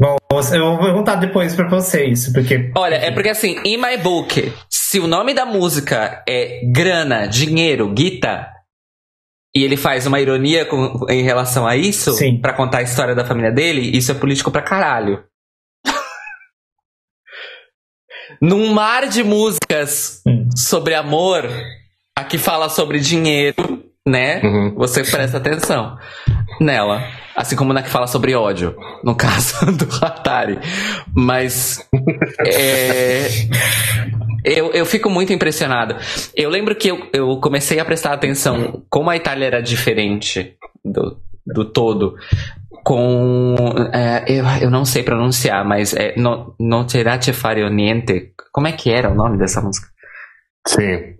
Bom, 0.00 0.16
eu 0.52 0.70
vou 0.70 0.78
perguntar 0.78 1.16
depois 1.16 1.54
pra 1.54 1.68
você 1.68 2.06
isso, 2.06 2.32
porque. 2.32 2.72
Olha, 2.76 2.96
é 2.96 3.10
porque 3.10 3.28
assim, 3.28 3.60
in 3.64 3.76
my 3.76 3.96
book, 3.98 4.52
se 4.68 4.98
o 4.98 5.06
nome 5.06 5.34
da 5.34 5.44
música 5.44 6.22
é 6.28 6.60
grana, 6.72 7.26
dinheiro, 7.26 7.92
guita, 7.92 8.48
e 9.54 9.62
ele 9.62 9.76
faz 9.76 10.06
uma 10.06 10.20
ironia 10.20 10.64
com, 10.64 11.06
em 11.08 11.22
relação 11.22 11.66
a 11.66 11.76
isso, 11.76 12.16
para 12.40 12.54
contar 12.54 12.78
a 12.78 12.82
história 12.82 13.14
da 13.14 13.24
família 13.24 13.52
dele, 13.52 13.96
isso 13.96 14.10
é 14.10 14.14
político 14.14 14.50
pra 14.50 14.62
caralho. 14.62 15.22
Num 18.40 18.72
mar 18.72 19.08
de 19.08 19.22
músicas 19.22 20.22
hum. 20.26 20.48
sobre 20.56 20.94
amor, 20.94 21.48
aqui 22.16 22.38
fala 22.38 22.70
sobre 22.70 22.98
dinheiro, 22.98 23.84
né? 24.06 24.40
Uhum. 24.42 24.74
Você 24.74 25.04
presta 25.04 25.36
atenção 25.36 25.98
nela. 26.62 27.02
Assim 27.34 27.56
como 27.56 27.72
na 27.72 27.82
que 27.82 27.88
fala 27.88 28.06
sobre 28.06 28.34
ódio, 28.34 28.76
no 29.02 29.14
caso 29.16 29.66
do 29.72 29.88
Atari. 30.04 30.58
Mas. 31.14 31.88
É, 32.46 33.28
eu, 34.44 34.70
eu 34.72 34.84
fico 34.84 35.08
muito 35.08 35.32
impressionado. 35.32 35.96
Eu 36.36 36.50
lembro 36.50 36.74
que 36.74 36.88
eu, 36.88 37.08
eu 37.12 37.40
comecei 37.40 37.78
a 37.78 37.84
prestar 37.84 38.12
atenção 38.12 38.82
como 38.90 39.08
a 39.08 39.16
Itália 39.16 39.46
era 39.46 39.62
diferente 39.62 40.56
do, 40.84 41.18
do 41.46 41.64
todo. 41.64 42.16
Com. 42.84 43.54
É, 43.92 44.24
eu, 44.26 44.44
eu 44.62 44.70
não 44.70 44.84
sei 44.84 45.02
pronunciar, 45.02 45.64
mas 45.64 45.94
é 45.94 46.14
no, 46.16 46.54
Noterate 46.58 47.32
Fare 47.32 47.68
Niente. 47.70 48.32
Como 48.52 48.66
é 48.66 48.72
que 48.72 48.90
era 48.90 49.10
o 49.10 49.14
nome 49.14 49.38
dessa 49.38 49.60
música? 49.60 49.88
Sim. 50.66 51.16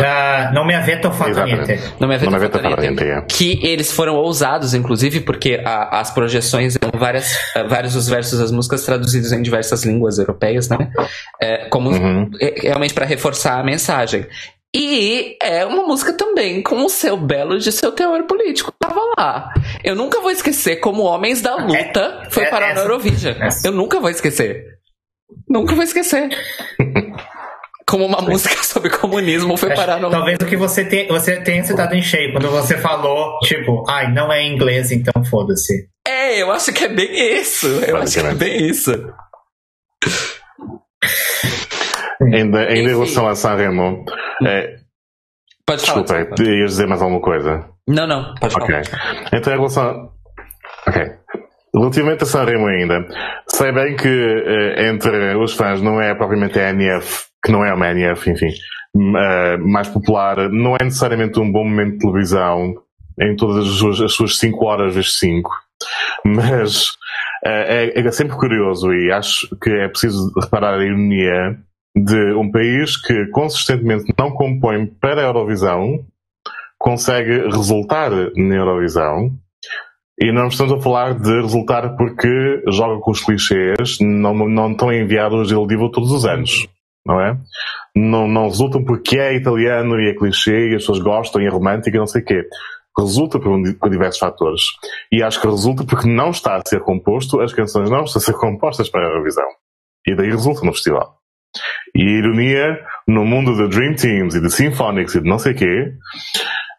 Uh, 0.00 0.52
não 0.52 0.66
me 0.66 0.74
avento 0.74 1.10
fatto 1.10 1.42
niente. 1.44 1.80
Não 2.00 2.08
me 2.08 2.14
avento 2.14 2.30
fatto 2.30 2.80
niente. 2.80 3.04
É. 3.04 3.20
Que 3.22 3.60
eles 3.66 3.92
foram 3.92 4.16
ousados, 4.16 4.74
inclusive, 4.74 5.20
porque 5.20 5.60
a, 5.64 6.00
as 6.00 6.10
projeções 6.10 6.76
eram 6.80 6.98
várias, 6.98 7.34
uh, 7.56 7.68
vários 7.68 7.94
dos 7.94 8.08
versos 8.08 8.38
das 8.38 8.50
músicas 8.50 8.84
traduzidos 8.84 9.32
em 9.32 9.42
diversas 9.42 9.84
línguas 9.84 10.18
europeias, 10.18 10.68
né? 10.68 10.90
É, 11.40 11.68
como 11.68 11.90
uhum. 11.90 12.30
é, 12.40 12.54
realmente 12.62 12.94
para 12.94 13.04
reforçar 13.04 13.58
a 13.58 13.64
mensagem. 13.64 14.26
E 14.74 15.36
é 15.40 15.64
uma 15.64 15.84
música 15.84 16.12
também 16.12 16.60
com 16.60 16.84
o 16.84 16.88
seu 16.88 17.16
belo 17.16 17.58
de 17.58 17.70
seu 17.70 17.92
teor 17.92 18.24
político. 18.24 18.72
Tava 18.72 19.00
lá. 19.16 19.54
Eu 19.84 19.94
nunca 19.94 20.20
vou 20.20 20.32
esquecer 20.32 20.76
como 20.76 21.02
Homens 21.02 21.40
da 21.40 21.54
Luta 21.54 22.22
é, 22.26 22.30
foi 22.30 22.42
é, 22.42 22.50
para 22.50 22.66
a 22.66 22.74
Eurovision. 22.74 23.36
Eu 23.64 23.70
nunca 23.70 24.00
vou 24.00 24.10
esquecer. 24.10 24.64
Nunca 25.48 25.74
vou 25.76 25.84
esquecer. 25.84 26.28
como 27.94 28.06
uma 28.06 28.20
música 28.20 28.60
sobre 28.64 28.90
comunismo 28.90 29.56
foi 29.56 29.72
parar 29.72 30.00
no. 30.00 30.10
Talvez 30.10 30.36
o 30.42 30.46
que 30.46 30.56
você, 30.56 30.84
te, 30.84 31.06
você 31.06 31.40
tenha 31.40 31.62
citado 31.62 31.94
em 31.94 32.02
cheio, 32.02 32.32
quando 32.32 32.50
você 32.50 32.76
falou, 32.76 33.38
tipo, 33.44 33.84
ai, 33.88 34.12
não 34.12 34.32
é 34.32 34.44
inglês, 34.44 34.90
então 34.90 35.24
foda-se. 35.24 35.88
É, 36.06 36.42
eu 36.42 36.50
acho 36.50 36.72
que 36.72 36.82
é 36.84 36.88
bem 36.88 37.38
isso. 37.38 37.68
Eu 37.68 37.98
acho 37.98 38.20
que 38.20 38.26
é 38.26 38.34
bem 38.34 38.66
isso. 38.66 38.90
Ainda, 42.32 42.64
em 42.72 42.88
relação 42.88 43.28
a 43.28 43.36
Sanremo, 43.36 44.04
é, 44.44 44.76
pode 45.64 45.82
desculpa, 45.82 46.08
falar. 46.08 46.24
Desculpa, 46.24 46.50
ias 46.50 46.70
dizer 46.70 46.86
mais 46.88 47.00
alguma 47.00 47.20
coisa? 47.20 47.68
Não, 47.86 48.08
não, 48.08 48.34
pode 48.34 48.56
okay. 48.56 48.82
falar. 48.84 49.28
Então, 49.32 49.52
em 49.52 49.56
relação. 49.56 50.10
Ok. 50.88 51.02
Relativamente 51.74 52.22
a 52.24 52.26
Sanremo 52.26 52.66
ainda, 52.66 53.06
sei 53.48 53.72
bem 53.72 53.96
que 53.96 54.08
uh, 54.08 54.80
entre 54.80 55.36
os 55.36 55.54
fãs 55.54 55.82
não 55.82 56.00
é 56.00 56.14
propriamente 56.14 56.58
a 56.58 56.70
NF 56.70 57.33
que 57.44 57.52
não 57.52 57.64
é 57.64 57.74
uma 57.74 57.90
NF, 57.90 58.30
enfim, 58.30 58.48
uh, 58.96 59.58
mais 59.68 59.88
popular, 59.88 60.48
não 60.48 60.76
é 60.80 60.84
necessariamente 60.84 61.38
um 61.38 61.52
bom 61.52 61.64
momento 61.64 61.92
de 61.92 61.98
televisão 61.98 62.74
em 63.20 63.36
todas 63.36 63.66
as 63.68 63.74
suas, 63.74 64.00
as 64.00 64.12
suas 64.12 64.38
5 64.38 64.64
horas 64.64 64.94
vezes 64.94 65.18
5, 65.18 65.50
mas 66.24 66.88
uh, 66.88 67.66
é, 67.66 68.00
é, 68.00 68.10
sempre 68.10 68.36
curioso 68.36 68.92
e 68.92 69.12
acho 69.12 69.46
que 69.62 69.70
é 69.70 69.88
preciso 69.88 70.32
reparar 70.40 70.78
a 70.78 70.84
ironia 70.84 71.58
de 71.94 72.32
um 72.34 72.50
país 72.50 72.96
que 72.96 73.26
consistentemente 73.26 74.12
não 74.18 74.32
compõe 74.32 74.86
para 74.86 75.20
a 75.20 75.26
Eurovisão, 75.26 76.04
consegue 76.78 77.46
resultar 77.48 78.10
na 78.10 78.56
Eurovisão, 78.56 79.30
e 80.20 80.32
não 80.32 80.46
estamos 80.46 80.72
a 80.72 80.80
falar 80.80 81.14
de 81.14 81.40
resultar 81.40 81.96
porque 81.96 82.62
joga 82.68 83.00
com 83.00 83.10
os 83.10 83.20
clichês, 83.20 83.98
não, 84.00 84.32
não 84.32 84.72
estão 84.72 84.92
enviados 84.92 85.48
de 85.48 85.54
Ildivo 85.54 85.90
todos 85.90 86.10
os 86.10 86.24
anos 86.24 86.68
não 87.06 87.20
é? 87.20 87.38
Não, 87.94 88.26
não 88.26 88.48
resultam 88.48 88.84
porque 88.84 89.18
é 89.18 89.34
italiano 89.34 90.00
e 90.00 90.10
é 90.10 90.14
clichê 90.14 90.70
e 90.70 90.74
as 90.74 90.82
pessoas 90.82 91.00
gostam 91.00 91.42
e 91.42 91.46
é 91.46 91.50
romântico 91.50 91.96
e 91.96 91.98
não 91.98 92.06
sei 92.06 92.22
o 92.22 92.24
quê. 92.24 92.42
Resulta 92.98 93.38
por, 93.40 93.60
por, 93.78 93.90
diversos 93.90 94.18
fatores. 94.18 94.62
E 95.10 95.22
acho 95.22 95.40
que 95.40 95.46
resulta 95.46 95.84
porque 95.84 96.08
não 96.08 96.30
está 96.30 96.56
a 96.56 96.62
ser 96.64 96.80
composto, 96.80 97.40
as 97.40 97.52
canções 97.52 97.90
não 97.90 98.04
estão 98.04 98.20
a 98.20 98.24
ser 98.24 98.34
compostas 98.38 98.88
para 98.88 99.06
a 99.06 99.10
Eurovisão. 99.10 99.46
E 100.06 100.14
daí 100.14 100.30
resulta 100.30 100.64
no 100.64 100.72
festival. 100.72 101.18
E 101.94 102.02
a 102.02 102.18
ironia, 102.18 102.78
no 103.06 103.24
mundo 103.24 103.54
de 103.54 103.68
Dream 103.68 103.94
Teams 103.94 104.34
e 104.34 104.40
de 104.40 104.50
Symphonics 104.50 105.14
e 105.14 105.20
de 105.20 105.28
não 105.28 105.38
sei 105.38 105.54
quê, 105.54 105.92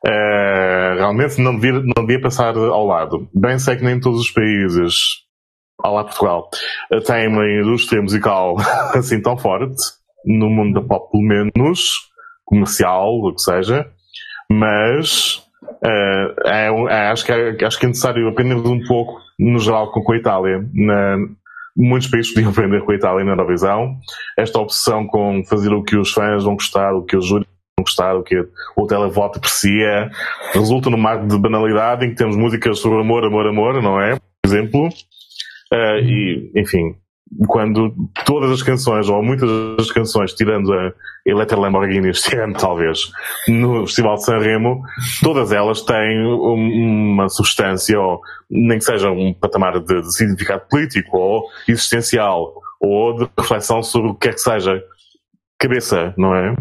uh, 0.05 0.95
realmente 0.97 1.41
não 1.41 1.55
devia, 1.55 1.81
não 1.81 2.05
devia 2.05 2.21
passar 2.21 2.55
ao 2.57 2.85
lado. 2.85 3.29
Bem 3.33 3.57
sei 3.57 3.77
que 3.77 3.83
nem 3.83 3.99
todos 3.99 4.21
os 4.21 4.31
países, 4.31 4.95
ao 5.81 5.95
lá 5.95 6.03
Portugal, 6.03 6.49
têm 7.05 7.27
uma 7.27 7.47
indústria 7.49 8.01
musical 8.01 8.55
assim 8.93 9.21
tão 9.21 9.37
forte, 9.37 9.75
no 10.25 10.49
mundo 10.49 10.79
da 10.79 10.87
pop 10.87 11.11
pelo 11.11 11.23
menos, 11.23 12.09
comercial, 12.43 13.19
o 13.19 13.33
que 13.33 13.41
seja, 13.41 13.87
mas 14.49 15.37
uh, 15.63 16.47
é, 16.47 16.67
é, 16.89 17.07
acho, 17.09 17.25
que 17.25 17.31
é, 17.31 17.65
acho 17.65 17.79
que 17.79 17.85
é 17.85 17.89
necessário 17.89 18.27
aprender 18.27 18.55
um 18.55 18.83
pouco, 18.85 19.19
no 19.39 19.59
geral, 19.59 19.91
com 19.91 20.11
a 20.11 20.17
Itália, 20.17 20.67
na, 20.73 21.17
muitos 21.75 22.09
países 22.09 22.33
podiam 22.33 22.51
aprender 22.51 22.81
com 22.83 22.91
a 22.91 22.95
Itália 22.95 23.25
na 23.25 23.33
Eurovisão. 23.33 23.97
Esta 24.37 24.59
obsessão 24.59 25.05
com 25.05 25.43
fazer 25.43 25.73
o 25.73 25.83
que 25.83 25.97
os 25.97 26.11
fãs 26.11 26.43
vão 26.43 26.55
gostar, 26.55 26.93
o 26.93 27.03
que 27.03 27.17
os 27.17 27.25
júris 27.25 27.47
vão 27.77 27.83
gostar, 27.83 28.15
o 28.15 28.23
que 28.23 28.35
o 28.75 28.87
televoto 28.87 29.39
aprecia, 29.39 30.09
resulta 30.53 30.89
num 30.89 30.97
mar 30.97 31.25
de 31.25 31.37
banalidade 31.37 32.05
em 32.05 32.09
que 32.09 32.15
temos 32.15 32.37
músicas 32.37 32.79
sobre 32.79 33.01
amor, 33.01 33.25
amor, 33.25 33.47
amor, 33.47 33.81
não 33.81 33.99
é? 33.99 34.15
Por 34.15 34.47
exemplo. 34.47 34.89
Uh, 35.73 35.99
e, 36.03 36.51
enfim, 36.55 36.95
quando 37.47 37.93
todas 38.25 38.51
as 38.51 38.63
canções, 38.63 39.09
ou 39.09 39.21
muitas 39.23 39.49
das 39.77 39.91
canções, 39.91 40.33
tirando 40.33 40.71
a 40.73 40.93
Electra 41.25 41.59
Lamborghini 41.59 42.09
este 42.09 42.35
ano, 42.37 42.53
talvez, 42.53 43.11
no 43.47 43.85
Festival 43.85 44.15
de 44.15 44.25
Sanremo, 44.25 44.83
todas 45.23 45.51
elas 45.51 45.81
têm 45.81 46.23
uma 46.23 47.27
substância, 47.29 47.99
ou 47.99 48.21
nem 48.49 48.77
que 48.77 48.85
seja 48.85 49.09
um 49.09 49.33
patamar 49.33 49.79
de, 49.79 50.01
de 50.01 50.15
significado 50.15 50.63
político, 50.69 51.17
ou 51.17 51.45
existencial, 51.67 52.53
ou 52.79 53.17
de 53.17 53.29
reflexão 53.37 53.81
sobre 53.81 54.11
o 54.11 54.15
que 54.15 54.29
é 54.29 54.33
que 54.33 54.41
seja 54.41 54.81
cabeça, 55.59 56.13
não 56.17 56.35
é? 56.35 56.55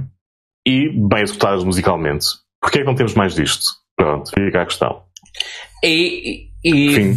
E 0.66 0.89
bem 0.89 1.23
executadas 1.23 1.62
musicalmente. 1.62 2.27
Porquê 2.61 2.78
é 2.78 2.81
que 2.81 2.86
não 2.86 2.95
temos 2.95 3.15
mais 3.15 3.35
disto? 3.35 3.65
Pronto, 3.97 4.31
fica 4.31 4.62
a 4.62 4.66
questão. 4.66 5.03
E. 5.82 6.49
e... 6.65 7.11
Uh, 7.11 7.15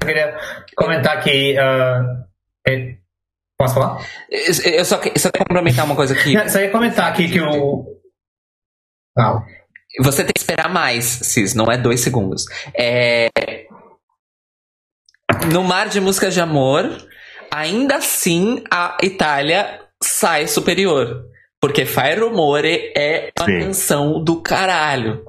eu 0.00 0.06
queria 0.06 0.38
comentar 0.74 1.18
aqui. 1.18 1.54
Uh 1.58 2.26
é, 2.66 2.96
posso 3.58 3.74
falar? 3.74 4.06
Eu 4.30 4.84
só, 4.84 5.00
só 5.16 5.30
quero 5.30 5.46
complementar 5.48 5.84
uma 5.84 5.96
coisa 5.96 6.14
aqui. 6.14 6.34
Só 6.48 6.58
ia 6.58 6.70
comentar 6.70 7.10
aqui 7.10 7.28
que 7.28 7.40
o. 7.40 7.84
Ah. 9.16 9.42
Você 10.00 10.24
tem 10.24 10.32
que 10.32 10.40
esperar 10.40 10.68
mais, 10.68 11.04
Cis, 11.04 11.54
não 11.54 11.70
é 11.70 11.78
dois 11.78 12.00
segundos. 12.00 12.44
É... 12.76 13.28
No 15.50 15.62
mar 15.64 15.88
de 15.88 16.00
músicas 16.00 16.34
de 16.34 16.40
amor, 16.40 16.84
ainda 17.50 17.96
assim 17.96 18.62
a 18.70 18.98
Itália 19.02 19.80
sai 20.02 20.46
superior. 20.46 21.24
Porque 21.60 21.86
Fai 21.86 22.14
Rumore 22.18 22.92
é 22.96 23.30
uma 23.38 23.46
Sim. 23.46 23.60
canção 23.60 24.22
do 24.22 24.42
caralho. 24.42 25.24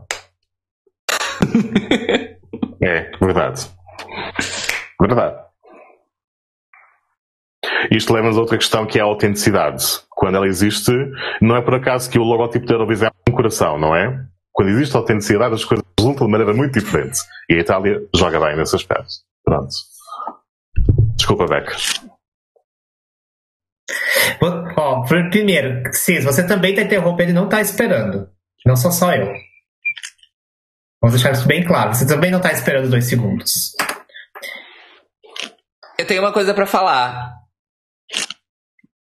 É, 2.80 3.10
verdade. 3.20 3.68
Verdade. 5.02 5.47
Isto 7.92 8.14
leva-nos 8.14 8.38
a 8.38 8.42
outra 8.42 8.58
questão 8.58 8.86
que 8.86 9.00
é 9.00 9.02
a 9.02 9.06
autenticidade. 9.06 9.84
Quando 10.10 10.36
ela 10.36 10.48
existe, 10.48 10.92
não 11.42 11.56
é 11.56 11.62
por 11.62 11.76
acaso 11.76 12.10
que 12.10 12.20
o 12.20 12.24
logotipo 12.24 12.66
da 12.66 12.74
Eurovisão 12.74 13.08
é 13.08 13.32
um 13.32 13.36
coração, 13.36 13.78
não 13.80 13.96
é? 13.96 14.26
Quando 14.52 14.70
existe 14.70 14.96
autenticidade, 14.96 15.54
as 15.54 15.64
coisas 15.64 15.86
resultam 16.00 16.26
de 16.26 16.32
maneira 16.32 16.54
muito 16.54 16.80
diferente. 16.80 17.20
E 17.50 17.54
a 17.54 17.60
Itália 17.60 18.02
joga 18.16 18.40
bem 18.40 18.58
nesse 18.58 18.76
aspecto. 18.76 19.08
Pronto. 19.44 19.70
Desculpa, 21.16 21.46
Beck. 21.46 21.72
Ó, 24.76 25.04
primeiro, 25.30 25.84
Cis, 25.94 26.24
você 26.24 26.46
também 26.46 26.72
está 26.72 26.84
interrompendo 26.84 27.32
e 27.32 27.34
não 27.34 27.46
está 27.46 27.62
esperando. 27.62 28.30
Não 28.66 28.76
sou 28.76 28.92
só 28.92 29.14
eu. 29.14 29.28
Vamos 31.02 31.14
deixar 31.14 31.32
isso 31.32 31.48
bem 31.48 31.64
claro. 31.64 31.94
Você 31.94 32.08
também 32.08 32.32
não 32.32 32.40
está 32.40 32.52
esperando 32.52 32.90
dois 32.90 33.06
segundos. 33.06 33.74
Eu 35.98 36.06
tenho 36.06 36.22
uma 36.22 36.34
coisa 36.34 36.54
para 36.54 36.66
falar. 36.66 37.37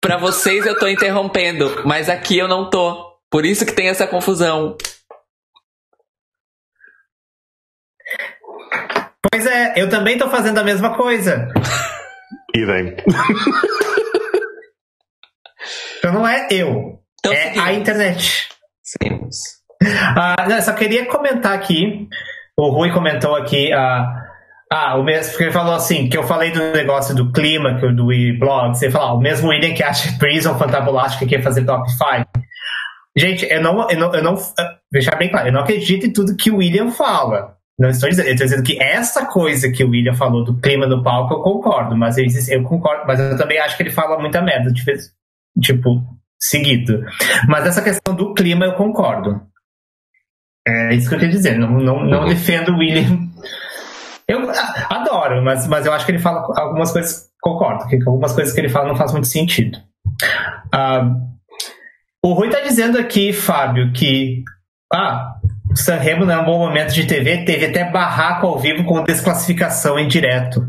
Para 0.08 0.16
vocês 0.16 0.64
eu 0.64 0.74
tô 0.74 0.88
interrompendo, 0.88 1.82
mas 1.84 2.08
aqui 2.08 2.38
eu 2.38 2.48
não 2.48 2.70
tô. 2.70 3.14
Por 3.30 3.44
isso 3.44 3.66
que 3.66 3.74
tem 3.74 3.90
essa 3.90 4.06
confusão. 4.06 4.74
Pois 9.30 9.44
é, 9.44 9.74
eu 9.76 9.90
também 9.90 10.16
tô 10.16 10.30
fazendo 10.30 10.56
a 10.56 10.64
mesma 10.64 10.96
coisa. 10.96 11.46
Idem. 12.56 12.96
Então 15.98 16.12
não 16.12 16.26
é 16.26 16.46
eu. 16.50 17.02
Então, 17.18 17.32
é 17.32 17.48
seguimos. 17.48 17.68
a 17.68 17.72
internet. 17.72 18.48
Seguimos. 18.82 19.36
Ah, 20.16 20.46
não, 20.48 20.62
só 20.62 20.72
queria 20.72 21.04
comentar 21.06 21.52
aqui. 21.52 22.08
O 22.56 22.70
Rui 22.70 22.92
comentou 22.92 23.34
aqui. 23.34 23.72
Ah, 23.72 24.27
ah, 24.70 24.96
o 24.96 25.02
mesmo, 25.02 25.30
porque 25.30 25.44
ele 25.44 25.52
falou 25.52 25.74
assim, 25.74 26.08
que 26.08 26.16
eu 26.16 26.24
falei 26.24 26.50
do 26.50 26.72
negócio 26.72 27.14
do 27.14 27.32
clima, 27.32 27.80
que 27.80 27.88
do 27.92 28.08
blog, 28.38 28.76
você 28.76 28.90
falou, 28.90 29.08
ah, 29.08 29.14
o 29.14 29.20
mesmo 29.20 29.48
William 29.48 29.72
que 29.72 29.82
acha 29.82 30.16
Prison 30.18 30.58
fantabulástica 30.58 31.24
que 31.24 31.36
quer 31.36 31.42
fazer 31.42 31.64
top 31.64 31.90
5. 31.90 32.02
Gente, 33.16 33.46
eu 33.50 33.62
não, 33.62 33.88
eu 33.90 33.98
não, 33.98 34.14
eu 34.14 34.22
não, 34.22 34.36
deixar 34.92 35.16
bem 35.16 35.30
claro, 35.30 35.48
eu 35.48 35.52
não 35.52 35.62
acredito 35.62 36.06
em 36.06 36.12
tudo 36.12 36.36
que 36.36 36.50
o 36.50 36.58
William 36.58 36.90
fala. 36.90 37.56
Não 37.78 37.88
estou 37.88 38.08
dizendo, 38.08 38.26
eu 38.26 38.32
estou 38.32 38.46
dizendo 38.46 38.64
que 38.64 38.80
essa 38.82 39.24
coisa 39.26 39.70
que 39.70 39.84
o 39.84 39.90
William 39.90 40.14
falou 40.14 40.44
do 40.44 40.60
clima 40.60 40.86
do 40.86 41.02
palco, 41.02 41.34
eu 41.34 41.40
concordo, 41.40 41.96
mas 41.96 42.18
eu, 42.18 42.26
eu 42.48 42.62
concordo, 42.64 43.04
mas 43.06 43.20
eu 43.20 43.36
também 43.38 43.58
acho 43.58 43.76
que 43.76 43.84
ele 43.84 43.90
fala 43.90 44.18
muita 44.18 44.42
merda, 44.42 44.72
tipo, 45.60 46.02
seguido. 46.38 47.04
Mas 47.48 47.66
essa 47.66 47.80
questão 47.80 48.14
do 48.14 48.34
clima 48.34 48.66
eu 48.66 48.74
concordo. 48.74 49.40
É 50.66 50.94
isso 50.94 51.08
que 51.08 51.14
eu 51.14 51.18
queria 51.18 51.34
dizer, 51.34 51.58
não, 51.58 51.70
não, 51.70 52.04
não 52.04 52.22
uhum. 52.22 52.28
defendo 52.28 52.72
o 52.72 52.78
William 52.78 53.27
eu 54.28 54.50
adoro, 54.90 55.42
mas, 55.42 55.66
mas 55.66 55.86
eu 55.86 55.92
acho 55.92 56.04
que 56.04 56.12
ele 56.12 56.18
fala 56.18 56.46
algumas 56.56 56.92
coisas, 56.92 57.30
concordo, 57.40 57.86
que 57.86 57.96
algumas 58.06 58.32
coisas 58.34 58.52
que 58.52 58.60
ele 58.60 58.68
fala 58.68 58.88
não 58.88 58.96
faz 58.96 59.10
muito 59.12 59.26
sentido. 59.26 59.78
Uh, 60.74 61.28
o 62.22 62.34
Rui 62.34 62.48
está 62.48 62.60
dizendo 62.60 62.98
aqui, 62.98 63.32
Fábio, 63.32 63.92
que 63.92 64.42
ah, 64.92 65.36
o 65.70 65.76
Sanremo 65.76 66.26
não 66.26 66.34
é 66.34 66.38
um 66.38 66.44
bom 66.44 66.58
momento 66.58 66.92
de 66.92 67.06
TV, 67.06 67.44
teve 67.44 67.66
até 67.66 67.90
barraco 67.90 68.46
ao 68.46 68.58
vivo 68.58 68.84
com 68.84 69.02
desclassificação 69.02 69.98
em 69.98 70.08
direto. 70.08 70.66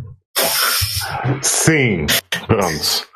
Sim, 1.42 2.06
pronto. 2.48 3.10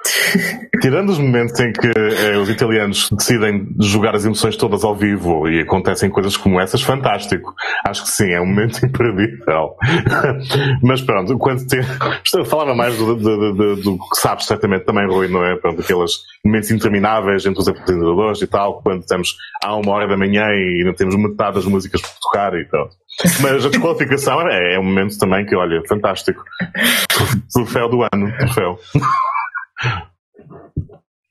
Tirando 0.82 1.10
os 1.10 1.20
momentos 1.20 1.58
em 1.60 1.72
que 1.72 1.88
eh, 1.88 2.38
os 2.38 2.50
italianos 2.50 3.10
decidem 3.12 3.68
jogar 3.80 4.16
as 4.16 4.26
emoções 4.26 4.58
todas 4.58 4.84
ao 4.84 4.96
vivo 4.96 5.48
e 5.48 5.62
acontecem 5.62 6.10
coisas 6.10 6.36
como 6.36 6.60
essas, 6.60 6.82
fantástico. 6.82 7.54
Acho 7.86 8.04
que 8.04 8.10
sim, 8.10 8.32
é 8.32 8.42
um 8.42 8.46
momento 8.46 8.84
imperdível. 8.86 9.76
Mas 10.82 11.02
pronto, 11.02 11.38
quando 11.38 11.66
te... 11.66 11.82
falava 12.46 12.76
mais 12.76 12.98
do, 12.98 13.16
do, 13.16 13.54
do, 13.54 13.76
do, 13.76 13.98
que 13.98 14.18
sabes 14.18 14.46
certamente 14.46 14.86
também, 14.86 15.08
Rui, 15.08 15.28
não 15.28 15.46
é? 15.46 15.56
Pronto, 15.56 15.82
aqueles 15.82 16.12
momentos 16.44 16.72
intermináveis 16.72 17.46
entre 17.46 17.62
os 17.62 17.68
apresentadores 17.68 18.42
e 18.42 18.48
tal, 18.48 18.82
quando 18.82 19.02
estamos 19.02 19.36
à 19.64 19.76
uma 19.76 19.92
hora 19.94 20.08
da 20.08 20.18
manhã 20.18 20.46
e 20.50 20.84
não 20.84 20.94
temos 20.94 21.16
metade 21.16 21.56
das 21.56 21.66
músicas 21.66 22.02
por 22.02 22.12
tocar 22.22 22.54
e 22.60 22.66
pronto. 22.66 22.96
Mas 23.42 23.66
a 23.66 23.70
desqualificação 23.70 24.42
é, 24.50 24.76
é 24.76 24.80
um 24.80 24.84
momento 24.84 25.18
também 25.18 25.46
que, 25.46 25.56
olha, 25.56 25.82
fantástico. 25.88 26.44
Troféu 27.54 27.90
do 27.90 28.02
ano, 28.04 28.36
troféu. 28.38 28.80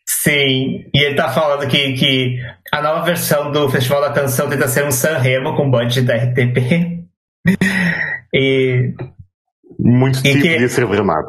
Sim, 0.07 0.85
e 0.95 1.05
ele 1.05 1.17
tá 1.17 1.31
falando 1.31 1.69
que, 1.69 1.95
que 1.95 2.39
a 2.73 2.81
nova 2.81 3.05
versão 3.05 3.51
do 3.51 3.69
Festival 3.69 4.01
da 4.03 4.13
Canção 4.13 4.49
tenta 4.49 4.69
ser 4.69 4.85
um 4.85 4.93
Sanremo 4.93 5.57
com 5.57 5.71
budget 5.71 6.03
da 6.03 6.15
RTP. 6.15 7.05
e. 8.33 8.95
Muito 9.79 10.23
tipo 10.23 10.41
que... 10.41 10.59
de 10.59 10.69
ser 10.69 10.87
dramado. 10.87 11.27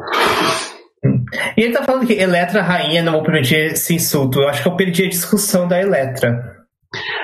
E 1.56 1.62
ele 1.62 1.72
tá 1.72 1.82
falando 1.82 2.06
que 2.06 2.12
Eletra 2.12 2.62
Rainha 2.62 3.02
não 3.02 3.14
vou 3.14 3.22
permitir 3.22 3.72
esse 3.72 3.94
insulto. 3.94 4.40
Eu 4.40 4.48
acho 4.48 4.62
que 4.62 4.68
eu 4.68 4.76
perdi 4.76 5.04
a 5.04 5.08
discussão 5.08 5.66
da 5.66 5.80
Eletra. 5.80 6.63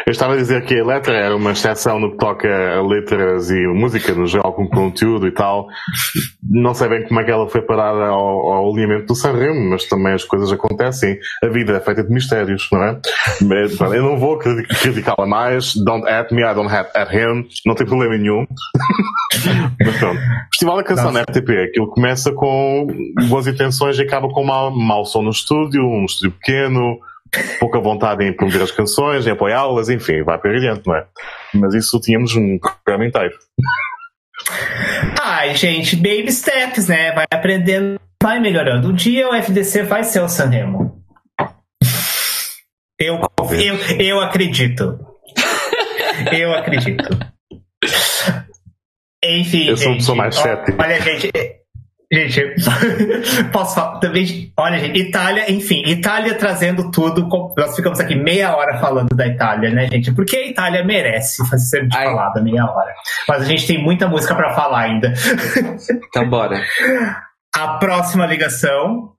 Eu 0.06 0.10
estava 0.10 0.34
a 0.34 0.36
dizer 0.36 0.64
que 0.64 0.78
a 0.78 0.84
letra 0.84 1.14
era 1.14 1.36
uma 1.36 1.52
exceção 1.52 1.98
no 1.98 2.12
que 2.12 2.18
toca 2.18 2.48
a 2.48 2.82
letras 2.82 3.50
e 3.50 3.66
música 3.66 4.14
no 4.14 4.26
geral 4.26 4.52
com 4.52 4.68
conteúdo 4.68 5.26
e 5.26 5.32
tal. 5.32 5.66
Não 6.42 6.74
sei 6.74 6.88
bem 6.88 7.06
como 7.06 7.20
é 7.20 7.24
que 7.24 7.30
ela 7.30 7.48
foi 7.48 7.62
parada 7.62 8.06
ao, 8.06 8.52
ao 8.52 8.72
alinhamento 8.72 9.06
do 9.06 9.14
Sanremo, 9.14 9.70
mas 9.70 9.84
também 9.84 10.12
as 10.12 10.24
coisas 10.24 10.50
acontecem. 10.52 11.18
A 11.44 11.48
vida 11.48 11.76
é 11.76 11.80
feita 11.80 12.02
de 12.02 12.10
mistérios, 12.10 12.68
não 12.72 12.82
é? 12.82 13.00
Eu 13.94 14.02
não 14.02 14.18
vou 14.18 14.38
criticá-la 14.38 15.26
mais. 15.26 15.74
Don't 15.76 16.08
at 16.08 16.32
me, 16.32 16.42
I 16.42 16.54
don't 16.54 16.72
at, 16.72 16.90
at 16.96 17.12
him. 17.12 17.46
Não 17.66 17.74
tem 17.74 17.86
problema 17.86 18.16
nenhum. 18.16 18.46
mas 19.84 19.96
pronto. 19.98 20.20
Festival 20.50 20.76
da 20.76 20.84
Canção 20.84 21.12
na 21.12 21.22
RTP. 21.22 21.50
Aquilo 21.68 21.88
começa 21.88 22.32
com 22.32 22.86
boas 23.28 23.46
intenções 23.46 23.98
e 23.98 24.02
acaba 24.02 24.28
com 24.28 24.44
mau, 24.44 24.70
mau 24.70 25.04
som 25.04 25.22
no 25.22 25.30
estúdio, 25.30 25.82
um 25.82 26.04
estúdio 26.04 26.32
pequeno, 26.32 26.98
pouca 27.58 27.80
vontade 27.80 28.24
em 28.24 28.32
promover 28.32 28.62
as 28.62 28.70
canções, 28.70 29.26
em 29.26 29.30
apoiá-las, 29.30 29.88
enfim, 29.88 30.22
vai 30.22 30.38
para 30.38 30.50
adiante, 30.50 30.86
não 30.86 30.94
é? 30.94 31.06
Mas 31.54 31.74
isso 31.74 32.00
tínhamos 32.00 32.34
um 32.34 32.58
programa 32.58 33.06
inteiro. 33.06 33.34
Ai, 35.20 35.54
gente, 35.54 35.96
baby 35.96 36.32
steps, 36.32 36.88
né? 36.88 37.12
Vai 37.12 37.26
aprendendo, 37.30 38.00
vai 38.22 38.40
melhorando. 38.40 38.88
Um 38.88 38.94
dia 38.94 39.28
o 39.28 39.34
FDC 39.34 39.82
vai 39.84 40.04
ser 40.04 40.20
o 40.20 40.28
Sanremo. 40.28 41.00
Eu, 42.98 43.18
eu, 43.52 43.76
eu 43.98 44.20
acredito. 44.20 44.98
Eu 46.30 46.52
acredito. 46.54 47.08
Enfim. 49.24 49.68
Eu 49.68 49.76
sou, 49.76 49.92
gente, 49.92 50.04
sou 50.04 50.14
mais 50.14 50.34
cético. 50.34 50.76
Olha, 50.80 51.00
gente, 51.00 51.30
Gente, 52.12 52.56
posso 53.52 53.76
falar 53.76 54.00
também. 54.00 54.52
Olha, 54.56 54.80
gente, 54.80 54.98
Itália, 54.98 55.50
enfim, 55.50 55.82
Itália 55.86 56.34
trazendo 56.34 56.90
tudo. 56.90 57.28
Nós 57.56 57.76
ficamos 57.76 58.00
aqui 58.00 58.16
meia 58.16 58.56
hora 58.56 58.78
falando 58.80 59.14
da 59.14 59.28
Itália, 59.28 59.70
né, 59.70 59.86
gente? 59.86 60.12
Porque 60.12 60.36
a 60.36 60.46
Itália 60.48 60.84
merece 60.84 61.40
ser 61.56 61.86
de 61.86 61.96
falada 61.96 62.42
meia 62.42 62.64
hora. 62.64 62.92
Mas 63.28 63.42
a 63.42 63.44
gente 63.44 63.64
tem 63.64 63.80
muita 63.80 64.08
música 64.08 64.34
para 64.34 64.54
falar 64.54 64.80
ainda. 64.80 65.12
Então, 66.08 66.28
bora. 66.28 66.60
A 67.56 67.78
próxima 67.78 68.26
ligação 68.26 69.12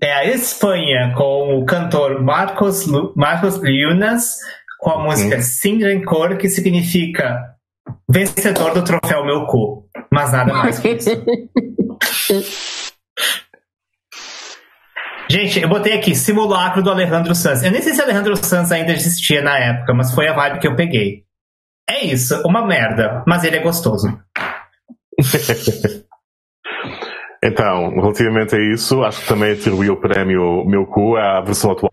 é 0.00 0.12
a 0.12 0.24
Espanha 0.24 1.12
com 1.14 1.58
o 1.58 1.66
cantor 1.66 2.22
Marcos, 2.22 2.86
Marcos 3.14 3.60
Lunas 3.60 4.36
com 4.78 4.90
a 4.90 5.02
música 5.02 5.36
hum. 5.36 5.42
Sin 5.42 5.78
Rencor, 5.82 6.36
que 6.38 6.48
significa 6.48 7.38
vencedor 8.08 8.72
do 8.72 8.82
troféu 8.82 9.24
Meu 9.24 9.46
Cu. 9.46 9.86
Mas 10.10 10.32
nada 10.32 10.52
mais 10.54 10.78
que 10.78 10.88
isso. 10.90 11.10
Gente, 15.30 15.60
eu 15.60 15.68
botei 15.68 15.92
aqui 15.92 16.14
simulacro 16.14 16.82
do 16.82 16.90
Alejandro 16.90 17.34
Sanz. 17.34 17.62
Eu 17.62 17.70
nem 17.70 17.82
sei 17.82 17.94
se 17.94 18.00
Alejandro 18.00 18.34
Sanz 18.36 18.72
ainda 18.72 18.92
existia 18.92 19.42
na 19.42 19.58
época, 19.58 19.92
mas 19.94 20.14
foi 20.14 20.26
a 20.26 20.32
vibe 20.32 20.58
que 20.58 20.66
eu 20.66 20.74
peguei. 20.74 21.24
É 21.88 22.04
isso, 22.04 22.42
uma 22.46 22.66
merda, 22.66 23.22
mas 23.26 23.44
ele 23.44 23.56
é 23.56 23.62
gostoso. 23.62 24.06
então, 27.44 27.90
relativamente 27.90 28.56
a 28.56 28.74
isso, 28.74 29.02
acho 29.02 29.22
que 29.22 29.28
também 29.28 29.52
atribuí 29.52 29.90
o 29.90 30.00
prémio 30.00 30.64
Meu 30.66 30.86
Cu 30.86 31.16
à 31.16 31.40
versão 31.40 31.72
atual. 31.72 31.92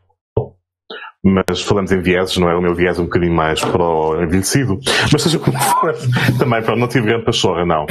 Mas 1.24 1.62
falamos 1.62 1.92
em 1.92 2.02
vieses, 2.02 2.38
não 2.38 2.50
é? 2.50 2.56
O 2.56 2.62
meu 2.62 2.76
viés 2.76 3.00
é 3.00 3.02
um 3.02 3.06
bocadinho 3.06 3.34
mais 3.34 3.60
para 3.60 3.82
o 3.82 4.22
envelhecido. 4.22 4.80
Mas 5.12 5.24
seja 5.24 5.40
como 5.40 5.60
for, 5.60 5.94
também 6.38 6.62
para 6.62 6.76
não 6.76 6.88
tive 6.88 7.08
grande 7.08 7.26
pachorra, 7.26 7.66
não 7.66 7.88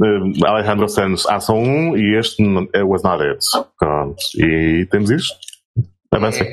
uh, 0.00 0.46
Alejandro 0.46 0.88
Sanz 0.88 1.26
Ação 1.26 1.62
1 1.62 1.96
e 1.96 2.18
este 2.18 2.42
Was 2.82 3.02
Not 3.02 3.22
It. 3.22 3.44
Pronto. 3.78 4.16
E 4.36 4.86
temos 4.90 5.10
isto. 5.10 5.34
Avança. 6.12 6.44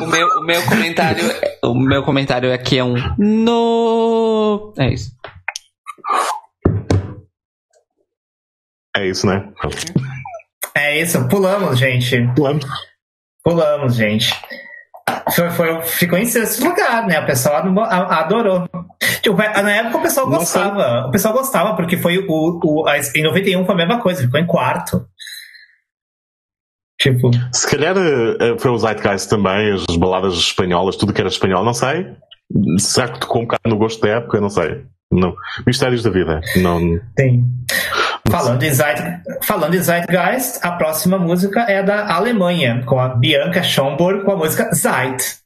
o, 0.00 0.06
meu, 0.06 0.28
o 0.28 0.44
meu 0.44 0.62
comentário 0.66 1.24
o 1.64 1.74
meu 1.74 2.04
comentário 2.04 2.52
aqui 2.54 2.78
é 2.78 2.84
um 2.84 2.94
no 3.18 4.72
é 4.78 4.92
isso 4.92 5.10
é 8.96 9.08
isso 9.08 9.26
né 9.26 9.52
é 10.76 11.00
isso 11.02 11.28
pulamos 11.28 11.76
gente 11.76 12.24
pulamos 12.36 12.64
pulamos 13.42 13.96
gente 13.96 14.32
foi, 15.34 15.50
foi, 15.50 15.82
ficou 15.82 16.18
em 16.18 16.26
sexto 16.26 16.64
lugar, 16.64 17.06
né? 17.06 17.20
O 17.20 17.26
pessoal 17.26 17.62
adorou. 17.86 18.68
Tipo, 19.22 19.36
na 19.36 19.70
época 19.70 19.98
o 19.98 20.02
pessoal 20.02 20.28
gostava. 20.28 21.06
O 21.08 21.10
pessoal 21.10 21.34
gostava, 21.34 21.76
porque 21.76 21.96
foi 21.96 22.18
o, 22.18 22.60
o. 22.62 22.84
Em 23.14 23.22
91 23.22 23.64
foi 23.64 23.74
a 23.74 23.78
mesma 23.78 24.00
coisa, 24.00 24.22
ficou 24.22 24.40
em 24.40 24.46
quarto. 24.46 25.06
Tipo. 27.00 27.30
Se 27.52 27.68
calhar 27.68 27.96
eh, 27.96 28.56
foi 28.58 28.70
o 28.70 28.78
Zeitgeist 28.78 29.28
também, 29.28 29.72
as 29.72 29.96
baladas 29.96 30.34
espanholas, 30.34 30.96
tudo 30.96 31.12
que 31.12 31.20
era 31.20 31.28
espanhol, 31.28 31.64
não 31.64 31.74
sei. 31.74 32.06
Será 32.78 33.08
que 33.08 33.20
tocou 33.20 33.42
um 33.42 33.44
bocado 33.44 33.68
no 33.68 33.76
gosto 33.76 34.00
da 34.00 34.16
época? 34.16 34.40
Não 34.40 34.48
sei. 34.48 34.84
Não. 35.12 35.34
Mistérios 35.66 36.02
da 36.02 36.10
vida. 36.10 36.40
Não. 36.56 36.80
Tem. 37.14 37.44
Falando 38.28 38.62
em, 38.62 38.72
Zeit, 38.72 39.00
falando 39.42 39.74
em 39.74 39.82
Zeitgeist, 39.82 40.58
a 40.62 40.72
próxima 40.72 41.18
música 41.18 41.60
é 41.68 41.82
da 41.82 42.12
Alemanha, 42.12 42.82
com 42.84 42.98
a 42.98 43.08
Bianca 43.08 43.62
Schomburg 43.62 44.24
com 44.24 44.32
a 44.32 44.36
música 44.36 44.74
Zeit. 44.74 45.36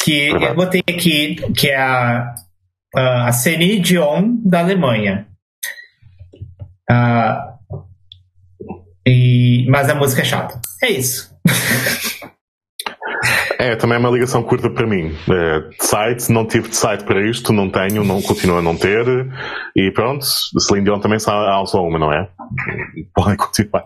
Que 0.00 0.28
eu 0.28 0.54
botei 0.54 0.82
aqui, 0.88 1.36
que 1.52 1.68
é 1.68 1.76
a, 1.76 2.34
a 2.94 3.32
Celine 3.32 3.80
Dion 3.80 4.36
da 4.44 4.60
Alemanha. 4.60 5.26
Uh, 6.90 7.58
e, 9.06 9.66
mas 9.68 9.88
a 9.88 9.94
música 9.94 10.22
é 10.22 10.24
chata. 10.24 10.60
É 10.82 10.90
isso. 10.90 11.34
É, 13.60 13.74
também 13.74 13.96
é 13.96 13.98
uma 13.98 14.10
ligação 14.10 14.40
curta 14.40 14.70
para 14.70 14.86
mim. 14.86 15.12
É, 15.28 15.84
site, 15.84 16.30
não 16.30 16.46
tive 16.46 16.68
de 16.68 16.76
site 16.76 17.02
para 17.04 17.28
isto, 17.28 17.52
não 17.52 17.68
tenho, 17.68 18.04
não 18.04 18.22
continuo 18.22 18.58
a 18.58 18.62
não 18.62 18.76
ter. 18.76 19.04
E 19.74 19.90
pronto, 19.90 20.24
Celine 20.24 20.84
Dion 20.84 21.00
também 21.00 21.16
há 21.16 21.66
só 21.66 21.82
uma, 21.82 21.98
não 21.98 22.12
é? 22.12 22.28
Podem 23.12 23.36
continuar. 23.36 23.84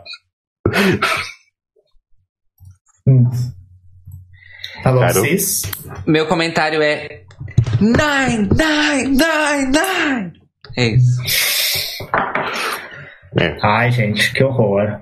Hum. 3.08 3.30
Alô, 4.84 5.08
Cis? 5.08 5.62
Meu 6.06 6.26
comentário 6.26 6.82
é 6.82 7.21
Nine, 7.80 8.48
nine, 8.54 9.16
nine, 9.16 9.72
nine. 9.72 10.32
É 10.76 10.86
isso. 10.86 11.22
É. 13.38 13.56
Ai, 13.62 13.90
gente, 13.90 14.32
que 14.32 14.44
horror. 14.44 15.00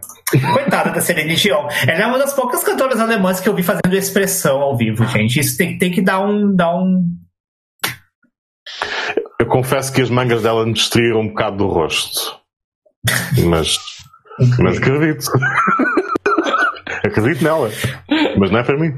Coitada 0.52 0.90
da 0.92 1.00
Celine 1.00 1.34
Dion. 1.34 1.68
Ela 1.86 2.04
é 2.04 2.06
uma 2.06 2.18
das 2.18 2.32
poucas 2.32 2.62
cantoras 2.62 3.00
alemãs 3.00 3.40
que 3.40 3.48
eu 3.48 3.54
vi 3.54 3.62
fazendo 3.62 3.94
expressão 3.94 4.60
ao 4.60 4.76
vivo, 4.76 5.04
gente. 5.06 5.40
Isso 5.40 5.56
tem, 5.56 5.76
tem 5.76 5.90
que 5.90 6.00
dar 6.00 6.20
um, 6.20 6.54
dar 6.54 6.72
um. 6.76 7.04
Eu 9.38 9.46
confesso 9.46 9.92
que 9.92 10.00
as 10.00 10.10
mangas 10.10 10.42
dela 10.42 10.64
me 10.64 10.72
destruíram 10.72 11.20
um 11.20 11.28
bocado 11.28 11.56
do 11.56 11.66
rosto. 11.66 12.38
Mas. 13.44 13.76
mas 14.58 14.78
acredito. 14.78 15.24
acredito 17.04 17.42
nela. 17.42 17.70
Mas 18.38 18.50
não 18.50 18.58
é 18.60 18.62
para 18.62 18.78
mim. 18.78 18.92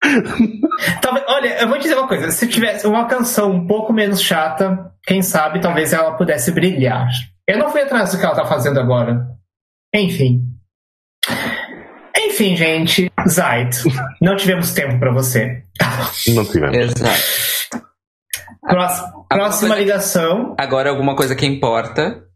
Talvez, 1.02 1.24
olha, 1.28 1.60
eu 1.60 1.68
vou 1.68 1.78
dizer 1.78 1.94
uma 1.94 2.06
coisa: 2.06 2.30
se 2.30 2.46
tivesse 2.46 2.86
uma 2.86 3.06
canção 3.06 3.50
um 3.50 3.66
pouco 3.66 3.92
menos 3.92 4.22
chata, 4.22 4.92
quem 5.04 5.22
sabe 5.22 5.60
talvez 5.60 5.92
ela 5.92 6.16
pudesse 6.16 6.52
brilhar. 6.52 7.08
Eu 7.46 7.58
não 7.58 7.70
fui 7.70 7.80
atrás 7.80 8.12
do 8.12 8.18
que 8.18 8.24
ela 8.24 8.34
tá 8.34 8.44
fazendo 8.44 8.78
agora. 8.78 9.26
Enfim. 9.94 10.42
Enfim, 12.16 12.56
gente, 12.56 13.10
Zait, 13.28 13.82
não 14.20 14.36
tivemos 14.36 14.72
tempo 14.72 14.98
para 14.98 15.12
você. 15.12 15.64
Não 16.34 16.44
tivemos. 16.44 16.76
Exato. 16.76 17.88
Próxima, 18.60 19.24
próxima 19.28 19.68
coisa, 19.68 19.82
ligação. 19.82 20.54
Agora 20.58 20.90
alguma 20.90 21.16
coisa 21.16 21.34
que 21.34 21.46
importa. 21.46 22.28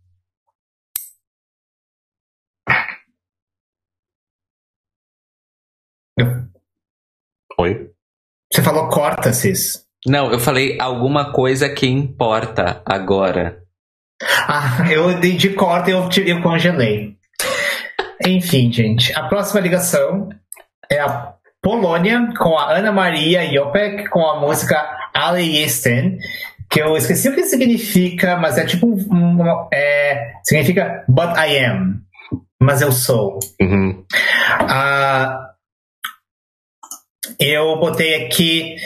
Oi? 7.59 7.91
Você 8.53 8.63
falou 8.63 8.89
corta, 8.89 9.33
Cis. 9.33 9.85
Não, 10.07 10.33
eu 10.33 10.39
falei 10.39 10.79
alguma 10.81 11.33
coisa 11.33 11.69
que 11.69 11.87
importa 11.87 12.83
agora. 12.85 13.63
Ah, 14.49 14.85
eu 14.91 15.19
de 15.21 15.51
corta 15.51 15.91
eu, 15.91 16.09
eu 16.25 16.43
congelei. 16.43 17.17
Enfim, 18.27 18.73
gente, 18.73 19.13
a 19.15 19.25
próxima 19.25 19.61
ligação 19.61 20.29
é 20.91 21.01
a 21.01 21.35
Polônia 21.61 22.33
com 22.37 22.59
a 22.59 22.73
Ana 22.73 22.93
Maria 22.93 23.53
Jopek 23.53 24.09
com 24.09 24.25
a 24.25 24.41
música 24.41 24.85
Ali 25.15 25.63
Esten, 25.63 26.19
que 26.69 26.81
eu 26.81 26.97
esqueci 26.97 27.29
o 27.29 27.35
que 27.35 27.45
significa, 27.45 28.37
mas 28.37 28.59
é 28.59 28.65
tipo 28.65 28.87
um, 28.87 29.69
é, 29.73 30.33
significa 30.43 31.05
But 31.09 31.37
I 31.37 31.59
Am, 31.65 32.01
mas 32.61 32.81
eu 32.81 32.91
sou. 32.91 33.39
Uhum. 33.61 34.05
Uh, 34.63 35.52
eu 37.43 37.79
botei 37.79 38.25
aqui 38.25 38.77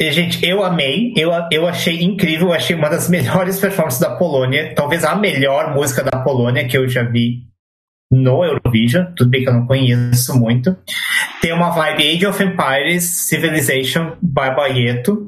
Gente, 0.00 0.46
eu 0.46 0.62
amei, 0.62 1.12
eu, 1.16 1.32
eu 1.50 1.66
achei 1.66 2.00
incrível, 2.00 2.52
achei 2.52 2.76
uma 2.76 2.88
das 2.88 3.08
melhores 3.10 3.58
performances 3.58 3.98
da 3.98 4.14
Polônia, 4.14 4.72
talvez 4.72 5.04
a 5.04 5.16
melhor 5.16 5.74
música 5.74 6.04
da 6.04 6.20
Polônia 6.20 6.68
que 6.68 6.78
eu 6.78 6.88
já 6.88 7.02
vi 7.02 7.48
no 8.08 8.44
Eurovision, 8.44 9.06
tudo 9.16 9.28
bem 9.28 9.42
que 9.42 9.48
eu 9.48 9.54
não 9.54 9.66
conheço 9.66 10.38
muito. 10.38 10.76
Tem 11.42 11.52
uma 11.52 11.70
vibe 11.70 12.14
Age 12.14 12.26
of 12.26 12.42
Empires, 12.42 13.26
Civilization, 13.26 14.16
Barbaieto. 14.22 15.26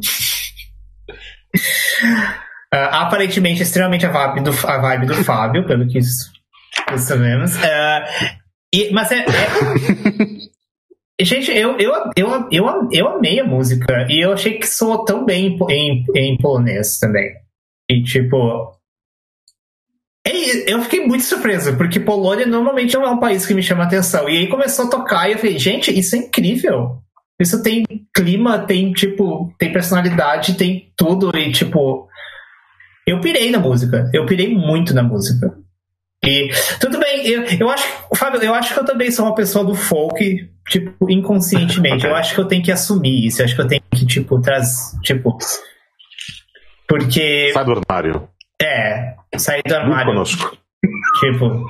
uh, 2.72 2.78
aparentemente, 2.92 3.62
extremamente 3.62 4.06
a 4.06 4.10
vibe 4.10 4.44
do, 4.44 4.50
a 4.68 4.78
vibe 4.78 5.06
do 5.06 5.14
Fábio, 5.24 5.66
pelo 5.66 5.88
que 5.88 6.00
sabemos. 6.96 7.56
Uh, 7.56 8.38
e, 8.72 8.90
mas 8.92 9.10
é, 9.10 9.18
é 9.18 9.26
Gente, 11.20 11.50
eu, 11.50 11.78
eu, 11.78 11.92
eu, 12.16 12.48
eu, 12.50 12.88
eu 12.90 13.08
amei 13.08 13.38
a 13.40 13.44
música 13.44 14.06
e 14.08 14.24
eu 14.24 14.32
achei 14.32 14.58
que 14.58 14.66
soou 14.66 15.04
tão 15.04 15.24
bem 15.24 15.58
em, 15.68 16.04
em 16.16 16.36
polonês 16.38 16.98
também. 16.98 17.30
E 17.90 18.02
tipo. 18.02 18.72
É, 20.26 20.72
eu 20.72 20.82
fiquei 20.82 21.06
muito 21.06 21.24
surpreso, 21.24 21.76
porque 21.76 21.98
Polônia 21.98 22.46
normalmente 22.46 22.94
não 22.94 23.04
é 23.04 23.10
um 23.10 23.18
país 23.18 23.46
que 23.46 23.54
me 23.54 23.62
chama 23.62 23.84
atenção. 23.84 24.28
E 24.28 24.38
aí 24.38 24.48
começou 24.48 24.86
a 24.86 24.90
tocar 24.90 25.28
e 25.28 25.32
eu 25.32 25.38
falei, 25.38 25.58
gente, 25.58 25.96
isso 25.96 26.14
é 26.14 26.18
incrível. 26.18 27.02
Isso 27.40 27.62
tem 27.62 27.84
clima, 28.14 28.58
tem, 28.58 28.92
tipo, 28.92 29.52
tem 29.58 29.72
personalidade, 29.72 30.56
tem 30.56 30.92
tudo. 30.94 31.34
E, 31.34 31.50
tipo, 31.50 32.06
eu 33.06 33.18
pirei 33.20 33.50
na 33.50 33.58
música. 33.58 34.10
Eu 34.12 34.26
pirei 34.26 34.54
muito 34.54 34.92
na 34.92 35.02
música. 35.02 35.56
E 36.22 36.50
tudo 36.78 36.98
bem, 36.98 37.26
eu, 37.26 37.44
eu 37.44 37.70
acho, 37.70 37.84
Fábio, 38.14 38.42
eu 38.42 38.52
acho 38.52 38.74
que 38.74 38.80
eu 38.80 38.84
também 38.84 39.10
sou 39.10 39.24
uma 39.24 39.34
pessoa 39.34 39.64
do 39.64 39.74
folk, 39.74 40.49
tipo, 40.70 41.10
inconscientemente. 41.10 42.06
Eu 42.06 42.14
acho 42.14 42.34
que 42.34 42.40
eu 42.40 42.46
tenho 42.46 42.62
que 42.62 42.70
assumir 42.70 43.26
isso. 43.26 43.42
Eu 43.42 43.46
acho 43.46 43.54
que 43.56 43.60
eu 43.60 43.66
tenho 43.66 43.82
que, 43.92 44.06
tipo, 44.06 44.40
trazer. 44.40 44.98
Tipo. 45.02 45.36
Porque. 46.88 47.50
Sai 47.52 47.64
do 47.64 47.72
armário. 47.72 48.28
É, 48.62 49.14
sair 49.36 49.62
do 49.66 49.74
armário. 49.74 50.12
Conosco. 50.12 50.56
Tipo. 51.18 51.66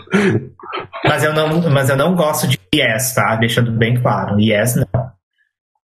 Mas 1.05 1.25
eu, 1.25 1.33
não, 1.33 1.71
mas 1.71 1.89
eu 1.89 1.97
não 1.97 2.15
gosto 2.15 2.47
de 2.47 2.59
Yes, 2.75 3.15
tá? 3.15 3.35
Deixando 3.37 3.73
bem 3.73 4.01
claro. 4.01 4.39
Yes, 4.39 4.77
não. 4.77 5.11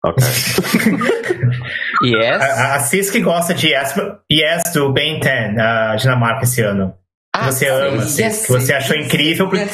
Ok. 0.04 0.26
yes? 2.02 2.42
A, 2.42 2.74
a 2.74 2.80
Cis 2.80 3.10
que 3.10 3.20
gosta 3.20 3.54
de 3.54 3.68
Yes, 3.68 3.94
yes 4.30 4.62
do 4.72 4.92
Ben 4.92 5.20
10, 5.20 5.58
a 5.58 5.94
Dinamarca 5.96 6.42
esse 6.42 6.60
ano. 6.62 6.94
Ah, 7.32 7.52
você 7.52 7.66
sim, 7.66 7.70
ama, 7.70 8.02
Cis, 8.02 8.18
yes, 8.18 8.46
que 8.46 8.52
você 8.52 8.74
achou 8.74 8.96
incrível. 8.96 9.48
Porque... 9.48 9.64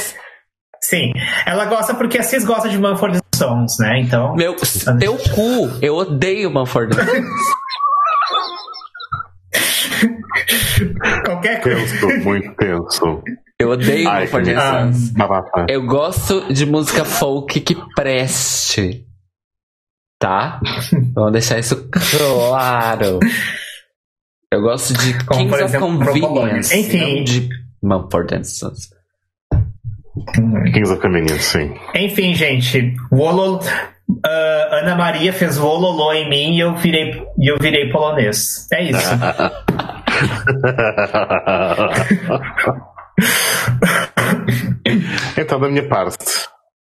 Sim, 0.89 1.13
ela 1.45 1.67
gosta 1.67 1.93
porque 1.95 2.17
a 2.17 2.23
Cis 2.23 2.47
gosta 2.47 2.67
de 2.67 2.79
Manford 2.79 3.19
Sons, 3.35 3.79
né? 3.79 4.01
Então. 4.01 4.35
Meu, 4.35 4.57
teu 4.99 5.19
cu, 5.19 5.69
eu 5.83 5.95
odeio 5.97 6.51
Manford 6.51 6.97
Qualquer 11.27 11.61
coisa. 11.61 12.01
Tenso, 12.01 12.25
muito 12.25 12.55
tenso. 12.55 13.23
Eu 13.61 13.69
odeio 13.69 14.09
Ai, 14.09 14.23
Manford 14.23 14.55
Sons. 14.55 15.13
Ah, 15.21 15.67
eu 15.69 15.85
gosto 15.85 16.51
de 16.51 16.65
música 16.65 17.05
folk 17.05 17.61
que 17.61 17.77
preste. 17.95 19.05
Tá? 20.19 20.59
Vamos 21.15 21.33
deixar 21.33 21.59
isso 21.59 21.87
claro. 21.91 23.21
Eu 24.51 24.63
gosto 24.63 24.95
de 24.95 25.23
Como, 25.27 25.41
Kings 25.41 25.65
exemplo, 25.65 25.99
of 25.99 26.21
Convenience. 26.21 26.75
Enfim. 26.75 27.25
de 27.25 27.51
Mumford 27.83 28.49
Sons. 28.49 28.97
Kings 30.73 30.91
of 30.91 31.01
Convenience, 31.01 31.43
sim. 31.43 31.75
Enfim, 31.95 32.35
gente. 32.35 32.95
Wololo, 33.11 33.59
uh, 33.59 34.73
Ana 34.73 34.97
Maria 34.97 35.33
fez 35.33 35.59
Wololô 35.59 36.13
em 36.13 36.29
mim 36.29 36.57
e 36.57 36.61
eu 36.61 36.75
virei, 36.77 37.23
eu 37.41 37.57
virei 37.61 37.91
polonês. 37.91 38.67
É 38.73 38.85
isso. 38.85 38.99
então, 45.37 45.61
da 45.61 45.69
minha 45.69 45.87
parte. 45.89 46.17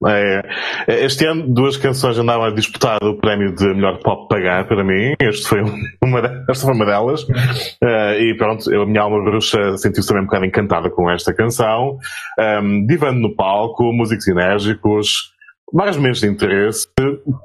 É, 0.08 0.42
é, 0.88 1.06
este 1.06 1.26
ano, 1.26 1.48
duas 1.48 1.78
canções 1.78 2.18
andavam 2.18 2.46
a 2.46 2.52
disputar 2.52 2.98
o 3.04 3.16
prémio 3.16 3.54
de 3.54 3.66
melhor 3.74 4.00
pop 4.00 4.28
pagar 4.28 4.68
para 4.68 4.84
mim. 4.84 5.14
Este 5.20 5.48
foi 5.48 5.62
uma, 6.04 6.20
esta 6.50 6.66
foi 6.66 6.74
uma 6.74 6.86
delas. 6.86 7.24
Uh, 7.24 8.20
e 8.20 8.36
pronto, 8.38 8.74
a 8.74 8.86
minha 8.86 9.02
alma 9.02 9.24
bruxa 9.24 9.78
sentiu-se 9.78 10.08
também 10.08 10.24
um 10.24 10.26
bocado 10.26 10.46
encantada 10.46 10.90
com 10.90 11.10
esta 11.10 11.34
canção. 11.34 11.98
Um, 12.40 12.86
divando 12.86 13.20
no 13.20 13.36
palco, 13.36 13.92
músicos 13.94 14.28
enérgicos, 14.28 15.34
vários 15.74 15.98
momentos 15.98 16.22
de 16.22 16.28
interesse, 16.28 16.88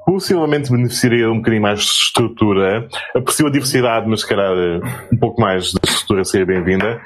possivelmente 0.05 0.71
beneficiaria 0.71 1.29
um 1.31 1.37
bocadinho 1.37 1.63
mais 1.63 1.79
de 1.79 1.85
estrutura. 1.85 2.87
Aprecio 3.15 3.47
a 3.47 3.51
diversidade, 3.51 4.07
mas 4.07 4.21
se 4.21 4.27
calhar 4.27 4.53
um 5.11 5.17
pouco 5.17 5.41
mais 5.41 5.71
de 5.71 5.79
estrutura 5.83 6.23
seria 6.23 6.45
bem-vinda. 6.45 7.01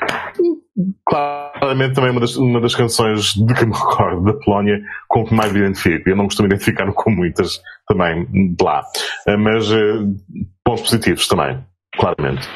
Claramente 1.08 1.94
também 1.94 2.12
uma 2.12 2.20
das, 2.20 2.36
uma 2.36 2.60
das 2.60 2.74
canções 2.74 3.34
de 3.34 3.54
que 3.54 3.66
me 3.66 3.74
recordo 3.74 4.24
da 4.24 4.34
Polónia 4.34 4.80
com 5.08 5.24
que 5.24 5.34
mais 5.34 5.52
me 5.52 5.60
identifico. 5.60 6.10
Eu 6.10 6.16
não 6.16 6.26
costumo 6.26 6.48
identificar 6.48 6.92
com 6.92 7.12
muitas 7.12 7.62
também 7.88 8.26
de 8.26 8.64
lá. 8.64 8.84
Eh, 9.28 9.38
mas 9.38 9.70
uh, 9.72 10.16
pontos 10.64 10.84
positivos 10.84 11.28
também, 11.28 11.64
claramente. 11.96 12.48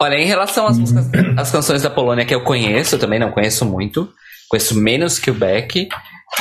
Olha, 0.00 0.16
em 0.16 0.26
relação 0.26 0.66
às 0.66 0.78
músicas, 0.78 1.10
às 1.36 1.50
canções 1.50 1.82
da 1.82 1.90
Polônia 1.90 2.26
que 2.26 2.34
eu 2.34 2.44
conheço, 2.44 2.94
eu 2.94 2.98
também 2.98 3.18
não 3.18 3.32
conheço 3.32 3.64
muito, 3.64 4.08
conheço 4.48 4.78
menos 4.78 5.18
que 5.18 5.30
o 5.30 5.34
Beck. 5.34 5.88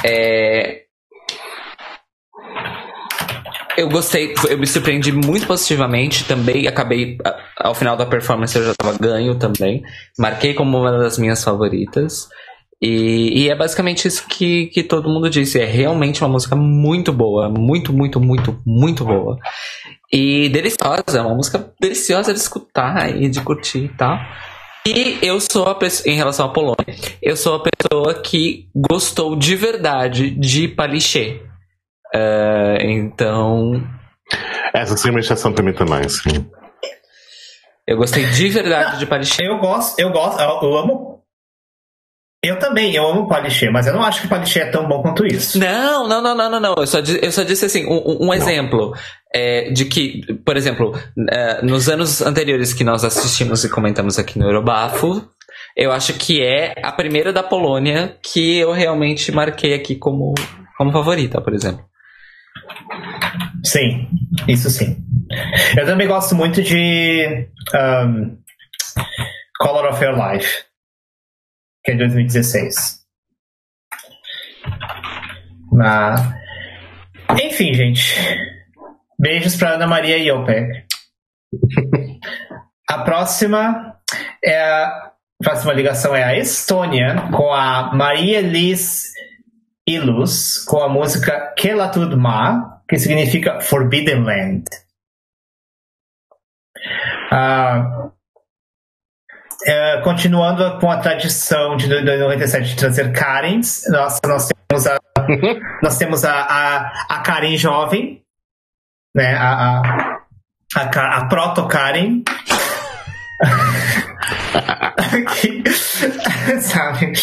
É, 0.03 0.86
eu 3.77 3.87
gostei, 3.87 4.33
eu 4.49 4.57
me 4.57 4.65
surpreendi 4.65 5.11
muito 5.11 5.45
positivamente. 5.45 6.25
Também 6.25 6.67
acabei, 6.67 7.17
ao 7.55 7.75
final 7.75 7.95
da 7.95 8.07
performance, 8.07 8.57
eu 8.57 8.65
já 8.65 8.71
estava 8.71 8.97
ganho 8.97 9.35
também. 9.35 9.83
Marquei 10.17 10.55
como 10.55 10.79
uma 10.79 10.91
das 10.91 11.19
minhas 11.19 11.43
favoritas. 11.43 12.27
E, 12.81 13.43
e, 13.43 13.49
é 13.49 13.55
basicamente 13.55 14.07
isso 14.07 14.27
que, 14.27 14.67
que 14.67 14.81
todo 14.81 15.09
mundo 15.09 15.29
disse. 15.29 15.59
É 15.59 15.65
realmente 15.65 16.23
uma 16.23 16.29
música 16.29 16.55
muito 16.55 17.13
boa. 17.13 17.49
Muito, 17.49 17.93
muito, 17.93 18.19
muito, 18.19 18.59
muito 18.65 19.05
boa. 19.05 19.37
E 20.11 20.49
deliciosa. 20.49 21.21
Uma 21.21 21.35
música 21.35 21.71
deliciosa 21.79 22.33
de 22.33 22.39
escutar 22.39 23.15
e 23.15 23.29
de 23.29 23.41
curtir 23.41 23.85
e 23.85 23.89
tal. 23.89 24.17
E 24.87 25.19
eu 25.21 25.39
sou 25.39 25.65
a 25.65 25.75
pessoa, 25.75 26.09
em 26.11 26.15
relação 26.15 26.45
à 26.45 26.49
Polônia, 26.49 26.95
eu 27.21 27.35
sou 27.35 27.55
a 27.55 27.61
pessoa 27.61 28.13
que 28.13 28.69
gostou 28.73 29.35
de 29.35 29.53
verdade 29.53 30.31
de 30.31 30.69
Paliché. 30.69 31.41
Uh, 32.18 32.81
então. 32.81 33.84
Essa 34.73 34.98
seria 34.98 35.14
uma 35.14 35.19
exceção 35.19 35.53
para 35.53 35.64
mim 35.64 35.73
também, 35.73 36.07
sim. 36.10 36.49
Eu 37.88 37.98
gostei 37.98 38.26
de 38.26 38.49
verdade 38.49 38.99
de 38.99 39.06
Palichê. 39.06 39.48
Eu 39.48 39.60
gosto, 39.60 39.98
eu 39.99 40.11
gosto, 40.11 40.41
eu, 40.41 40.69
eu 40.69 40.77
amo. 40.77 41.18
Eu 42.44 42.60
também, 42.60 42.94
eu 42.94 43.07
amo 43.07 43.27
Palichê, 43.27 43.69
mas 43.69 43.88
eu 43.88 43.94
não 43.94 44.03
acho 44.03 44.22
que 44.22 44.27
Palichê 44.27 44.60
é 44.60 44.69
tão 44.69 44.88
bom 44.88 45.02
quanto 45.02 45.26
isso. 45.26 45.57
Não, 45.57 46.07
não, 46.07 46.22
não, 46.22 46.35
não, 46.35 46.49
não, 46.49 46.60
não. 46.60 46.76
Eu 46.77 46.85
só, 46.85 46.99
eu 46.99 47.31
só 47.31 47.44
disse 47.44 47.65
assim, 47.65 47.85
um, 47.88 48.27
um 48.27 48.34
exemplo 48.34 48.94
é, 49.34 49.72
de 49.72 49.85
que, 49.85 50.22
por 50.45 50.56
exemplo, 50.56 50.94
é, 51.31 51.61
nos 51.64 51.89
anos 51.89 52.22
anteriores 52.22 52.73
que 52.73 52.84
nós 52.84 53.03
assistimos 53.03 53.64
e 53.64 53.69
comentamos 53.69 54.19
aqui 54.19 54.38
no 54.38 54.45
Eurobafo, 54.45 55.27
eu 55.76 55.91
acho 55.91 56.14
que 56.14 56.44
é 56.44 56.76
a 56.84 56.91
primeira 56.91 57.31
da 57.31 57.41
Polônia 57.41 58.18
que 58.22 58.60
eu 58.60 58.72
realmente 58.72 59.31
marquei 59.31 59.73
aqui 59.73 59.95
como, 59.95 60.35
como 60.77 60.91
favorita, 60.91 61.41
por 61.41 61.53
exemplo. 61.53 61.86
Sim, 63.63 64.07
isso 64.47 64.69
sim. 64.69 65.03
Eu 65.77 65.85
também 65.85 66.07
gosto 66.07 66.35
muito 66.35 66.61
de 66.61 67.49
um, 67.75 68.38
Color 69.59 69.91
of 69.91 70.03
Your 70.03 70.15
Life, 70.15 70.63
que 71.84 71.91
é 71.91 71.93
de 71.95 71.99
2016. 71.99 73.05
Mas, 75.71 76.21
enfim, 77.43 77.73
gente. 77.73 78.15
Beijos 79.19 79.55
para 79.55 79.71
Ana 79.71 79.88
Maria 79.88 80.35
Opec. 80.35 80.85
A 82.89 82.99
próxima 82.99 83.99
é 84.43 84.57
a 84.59 85.11
próxima 85.43 85.73
ligação 85.73 86.15
é 86.15 86.23
a 86.23 86.38
Estônia 86.38 87.29
com 87.31 87.53
a 87.53 87.93
Maria 87.93 88.41
Liz 88.41 89.11
Ilus 89.88 90.65
com 90.65 90.81
a 90.81 90.89
música 90.89 91.53
Kelatud 91.57 92.14
Ma, 92.15 92.81
que 92.88 92.97
significa 92.97 93.61
Forbidden 93.61 94.23
Land. 94.23 94.65
Ah, 97.31 98.09
é, 99.65 100.01
continuando 100.01 100.80
com 100.80 100.91
a 100.91 100.97
tradição 100.97 101.77
de 101.77 101.88
97 101.88 102.69
de 102.69 102.76
trazer 102.76 103.11
Karens, 103.14 103.84
nós, 103.89 104.19
nós 104.26 104.49
temos 104.68 104.88
a, 104.88 104.99
nós 105.81 105.97
temos 105.97 106.26
a, 106.26 106.34
a, 106.34 106.91
a 107.09 107.22
Karen 107.22 107.55
jovem, 107.57 108.22
né, 109.15 109.35
a, 109.35 109.81
a, 110.76 110.81
a, 110.81 111.18
a 111.18 111.26
proto-Karen. 111.27 112.23
sabe? 116.61 117.14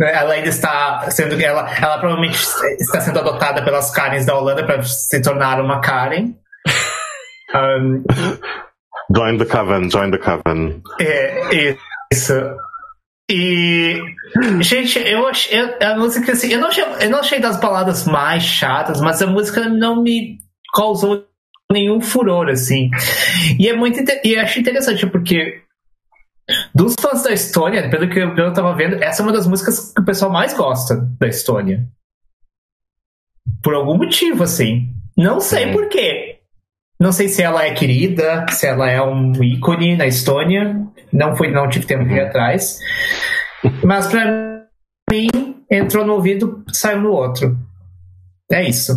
Ela 0.00 0.34
ainda 0.34 0.48
está 0.48 1.10
sendo 1.10 1.40
ela, 1.40 1.68
ela 1.80 1.98
provavelmente 1.98 2.38
está 2.80 3.00
sendo 3.00 3.18
adotada 3.18 3.62
pelas 3.62 3.90
Karens 3.90 4.26
da 4.26 4.36
Holanda 4.36 4.64
para 4.64 4.82
se 4.82 5.20
tornar 5.22 5.60
uma 5.60 5.80
Karen. 5.80 6.34
Um, 7.54 8.02
join 9.14 9.38
the 9.38 9.44
coven, 9.44 9.88
join 9.88 10.10
the 10.10 10.18
coven. 10.18 10.82
É, 11.00 11.76
isso. 12.12 12.34
E, 13.30 14.02
gente, 14.60 14.98
eu 14.98 15.28
achei 15.28 15.56
a 15.80 15.96
música 15.96 16.32
assim, 16.32 16.52
eu 16.52 16.60
não 16.60 16.68
achei, 16.68 16.84
eu 17.00 17.10
não 17.10 17.20
achei 17.20 17.38
das 17.38 17.60
baladas 17.60 18.06
mais 18.06 18.42
chatas, 18.42 19.00
mas 19.00 19.22
a 19.22 19.28
música 19.28 19.68
não 19.68 20.02
me 20.02 20.38
causou 20.74 21.24
nenhum 21.70 22.00
furor, 22.00 22.48
assim. 22.48 22.90
E 23.58 23.68
é 23.68 23.74
muito, 23.74 24.00
e 24.24 24.36
achei 24.36 24.60
interessante 24.60 25.06
porque 25.06 25.62
dos 26.74 26.94
fãs 27.00 27.22
da 27.22 27.32
Estônia, 27.32 27.88
pelo 27.88 28.08
que 28.08 28.18
eu 28.18 28.52
tava 28.52 28.74
vendo, 28.74 29.02
essa 29.02 29.22
é 29.22 29.24
uma 29.24 29.32
das 29.32 29.46
músicas 29.46 29.92
que 29.92 30.00
o 30.00 30.04
pessoal 30.04 30.30
mais 30.30 30.54
gosta 30.54 31.08
da 31.18 31.26
Estônia. 31.26 31.86
Por 33.62 33.74
algum 33.74 33.96
motivo, 33.96 34.44
assim. 34.44 34.94
Não 35.16 35.40
sei 35.40 35.72
por 35.72 35.88
quê. 35.88 36.40
Não 37.00 37.12
sei 37.12 37.28
se 37.28 37.42
ela 37.42 37.64
é 37.64 37.72
querida, 37.72 38.46
se 38.50 38.66
ela 38.66 38.90
é 38.90 39.00
um 39.02 39.32
ícone 39.42 39.96
na 39.96 40.06
Estônia. 40.06 40.80
Não 41.12 41.36
fui, 41.36 41.50
não 41.50 41.68
tive 41.68 41.86
tempo 41.86 42.04
de 42.04 42.14
ir 42.14 42.20
atrás. 42.20 42.78
Mas 43.82 44.06
pra 44.06 44.24
mim, 45.10 45.28
entrou 45.70 46.04
no 46.04 46.14
ouvido, 46.14 46.64
saiu 46.72 47.00
no 47.00 47.10
outro. 47.10 47.56
É 48.50 48.68
isso. 48.68 48.92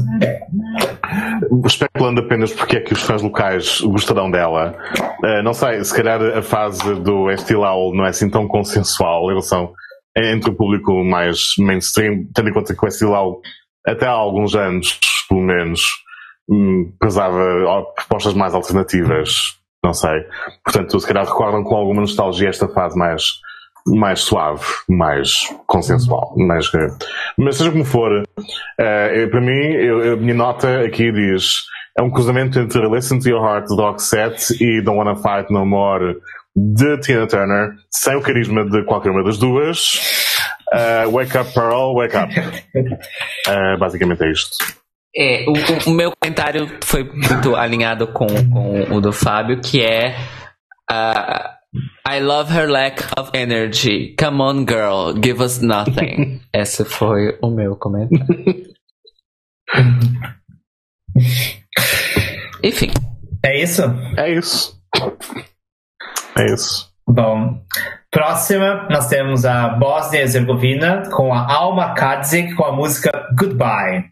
Especulando 1.66 2.22
apenas 2.22 2.52
porque 2.52 2.78
é 2.78 2.82
que 2.82 2.94
os 2.94 3.02
fãs 3.02 3.22
locais 3.22 3.82
gostarão 3.82 4.30
dela. 4.30 4.76
Uh, 5.24 5.44
não 5.44 5.54
sei, 5.54 5.84
se 5.84 5.96
calhar 5.96 6.22
a 6.22 6.42
fase 6.42 6.96
do 6.96 7.32
Estilau 7.32 7.94
não 7.94 8.06
é 8.06 8.10
assim 8.10 8.30
tão 8.30 8.48
consensual 8.48 9.26
em 9.26 9.30
relação 9.30 9.74
entre 10.16 10.50
o 10.50 10.56
público 10.56 11.04
mais 11.04 11.54
mainstream, 11.60 12.26
tendo 12.34 12.50
em 12.50 12.54
conta 12.54 12.76
que 12.76 12.84
o 12.84 12.88
Estilau 12.88 13.42
até 13.86 14.06
há 14.06 14.12
alguns 14.12 14.56
anos, 14.56 15.00
pelo 15.30 15.42
menos, 15.42 15.82
hum, 16.50 16.92
pesava 17.00 17.86
propostas 17.96 18.34
mais 18.34 18.54
alternativas. 18.54 19.58
Não 19.84 19.94
sei. 19.94 20.26
Portanto, 20.64 21.00
se 21.00 21.08
calhar 21.08 21.26
recordam 21.26 21.64
com 21.64 21.76
alguma 21.76 22.02
nostalgia 22.02 22.50
esta 22.50 22.68
fase 22.68 22.98
mais 22.98 23.24
mais 23.88 24.20
suave, 24.22 24.64
mais 24.90 25.54
consensual. 25.66 26.34
Mais, 26.38 26.70
mas 27.38 27.58
seja 27.58 27.72
como 27.72 27.86
for, 27.86 28.12
uh, 28.22 29.30
para 29.30 29.42
mim, 29.42 29.74
eu, 29.74 30.14
a 30.14 30.16
minha 30.18 30.34
nota 30.34 30.82
aqui 30.82 31.12
diz 31.12 31.64
é 31.98 32.02
um 32.02 32.12
cruzamento 32.12 32.60
entre 32.60 32.88
Listen 32.88 33.20
to 33.20 33.28
Your 33.28 33.44
Heart, 33.44 33.70
Dog 33.76 34.02
Set 34.02 34.54
e 34.62 34.82
Don't 34.82 35.00
Wanna 35.00 35.16
Fight 35.16 35.52
No 35.52 35.66
More 35.66 36.18
de 36.56 37.00
Tina 37.00 37.28
Turner, 37.28 37.72
sem 37.90 38.16
o 38.16 38.22
carisma 38.22 38.64
de 38.66 38.84
qualquer 38.84 39.10
uma 39.10 39.24
das 39.24 39.38
duas. 39.38 39.96
Uh, 40.74 41.12
wake 41.12 41.38
Up 41.38 41.54
Pearl, 41.54 41.96
Wake 41.96 42.16
Up. 42.16 42.34
Uh, 43.48 43.78
basicamente 43.80 44.24
é 44.24 44.32
isto. 44.32 44.58
É, 45.16 45.46
o, 45.48 45.90
o, 45.90 45.94
meu 45.94 46.12
comentário 46.12 46.70
foi 46.84 47.04
muito 47.04 47.56
alinhado 47.56 48.08
com, 48.08 48.28
com 48.52 48.96
o 48.96 49.02
do 49.02 49.12
Fábio, 49.12 49.60
que 49.60 49.82
é 49.82 50.16
uh, 50.92 51.57
I 52.06 52.20
love 52.20 52.50
her 52.54 52.70
lack 52.70 53.04
of 53.18 53.32
energy. 53.34 54.16
Come 54.16 54.42
on, 54.42 54.66
girl, 54.66 55.14
give 55.14 55.42
us 55.42 55.62
nothing. 55.62 56.42
Esse 56.54 56.86
foi 56.86 57.38
o 57.42 57.50
meu 57.50 57.76
comentário. 57.76 58.66
Enfim. 62.64 62.92
É 63.44 63.62
isso? 63.62 63.84
É 64.18 64.34
isso. 64.34 64.82
É 66.38 66.46
isso. 66.54 66.92
Bom, 67.08 67.62
próxima 68.12 68.88
nós 68.90 69.08
temos 69.08 69.46
a 69.46 69.70
Bósnia 69.70 70.20
e 70.20 70.22
Herzegovina 70.24 71.10
com 71.10 71.34
a 71.34 71.54
Alma 71.54 71.94
Kadzik 71.94 72.54
com 72.56 72.66
a 72.66 72.72
música 72.76 73.10
Goodbye. 73.38 74.10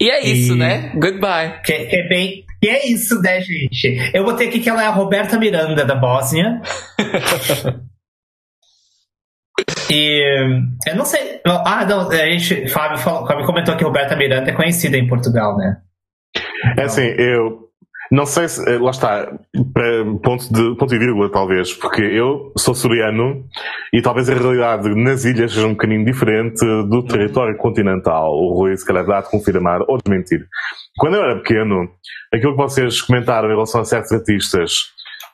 E 0.00 0.10
é 0.10 0.20
isso, 0.26 0.54
e... 0.54 0.58
né? 0.58 0.92
Goodbye. 0.94 1.60
Que, 1.62 1.86
que, 1.86 1.96
é 1.96 2.08
bem, 2.08 2.44
e 2.62 2.68
é 2.68 2.86
isso, 2.86 3.20
né, 3.20 3.40
gente? 3.40 4.10
Eu 4.14 4.24
botei 4.24 4.48
aqui 4.48 4.60
que 4.60 4.68
ela 4.68 4.82
é 4.82 4.86
a 4.86 4.90
Roberta 4.90 5.38
Miranda 5.38 5.84
da 5.84 5.94
Bósnia. 5.94 6.60
e 9.90 10.60
eu 10.86 10.96
não 10.96 11.04
sei. 11.04 11.40
Ah, 11.44 11.84
não, 11.84 12.08
a 12.08 12.30
gente. 12.30 12.68
Fábio, 12.68 12.98
Fábio 12.98 13.46
comentou 13.46 13.76
que 13.76 13.84
Roberta 13.84 14.16
Miranda 14.16 14.50
é 14.50 14.54
conhecida 14.54 14.96
em 14.96 15.08
Portugal, 15.08 15.56
né? 15.56 15.78
É 16.78 16.82
assim, 16.82 17.02
eu 17.02 17.61
não 18.12 18.26
sei 18.26 18.46
se. 18.46 18.62
Eh, 18.70 18.78
lá 18.78 18.90
está. 18.90 19.26
Ponto, 20.22 20.52
de, 20.52 20.76
ponto 20.76 20.94
e 20.94 20.98
vírgula, 20.98 21.30
talvez. 21.30 21.72
Porque 21.72 22.02
eu 22.02 22.52
sou 22.58 22.74
soriano 22.74 23.42
e 23.90 24.02
talvez 24.02 24.28
a 24.28 24.34
realidade 24.34 24.94
nas 24.94 25.24
ilhas 25.24 25.54
seja 25.54 25.66
um 25.66 25.70
bocadinho 25.70 26.04
diferente 26.04 26.62
do 26.90 27.02
território 27.06 27.56
continental. 27.56 28.30
O 28.30 28.52
Rui, 28.52 28.76
se 28.76 28.84
calhar, 28.84 29.06
dá 29.06 29.22
de 29.22 29.30
confirmar 29.30 29.80
ou 29.88 29.96
desmentir. 29.96 30.46
Quando 30.98 31.14
eu 31.14 31.22
era 31.22 31.36
pequeno, 31.36 31.88
aquilo 32.30 32.52
que 32.52 32.62
vocês 32.62 33.00
comentaram 33.00 33.48
em 33.48 33.52
relação 33.52 33.80
a 33.80 33.84
certos 33.86 34.12
artistas, 34.12 34.92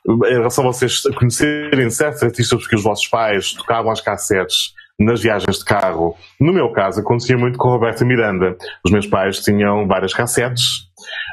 em 0.09 0.35
relação 0.35 0.63
a 0.63 0.73
vocês 0.73 1.03
conhecerem 1.17 1.91
certos 1.91 2.23
artistas 2.23 2.61
porque 2.61 2.77
os 2.77 2.85
vossos 2.85 3.09
pais 3.09 3.55
tocavam 3.55 3.91
as 3.91 4.01
cassetes 4.01 4.73
nas 5.01 5.21
viagens 5.21 5.59
de 5.59 5.65
carro. 5.65 6.15
No 6.41 6.53
meu 6.53 6.71
caso, 6.71 7.01
acontecia 7.01 7.37
muito 7.37 7.59
com 7.59 7.71
Roberta 7.71 8.05
Miranda. 8.05 8.57
Os 8.85 8.93
meus 8.93 9.07
pais 9.07 9.41
tinham 9.41 9.85
várias 9.89 10.15
cassetes 10.15 10.88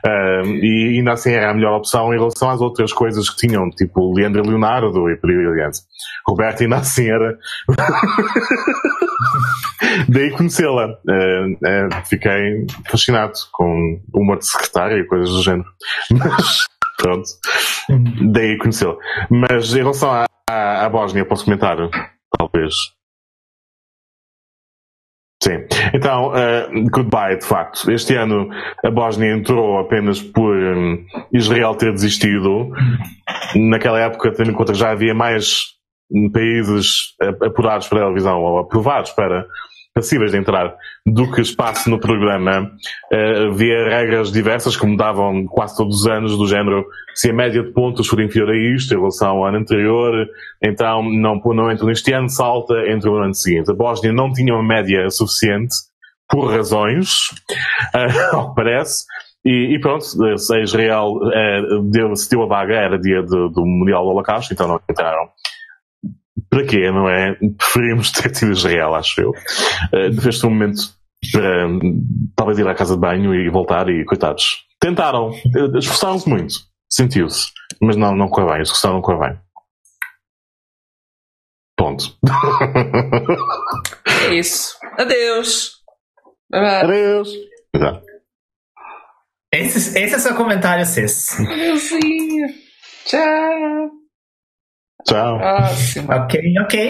uh, 0.05 0.47
e 0.47 0.97
ainda 0.97 1.13
assim 1.13 1.31
era 1.31 1.51
a 1.51 1.53
melhor 1.53 1.77
opção 1.77 2.13
em 2.13 2.17
relação 2.17 2.49
às 2.49 2.59
outras 2.61 2.91
coisas 2.93 3.29
que 3.29 3.47
tinham, 3.47 3.69
tipo 3.71 4.13
Leandro 4.13 4.47
Leonardo 4.47 5.09
e 5.09 5.17
por 5.17 5.29
aí 5.29 5.47
adiante. 5.47 5.79
Roberta 6.27 6.63
ainda 6.63 6.77
assim 6.77 7.09
era. 7.09 7.37
Daí 10.09 10.31
conhecê-la. 10.31 10.87
Uh, 10.87 11.53
uh, 11.53 12.05
fiquei 12.05 12.65
fascinado 12.89 13.33
com 13.51 14.01
o 14.13 14.21
humor 14.21 14.39
de 14.39 14.47
secretária 14.47 14.97
e 14.97 15.05
coisas 15.05 15.29
do 15.29 15.43
género. 15.43 15.69
Mas, 16.11 16.65
pronto. 16.97 17.29
Daí 18.31 18.57
conhecê-la. 18.57 18.95
Mas 19.29 19.73
em 19.73 19.79
relação 19.79 20.11
à, 20.11 20.25
à, 20.49 20.85
à 20.85 20.89
Bósnia, 20.89 21.25
posso 21.25 21.45
comentar? 21.45 21.77
Talvez. 22.37 22.94
Sim. 25.43 25.65
Então, 25.93 26.29
uh, 26.29 26.89
goodbye, 26.91 27.37
de 27.37 27.45
facto. 27.45 27.91
Este 27.91 28.15
ano 28.15 28.49
a 28.83 28.89
Bósnia 28.89 29.31
entrou 29.31 29.79
apenas 29.79 30.21
por 30.21 30.55
um, 30.55 31.05
Israel 31.31 31.75
ter 31.75 31.91
desistido. 31.91 32.71
Naquela 33.55 33.99
época, 33.99 34.31
tendo 34.31 34.51
em 34.51 34.53
conta 34.53 34.73
que 34.73 34.79
já 34.79 34.91
havia 34.91 35.13
mais 35.13 35.75
países 36.31 37.15
apurados 37.43 37.87
para 37.87 37.99
a 37.99 38.03
televisão 38.03 38.41
ou 38.41 38.59
aprovados 38.59 39.11
para 39.11 39.45
passíveis 39.95 40.31
de 40.31 40.37
entrar 40.37 40.75
do 41.05 41.31
que 41.31 41.39
espaço 41.39 41.89
no 41.89 41.97
programa. 41.97 42.69
Uh, 43.11 43.53
havia 43.53 43.87
regras 43.87 44.29
diversas 44.29 44.75
que 44.75 44.85
mudavam 44.85 45.45
quase 45.47 45.77
todos 45.77 46.01
os 46.01 46.07
anos, 46.07 46.37
do 46.37 46.45
género, 46.45 46.85
se 47.15 47.29
a 47.29 47.33
média 47.33 47.63
de 47.63 47.71
pontos 47.71 48.05
for 48.05 48.19
inferior 48.19 48.49
a 48.49 48.75
isto 48.75 48.93
em 48.93 48.97
relação 48.97 49.37
ao 49.37 49.45
ano 49.45 49.59
anterior, 49.59 50.27
então 50.61 51.01
não, 51.01 51.35
não 51.37 51.71
entra 51.71 51.85
neste 51.85 52.11
ano, 52.11 52.29
salta, 52.29 52.73
entra 52.89 53.09
no 53.09 53.23
ano 53.23 53.33
seguinte. 53.33 53.71
A 53.71 53.73
Bósnia 53.73 54.11
não 54.11 54.33
tinha 54.33 54.53
uma 54.53 54.67
média 54.67 55.09
suficiente, 55.09 55.73
por 56.29 56.51
razões, 56.51 57.29
uh, 57.95 58.35
ao 58.35 58.49
que 58.49 58.55
parece, 58.55 59.05
e, 59.45 59.75
e, 59.75 59.79
pronto, 59.79 60.03
se 60.03 60.61
Israel 60.61 61.13
uh, 61.13 61.83
deu, 61.89 62.13
se 62.17 62.29
deu 62.29 62.43
a 62.43 62.47
vaga, 62.47 62.73
era 62.73 62.99
dia 62.99 63.21
do, 63.21 63.47
do 63.47 63.65
Mundial 63.65 64.03
do 64.03 64.09
Holocausto, 64.09 64.53
então 64.53 64.67
não 64.67 64.79
entraram 64.89 65.29
para 66.55 66.65
quê, 66.65 66.89
não 66.89 67.09
é? 67.09 67.35
Preferimos 67.57 68.11
ter 68.11 68.31
tido 68.31 68.53
Israel, 68.53 68.95
acho 68.95 69.19
eu. 69.19 69.31
Uh, 69.31 70.09
neste 70.23 70.45
momento, 70.45 70.81
para 71.31 71.67
talvez 72.35 72.59
ir 72.59 72.67
à 72.67 72.73
casa 72.73 72.95
de 72.95 73.01
banho 73.01 73.35
e 73.35 73.49
voltar 73.49 73.89
e, 73.89 74.05
coitados, 74.05 74.65
tentaram, 74.79 75.31
eh, 75.31 75.77
esforçaram-se 75.77 76.29
muito, 76.29 76.53
sentiu-se, 76.89 77.51
mas 77.81 77.97
não, 77.97 78.15
não 78.15 78.27
correu 78.27 78.49
bem, 78.49 78.59
a 78.59 78.61
execução 78.61 78.93
não 78.93 79.01
correu 79.01 79.19
bem. 79.19 79.39
Ponto. 81.77 82.17
É 84.29 84.33
isso. 84.35 84.77
Adeus. 84.97 85.81
Adeus. 86.53 87.29
Exato. 87.73 88.05
Esse, 89.53 89.99
esse 89.99 90.15
é 90.15 90.19
seu 90.19 90.35
comentário, 90.35 90.85
Cis. 90.85 91.37
Adeusinho. 91.39 92.47
Tchau. 93.05 94.04
Tchau. 95.07 95.39
Ok, 96.09 96.53
ok. 96.61 96.89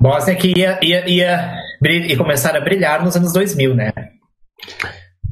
Bósnia 0.00 0.36
que 0.36 0.52
ia, 0.56 0.78
ia, 0.82 1.08
ia, 1.08 1.52
ia 1.82 2.16
começar 2.16 2.56
a 2.56 2.60
brilhar 2.60 3.04
nos 3.04 3.16
anos 3.16 3.32
2000, 3.32 3.74
né? 3.74 3.92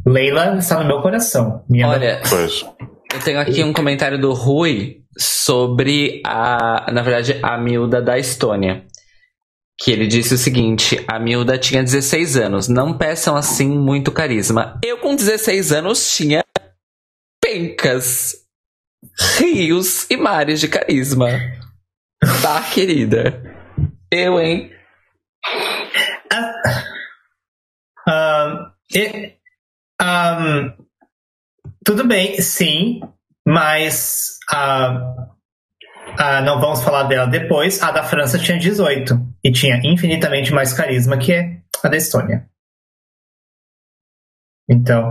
Leila 0.04 0.56
está 0.56 0.80
no 0.80 0.86
meu 0.86 1.00
coração. 1.00 1.64
Minha 1.68 1.88
Olha, 1.88 2.20
pois. 2.28 2.64
eu 3.12 3.20
tenho 3.24 3.40
aqui 3.40 3.62
um 3.62 3.72
comentário 3.72 4.20
do 4.20 4.32
Rui 4.32 5.02
sobre 5.16 6.20
a, 6.24 6.90
na 6.92 7.02
verdade, 7.02 7.38
a 7.42 7.56
miúda 7.56 8.02
da 8.02 8.18
Estônia. 8.18 8.84
Que 9.78 9.92
ele 9.92 10.06
disse 10.06 10.34
o 10.34 10.38
seguinte: 10.38 11.04
a 11.06 11.18
miúda 11.18 11.58
tinha 11.58 11.82
16 11.82 12.36
anos, 12.36 12.68
não 12.68 12.96
peçam 12.96 13.36
assim 13.36 13.68
muito 13.68 14.10
carisma. 14.10 14.80
Eu, 14.82 14.98
com 14.98 15.14
16 15.14 15.70
anos, 15.72 16.16
tinha 16.16 16.42
pencas 17.40 18.45
rios 19.38 20.06
e 20.10 20.16
mares 20.16 20.60
de 20.60 20.68
carisma. 20.68 21.28
Tá, 22.42 22.62
querida? 22.72 23.42
Eu, 24.10 24.40
hein? 24.40 24.70
Uh, 28.08 28.72
um, 30.02 30.72
tudo 31.84 32.06
bem, 32.06 32.40
sim, 32.40 33.00
mas 33.46 34.38
uh, 34.52 34.98
uh, 36.12 36.44
não 36.44 36.60
vamos 36.60 36.82
falar 36.82 37.04
dela 37.04 37.26
depois. 37.26 37.82
A 37.82 37.90
da 37.90 38.02
França 38.02 38.38
tinha 38.38 38.58
18 38.58 39.14
e 39.42 39.52
tinha 39.52 39.80
infinitamente 39.84 40.52
mais 40.52 40.72
carisma 40.72 41.16
que 41.16 41.32
a 41.82 41.88
da 41.88 41.96
Estônia. 41.96 42.48
Então, 44.68 45.10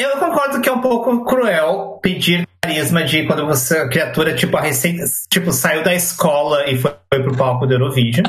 eu 0.00 0.18
concordo 0.18 0.60
que 0.60 0.68
é 0.68 0.72
um 0.72 0.80
pouco 0.80 1.24
cruel 1.24 1.98
pedir 2.00 2.46
carisma 2.62 3.04
de 3.04 3.26
quando 3.26 3.44
você, 3.44 3.78
a 3.78 3.88
criatura, 3.88 4.34
tipo, 4.34 4.56
a 4.56 4.60
recém, 4.60 4.96
tipo, 5.28 5.52
saiu 5.52 5.82
da 5.82 5.92
escola 5.92 6.70
e 6.70 6.78
foi, 6.78 6.94
foi 7.12 7.22
pro 7.22 7.36
palco 7.36 7.66
do 7.66 7.74
Eurovision. 7.74 8.24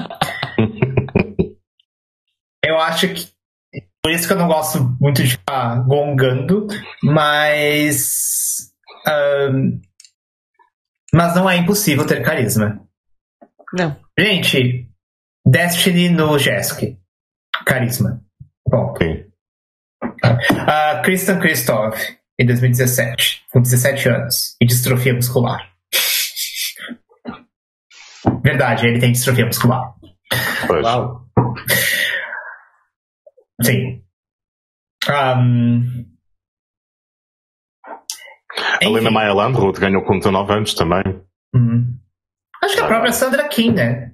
eu 2.66 2.78
acho 2.80 3.08
que. 3.10 3.32
Por 4.04 4.12
isso 4.12 4.28
que 4.28 4.34
eu 4.34 4.38
não 4.38 4.48
gosto 4.48 4.98
muito 5.00 5.24
de 5.24 5.32
ficar 5.32 5.76
gongando, 5.86 6.68
mas. 7.02 8.74
Um, 9.08 9.80
mas 11.14 11.36
não 11.36 11.48
é 11.48 11.56
impossível 11.56 12.06
ter 12.06 12.24
carisma. 12.24 12.82
Não. 13.72 13.96
Gente, 14.18 14.90
Destiny 15.46 16.10
no 16.10 16.38
Jesk. 16.38 16.98
Carisma. 17.66 18.22
Bom. 18.68 18.96
Sim. 18.98 19.33
Uh, 20.24 21.02
Kristen 21.04 21.40
Christoph, 21.40 22.00
em 22.40 22.46
2017, 22.46 23.44
com 23.52 23.62
17 23.62 24.10
anos, 24.10 24.56
e 24.62 24.66
distrofia 24.66 25.14
muscular. 25.14 25.70
Verdade, 28.42 28.88
ele 28.88 29.00
tem 29.00 29.12
distrofia 29.12 29.46
muscular. 29.46 29.94
Pois. 30.68 30.86
Uau. 30.86 31.26
Sim. 33.62 34.04
Um... 35.10 36.06
A 38.84 38.90
Lena 38.90 39.12
Maya 39.12 39.34
Landrut 39.34 39.80
ganhou 39.80 40.04
com 40.04 40.18
19 40.18 40.54
anos 40.54 40.74
também. 40.74 41.04
Uhum. 41.54 41.98
Acho 42.64 42.76
que 42.76 42.82
a 42.82 42.88
própria 42.88 43.12
Sandra 43.12 43.48
King, 43.50 43.76
né? 43.76 44.12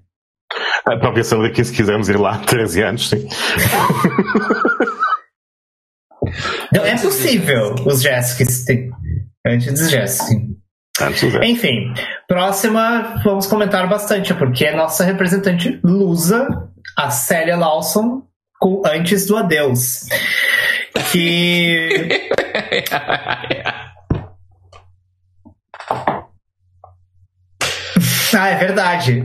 A 0.86 0.98
própria 0.98 1.23
Sandra 1.23 1.49
King, 1.49 1.65
se 1.65 1.76
quisermos 1.76 2.10
ir 2.10 2.18
lá, 2.18 2.40
13 2.45 2.81
anos, 2.84 3.10
sim. 3.10 3.27
Não, 6.73 6.85
é 6.85 6.97
possível 6.97 7.75
os 7.85 8.01
Jessicas. 8.01 8.65
Antes 9.45 9.73
dos 9.73 9.89
Jessica. 9.89 10.59
Enfim, 11.43 11.93
próxima 12.27 13.21
vamos 13.23 13.47
comentar 13.47 13.87
bastante, 13.87 14.33
porque 14.33 14.65
é 14.65 14.75
nossa 14.75 15.05
representante 15.05 15.79
lusa, 15.81 16.47
a 16.97 17.09
Célia 17.09 17.55
Lawson, 17.55 18.23
com 18.59 18.81
Antes 18.85 19.25
do 19.25 19.37
Adeus. 19.37 20.07
Que. 21.11 22.29
ah, 28.37 28.49
é 28.49 28.55
verdade. 28.57 29.23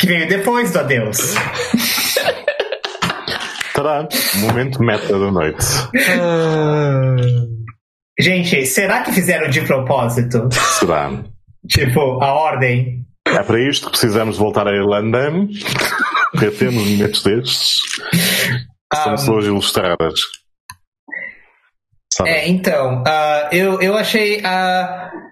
Que 0.00 0.06
veio 0.06 0.28
depois 0.28 0.72
do 0.72 0.80
Adeus. 0.80 1.34
Momento 4.40 4.82
meta 4.82 5.18
da 5.18 5.30
noite. 5.30 5.64
Gente, 8.18 8.64
será 8.66 9.02
que 9.02 9.12
fizeram 9.12 9.48
de 9.50 9.60
propósito? 9.62 10.48
Será? 10.52 11.10
Tipo, 11.68 12.22
a 12.22 12.32
ordem. 12.32 13.04
É 13.26 13.42
para 13.42 13.60
isto 13.60 13.86
que 13.86 13.92
precisamos 13.92 14.36
voltar 14.38 14.68
à 14.68 14.72
Irlanda. 14.72 15.32
Porque 16.30 16.50
temos 16.50 16.84
momentos 16.84 17.22
destes. 17.22 17.76
São 18.92 19.12
um, 19.12 19.16
pessoas 19.16 19.46
ilustradas. 19.46 20.20
Sabe? 22.12 22.30
É, 22.30 22.48
então, 22.48 23.02
uh, 23.02 23.48
eu, 23.52 23.80
eu 23.80 23.96
achei 23.96 24.40
a. 24.44 25.10
Uh, 25.12 25.24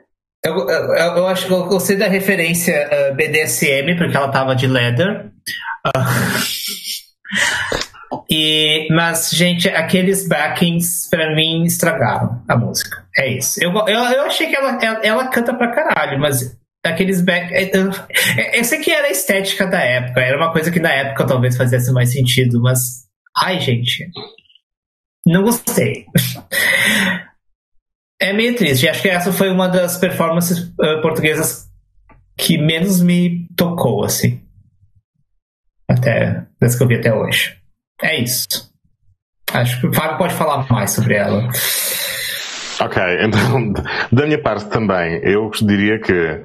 eu, 0.45 0.69
eu, 0.69 1.17
eu, 1.19 1.27
acho 1.29 1.47
que 1.47 1.53
eu 1.53 1.65
gostei 1.67 1.97
da 1.97 2.09
referência 2.09 2.89
uh, 2.91 3.15
BDSM, 3.15 3.97
porque 3.97 4.17
ela 4.17 4.29
tava 4.29 4.57
de 4.57 4.67
leather. 4.67 5.31
E, 8.31 8.89
mas, 8.91 9.31
gente, 9.31 9.69
aqueles 9.69 10.27
backings 10.27 11.09
pra 11.11 11.35
mim 11.35 11.65
estragaram 11.65 12.43
a 12.49 12.57
música. 12.57 13.05
É 13.17 13.29
isso. 13.29 13.63
Eu, 13.63 13.73
eu, 13.73 13.99
eu 13.99 14.23
achei 14.23 14.49
que 14.49 14.57
ela, 14.57 14.79
ela, 14.83 15.01
ela 15.03 15.29
canta 15.29 15.55
pra 15.55 15.71
caralho, 15.71 16.19
mas 16.19 16.57
aqueles 16.85 17.21
back. 17.21 17.53
É, 17.53 17.65
é, 17.65 18.59
eu 18.59 18.65
sei 18.65 18.81
que 18.81 18.91
era 18.91 19.07
a 19.07 19.11
estética 19.11 19.67
da 19.67 19.81
época, 19.81 20.21
era 20.21 20.37
uma 20.37 20.53
coisa 20.53 20.71
que 20.71 20.81
na 20.81 20.93
época 20.93 21.27
talvez 21.27 21.57
fizesse 21.57 21.93
mais 21.93 22.13
sentido, 22.13 22.61
mas. 22.61 23.07
Ai, 23.37 23.61
gente. 23.61 24.11
Não 25.27 25.43
gostei. 25.43 26.07
É 28.21 28.33
meio 28.33 28.55
triste. 28.55 28.89
Acho 28.89 29.03
que 29.03 29.09
essa 29.09 29.33
foi 29.33 29.51
uma 29.51 29.67
das 29.67 29.99
performances 29.99 30.69
uh, 30.81 31.03
portuguesas 31.03 31.69
que 32.39 32.57
menos 32.57 33.03
me 33.03 33.49
tocou, 33.57 34.05
assim. 34.05 34.41
Até. 35.91 36.47
Das 36.61 36.77
que 36.77 36.85
eu 36.85 36.87
vi 36.87 36.95
até 36.95 37.13
hoje. 37.13 37.61
É 38.03 38.21
isso. 38.21 38.71
Acho 39.53 39.81
que 39.81 39.87
o 39.87 39.93
Fábio 39.93 40.19
pode 40.19 40.35
falar 40.35 40.67
mais 40.71 40.91
sobre 40.91 41.15
ela. 41.15 41.49
Ok, 42.81 43.03
então, 43.21 43.73
da 44.11 44.27
minha 44.27 44.41
parte 44.41 44.65
também, 44.67 45.21
eu 45.23 45.51
diria 45.63 46.01
que 46.01 46.41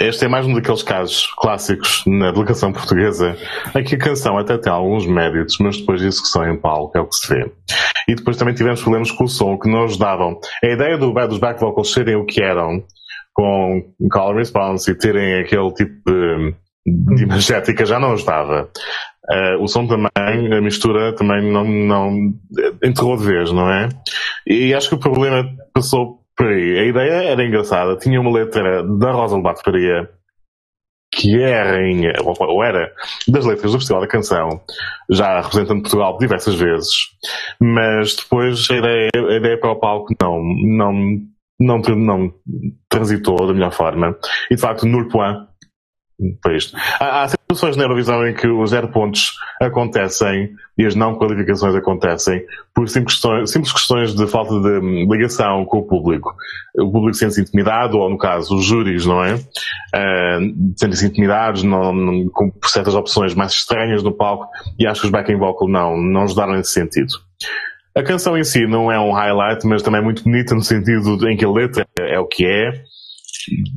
este 0.00 0.26
é 0.26 0.28
mais 0.28 0.44
um 0.46 0.52
daqueles 0.52 0.82
casos 0.82 1.26
clássicos 1.38 2.02
na 2.06 2.30
delegação 2.30 2.70
portuguesa 2.70 3.34
em 3.74 3.82
que 3.82 3.94
a 3.94 3.98
canção 3.98 4.36
até 4.36 4.58
tem 4.58 4.70
alguns 4.70 5.06
méritos, 5.06 5.56
mas 5.58 5.78
depois 5.78 6.00
de 6.00 6.08
execução 6.08 6.46
em 6.46 6.58
palco 6.58 6.98
é 6.98 7.00
o 7.00 7.06
que 7.06 7.16
se 7.16 7.28
vê. 7.28 7.50
E 8.06 8.14
depois 8.14 8.36
também 8.36 8.54
tivemos 8.54 8.82
problemas 8.82 9.10
com 9.10 9.24
o 9.24 9.28
som 9.28 9.58
que 9.58 9.70
não 9.70 9.84
ajudavam. 9.84 10.38
A 10.62 10.66
ideia 10.66 10.98
do, 10.98 11.12
dos 11.12 11.38
back 11.38 11.60
vocals 11.60 11.92
serem 11.92 12.16
o 12.16 12.26
que 12.26 12.42
eram, 12.42 12.84
com 13.32 13.82
call 14.10 14.34
response 14.34 14.90
e 14.90 14.94
terem 14.94 15.40
aquele 15.40 15.72
tipo 15.72 15.94
de, 16.06 16.54
de 17.14 17.22
imagética 17.22 17.86
já 17.86 17.98
não 17.98 18.12
ajudava. 18.12 18.68
Uh, 19.28 19.62
o 19.62 19.66
som 19.66 19.86
também, 19.86 20.08
a 20.16 20.60
mistura 20.60 21.12
também 21.14 21.50
não, 21.50 21.64
não 21.64 22.34
enterrou 22.82 23.16
de 23.16 23.24
vez, 23.24 23.50
não 23.52 23.68
é? 23.70 23.88
E 24.46 24.72
acho 24.72 24.88
que 24.88 24.94
o 24.94 25.00
problema 25.00 25.48
passou 25.74 26.20
por 26.36 26.46
aí. 26.46 26.78
A 26.78 26.84
ideia 26.84 27.30
era 27.30 27.44
engraçada, 27.44 27.96
tinha 27.96 28.20
uma 28.20 28.32
letra 28.32 28.84
da 28.84 29.10
Rosa 29.10 29.36
Lobato 29.36 29.62
Faria, 29.64 30.08
que 31.12 31.42
é 31.42 31.60
a 31.60 31.64
rainha, 31.64 32.12
ou 32.22 32.62
era, 32.62 32.92
das 33.26 33.44
letras 33.44 33.72
do 33.72 33.78
Festival 33.78 34.02
da 34.02 34.08
Canção, 34.08 34.60
já 35.10 35.40
representando 35.40 35.82
Portugal 35.82 36.18
diversas 36.18 36.54
vezes, 36.54 36.94
mas 37.60 38.14
depois 38.16 38.68
a 38.70 38.76
ideia, 38.76 39.10
a 39.14 39.36
ideia 39.36 39.58
para 39.58 39.72
o 39.72 39.80
palco 39.80 40.14
não, 40.20 40.42
não, 40.62 40.92
não, 41.58 41.78
não 41.96 42.34
transitou 42.88 43.46
da 43.46 43.54
melhor 43.54 43.72
forma. 43.72 44.16
E 44.50 44.54
de 44.54 44.60
facto, 44.60 44.86
Nurpoint 44.86 45.46
isto. 46.50 46.76
Há, 47.00 47.22
há 47.22 47.28
situações 47.28 47.76
na 47.76 47.84
Eurovisão 47.84 48.26
em 48.26 48.34
que 48.34 48.48
os 48.48 48.70
zero 48.70 48.88
pontos 48.88 49.34
acontecem 49.60 50.50
e 50.78 50.86
as 50.86 50.94
não 50.94 51.16
qualificações 51.16 51.74
acontecem 51.74 52.42
por 52.74 52.88
simples 52.88 53.14
questões, 53.14 53.50
simples 53.50 53.72
questões 53.72 54.14
de 54.14 54.26
falta 54.26 54.54
de 54.60 55.06
ligação 55.06 55.64
com 55.64 55.78
o 55.78 55.86
público. 55.86 56.34
O 56.78 56.90
público 56.90 57.14
sente-se 57.14 57.40
intimidado, 57.40 57.98
ou 57.98 58.10
no 58.10 58.18
caso, 58.18 58.56
os 58.56 58.64
júris, 58.64 59.06
não 59.06 59.22
é? 59.24 59.34
Uh, 59.34 60.74
sentem-se 60.76 61.06
intimidados 61.06 61.62
com 62.32 62.52
certas 62.64 62.94
opções 62.94 63.34
mais 63.34 63.52
estranhas 63.52 64.02
no 64.02 64.12
palco 64.12 64.48
e 64.78 64.86
acho 64.86 65.02
que 65.02 65.06
os 65.06 65.12
backing 65.12 65.36
vocal 65.36 65.68
não, 65.68 65.96
não 65.96 66.22
ajudaram 66.22 66.54
nesse 66.54 66.72
sentido. 66.72 67.12
A 67.96 68.02
canção 68.02 68.36
em 68.36 68.44
si 68.44 68.66
não 68.66 68.92
é 68.92 69.00
um 69.00 69.12
highlight, 69.12 69.66
mas 69.66 69.82
também 69.82 70.00
é 70.00 70.04
muito 70.04 70.22
bonita 70.22 70.54
no 70.54 70.62
sentido 70.62 71.16
em 71.30 71.36
que 71.36 71.44
a 71.44 71.50
letra 71.50 71.86
é 71.98 72.18
o 72.18 72.26
que 72.26 72.44
é. 72.44 72.82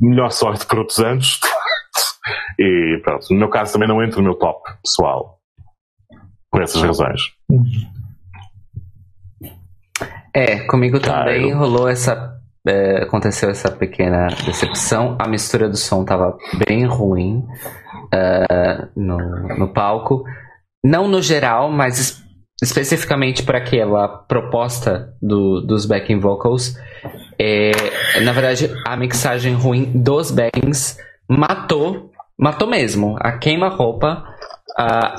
Melhor 0.00 0.30
sorte 0.30 0.66
para 0.66 0.80
outros 0.80 0.98
anos. 0.98 1.40
E 2.58 3.00
pronto, 3.02 3.26
no 3.30 3.38
meu 3.38 3.48
caso 3.48 3.72
também 3.72 3.88
não 3.88 4.02
entra 4.02 4.18
no 4.18 4.24
meu 4.24 4.34
top 4.34 4.70
pessoal. 4.82 5.38
Por 6.50 6.62
essas 6.62 6.82
razões. 6.82 7.20
É, 10.34 10.60
comigo 10.66 11.00
também 11.00 11.52
rolou 11.52 11.88
essa. 11.88 12.36
É, 12.66 13.02
aconteceu 13.02 13.50
essa 13.50 13.70
pequena 13.70 14.26
decepção. 14.44 15.16
A 15.18 15.28
mistura 15.28 15.68
do 15.68 15.76
som 15.76 16.04
tava 16.04 16.36
bem 16.66 16.86
ruim 16.86 17.46
uh, 18.14 18.88
no, 18.96 19.18
no 19.58 19.72
palco. 19.72 20.24
Não 20.84 21.08
no 21.08 21.22
geral, 21.22 21.70
mas 21.70 22.22
especificamente 22.62 23.42
para 23.42 23.58
aquela 23.58 24.06
proposta 24.08 25.14
do, 25.20 25.60
dos 25.60 25.86
backing 25.86 26.18
vocals. 26.18 26.76
É, 27.38 27.70
na 28.22 28.32
verdade, 28.32 28.70
a 28.86 28.96
mixagem 28.96 29.54
ruim 29.54 29.90
dos 29.94 30.30
backings 30.30 30.98
matou 31.28 32.09
matou 32.40 32.66
mesmo. 32.66 33.16
A 33.20 33.32
queima-roupa, 33.32 34.24
a, 34.76 35.14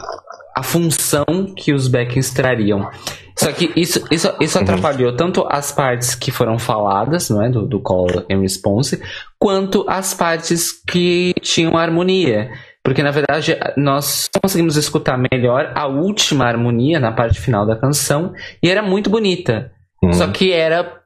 a 0.57 0.63
função 0.63 1.25
que 1.55 1.71
os 1.73 1.87
backings 1.87 2.33
trariam. 2.33 2.89
Só 3.37 3.51
que 3.51 3.71
isso, 3.75 4.03
isso, 4.11 4.33
isso 4.39 4.57
uhum. 4.57 4.63
atrapalhou 4.63 5.15
tanto 5.15 5.45
as 5.49 5.71
partes 5.71 6.15
que 6.15 6.31
foram 6.31 6.59
faladas, 6.59 7.29
não 7.29 7.41
é? 7.41 7.49
Do, 7.49 7.65
do 7.65 7.79
call 7.79 8.07
and 8.29 8.39
response, 8.39 9.01
quanto 9.39 9.85
as 9.87 10.13
partes 10.13 10.71
que 10.71 11.33
tinham 11.41 11.77
harmonia. 11.77 12.51
Porque, 12.83 13.03
na 13.03 13.11
verdade, 13.11 13.57
nós 13.77 14.27
conseguimos 14.41 14.75
escutar 14.75 15.17
melhor 15.17 15.71
a 15.75 15.85
última 15.85 16.45
harmonia 16.45 16.99
na 16.99 17.11
parte 17.11 17.39
final 17.39 17.65
da 17.65 17.75
canção 17.75 18.33
e 18.61 18.69
era 18.69 18.81
muito 18.81 19.09
bonita. 19.09 19.71
Uhum. 20.03 20.13
Só 20.13 20.27
que 20.27 20.51
era 20.51 21.00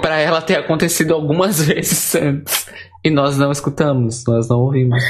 para 0.00 0.18
ela 0.18 0.42
ter 0.42 0.56
acontecido 0.56 1.14
algumas 1.14 1.60
vezes 1.64 2.14
antes. 2.14 2.68
E 3.04 3.10
nós 3.10 3.38
não 3.38 3.50
escutamos, 3.50 4.24
nós 4.26 4.48
não 4.48 4.60
ouvimos. 4.60 5.02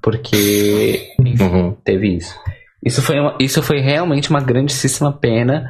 Porque, 0.00 1.12
enfim, 1.20 1.44
uhum. 1.44 1.76
teve 1.84 2.16
isso. 2.16 2.34
Isso 2.84 3.02
foi, 3.02 3.18
uma, 3.18 3.36
isso 3.40 3.62
foi 3.62 3.80
realmente 3.80 4.30
uma 4.30 4.40
grandíssima 4.40 5.12
pena 5.12 5.66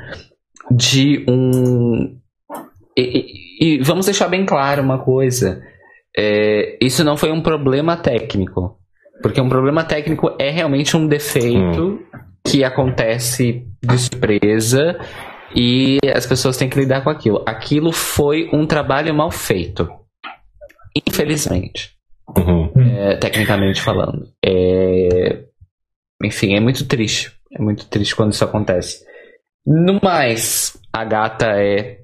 de 0.70 1.24
um. 1.28 2.16
E, 2.96 3.02
e, 3.02 3.78
e 3.78 3.82
vamos 3.82 4.06
deixar 4.06 4.28
bem 4.28 4.44
claro 4.44 4.82
uma 4.82 4.98
coisa: 4.98 5.60
é, 6.16 6.76
isso 6.80 7.02
não 7.02 7.16
foi 7.16 7.32
um 7.32 7.40
problema 7.40 7.96
técnico. 7.96 8.78
Porque 9.22 9.40
um 9.40 9.48
problema 9.48 9.82
técnico 9.82 10.36
é 10.38 10.50
realmente 10.50 10.96
um 10.96 11.06
defeito 11.06 11.82
hum. 11.82 11.98
que 12.46 12.62
acontece 12.62 13.66
de 13.82 13.98
surpresa 13.98 14.98
e 15.56 15.98
as 16.14 16.26
pessoas 16.26 16.58
têm 16.58 16.68
que 16.68 16.78
lidar 16.78 17.02
com 17.02 17.08
aquilo. 17.08 17.42
Aquilo 17.46 17.90
foi 17.90 18.50
um 18.52 18.66
trabalho 18.66 19.14
mal 19.14 19.30
feito. 19.30 19.88
Infelizmente. 21.08 21.96
Uhum. 22.36 22.70
É, 22.76 23.16
tecnicamente 23.16 23.80
falando. 23.80 24.28
É... 24.44 25.44
Enfim, 26.22 26.54
é 26.54 26.60
muito 26.60 26.86
triste. 26.86 27.32
É 27.52 27.62
muito 27.62 27.86
triste 27.86 28.14
quando 28.14 28.32
isso 28.32 28.44
acontece. 28.44 29.02
No 29.66 29.98
mais, 30.02 30.76
a 30.92 31.04
gata 31.04 31.46
é 31.46 32.00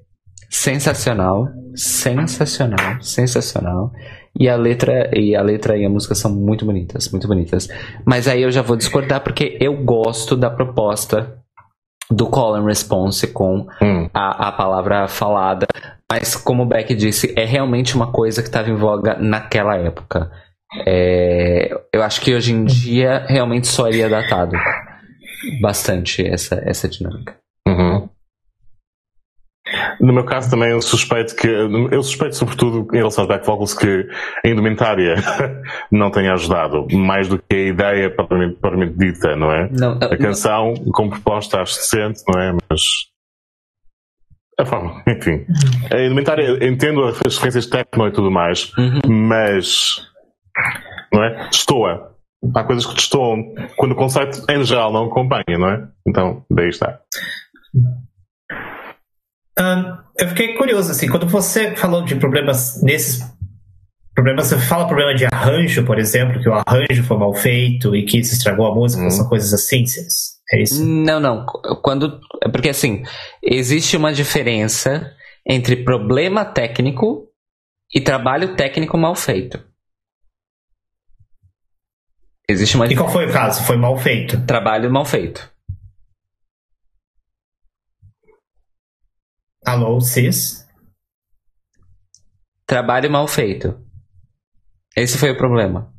sensacional, 0.49 1.47
sensacional, 1.75 3.01
sensacional. 3.01 3.91
E 4.39 4.49
a 4.49 4.55
letra 4.55 5.11
e 5.15 5.35
a 5.35 5.43
letra 5.43 5.77
e 5.77 5.85
a 5.85 5.89
música 5.89 6.15
são 6.15 6.33
muito 6.33 6.65
bonitas, 6.65 7.11
muito 7.11 7.27
bonitas. 7.27 7.67
Mas 8.03 8.27
aí 8.27 8.41
eu 8.41 8.51
já 8.51 8.63
vou 8.63 8.75
discordar 8.75 9.21
porque 9.23 9.57
eu 9.61 9.83
gosto 9.83 10.35
da 10.35 10.49
proposta 10.49 11.42
do 12.09 12.27
call 12.27 12.55
and 12.55 12.65
response 12.65 13.25
com 13.27 13.67
hum. 13.81 14.09
a, 14.13 14.49
a 14.49 14.51
palavra 14.51 15.07
falada. 15.07 15.65
Mas 16.11 16.35
como 16.35 16.63
o 16.63 16.65
Beck 16.65 16.93
disse, 16.93 17.33
é 17.35 17.45
realmente 17.45 17.95
uma 17.95 18.11
coisa 18.11 18.41
que 18.41 18.47
estava 18.47 18.69
em 18.69 18.75
voga 18.75 19.17
naquela 19.19 19.75
época. 19.77 20.31
É, 20.85 21.69
eu 21.93 22.03
acho 22.03 22.21
que 22.21 22.33
hoje 22.33 22.53
em 22.53 22.65
dia 22.65 23.25
realmente 23.27 23.67
só 23.67 23.87
iria 23.87 24.09
datado 24.09 24.55
bastante 25.61 26.25
essa, 26.25 26.61
essa 26.65 26.87
dinâmica. 26.87 27.35
Uhum. 27.67 28.09
No 30.03 30.11
meu 30.11 30.25
caso 30.25 30.49
também 30.49 30.71
eu 30.71 30.81
suspeito 30.81 31.33
que 31.33 31.47
eu 31.47 32.03
suspeito 32.03 32.35
sobretudo 32.35 32.85
em 32.93 32.97
relação 32.97 33.23
aos 33.23 33.29
back 33.29 33.45
vocals 33.45 33.73
que 33.73 34.05
a 34.43 34.49
indumentária 34.49 35.15
não 35.89 36.11
tenha 36.11 36.33
ajudado 36.33 36.85
mais 36.91 37.29
do 37.29 37.37
que 37.37 37.55
a 37.55 37.67
ideia 37.69 38.13
propriamente, 38.13 38.59
propriamente 38.59 38.97
dita, 38.97 39.33
não 39.37 39.49
é? 39.49 39.69
Não, 39.71 39.93
a 39.93 40.17
canção 40.17 40.73
não. 40.73 40.91
como 40.91 41.09
proposta 41.09 41.61
acho 41.61 41.75
decente, 41.75 42.21
não 42.27 42.41
é? 42.41 42.51
Mas 42.69 42.81
a 44.59 44.65
forma, 44.65 45.01
enfim. 45.07 45.45
A 45.89 46.01
indumentária 46.01 46.67
entendo 46.67 47.05
as 47.05 47.35
referências 47.37 47.67
techno 47.67 48.05
e 48.05 48.11
tudo 48.11 48.29
mais, 48.29 48.73
uhum. 48.77 49.29
mas 49.29 50.01
não 51.13 51.23
é? 51.23 51.47
Destoa. 51.47 52.11
Há 52.53 52.63
coisas 52.65 52.85
que 52.85 52.95
destoam 52.95 53.55
quando 53.77 53.93
o 53.93 53.95
conceito 53.95 54.43
em 54.51 54.65
geral 54.65 54.91
não 54.91 55.05
acompanha, 55.05 55.57
não 55.57 55.69
é? 55.69 55.87
Então, 56.05 56.45
daí 56.51 56.67
está. 56.67 56.99
Um, 59.59 59.97
eu 60.17 60.29
fiquei 60.29 60.55
curioso, 60.55 60.91
assim, 60.91 61.07
quando 61.07 61.27
você 61.27 61.75
falou 61.75 62.03
de 62.03 62.15
problemas 62.15 62.81
nesses 62.81 63.21
problemas, 64.13 64.47
você 64.47 64.59
fala 64.59 64.87
problema 64.87 65.13
de 65.13 65.25
arranjo, 65.25 65.85
por 65.85 65.99
exemplo, 65.99 66.41
que 66.41 66.49
o 66.49 66.53
arranjo 66.53 67.03
foi 67.03 67.17
mal 67.17 67.33
feito 67.33 67.95
e 67.95 68.05
que 68.05 68.19
isso 68.19 68.33
estragou 68.33 68.67
a 68.67 68.73
música, 68.73 69.03
hum. 69.03 69.09
são 69.09 69.27
coisas 69.27 69.53
assim, 69.53 69.83
é 70.51 70.61
isso? 70.61 70.83
Não, 70.83 71.19
não. 71.19 71.45
Quando, 71.81 72.19
é 72.43 72.47
porque 72.47 72.69
assim, 72.69 73.03
existe 73.41 73.97
uma 73.97 74.13
diferença 74.13 75.11
entre 75.47 75.77
problema 75.77 76.45
técnico 76.45 77.27
e 77.93 78.01
trabalho 78.01 78.55
técnico 78.55 78.97
mal 78.97 79.15
feito. 79.15 79.59
Existe 82.47 82.75
uma 82.75 82.87
E 82.87 82.95
qual 82.95 83.09
foi 83.09 83.25
o 83.25 83.31
caso? 83.31 83.63
Foi 83.63 83.77
mal 83.77 83.97
feito? 83.97 84.45
Trabalho 84.45 84.91
mal 84.91 85.05
feito. 85.05 85.52
Alô, 89.65 89.99
Cis? 90.01 90.67
Trabalho 92.65 93.09
mal 93.09 93.27
feito. 93.27 93.79
Esse 94.95 95.17
foi 95.17 95.31
o 95.31 95.37
problema. 95.37 95.91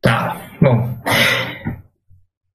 Tá, 0.00 0.40
bom. 0.60 0.98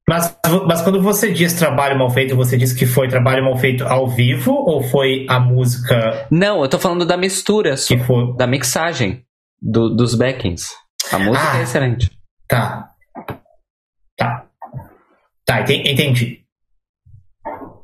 Mas, 0.07 0.35
mas 0.67 0.81
quando 0.81 1.01
você 1.01 1.31
diz 1.31 1.53
trabalho 1.53 1.97
mal 1.97 2.09
feito, 2.09 2.35
você 2.35 2.57
diz 2.57 2.73
que 2.73 2.87
foi 2.87 3.07
trabalho 3.07 3.43
mal 3.43 3.55
feito 3.57 3.83
ao 3.85 4.07
vivo 4.09 4.51
ou 4.51 4.81
foi 4.81 5.27
a 5.29 5.39
música? 5.39 6.27
Não, 6.31 6.63
eu 6.63 6.69
tô 6.69 6.79
falando 6.79 7.05
da 7.05 7.15
mistura, 7.15 7.75
que 7.75 7.97
foi... 7.99 8.35
da 8.35 8.47
mixagem 8.47 9.23
do, 9.61 9.95
dos 9.95 10.15
backings. 10.15 10.71
A 11.11 11.19
música 11.19 11.51
ah, 11.51 11.59
é 11.59 11.63
excelente. 11.63 12.09
Tá. 12.47 12.89
Tá. 14.17 14.47
Tá, 15.45 15.61
entendi. 15.61 16.43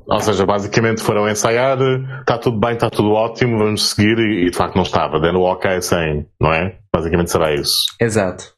Ou 0.08 0.20
seja, 0.20 0.46
basicamente 0.46 1.02
foram 1.02 1.28
ensaiar, 1.28 1.78
está 2.20 2.38
tudo 2.38 2.58
bem, 2.60 2.74
está 2.74 2.88
tudo 2.88 3.10
ótimo, 3.12 3.58
vamos 3.58 3.90
seguir 3.90 4.16
e, 4.18 4.46
e, 4.46 4.50
de 4.50 4.56
facto 4.56 4.76
não 4.76 4.84
estava. 4.84 5.18
Dando 5.18 5.40
o 5.40 5.44
ok 5.44 5.82
sem, 5.82 6.26
não 6.40 6.52
é? 6.52 6.78
Basicamente 6.94 7.30
será 7.30 7.52
isso. 7.52 7.74
Exato. 8.00 8.54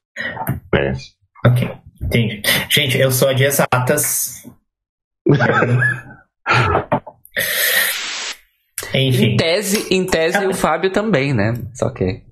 É. 0.74 0.92
Ok, 1.46 1.70
entendi. 2.02 2.42
Gente, 2.68 2.98
eu 2.98 3.10
sou 3.10 3.32
de 3.34 3.44
exatas. 3.44 4.46
Enfim. 8.94 9.32
Em 9.32 9.36
tese, 9.36 9.94
em 9.94 10.06
tese 10.06 10.46
o 10.46 10.54
Fábio 10.54 10.90
também, 10.90 11.32
né? 11.34 11.54
Só 11.74 11.90
que. 11.90 12.22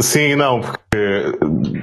Sim, 0.00 0.36
não, 0.36 0.60
porque 0.60 1.32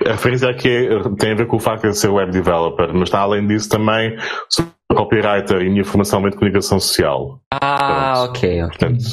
a 0.08 0.12
referência 0.12 0.50
aqui 0.50 0.90
tem 1.20 1.34
a 1.34 1.36
ver 1.36 1.48
com 1.48 1.58
o 1.58 1.60
facto 1.60 1.88
de 1.88 1.98
ser 1.98 2.10
web 2.10 2.32
developer, 2.32 2.90
mas 2.94 3.04
está 3.04 3.20
além 3.20 3.46
disso 3.48 3.70
também 3.70 4.18
sou 4.50 4.66
copywriter 4.94 5.62
e 5.62 5.70
minha 5.70 5.84
formação 5.84 6.26
é 6.26 6.30
de 6.30 6.36
comunicação 6.36 6.80
social. 6.80 7.42
Ah, 7.52 8.14
portanto, 8.16 8.30
ok, 8.30 8.64
ok. 8.64 8.78
Portanto, 8.80 9.04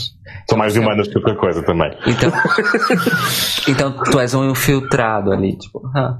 sou 0.48 0.59
mais 0.59 0.72
de 0.72 0.78
humanas 0.78 1.09
que 1.09 1.16
outra 1.16 1.36
coisa 1.36 1.62
também. 1.62 1.90
Então, 2.06 2.32
então 3.68 4.05
tu 4.05 4.20
és 4.20 4.35
um 4.35 4.51
infiltrado 4.51 5.32
ali, 5.32 5.56
tipo. 5.56 5.81
Ah. 5.94 6.18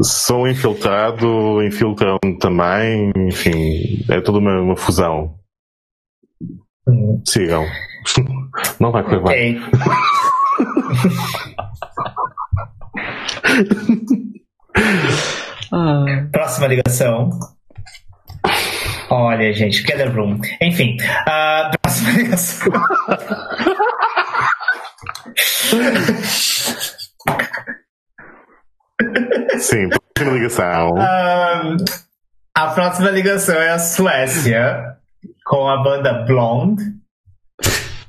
Sou 0.00 0.48
infiltrado, 0.48 1.62
infiltram 1.62 2.18
também, 2.40 3.12
enfim, 3.28 4.04
é 4.08 4.20
toda 4.20 4.38
uma, 4.38 4.60
uma 4.60 4.76
fusão. 4.76 5.36
Hum. 6.88 7.22
Sigam. 7.24 7.64
Não 8.80 8.90
vai 8.92 9.02
correr 9.02 9.16
okay. 9.16 9.54
bem. 9.54 9.62
Ah. 15.72 16.04
Próxima 16.30 16.66
ligação. 16.66 17.30
Olha, 19.08 19.52
gente, 19.52 19.82
Gather 19.82 20.14
Room. 20.14 20.38
Enfim, 20.60 20.96
uh, 21.00 21.70
próxima 21.82 22.10
ligação. 22.16 22.72
Sim, 29.58 29.88
próxima 30.14 30.38
ligação. 30.38 30.90
Uh, 30.90 31.76
a 32.54 32.66
próxima 32.68 33.10
ligação 33.10 33.56
é 33.56 33.70
a 33.70 33.78
Suécia, 33.78 34.96
com 35.46 35.68
a 35.68 35.82
banda 35.82 36.24
Blonde, 36.26 36.82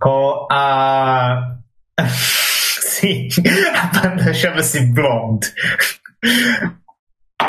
com 0.04 0.48
a. 0.52 1.56
Sim, 2.04 3.30
a 3.74 3.88
banda 3.88 4.34
chama-se 4.34 4.86
Blonde. 4.88 5.48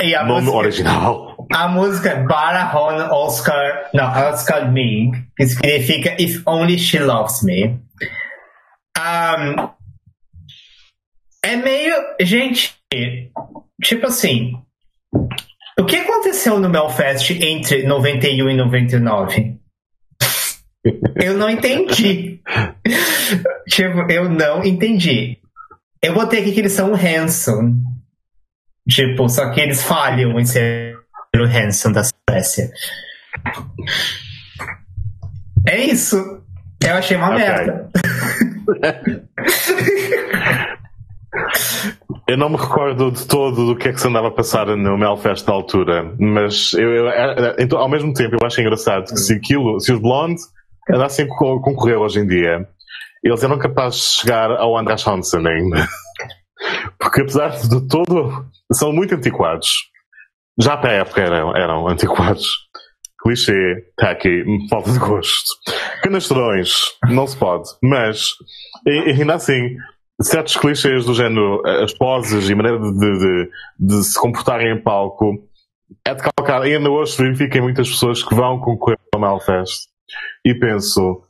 E 0.01 0.15
a 0.15 0.25
Nome 0.25 0.43
música, 0.43 0.57
original. 0.57 1.47
A 1.53 1.69
música 1.69 2.11
é 2.11 2.23
Bara 2.23 2.73
Hon 2.73 3.13
Oscar. 3.13 3.91
Não, 3.93 4.05
Oscar 4.05 4.71
Me, 4.71 5.11
que 5.37 5.47
significa 5.47 6.21
If 6.21 6.43
Only 6.47 6.79
She 6.79 7.01
Loves 7.01 7.43
Me. 7.43 7.81
Um, 8.97 9.69
é 11.43 11.57
meio. 11.57 11.95
Gente, 12.21 12.75
tipo 13.83 14.07
assim. 14.07 14.53
O 15.77 15.85
que 15.85 15.97
aconteceu 15.97 16.61
no 16.61 16.69
Melfest 16.69 17.31
entre 17.33 17.83
91 17.85 18.49
e 18.49 18.55
99? 18.55 19.64
Eu 21.17 21.37
não 21.37 21.49
entendi. 21.49 22.41
tipo, 23.69 24.11
eu 24.11 24.29
não 24.29 24.65
entendi. 24.65 25.39
Eu 26.03 26.15
botei 26.15 26.41
aqui 26.41 26.53
que 26.53 26.61
eles 26.61 26.73
são 26.73 26.93
o 26.93 26.95
Hanson. 26.95 27.75
Tipo, 28.89 29.29
só 29.29 29.51
que 29.51 29.61
eles 29.61 29.83
falham 29.83 30.39
em 30.39 30.45
ser 30.45 30.97
o 31.35 31.45
Hanson 31.45 31.93
da 31.93 32.03
Suécia. 32.05 32.71
É 35.67 35.81
isso. 35.81 36.43
Eu 36.85 36.95
achei 36.95 37.17
uma 37.17 37.35
okay. 37.35 37.39
merda. 37.39 37.91
Eu 42.27 42.39
não 42.39 42.49
me 42.49 42.57
recordo 42.57 43.11
de 43.11 43.27
todo 43.27 43.67
do 43.67 43.77
que 43.77 43.89
é 43.89 43.93
que 43.93 44.01
se 44.01 44.09
andava 44.09 44.29
a 44.29 44.31
passar 44.31 44.67
no 44.67 44.97
Melfest 44.97 45.45
da 45.45 45.53
altura, 45.53 46.15
mas 46.19 46.73
eu, 46.73 46.89
eu, 46.89 47.07
então, 47.59 47.79
ao 47.79 47.89
mesmo 47.89 48.15
tempo 48.15 48.37
eu 48.41 48.47
acho 48.47 48.61
engraçado 48.61 49.11
que 49.11 49.19
se 49.19 49.35
aquilo, 49.35 49.79
se 49.79 49.93
os 49.93 50.01
Blonde 50.01 50.41
andassem 50.91 51.25
a 51.25 51.29
concorrer 51.29 51.99
hoje 51.99 52.21
em 52.21 52.27
dia, 52.27 52.69
eles 53.23 53.43
eram 53.43 53.59
capazes 53.59 54.01
de 54.01 54.21
chegar 54.21 54.51
ao 54.51 54.77
András 54.77 55.07
Hansen 55.07 55.47
ainda. 55.47 55.87
Porque 56.99 57.23
apesar 57.23 57.51
de 57.51 57.89
todo, 57.89 58.47
são 58.73 58.93
muito 58.93 59.15
antiquados. 59.15 59.73
Já 60.59 60.77
para 60.77 60.91
a 60.91 60.95
época 60.95 61.21
eram, 61.21 61.57
eram 61.57 61.89
antiquados. 61.89 62.69
Clichê, 63.23 63.87
tacky, 63.97 64.45
falta 64.69 64.93
de 64.93 64.99
gosto. 64.99 65.49
Canastrões, 66.03 66.73
não 67.09 67.27
se 67.27 67.37
pode. 67.37 67.71
Mas, 67.83 68.29
ainda 68.87 69.35
assim, 69.35 69.77
certos 70.21 70.57
clichês 70.57 71.07
do 71.07 71.15
género, 71.15 71.63
as 71.67 71.93
poses 71.95 72.49
e 72.49 72.53
a 72.53 72.57
maneira 72.57 72.79
de, 72.79 72.93
de, 72.93 73.51
de 73.81 74.05
se 74.05 74.21
comportarem 74.21 74.73
em 74.73 74.83
palco, 74.83 75.33
é 76.07 76.15
de 76.15 76.23
calcar. 76.23 76.67
E 76.67 76.77
ainda 76.77 76.91
hoje 76.91 77.17
verifiquem 77.17 77.63
muitas 77.63 77.89
pessoas 77.89 78.23
que 78.23 78.35
vão 78.35 78.61
concorrer 78.61 78.99
ao 79.15 79.21
Malfest. 79.21 79.94
E 80.45 80.55
penso, 80.55 81.23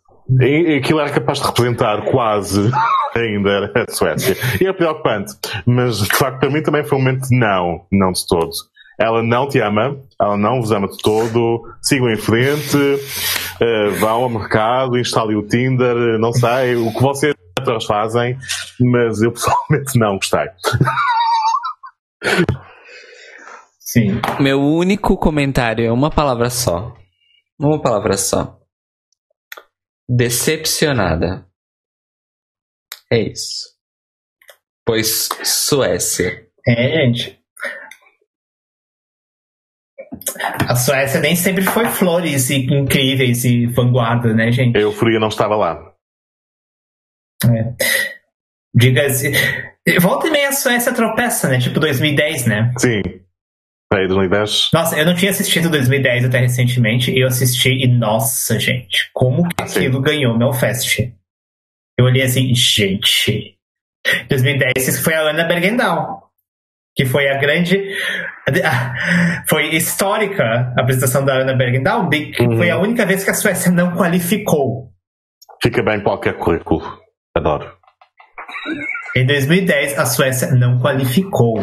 aquilo 0.76 1.00
era 1.00 1.10
capaz 1.10 1.38
de 1.38 1.46
representar 1.46 2.02
quase 2.10 2.70
ainda 3.14 3.50
era 3.50 3.72
a 3.84 3.90
Suécia. 3.90 4.36
E 4.60 4.66
é 4.66 4.72
preocupante. 4.72 5.34
Mas, 5.66 5.98
de 5.98 6.16
facto, 6.16 6.40
para 6.40 6.50
mim 6.50 6.62
também 6.62 6.84
foi 6.84 6.98
um 6.98 7.00
momento 7.00 7.28
de 7.28 7.38
não, 7.38 7.86
não 7.90 8.12
de 8.12 8.26
todos. 8.26 8.58
Ela 8.98 9.22
não 9.22 9.48
te 9.48 9.58
ama, 9.58 9.96
ela 10.20 10.36
não 10.36 10.60
vos 10.60 10.70
ama 10.70 10.88
de 10.88 10.98
todo, 10.98 11.64
sigam 11.82 12.08
em 12.10 12.16
frente, 12.16 12.76
uh, 12.76 13.90
vão 13.98 14.22
ao 14.22 14.28
mercado, 14.28 14.96
instalem 14.96 15.36
o 15.36 15.42
Tinder, 15.42 16.18
não 16.18 16.32
sei, 16.32 16.76
o 16.76 16.92
que 16.92 17.02
vocês 17.02 17.34
fazem, 17.86 18.38
mas 18.80 19.20
eu 19.20 19.32
pessoalmente 19.32 19.98
não 19.98 20.16
gostei. 20.16 20.46
Sim. 23.80 24.20
Meu 24.40 24.60
único 24.60 25.16
comentário 25.16 25.84
é 25.84 25.92
uma 25.92 26.10
palavra 26.10 26.48
só. 26.48 26.94
Uma 27.58 27.80
palavra 27.80 28.16
só. 28.16 28.58
Decepcionada. 30.08 31.46
É 33.10 33.18
isso. 33.18 33.74
Pois 34.86 35.28
Suécia. 35.42 36.46
É, 36.66 37.06
gente. 37.06 37.42
A 40.68 40.76
Suécia 40.76 41.20
nem 41.20 41.34
sempre 41.34 41.64
foi 41.64 41.86
flores 41.86 42.50
e 42.50 42.66
incríveis 42.66 43.44
e 43.44 43.66
vanguarda, 43.66 44.32
né, 44.34 44.50
gente? 44.52 44.78
Eu 44.78 44.92
fui 44.92 45.18
não 45.18 45.28
estava 45.28 45.56
lá. 45.56 45.94
É. 47.44 47.74
Diga 48.74 49.06
assim. 49.06 49.32
Volta 50.00 50.28
e 50.28 50.30
meia 50.30 50.48
a 50.48 50.52
Suécia 50.52 50.94
tropeça, 50.94 51.48
né? 51.48 51.58
Tipo 51.58 51.80
2010, 51.80 52.46
né? 52.46 52.72
Sim. 52.78 53.23
Aí, 53.92 54.08
2010. 54.08 54.70
Nossa, 54.72 54.98
eu 54.98 55.06
não 55.06 55.14
tinha 55.14 55.30
assistido 55.30 55.70
2010 55.70 56.24
até 56.24 56.38
recentemente. 56.38 57.16
Eu 57.16 57.28
assisti 57.28 57.70
e, 57.70 57.86
nossa, 57.86 58.58
gente, 58.58 59.10
como 59.12 59.48
que 59.48 59.62
ah, 59.62 59.64
aquilo 59.64 60.00
ganhou 60.00 60.36
Melfest? 60.36 61.12
Eu 61.98 62.06
olhei 62.06 62.22
assim, 62.22 62.52
gente. 62.54 63.56
2010 64.28 65.00
foi 65.00 65.14
a 65.14 65.30
Ana 65.30 65.44
Bergendahl, 65.44 66.30
que 66.94 67.06
foi 67.06 67.28
a 67.28 67.38
grande. 67.38 67.80
Foi 69.48 69.74
histórica 69.74 70.44
a 70.76 70.82
apresentação 70.82 71.24
da 71.24 71.40
Ana 71.40 71.56
Bergendahl, 71.56 72.10
que 72.10 72.42
uhum. 72.42 72.58
foi 72.58 72.68
a 72.68 72.78
única 72.78 73.06
vez 73.06 73.24
que 73.24 73.30
a 73.30 73.34
Suécia 73.34 73.70
não 73.70 73.96
qualificou. 73.96 74.92
Fica 75.62 75.82
bem 75.82 76.02
qualquer 76.02 76.34
currículo. 76.34 76.82
Adoro. 77.34 77.72
Em 79.16 79.24
2010, 79.24 79.98
a 79.98 80.04
Suécia 80.04 80.50
não 80.50 80.78
qualificou. 80.78 81.58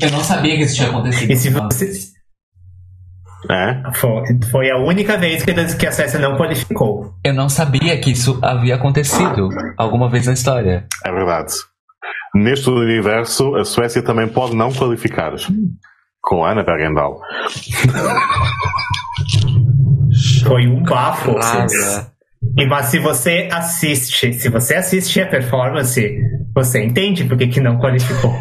Eu 0.00 0.10
não 0.10 0.20
sabia 0.20 0.56
que 0.56 0.62
isso 0.62 0.76
tinha 0.76 0.88
acontecido. 0.88 1.30
E 1.30 1.36
se 1.36 1.50
você... 1.50 2.14
É? 3.50 3.82
Foi, 3.94 4.22
foi 4.50 4.70
a 4.70 4.78
única 4.78 5.18
vez 5.18 5.44
que 5.44 5.86
a 5.86 5.92
Suécia 5.92 6.18
não 6.18 6.36
qualificou. 6.36 7.14
Eu 7.22 7.34
não 7.34 7.48
sabia 7.48 8.00
que 8.00 8.10
isso 8.10 8.38
havia 8.42 8.74
acontecido 8.76 9.50
alguma 9.76 10.08
vez 10.08 10.26
na 10.26 10.32
história. 10.32 10.86
É 11.04 11.12
verdade. 11.12 11.52
Neste 12.34 12.70
universo, 12.70 13.54
a 13.54 13.64
Suécia 13.64 14.02
também 14.02 14.28
pode 14.28 14.56
não 14.56 14.72
qualificar. 14.72 15.34
Com 16.22 16.42
Ana 16.42 16.62
Bergendahl. 16.62 17.20
Foi 20.46 20.66
um 20.66 20.82
bafo. 20.82 21.34
E, 22.56 22.66
mas 22.66 22.86
se 22.86 22.98
você 22.98 23.48
assiste, 23.52 24.32
se 24.32 24.48
você 24.48 24.74
assiste 24.74 25.20
a 25.20 25.26
performance, 25.26 26.18
você 26.54 26.82
entende 26.82 27.24
por 27.24 27.36
que, 27.36 27.48
que 27.48 27.60
não 27.60 27.78
qualificou. 27.78 28.34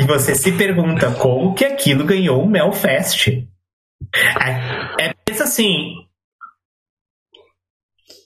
E 0.00 0.02
você 0.06 0.34
se 0.34 0.52
pergunta 0.52 1.10
como 1.12 1.54
que 1.54 1.62
aquilo 1.62 2.04
ganhou 2.04 2.42
o 2.42 2.48
Melfest. 2.48 3.28
É, 3.28 5.04
é 5.04 5.14
pensa 5.26 5.44
assim. 5.44 5.94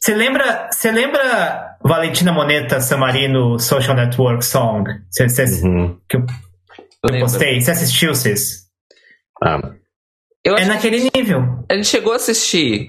Você 0.00 0.14
lembra, 0.14 0.68
você 0.70 0.92
lembra 0.92 1.76
Valentina 1.82 2.32
Moneta 2.32 2.80
Samarino 2.80 3.58
Social 3.58 3.96
Network 3.96 4.44
Song? 4.44 4.88
Cê, 5.10 5.28
cê, 5.28 5.66
uhum. 5.66 5.98
Que 6.08 6.16
eu, 6.16 6.26
eu 7.10 7.18
postei. 7.18 7.60
Você 7.60 7.72
assistiu, 7.72 8.14
Cis? 8.14 8.68
Ah. 9.42 9.58
é 10.44 10.64
naquele 10.66 11.10
nível. 11.12 11.64
Ele 11.68 11.82
chegou 11.82 12.12
a 12.12 12.16
assistir. 12.16 12.88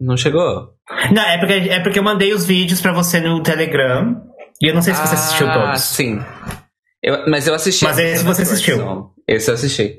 Não 0.00 0.16
chegou? 0.16 0.74
Não, 1.12 1.22
é 1.22 1.38
porque, 1.38 1.52
é 1.54 1.80
porque 1.80 1.98
eu 1.98 2.04
mandei 2.04 2.32
os 2.32 2.46
vídeos 2.46 2.80
para 2.80 2.92
você 2.92 3.18
no 3.18 3.42
Telegram. 3.42 4.22
E 4.60 4.68
eu 4.68 4.74
não 4.74 4.82
sei 4.82 4.94
se 4.94 5.00
você 5.00 5.14
assistiu 5.14 5.48
ah, 5.48 5.54
todos. 5.54 5.82
Sim. 5.82 6.20
Eu, 7.02 7.28
mas 7.28 7.46
eu 7.46 7.54
assisti. 7.54 7.84
Mas 7.84 7.98
esse 7.98 8.24
você 8.24 8.42
assistiu. 8.42 9.10
Esse 9.26 9.50
eu 9.50 9.54
assisti. 9.54 9.98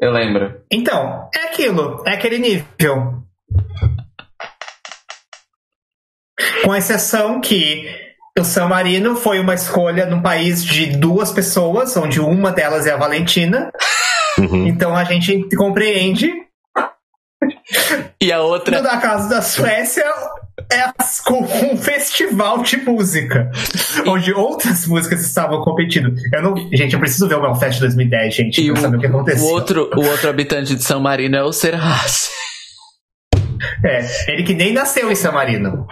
Eu 0.00 0.12
lembro. 0.12 0.62
Então, 0.70 1.28
é 1.34 1.46
aquilo. 1.48 2.02
É 2.06 2.12
aquele 2.12 2.38
nível. 2.38 3.22
Com 6.64 6.74
exceção 6.74 7.40
que 7.40 7.84
o 8.38 8.44
San 8.44 8.68
Marino 8.68 9.16
foi 9.16 9.40
uma 9.40 9.54
escolha 9.54 10.06
num 10.06 10.22
país 10.22 10.64
de 10.64 10.86
duas 10.86 11.32
pessoas, 11.32 11.96
onde 11.96 12.20
uma 12.20 12.52
delas 12.52 12.86
é 12.86 12.92
a 12.92 12.96
Valentina. 12.96 13.70
Uhum. 14.38 14.68
Então 14.68 14.96
a 14.96 15.02
gente 15.04 15.48
compreende 15.56 16.32
e 18.20 18.32
a 18.32 18.40
outra. 18.40 18.80
Da 18.80 18.98
casa 18.98 19.28
da 19.28 19.42
Suécia 19.42 20.04
é 20.70 20.92
um 21.72 21.76
festival 21.76 22.62
de 22.62 22.76
música. 22.78 23.50
onde 24.06 24.32
outras 24.32 24.86
músicas 24.86 25.20
estavam 25.24 25.60
competindo. 25.62 26.12
Eu 26.32 26.42
não, 26.42 26.56
gente, 26.72 26.94
eu 26.94 27.00
preciso 27.00 27.28
ver 27.28 27.36
o 27.36 27.42
Melfest 27.42 27.80
2010, 27.80 28.34
gente, 28.34 28.60
e 28.60 28.72
pra 28.72 28.78
o, 28.78 28.82
saber 28.82 28.96
o 28.96 29.00
que 29.00 29.06
aconteceu. 29.06 29.44
O 29.44 29.50
outro, 29.50 29.90
o 29.94 30.04
outro 30.04 30.28
habitante 30.28 30.74
de 30.74 30.82
São 30.82 31.00
Marino 31.00 31.36
é 31.36 31.42
o 31.42 31.52
Serras. 31.52 32.28
É, 33.84 34.32
ele 34.32 34.42
que 34.42 34.54
nem 34.54 34.72
nasceu 34.72 35.10
em 35.10 35.14
São 35.14 35.32
Marino. 35.32 35.86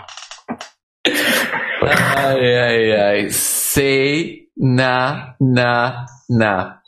Ai, 1.82 2.56
ai, 2.56 2.93
ai. 2.93 3.30
Sei 3.30 4.47
na, 4.56 5.34
na, 5.40 6.06
na. 6.28 6.80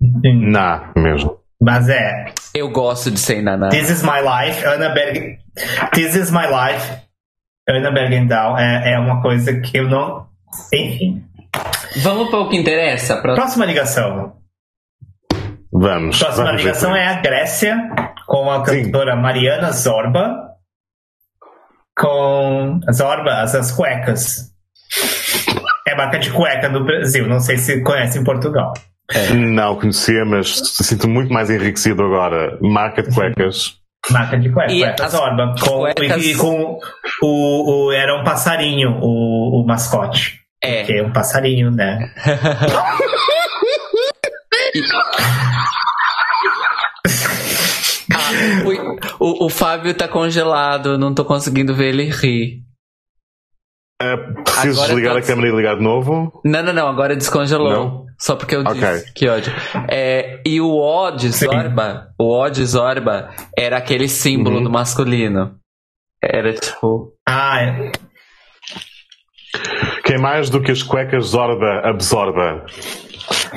Na 0.00 0.92
mesmo. 0.96 1.41
Mas 1.62 1.88
é. 1.88 2.34
Eu 2.52 2.70
gosto 2.70 3.08
de 3.08 3.20
ser 3.20 3.40
Naná. 3.40 3.68
This 3.68 3.88
is 3.88 4.02
my 4.02 4.20
life, 4.20 4.66
Anna 4.66 4.88
Berg. 4.88 5.38
This 5.94 6.16
is 6.16 6.30
my 6.32 6.46
life, 6.48 7.00
Anna 7.68 7.92
Bergendahl. 7.92 8.58
É, 8.58 8.94
é 8.94 8.98
uma 8.98 9.22
coisa 9.22 9.60
que 9.60 9.78
eu 9.78 9.88
não. 9.88 10.26
Enfim. 10.74 11.24
Vamos 12.02 12.30
para 12.30 12.40
o 12.40 12.48
que 12.48 12.56
interessa? 12.56 13.22
Pra... 13.22 13.34
Próxima 13.34 13.64
ligação. 13.64 14.36
Vamos. 15.72 16.18
Próxima 16.18 16.46
vamos 16.46 16.62
ligação 16.62 16.96
é 16.96 17.06
a 17.06 17.20
Grécia, 17.20 17.76
com 18.26 18.50
a 18.50 18.64
cantora 18.64 19.14
Sim. 19.14 19.22
Mariana 19.22 19.70
Zorba. 19.70 20.48
Com. 21.96 22.80
Zorba, 22.92 23.40
as, 23.40 23.54
as 23.54 23.70
cuecas. 23.70 24.52
É 25.86 25.94
marca 25.94 26.18
de 26.18 26.30
cueca 26.32 26.68
no 26.68 26.84
Brasil, 26.84 27.26
não 27.28 27.38
sei 27.38 27.56
se 27.56 27.82
conhece 27.82 28.18
em 28.18 28.24
Portugal. 28.24 28.72
É. 29.14 29.34
Não 29.34 29.76
conhecia, 29.76 30.24
mas 30.24 30.48
sinto 30.82 31.08
muito 31.08 31.32
mais 31.32 31.50
enriquecido 31.50 32.02
agora. 32.02 32.58
Marca 32.60 33.02
de 33.02 33.14
cuecas. 33.14 33.76
Marca 34.10 34.38
de 34.38 34.50
cuecas, 34.50 34.74
e 34.74 34.80
cuecas 34.80 35.14
Orba. 35.14 35.54
Com, 35.60 35.80
cuecas... 35.80 36.24
E 36.24 36.34
com 36.34 36.78
o, 37.22 37.86
o, 37.86 37.92
Era 37.92 38.20
um 38.20 38.24
passarinho, 38.24 38.98
o, 39.00 39.62
o 39.62 39.66
mascote. 39.66 40.40
É. 40.62 40.84
Que 40.84 40.98
é 40.98 41.02
um 41.02 41.12
passarinho, 41.12 41.70
né? 41.70 42.12
ah, 48.12 48.30
o, 49.18 49.44
o, 49.44 49.46
o 49.46 49.48
Fábio 49.48 49.94
tá 49.94 50.08
congelado, 50.08 50.96
não 50.96 51.14
tô 51.14 51.24
conseguindo 51.24 51.74
ver 51.74 51.88
ele 51.88 52.10
rir. 52.10 52.62
É, 54.00 54.16
preciso 54.16 54.80
agora 54.80 54.88
desligar 54.88 55.16
a 55.16 55.22
câmera 55.22 55.48
e 55.48 55.56
ligar 55.56 55.76
de 55.76 55.82
novo? 55.82 56.40
Não, 56.44 56.62
não, 56.62 56.72
não, 56.72 56.88
agora 56.88 57.14
descongelou. 57.14 57.70
Não? 57.70 58.06
Só 58.22 58.36
porque 58.36 58.54
eu 58.54 58.60
okay. 58.60 58.74
disse. 58.74 59.12
Que 59.14 59.28
ódio. 59.28 59.52
É, 59.90 60.40
e 60.46 60.60
o 60.60 60.78
O 60.78 61.10
de 61.10 61.28
Zorba, 61.30 61.92
Sim. 61.92 62.14
o 62.20 62.40
O 62.40 62.48
de 62.48 62.64
Zorba 62.64 63.30
era 63.58 63.78
aquele 63.78 64.06
símbolo 64.06 64.58
uhum. 64.58 64.62
do 64.62 64.70
masculino. 64.70 65.56
Era 66.22 66.54
tipo. 66.54 67.14
Ah, 67.28 67.60
é. 67.60 67.92
Quem 70.04 70.18
mais 70.18 70.48
do 70.48 70.62
que 70.62 70.70
as 70.70 70.84
cuecas 70.84 71.26
Zorba 71.26 71.80
absorba? 71.82 72.64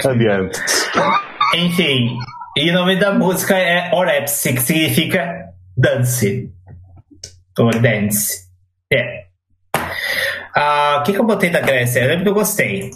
Adiante. 0.03 0.59
Enfim, 1.53 2.17
e 2.57 2.71
o 2.71 2.73
nome 2.73 2.95
da 2.95 3.13
música 3.13 3.55
é 3.55 3.93
Orepsi, 3.93 4.51
que 4.55 4.61
significa 4.61 5.53
dance. 5.77 6.51
Ou 7.59 7.69
dance. 7.69 8.47
É. 8.91 9.25
Ah, 10.55 10.97
o 10.99 11.03
que, 11.03 11.13
que 11.13 11.19
eu 11.19 11.25
botei 11.25 11.51
da 11.51 11.61
Grécia? 11.61 11.99
Eu 11.99 12.07
lembro 12.07 12.23
que 12.23 12.29
eu 12.29 12.33
gostei. 12.33 12.89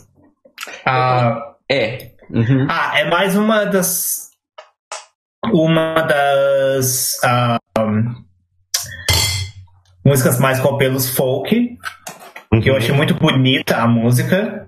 Ah, 0.84 1.49
é. 1.70 2.12
Uhum. 2.30 2.68
Ah, 2.70 3.00
é 3.00 3.10
mais 3.10 3.36
uma 3.36 3.66
das. 3.66 4.30
Uma 5.52 6.02
das. 6.02 7.18
Um, 7.78 8.30
músicas 10.06 10.40
mais 10.40 10.60
com 10.60 10.78
folk. 11.16 11.78
Uhum. 12.52 12.62
Que 12.62 12.70
eu 12.70 12.76
achei 12.76 12.94
muito 12.94 13.14
bonita 13.14 13.78
a 13.78 13.88
música. 13.88 14.68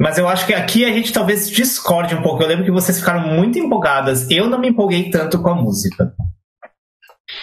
Mas 0.00 0.18
eu 0.18 0.28
acho 0.28 0.46
que 0.46 0.54
aqui 0.54 0.84
a 0.84 0.92
gente 0.92 1.12
talvez 1.12 1.48
discorde 1.48 2.14
um 2.14 2.22
pouco. 2.22 2.42
Eu 2.42 2.48
lembro 2.48 2.64
que 2.64 2.70
vocês 2.70 2.98
ficaram 2.98 3.28
muito 3.28 3.58
empolgadas. 3.58 4.28
Eu 4.30 4.48
não 4.48 4.58
me 4.58 4.68
empolguei 4.68 5.10
tanto 5.10 5.40
com 5.40 5.50
a 5.50 5.54
música. 5.54 6.12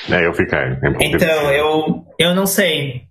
É, 0.09 0.25
eu 0.25 0.33
fiquei. 0.33 0.59
Então, 0.99 1.51
eu, 1.51 2.05
eu 2.19 2.35
não 2.35 2.45
sei. 2.45 3.07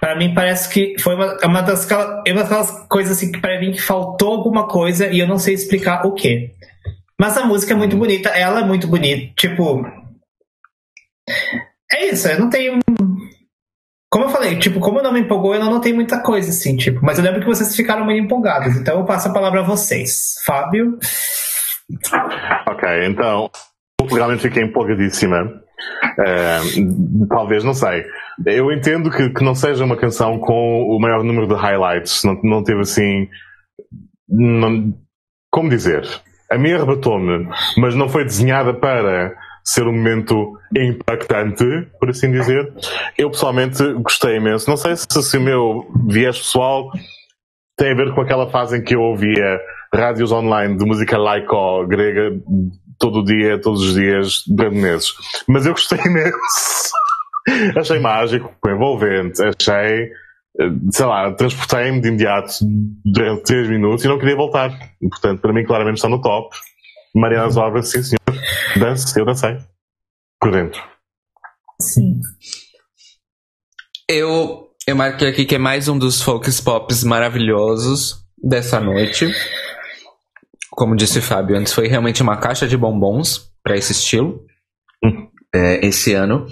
Para 0.00 0.16
mim 0.16 0.32
parece 0.32 0.68
que 0.68 0.96
foi 1.00 1.14
uma, 1.14 1.36
uma, 1.44 1.62
das, 1.62 1.88
uma 1.90 2.42
daquelas 2.42 2.86
coisas 2.88 3.16
assim 3.16 3.32
que 3.32 3.40
para 3.40 3.58
mim 3.58 3.72
que 3.72 3.80
faltou 3.80 4.32
alguma 4.32 4.68
coisa 4.68 5.08
e 5.08 5.18
eu 5.18 5.26
não 5.26 5.38
sei 5.38 5.54
explicar 5.54 6.06
o 6.06 6.12
que. 6.12 6.52
Mas 7.20 7.36
a 7.36 7.44
música 7.44 7.72
é 7.72 7.76
muito 7.76 7.96
bonita, 7.96 8.28
ela 8.28 8.60
é 8.60 8.64
muito 8.64 8.86
bonita. 8.86 9.32
Tipo. 9.36 9.84
É 11.92 12.06
isso, 12.06 12.28
eu 12.28 12.38
não 12.38 12.48
tenho. 12.48 12.78
Como 14.10 14.24
eu 14.24 14.30
falei, 14.30 14.58
tipo, 14.58 14.80
como 14.80 15.02
não 15.02 15.12
me 15.12 15.20
empolgou, 15.20 15.54
eu 15.54 15.64
não 15.64 15.80
tenho 15.80 15.96
muita 15.96 16.22
coisa, 16.22 16.50
assim, 16.50 16.76
tipo. 16.76 17.00
Mas 17.02 17.18
eu 17.18 17.24
lembro 17.24 17.40
que 17.40 17.46
vocês 17.46 17.74
ficaram 17.74 18.04
muito 18.04 18.22
empolgados, 18.22 18.76
então 18.76 19.00
eu 19.00 19.04
passo 19.04 19.28
a 19.28 19.32
palavra 19.32 19.60
a 19.60 19.64
vocês. 19.64 20.36
Fábio. 20.46 20.98
Ok, 22.66 22.88
então. 23.06 23.50
Realmente 24.10 24.42
fiquei 24.42 24.62
empolgadíssima. 24.62 25.60
Uh, 26.18 27.26
talvez, 27.28 27.64
não 27.64 27.74
sei. 27.74 28.04
Eu 28.46 28.72
entendo 28.72 29.10
que, 29.10 29.30
que 29.30 29.44
não 29.44 29.54
seja 29.54 29.84
uma 29.84 29.96
canção 29.96 30.38
com 30.38 30.82
o 30.82 30.98
maior 31.00 31.24
número 31.24 31.46
de 31.46 31.54
highlights. 31.54 32.24
Não, 32.24 32.38
não 32.42 32.62
teve 32.62 32.80
assim. 32.80 33.28
Não, 34.28 34.94
como 35.50 35.68
dizer? 35.68 36.06
A 36.50 36.56
minha 36.56 36.76
arrebatou-me, 36.76 37.48
mas 37.76 37.94
não 37.94 38.08
foi 38.08 38.24
desenhada 38.24 38.72
para 38.72 39.34
ser 39.64 39.86
um 39.86 39.92
momento 39.92 40.58
impactante, 40.74 41.64
por 42.00 42.08
assim 42.08 42.30
dizer. 42.30 42.72
Eu 43.18 43.30
pessoalmente 43.30 43.82
gostei 43.94 44.36
imenso. 44.36 44.68
Não 44.68 44.76
sei 44.76 44.96
se, 44.96 45.06
se 45.06 45.36
o 45.36 45.40
meu 45.40 45.86
viés 46.08 46.38
pessoal 46.38 46.90
tem 47.76 47.92
a 47.92 47.94
ver 47.94 48.14
com 48.14 48.20
aquela 48.20 48.50
fase 48.50 48.78
em 48.78 48.82
que 48.82 48.94
eu 48.94 49.00
ouvia 49.00 49.60
rádios 49.94 50.32
online 50.32 50.76
de 50.76 50.84
música 50.84 51.18
laico 51.18 51.86
grega 51.86 52.32
todo 52.98 53.24
dia, 53.24 53.60
todos 53.60 53.82
os 53.82 53.94
dias, 53.94 54.42
durante 54.46 54.76
meses. 54.76 55.12
Mas 55.46 55.66
eu 55.66 55.72
gostei 55.72 55.98
imenso. 56.04 56.90
Achei 57.76 57.98
mágico, 57.98 58.54
envolvente, 58.66 59.42
achei, 59.42 60.10
sei 60.90 61.06
lá, 61.06 61.32
transportei-me 61.32 62.00
de 62.00 62.08
imediato 62.08 62.52
durante 63.04 63.44
3 63.44 63.68
minutos 63.68 64.04
e 64.04 64.08
não 64.08 64.18
queria 64.18 64.36
voltar. 64.36 64.70
Portanto, 65.00 65.40
para 65.40 65.52
mim, 65.52 65.64
claramente 65.64 65.96
está 65.96 66.08
no 66.08 66.20
top. 66.20 66.56
Mariana 67.14 67.50
Zorba, 67.50 67.82
sim 67.82 68.02
senhor. 68.02 68.18
Dance, 68.78 69.18
eu 69.18 69.24
dancei. 69.24 69.58
Por 70.40 70.52
dentro. 70.52 70.82
Sim. 71.80 72.20
Eu, 74.08 74.68
eu 74.86 74.96
marquei 74.96 75.28
aqui 75.28 75.44
que 75.44 75.54
é 75.54 75.58
mais 75.58 75.88
um 75.88 75.98
dos 75.98 76.22
folks 76.22 76.60
pops 76.60 77.04
maravilhosos 77.04 78.24
dessa 78.42 78.80
noite. 78.80 79.30
Como 80.70 80.96
disse 80.96 81.20
Fábio 81.20 81.56
antes, 81.56 81.72
foi 81.72 81.88
realmente 81.88 82.22
uma 82.22 82.36
caixa 82.36 82.66
de 82.66 82.76
bombons 82.76 83.50
para 83.62 83.76
esse 83.76 83.92
estilo 83.92 84.44
hum. 85.04 85.28
é, 85.54 85.84
esse 85.86 86.14
ano. 86.14 86.46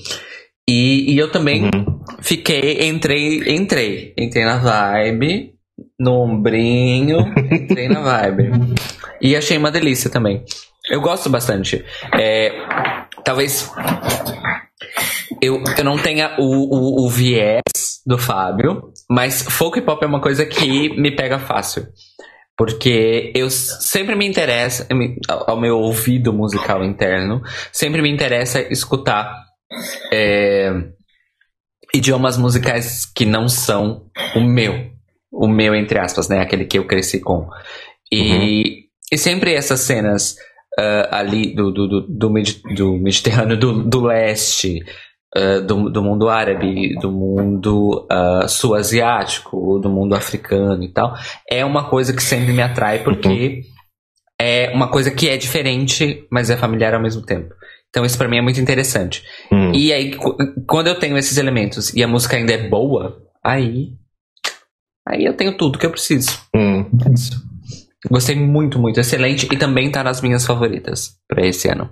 E, 0.68 1.12
e 1.14 1.18
eu 1.18 1.30
também 1.30 1.64
uhum. 1.64 2.01
fiquei, 2.20 2.88
entrei, 2.88 3.55
entrei, 3.55 4.12
entrei 4.18 4.44
na 4.44 4.59
vibe, 4.59 5.55
no 5.98 6.22
ombrinho, 6.22 7.18
entrei 7.51 7.88
na 7.88 8.01
vibe. 8.01 8.51
E 9.20 9.36
achei 9.36 9.56
uma 9.56 9.70
delícia 9.70 10.10
também. 10.10 10.44
Eu 10.90 11.01
gosto 11.01 11.30
bastante. 11.30 11.84
É, 12.12 12.52
talvez 13.24 13.70
eu, 15.40 15.62
eu 15.76 15.84
não 15.84 15.98
tenha 15.98 16.34
o, 16.38 16.44
o, 16.44 17.06
o, 17.06 17.10
viés 17.10 17.62
do 18.06 18.18
Fábio, 18.18 18.93
mas 19.10 19.43
folk 19.43 19.80
pop 19.82 20.02
é 20.05 20.09
uma 20.09 20.20
coisa 20.20 20.44
que 20.44 20.88
me 21.01 21.10
pega 21.14 21.38
fácil. 21.38 21.86
Porque 22.56 23.32
eu 23.34 23.51
sempre 23.51 24.14
me 24.16 24.26
interessa, 24.26 24.88
ao 25.28 25.60
meu 25.60 25.78
ouvido 25.78 26.32
musical 26.32 26.82
interno, 26.82 27.43
sempre 27.70 28.01
me 28.01 28.10
interessa 28.10 28.60
escutar 28.72 29.45
é, 30.12 30.70
idiomas 31.94 32.36
musicais 32.36 33.06
que 33.06 33.24
não 33.24 33.48
são 33.48 34.06
o 34.34 34.40
meu. 34.40 34.90
O 35.32 35.48
meu, 35.48 35.74
entre 35.74 35.98
aspas, 35.98 36.28
né? 36.28 36.40
Aquele 36.40 36.64
que 36.64 36.78
eu 36.78 36.86
cresci 36.86 37.20
com. 37.20 37.48
E, 38.10 38.20
uhum. 38.20 38.88
e 39.12 39.18
sempre 39.18 39.55
essas 39.55 39.80
cenas 39.80 40.36
uh, 40.78 41.09
ali 41.10 41.55
do, 41.55 41.70
do, 41.72 41.88
do, 41.88 42.01
do, 42.02 42.38
do 42.74 42.93
Mediterrâneo, 42.93 43.56
do, 43.56 43.82
do 43.82 44.01
leste, 44.02 44.84
uh, 45.36 45.60
do, 45.62 45.90
do 45.90 46.02
mundo 46.02 46.28
árabe, 46.28 46.94
do 47.01 47.10
mundo 47.10 48.06
uh, 48.10 48.48
sul-asiático, 48.48 49.78
do 49.78 49.88
mundo 49.88 50.14
africano 50.14 50.82
e 50.82 50.88
tal, 50.88 51.14
é 51.51 51.64
uma 51.64 51.88
coisa 51.88 52.12
que 52.12 52.22
sempre 52.22 52.52
me 52.52 52.62
atrai 52.62 53.02
porque 53.02 53.28
uhum. 53.28 53.62
é 54.40 54.70
uma 54.72 54.88
coisa 54.88 55.10
que 55.10 55.28
é 55.28 55.36
diferente, 55.36 56.26
mas 56.30 56.51
é 56.51 56.56
familiar 56.56 56.94
ao 56.94 57.02
mesmo 57.02 57.22
tempo. 57.22 57.55
Então 57.91 58.05
isso 58.05 58.19
para 58.19 58.29
mim 58.29 58.39
é 58.39 58.43
muito 58.43 58.61
interessante. 58.61 59.23
Hum. 59.51 59.73
E 59.75 59.93
aí, 59.93 60.17
quando 60.67 60.89
eu 60.89 60.99
tenho 60.99 61.17
esses 61.17 61.39
elementos 61.39 61.95
e 61.95 62.03
a 62.03 62.09
música 62.09 62.37
ainda 62.37 62.53
é 62.53 62.69
boa, 62.69 63.23
aí. 63.43 63.93
Aí 65.09 65.25
eu 65.25 65.35
tenho 65.35 65.57
tudo 65.57 65.79
que 65.79 65.87
eu 65.87 65.91
preciso. 65.91 66.31
Hum. 66.55 66.85
É 67.07 67.13
isso. 67.13 67.47
Gostei 68.11 68.37
muito, 68.37 68.79
muito. 68.79 69.01
Excelente. 69.01 69.49
E 69.51 69.57
também 69.57 69.91
tá 69.91 70.03
nas 70.05 70.21
minhas 70.21 70.45
favoritas 70.45 71.17
para 71.29 71.47
esse 71.47 71.69
ano. 71.69 71.91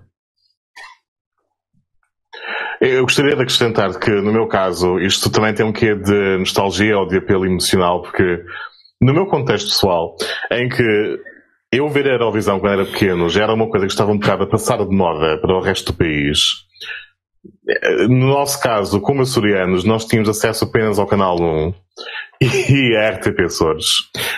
Eu 2.81 3.03
gostaria 3.03 3.35
de 3.35 3.43
acrescentar 3.43 3.99
que, 3.99 4.11
no 4.11 4.33
meu 4.33 4.47
caso, 4.47 4.99
isto 4.99 5.31
também 5.31 5.55
tem 5.55 5.65
um 5.65 5.73
quê 5.73 5.95
de 5.95 6.39
nostalgia 6.39 6.99
ou 6.99 7.07
de 7.07 7.17
apelo 7.17 7.47
emocional, 7.47 8.03
porque 8.03 8.45
no 9.01 9.15
meu 9.15 9.27
contexto 9.27 9.69
pessoal, 9.69 10.17
em 10.51 10.69
que 10.69 11.19
eu 11.75 11.89
ver 11.89 12.07
a 12.07 12.13
Eurovisão 12.13 12.61
quando 12.61 12.81
era 12.81 12.85
pequeno 12.85 13.29
já 13.29 13.45
era 13.45 13.55
uma 13.55 13.69
coisa 13.69 13.87
que 13.87 13.93
estava 13.93 14.13
um 14.13 14.19
bocado 14.19 14.45
a 14.45 14.47
passar 14.47 14.79
de 14.79 14.95
moda 14.95 15.39
para 15.39 15.57
o 15.57 15.61
resto 15.61 15.93
do 15.93 15.99
país. 15.99 16.65
No 18.09 18.29
nosso 18.29 18.61
caso, 18.61 19.01
como 19.01 19.23
açorianos, 19.23 19.85
nós 19.85 20.05
tínhamos 20.05 20.29
acesso 20.29 20.65
apenas 20.65 20.99
ao 20.99 21.07
canal 21.07 21.41
1 21.41 21.75
e 22.41 22.97
a 22.97 23.11
RTP 23.11 23.41
Açores. 23.41 23.87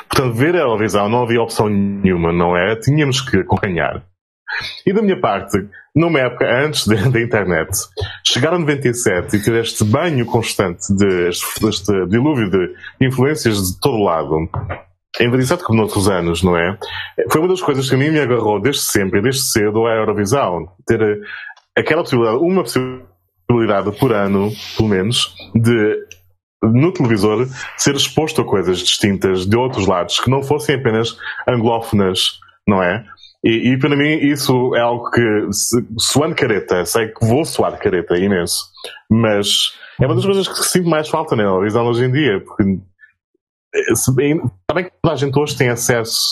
Portanto, 0.09 0.35
ver 0.35 0.55
a 0.55 0.61
Eurovisão 0.61 1.09
não 1.09 1.23
havia 1.23 1.43
opção 1.43 1.69
nenhuma, 1.69 2.33
não 2.33 2.57
é? 2.57 2.77
Tínhamos 2.77 3.21
que 3.21 3.39
acompanhar. 3.39 4.05
E 4.87 4.93
da 4.93 5.03
minha 5.03 5.21
parte, 5.21 5.59
numa 5.95 6.21
época 6.21 6.47
antes 6.65 6.87
da 6.87 7.21
internet, 7.21 7.71
chegar 8.25 8.55
a 8.55 8.59
97 8.59 9.37
e 9.37 9.43
ter 9.43 9.55
este 9.55 9.85
banho 9.85 10.25
constante 10.25 10.95
de, 10.95 11.29
este 11.29 12.07
dilúvio 12.07 12.51
de 12.51 12.75
influências 13.01 13.57
de 13.57 13.81
todo 13.81 14.03
lado, 14.03 14.49
em 15.21 15.31
27 15.31 15.65
como 15.65 15.79
noutros 15.79 16.09
anos, 16.09 16.43
não 16.43 16.57
é? 16.57 16.79
Foi 17.31 17.41
uma 17.41 17.49
das 17.49 17.63
coisas 17.63 17.89
que 17.89 17.95
a 17.95 17.99
mim 17.99 18.11
me 18.11 18.21
agarrou 18.21 18.61
desde 18.61 18.83
sempre, 18.83 19.23
desde 19.23 19.43
cedo, 19.43 19.87
à 19.87 19.95
Eurovisão. 19.95 20.69
Ter 20.87 21.01
eh, 21.01 21.19
aquela 21.77 22.03
possibilidade, 22.03 22.39
uma 22.39 22.63
possibilidade 22.63 23.99
por 23.99 24.13
ano, 24.13 24.51
pelo 24.77 24.89
menos, 24.89 25.35
de 25.55 26.07
no 26.63 26.93
televisor 26.93 27.47
ser 27.77 27.95
exposto 27.95 28.41
a 28.41 28.45
coisas 28.45 28.79
distintas 28.79 29.47
de 29.47 29.57
outros 29.57 29.87
lados, 29.87 30.19
que 30.21 30.31
não 30.31 30.43
fossem 30.43 30.75
apenas 30.75 31.17
anglófonas, 31.47 32.39
não 32.67 32.83
é? 32.83 33.05
E, 33.45 33.73
e 33.73 33.79
para 33.79 33.95
mim 33.95 34.17
isso 34.17 34.75
é 34.75 34.81
algo 34.81 35.11
que, 35.11 35.53
se, 35.53 35.87
soando 35.99 36.35
careta, 36.35 36.85
sei 36.85 37.09
que 37.09 37.25
vou 37.25 37.45
soar 37.45 37.79
careta 37.79 38.17
imenso, 38.17 38.65
mas 39.09 39.73
é 40.01 40.07
uma 40.07 40.15
das 40.15 40.25
coisas 40.25 40.49
que 40.49 40.65
sinto 40.65 40.89
mais 40.89 41.09
falta 41.09 41.37
na 41.37 41.45
Eurovisão 41.45 41.87
hoje 41.87 42.05
em 42.05 42.11
dia, 42.11 42.43
porque 42.45 42.65
Está 43.75 44.75
bem 44.75 44.85
que 44.85 44.93
toda 45.03 45.15
a 45.15 45.17
gente 45.17 45.39
hoje 45.39 45.57
tem 45.57 45.69
acesso. 45.69 46.31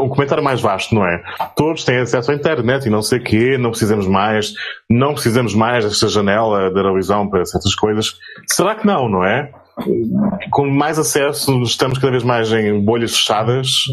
Um 0.00 0.08
comentário 0.08 0.42
mais 0.42 0.60
vasto, 0.60 0.94
não 0.94 1.06
é? 1.06 1.22
Todos 1.56 1.84
têm 1.84 1.98
acesso 1.98 2.30
à 2.30 2.34
internet 2.34 2.86
e 2.86 2.90
não 2.90 3.02
sei 3.02 3.18
o 3.18 3.22
quê, 3.22 3.58
não 3.58 3.70
precisamos 3.70 4.06
mais, 4.06 4.54
não 4.88 5.12
precisamos 5.12 5.54
mais 5.54 5.84
desta 5.84 6.08
janela 6.08 6.70
da 6.70 6.80
Eurovisão 6.80 7.28
para 7.28 7.44
certas 7.44 7.74
coisas. 7.74 8.16
Será 8.46 8.74
que 8.74 8.86
não, 8.86 9.08
não 9.08 9.24
é? 9.24 9.50
Com 10.50 10.68
mais 10.68 10.98
acesso, 10.98 11.60
estamos 11.62 11.98
cada 11.98 12.12
vez 12.12 12.22
mais 12.22 12.52
em 12.52 12.80
bolhas 12.80 13.16
fechadas. 13.16 13.84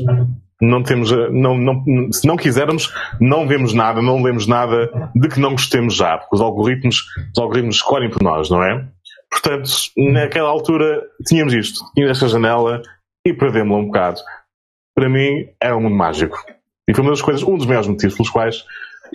Não 0.62 0.84
temos, 0.84 1.12
não, 1.32 1.58
não, 1.58 1.84
se 2.12 2.28
não 2.28 2.38
quisermos, 2.38 2.94
não 3.20 3.48
vemos 3.48 3.74
nada, 3.74 4.00
não 4.00 4.22
lemos 4.22 4.46
nada 4.46 4.92
de 5.16 5.28
que 5.28 5.40
não 5.40 5.54
gostemos 5.54 5.96
já, 5.96 6.20
porque 6.20 6.36
os 6.36 6.42
algoritmos, 6.42 7.04
os 7.36 7.42
algoritmos 7.42 7.78
escolhem 7.78 8.12
por 8.12 8.22
nós, 8.22 8.48
não 8.48 8.64
é? 8.64 8.86
Portanto, 9.32 9.70
naquela 9.98 10.50
altura 10.50 11.02
tínhamos 11.26 11.54
isto, 11.54 11.80
tínhamos 11.94 12.18
esta 12.18 12.28
janela 12.28 12.82
e 13.26 13.34
perdemos-la 13.34 13.82
um 13.82 13.86
bocado. 13.86 14.20
Para 14.96 15.10
mim, 15.10 15.48
era 15.62 15.76
um 15.78 15.82
mundo 15.82 15.96
mágico. 15.96 16.38
E 16.88 16.94
foi 16.94 17.04
uma 17.04 17.12
das 17.12 17.22
coisas, 17.22 17.42
um 17.42 17.56
dos 17.56 17.66
maiores 17.66 17.88
motivos 17.88 18.16
pelos 18.16 18.30
quais 18.30 18.66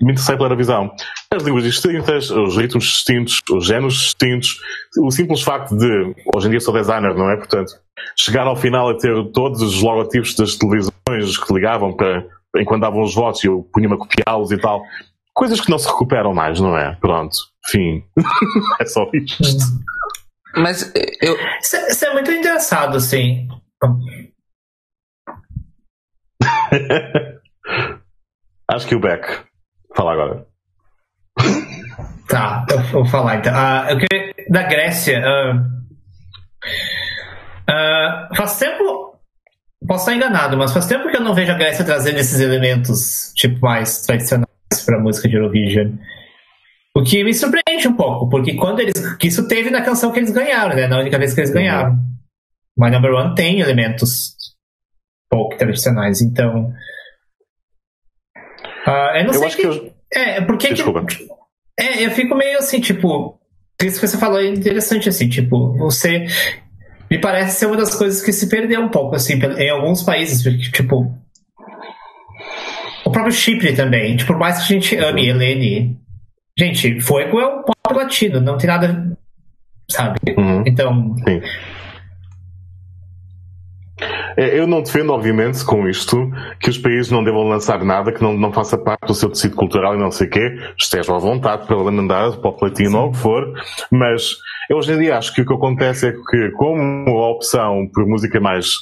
me 0.00 0.12
interessei 0.12 0.36
pela 0.36 0.54
visão. 0.54 0.90
As 1.30 1.42
línguas 1.42 1.64
distintas, 1.64 2.30
os 2.30 2.56
ritmos 2.56 2.84
distintos, 2.84 3.42
os 3.50 3.66
géneros 3.66 3.94
distintos, 3.94 4.58
o 4.98 5.10
simples 5.10 5.42
facto 5.42 5.76
de, 5.76 6.14
hoje 6.34 6.46
em 6.46 6.50
dia 6.50 6.60
sou 6.60 6.74
designer, 6.74 7.14
não 7.14 7.30
é? 7.30 7.36
Portanto, 7.36 7.72
chegar 8.16 8.46
ao 8.46 8.56
final 8.56 8.88
a 8.88 8.96
ter 8.96 9.14
todos 9.32 9.62
os 9.62 9.82
logotipos 9.82 10.34
das 10.34 10.56
televisões 10.56 11.38
que 11.38 11.54
ligavam 11.54 11.94
para, 11.94 12.26
enquanto 12.56 12.82
davam 12.82 13.02
os 13.02 13.14
votos 13.14 13.42
e 13.44 13.46
eu 13.46 13.68
punha-me 13.72 13.94
a 13.94 13.98
copiá-los 13.98 14.50
e 14.50 14.58
tal. 14.58 14.82
Coisas 15.34 15.60
que 15.60 15.70
não 15.70 15.78
se 15.78 15.86
recuperam 15.86 16.32
mais, 16.32 16.60
não 16.60 16.76
é? 16.76 16.96
Pronto. 17.00 17.36
Fim. 17.66 18.02
é 18.80 18.86
só 18.86 19.08
isto. 19.12 19.42
Mas 20.56 20.92
eu. 21.20 21.36
Isso, 21.60 21.76
é, 21.76 21.88
isso 21.88 22.04
é 22.04 22.12
muito 22.12 22.30
engraçado, 22.30 22.96
assim. 22.96 23.46
Acho 28.68 28.86
que 28.86 28.94
o 28.94 29.00
Beck. 29.00 29.44
Fala 29.94 30.12
agora. 30.12 30.46
Tá, 32.28 32.66
eu 32.70 32.82
vou 32.84 33.04
falar 33.04 33.36
então. 33.36 33.52
Uh, 33.54 33.90
eu 33.90 33.98
queria, 33.98 34.34
da 34.50 34.62
Grécia. 34.64 35.20
Uh, 35.20 35.56
uh, 37.70 38.34
faz 38.36 38.58
tempo. 38.58 39.14
Posso 39.86 40.10
estar 40.10 40.14
enganado, 40.14 40.56
mas 40.56 40.72
faz 40.72 40.86
tempo 40.86 41.08
que 41.08 41.16
eu 41.16 41.20
não 41.20 41.34
vejo 41.34 41.52
a 41.52 41.56
Grécia 41.56 41.84
trazendo 41.84 42.18
esses 42.18 42.40
elementos 42.40 43.32
tipo 43.36 43.60
mais 43.60 44.02
tradicionais 44.02 44.48
para 44.84 44.98
música 44.98 45.28
de 45.28 45.36
Eurovision. 45.36 45.92
O 46.96 47.02
que 47.02 47.22
me 47.22 47.34
surpreende 47.34 47.86
um 47.86 47.94
pouco, 47.94 48.26
porque 48.26 48.54
quando 48.54 48.80
eles. 48.80 48.94
Que 49.16 49.28
isso 49.28 49.46
teve 49.46 49.68
na 49.68 49.82
canção 49.82 50.10
que 50.10 50.18
eles 50.18 50.30
ganharam, 50.30 50.74
né? 50.74 50.86
Na 50.86 50.98
única 50.98 51.18
vez 51.18 51.34
que 51.34 51.40
eles 51.40 51.52
ganharam. 51.52 51.94
My 52.74 52.90
Number 52.90 53.12
One 53.12 53.34
tem 53.34 53.60
elementos 53.60 54.34
folk 55.30 55.58
tradicionais, 55.58 56.22
então. 56.22 56.72
Uh, 58.86 59.18
eu 59.18 59.24
não 59.26 59.34
eu 59.34 59.40
sei 59.40 59.50
que, 59.50 59.56
que 59.56 59.66
eu... 59.66 59.92
É, 60.10 60.40
porque 60.40 60.72
Desculpa. 60.72 61.04
Que, 61.04 61.28
é, 61.78 62.06
eu 62.06 62.10
fico 62.12 62.34
meio 62.34 62.56
assim, 62.58 62.80
tipo. 62.80 63.38
Isso 63.82 64.00
que 64.00 64.08
você 64.08 64.16
falou 64.16 64.40
é 64.40 64.46
interessante, 64.46 65.10
assim, 65.10 65.28
tipo, 65.28 65.76
você. 65.76 66.24
Me 67.10 67.20
parece 67.20 67.58
ser 67.58 67.66
uma 67.66 67.76
das 67.76 67.94
coisas 67.94 68.22
que 68.22 68.32
se 68.32 68.48
perdeu 68.48 68.80
um 68.80 68.88
pouco, 68.88 69.14
assim, 69.14 69.34
em 69.34 69.68
alguns 69.68 70.02
países, 70.02 70.42
tipo. 70.72 71.14
O 73.04 73.10
próprio 73.10 73.32
Chipre 73.32 73.76
também. 73.76 74.16
Tipo, 74.16 74.32
por 74.32 74.38
mais 74.38 74.56
que 74.56 74.62
a 74.62 74.66
gente 74.66 74.96
ame 74.96 75.28
Helene, 75.28 76.05
Gente, 76.58 77.00
Fuego 77.02 77.38
é 77.38 77.46
um 77.46 77.62
pop 77.62 77.94
latino, 77.94 78.40
não 78.40 78.56
tem 78.56 78.66
nada. 78.66 79.16
Sabe? 79.90 80.18
Uhum. 80.36 80.62
Então. 80.66 81.14
Sim. 81.18 81.42
É, 84.36 84.58
eu 84.58 84.66
não 84.66 84.82
defendo, 84.82 85.12
obviamente, 85.12 85.64
com 85.64 85.88
isto, 85.88 86.30
que 86.60 86.68
os 86.68 86.78
países 86.78 87.10
não 87.10 87.22
devam 87.22 87.42
lançar 87.42 87.82
nada 87.84 88.12
que 88.12 88.22
não, 88.22 88.36
não 88.36 88.52
faça 88.52 88.76
parte 88.76 89.06
do 89.06 89.14
seu 89.14 89.30
tecido 89.30 89.56
cultural 89.56 89.94
e 89.94 89.98
não 89.98 90.10
sei 90.10 90.26
o 90.26 90.30
quê. 90.30 90.58
Estejam 90.78 91.16
à 91.16 91.18
vontade 91.18 91.66
para 91.66 91.76
mandar 91.76 92.32
pop 92.38 92.62
latino 92.62 93.00
ou 93.00 93.08
o 93.08 93.12
que 93.12 93.18
for, 93.18 93.52
mas 93.90 94.36
eu 94.68 94.76
hoje 94.78 94.92
em 94.92 94.98
dia 94.98 95.16
acho 95.16 95.34
que 95.34 95.42
o 95.42 95.46
que 95.46 95.54
acontece 95.54 96.08
é 96.08 96.12
que, 96.12 96.50
como 96.56 97.18
a 97.18 97.30
opção 97.30 97.88
por 97.92 98.06
música 98.06 98.40
mais 98.40 98.74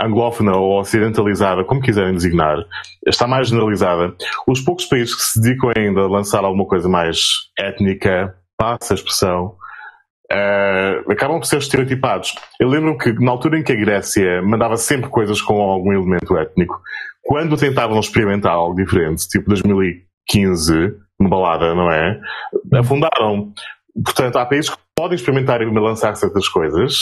anglófona 0.00 0.56
ou 0.56 0.80
ocidentalizada, 0.80 1.64
como 1.64 1.80
quiserem 1.80 2.14
designar, 2.14 2.58
está 3.06 3.26
mais 3.26 3.48
generalizada. 3.48 4.14
Os 4.46 4.60
poucos 4.60 4.86
países 4.86 5.14
que 5.14 5.22
se 5.22 5.40
dedicam 5.40 5.72
ainda 5.76 6.00
a 6.00 6.08
lançar 6.08 6.44
alguma 6.44 6.66
coisa 6.66 6.88
mais 6.88 7.18
étnica, 7.58 8.34
passa 8.56 8.94
a 8.94 8.96
expressão, 8.96 9.56
uh, 10.32 11.10
acabam 11.10 11.38
por 11.38 11.46
ser 11.46 11.58
estereotipados. 11.58 12.34
Eu 12.58 12.68
lembro 12.68 12.96
que 12.96 13.12
na 13.12 13.30
altura 13.30 13.58
em 13.58 13.62
que 13.62 13.72
a 13.72 13.76
Grécia 13.76 14.42
mandava 14.42 14.76
sempre 14.76 15.10
coisas 15.10 15.40
com 15.40 15.60
algum 15.60 15.92
elemento 15.92 16.36
étnico, 16.36 16.80
quando 17.22 17.56
tentavam 17.56 17.98
experimentar 18.00 18.52
algo 18.52 18.74
diferente, 18.74 19.28
tipo 19.28 19.48
2015, 19.48 20.94
uma 21.18 21.28
balada, 21.28 21.74
não 21.74 21.90
é? 21.90 22.18
Afundaram. 22.74 23.52
Portanto, 24.04 24.36
há 24.36 24.46
países 24.46 24.70
que 24.70 24.76
podem 24.96 25.16
experimentar 25.16 25.60
e 25.60 25.64
lançar 25.66 26.14
certas 26.16 26.48
coisas, 26.48 26.94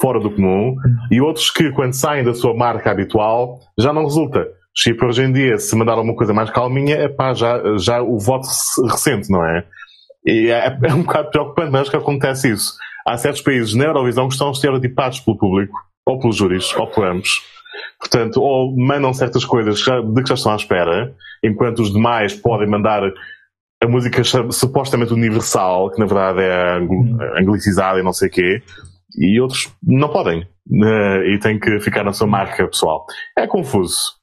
fora 0.00 0.20
do 0.20 0.30
comum, 0.30 0.76
e 1.10 1.20
outros 1.20 1.50
que, 1.50 1.70
quando 1.72 1.94
saem 1.94 2.24
da 2.24 2.34
sua 2.34 2.54
marca 2.54 2.90
habitual, 2.90 3.58
já 3.78 3.92
não 3.92 4.04
resulta. 4.04 4.46
Chipre 4.76 5.06
hoje 5.06 5.22
em 5.22 5.32
dia, 5.32 5.58
se 5.58 5.74
mandar 5.74 5.94
alguma 5.94 6.14
coisa 6.14 6.32
mais 6.32 6.50
calminha, 6.50 6.96
é 6.96 7.08
pá, 7.08 7.34
já, 7.34 7.60
já 7.78 8.02
o 8.02 8.18
voto 8.18 8.46
recente, 8.88 9.30
não 9.30 9.44
é? 9.44 9.64
E 10.24 10.50
é, 10.50 10.78
é 10.84 10.94
um 10.94 11.02
bocado 11.02 11.30
preocupante, 11.30 11.72
mas 11.72 11.88
que 11.88 11.96
acontece 11.96 12.50
isso. 12.52 12.74
Há 13.06 13.16
certos 13.16 13.42
países 13.42 13.74
na 13.74 13.84
Eurovisão 13.84 14.28
que 14.28 14.34
estão 14.34 14.50
estereotipados 14.50 15.20
pelo 15.20 15.36
público, 15.36 15.76
ou 16.06 16.18
pelos 16.18 16.36
júris, 16.36 16.74
ou 16.76 16.86
por 16.86 17.06
ambos. 17.06 17.42
Portanto, 17.98 18.40
ou 18.40 18.76
mandam 18.76 19.12
certas 19.12 19.44
coisas 19.44 19.78
de 19.78 20.22
que 20.22 20.28
já 20.28 20.34
estão 20.34 20.52
à 20.52 20.56
espera, 20.56 21.14
enquanto 21.42 21.80
os 21.80 21.92
demais 21.92 22.34
podem 22.34 22.68
mandar 22.68 23.02
a 23.82 23.88
música 23.88 24.22
supostamente 24.50 25.12
universal, 25.12 25.90
que 25.90 25.98
na 25.98 26.06
verdade 26.06 26.42
é 26.42 27.40
anglicizada 27.40 27.98
e 27.98 28.02
não 28.02 28.12
sei 28.12 28.28
o 28.28 28.30
quê, 28.30 28.62
e 29.16 29.40
outros 29.40 29.74
não 29.82 30.08
podem. 30.08 30.42
Uh, 30.70 31.22
e 31.34 31.38
têm 31.40 31.58
que 31.58 31.80
ficar 31.80 32.04
na 32.04 32.12
sua 32.12 32.26
marca 32.26 32.66
pessoal. 32.66 33.04
É 33.36 33.46
confuso. 33.46 34.18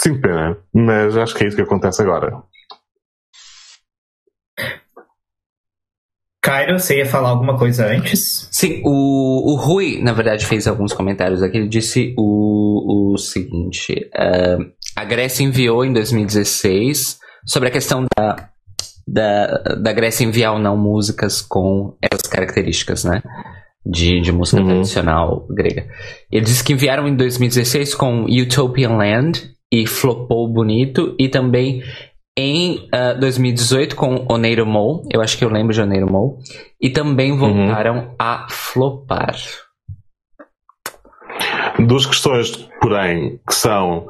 Sim, 0.00 0.20
pena. 0.20 0.56
Mas 0.72 1.16
acho 1.16 1.34
que 1.34 1.44
é 1.44 1.48
isso 1.48 1.56
que 1.56 1.62
acontece 1.62 2.02
agora. 2.02 2.42
Cairo, 6.44 6.78
você 6.78 6.98
ia 6.98 7.06
falar 7.06 7.30
alguma 7.30 7.56
coisa 7.58 7.86
antes? 7.86 8.50
Sim, 8.52 8.82
o, 8.84 9.52
o 9.52 9.56
Rui, 9.56 10.02
na 10.02 10.12
verdade, 10.12 10.44
fez 10.44 10.66
alguns 10.66 10.92
comentários 10.92 11.42
aqui. 11.42 11.56
Ele 11.56 11.68
disse 11.68 12.14
o, 12.18 13.14
o 13.14 13.16
seguinte: 13.16 13.94
uh, 14.14 14.62
a 14.94 15.04
Grécia 15.04 15.42
enviou 15.42 15.86
em 15.86 15.92
2016 15.94 17.18
sobre 17.46 17.70
a 17.70 17.72
questão 17.72 18.04
da, 18.14 18.50
da, 19.08 19.46
da 19.74 19.92
Grécia 19.94 20.24
enviar 20.24 20.52
ou 20.52 20.58
não 20.58 20.76
músicas 20.76 21.40
com 21.40 21.96
essas 22.02 22.28
características, 22.28 23.04
né? 23.04 23.22
De, 23.84 24.20
de 24.20 24.32
música 24.32 24.60
uhum. 24.60 24.68
tradicional 24.68 25.46
grega. 25.50 25.86
Eles 26.30 26.48
disse 26.48 26.64
que 26.64 26.72
enviaram 26.72 27.06
em 27.06 27.16
2016 27.16 27.94
com 27.94 28.24
Utopian 28.24 28.96
Land 28.96 29.54
e 29.72 29.86
flopou 29.86 30.50
bonito, 30.52 31.14
e 31.18 31.28
também 31.28 31.82
em 32.36 32.76
uh, 32.76 33.12
ah, 33.12 33.14
2018 33.14 33.94
com 33.94 34.26
Oneiro 34.28 34.66
Mo, 34.66 35.02
eu 35.12 35.20
acho 35.20 35.38
que 35.38 35.44
eu 35.44 35.48
lembro 35.48 35.72
de 35.72 35.80
Oneiro 35.80 36.10
Mo, 36.10 36.38
e 36.80 36.90
também 36.90 37.32
uhum. 37.32 37.38
voltaram 37.38 37.96
uhum. 37.96 38.14
a 38.18 38.46
flopar. 38.48 39.36
Duas 41.86 42.06
questões, 42.06 42.56
porém, 42.80 43.40
que 43.46 43.54
são 43.54 44.06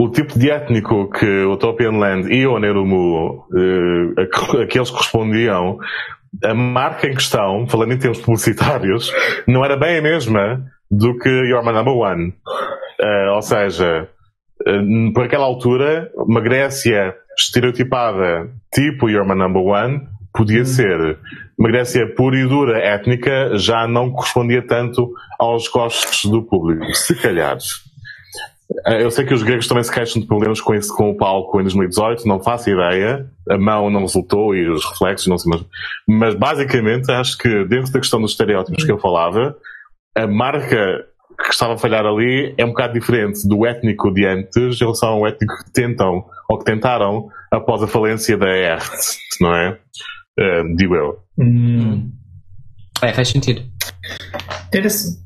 o 0.00 0.08
tipo 0.08 0.38
de 0.38 0.50
étnico 0.50 1.10
que 1.10 1.44
Utopian 1.44 1.92
Land 1.92 2.32
e 2.32 2.46
Oneiro 2.46 2.84
Mo, 2.84 3.46
uh, 3.50 4.14
a, 4.20 4.62
a 4.62 4.66
que 4.66 4.78
eles 4.78 4.90
correspondiam, 4.90 5.78
a 6.44 6.54
marca 6.54 7.06
em 7.06 7.14
questão, 7.14 7.66
falando 7.66 7.92
em 7.92 7.98
termos 7.98 8.20
publicitários, 8.20 9.12
não 9.46 9.64
era 9.64 9.76
bem 9.76 9.98
a 9.98 10.02
mesma 10.02 10.64
do 10.90 11.16
que 11.18 11.28
You're 11.28 11.64
My 11.64 11.72
Number 11.72 11.94
One. 11.94 12.28
Uh, 13.00 13.34
ou 13.34 13.42
seja, 13.42 14.08
uh, 14.66 15.12
por 15.12 15.24
aquela 15.24 15.44
altura, 15.44 16.10
uma 16.16 16.40
Grécia 16.40 17.14
estereotipada 17.38 18.50
tipo 18.72 19.08
You're 19.08 19.28
My 19.28 19.36
Number 19.36 19.62
One 19.62 20.08
podia 20.32 20.64
ser. 20.64 21.18
Uma 21.58 21.68
Grécia 21.68 22.06
pura 22.14 22.36
e 22.36 22.46
dura, 22.46 22.78
étnica, 22.78 23.56
já 23.56 23.88
não 23.88 24.10
correspondia 24.10 24.64
tanto 24.64 25.12
aos 25.38 25.68
gostos 25.68 26.30
do 26.30 26.42
público. 26.42 26.84
Se 26.94 27.14
calhar. 27.14 27.58
Eh, 28.86 29.02
eu 29.02 29.10
sei 29.10 29.24
que 29.24 29.34
os 29.34 29.42
gregos 29.42 29.66
também 29.66 29.82
se 29.82 29.92
queixam 29.92 30.20
de 30.20 30.28
problemas 30.28 30.60
com 30.60 30.74
isso 30.74 30.94
com 30.94 31.10
o 31.10 31.16
palco 31.16 31.58
em 31.60 31.62
2018, 31.62 32.26
não 32.26 32.40
faço 32.40 32.70
ideia. 32.70 33.26
A 33.48 33.58
mão 33.58 33.90
não 33.90 34.00
resultou 34.00 34.54
e 34.54 34.68
os 34.68 34.84
reflexos 34.84 35.26
não 35.26 35.38
sei 35.38 35.50
mais. 35.50 35.64
Mas 36.06 36.34
basicamente 36.34 37.10
acho 37.10 37.36
que 37.38 37.64
dentro 37.64 37.92
da 37.92 38.00
questão 38.00 38.20
dos 38.20 38.32
estereótipos 38.32 38.84
que 38.84 38.92
eu 38.92 38.98
falava, 38.98 39.56
a 40.16 40.26
marca 40.26 41.06
que 41.40 41.52
estava 41.52 41.74
a 41.74 41.78
falhar 41.78 42.04
ali 42.04 42.54
é 42.58 42.64
um 42.64 42.70
bocado 42.70 42.94
diferente 42.94 43.46
do 43.46 43.64
étnico 43.64 44.12
de 44.12 44.26
antes 44.26 44.76
em 44.76 44.78
relação 44.78 45.10
ao 45.10 45.26
étnico 45.26 45.54
que 45.64 45.72
tentam 45.72 46.24
ou 46.48 46.58
que 46.58 46.64
tentaram 46.64 47.28
após 47.50 47.82
a 47.82 47.86
falência 47.86 48.36
da 48.36 48.48
ERT, 48.48 48.90
não 49.40 49.54
é? 49.54 49.78
Uh, 50.38 50.76
digo 50.76 50.94
eu. 50.94 51.18
Hum. 51.38 52.10
É, 53.02 53.12
faz 53.12 53.28
sentido. 53.28 53.62
Interessante. 54.68 55.18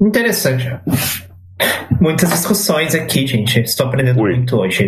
Interessante. 0.00 0.80
Muitas 2.00 2.30
discussões 2.30 2.94
aqui, 2.94 3.26
gente. 3.26 3.60
Estou 3.60 3.86
aprendendo 3.86 4.20
Ui. 4.20 4.34
muito 4.34 4.56
hoje. 4.56 4.86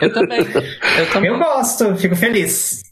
eu 0.00 0.12
também. 0.12 0.38
Eu 0.40 1.10
também. 1.12 1.30
Eu 1.30 1.38
gosto, 1.38 1.96
fico 1.96 2.16
feliz. 2.16 2.82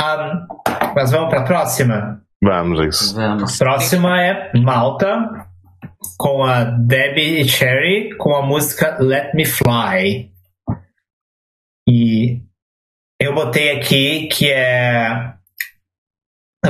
Um, 0.00 0.46
mas 0.94 1.10
vamos 1.10 1.28
para 1.28 1.40
a 1.40 1.44
próxima? 1.44 2.22
Vamos, 2.42 2.80
é 2.80 2.86
isso. 2.86 3.14
Vamos. 3.14 3.58
Próxima 3.58 4.20
é 4.20 4.50
Malta, 4.58 5.46
com 6.18 6.44
a 6.44 6.64
Debbie 6.64 7.46
Cherry, 7.46 8.16
com 8.16 8.34
a 8.34 8.46
música 8.46 8.96
Let 9.00 9.34
Me 9.34 9.44
Fly. 9.44 10.30
E 11.88 12.40
eu 13.20 13.34
botei 13.34 13.76
aqui 13.76 14.28
que 14.28 14.50
é. 14.50 15.34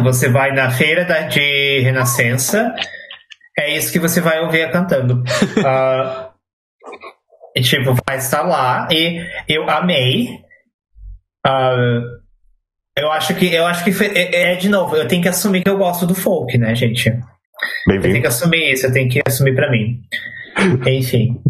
Você 0.02 0.30
vai 0.30 0.52
na 0.52 0.70
feira 0.70 1.04
da, 1.04 1.22
de 1.22 1.80
Renascença 1.80 2.74
é 3.58 3.76
isso 3.76 3.92
que 3.92 3.98
você 3.98 4.20
vai 4.20 4.40
ouvir 4.40 4.70
cantando. 4.70 5.22
uh, 5.22 6.30
e, 7.56 7.60
tipo, 7.62 7.94
vai 8.06 8.18
estar 8.18 8.42
lá. 8.42 8.88
E 8.90 9.20
eu 9.48 9.68
amei. 9.68 10.28
Uh, 11.46 12.20
eu 12.96 13.10
acho 13.10 13.34
que 13.34 13.52
eu 13.52 13.66
acho 13.66 13.84
que 13.84 13.92
foi, 13.92 14.08
é, 14.08 14.52
é, 14.52 14.54
de 14.56 14.68
novo, 14.68 14.96
eu 14.96 15.08
tenho 15.08 15.22
que 15.22 15.28
assumir 15.28 15.62
que 15.62 15.70
eu 15.70 15.78
gosto 15.78 16.06
do 16.06 16.14
folk, 16.14 16.56
né, 16.58 16.74
gente? 16.74 17.08
Eu 17.88 18.00
tenho 18.00 18.20
que 18.20 18.26
assumir 18.26 18.72
isso, 18.72 18.86
eu 18.86 18.92
tenho 18.92 19.08
que 19.08 19.20
assumir 19.26 19.54
para 19.54 19.70
mim. 19.70 20.00
Enfim. 20.86 21.40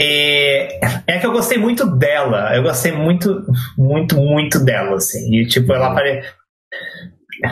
E 0.00 0.68
é 1.06 1.18
que 1.18 1.26
eu 1.26 1.32
gostei 1.32 1.58
muito 1.58 1.86
dela. 1.96 2.54
Eu 2.54 2.62
gostei 2.62 2.92
muito, 2.92 3.44
muito, 3.78 4.16
muito 4.16 4.58
dela, 4.64 4.96
assim. 4.96 5.36
E, 5.36 5.46
tipo, 5.46 5.72
ela 5.72 5.88
apare 5.88 6.22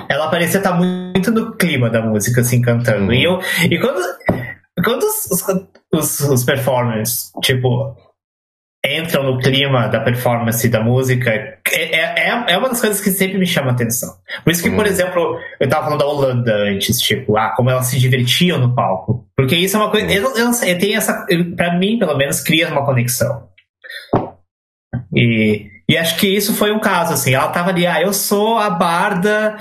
ela 0.09 0.31
parecia 0.31 0.59
estar 0.59 0.75
muito 0.75 1.31
no 1.31 1.57
clima 1.57 1.91
da 1.91 2.03
música, 2.03 2.41
assim, 2.41 2.61
cantando. 2.61 3.07
Uhum. 3.07 3.13
E, 3.13 3.25
eu, 3.25 3.41
e 3.71 3.79
quando, 3.79 4.01
quando 4.85 5.03
os, 5.05 5.49
os, 5.93 6.21
os, 6.21 6.45
performers, 6.45 7.31
tipo, 7.43 7.97
entram 8.85 9.23
no 9.23 9.39
clima 9.39 9.89
da 9.89 10.01
performance 10.01 10.69
da 10.69 10.83
música 10.83 11.31
é, 11.31 11.59
é, 11.71 12.29
é, 12.29 12.45
é 12.49 12.59
uma 12.59 12.69
das 12.69 12.81
coisas 12.81 13.01
que 13.01 13.11
sempre 13.11 13.39
me 13.39 13.47
chama 13.47 13.71
a 13.71 13.73
atenção. 13.73 14.15
Por 14.45 14.51
isso 14.51 14.63
que, 14.63 14.71
por 14.71 14.85
hum. 14.85 14.89
exemplo, 14.89 15.39
eu 15.61 15.69
tava 15.69 15.85
falando 15.85 16.01
da 16.01 16.07
Holanda 16.07 16.55
antes, 16.55 17.01
tipo, 17.01 17.37
ah, 17.37 17.51
como 17.57 17.71
elas 17.71 17.87
se 17.87 17.99
divertiam 17.99 18.59
no 18.59 18.75
palco. 18.75 19.27
Porque 19.37 19.57
isso 19.57 19.77
é 19.77 19.81
uma 19.81 19.91
coisa. 19.91 20.07
Eu, 20.13 20.37
eu, 20.37 20.51
eu 20.51 20.79
tenho 20.79 20.97
essa. 20.97 21.27
Pra 21.57 21.79
mim, 21.79 21.99
pelo 21.99 22.17
menos, 22.17 22.41
cria 22.41 22.69
uma 22.69 22.85
conexão. 22.85 23.49
E, 25.15 25.72
e 25.93 25.99
acho 25.99 26.17
que 26.17 26.27
isso 26.27 26.55
foi 26.55 26.73
um 26.73 26.81
caso, 26.81 27.13
assim. 27.13 27.35
Ela 27.35 27.49
tava 27.49 27.69
ali, 27.69 27.87
ah, 27.87 28.01
eu 28.01 28.15
sou 28.15 28.59
a 28.59 28.71
barda 28.71 29.59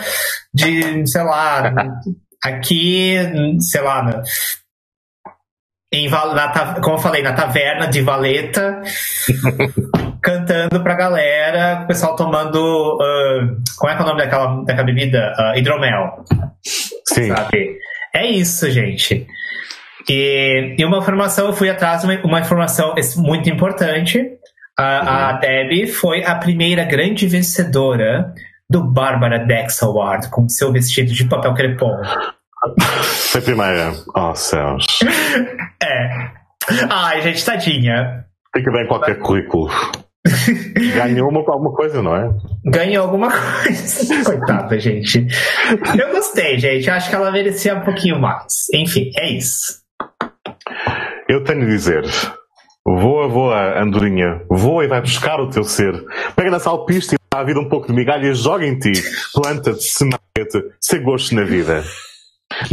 de, 0.54 1.06
sei 1.06 1.24
lá, 1.24 1.74
aqui, 2.42 3.18
sei 3.60 3.82
lá, 3.82 4.24
em, 5.94 6.08
na, 6.10 6.80
como 6.82 6.96
eu 6.96 7.02
falei, 7.02 7.22
na 7.22 7.34
taverna 7.34 7.86
de 7.86 8.02
Valeta, 8.02 8.82
cantando 10.24 10.82
pra 10.82 10.96
galera, 10.96 11.82
o 11.84 11.88
pessoal 11.88 12.16
tomando. 12.16 12.58
Uh, 12.96 13.62
como 13.78 13.92
é 13.92 13.96
que 13.98 14.02
é 14.02 14.06
o 14.06 14.08
nome 14.08 14.22
daquela, 14.22 14.64
daquela 14.64 14.86
bebida? 14.86 15.36
Uh, 15.38 15.58
hidromel. 15.58 16.24
Sim. 16.64 17.28
Sabe? 17.28 17.78
É 18.16 18.26
isso, 18.26 18.72
gente. 18.72 19.28
E, 20.10 20.78
e 20.80 20.86
uma 20.86 21.00
informação, 21.00 21.48
eu 21.48 21.54
fui 21.54 21.70
atrás 21.70 22.02
de 22.02 22.08
uma, 22.08 22.22
uma 22.24 22.40
informação 22.40 22.96
muito 23.18 23.50
importante. 23.50 24.40
A, 24.82 25.02
uhum. 25.02 25.10
a 25.10 25.32
Debbie 25.34 25.88
foi 25.88 26.24
a 26.24 26.36
primeira 26.36 26.84
grande 26.84 27.28
vencedora 27.28 28.34
do 28.70 28.84
Barbara 28.84 29.40
Dex 29.40 29.84
Award 29.84 30.30
com 30.30 30.48
seu 30.50 30.72
vestido 30.72 31.12
de 31.14 31.26
papel 31.26 31.54
crepom. 31.54 32.02
Foi 33.32 33.42
primeira. 33.42 33.92
Oh, 34.16 34.36
céus. 34.36 34.86
É. 35.84 36.32
Ai, 36.92 37.22
gente, 37.22 37.44
tadinha. 37.44 38.24
Fica 38.56 38.72
bem 38.72 38.86
qualquer 38.86 39.18
currículo. 39.18 39.68
Ganhou 40.94 41.28
uma, 41.28 41.40
alguma 41.40 41.74
coisa, 41.74 42.04
não 42.04 42.16
é? 42.16 42.30
Ganhou 42.64 43.06
alguma 43.06 43.32
coisa. 43.32 44.24
Coitada, 44.24 44.80
gente. 44.80 45.26
Eu 46.00 46.12
gostei, 46.12 46.60
gente. 46.60 46.88
acho 46.88 47.10
que 47.10 47.16
ela 47.16 47.32
merecia 47.32 47.76
um 47.76 47.82
pouquinho 47.82 48.20
mais. 48.22 48.68
Enfim, 48.76 49.12
é 49.18 49.32
isso. 49.32 49.82
Eu 51.28 51.44
tenho 51.44 51.62
de 51.62 51.66
dizer. 51.66 52.04
Voa, 52.86 53.28
voa, 53.28 53.80
andorinha. 53.80 54.44
Voa 54.50 54.84
e 54.84 54.88
vai 54.88 55.02
buscar 55.02 55.40
o 55.40 55.50
teu 55.50 55.64
ser. 55.64 55.94
Pega 56.36 56.50
na 56.50 56.60
salpista 56.60 57.16
e 57.16 57.18
dá 57.32 57.42
a 57.42 57.44
vida 57.44 57.60
um 57.60 57.70
pouco 57.70 57.88
de 57.88 57.94
migalha 57.94 58.34
joga 58.34 58.66
em 58.66 58.78
ti. 58.78 58.92
Planta-te, 59.34 59.84
semeia-te, 59.84 60.64
sem 60.80 61.04
gosto 61.04 61.36
na 61.36 61.44
vida. 61.44 61.84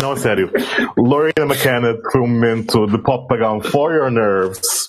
Não, 0.00 0.12
a 0.12 0.16
sério. 0.16 0.50
Lorena 0.96 1.44
McKenna 1.44 1.94
foi 2.10 2.22
um 2.22 2.26
momento 2.26 2.86
de 2.86 2.98
pop 2.98 3.28
pagão 3.28 3.60
for 3.60 3.92
your 3.92 4.10
nerves. 4.10 4.88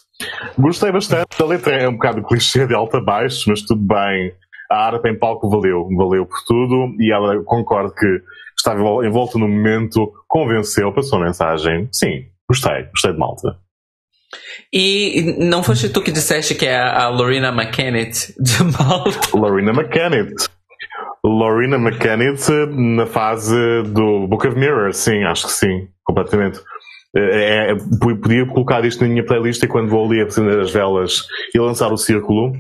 Gostei 0.57 0.91
bastante. 0.91 1.41
A 1.41 1.45
letra 1.45 1.75
é 1.75 1.87
um 1.87 1.93
bocado 1.93 2.23
clichê 2.23 2.65
de 2.65 2.73
alta 2.73 2.97
a 2.97 3.03
baixo, 3.03 3.49
mas 3.49 3.61
tudo 3.61 3.81
bem. 3.81 4.33
A 4.71 4.87
harpa 4.87 5.09
em 5.09 5.17
palco 5.17 5.49
valeu, 5.49 5.87
valeu 5.97 6.25
por 6.25 6.39
tudo 6.45 6.95
e 6.97 7.11
ela 7.11 7.43
concorda 7.43 7.93
que 7.93 8.21
estava 8.57 8.81
envolta 9.05 9.37
no 9.37 9.47
momento, 9.47 10.13
convenceu, 10.27 10.93
passou 10.93 11.19
a 11.19 11.25
mensagem. 11.25 11.89
Sim, 11.91 12.25
gostei, 12.47 12.83
gostei 12.83 13.11
de 13.11 13.19
malta. 13.19 13.68
E 14.71 15.35
não 15.39 15.63
foste 15.63 15.89
tu 15.89 16.01
que 16.01 16.11
disseste 16.11 16.55
que 16.55 16.65
é 16.65 16.77
a 16.77 17.07
Lorena 17.09 17.49
McKennett 17.49 18.33
de 18.39 18.63
Malta? 18.77 19.37
Lorena 19.37 19.71
McKennett. 19.71 20.47
Lorena 21.23 21.77
McKennitt 21.77 22.49
na 22.69 23.05
fase 23.05 23.55
do 23.83 24.27
Book 24.27 24.47
of 24.47 24.57
Mirrors, 24.57 24.97
sim, 24.97 25.23
acho 25.23 25.47
que 25.47 25.53
sim, 25.53 25.87
completamente. 26.03 26.59
É, 27.15 27.71
é, 27.71 27.75
podia 28.21 28.45
colocar 28.45 28.85
isto 28.85 29.01
na 29.01 29.09
minha 29.09 29.25
playlist 29.25 29.61
e 29.63 29.67
quando 29.67 29.89
vou 29.89 30.05
ali 30.05 30.21
acender 30.21 30.59
as 30.59 30.71
velas 30.71 31.25
e 31.53 31.59
lançar 31.59 31.91
o 31.91 31.97
círculo, 31.97 32.53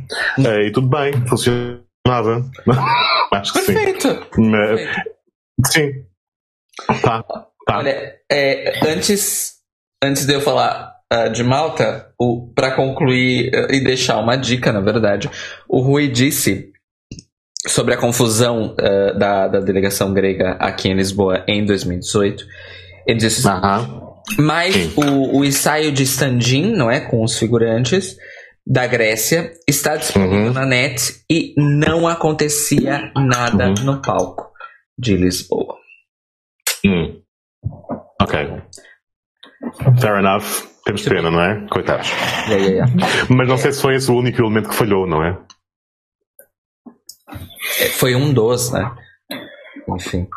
é, 0.43 0.67
e 0.67 0.71
tudo 0.71 0.89
bem, 0.89 1.13
funcionava. 1.27 2.43
acho 3.31 3.53
que 3.53 3.61
Perfeito. 3.61 4.09
sim. 4.33 4.51
Perfeito. 4.51 5.09
Sim. 5.65 5.91
Tá. 7.01 7.23
tá. 7.23 7.47
Olha, 7.77 8.15
é, 8.31 8.91
antes, 8.91 9.53
antes 10.03 10.25
de 10.25 10.33
eu 10.33 10.41
falar 10.41 10.88
uh, 11.13 11.29
de 11.29 11.43
Malta, 11.43 12.11
para 12.55 12.71
concluir 12.71 13.51
uh, 13.53 13.73
e 13.73 13.83
deixar 13.83 14.19
uma 14.19 14.35
dica, 14.35 14.71
na 14.71 14.81
verdade, 14.81 15.29
o 15.67 15.81
Rui 15.81 16.07
disse 16.07 16.71
sobre 17.67 17.93
a 17.93 17.97
confusão 17.97 18.75
uh, 18.75 19.17
da, 19.17 19.47
da 19.47 19.59
delegação 19.59 20.13
grega 20.13 20.51
aqui 20.59 20.89
em 20.89 20.93
Lisboa 20.93 21.43
em 21.47 21.65
2018. 21.65 22.45
Ele 23.07 23.19
disse 23.19 23.47
assim, 23.47 24.09
mas 24.37 24.95
o, 24.95 25.39
o 25.39 25.45
ensaio 25.45 25.91
de 25.91 26.03
stand-in, 26.03 26.73
não 26.73 26.89
é, 26.89 26.99
com 26.99 27.23
os 27.23 27.37
figurantes 27.37 28.15
da 28.65 28.85
Grécia 28.85 29.51
está 29.67 29.95
disponível 29.95 30.47
uhum. 30.47 30.53
na 30.53 30.65
net 30.65 31.23
e 31.29 31.55
não 31.57 32.07
acontecia 32.07 33.11
nada 33.15 33.69
uhum. 33.69 33.83
no 33.83 34.01
palco 34.01 34.51
de 34.97 35.17
Lisboa. 35.17 35.75
Hum. 36.85 37.19
Ok. 38.21 38.39
Fair 39.99 40.19
enough. 40.19 40.68
Temos 40.85 41.01
pena, 41.03 41.29
não 41.29 41.41
é? 41.41 41.67
Coitados. 41.69 42.09
Yeah, 42.47 42.55
yeah, 42.55 42.91
yeah. 42.91 43.25
Mas 43.29 43.47
não 43.47 43.57
sei 43.57 43.71
se 43.71 43.81
foi 43.81 43.95
esse 43.95 44.09
o 44.09 44.15
único 44.15 44.41
elemento 44.41 44.69
que 44.69 44.75
falhou, 44.75 45.05
não 45.05 45.23
é? 45.23 45.37
Foi 47.93 48.15
um 48.15 48.33
dos, 48.33 48.71
né? 48.71 48.91
Enfim. 49.95 50.27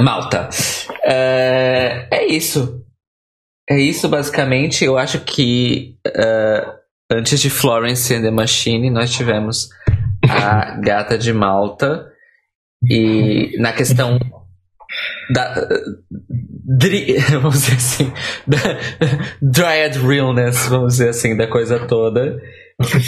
Malta. 0.00 0.48
É, 1.04 2.08
é 2.10 2.26
isso. 2.26 2.84
É 3.68 3.78
isso, 3.78 4.08
basicamente. 4.08 4.84
Eu 4.84 4.98
acho 4.98 5.20
que 5.20 5.96
uh, 6.06 6.72
antes 7.10 7.40
de 7.40 7.50
Florence 7.50 8.12
and 8.14 8.22
the 8.22 8.30
Machine, 8.30 8.90
nós 8.90 9.12
tivemos 9.12 9.68
a 10.28 10.76
Gata 10.80 11.16
de 11.16 11.32
Malta. 11.32 12.08
E 12.88 13.56
na 13.58 13.72
questão 13.72 14.18
da. 15.32 15.68
Dri, 16.64 17.18
vamos 17.32 17.62
dizer 17.62 17.76
assim. 17.76 18.12
Da 18.46 18.58
Dryad 19.40 19.96
Realness, 19.96 20.68
vamos 20.68 20.94
dizer 20.94 21.10
assim, 21.10 21.36
da 21.36 21.46
coisa 21.46 21.86
toda. 21.86 22.40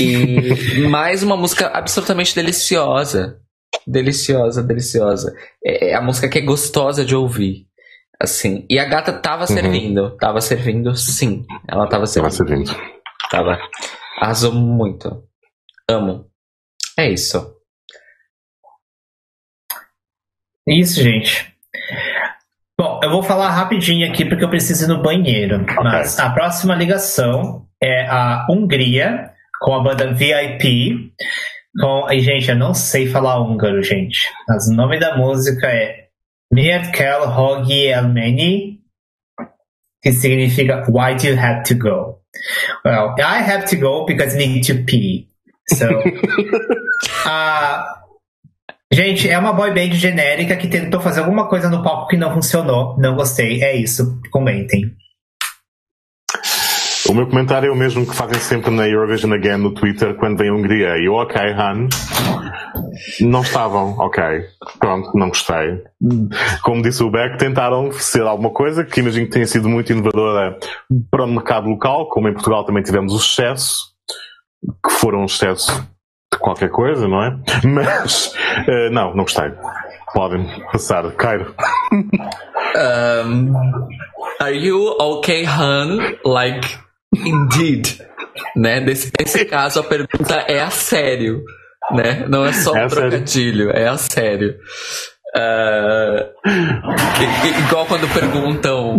E 0.00 0.86
mais 0.88 1.22
uma 1.22 1.36
música 1.36 1.68
absolutamente 1.68 2.34
deliciosa. 2.34 3.40
Deliciosa, 3.86 4.62
deliciosa. 4.62 5.34
É, 5.64 5.90
é 5.90 5.94
a 5.94 6.02
música 6.02 6.28
que 6.28 6.38
é 6.38 6.42
gostosa 6.42 7.04
de 7.04 7.14
ouvir. 7.14 7.66
Assim. 8.20 8.64
E 8.70 8.78
a 8.78 8.84
gata 8.84 9.12
tava 9.12 9.42
uhum. 9.42 9.48
servindo. 9.48 10.16
Tava 10.16 10.40
servindo, 10.40 10.94
sim. 10.94 11.44
Ela 11.68 11.88
tava 11.88 12.06
servindo. 12.06 12.36
Tava 12.36 12.48
servindo. 12.48 12.94
Tava. 13.30 13.58
Arrasou 14.20 14.52
muito. 14.52 15.24
Amo. 15.88 16.30
É 16.98 17.10
isso. 17.10 17.54
Isso, 20.66 21.02
gente. 21.02 21.53
Eu 23.04 23.10
vou 23.10 23.22
falar 23.22 23.50
rapidinho 23.50 24.08
aqui 24.08 24.24
porque 24.24 24.42
eu 24.42 24.48
preciso 24.48 24.86
ir 24.86 24.88
no 24.88 25.02
banheiro. 25.02 25.60
Okay. 25.60 25.76
Mas 25.76 26.18
a 26.18 26.30
próxima 26.30 26.74
ligação 26.74 27.66
é 27.78 28.06
a 28.06 28.46
Hungria 28.48 29.30
com 29.60 29.74
a 29.74 29.82
banda 29.82 30.14
VIP. 30.14 31.12
Com, 31.78 32.10
e, 32.10 32.20
gente, 32.20 32.48
eu 32.48 32.56
não 32.56 32.72
sei 32.72 33.06
falar 33.06 33.38
húngaro, 33.42 33.82
gente. 33.82 34.20
Mas 34.48 34.68
o 34.68 34.74
nome 34.74 34.98
da 34.98 35.18
música 35.18 35.66
é 35.66 36.06
Miért 36.50 36.98
Hogi 36.98 37.88
Elmeni, 37.88 38.80
que 40.02 40.10
significa 40.12 40.86
Why 40.88 41.14
do 41.14 41.26
you 41.26 41.38
have 41.38 41.62
to 41.64 41.74
go? 41.74 42.22
Well, 42.86 43.16
I 43.18 43.42
have 43.42 43.66
to 43.66 43.76
go 43.76 44.06
because 44.06 44.34
I 44.34 44.46
need 44.46 44.66
to 44.68 44.82
pee. 44.82 45.28
So, 45.68 45.88
uh, 47.26 47.84
gente, 48.94 49.28
é 49.28 49.38
uma 49.38 49.52
boy 49.52 49.70
band 49.74 49.92
genérica 49.92 50.56
que 50.56 50.68
tentou 50.68 51.00
fazer 51.00 51.20
alguma 51.20 51.48
coisa 51.48 51.68
no 51.68 51.82
palco 51.82 52.08
que 52.08 52.16
não 52.16 52.32
funcionou. 52.32 52.96
Não 52.98 53.14
gostei. 53.14 53.62
É 53.62 53.76
isso. 53.76 54.20
Comentem. 54.30 54.94
O 57.06 57.12
meu 57.12 57.26
comentário 57.26 57.68
é 57.68 57.70
o 57.70 57.76
mesmo 57.76 58.06
que 58.06 58.14
fazem 58.14 58.40
sempre 58.40 58.70
na 58.70 58.88
Eurovision 58.88 59.34
Again 59.34 59.58
no 59.58 59.74
Twitter 59.74 60.16
quando 60.16 60.38
vem 60.38 60.48
a 60.48 60.54
Hungria. 60.54 60.96
E 60.96 61.06
eu, 61.06 61.12
ok, 61.12 61.38
Han. 61.52 61.88
Não 63.20 63.42
estavam, 63.42 63.94
ok. 63.98 64.22
Pronto, 64.78 65.10
não 65.14 65.28
gostei. 65.28 65.82
Como 66.62 66.82
disse 66.82 67.02
o 67.02 67.10
Beck, 67.10 67.38
tentaram 67.38 67.92
ser 67.92 68.22
alguma 68.22 68.50
coisa 68.50 68.84
que 68.84 69.00
imagino 69.00 69.26
que 69.26 69.32
tenha 69.32 69.46
sido 69.46 69.68
muito 69.68 69.92
inovadora 69.92 70.58
para 71.10 71.24
o 71.24 71.28
mercado 71.28 71.68
local, 71.68 72.08
como 72.08 72.28
em 72.28 72.32
Portugal 72.32 72.64
também 72.64 72.82
tivemos 72.82 73.12
o 73.12 73.18
excesso, 73.18 73.92
que 74.82 74.90
foram 74.92 75.20
um 75.20 75.26
excesso 75.26 75.82
de 75.82 75.93
qualquer 76.38 76.70
coisa, 76.70 77.06
não 77.08 77.22
é? 77.22 77.36
Mas, 77.64 78.34
uh, 78.68 78.90
não, 78.90 79.14
não 79.14 79.24
gostei. 79.24 79.52
Podem 80.12 80.46
passar, 80.70 81.10
Cairo. 81.12 81.54
Um, 81.92 83.52
are 84.40 84.56
you 84.56 84.96
okay, 84.98 85.44
Han? 85.44 85.98
Like, 86.24 86.78
Indeed. 87.14 88.00
Né? 88.56 88.80
Nesse, 88.80 89.10
nesse 89.18 89.44
caso, 89.46 89.80
a 89.80 89.84
pergunta 89.84 90.34
é 90.48 90.60
a 90.60 90.70
sério. 90.70 91.42
Né? 91.92 92.24
Não 92.28 92.44
é 92.44 92.52
só 92.52 92.76
é 92.76 92.86
um 92.86 92.88
trocadilho, 92.88 93.66
sério. 93.66 93.82
é 93.82 93.88
a 93.88 93.96
sério. 93.98 94.56
Uh, 95.36 96.30
igual 97.66 97.86
quando 97.86 98.08
perguntam 98.14 98.96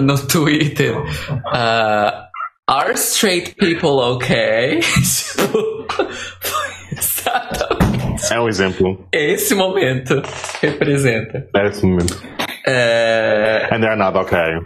no 0.00 0.16
Twitter 0.28 0.96
uh, 0.96 2.22
Are 2.68 2.96
straight 2.96 3.56
people 3.58 4.00
okay? 4.00 4.80
Exatamente. 7.54 8.32
É 8.32 8.40
um 8.40 8.48
exemplo. 8.48 9.08
Esse 9.12 9.54
momento 9.54 10.22
representa. 10.60 11.48
É 11.56 11.66
esse 11.66 11.84
momento. 11.84 12.22
É... 12.66 13.68
And 13.72 13.80
they're 13.80 13.96
not 13.96 14.16
okay. 14.16 14.58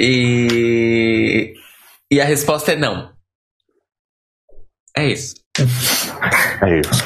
E. 0.00 1.54
E 2.10 2.20
a 2.20 2.24
resposta 2.24 2.72
é 2.72 2.76
não. 2.76 3.10
É 4.96 5.06
isso. 5.06 5.34
É 6.62 6.80
isso. 6.80 7.04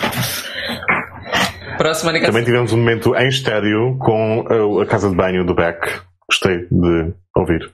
Próxima 1.76 2.12
ligação. 2.12 2.32
Também 2.32 2.44
tivemos 2.44 2.72
um 2.72 2.78
momento 2.78 3.14
em 3.16 3.28
estéreo 3.28 3.98
com 3.98 4.80
a, 4.80 4.86
casa 4.86 5.10
de 5.10 5.16
banho 5.16 5.44
do 5.44 5.54
Beck. 5.54 5.80
Gostei 6.28 6.66
de 6.70 7.12
ouvir. 7.36 7.70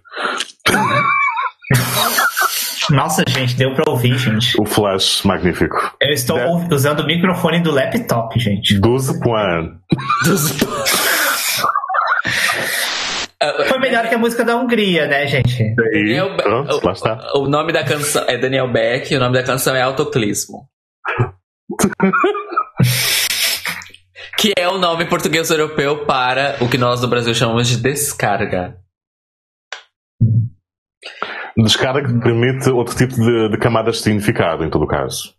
Nossa, 2.88 3.22
gente, 3.28 3.54
deu 3.56 3.74
pra 3.74 3.90
ouvir, 3.90 4.16
gente. 4.16 4.60
O 4.60 4.64
flash 4.64 5.22
magnífico. 5.24 5.94
Eu 6.00 6.12
estou 6.12 6.38
usando 6.70 7.00
o 7.00 7.06
microfone 7.06 7.60
do 7.60 7.70
laptop, 7.70 8.38
gente. 8.38 8.78
12 8.78 9.20
points. 9.20 9.76
12 10.24 10.58
Foi 13.68 13.78
melhor 13.78 14.08
que 14.08 14.14
a 14.14 14.18
música 14.18 14.44
da 14.44 14.56
Hungria, 14.56 15.06
né, 15.06 15.26
gente? 15.26 15.74
Daniel 15.74 16.36
Pronto, 16.36 16.80
lá 16.84 16.92
está. 16.92 17.32
O, 17.34 17.44
o 17.44 17.48
nome 17.48 17.72
da 17.72 17.84
canção 17.84 18.24
é 18.26 18.38
Daniel 18.38 18.70
Beck 18.72 19.12
e 19.12 19.16
o 19.16 19.20
nome 19.20 19.34
da 19.34 19.42
canção 19.42 19.74
é 19.74 19.82
Autoclismo. 19.82 20.68
que 24.40 24.54
é 24.56 24.66
o 24.66 24.78
nome 24.78 25.04
português 25.04 25.50
europeu 25.50 26.06
para 26.06 26.56
o 26.60 26.68
que 26.68 26.78
nós 26.78 27.02
no 27.02 27.08
Brasil 27.08 27.34
chamamos 27.34 27.68
de 27.68 27.76
descarga. 27.76 28.74
Descarga 31.64 32.06
que 32.06 32.20
permite 32.20 32.70
outro 32.70 32.96
tipo 32.96 33.14
de, 33.14 33.50
de 33.50 33.58
camadas 33.58 33.96
de 33.96 34.02
significado, 34.02 34.64
em 34.64 34.70
todo 34.70 34.84
o 34.84 34.88
caso. 34.88 35.34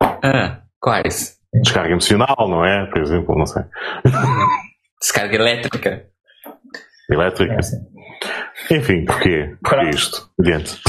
Ah, 0.00 0.62
quais? 0.80 1.38
Descarga 1.62 1.90
emocional, 1.90 2.36
não 2.48 2.64
é? 2.64 2.86
Por 2.90 3.00
exemplo, 3.00 3.36
não 3.36 3.46
sei. 3.46 3.62
Descarga 5.00 5.34
elétrica. 5.34 6.06
Elétrica. 7.10 7.54
É, 7.54 8.76
Enfim, 8.76 9.04
porquê? 9.04 9.56
Porquê 9.62 9.90
isto? 9.90 10.30
Adiante. 10.38 10.80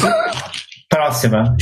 Próxima. 0.89 1.55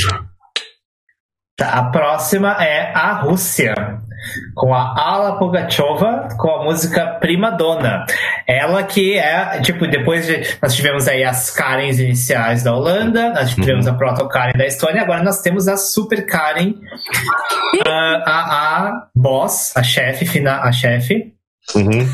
Tá, 1.58 1.72
a 1.72 1.84
próxima 1.90 2.52
é 2.64 2.94
a 2.94 3.14
Rússia, 3.14 3.74
com 4.54 4.72
a 4.76 4.94
Ala 4.96 5.40
Pugacheva, 5.40 6.28
com 6.38 6.52
a 6.52 6.64
música 6.66 7.18
Prima 7.20 7.50
Donna. 7.50 8.06
Ela 8.46 8.84
que 8.84 9.18
é, 9.18 9.60
tipo, 9.62 9.88
depois 9.88 10.28
de. 10.28 10.56
Nós 10.62 10.76
tivemos 10.76 11.08
aí 11.08 11.24
as 11.24 11.50
Karens 11.50 12.00
iniciais 12.00 12.62
da 12.62 12.76
Holanda, 12.76 13.32
nós 13.32 13.56
tivemos 13.56 13.88
uhum. 13.88 13.94
a 13.94 13.98
Proto 13.98 14.28
Karen 14.28 14.54
da 14.56 14.68
Estônia, 14.68 15.02
agora 15.02 15.24
nós 15.24 15.42
temos 15.42 15.68
a 15.68 15.76
Super 15.78 16.28
Karen, 16.28 16.76
a, 17.88 17.92
a, 17.92 18.88
a 18.90 19.08
boss, 19.16 19.76
a 19.76 19.82
chefe, 19.82 20.48
a 20.48 20.72
chefe, 20.72 21.34
uhum. 21.74 22.08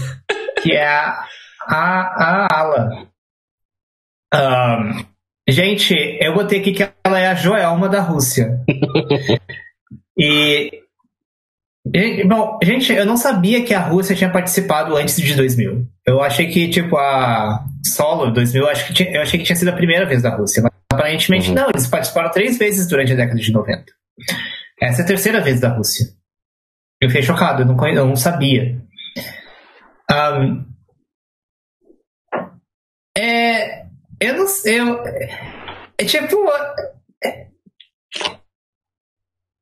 que 0.61 0.71
é 0.71 0.87
a, 0.87 1.25
a, 1.67 2.47
a 2.47 2.59
Ala. 2.59 2.89
Um, 4.33 5.13
Gente, 5.47 5.93
eu 6.21 6.33
botei 6.33 6.61
aqui 6.61 6.71
que 6.71 6.83
ela 7.13 7.19
é 7.19 7.27
a 7.27 7.35
Joelma 7.35 7.87
da 7.87 8.01
Rússia. 8.01 8.59
e. 10.17 10.81
Bom, 12.25 12.59
gente, 12.63 12.93
eu 12.93 13.05
não 13.05 13.17
sabia 13.17 13.63
que 13.63 13.73
a 13.73 13.81
Rússia 13.81 14.15
tinha 14.15 14.31
participado 14.31 14.95
antes 14.95 15.17
de 15.17 15.35
2000. 15.35 15.85
Eu 16.05 16.21
achei 16.21 16.47
que, 16.47 16.69
tipo, 16.69 16.97
a 16.97 17.65
Solo 17.85 18.31
2000, 18.31 18.63
eu, 18.63 18.69
acho 18.69 18.87
que 18.87 18.93
tinha, 18.93 19.11
eu 19.11 19.21
achei 19.21 19.37
que 19.37 19.45
tinha 19.45 19.55
sido 19.55 19.67
a 19.67 19.75
primeira 19.75 20.05
vez 20.05 20.21
da 20.21 20.33
Rússia. 20.35 20.63
Mas 20.63 20.71
aparentemente 20.91 21.49
uhum. 21.49 21.55
não, 21.55 21.69
eles 21.69 21.85
participaram 21.85 22.31
três 22.31 22.57
vezes 22.57 22.87
durante 22.87 23.11
a 23.11 23.15
década 23.15 23.39
de 23.39 23.51
90. 23.51 23.83
Essa 24.81 25.01
é 25.01 25.03
a 25.03 25.07
terceira 25.07 25.41
vez 25.41 25.59
da 25.59 25.69
Rússia. 25.69 26.07
Eu 27.01 27.09
fiquei 27.09 27.21
chocado, 27.21 27.63
eu 27.63 27.65
não, 27.65 27.87
eu 27.87 28.07
não 28.07 28.15
sabia. 28.15 28.81
Um, 30.09 30.65
é, 33.17 33.85
eu 34.19 34.37
não 34.37 34.47
sei. 34.47 34.79
Eu, 34.79 35.03
é 35.97 36.05
tipo. 36.05 36.37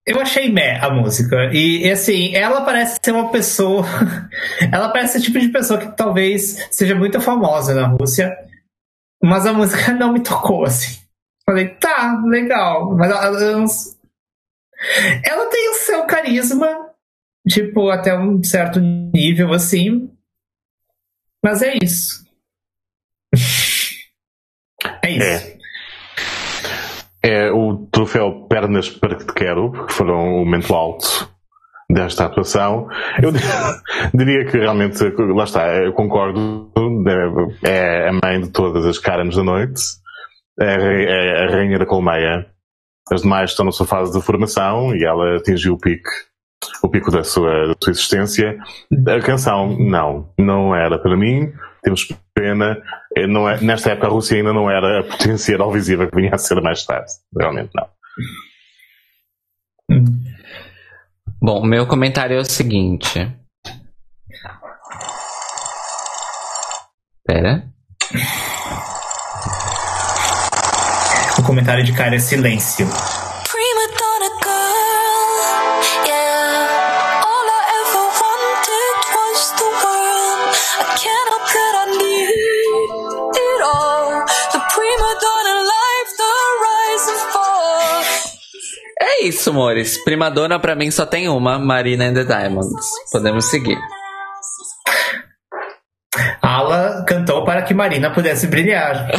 Eu 0.05 0.19
achei 0.19 0.51
meh 0.51 0.79
a 0.79 0.89
música. 0.89 1.51
E, 1.53 1.85
e, 1.85 1.91
assim, 1.91 2.35
ela 2.35 2.65
parece 2.65 2.99
ser 3.01 3.11
uma 3.11 3.31
pessoa. 3.31 3.85
ela 4.71 4.89
parece 4.89 5.13
ser 5.13 5.19
o 5.19 5.21
tipo 5.21 5.39
de 5.39 5.49
pessoa 5.49 5.79
que 5.79 5.95
talvez 5.95 6.67
seja 6.71 6.95
muito 6.95 7.21
famosa 7.21 7.75
na 7.75 7.87
Rússia. 7.87 8.35
Mas 9.23 9.45
a 9.45 9.53
música 9.53 9.93
não 9.95 10.11
me 10.11 10.23
tocou, 10.23 10.65
assim. 10.65 10.99
Falei, 11.45 11.69
tá, 11.75 12.19
legal. 12.25 12.95
Mas 12.95 13.11
ela, 13.11 13.25
ela, 13.25 13.65
ela 15.23 15.49
tem 15.49 15.69
o 15.69 15.75
seu 15.75 16.05
carisma, 16.05 16.89
tipo, 17.47 17.89
até 17.89 18.17
um 18.17 18.43
certo 18.43 18.79
nível, 18.79 19.53
assim. 19.53 20.11
Mas 21.43 21.61
é 21.61 21.75
isso. 21.81 22.25
É 25.03 25.11
isso. 25.11 25.47
É. 25.47 25.60
é 27.23 27.51
o 27.51 27.87
troféu 27.91 28.47
Pernas 28.49 28.89
para 28.89 29.15
que 29.15 29.25
te 29.25 29.33
quero, 29.33 29.71
que 29.85 29.93
foram 29.93 30.35
o 30.35 30.45
momento 30.45 30.73
alto 30.73 31.29
desta 31.89 32.25
atuação. 32.25 32.87
Eu 33.21 33.31
diria 34.13 34.45
que 34.45 34.57
realmente, 34.57 35.03
lá 35.33 35.43
está, 35.43 35.67
eu 35.75 35.93
concordo, 35.93 36.71
é, 37.63 37.69
é 37.69 38.09
a 38.09 38.13
mãe 38.13 38.41
de 38.41 38.49
todas 38.49 38.85
as 38.85 38.97
caras 38.97 39.35
da 39.35 39.43
noite, 39.43 39.81
é, 40.59 40.65
é 40.65 41.45
a 41.45 41.51
rainha 41.51 41.79
da 41.79 41.85
colmeia. 41.85 42.47
As 43.11 43.21
demais 43.21 43.51
estão 43.51 43.65
na 43.65 43.71
sua 43.71 43.85
fase 43.85 44.13
de 44.13 44.23
formação 44.23 44.95
e 44.95 45.03
ela 45.03 45.35
atingiu 45.35 45.73
o 45.73 45.77
pico, 45.77 46.09
o 46.81 46.89
pico 46.89 47.11
da 47.11 47.23
sua, 47.23 47.67
da 47.67 47.75
sua 47.81 47.91
existência. 47.91 48.57
A 49.07 49.19
canção, 49.19 49.77
não, 49.77 50.29
não 50.37 50.73
era 50.73 50.97
para 50.97 51.17
mim 51.17 51.51
temos 51.81 52.07
pena. 52.33 52.77
Eh, 53.15 53.27
não 53.27 53.49
é, 53.49 53.59
nesta 53.61 53.91
época 53.91 54.07
a 54.07 54.09
Rússia 54.09 54.37
ainda 54.37 54.53
não 54.53 54.69
era 54.69 55.01
a 55.01 55.03
potência 55.03 55.57
visível 55.71 56.09
que 56.09 56.15
vinha 56.15 56.33
a 56.33 56.37
ser 56.37 56.61
mais 56.61 56.85
tarde. 56.85 57.11
Realmente 57.37 57.71
não. 57.75 57.87
Bom, 61.41 61.65
meu 61.65 61.87
comentário 61.87 62.37
é 62.37 62.39
o 62.39 62.45
seguinte. 62.45 63.31
Pera. 67.25 67.63
O 71.37 71.43
comentário 71.43 71.83
de 71.83 71.93
cara 71.93 72.15
é 72.15 72.19
silêncio. 72.19 72.87
É 89.21 89.25
isso, 89.25 89.51
amores. 89.51 90.03
Primadona 90.03 90.59
pra 90.59 90.75
mim 90.75 90.89
só 90.89 91.05
tem 91.05 91.29
uma, 91.29 91.59
Marina 91.59 92.05
and 92.05 92.15
the 92.15 92.23
Diamonds. 92.23 92.87
Podemos 93.11 93.51
seguir. 93.51 93.77
Ala 96.41 97.05
cantou 97.07 97.45
para 97.45 97.61
que 97.61 97.71
Marina 97.71 98.11
pudesse 98.11 98.47
brilhar. 98.47 99.09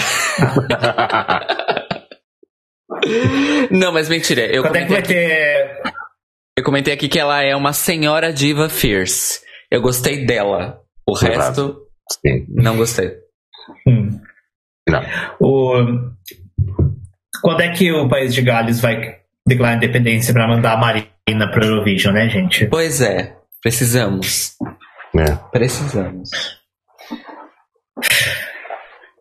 Não, 3.71 3.93
mas 3.93 4.09
mentira. 4.09 4.45
Eu 4.45 4.65
Quando 4.65 4.75
é 4.75 4.83
que 4.83 4.91
vai 4.91 4.99
aqui, 4.99 5.15
ter. 5.15 5.83
Eu 6.59 6.65
comentei 6.65 6.93
aqui 6.93 7.09
que 7.09 7.21
ela 7.21 7.41
é 7.41 7.55
uma 7.55 7.73
senhora 7.73 8.33
diva 8.33 8.69
fierce. 8.69 9.41
Eu 9.71 9.81
gostei 9.81 10.27
dela. 10.27 10.81
O 11.07 11.15
resto, 11.15 11.87
Sim. 12.11 12.45
não 12.49 12.77
gostei. 12.77 13.13
Hum. 13.87 14.21
Não. 14.89 15.01
O... 15.41 15.75
Quando 17.41 17.61
é 17.61 17.73
que 17.73 17.93
o 17.93 18.09
País 18.09 18.35
de 18.35 18.43
Gales 18.43 18.81
vai 18.81 19.22
declarar 19.47 19.77
independência 19.77 20.33
para 20.33 20.49
mandar 20.49 20.75
a 20.75 20.77
Marina 20.77 21.51
para 21.51 21.67
Eurovision, 21.67 22.15
né, 22.15 22.29
gente? 22.29 22.67
Pois 22.67 23.01
é, 23.01 23.37
precisamos. 23.61 24.57
É. 25.17 25.35
Precisamos. 25.51 26.31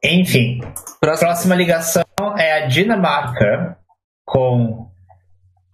Enfim, 0.03 0.61
próxima. 0.99 1.29
próxima 1.29 1.55
ligação 1.55 2.03
é 2.37 2.63
a 2.63 2.67
Dinamarca 2.67 3.77
com 4.25 4.89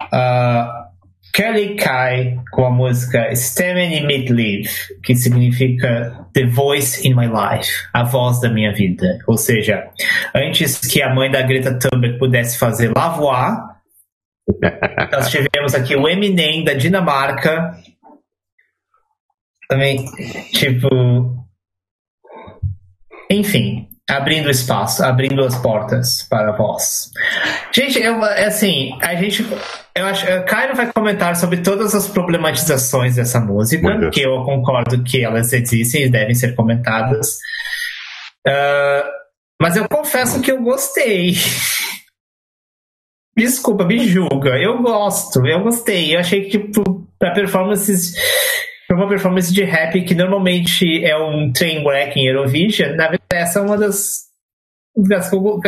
uh, 0.03 0.87
Kelly 1.33 1.75
Kai 1.75 2.35
com 2.51 2.65
a 2.65 2.71
música 2.71 3.33
Stemmen 3.35 3.95
i 3.95 4.05
mitt 4.05 4.33
liv, 4.33 4.67
que 5.03 5.15
significa 5.15 6.25
The 6.33 6.47
Voice 6.47 7.07
in 7.07 7.13
My 7.13 7.27
Life, 7.27 7.71
a 7.93 8.03
voz 8.03 8.41
da 8.41 8.49
minha 8.49 8.73
vida. 8.73 9.19
Ou 9.27 9.37
seja, 9.37 9.87
antes 10.35 10.79
que 10.79 11.01
a 11.01 11.13
mãe 11.13 11.29
da 11.29 11.41
Greta 11.43 11.77
Thunberg 11.77 12.17
pudesse 12.17 12.57
fazer 12.57 12.91
La 12.95 13.09
Voix, 13.09 13.76
nós 15.11 15.29
tivemos 15.29 15.75
aqui 15.75 15.95
o 15.95 16.07
Eminem 16.07 16.63
da 16.63 16.73
Dinamarca. 16.73 17.77
Também, 19.69 20.05
tipo. 20.51 20.87
Enfim. 23.29 23.89
abrindo 24.09 24.49
espaço, 24.49 25.03
abrindo 25.03 25.43
as 25.43 25.57
portas 25.57 26.23
para 26.29 26.53
vós. 26.53 27.11
Gente, 27.73 27.99
eu, 27.99 28.23
assim, 28.23 28.97
a 29.01 29.13
gente, 29.15 29.45
eu 29.93 30.05
acho, 30.05 30.25
Caio 30.45 30.73
vai 30.75 30.91
comentar 30.93 31.35
sobre 31.35 31.57
todas 31.57 31.93
as 31.93 32.07
problematizações 32.07 33.17
dessa 33.17 33.41
música, 33.41 34.09
que 34.09 34.21
eu 34.21 34.43
concordo 34.43 35.03
que 35.03 35.25
elas 35.25 35.51
existem 35.51 36.03
e 36.03 36.09
devem 36.09 36.33
ser 36.33 36.55
comentadas. 36.55 37.37
Uh, 38.47 39.03
mas 39.61 39.75
eu 39.75 39.89
confesso 39.89 40.39
que 40.39 40.51
eu 40.51 40.61
gostei. 40.61 41.33
Desculpa, 43.37 43.85
me 43.85 43.99
julga. 43.99 44.57
Eu 44.57 44.81
gosto, 44.81 45.45
eu 45.45 45.61
gostei. 45.61 46.15
Eu 46.15 46.19
achei 46.19 46.45
que, 46.45 46.57
tipo, 46.57 47.07
pra 47.19 47.31
performances. 47.33 48.15
Pra 48.87 48.97
uma 48.97 49.07
performance 49.07 49.53
de 49.53 49.63
rap 49.63 50.01
que 50.01 50.15
normalmente 50.15 51.05
é 51.05 51.15
um 51.17 51.51
train 51.51 51.85
wreck 51.85 52.17
em 52.17 52.27
Eurovision, 52.27 52.95
na 52.95 53.09
verdade, 53.09 53.21
essa 53.33 53.59
é 53.59 53.61
uma 53.61 53.77
das, 53.77 54.27
das 54.95 55.29
eu, 55.31 55.59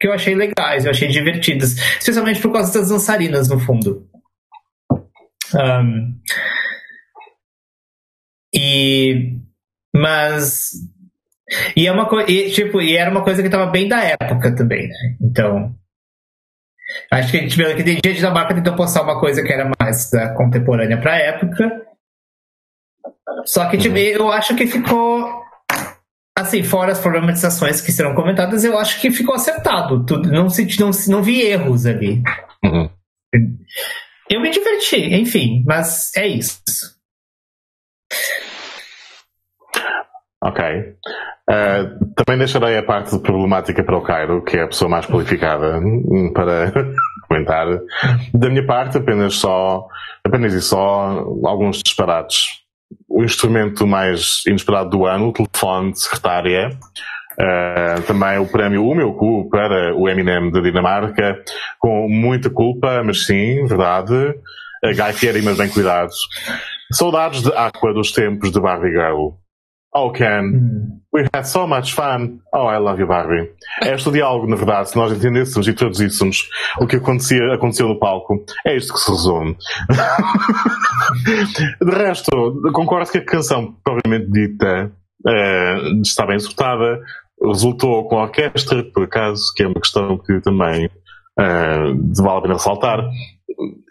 que 0.00 0.08
eu 0.08 0.12
achei 0.14 0.34
legais, 0.34 0.84
eu 0.84 0.90
achei 0.90 1.08
divertidas. 1.08 1.76
Especialmente 1.98 2.40
por 2.40 2.50
causa 2.52 2.72
das 2.72 2.88
dançarinas, 2.88 3.48
no 3.48 3.60
fundo. 3.60 4.08
Um, 5.54 6.18
e. 8.54 9.36
Mas. 9.94 10.72
E, 11.76 11.86
é 11.86 11.92
uma 11.92 12.08
tipo, 12.50 12.80
e 12.80 12.96
era 12.96 13.10
uma 13.10 13.22
coisa 13.22 13.42
que 13.42 13.48
estava 13.48 13.70
bem 13.70 13.86
da 13.86 14.02
época 14.02 14.56
também, 14.56 14.88
né? 14.88 15.16
Então. 15.20 15.76
Acho 17.10 17.30
que 17.30 17.36
a 17.38 17.40
gente 17.40 17.56
viu 17.56 17.76
que 17.76 17.82
tem 17.82 18.00
gente 18.04 18.22
da 18.22 18.30
marca 18.30 18.54
tentou 18.54 18.74
postar 18.74 19.02
uma 19.02 19.18
coisa 19.18 19.42
que 19.42 19.52
era 19.52 19.70
mais 19.80 20.10
da 20.10 20.34
contemporânea 20.34 21.00
para 21.00 21.12
a 21.12 21.18
época. 21.18 21.82
Só 23.44 23.68
que 23.68 23.78
tipo, 23.78 23.94
uhum. 23.94 24.00
eu 24.00 24.32
acho 24.32 24.54
que 24.54 24.66
ficou 24.66 25.44
assim, 26.36 26.62
fora 26.62 26.92
as 26.92 27.00
problematizações 27.00 27.80
que 27.80 27.92
serão 27.92 28.14
comentadas, 28.14 28.64
eu 28.64 28.76
acho 28.78 29.00
que 29.00 29.10
ficou 29.10 29.34
acertado. 29.34 30.04
Tudo, 30.04 30.30
não, 30.30 30.50
se, 30.50 30.66
não, 30.80 30.90
não 31.08 31.22
vi 31.22 31.40
erros 31.42 31.86
ali. 31.86 32.22
Uhum. 32.64 32.90
Eu 34.28 34.40
me 34.40 34.50
diverti, 34.50 35.14
enfim, 35.14 35.62
mas 35.66 36.10
é 36.16 36.26
isso. 36.26 36.60
Ok. 40.44 40.62
Uh, 41.48 42.14
também 42.14 42.38
deixarei 42.38 42.76
a 42.76 42.82
parte 42.82 43.18
problemática 43.18 43.82
para 43.82 43.96
o 43.96 44.02
Cairo, 44.02 44.44
que 44.44 44.58
é 44.58 44.62
a 44.62 44.68
pessoa 44.68 44.90
mais 44.90 45.06
qualificada 45.06 45.78
hum, 45.78 46.30
para 46.34 46.70
comentar. 47.26 47.66
Da 48.34 48.50
minha 48.50 48.66
parte, 48.66 48.98
apenas 48.98 49.36
só, 49.36 49.86
apenas 50.22 50.52
e 50.52 50.60
só 50.60 51.24
alguns 51.44 51.82
disparates. 51.82 52.62
O 53.08 53.24
instrumento 53.24 53.86
mais 53.86 54.42
inesperado 54.46 54.90
do 54.90 55.06
ano, 55.06 55.28
o 55.28 55.32
telefone 55.32 55.92
de 55.92 56.00
secretária. 56.00 56.70
Uh, 57.40 58.02
também 58.06 58.38
o 58.38 58.46
prémio 58.46 58.86
O 58.86 58.94
Meu 58.94 59.14
Cu 59.14 59.48
para 59.48 59.96
o 59.96 60.08
Eminem 60.08 60.52
da 60.52 60.60
Dinamarca, 60.60 61.42
com 61.80 62.06
muita 62.08 62.50
culpa, 62.50 63.02
mas 63.02 63.24
sim, 63.24 63.64
verdade. 63.64 64.14
Uh, 64.14 64.94
Guy 64.94 65.12
Fieri, 65.14 65.40
mas 65.40 65.56
bem 65.56 65.70
cuidados. 65.70 66.18
Saudades 66.92 67.42
de 67.42 67.50
Aqua 67.56 67.94
dos 67.94 68.12
tempos 68.12 68.52
de 68.52 68.60
Barbie 68.60 68.90
Girl. 68.90 69.30
Oh, 69.96 70.10
Ken, 70.10 70.44
hum. 70.44 71.00
we 71.12 71.24
had 71.32 71.46
so 71.46 71.68
much 71.68 71.94
fun. 71.94 72.40
Oh, 72.52 72.66
I 72.66 72.78
love 72.78 72.98
you, 72.98 73.06
Barbie. 73.06 73.52
É 73.80 73.94
este 73.94 74.10
diálogo, 74.10 74.48
na 74.48 74.56
verdade, 74.56 74.90
se 74.90 74.96
nós 74.96 75.12
entendêssemos 75.12 75.68
e 75.68 75.72
traduzíssemos 75.72 76.48
o 76.80 76.86
que 76.86 76.96
acontecia, 76.96 77.54
aconteceu 77.54 77.86
no 77.86 77.98
palco, 77.98 78.44
é 78.66 78.76
isto 78.76 78.92
que 78.92 78.98
se 78.98 79.10
resume. 79.12 79.56
De 81.80 81.90
resto, 81.92 82.60
concordo 82.72 83.08
que 83.08 83.18
a 83.18 83.24
canção, 83.24 83.76
propriamente 83.84 84.32
dita, 84.32 84.90
é, 85.28 85.76
está 86.02 86.26
bem 86.26 86.36
executada, 86.36 87.00
resultou 87.40 88.08
com 88.08 88.18
a 88.18 88.22
orquestra, 88.22 88.82
por 88.92 89.04
acaso, 89.04 89.52
que 89.54 89.62
é 89.62 89.66
uma 89.68 89.80
questão 89.80 90.18
que 90.18 90.40
também 90.40 90.90
é, 91.38 91.76
vale 92.16 92.38
a 92.38 92.42
pena 92.42 92.54
ressaltar 92.54 92.98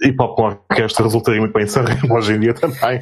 hip 0.01 0.15
hop 0.19 0.35
com 0.35 0.43
orquestra 0.43 1.03
resultaria 1.03 1.39
muito 1.39 1.53
bem 1.53 1.63
em 1.63 1.67
Sanremo 1.67 2.13
hoje 2.15 2.33
em 2.33 2.39
dia 2.39 2.53
também. 2.53 2.99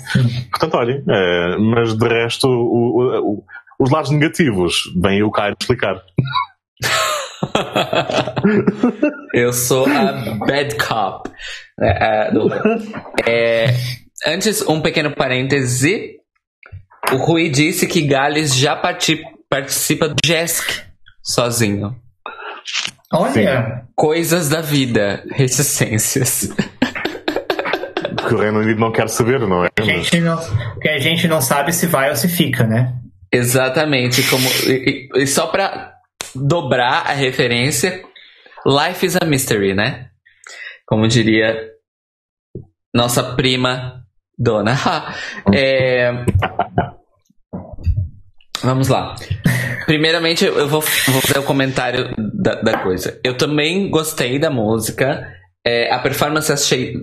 Portanto, 0.49 0.75
olhem, 0.75 1.03
é, 1.07 1.57
mas 1.57 1.95
de 1.95 2.07
resto, 2.07 2.47
o, 2.47 2.51
o, 2.51 3.33
o, 3.33 3.43
os 3.79 3.89
lados 3.89 4.11
negativos, 4.11 4.83
vem 5.01 5.23
o 5.23 5.31
Caio 5.31 5.55
explicar. 5.59 6.01
Eu 9.33 9.51
sou 9.51 9.85
a 9.87 10.11
bad 10.45 10.75
cop. 10.77 11.29
É, 11.81 12.29
é, 13.27 13.65
antes, 14.27 14.61
um 14.67 14.81
pequeno 14.81 15.15
parêntese. 15.15 16.19
O 17.11 17.15
Rui 17.17 17.49
disse 17.49 17.87
que 17.87 18.01
Gales 18.03 18.55
já 18.55 18.75
participa 18.75 20.07
do 20.07 20.15
JESC 20.23 20.83
sozinho. 21.23 21.95
Olha! 23.11 23.85
Coisas 23.95 24.49
da 24.49 24.61
vida, 24.61 25.23
reticências. 25.31 26.49
Que 28.27 28.33
o 28.33 28.39
Reino 28.39 28.59
Unido 28.59 28.79
não 28.79 28.91
quer 28.91 29.09
saber, 29.09 29.39
não 29.41 29.65
é? 29.65 29.69
A 29.77 29.81
gente 29.81 30.19
não, 30.19 30.39
que 30.79 30.87
a 30.87 30.99
gente 30.99 31.27
não 31.27 31.41
sabe 31.41 31.73
se 31.73 31.87
vai 31.87 32.09
ou 32.09 32.15
se 32.15 32.29
fica, 32.29 32.65
né? 32.65 32.95
Exatamente. 33.31 34.23
Como, 34.29 34.47
e, 34.67 35.09
e 35.15 35.27
só 35.27 35.47
pra 35.47 35.93
dobrar 36.33 37.07
a 37.07 37.13
referência, 37.13 38.03
Life 38.65 39.05
is 39.05 39.17
a 39.17 39.25
Mystery, 39.25 39.73
né? 39.73 40.07
Como 40.85 41.07
diria 41.07 41.71
nossa 42.93 43.35
prima 43.35 44.05
Dona. 44.37 44.75
é, 45.53 46.25
vamos 48.63 48.87
lá. 48.87 49.15
Primeiramente, 49.85 50.45
eu 50.45 50.67
vou, 50.67 50.81
vou 50.81 51.21
fazer 51.21 51.39
o 51.39 51.43
comentário 51.43 52.13
da, 52.33 52.55
da, 52.55 52.77
coisa. 52.79 53.19
Eu 53.23 53.37
também 53.37 53.89
gostei 53.89 54.39
da 54.39 54.49
música. 54.49 55.27
É, 55.65 55.93
a 55.93 55.99
performance 55.99 56.51
achei 56.51 56.95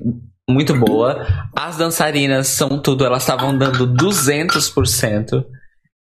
muito 0.49 0.75
boa. 0.75 1.27
As 1.57 1.77
dançarinas 1.77 2.49
são 2.49 2.81
tudo, 2.81 3.05
elas 3.05 3.23
estavam 3.23 3.57
dando 3.57 3.87
200%. 3.95 5.45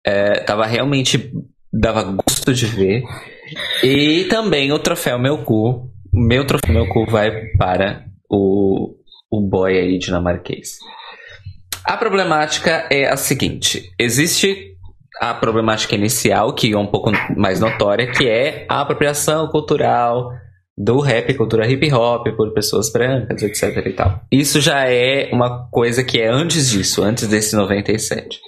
É, 0.06 0.40
tava 0.40 0.66
realmente. 0.66 1.32
dava 1.72 2.02
gosto 2.02 2.54
de 2.54 2.66
ver. 2.66 3.02
E 3.82 4.24
também 4.24 4.72
o 4.72 4.78
troféu 4.78 5.18
Meu 5.18 5.38
Cu. 5.38 5.90
Meu 6.12 6.46
troféu 6.46 6.72
Meu 6.72 6.88
Cu 6.88 7.06
vai 7.10 7.30
para 7.58 8.04
o, 8.30 8.94
o 9.30 9.40
boy 9.40 9.78
aí 9.78 9.98
dinamarquês. 9.98 10.78
A 11.84 11.96
problemática 11.96 12.86
é 12.90 13.08
a 13.08 13.16
seguinte: 13.16 13.90
existe 13.98 14.76
a 15.20 15.34
problemática 15.34 15.94
inicial, 15.94 16.54
que 16.54 16.72
é 16.72 16.78
um 16.78 16.86
pouco 16.86 17.10
mais 17.36 17.60
notória, 17.60 18.10
que 18.10 18.28
é 18.28 18.66
a 18.68 18.80
apropriação 18.80 19.48
cultural 19.48 20.30
do 20.76 21.00
rap, 21.00 21.34
cultura 21.34 21.68
hip 21.68 21.92
hop, 21.92 22.28
por 22.36 22.52
pessoas 22.52 22.92
brancas, 22.92 23.42
etc 23.42 23.84
e 23.84 23.92
tal. 23.92 24.20
Isso 24.30 24.60
já 24.60 24.88
é 24.88 25.28
uma 25.32 25.68
coisa 25.70 26.04
que 26.04 26.20
é 26.20 26.28
antes 26.28 26.70
disso, 26.70 27.02
antes 27.02 27.26
desse 27.26 27.56
97. 27.56 28.38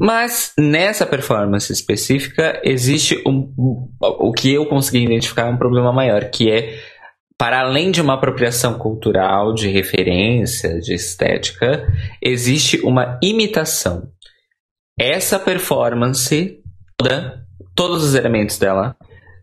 Mas 0.00 0.52
nessa 0.56 1.04
performance 1.04 1.72
específica 1.72 2.60
existe 2.62 3.20
um, 3.26 3.52
o 4.00 4.32
que 4.32 4.54
eu 4.54 4.66
consegui 4.66 5.04
identificar 5.04 5.46
um 5.46 5.56
problema 5.56 5.92
maior, 5.92 6.26
que 6.26 6.48
é 6.48 6.78
para 7.36 7.60
além 7.60 7.90
de 7.90 8.00
uma 8.00 8.14
apropriação 8.14 8.74
cultural, 8.74 9.54
de 9.54 9.68
referência, 9.68 10.80
de 10.80 10.92
estética, 10.92 11.86
existe 12.20 12.80
uma 12.80 13.18
imitação 13.22 14.08
essa 14.98 15.38
performance 15.38 16.60
toda, 16.96 17.46
todos 17.74 18.02
os 18.04 18.14
elementos 18.14 18.58
dela 18.58 18.96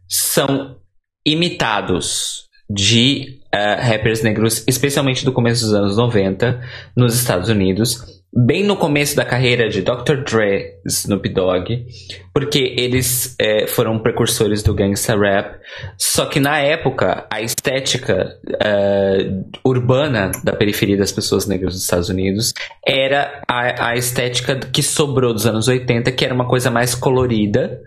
são 0.08 0.78
imitados 1.26 2.46
de 2.70 3.40
uh, 3.54 3.82
rappers 3.82 4.22
negros, 4.22 4.64
especialmente 4.68 5.24
do 5.24 5.32
começo 5.32 5.66
dos 5.66 5.74
anos 5.74 5.98
90, 5.98 6.62
nos 6.96 7.16
Estados 7.16 7.50
Unidos, 7.50 8.15
bem 8.36 8.66
no 8.66 8.76
começo 8.76 9.16
da 9.16 9.24
carreira 9.24 9.70
de 9.70 9.82
Dr. 9.82 10.24
Dre, 10.26 10.80
Snoop 10.86 11.30
Dogg, 11.30 11.86
porque 12.34 12.76
eles 12.78 13.34
é, 13.40 13.66
foram 13.66 13.98
precursores 14.00 14.62
do 14.62 14.74
gangsta 14.74 15.18
rap. 15.18 15.58
Só 15.98 16.26
que 16.26 16.40
na 16.40 16.60
época, 16.60 17.26
a 17.32 17.42
estética 17.42 18.38
uh, 18.46 19.60
urbana 19.64 20.32
da 20.44 20.52
periferia 20.52 20.98
das 20.98 21.14
pessoas 21.14 21.48
negras 21.48 21.74
dos 21.74 21.84
Estados 21.84 22.10
Unidos 22.10 22.54
era 22.86 23.42
a, 23.48 23.92
a, 23.92 23.96
estética 23.96 24.60
que 24.60 24.84
sobrou 24.84 25.34
dos 25.34 25.46
anos 25.46 25.70
80, 25.70 26.12
que 26.12 26.26
era 26.26 26.34
uma 26.34 26.48
coisa 26.48 26.70
mais 26.70 26.94
colorida 26.94 27.82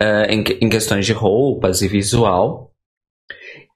uh, 0.00 0.28
em, 0.28 0.42
em 0.60 0.68
questões 0.68 1.06
de 1.06 1.12
roupas 1.12 1.80
e 1.80 1.86
visual. 1.86 2.72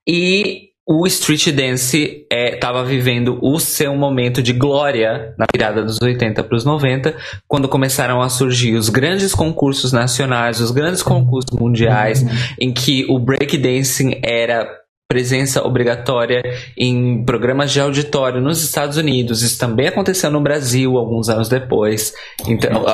E 0.09 0.66
o 0.89 1.05
street 1.07 1.49
dance 1.49 2.25
estava 2.31 2.81
é, 2.81 2.85
vivendo 2.85 3.41
o 3.43 3.59
seu 3.59 3.97
momento 3.97 4.41
de 4.41 4.53
glória 4.53 5.35
na 5.37 5.45
virada 5.53 5.83
dos 5.83 6.01
80 6.01 6.45
para 6.45 6.57
os 6.57 6.65
90, 6.65 7.13
quando 7.49 7.69
começaram 7.69 8.23
a 8.23 8.29
surgir 8.29 8.77
os 8.77 8.89
grandes 8.89 9.35
concursos 9.35 9.93
nacionais, 9.93 10.61
os 10.61 10.71
grandes 10.71 11.03
concursos 11.03 11.59
mundiais, 11.59 12.23
uhum. 12.23 12.29
em 12.61 12.73
que 12.73 13.05
o 13.09 13.19
breakdancing 13.19 14.21
era 14.23 14.69
presença 15.09 15.63
obrigatória 15.63 16.43
em 16.77 17.25
programas 17.25 17.73
de 17.73 17.81
auditório 17.81 18.41
nos 18.41 18.63
Estados 18.63 18.97
Unidos. 18.97 19.43
Isso 19.43 19.59
também 19.59 19.87
aconteceu 19.87 20.31
no 20.31 20.41
Brasil 20.41 20.97
alguns 20.99 21.29
anos 21.29 21.49
depois. 21.49 22.13
Então, 22.47 22.85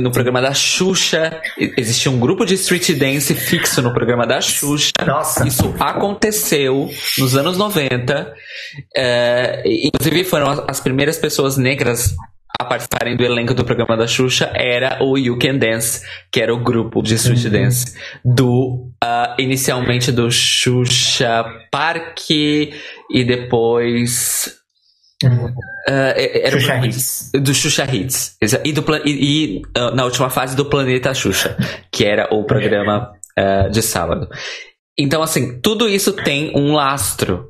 no 0.00 0.10
programa 0.10 0.42
da 0.42 0.52
Xuxa, 0.52 1.40
existia 1.76 2.10
um 2.10 2.18
grupo 2.18 2.44
de 2.44 2.54
street 2.54 2.90
dance 2.98 3.34
fixo 3.34 3.80
no 3.80 3.92
programa 3.92 4.26
da 4.26 4.40
Xuxa. 4.40 4.90
Nossa. 5.06 5.46
Isso 5.46 5.74
aconteceu 5.78 6.90
nos 7.18 7.36
anos 7.36 7.56
90. 7.56 8.34
É, 8.96 9.62
inclusive, 9.64 10.24
foram 10.24 10.64
as 10.66 10.80
primeiras 10.80 11.16
pessoas 11.18 11.56
negras 11.56 12.16
a 12.58 12.64
participarem 12.64 13.16
do 13.16 13.24
elenco 13.24 13.52
do 13.52 13.64
programa 13.64 13.96
da 13.96 14.06
Xuxa 14.06 14.50
era 14.54 15.02
o 15.02 15.18
You 15.18 15.38
Can 15.38 15.58
Dance, 15.58 16.06
que 16.30 16.40
era 16.40 16.54
o 16.54 16.62
grupo 16.62 17.02
de 17.02 17.14
street 17.14 17.44
uhum. 17.46 17.50
dance 17.50 17.96
do 18.24 18.90
uh, 19.02 19.34
inicialmente 19.38 20.12
do 20.12 20.30
Xuxa 20.30 21.44
Parque 21.70 22.72
e 23.10 23.24
depois 23.24 24.56
uhum. 25.22 25.46
uh, 25.46 25.52
era 25.88 26.60
Xuxa 26.60 26.74
um, 26.74 26.84
Hits. 26.84 27.30
do 27.34 27.54
Xuxa 27.54 27.84
Hits 27.92 28.36
e, 28.64 28.72
do, 28.72 28.84
e, 29.04 29.10
e 29.10 29.62
uh, 29.76 29.94
na 29.94 30.04
última 30.04 30.30
fase 30.30 30.54
do 30.54 30.64
Planeta 30.64 31.12
Xuxa, 31.12 31.56
que 31.90 32.04
era 32.04 32.32
o 32.32 32.44
programa 32.44 33.12
de 33.72 33.82
sábado. 33.82 34.28
Então 34.96 35.20
assim, 35.20 35.60
tudo 35.60 35.88
isso 35.88 36.12
tem 36.12 36.52
um 36.56 36.72
lastro 36.72 37.48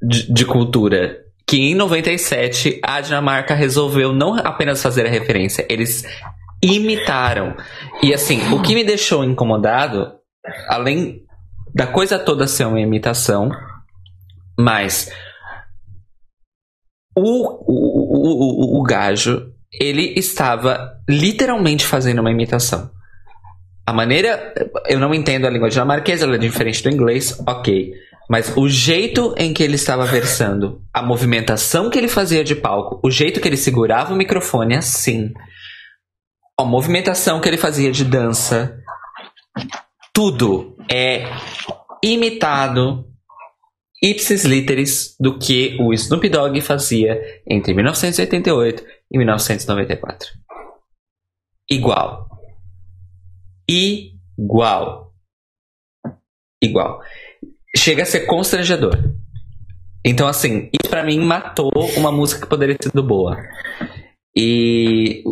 de, 0.00 0.32
de 0.32 0.46
cultura 0.46 1.18
que 1.50 1.58
em 1.58 1.74
97 1.74 2.78
a 2.80 3.00
Dinamarca 3.00 3.56
resolveu 3.56 4.12
não 4.12 4.36
apenas 4.36 4.80
fazer 4.80 5.04
a 5.04 5.10
referência, 5.10 5.66
eles 5.68 6.04
imitaram. 6.62 7.56
E 8.00 8.14
assim, 8.14 8.52
o 8.52 8.62
que 8.62 8.72
me 8.72 8.84
deixou 8.84 9.24
incomodado, 9.24 10.12
além 10.68 11.24
da 11.74 11.88
coisa 11.88 12.20
toda 12.20 12.46
ser 12.46 12.66
uma 12.66 12.80
imitação, 12.80 13.50
mas 14.56 15.10
o, 17.16 17.48
o, 17.66 18.76
o, 18.76 18.80
o, 18.80 18.82
gajo, 18.84 19.52
ele 19.72 20.14
estava 20.16 21.02
literalmente 21.08 21.84
fazendo 21.84 22.20
uma 22.20 22.30
imitação. 22.30 22.92
A 23.84 23.92
maneira. 23.92 24.54
Eu 24.86 25.00
não 25.00 25.12
entendo 25.12 25.48
a 25.48 25.50
língua 25.50 25.68
dinamarquesa, 25.68 26.26
ela 26.26 26.36
é 26.36 26.38
diferente 26.38 26.80
do 26.80 26.90
inglês, 26.90 27.42
ok. 27.44 27.92
Mas 28.30 28.56
o 28.56 28.68
jeito 28.68 29.34
em 29.36 29.52
que 29.52 29.60
ele 29.60 29.74
estava 29.74 30.04
versando, 30.06 30.80
a 30.94 31.02
movimentação 31.02 31.90
que 31.90 31.98
ele 31.98 32.06
fazia 32.06 32.44
de 32.44 32.54
palco, 32.54 33.00
o 33.02 33.10
jeito 33.10 33.40
que 33.40 33.48
ele 33.48 33.56
segurava 33.56 34.14
o 34.14 34.16
microfone 34.16 34.76
assim, 34.76 35.34
a 36.56 36.62
movimentação 36.62 37.40
que 37.40 37.48
ele 37.48 37.56
fazia 37.56 37.90
de 37.90 38.04
dança, 38.04 38.80
tudo 40.12 40.76
é 40.88 41.24
imitado 42.04 43.04
ipsis 44.00 44.44
literis 44.44 45.16
do 45.18 45.36
que 45.36 45.76
o 45.80 45.92
Snoop 45.92 46.28
Dogg 46.28 46.60
fazia 46.60 47.20
entre 47.44 47.74
1988 47.74 48.84
e 49.10 49.18
1994. 49.18 50.28
Igual. 51.68 52.28
Igual. 53.68 55.12
Igual 56.62 57.00
chega 57.76 58.02
a 58.02 58.06
ser 58.06 58.20
constrangedor. 58.20 58.96
Então, 60.04 60.26
assim, 60.26 60.70
isso 60.72 60.90
pra 60.90 61.04
mim 61.04 61.20
matou 61.20 61.70
uma 61.96 62.10
música 62.10 62.40
que 62.40 62.48
poderia 62.48 62.74
ter 62.74 62.88
sido 62.88 63.02
boa. 63.02 63.36
E. 64.34 65.22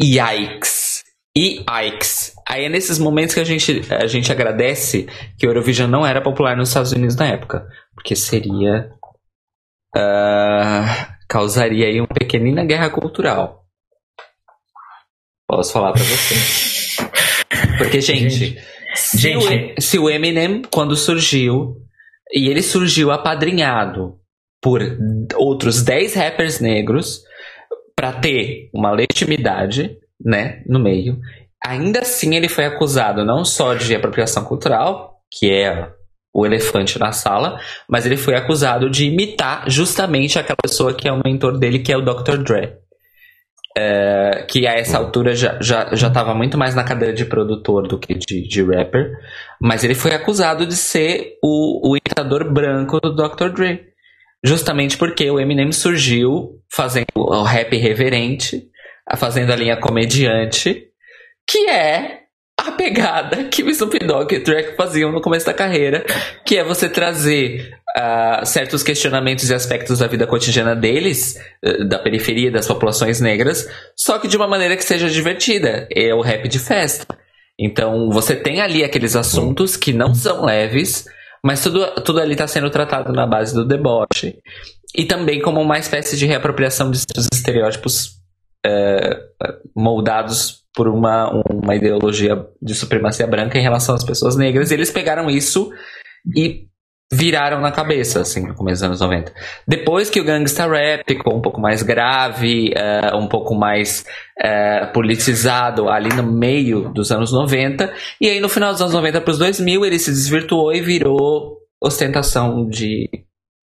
Yikes. 0.00 1.04
E 1.36 1.64
yikes. 1.68 2.34
Aí 2.46 2.64
é 2.64 2.68
nesses 2.68 2.98
momentos 2.98 3.34
que 3.34 3.40
a 3.40 3.44
gente, 3.44 3.82
a 3.90 4.06
gente 4.06 4.30
agradece 4.30 5.06
que 5.38 5.46
o 5.46 5.50
Eurovision 5.50 5.88
não 5.88 6.06
era 6.06 6.20
popular 6.20 6.56
nos 6.56 6.68
Estados 6.68 6.92
Unidos 6.92 7.16
na 7.16 7.26
época. 7.26 7.66
Porque 7.94 8.14
seria. 8.14 8.90
Uh, 9.96 11.16
causaria 11.28 11.86
aí 11.86 11.98
uma 11.98 12.08
pequenina 12.08 12.64
guerra 12.64 12.90
cultural. 12.90 13.64
Posso 15.46 15.72
falar 15.72 15.92
pra 15.92 16.02
você. 16.02 16.34
Porque, 17.78 18.00
gente. 18.00 18.30
gente. 18.30 18.62
Se, 18.94 19.18
gente. 19.18 19.74
O, 19.78 19.80
se 19.80 19.98
o 19.98 20.10
Eminem, 20.10 20.62
quando 20.70 20.96
surgiu, 20.96 21.87
e 22.32 22.48
ele 22.48 22.62
surgiu 22.62 23.10
apadrinhado 23.10 24.18
por 24.60 24.82
outros 25.36 25.82
10 25.82 26.14
rappers 26.14 26.60
negros 26.60 27.22
para 27.94 28.12
ter 28.12 28.70
uma 28.72 28.90
legitimidade, 28.90 29.96
né, 30.24 30.62
no 30.66 30.78
meio. 30.78 31.18
Ainda 31.64 32.00
assim, 32.00 32.34
ele 32.36 32.48
foi 32.48 32.64
acusado 32.64 33.24
não 33.24 33.44
só 33.44 33.74
de 33.74 33.94
apropriação 33.94 34.44
cultural, 34.44 35.20
que 35.30 35.50
é 35.50 35.90
o 36.32 36.46
elefante 36.46 36.98
na 36.98 37.10
sala, 37.12 37.58
mas 37.88 38.06
ele 38.06 38.16
foi 38.16 38.34
acusado 38.34 38.88
de 38.88 39.06
imitar 39.06 39.68
justamente 39.68 40.38
aquela 40.38 40.56
pessoa 40.62 40.94
que 40.94 41.08
é 41.08 41.12
o 41.12 41.20
mentor 41.24 41.58
dele, 41.58 41.80
que 41.80 41.92
é 41.92 41.96
o 41.96 42.04
Dr. 42.04 42.38
Dre. 42.38 42.78
É, 43.76 44.44
que 44.48 44.66
a 44.66 44.72
essa 44.72 44.98
altura 44.98 45.36
já, 45.36 45.58
já, 45.60 45.94
já 45.94 46.08
estava 46.08 46.34
muito 46.34 46.58
mais 46.58 46.74
na 46.74 46.82
cadeira 46.82 47.14
de 47.14 47.24
produtor 47.24 47.86
do 47.86 47.98
que 47.98 48.14
de, 48.14 48.48
de 48.48 48.62
rapper, 48.64 49.12
mas 49.60 49.84
ele 49.84 49.94
foi 49.94 50.14
acusado 50.14 50.66
de 50.66 50.74
ser 50.74 51.36
o, 51.42 51.90
o 51.90 51.96
imitador 51.96 52.52
branco 52.52 52.98
do 53.00 53.14
Dr. 53.14 53.50
Dre. 53.50 53.88
Justamente 54.42 54.96
porque 54.96 55.30
o 55.30 55.38
Eminem 55.38 55.70
surgiu 55.72 56.60
fazendo 56.72 57.06
o 57.16 57.42
rap 57.42 57.76
reverente, 57.76 58.68
fazendo 59.16 59.52
a 59.52 59.56
linha 59.56 59.76
comediante, 59.76 60.88
que 61.46 61.68
é 61.68 62.18
a 62.58 62.72
pegada 62.72 63.44
que 63.44 63.62
o 63.62 63.70
Snoop 63.70 63.98
Dogg 64.00 64.34
e 64.34 64.38
o 64.38 64.44
Drake 64.44 64.76
faziam 64.76 65.12
no 65.12 65.20
começo 65.20 65.46
da 65.46 65.54
carreira, 65.54 66.04
que 66.44 66.56
é 66.56 66.64
você 66.64 66.88
trazer 66.88 67.77
uh, 67.96 68.44
certos 68.44 68.82
questionamentos 68.82 69.48
e 69.48 69.54
aspectos 69.54 70.00
da 70.00 70.06
vida 70.06 70.26
cotidiana 70.26 70.74
deles, 70.74 71.36
uh, 71.64 71.84
da 71.86 71.98
periferia, 71.98 72.50
das 72.50 72.66
populações 72.66 73.20
negras, 73.20 73.68
só 73.96 74.18
que 74.18 74.28
de 74.28 74.36
uma 74.36 74.48
maneira 74.48 74.76
que 74.76 74.84
seja 74.84 75.08
divertida. 75.08 75.86
É 75.94 76.14
o 76.14 76.20
rap 76.20 76.48
de 76.48 76.58
festa. 76.58 77.06
Então 77.58 78.10
você 78.10 78.36
tem 78.36 78.60
ali 78.60 78.84
aqueles 78.84 79.16
assuntos 79.16 79.76
que 79.76 79.92
não 79.92 80.14
são 80.14 80.44
leves, 80.44 81.06
mas 81.42 81.62
tudo, 81.62 81.84
tudo 82.02 82.20
ali 82.20 82.32
está 82.32 82.46
sendo 82.46 82.70
tratado 82.70 83.12
na 83.12 83.26
base 83.26 83.54
do 83.54 83.66
deboche. 83.66 84.38
E 84.94 85.04
também 85.04 85.40
como 85.40 85.60
uma 85.60 85.78
espécie 85.78 86.16
de 86.16 86.26
reapropriação 86.26 86.90
de 86.90 86.98
estereótipos 87.32 88.18
uh, 88.66 89.70
moldados 89.76 90.64
por 90.74 90.86
uma, 90.86 91.30
uma 91.50 91.74
ideologia 91.74 92.46
de 92.62 92.74
supremacia 92.74 93.26
branca 93.26 93.58
em 93.58 93.62
relação 93.62 93.94
às 93.94 94.04
pessoas 94.04 94.36
negras. 94.36 94.70
E 94.70 94.74
eles 94.74 94.90
pegaram 94.90 95.28
isso 95.28 95.70
e 96.36 96.67
viraram 97.10 97.60
na 97.60 97.72
cabeça, 97.72 98.20
assim, 98.20 98.46
no 98.46 98.54
começo 98.54 98.82
dos 98.82 98.82
anos 98.82 99.00
90. 99.00 99.32
Depois 99.66 100.10
que 100.10 100.20
o 100.20 100.24
Gangsta 100.24 100.66
Rap 100.66 101.04
ficou 101.06 101.36
um 101.36 101.40
pouco 101.40 101.60
mais 101.60 101.82
grave, 101.82 102.74
uh, 102.74 103.16
um 103.16 103.26
pouco 103.26 103.54
mais 103.54 104.04
uh, 104.38 104.92
politizado 104.92 105.88
ali 105.88 106.10
no 106.10 106.22
meio 106.22 106.92
dos 106.92 107.10
anos 107.10 107.32
90, 107.32 107.92
e 108.20 108.28
aí 108.28 108.40
no 108.40 108.48
final 108.48 108.72
dos 108.72 108.82
anos 108.82 108.92
90 108.92 109.20
para 109.22 109.30
os 109.30 109.38
2000 109.38 109.86
ele 109.86 109.98
se 109.98 110.10
desvirtuou 110.10 110.72
e 110.72 110.82
virou 110.82 111.58
ostentação 111.82 112.68
de, 112.68 113.08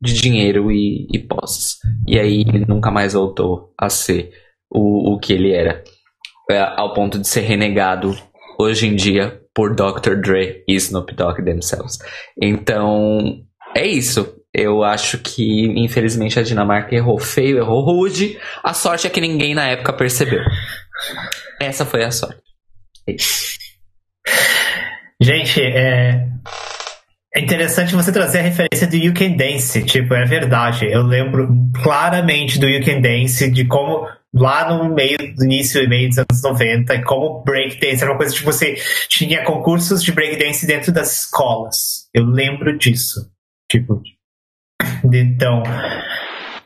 de 0.01 0.13
dinheiro 0.13 0.71
e, 0.71 1.07
e 1.13 1.19
posses. 1.19 1.77
E 2.07 2.19
aí 2.19 2.41
ele 2.41 2.65
nunca 2.67 2.89
mais 2.89 3.13
voltou 3.13 3.73
a 3.79 3.89
ser 3.89 4.31
o, 4.71 5.13
o 5.13 5.19
que 5.19 5.31
ele 5.31 5.53
era, 5.53 5.83
uh, 6.51 6.73
ao 6.77 6.93
ponto 6.95 7.19
de 7.19 7.27
ser 7.27 7.41
renegado 7.41 8.17
hoje 8.59 8.87
em 8.87 8.95
dia 8.95 9.39
por 9.55 9.73
Dr. 9.73 10.15
Dre 10.21 10.63
e 10.67 10.75
Snoop 10.75 11.15
Dogg 11.15 11.41
themselves. 11.41 11.97
Então, 12.39 13.41
é 13.73 13.87
isso. 13.87 14.35
Eu 14.53 14.83
acho 14.83 15.17
que, 15.19 15.67
infelizmente, 15.77 16.37
a 16.37 16.43
Dinamarca 16.43 16.93
errou 16.93 17.17
feio, 17.17 17.57
errou 17.57 17.81
rude. 17.81 18.37
A 18.61 18.73
sorte 18.73 19.07
é 19.07 19.09
que 19.09 19.21
ninguém 19.21 19.55
na 19.55 19.67
época 19.67 19.93
percebeu. 19.93 20.41
Essa 21.59 21.85
foi 21.85 22.03
a 22.03 22.11
sorte. 22.11 22.41
É 23.07 23.13
isso. 23.13 23.57
Gente, 25.21 25.61
é... 25.61 26.27
é 27.33 27.39
interessante 27.39 27.95
você 27.95 28.11
trazer 28.11 28.39
a 28.39 28.43
referência 28.43 28.87
do 28.87 28.95
You 28.95 29.13
Can 29.13 29.37
Dance. 29.37 29.83
Tipo, 29.83 30.13
é 30.13 30.25
verdade. 30.25 30.85
Eu 30.85 31.01
lembro 31.01 31.49
claramente 31.81 32.59
do 32.59 32.67
You 32.67 32.83
Can 32.83 33.01
Dance, 33.01 33.49
de 33.49 33.65
como 33.65 34.07
lá 34.35 34.69
no 34.69 34.93
meio 34.93 35.17
do 35.35 35.45
início 35.45 35.81
e 35.81 35.87
meio 35.87 36.09
dos 36.09 36.17
anos 36.17 36.41
90, 36.43 37.01
como 37.03 37.41
breakdance 37.43 38.03
era 38.03 38.11
uma 38.11 38.17
coisa 38.17 38.35
que 38.35 38.43
você 38.43 38.75
tinha 39.07 39.43
concursos 39.45 40.03
de 40.03 40.11
breakdance 40.11 40.67
dentro 40.67 40.91
das 40.91 41.21
escolas. 41.21 42.09
Eu 42.13 42.25
lembro 42.25 42.77
disso. 42.77 43.31
Tipo, 43.71 44.03
então, 45.05 45.63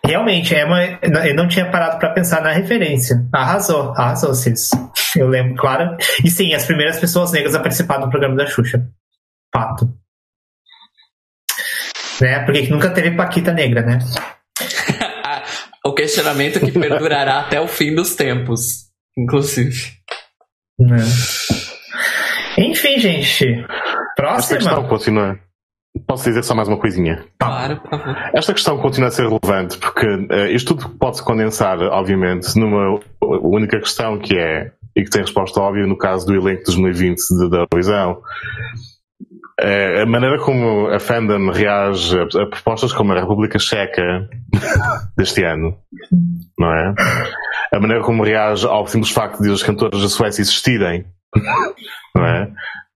realmente 0.03 0.55
é 0.55 0.65
uma, 0.65 0.83
eu 1.27 1.35
não 1.35 1.47
tinha 1.47 1.69
parado 1.69 1.99
para 1.99 2.09
pensar 2.09 2.41
na 2.41 2.51
referência. 2.51 3.15
Arrasou, 3.31 3.93
arrasou, 3.95 4.33
Cis. 4.33 4.71
Eu 5.15 5.27
lembro, 5.27 5.55
claro. 5.55 5.95
E 6.23 6.29
sim, 6.29 6.53
as 6.53 6.65
primeiras 6.65 6.99
pessoas 6.99 7.31
negras 7.31 7.53
a 7.53 7.59
participar 7.59 7.99
do 7.99 8.09
programa 8.09 8.35
da 8.35 8.47
Xuxa. 8.47 8.87
Fato. 9.53 9.93
Né? 12.19 12.39
Porque 12.43 12.67
nunca 12.69 12.89
teve 12.89 13.15
Paquita 13.15 13.53
negra, 13.53 13.81
né? 13.81 13.99
O 15.85 15.93
questionamento 15.93 16.59
que 16.59 16.71
perdurará 16.71 17.39
até 17.39 17.59
o 17.59 17.67
fim 17.67 17.93
dos 17.93 18.15
tempos, 18.15 18.89
inclusive. 19.17 19.93
É. 20.81 22.61
Enfim, 22.61 22.99
gente. 22.99 23.65
Próxima. 24.15 24.57
Questão, 24.57 24.87
continua. 24.87 25.39
Posso 26.05 26.25
dizer 26.25 26.43
só 26.43 26.53
mais 26.53 26.67
uma 26.67 26.77
coisinha? 26.77 27.25
Claro, 27.39 27.77
por 27.81 27.89
favor. 27.89 28.15
Esta 28.33 28.53
questão 28.53 28.77
continua 28.77 29.09
a 29.09 29.11
ser 29.11 29.27
relevante 29.27 29.77
porque 29.77 30.05
uh, 30.05 30.45
isto 30.51 30.75
tudo 30.75 30.95
pode-se 30.97 31.23
condensar, 31.23 31.79
obviamente, 31.81 32.55
numa 32.57 32.99
única 33.21 33.79
questão 33.79 34.19
que 34.19 34.37
é, 34.37 34.71
e 34.95 35.03
que 35.03 35.09
tem 35.09 35.21
resposta 35.21 35.59
óbvia 35.59 35.87
no 35.87 35.97
caso 35.97 36.25
do 36.25 36.35
elenco 36.35 36.59
de 36.59 36.65
2020 36.65 37.49
da 37.49 37.57
Eurovisão. 37.57 38.21
Uh, 39.61 40.03
a 40.03 40.05
maneira 40.05 40.39
como 40.39 40.87
a 40.87 40.99
fandom 40.99 41.51
reage 41.51 42.17
a, 42.17 42.45
propostas 42.45 42.93
como 42.93 43.11
a 43.11 43.19
República 43.19 43.59
Checa 43.59 44.29
deste 45.17 45.43
ano, 45.43 45.77
não 46.57 46.73
é? 46.73 46.93
A 47.73 47.79
maneira 47.79 48.01
como 48.03 48.23
reage 48.23 48.65
ao 48.65 48.87
simples 48.87 49.11
facto 49.11 49.41
de 49.41 49.51
as 49.51 49.61
cantoras 49.61 50.01
da 50.01 50.07
Suécia 50.07 50.41
existirem, 50.41 51.05
não 52.15 52.25
é? 52.25 52.51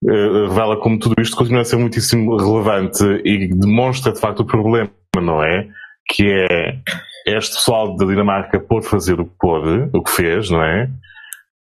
Eh, 0.09 0.47
revela 0.49 0.77
como 0.77 0.99
tudo 0.99 1.21
isto 1.21 1.35
continua 1.35 1.61
a 1.61 1.65
ser 1.65 1.77
muitíssimo 1.77 2.35
relevante 2.37 3.03
e 3.23 3.47
demonstra 3.53 4.11
de 4.11 4.19
facto 4.19 4.41
o 4.41 4.45
problema, 4.45 4.89
não 5.15 5.43
é? 5.43 5.67
Que 6.07 6.45
é 6.49 6.77
este 7.25 7.55
pessoal 7.55 7.95
da 7.95 8.05
Dinamarca 8.05 8.59
pôde 8.59 8.87
fazer 8.87 9.19
o 9.19 9.25
que 9.25 9.35
pôde, 9.39 9.89
o 9.93 10.03
que 10.03 10.11
fez, 10.11 10.49
não 10.49 10.61
é? 10.61 10.89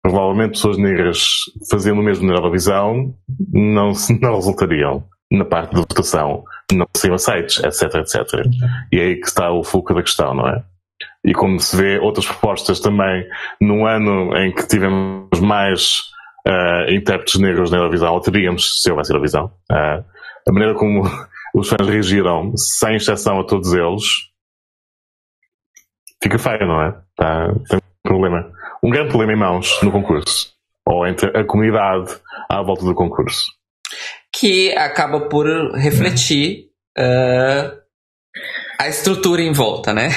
Provavelmente 0.05 0.51
pessoas 0.51 0.77
negras 0.77 1.19
fazendo 1.67 1.99
o 1.99 2.03
mesmo 2.03 2.27
na 2.27 2.35
Eurovisão 2.35 3.15
não, 3.51 3.91
não 4.21 4.35
resultariam 4.35 5.03
na 5.31 5.43
parte 5.43 5.73
da 5.73 5.79
votação, 5.79 6.43
não 6.71 6.85
seriam 6.95 7.15
aceitos, 7.15 7.57
etc, 7.63 7.95
etc. 7.95 8.45
E 8.91 8.99
é 8.99 9.01
aí 9.01 9.15
que 9.15 9.25
está 9.25 9.51
o 9.51 9.63
foco 9.63 9.95
da 9.95 10.03
questão, 10.03 10.35
não 10.35 10.47
é? 10.47 10.63
E 11.25 11.33
como 11.33 11.59
se 11.59 11.75
vê 11.75 11.97
outras 11.97 12.27
propostas 12.27 12.79
também, 12.79 13.27
num 13.59 13.87
ano 13.87 14.37
em 14.37 14.53
que 14.53 14.67
tivemos 14.67 15.39
mais 15.41 16.01
uh, 16.47 16.91
intérpretes 16.91 17.41
negros 17.41 17.71
na 17.71 17.77
Eurovisão, 17.77 18.13
ou 18.13 18.21
teríamos 18.21 18.83
se 18.83 18.91
houvesse 18.91 19.11
Eurovisão. 19.11 19.51
Uh, 19.71 20.05
a 20.47 20.53
maneira 20.53 20.75
como 20.75 21.01
os 21.55 21.67
fãs 21.67 21.87
reagiram, 21.87 22.55
sem 22.55 22.97
exceção 22.97 23.39
a 23.39 23.43
todos 23.43 23.73
eles, 23.73 24.05
fica 26.21 26.37
feio, 26.37 26.67
não 26.67 26.79
é? 26.79 26.95
Tá, 27.15 27.47
tem 27.67 27.79
um 27.79 28.07
problema. 28.07 28.54
Um 28.85 28.91
grande 28.91 29.09
problema 29.09 29.33
em 29.33 29.39
mãos 29.39 29.81
no 29.81 29.91
concurso. 29.91 30.53
Ou 30.85 31.07
entre 31.07 31.35
a 31.35 31.43
comunidade 31.43 32.21
à 32.47 32.61
volta 32.61 32.85
do 32.85 32.93
concurso. 32.93 33.47
Que 34.31 34.77
acaba 34.77 35.27
por 35.27 35.47
refletir 35.73 36.69
uh, 36.95 37.75
a 38.79 38.87
estrutura 38.87 39.41
em 39.41 39.51
volta, 39.51 39.91
né? 39.91 40.09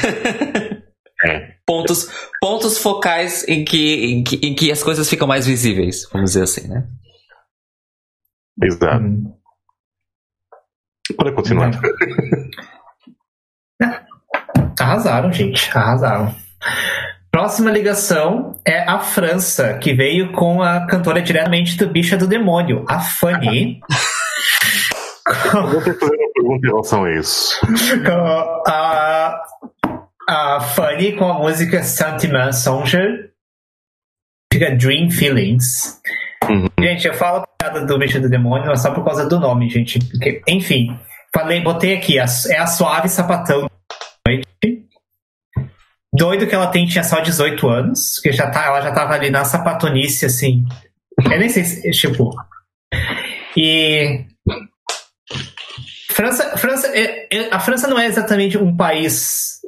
é. 1.24 1.54
pontos, 1.64 2.10
pontos 2.42 2.76
focais 2.76 3.48
em 3.48 3.64
que, 3.64 4.04
em, 4.04 4.22
que, 4.22 4.36
em 4.46 4.54
que 4.54 4.70
as 4.70 4.82
coisas 4.82 5.08
ficam 5.08 5.26
mais 5.26 5.46
visíveis, 5.46 6.06
vamos 6.12 6.32
dizer 6.32 6.42
assim, 6.42 6.68
né? 6.68 6.86
Exato. 8.62 9.02
Hum. 9.02 9.34
Pode 11.16 11.32
continuar. 11.34 11.70
Arrasaram, 14.78 15.32
gente. 15.32 15.70
Arrasaram. 15.74 16.34
Próxima 17.30 17.70
ligação 17.70 18.58
é 18.66 18.80
a 18.88 18.98
França, 19.00 19.78
que 19.78 19.92
veio 19.92 20.32
com 20.32 20.62
a 20.62 20.86
cantora 20.86 21.20
diretamente 21.20 21.76
do 21.76 21.88
Bicha 21.88 22.16
do 22.16 22.26
Demônio, 22.26 22.84
a 22.88 23.00
Fanny. 23.00 23.80
Eu 25.54 25.66
vou 25.66 25.82
ter 25.82 25.94
que 25.94 26.00
fazer 26.00 26.16
uma 26.16 26.32
pergunta 26.32 26.66
em 26.66 26.70
relação 26.70 27.04
a 27.04 27.12
isso. 27.12 27.60
a, 28.66 29.40
a 30.28 30.60
Fanny 30.60 31.12
com 31.12 31.26
a 31.26 31.34
música 31.34 31.82
Sentiment 31.82 32.52
Songer. 32.52 33.30
Fica 34.50 34.74
Dream 34.74 35.10
Feelings. 35.10 36.00
Uhum. 36.48 36.66
Gente, 36.80 37.06
eu 37.06 37.14
falo 37.14 37.44
piada 37.60 37.84
do 37.84 37.98
bicho 37.98 38.20
do 38.20 38.30
demônio 38.30 38.74
só 38.76 38.92
por 38.92 39.04
causa 39.04 39.28
do 39.28 39.38
nome, 39.38 39.68
gente. 39.68 39.98
Enfim, 40.48 40.98
falei, 41.34 41.60
botei 41.60 41.94
aqui, 41.94 42.18
é 42.18 42.22
a 42.22 42.66
suave 42.66 43.08
sapatão 43.08 43.68
Doido 46.18 46.46
que 46.46 46.54
ela 46.54 46.66
tem, 46.66 46.86
tinha 46.86 47.04
só 47.04 47.20
18 47.20 47.68
anos, 47.68 48.18
que 48.20 48.32
já 48.32 48.50
tá, 48.50 48.66
ela 48.66 48.80
já 48.80 48.92
tava 48.92 49.14
ali 49.14 49.30
na 49.30 49.44
sapatonice, 49.44 50.26
assim. 50.26 50.64
Eu 51.24 51.38
nem 51.38 51.48
sei 51.48 51.64
se, 51.64 51.90
tipo. 51.92 52.30
E. 53.56 54.24
França, 56.10 56.56
França, 56.56 56.92
a 57.50 57.60
França 57.60 57.86
não 57.86 57.98
é 57.98 58.06
exatamente 58.06 58.58
um 58.58 58.76
país 58.76 59.58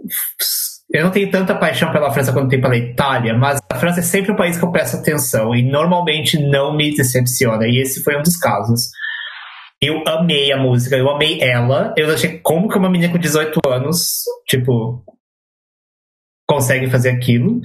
eu 0.93 1.05
não 1.05 1.11
tenho 1.12 1.31
tanta 1.31 1.55
paixão 1.55 1.93
pela 1.93 2.12
França 2.12 2.33
quanto 2.33 2.49
tenho 2.49 2.62
pela 2.62 2.77
Itália, 2.77 3.33
mas 3.33 3.61
a 3.70 3.77
França 3.77 4.01
é 4.01 4.03
sempre 4.03 4.33
um 4.33 4.37
país 4.37 4.59
que 4.59 4.65
eu 4.65 4.73
presto 4.73 4.97
atenção 4.97 5.55
e 5.55 5.62
normalmente 5.62 6.37
não 6.37 6.77
me 6.77 6.93
decepciona. 6.95 7.65
E 7.67 7.81
esse 7.81 8.03
foi 8.03 8.17
um 8.17 8.23
dos 8.23 8.37
casos. 8.37 8.91
Eu 9.81 10.03
amei 10.07 10.53
a 10.53 10.57
música, 10.57 10.97
eu 10.97 11.09
amei 11.09 11.41
ela. 11.41 11.95
Eu 11.97 12.12
achei 12.12 12.39
como 12.41 12.69
que 12.69 12.77
uma 12.77 12.91
menina 12.91 13.12
com 13.12 13.19
18 13.19 13.61
anos, 13.69 14.25
tipo, 14.49 15.05
consegue 16.53 16.91
fazer 16.91 17.11
aquilo. 17.11 17.61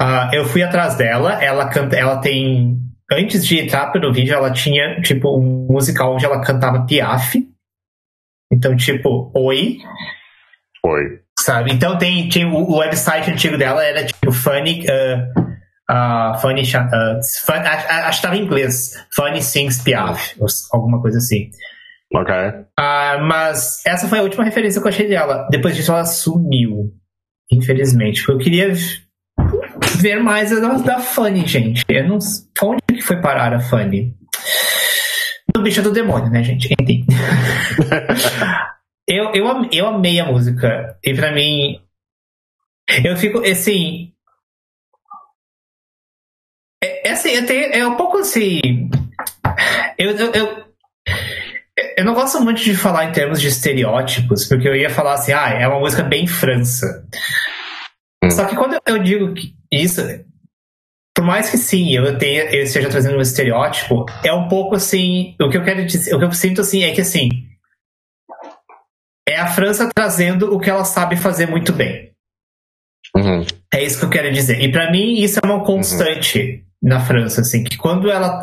Uh, 0.00 0.32
eu 0.32 0.44
fui 0.44 0.62
atrás 0.62 0.96
dela, 0.96 1.42
ela 1.42 1.68
canta, 1.68 1.96
ela 1.96 2.18
tem. 2.20 2.78
Antes 3.10 3.46
de 3.46 3.58
entrar 3.58 3.90
pelo 3.90 4.12
vídeo, 4.12 4.34
ela 4.34 4.52
tinha, 4.52 5.00
tipo, 5.00 5.38
um 5.38 5.66
musical 5.70 6.14
onde 6.14 6.24
ela 6.24 6.42
cantava 6.42 6.84
Piaf. 6.84 7.36
Então, 8.52 8.76
tipo, 8.76 9.30
oi. 9.34 9.78
Oi 10.84 11.28
sabe? 11.48 11.72
Então 11.72 11.96
tem, 11.96 12.28
tinha 12.28 12.46
o, 12.46 12.78
website 12.78 13.30
antigo 13.30 13.56
dela 13.56 13.82
era 13.82 14.04
tipo 14.04 14.30
Funny. 14.30 14.84
Uh, 14.86 15.48
uh, 15.90 16.38
funny 16.40 16.62
uh, 16.62 17.20
fun, 17.46 17.54
acho, 17.54 17.86
que 17.86 18.10
estava 18.10 18.36
em 18.36 18.42
inglês. 18.42 18.92
Funny 19.14 19.42
Sings 19.42 19.82
Piaf, 19.82 20.36
ou 20.38 20.46
alguma 20.72 21.00
coisa 21.00 21.18
assim. 21.18 21.50
Ok. 22.14 22.34
Uh, 22.34 23.24
mas 23.26 23.82
essa 23.86 24.08
foi 24.08 24.18
a 24.18 24.22
última 24.22 24.44
referência 24.44 24.80
que 24.80 24.86
eu 24.86 24.90
achei 24.90 25.08
dela. 25.08 25.48
Depois 25.50 25.74
disso 25.74 25.92
ela 25.92 26.04
sumiu. 26.04 26.92
Infelizmente. 27.50 28.28
Eu 28.28 28.38
queria 28.38 28.72
ver 29.96 30.22
mais 30.22 30.50
da, 30.50 30.74
da 30.74 31.00
Funny, 31.00 31.46
gente. 31.46 31.84
Eu 31.88 32.08
não 32.08 32.18
Onde 32.62 32.82
que 32.88 33.02
foi 33.02 33.20
parar 33.20 33.54
a 33.54 33.60
Funny? 33.60 34.14
Do 35.54 35.62
bicho 35.62 35.82
do 35.82 35.92
demônio, 35.92 36.30
né, 36.30 36.42
gente? 36.42 36.74
Enfim. 36.80 37.06
Eu, 39.10 39.32
eu, 39.32 39.46
eu 39.72 39.86
amei 39.86 40.20
a 40.20 40.26
música. 40.26 40.98
E 41.02 41.14
pra 41.14 41.32
mim. 41.32 41.80
Eu 43.02 43.16
fico, 43.16 43.38
assim. 43.40 44.12
É, 46.84 47.08
é 47.08 47.12
assim, 47.12 47.30
eu 47.30 47.46
tenho, 47.46 47.72
é 47.72 47.86
um 47.86 47.96
pouco 47.96 48.18
assim. 48.18 48.60
Eu, 49.96 50.10
eu, 50.10 50.32
eu, 50.32 50.64
eu, 51.98 52.04
não 52.04 52.14
gosto 52.14 52.40
muito 52.40 52.62
de 52.62 52.76
falar 52.76 53.06
em 53.06 53.12
termos 53.12 53.40
de 53.40 53.48
estereótipos, 53.48 54.44
porque 54.46 54.68
eu 54.68 54.74
ia 54.74 54.88
falar 54.88 55.14
assim, 55.14 55.32
ah, 55.32 55.50
é 55.50 55.66
uma 55.66 55.80
música 55.80 56.02
bem 56.02 56.26
França. 56.26 57.04
Hum. 58.22 58.30
Só 58.30 58.44
que 58.44 58.56
quando 58.56 58.78
eu 58.86 58.98
digo 58.98 59.34
isso, 59.72 60.02
por 61.14 61.24
mais 61.24 61.50
que 61.50 61.58
sim, 61.58 61.92
eu 61.92 62.16
tenha, 62.16 62.44
eu 62.44 62.62
esteja 62.62 62.88
trazendo 62.88 63.18
um 63.18 63.20
estereótipo, 63.20 64.06
é 64.24 64.32
um 64.32 64.48
pouco 64.48 64.76
assim, 64.76 65.34
o 65.40 65.50
que 65.50 65.56
eu 65.56 65.64
quero 65.64 65.84
dizer, 65.84 66.14
o 66.14 66.18
que 66.18 66.24
eu 66.24 66.32
sinto 66.32 66.60
assim 66.60 66.84
é 66.84 66.92
que 66.92 67.00
assim, 67.00 67.28
é 69.28 69.36
a 69.36 69.48
França 69.48 69.90
trazendo 69.94 70.54
o 70.54 70.60
que 70.60 70.70
ela 70.70 70.84
sabe 70.84 71.16
fazer 71.16 71.46
muito 71.46 71.72
bem. 71.72 72.12
Uhum. 73.16 73.44
É 73.74 73.82
isso 73.82 73.98
que 73.98 74.04
eu 74.04 74.10
quero 74.10 74.32
dizer. 74.32 74.60
E 74.62 74.70
para 74.70 74.90
mim 74.90 75.20
isso 75.20 75.40
é 75.42 75.46
uma 75.46 75.64
constante 75.64 76.64
uhum. 76.82 76.88
na 76.88 77.00
França, 77.00 77.40
assim, 77.40 77.64
que 77.64 77.76
quando 77.76 78.10
ela 78.10 78.40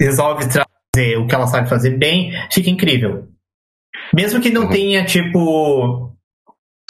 resolve 0.00 0.48
trazer 0.48 0.71
o 0.94 1.26
que 1.26 1.34
ela 1.34 1.46
sabe 1.46 1.68
fazer 1.68 1.96
bem, 1.96 2.32
fica 2.50 2.70
incrível. 2.70 3.28
Mesmo 4.14 4.40
que 4.40 4.50
não 4.50 4.64
uhum. 4.64 4.70
tenha 4.70 5.04
tipo, 5.04 6.12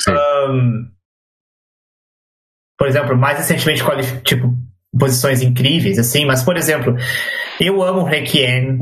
um, 0.09 0.91
por 2.79 2.89
exemplo, 2.89 3.17
mais 3.17 3.39
recentemente 3.39 3.83
tipo 4.25 4.53
posições 4.99 5.43
incríveis, 5.43 5.99
assim. 5.99 6.25
Mas 6.25 6.43
por 6.43 6.57
exemplo, 6.57 6.97
eu 7.61 7.83
amo 7.83 8.05
Requiem 8.05 8.79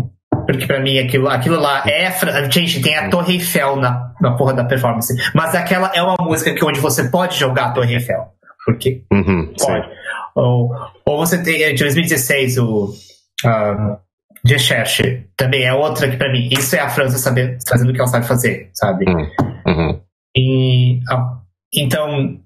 porque 0.47 0.67
pra 0.67 0.81
mim 0.81 0.99
aquilo, 0.99 1.29
aquilo 1.29 1.61
lá 1.61 1.85
é. 1.87 2.11
Gente, 2.51 2.81
tem 2.83 2.97
a 2.97 3.09
Torre 3.09 3.35
Eiffel 3.35 3.77
na, 3.77 4.13
na 4.21 4.37
porra 4.37 4.55
da 4.55 4.65
performance. 4.65 5.15
Mas 5.35 5.55
aquela 5.55 5.93
é 5.95 6.03
uma 6.03 6.17
música 6.21 6.55
que 6.55 6.65
onde 6.65 6.81
você 6.81 7.09
pode 7.09 7.39
jogar 7.39 7.67
a 7.67 7.73
Torre 7.73 7.95
Eiffel. 7.95 8.27
Porque 8.65 9.05
uhum, 9.13 9.53
pode. 9.59 9.89
Ou, 10.35 10.71
ou 11.07 11.19
você 11.19 11.43
tem 11.43 11.75
de 11.75 11.83
2016 11.83 12.59
o. 12.59 12.93
de 14.45 14.59
Cherche 14.59 15.27
também 15.37 15.65
é 15.65 15.73
outra 15.73 16.11
que 16.11 16.17
para 16.17 16.33
mim 16.33 16.49
isso 16.51 16.75
é 16.77 16.81
a 16.81 16.89
França 16.89 17.19
saber, 17.19 17.59
fazendo 17.69 17.91
o 17.91 17.93
que 17.93 18.01
ela 18.01 18.09
sabe 18.09 18.27
fazer 18.27 18.71
sabe 18.73 19.05
uhum. 19.09 19.31
uhum. 19.67 20.01
e 20.37 21.01
então 21.75 22.41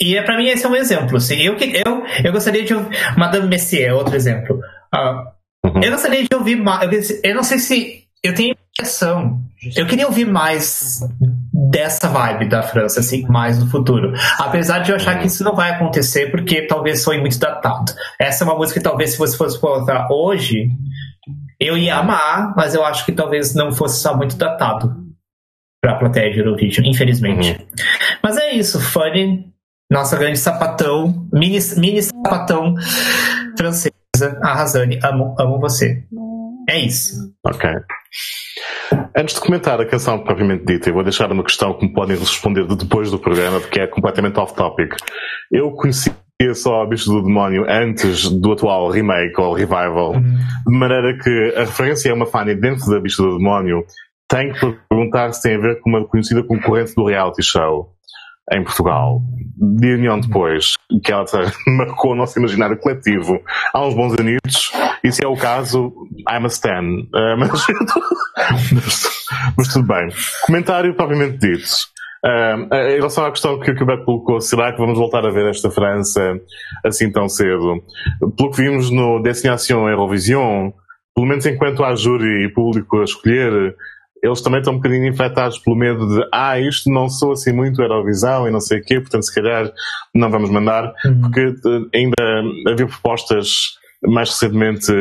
e 0.00 0.16
é 0.16 0.22
para 0.22 0.36
mim 0.36 0.46
esse 0.46 0.64
é 0.64 0.68
um 0.68 0.76
exemplo 0.76 1.16
assim, 1.16 1.36
eu 1.36 1.56
eu 1.56 2.04
eu 2.24 2.32
gostaria 2.32 2.64
de 2.64 2.74
Madame 3.16 3.48
Messier 3.48 3.94
outro 3.94 4.14
exemplo 4.14 4.60
uh, 4.94 5.36
Uhum. 5.66 5.82
Eu 5.82 5.90
gostaria 5.90 6.22
de 6.22 6.34
ouvir 6.34 6.56
mais. 6.56 7.20
Eu 7.22 7.34
não 7.34 7.42
sei 7.42 7.58
se. 7.58 8.04
Eu 8.22 8.34
tenho 8.34 8.56
impressão. 8.72 9.40
Eu 9.76 9.86
queria 9.86 10.06
ouvir 10.06 10.26
mais 10.26 11.00
dessa 11.70 12.08
vibe 12.08 12.48
da 12.48 12.62
França, 12.62 13.00
assim, 13.00 13.26
mais 13.28 13.58
no 13.58 13.68
futuro. 13.70 14.12
Apesar 14.38 14.80
de 14.80 14.90
eu 14.90 14.96
achar 14.96 15.18
que 15.18 15.26
isso 15.26 15.42
não 15.44 15.54
vai 15.54 15.70
acontecer, 15.70 16.30
porque 16.30 16.62
talvez 16.62 17.02
foi 17.04 17.18
muito 17.18 17.38
datado. 17.38 17.92
Essa 18.18 18.44
é 18.44 18.46
uma 18.46 18.56
música 18.56 18.80
que 18.80 18.84
talvez 18.84 19.10
se 19.12 19.18
você 19.18 19.36
fosse 19.36 19.58
colocar 19.58 20.08
hoje, 20.10 20.70
eu 21.58 21.76
ia 21.76 21.96
amar, 21.96 22.54
mas 22.56 22.74
eu 22.74 22.84
acho 22.84 23.04
que 23.04 23.12
talvez 23.12 23.54
não 23.54 23.72
fosse 23.72 24.00
só 24.00 24.16
muito 24.16 24.36
datado 24.36 24.94
para 25.82 25.92
a 25.92 25.98
plateia 25.98 26.32
de 26.32 26.38
Eurovision, 26.38 26.86
infelizmente. 26.86 27.52
Uhum. 27.52 27.66
Mas 28.22 28.36
é 28.36 28.52
isso, 28.52 28.80
Funny, 28.80 29.46
nossa 29.90 30.16
grande 30.16 30.38
sapatão, 30.38 31.28
mini, 31.32 31.58
mini 31.76 32.02
sapatão 32.02 32.74
francesa, 33.56 33.92
arrasane, 34.42 34.98
amo, 35.02 35.34
amo 35.38 35.60
você. 35.60 36.04
É 36.68 36.78
isso. 36.78 37.32
Ok. 37.44 37.70
Antes 39.16 39.34
de 39.34 39.40
comentar 39.40 39.80
a 39.80 39.86
canção 39.86 40.18
propriamente 40.22 40.64
dita, 40.64 40.90
eu 40.90 40.94
vou 40.94 41.02
deixar 41.02 41.30
uma 41.32 41.42
questão 41.42 41.74
que 41.74 41.86
me 41.86 41.92
podem 41.92 42.16
responder 42.16 42.66
depois 42.66 43.10
do 43.10 43.18
programa, 43.18 43.60
porque 43.60 43.80
é 43.80 43.86
completamente 43.86 44.38
off-topic. 44.38 44.94
Eu 45.50 45.70
conhecia 45.72 46.14
só 46.54 46.82
a 46.82 46.86
Bicho 46.86 47.10
do 47.10 47.22
Demónio 47.22 47.64
antes 47.68 48.28
do 48.28 48.52
atual 48.52 48.90
remake 48.90 49.40
ou 49.40 49.54
revival, 49.54 50.12
uhum. 50.12 50.36
de 50.66 50.78
maneira 50.78 51.18
que 51.18 51.54
a 51.56 51.60
referência 51.60 52.12
a 52.12 52.14
uma 52.14 52.26
Fanny 52.26 52.54
dentro 52.54 52.90
da 52.90 53.00
Bicho 53.00 53.22
do 53.22 53.38
Demónio 53.38 53.84
tem 54.28 54.52
que 54.52 54.76
perguntar 54.88 55.32
se 55.32 55.42
tem 55.42 55.56
a 55.56 55.60
ver 55.60 55.80
com 55.80 55.90
uma 55.90 56.06
conhecida 56.06 56.42
concorrente 56.42 56.94
do 56.94 57.06
reality 57.06 57.42
show 57.42 57.95
em 58.52 58.62
Portugal, 58.62 59.20
de 59.56 59.94
união 59.94 60.20
depois, 60.20 60.74
que 61.02 61.12
ela 61.12 61.24
marcou 61.66 62.12
o 62.12 62.14
nosso 62.14 62.38
imaginário 62.38 62.78
coletivo 62.78 63.40
há 63.72 63.84
uns 63.84 63.94
bons 63.94 64.14
anitos, 64.18 64.72
e 65.02 65.10
se 65.10 65.24
é 65.24 65.28
o 65.28 65.36
caso, 65.36 65.92
I'm 66.30 66.44
a 66.44 66.48
Stan. 66.48 66.82
Uh, 66.82 67.36
mas, 67.38 67.50
mas, 68.72 69.08
mas, 69.56 69.68
tudo 69.68 69.86
bem. 69.86 70.08
Comentário 70.46 70.94
propriamente 70.94 71.38
dito. 71.38 71.66
Uh, 72.24 72.74
em 72.74 72.96
relação 72.96 73.24
à 73.24 73.30
questão 73.30 73.58
que, 73.60 73.70
o 73.70 73.86
Beto 73.86 74.04
colocou, 74.04 74.40
será 74.40 74.72
que 74.72 74.78
vamos 74.78 74.98
voltar 74.98 75.24
a 75.24 75.30
ver 75.30 75.48
esta 75.48 75.70
França 75.70 76.40
assim 76.84 77.10
tão 77.10 77.28
cedo? 77.28 77.82
Pelo 78.36 78.50
que 78.50 78.62
vimos 78.62 78.90
no 78.90 79.22
Destination 79.22 79.88
Eurovision, 79.88 80.70
pelo 81.14 81.26
menos 81.26 81.46
enquanto 81.46 81.84
há 81.84 81.94
júri 81.94 82.44
e 82.44 82.52
público 82.52 82.98
a 83.00 83.04
escolher, 83.04 83.74
eles 84.22 84.40
também 84.40 84.60
estão 84.60 84.74
um 84.74 84.76
bocadinho 84.76 85.06
infectados 85.06 85.58
pelo 85.58 85.76
medo 85.76 86.06
de 86.08 86.28
ah, 86.32 86.58
isto 86.58 86.90
não 86.90 87.08
sou 87.08 87.32
assim 87.32 87.52
muito 87.52 87.80
Eurovisão 87.80 88.48
e 88.48 88.50
não 88.50 88.60
sei 88.60 88.80
o 88.80 88.82
quê, 88.82 89.00
portanto 89.00 89.22
se 89.22 89.34
calhar 89.34 89.70
não 90.14 90.30
vamos 90.30 90.50
mandar, 90.50 90.92
uhum. 91.04 91.20
porque 91.20 91.40
eh, 91.40 91.98
ainda 91.98 92.70
havia 92.70 92.86
propostas 92.86 93.76
mais 94.04 94.30
recentemente 94.30 94.92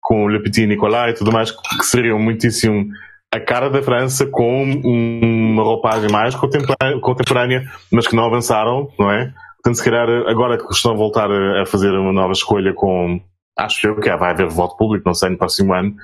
com 0.00 0.24
o 0.24 0.28
Le 0.28 0.42
Petit 0.42 0.66
Nicolas 0.66 1.12
e 1.12 1.18
tudo 1.18 1.32
mais 1.32 1.50
que 1.50 1.84
seriam 1.84 2.18
muitíssimo 2.18 2.86
a 3.32 3.40
cara 3.40 3.68
da 3.68 3.82
França 3.82 4.26
com 4.26 4.62
uma 4.64 5.62
roupagem 5.62 6.10
mais 6.10 6.34
contemporânea, 6.34 7.70
mas 7.92 8.06
que 8.06 8.16
não 8.16 8.24
avançaram, 8.24 8.88
não 8.98 9.10
é? 9.10 9.32
Portanto, 9.56 9.74
se 9.74 9.84
calhar 9.84 10.08
agora 10.26 10.56
que 10.56 10.72
estão 10.72 10.92
a 10.92 10.96
voltar 10.96 11.30
a 11.30 11.66
fazer 11.66 11.90
uma 11.90 12.12
nova 12.12 12.32
escolha 12.32 12.72
com 12.72 13.20
acho 13.58 13.88
eu 13.88 13.96
que 13.96 14.16
vai 14.16 14.30
haver 14.30 14.48
voto 14.48 14.76
público, 14.76 15.02
não 15.04 15.14
sei, 15.14 15.30
no 15.30 15.36
próximo 15.38 15.74
ano, 15.74 15.94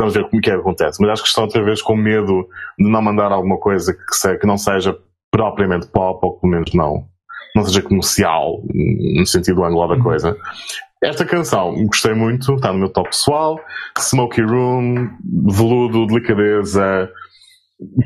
vamos 0.00 0.14
ver 0.14 0.24
como 0.24 0.38
é 0.38 0.40
que 0.40 0.50
acontece. 0.50 1.00
Mas 1.00 1.10
acho 1.10 1.22
que 1.22 1.28
estão 1.28 1.44
outra 1.44 1.62
vez 1.62 1.82
com 1.82 1.94
medo 1.94 2.48
de 2.78 2.90
não 2.90 3.02
mandar 3.02 3.30
alguma 3.30 3.58
coisa 3.58 3.92
que, 3.92 4.14
se, 4.16 4.38
que 4.38 4.46
não 4.46 4.56
seja 4.56 4.96
propriamente 5.30 5.86
pop, 5.88 6.18
ou 6.22 6.38
pelo 6.40 6.52
menos 6.52 6.72
não, 6.72 7.06
não 7.54 7.64
seja 7.64 7.82
comercial, 7.82 8.62
no 8.72 9.26
sentido 9.26 9.64
ângulo 9.64 9.88
da 9.88 9.94
uhum. 9.94 10.02
coisa. 10.02 10.36
Esta 11.02 11.26
canção, 11.26 11.74
gostei 11.84 12.14
muito, 12.14 12.54
está 12.54 12.72
no 12.72 12.78
meu 12.78 12.88
top 12.88 13.10
pessoal. 13.10 13.60
Smoky 13.98 14.40
Room, 14.40 15.10
veludo, 15.46 16.06
delicadeza, 16.06 17.10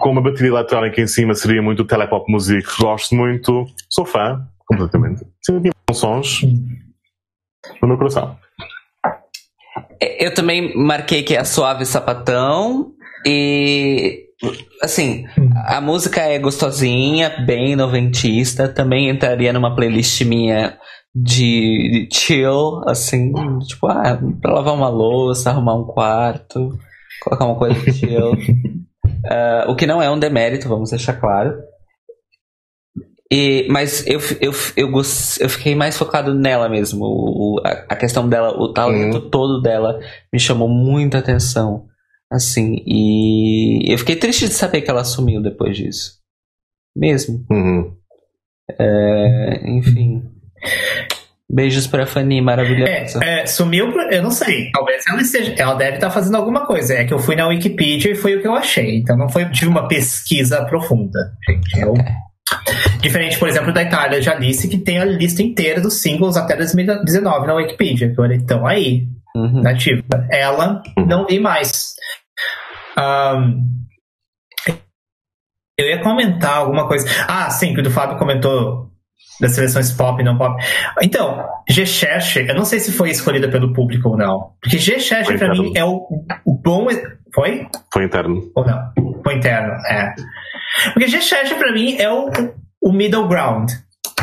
com 0.01 0.11
uma 0.11 0.21
bateria 0.21 0.49
eletrónica 0.49 1.01
em 1.01 1.07
cima 1.07 1.35
seria 1.35 1.63
muito 1.63 1.85
telepop 1.85 2.31
music, 2.31 2.67
gosto 2.81 3.15
muito, 3.15 3.67
sou 3.89 4.05
fã, 4.05 4.45
completamente. 4.67 5.25
Sim, 5.41 5.63
sons 5.93 6.43
no 7.81 7.89
meu 7.89 7.97
coração. 7.97 8.37
Eu 10.01 10.33
também 10.35 10.77
marquei 10.77 11.23
que 11.23 11.35
é 11.35 11.45
suave 11.45 11.85
sapatão 11.85 12.93
e 13.27 14.29
assim, 14.83 15.25
a 15.67 15.81
música 15.81 16.21
é 16.21 16.39
gostosinha, 16.39 17.45
bem 17.45 17.75
noventista, 17.75 18.69
também 18.69 19.09
entraria 19.09 19.53
numa 19.53 19.75
playlist 19.75 20.21
minha 20.23 20.79
de, 21.15 22.07
de 22.09 22.17
chill, 22.17 22.83
assim, 22.87 23.33
tipo, 23.67 23.87
ah, 23.89 24.19
pra 24.41 24.55
lavar 24.55 24.75
uma 24.75 24.89
louça, 24.89 25.51
arrumar 25.51 25.75
um 25.75 25.85
quarto, 25.85 26.79
colocar 27.23 27.47
uma 27.47 27.57
coisa 27.57 27.81
de 27.81 27.93
chill. 27.93 28.33
uh, 28.33 29.67
o 29.71 29.75
que 29.75 29.87
não 29.87 30.01
é 30.01 30.09
um 30.11 30.19
demérito, 30.19 30.69
vamos 30.69 30.91
deixar 30.91 31.15
claro. 31.15 31.55
E, 33.31 33.67
mas 33.69 34.07
eu, 34.07 34.21
eu, 34.41 34.53
eu, 34.75 35.03
eu 35.41 35.49
fiquei 35.51 35.75
mais 35.75 35.99
focado 35.99 36.35
nela 36.35 36.69
mesmo. 36.69 37.05
O, 37.05 37.61
a, 37.63 37.71
a, 37.91 37.97
questão 37.97 38.27
dela, 38.27 38.57
o 38.59 38.73
talento 38.73 39.19
uhum. 39.19 39.31
todo 39.31 39.61
dela 39.61 40.01
me 40.33 40.41
chamou 40.41 40.69
muita 40.69 41.19
atenção. 41.19 41.87
Assim, 42.31 42.83
e 42.87 43.93
eu 43.93 43.99
fiquei 43.99 44.17
triste 44.17 44.49
de 44.49 44.55
saber 44.55 44.83
que 44.83 44.91
ela 44.91 45.05
sumiu 45.05 45.43
depois 45.43 45.77
disso. 45.77 46.19
Mesmo. 46.97 47.45
Uhum. 47.51 47.95
É, 48.79 49.61
enfim. 49.67 50.23
Beijos 51.51 51.87
pra 51.87 52.07
Fanny, 52.07 52.41
maravilhosa. 52.41 53.21
É, 53.23 53.43
é, 53.43 53.47
sumiu, 53.47 53.91
eu 54.11 54.23
não 54.23 54.31
sei. 54.31 54.71
Talvez 54.71 55.05
ela 55.07 55.21
esteja. 55.21 55.55
Ela 55.57 55.75
deve 55.75 55.97
estar 55.97 56.11
fazendo 56.11 56.37
alguma 56.37 56.67
coisa. 56.67 56.95
É 56.95 57.05
que 57.05 57.13
eu 57.13 57.19
fui 57.19 57.37
na 57.37 57.47
Wikipedia 57.47 58.13
e 58.13 58.15
foi 58.15 58.37
o 58.37 58.43
que 58.43 58.49
eu 58.49 58.55
achei. 58.55 58.99
Então 58.99 59.17
não 59.17 59.29
foi 59.29 59.47
de 59.47 59.67
uma 59.67 59.87
pesquisa 59.89 60.65
profunda, 60.65 61.19
gente. 61.49 61.81
Eu. 61.81 61.93
Okay. 61.93 62.29
Diferente, 63.01 63.39
por 63.39 63.49
exemplo, 63.49 63.73
da 63.73 63.83
Itália, 63.83 64.21
já 64.21 64.35
disse 64.35 64.69
que 64.69 64.79
tem 64.79 64.99
a 64.99 65.05
lista 65.05 65.43
inteira 65.43 65.81
dos 65.81 66.01
singles 66.01 66.37
até 66.37 66.57
2019 66.57 67.47
na 67.47 67.55
Wikipedia. 67.55 68.13
Que 68.15 68.35
então 68.35 68.67
aí, 68.67 69.07
uhum. 69.35 69.63
nativa. 69.63 70.03
Ela 70.31 70.83
não 71.07 71.27
vi 71.27 71.39
mais. 71.39 71.95
Um, 72.99 73.69
eu 75.79 75.87
ia 75.87 76.03
comentar 76.03 76.57
alguma 76.57 76.89
coisa. 76.89 77.07
Ah, 77.29 77.49
sim, 77.51 77.73
que 77.73 77.81
o 77.81 77.83
do 77.83 77.91
Fábio 77.91 78.19
comentou 78.19 78.89
das 79.41 79.53
seleções 79.53 79.93
pop 79.93 80.21
e 80.21 80.25
não 80.25 80.37
pop. 80.37 80.61
Então, 81.01 81.47
G-Cherche, 81.69 82.47
eu 82.49 82.55
não 82.57 82.65
sei 82.65 82.81
se 82.81 82.91
foi 82.91 83.11
escolhida 83.11 83.49
pelo 83.49 83.73
público 83.73 84.09
ou 84.09 84.17
não. 84.17 84.55
Porque 84.61 84.79
G-Cherche, 84.79 85.39
pra 85.39 85.53
mim, 85.53 85.73
é 85.77 85.85
o, 85.85 86.05
o 86.45 86.55
bom. 86.55 86.89
Foi? 87.33 87.69
Foi 87.93 88.05
interno. 88.05 88.51
Ou 88.57 88.67
não? 88.67 88.93
Foi 89.23 89.35
interno, 89.37 89.73
é. 89.87 90.15
Porque 90.93 91.09
G-Chat 91.09 91.55
pra 91.55 91.73
mim 91.73 91.97
é 91.99 92.11
o, 92.11 92.31
o 92.83 92.93
middle 92.93 93.29
ground. 93.29 93.71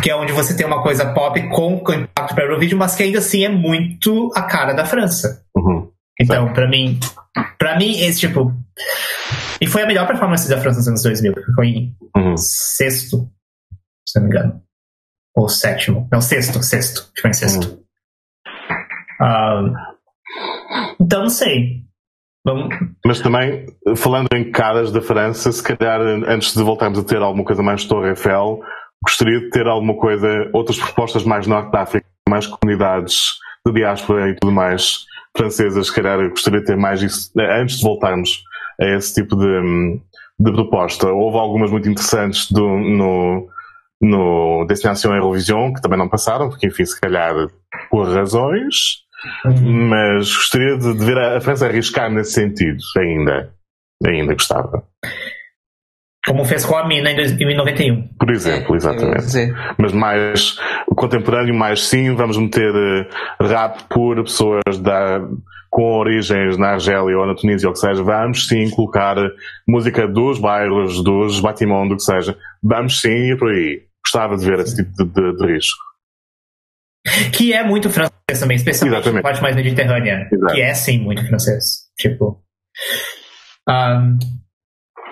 Que 0.01 0.11
é 0.11 0.15
onde 0.15 0.31
você 0.31 0.55
tem 0.55 0.65
uma 0.65 0.83
coisa 0.83 1.13
pop 1.13 1.41
com 1.49 1.81
impacto 1.93 2.35
para 2.35 2.43
Eurovision, 2.43 2.77
mas 2.77 2.95
que 2.95 3.03
ainda 3.03 3.19
assim 3.19 3.43
é 3.43 3.49
muito 3.49 4.31
a 4.35 4.43
cara 4.43 4.73
da 4.73 4.85
França. 4.85 5.43
Uhum. 5.55 5.89
Então, 6.19 6.53
para 6.53 6.67
mim, 6.69 6.99
para 7.57 7.77
mim, 7.77 7.99
esse 7.99 8.19
tipo. 8.19 8.53
E 9.59 9.67
foi 9.67 9.83
a 9.83 9.87
melhor 9.87 10.07
performance 10.07 10.47
da 10.49 10.59
França 10.59 10.79
nos 10.79 10.87
anos 10.87 11.03
2000, 11.03 11.33
porque 11.33 11.51
foi 11.53 11.67
em 11.67 11.95
uhum. 12.15 12.37
sexto, 12.37 13.29
se 14.07 14.19
não 14.19 14.27
me 14.27 14.29
engano. 14.29 14.61
Ou 15.35 15.49
sétimo. 15.49 16.07
Não, 16.11 16.21
sexto, 16.21 16.61
sexto. 16.63 17.11
Foi 17.19 17.29
em 17.29 17.33
sexto. 17.33 17.65
Uhum. 17.67 17.83
Uh, 19.21 19.73
então, 21.01 21.23
não 21.23 21.29
sei. 21.29 21.83
Mas 23.05 23.19
também, 23.21 23.65
falando 23.95 24.27
em 24.33 24.51
caras 24.51 24.91
da 24.91 25.01
França, 25.01 25.51
se 25.51 25.63
calhar 25.63 25.99
antes 26.27 26.53
de 26.53 26.61
voltarmos 26.63 26.99
a 26.99 27.03
ter 27.03 27.17
alguma 27.17 27.43
coisa 27.43 27.63
mais 27.63 27.85
Torre 27.85 28.09
Eiffel, 28.09 28.61
gostaria 29.03 29.39
de 29.39 29.49
ter 29.49 29.67
alguma 29.67 29.95
coisa, 29.95 30.27
outras 30.53 30.77
propostas 30.77 31.23
mais 31.23 31.47
Norte 31.47 31.71
da 31.71 31.81
África, 31.81 32.05
mais 32.29 32.45
comunidades 32.47 33.17
de 33.65 33.73
diáspora 33.73 34.29
e 34.29 34.35
tudo 34.35 34.51
mais 34.51 35.05
francesas, 35.35 35.87
se 35.87 35.95
calhar 35.95 36.29
gostaria 36.29 36.59
de 36.59 36.65
ter 36.65 36.77
mais 36.77 37.01
isso 37.01 37.31
antes 37.37 37.77
de 37.77 37.83
voltarmos 37.83 38.43
a 38.79 38.85
esse 38.85 39.13
tipo 39.13 39.35
de, 39.35 39.99
de 40.39 40.51
proposta. 40.51 41.07
Houve 41.11 41.37
algumas 41.37 41.71
muito 41.71 41.89
interessantes 41.89 42.51
do, 42.51 42.65
no, 42.67 43.47
no 44.01 44.65
Destinação 44.67 45.13
Eurovision, 45.13 45.73
que 45.73 45.81
também 45.81 45.97
não 45.97 46.09
passaram, 46.09 46.49
porque 46.49 46.67
enfim, 46.67 46.85
se 46.85 46.99
calhar 46.99 47.33
por 47.89 48.07
razões. 48.07 49.04
Mas 49.43 50.33
gostaria 50.35 50.77
de, 50.77 50.93
ver 51.05 51.17
a 51.17 51.41
França 51.41 51.67
arriscar 51.67 52.11
nesse 52.11 52.33
sentido, 52.33 52.77
ainda. 52.97 53.53
Ainda 54.05 54.33
gostava. 54.33 54.83
Como 56.27 56.43
fez 56.43 56.65
com 56.65 56.75
a 56.75 56.87
Mina 56.87 57.11
em 57.11 57.15
1991. 57.15 58.07
Por 58.17 58.31
exemplo, 58.31 58.73
é, 58.73 58.77
exatamente. 58.77 59.53
Mas 59.77 59.91
mais 59.93 60.57
contemporâneo, 60.95 61.53
mais 61.53 61.87
sim, 61.87 62.15
vamos 62.15 62.37
meter 62.37 62.73
uh, 62.73 63.43
rap 63.43 63.83
por 63.89 64.23
pessoas 64.23 64.79
da, 64.81 65.21
com 65.69 65.99
origens 65.99 66.57
na 66.57 66.69
Argélia 66.71 67.17
ou 67.17 67.27
na 67.27 67.35
Tunísia, 67.35 67.67
ou 67.67 67.73
que 67.73 67.79
seja. 67.79 68.01
Vamos 68.01 68.47
sim 68.47 68.69
colocar 68.71 69.17
música 69.67 70.07
dos 70.07 70.39
bairros, 70.39 71.03
dos 71.03 71.39
Batimão, 71.39 71.87
do 71.87 71.95
que 71.95 72.03
seja. 72.03 72.35
Vamos 72.63 73.01
sim 73.01 73.31
ir 73.31 73.37
por 73.37 73.51
aí. 73.51 73.83
Gostava 74.03 74.35
de 74.35 74.45
ver 74.45 74.59
esse 74.59 74.77
tipo 74.77 74.91
de, 74.95 75.05
de, 75.05 75.37
de 75.37 75.53
risco. 75.53 75.83
Que 77.31 77.53
é 77.53 77.63
muito 77.63 77.89
francês 77.89 78.39
também, 78.39 78.57
especialmente 78.57 78.95
Exatamente. 78.95 79.23
na 79.23 79.29
parte 79.29 79.41
mais 79.41 79.55
mediterrânea. 79.55 80.27
Exato. 80.31 80.53
Que 80.53 80.61
é 80.61 80.73
sim 80.73 80.99
muito 80.99 81.25
francês. 81.27 81.85
Tipo. 81.97 82.41
Um, 83.69 84.17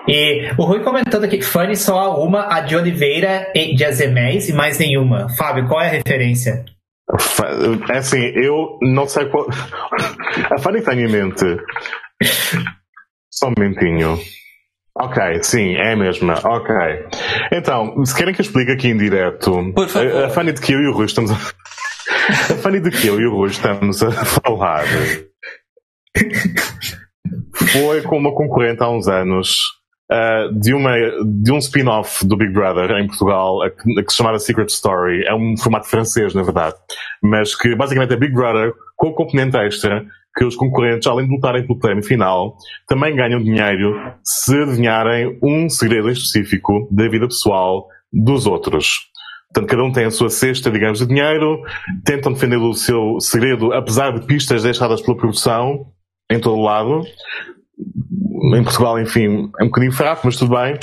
e 0.08 0.50
o 0.58 0.64
Rui 0.64 0.82
comentando 0.82 1.24
aqui, 1.24 1.40
Fanny 1.40 1.76
só 1.76 1.98
há 1.98 2.18
uma, 2.18 2.54
a 2.54 2.60
de 2.60 2.76
Oliveira 2.76 3.50
e 3.54 3.74
de 3.74 3.84
Azeméis 3.84 4.48
e 4.48 4.52
mais 4.52 4.78
nenhuma. 4.78 5.28
Fábio, 5.36 5.66
qual 5.66 5.80
é 5.80 5.86
a 5.86 5.90
referência? 5.90 6.64
É 7.90 7.98
assim, 7.98 8.20
eu 8.34 8.78
não 8.82 9.06
sei 9.06 9.26
qual. 9.26 9.46
A 10.50 10.58
Fanny 10.58 10.82
tem 10.82 11.00
em 11.00 11.08
mente. 11.10 11.44
Só 13.30 13.48
um 13.48 13.52
momentinho. 13.56 14.18
Ok, 14.96 15.42
sim, 15.42 15.74
é 15.74 15.92
a 15.92 15.96
mesma. 15.96 16.34
Ok. 16.44 16.74
Então, 17.50 18.04
se 18.04 18.14
querem 18.14 18.32
que 18.32 18.40
eu 18.40 18.44
explique 18.44 18.70
aqui 18.70 18.88
em 18.88 18.96
direto, 18.96 19.72
a, 19.76 20.26
a 20.26 20.30
Fanny 20.30 20.52
de 20.52 20.60
que 20.60 20.72
eu 20.72 20.80
e 20.80 20.86
o 20.86 20.92
Rui 20.92 21.06
estamos 21.06 21.32
a. 21.32 21.34
a 22.54 22.56
Fanny 22.58 22.80
de 22.80 22.90
que 22.90 23.08
eu 23.08 23.20
e 23.20 23.26
o 23.26 23.34
Rui 23.34 23.48
estamos 23.48 24.02
a 24.02 24.12
falar 24.24 24.84
foi 27.56 28.02
com 28.02 28.18
uma 28.18 28.32
concorrente 28.32 28.82
há 28.82 28.88
uns 28.88 29.08
anos 29.08 29.60
uh, 30.10 30.52
de, 30.52 30.72
uma, 30.72 30.92
de 31.24 31.52
um 31.52 31.58
spin-off 31.58 32.26
do 32.26 32.36
Big 32.36 32.52
Brother 32.52 32.90
em 32.92 33.06
Portugal, 33.06 33.62
a, 33.62 33.70
que, 33.70 33.98
a 33.98 34.04
que 34.04 34.10
se 34.10 34.16
chamava 34.16 34.38
Secret 34.38 34.68
Story. 34.68 35.24
É 35.24 35.34
um 35.34 35.56
formato 35.56 35.88
francês, 35.88 36.34
na 36.34 36.42
verdade. 36.42 36.76
Mas 37.22 37.54
que 37.54 37.74
basicamente 37.74 38.12
é 38.12 38.16
Big 38.16 38.32
Brother 38.32 38.72
com 38.96 39.08
o 39.08 39.14
componente 39.14 39.56
extra 39.56 40.06
que 40.36 40.44
os 40.44 40.56
concorrentes, 40.56 41.06
além 41.06 41.26
de 41.26 41.32
lutarem 41.32 41.66
pelo 41.66 41.78
prémio 41.78 42.02
final, 42.02 42.56
também 42.88 43.14
ganham 43.14 43.42
dinheiro 43.42 43.94
se 44.22 44.56
adivinharem 44.56 45.38
um 45.42 45.68
segredo 45.68 46.10
específico 46.10 46.88
da 46.90 47.08
vida 47.08 47.26
pessoal 47.26 47.86
dos 48.12 48.46
outros. 48.46 49.12
Portanto, 49.52 49.70
cada 49.70 49.84
um 49.84 49.92
tem 49.92 50.04
a 50.04 50.10
sua 50.10 50.30
cesta, 50.30 50.70
digamos, 50.70 50.98
de 50.98 51.06
dinheiro, 51.06 51.62
tentam 52.04 52.32
defender 52.32 52.56
o 52.56 52.74
seu 52.74 53.20
segredo, 53.20 53.72
apesar 53.72 54.10
de 54.12 54.26
pistas 54.26 54.64
deixadas 54.64 55.00
pela 55.00 55.16
produção, 55.16 55.86
em 56.28 56.40
todo 56.40 56.60
lado. 56.60 57.02
Em 58.54 58.62
Portugal, 58.62 59.00
enfim, 59.00 59.50
é 59.58 59.64
um 59.64 59.66
bocadinho 59.66 59.92
fraco, 59.92 60.22
mas 60.24 60.36
tudo 60.36 60.54
bem. 60.54 60.78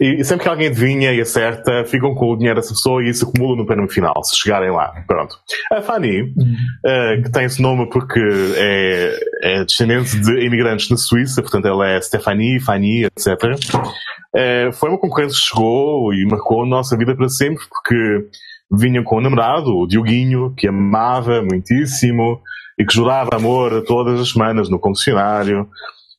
E, 0.00 0.22
sempre 0.24 0.44
que 0.44 0.48
alguém 0.48 0.68
adivinha 0.68 1.12
e 1.12 1.20
acerta, 1.20 1.84
ficam 1.84 2.14
com 2.14 2.32
o 2.32 2.36
dinheiro 2.36 2.60
dessa 2.60 2.72
pessoa 2.72 3.02
e 3.02 3.08
isso 3.08 3.28
acumula 3.28 3.56
no 3.56 3.66
prémio 3.66 3.88
final, 3.88 4.14
se 4.24 4.36
chegarem 4.36 4.70
lá. 4.70 4.92
Pronto. 5.06 5.36
A 5.72 5.82
Fanny, 5.82 6.22
uh, 6.22 7.22
que 7.22 7.30
tem 7.30 7.44
esse 7.44 7.60
nome 7.60 7.88
porque 7.90 8.20
é, 8.56 9.20
é, 9.42 9.64
descendente 9.64 10.18
de 10.18 10.44
imigrantes 10.44 10.88
na 10.88 10.96
Suíça, 10.96 11.42
portanto 11.42 11.66
ela 11.66 11.88
é 11.88 12.00
Stephanie, 12.00 12.60
Fanny, 12.60 13.04
etc. 13.04 13.28
Uh, 13.42 13.92
eh, 14.34 14.72
foi 14.72 14.88
uma 14.88 14.98
concorrente 14.98 15.34
que 15.34 15.40
chegou 15.40 16.14
e 16.14 16.24
marcou 16.24 16.62
a 16.62 16.66
nossa 16.66 16.96
vida 16.96 17.14
para 17.16 17.28
sempre 17.28 17.64
porque 17.68 18.28
vinham 18.72 19.02
com 19.02 19.16
o 19.16 19.20
namorado, 19.20 19.76
o 19.76 19.86
Dioguinho, 19.86 20.54
que 20.56 20.68
amava 20.68 21.42
muitíssimo, 21.42 22.40
e 22.80 22.84
que 22.84 22.94
jurava 22.94 23.36
amor 23.36 23.82
todas 23.82 24.18
as 24.18 24.30
semanas 24.30 24.70
no 24.70 24.78
confessionário. 24.78 25.68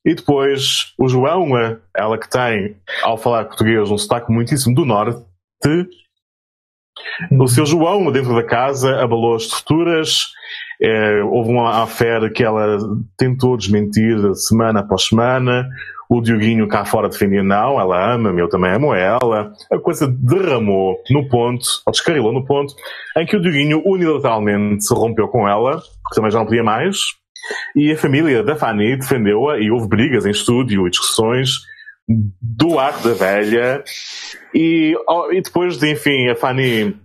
E 0.06 0.16
depois 0.16 0.94
o 0.98 1.08
João, 1.08 1.50
ela 1.96 2.18
que 2.18 2.30
tem, 2.30 2.76
ao 3.04 3.18
falar 3.18 3.46
português, 3.46 3.90
um 3.92 3.98
sotaque 3.98 4.32
muitíssimo 4.32 4.74
do 4.74 4.86
norte, 4.86 5.24
o 7.40 7.48
seu 7.48 7.66
João, 7.66 8.12
dentro 8.12 8.36
da 8.36 8.44
casa, 8.44 9.02
abalou 9.02 9.36
as 9.36 9.44
estruturas. 9.44 10.26
É, 10.82 11.24
houve 11.24 11.52
uma 11.52 11.84
affair 11.84 12.32
que 12.34 12.44
ela 12.44 12.78
tentou 13.18 13.56
desmentir 13.56 14.18
semana 14.36 14.82
após 14.82 15.04
semana. 15.04 15.68
O 16.10 16.20
Dioguinho 16.20 16.68
cá 16.68 16.84
fora 16.84 17.08
defendia 17.08 17.42
não, 17.42 17.80
ela 17.80 18.14
ama-me, 18.14 18.42
eu 18.42 18.50
também 18.50 18.74
amo 18.74 18.94
ela. 18.94 19.54
A 19.72 19.78
coisa 19.80 20.08
derramou 20.08 20.98
no 21.10 21.30
ponto, 21.30 21.66
ou 21.86 21.92
descarrilou 21.92 22.34
no 22.34 22.46
ponto, 22.46 22.74
em 23.18 23.26
que 23.26 23.38
o 23.38 23.42
Dioguinho 23.42 23.82
unilateralmente 23.86 24.86
se 24.86 24.94
rompeu 24.94 25.30
com 25.30 25.48
ela, 25.48 25.78
porque 26.04 26.16
também 26.16 26.32
já 26.32 26.40
não 26.40 26.46
podia 26.46 26.64
mais, 26.64 26.98
e 27.76 27.92
a 27.92 27.98
família 27.98 28.44
da 28.44 28.56
Fanny 28.56 28.98
defendeu-a 28.98 29.60
e 29.60 29.72
houve 29.72 29.88
brigas 29.88 30.26
em 30.26 30.32
estúdio 30.32 30.88
e 30.88 30.90
discussões 30.90 31.52
do 32.08 32.80
arco 32.80 33.08
da 33.08 33.14
velha. 33.14 33.84
E, 34.54 34.94
e 35.32 35.42
depois 35.42 35.78
de, 35.78 35.92
enfim, 35.92 36.30
a 36.30 36.36
Fanny. 36.36 36.96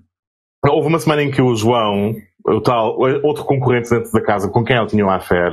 Houve 0.64 0.88
uma 0.88 0.98
semana 0.98 1.22
em 1.22 1.30
que 1.30 1.40
o 1.40 1.54
João, 1.54 2.14
o 2.44 2.60
tal, 2.60 2.98
outro 3.22 3.44
concorrente 3.44 3.90
dentro 3.90 4.10
da 4.10 4.20
casa 4.20 4.48
com 4.48 4.64
quem 4.64 4.74
ela 4.74 4.86
tinha 4.86 5.04
uma 5.04 5.16
affair, 5.16 5.52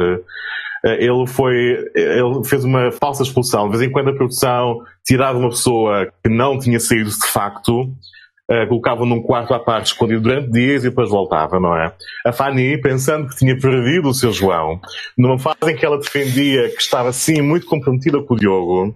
eh, 0.86 1.06
ele 1.06 1.28
foi, 1.28 1.56
ele 1.94 2.44
fez 2.46 2.64
uma 2.64 2.92
falsa 2.92 3.22
expulsão. 3.22 3.70
De 3.70 3.78
vez 3.78 3.90
em 3.90 3.92
quando 3.92 4.10
a 4.10 4.16
produção 4.16 4.80
tirava 5.06 5.38
uma 5.38 5.50
pessoa 5.50 6.12
que 6.24 6.30
não 6.30 6.58
tinha 6.58 6.80
saído 6.80 7.10
de 7.10 7.28
facto, 7.28 7.94
uh, 8.50 8.68
colocava 8.68 9.06
num 9.06 9.22
quarto 9.22 9.54
à 9.54 9.60
parte 9.60 9.88
escondido 9.88 10.22
durante 10.22 10.52
dias 10.52 10.84
e 10.84 10.90
depois 10.90 11.10
voltava, 11.10 11.60
não 11.60 11.76
é? 11.76 11.94
A 12.26 12.32
Fanny, 12.32 12.80
pensando 12.82 13.28
que 13.28 13.38
tinha 13.38 13.58
perdido 13.58 14.10
o 14.10 14.14
seu 14.14 14.32
João, 14.32 14.80
numa 15.18 15.38
fase 15.38 15.72
em 15.72 15.76
que 15.76 15.86
ela 15.86 16.00
defendia 16.00 16.70
que 16.70 16.82
estava 16.82 17.10
assim 17.10 17.42
muito 17.42 17.66
comprometida 17.66 18.22
com 18.22 18.34
o 18.34 18.38
Diogo, 18.38 18.96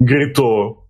gritou 0.00 0.86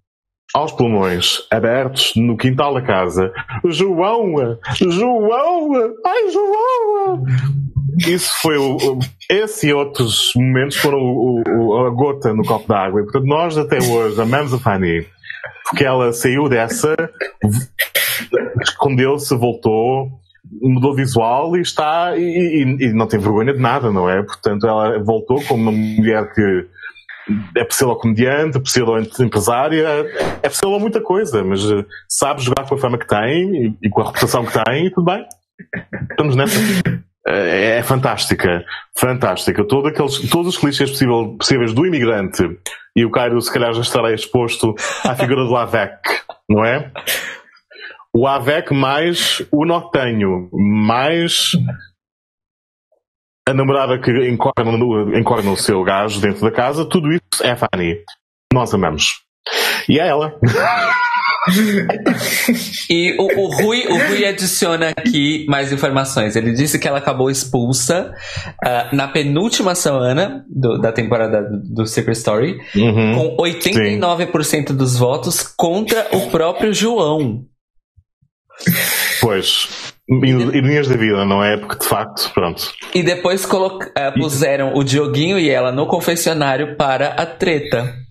aos 0.55 0.73
pulmões, 0.73 1.47
abertos 1.51 2.13
no 2.17 2.37
quintal 2.37 2.75
da 2.75 2.83
casa: 2.83 3.33
João! 3.65 4.59
João! 4.81 5.73
Ai, 6.05 6.31
João! 6.31 7.25
Isso 8.07 8.31
foi 8.43 8.59
o, 8.59 8.77
o, 8.77 8.99
esse 9.31 9.69
e 9.69 9.73
outros 9.73 10.33
momentos 10.37 10.77
foram 10.77 10.99
o, 10.99 11.87
a 11.87 11.91
gota 11.91 12.35
no 12.35 12.45
copo 12.45 12.69
d'água. 12.69 13.03
Portanto, 13.05 13.25
nós 13.25 13.57
até 13.57 13.79
hoje 13.79 14.21
amamos 14.21 14.53
a 14.53 14.59
Fanny 14.59 15.07
porque 15.69 15.85
ela 15.85 16.13
saiu 16.13 16.49
dessa, 16.49 16.95
escondeu-se, 18.63 19.35
voltou, 19.37 20.11
mudou 20.63 20.95
visual 20.95 21.57
e 21.57 21.61
está 21.61 22.17
e, 22.17 22.23
e, 22.23 22.87
e, 22.87 22.93
não 22.93 23.07
tem 23.07 23.19
vergonha 23.19 23.53
de 23.53 23.61
nada, 23.61 23.91
não 23.91 24.09
é? 24.09 24.23
Portanto, 24.23 24.67
ela 24.67 25.03
voltou 25.03 25.43
como 25.45 25.63
uma 25.69 25.73
mulher 25.73 26.33
que 26.33 26.67
é 27.57 27.65
pseudo-comediante, 27.65 28.61
pseudo-empresária, 28.61 30.07
é 30.43 30.49
pseudo 30.49 30.79
muita 30.79 31.01
coisa, 31.01 31.43
mas 31.43 31.61
sabe 32.09 32.43
jogar 32.43 32.69
com 32.69 32.77
a 32.77 32.79
fama 32.79 32.99
que 32.99 33.07
tem 33.07 33.67
e, 33.67 33.77
e 33.83 33.91
com 33.91 34.03
a 34.03 34.07
reputação 34.07 34.45
que 34.45 34.65
tem 34.65 34.87
e 34.87 34.91
tudo 34.91 35.05
bem. 35.05 35.27
Estamos 36.11 36.37
nessa. 36.37 36.61
É, 37.29 37.79
é 37.79 37.83
fantástica, 37.83 38.65
fantástica. 38.97 39.67
Todo 39.67 39.89
aqueles, 39.89 40.31
todos 40.31 40.55
os 40.55 40.59
clichês 40.61 40.91
possível, 40.91 41.35
possíveis 41.37 41.73
do 41.73 41.85
imigrante, 41.85 42.45
e 42.97 43.05
o 43.05 43.11
Cairo 43.11 43.41
se 43.41 43.53
calhar 43.53 43.75
já 43.75 43.83
estará 43.83 44.13
exposto 44.13 44.75
à 45.05 45.15
figura 45.15 45.45
do 45.45 45.55
AVEC, 45.55 46.01
não 46.49 46.65
é? 46.65 46.91
O 48.15 48.27
AVEC 48.27 48.73
mais 48.73 49.47
o 49.53 49.67
Nortenho, 49.67 50.49
mais 50.53 51.53
a 53.47 53.53
namorada 53.53 54.01
que 54.01 54.11
encorna 54.29 54.73
no, 54.73 55.53
o 55.53 55.57
seu 55.57 55.85
gajo 55.85 56.21
dentro 56.21 56.41
da 56.41 56.51
casa, 56.51 56.89
tudo 56.89 57.13
isso 57.13 57.45
é 57.45 57.55
Fanny. 57.55 58.03
Nós 58.53 58.73
amamos. 58.73 59.23
E 59.89 60.01
é 60.01 60.09
ela. 60.09 60.35
e 62.91 63.17
o, 63.19 63.41
o, 63.41 63.47
Rui, 63.55 63.87
o 63.87 64.09
Rui 64.09 64.27
adiciona 64.27 64.91
aqui 64.91 65.47
mais 65.49 65.73
informações. 65.73 66.37
Ele 66.37 66.53
disse 66.53 66.79
que 66.79 66.89
ela 66.89 66.99
acabou 66.99 67.31
expulsa 67.31 68.13
uh, 68.65 68.95
na 68.95 69.09
penúltima 69.09 69.75
semana 69.75 70.45
do, 70.49 70.79
da 70.79 70.93
temporada 70.93 71.43
do, 71.43 71.83
do 71.83 71.87
Secret 71.87 72.17
Story, 72.17 72.59
uhum, 72.75 73.37
com 73.37 73.43
89% 73.43 74.45
sim. 74.45 74.63
dos 74.75 74.97
votos 74.97 75.43
contra 75.43 76.09
o 76.13 76.31
próprio 76.31 76.73
João. 76.75 77.45
Pois. 79.21 79.69
Ironias 80.09 80.89
da 80.89 80.97
vida, 80.97 81.25
não 81.25 81.43
é? 81.43 81.57
Porque 81.57 81.81
de 81.81 81.87
facto, 81.87 82.31
pronto. 82.33 82.73
E 82.95 83.03
depois 83.03 83.45
uh, 83.45 84.19
puseram 84.19 84.75
o 84.75 84.85
Dioguinho 84.85 85.39
e 85.39 85.51
ela 85.51 85.73
no 85.73 85.87
confessionário 85.87 86.77
para 86.77 87.09
a 87.09 87.27
treta. 87.27 88.06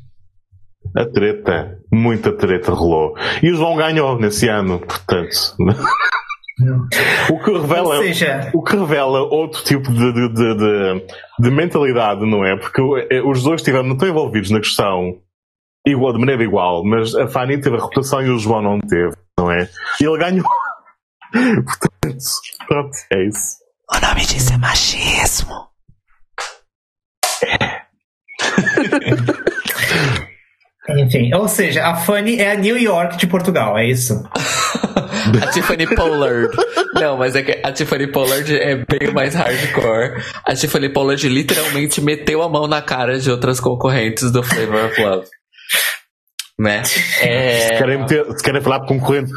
A 0.95 1.05
treta, 1.05 1.77
muita 1.91 2.31
treta 2.31 2.71
rolou. 2.71 3.15
E 3.43 3.51
o 3.51 3.55
João 3.55 3.75
ganhou 3.75 4.17
nesse 4.17 4.47
ano, 4.47 4.79
portanto. 4.79 5.55
o, 7.29 7.43
que 7.43 7.51
revela, 7.51 7.97
seja... 7.97 8.49
o 8.53 8.63
que 8.63 8.77
revela 8.77 9.23
outro 9.23 9.61
tipo 9.63 9.91
de, 9.91 10.13
de, 10.13 10.29
de, 10.33 11.05
de, 11.39 11.51
mentalidade, 11.51 12.25
não 12.25 12.45
é? 12.45 12.57
Porque 12.57 12.81
eh, 13.11 13.21
os 13.21 13.43
dois 13.43 13.59
estiveram 13.59 13.97
tão 13.97 14.07
envolvidos 14.07 14.49
na 14.51 14.59
questão 14.59 15.19
igual, 15.85 16.13
de 16.13 16.19
maneira 16.19 16.43
igual, 16.43 16.81
mas 16.85 17.13
a 17.13 17.27
Fanny 17.27 17.59
teve 17.59 17.75
a 17.75 17.79
reputação 17.81 18.21
e 18.21 18.29
o 18.29 18.39
João 18.39 18.61
não 18.61 18.79
teve, 18.79 19.15
não 19.37 19.51
é? 19.51 19.67
E 19.99 20.05
ele 20.05 20.17
ganhou. 20.17 20.47
portanto, 21.65 22.17
pronto, 22.67 22.97
é 23.11 23.27
isso. 23.27 23.57
O 23.93 23.99
nome 23.99 24.21
disso 24.21 24.53
é 24.53 24.57
machismo. 24.57 25.67
É. 27.43 27.81
Enfim, 30.89 31.33
ou 31.33 31.47
seja, 31.47 31.83
a 31.85 31.95
Fanny 31.95 32.39
é 32.39 32.51
a 32.51 32.55
New 32.55 32.77
York 32.77 33.17
de 33.17 33.25
Portugal, 33.25 33.77
é 33.77 33.87
isso? 33.87 34.23
a 35.41 35.47
Tiffany 35.47 35.87
Pollard. 35.95 36.55
Não, 36.93 37.17
mas 37.17 37.35
é 37.35 37.41
que 37.41 37.59
a 37.63 37.71
Tiffany 37.71 38.07
Pollard 38.07 38.55
é 38.55 38.75
bem 38.75 39.11
mais 39.11 39.33
hardcore. 39.33 40.21
A 40.45 40.53
Tiffany 40.53 40.89
Pollard 40.89 41.27
literalmente 41.27 42.01
meteu 42.01 42.43
a 42.43 42.49
mão 42.49 42.67
na 42.67 42.81
cara 42.81 43.19
de 43.19 43.31
outras 43.31 43.59
concorrentes 43.59 44.31
do 44.31 44.43
Flavor 44.43 44.85
of 44.85 45.01
Love. 45.01 45.27
Né? 46.57 46.83
É... 47.21 47.59
Se, 47.59 47.77
querem 47.77 47.97
meter, 47.99 48.25
se 48.37 48.43
querem 48.43 48.61
falar 48.61 48.79
de 48.79 48.87
concorrente 48.87 49.31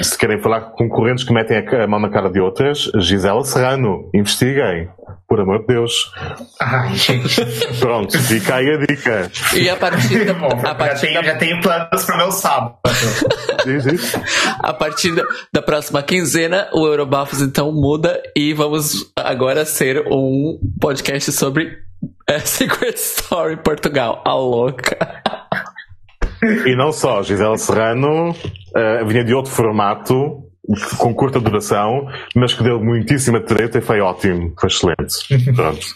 se 0.00 0.16
querem 0.16 0.40
falar 0.40 0.60
com 0.60 0.88
concorrentes 0.88 1.24
que 1.24 1.32
metem 1.32 1.58
a 1.58 1.86
mão 1.86 2.00
na 2.00 2.10
cara 2.10 2.30
de 2.30 2.40
outras, 2.40 2.90
Gisela 2.96 3.44
Serrano, 3.44 4.10
investiguem. 4.14 4.88
Por 5.28 5.40
amor 5.40 5.60
de 5.60 5.66
Deus. 5.68 6.12
Ai, 6.60 6.92
gente. 6.96 7.40
Pronto, 7.78 8.18
fica 8.18 8.56
aí 8.56 8.68
a 8.68 8.78
dica. 8.78 9.30
E 9.54 9.70
a 9.70 9.76
partir 9.76 10.24
da. 10.24 10.32
a 10.68 10.74
partir 10.74 11.12
já, 11.12 11.22
tenho, 11.22 11.22
da... 11.22 11.22
já 11.22 11.36
tenho 11.36 11.60
planos 11.60 12.04
para 12.04 12.14
o 12.16 12.18
meu 12.18 12.32
sábado. 12.32 12.74
Diz. 13.64 14.14
A 14.58 14.72
partir 14.72 15.14
da, 15.14 15.22
da 15.52 15.62
próxima 15.62 16.02
quinzena, 16.02 16.68
o 16.72 16.84
Eurobafos 16.84 17.40
então 17.40 17.70
muda 17.70 18.20
e 18.36 18.52
vamos 18.52 19.12
agora 19.16 19.64
ser 19.64 20.04
um 20.08 20.58
podcast 20.80 21.30
sobre 21.30 21.78
é, 22.28 22.38
Secret 22.42 22.96
Story 22.96 23.56
Portugal. 23.56 24.22
A 24.26 24.34
louca. 24.34 25.22
E 26.42 26.76
não 26.76 26.92
só, 26.92 27.22
Gisela 27.22 27.56
Serrano 27.56 28.30
uh, 28.30 29.06
vinha 29.06 29.24
de 29.24 29.34
outro 29.34 29.52
formato, 29.52 30.42
com 30.98 31.14
curta 31.14 31.40
duração, 31.40 32.06
mas 32.34 32.54
que 32.54 32.62
deu 32.62 32.78
muitíssima 32.78 33.40
treta 33.40 33.78
e 33.78 33.80
foi 33.80 34.00
ótimo, 34.00 34.54
foi 34.58 34.68
excelente. 34.68 35.52
Pronto. 35.54 35.86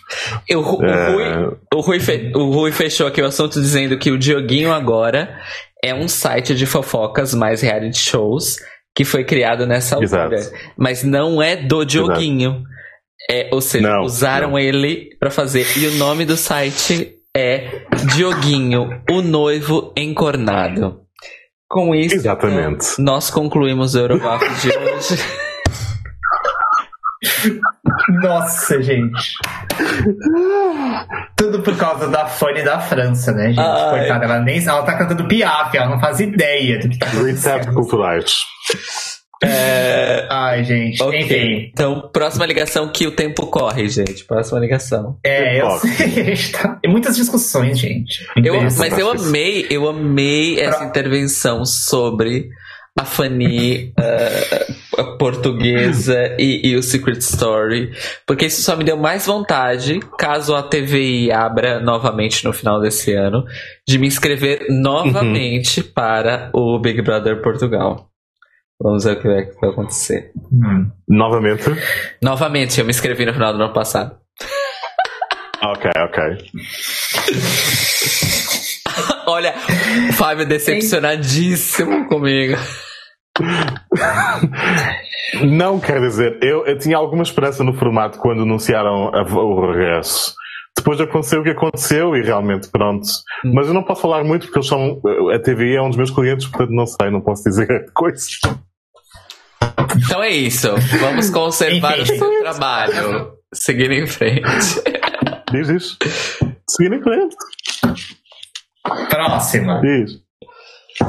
Eu, 0.48 0.60
o, 0.60 0.82
uh... 0.82 1.12
Rui, 1.12 1.58
o, 1.74 1.80
Rui 1.80 2.00
fe, 2.00 2.32
o 2.34 2.50
Rui 2.50 2.72
fechou 2.72 3.06
aqui 3.06 3.22
o 3.22 3.26
assunto 3.26 3.60
dizendo 3.60 3.98
que 3.98 4.10
o 4.10 4.18
Dioguinho 4.18 4.72
agora 4.72 5.38
é 5.82 5.94
um 5.94 6.08
site 6.08 6.54
de 6.54 6.66
fofocas 6.66 7.34
mais 7.34 7.60
reality 7.60 7.98
shows 7.98 8.56
que 8.94 9.04
foi 9.04 9.24
criado 9.24 9.66
nessa 9.66 9.96
altura. 9.96 10.36
Exato. 10.36 10.56
Mas 10.76 11.02
não 11.02 11.42
é 11.42 11.56
do 11.56 11.84
Dioguinho. 11.84 12.64
É, 13.30 13.48
ou 13.52 13.60
seja, 13.60 13.88
não, 13.88 14.02
usaram 14.02 14.50
não. 14.50 14.58
ele 14.58 15.16
para 15.18 15.30
fazer. 15.30 15.66
E 15.78 15.86
o 15.86 15.94
nome 15.94 16.24
do 16.24 16.36
site 16.36 17.14
é 17.36 17.82
Dioguinho, 18.14 19.02
o 19.10 19.20
noivo 19.20 19.92
encornado. 19.96 21.00
Com 21.68 21.92
isso, 21.94 22.14
Exatamente. 22.14 23.00
nós 23.00 23.30
concluímos 23.30 23.96
o 23.96 23.98
Eurobafo 23.98 24.44
de 24.60 24.68
hoje. 24.68 25.24
Nossa, 28.22 28.80
gente. 28.80 29.32
Tudo 31.36 31.62
por 31.62 31.76
causa 31.76 32.06
da 32.08 32.26
Fanny 32.26 32.62
da 32.62 32.78
França, 32.78 33.32
né, 33.32 33.48
gente? 33.48 33.60
Ai. 33.60 33.90
Coitada, 33.98 34.24
ela 34.26 34.40
nem 34.40 34.64
ela 34.64 34.82
tá 34.82 34.96
cantando 34.96 35.26
piaf, 35.26 35.76
ela 35.76 35.90
não 35.90 36.00
faz 36.00 36.20
ideia 36.20 36.78
do 36.78 36.88
que 36.88 36.98
tá 36.98 37.06
acontecendo. 37.06 37.74
culturais. 37.74 38.44
É... 39.44 40.26
Ai, 40.30 40.64
gente. 40.64 41.02
Okay. 41.02 41.20
Enfim. 41.20 41.70
Então, 41.72 42.10
próxima 42.12 42.46
ligação 42.46 42.88
que 42.88 43.06
o 43.06 43.10
tempo 43.10 43.46
corre, 43.46 43.88
gente. 43.88 44.24
Próxima 44.24 44.58
ligação. 44.60 45.16
É, 45.24 45.60
eu 45.60 45.70
sei. 45.78 46.34
Tá... 46.52 46.78
Muitas 46.86 47.16
discussões, 47.16 47.78
gente. 47.78 48.26
Eu, 48.42 48.60
mas 48.62 48.98
eu 48.98 49.10
amei, 49.10 49.66
eu 49.70 49.88
amei 49.88 50.60
essa 50.60 50.78
Pro... 50.78 50.86
intervenção 50.86 51.64
sobre 51.64 52.48
a 52.98 53.04
Fanny 53.04 53.92
uh, 53.98 55.18
portuguesa 55.18 56.36
e, 56.38 56.68
e, 56.68 56.76
o 56.76 56.82
Secret 56.82 57.18
Story, 57.18 57.90
porque 58.24 58.46
isso 58.46 58.62
só 58.62 58.76
me 58.76 58.84
deu 58.84 58.96
mais 58.96 59.26
vontade, 59.26 59.98
caso 60.16 60.54
a 60.54 60.62
TVI 60.62 61.32
abra 61.32 61.80
novamente 61.80 62.44
no 62.44 62.52
final 62.52 62.80
desse 62.80 63.12
ano, 63.12 63.44
de 63.86 63.98
me 63.98 64.06
inscrever 64.06 64.66
novamente 64.70 65.80
uhum. 65.80 65.86
para 65.92 66.50
o 66.52 66.78
Big 66.78 67.02
Brother 67.02 67.42
Portugal. 67.42 68.08
Vamos 68.80 69.04
ver 69.04 69.16
o 69.16 69.20
que 69.20 69.28
vai, 69.28 69.44
vai 69.60 69.70
acontecer. 69.70 70.32
Hum. 70.52 70.90
Novamente? 71.08 71.64
Novamente, 72.22 72.78
eu 72.78 72.84
me 72.84 72.90
inscrevi 72.90 73.24
no 73.24 73.32
final 73.32 73.52
do 73.52 73.62
ano 73.62 73.72
passado. 73.72 74.16
ok, 75.62 75.90
ok. 75.96 76.22
Olha, 79.26 79.54
o 80.08 80.12
Fábio 80.12 80.46
decepcionadíssimo 80.46 82.06
comigo. 82.08 82.56
Não 85.42 85.80
quer 85.80 86.00
dizer, 86.00 86.38
eu, 86.42 86.64
eu, 86.66 86.78
tinha 86.78 86.96
alguma 86.96 87.22
esperança 87.22 87.64
no 87.64 87.74
formato 87.74 88.18
quando 88.18 88.42
anunciaram 88.42 89.10
a, 89.12 89.22
o 89.22 89.72
regresso. 89.72 90.34
Depois 90.76 91.00
aconteceu 91.00 91.40
o 91.40 91.44
que 91.44 91.50
aconteceu 91.50 92.16
e 92.16 92.22
realmente 92.22 92.68
pronto. 92.68 93.06
Hum. 93.44 93.52
Mas 93.54 93.68
eu 93.68 93.74
não 93.74 93.82
posso 93.82 94.02
falar 94.02 94.24
muito 94.24 94.46
porque 94.46 94.58
eles 94.58 94.68
são. 94.68 95.00
A 95.32 95.38
TV 95.38 95.74
é 95.74 95.82
um 95.82 95.88
dos 95.88 95.96
meus 95.96 96.10
clientes, 96.10 96.46
portanto 96.46 96.70
não 96.70 96.86
sei, 96.86 97.10
não 97.10 97.20
posso 97.20 97.44
dizer 97.44 97.90
coisas. 97.94 98.40
Então 99.96 100.22
é 100.22 100.30
isso. 100.30 100.68
Vamos 101.00 101.30
conservar 101.30 101.98
o 101.98 102.06
seu 102.06 102.40
trabalho. 102.40 103.32
Seguir 103.52 103.90
em 103.92 104.06
frente. 104.06 104.42
Diz 105.52 105.68
isso. 105.68 105.96
Seguir 106.68 106.92
em 106.92 107.02
frente. 107.02 107.36
Próxima. 109.08 109.80
Diz. 109.80 110.24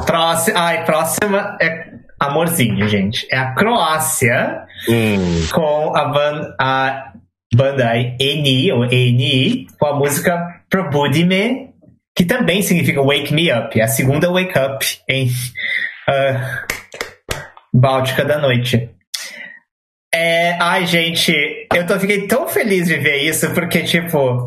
Próxima. 0.06 0.58
Ai, 0.58 0.84
próxima 0.84 1.56
é 1.60 1.90
amorzinho, 2.20 2.88
gente. 2.88 3.26
É 3.30 3.38
a 3.38 3.54
Croácia 3.54 4.64
hum. 4.88 5.46
com 5.52 5.96
a, 5.96 6.04
ban 6.04 6.54
a 6.60 7.12
banda 7.54 7.94
NI, 7.94 8.72
ou 8.72 8.84
NI, 8.84 9.66
com 9.78 9.86
a 9.86 9.96
música 9.96 10.62
Probudi 10.68 11.24
Me, 11.24 11.70
que 12.16 12.24
também 12.24 12.62
significa 12.62 13.02
Wake 13.02 13.32
Me 13.32 13.52
Up. 13.52 13.78
É 13.78 13.84
a 13.84 13.88
segunda 13.88 14.30
Wake 14.30 14.58
Up 14.58 14.84
em 15.08 15.28
uh, 15.28 16.66
Báltica 17.72 18.24
da 18.24 18.38
Noite. 18.38 18.90
É, 20.14 20.52
ai, 20.60 20.86
gente, 20.86 21.32
eu 21.74 21.86
tô, 21.86 21.98
fiquei 22.00 22.26
tão 22.26 22.48
feliz 22.48 22.86
de 22.86 22.96
ver 22.96 23.18
isso, 23.18 23.52
porque, 23.52 23.82
tipo. 23.82 24.46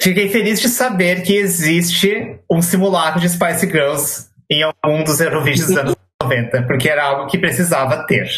Fiquei 0.00 0.28
feliz 0.28 0.60
de 0.60 0.68
saber 0.68 1.22
que 1.22 1.34
existe 1.34 2.38
um 2.50 2.62
simulacro 2.62 3.20
de 3.20 3.28
Spice 3.28 3.66
Girls 3.66 4.28
em 4.50 4.62
algum 4.62 5.02
dos 5.02 5.20
Eurovisions 5.20 5.68
dos 5.68 5.76
anos 5.76 5.96
90, 6.22 6.62
porque 6.62 6.88
era 6.88 7.04
algo 7.04 7.26
que 7.26 7.38
precisava 7.38 8.06
ter. 8.06 8.28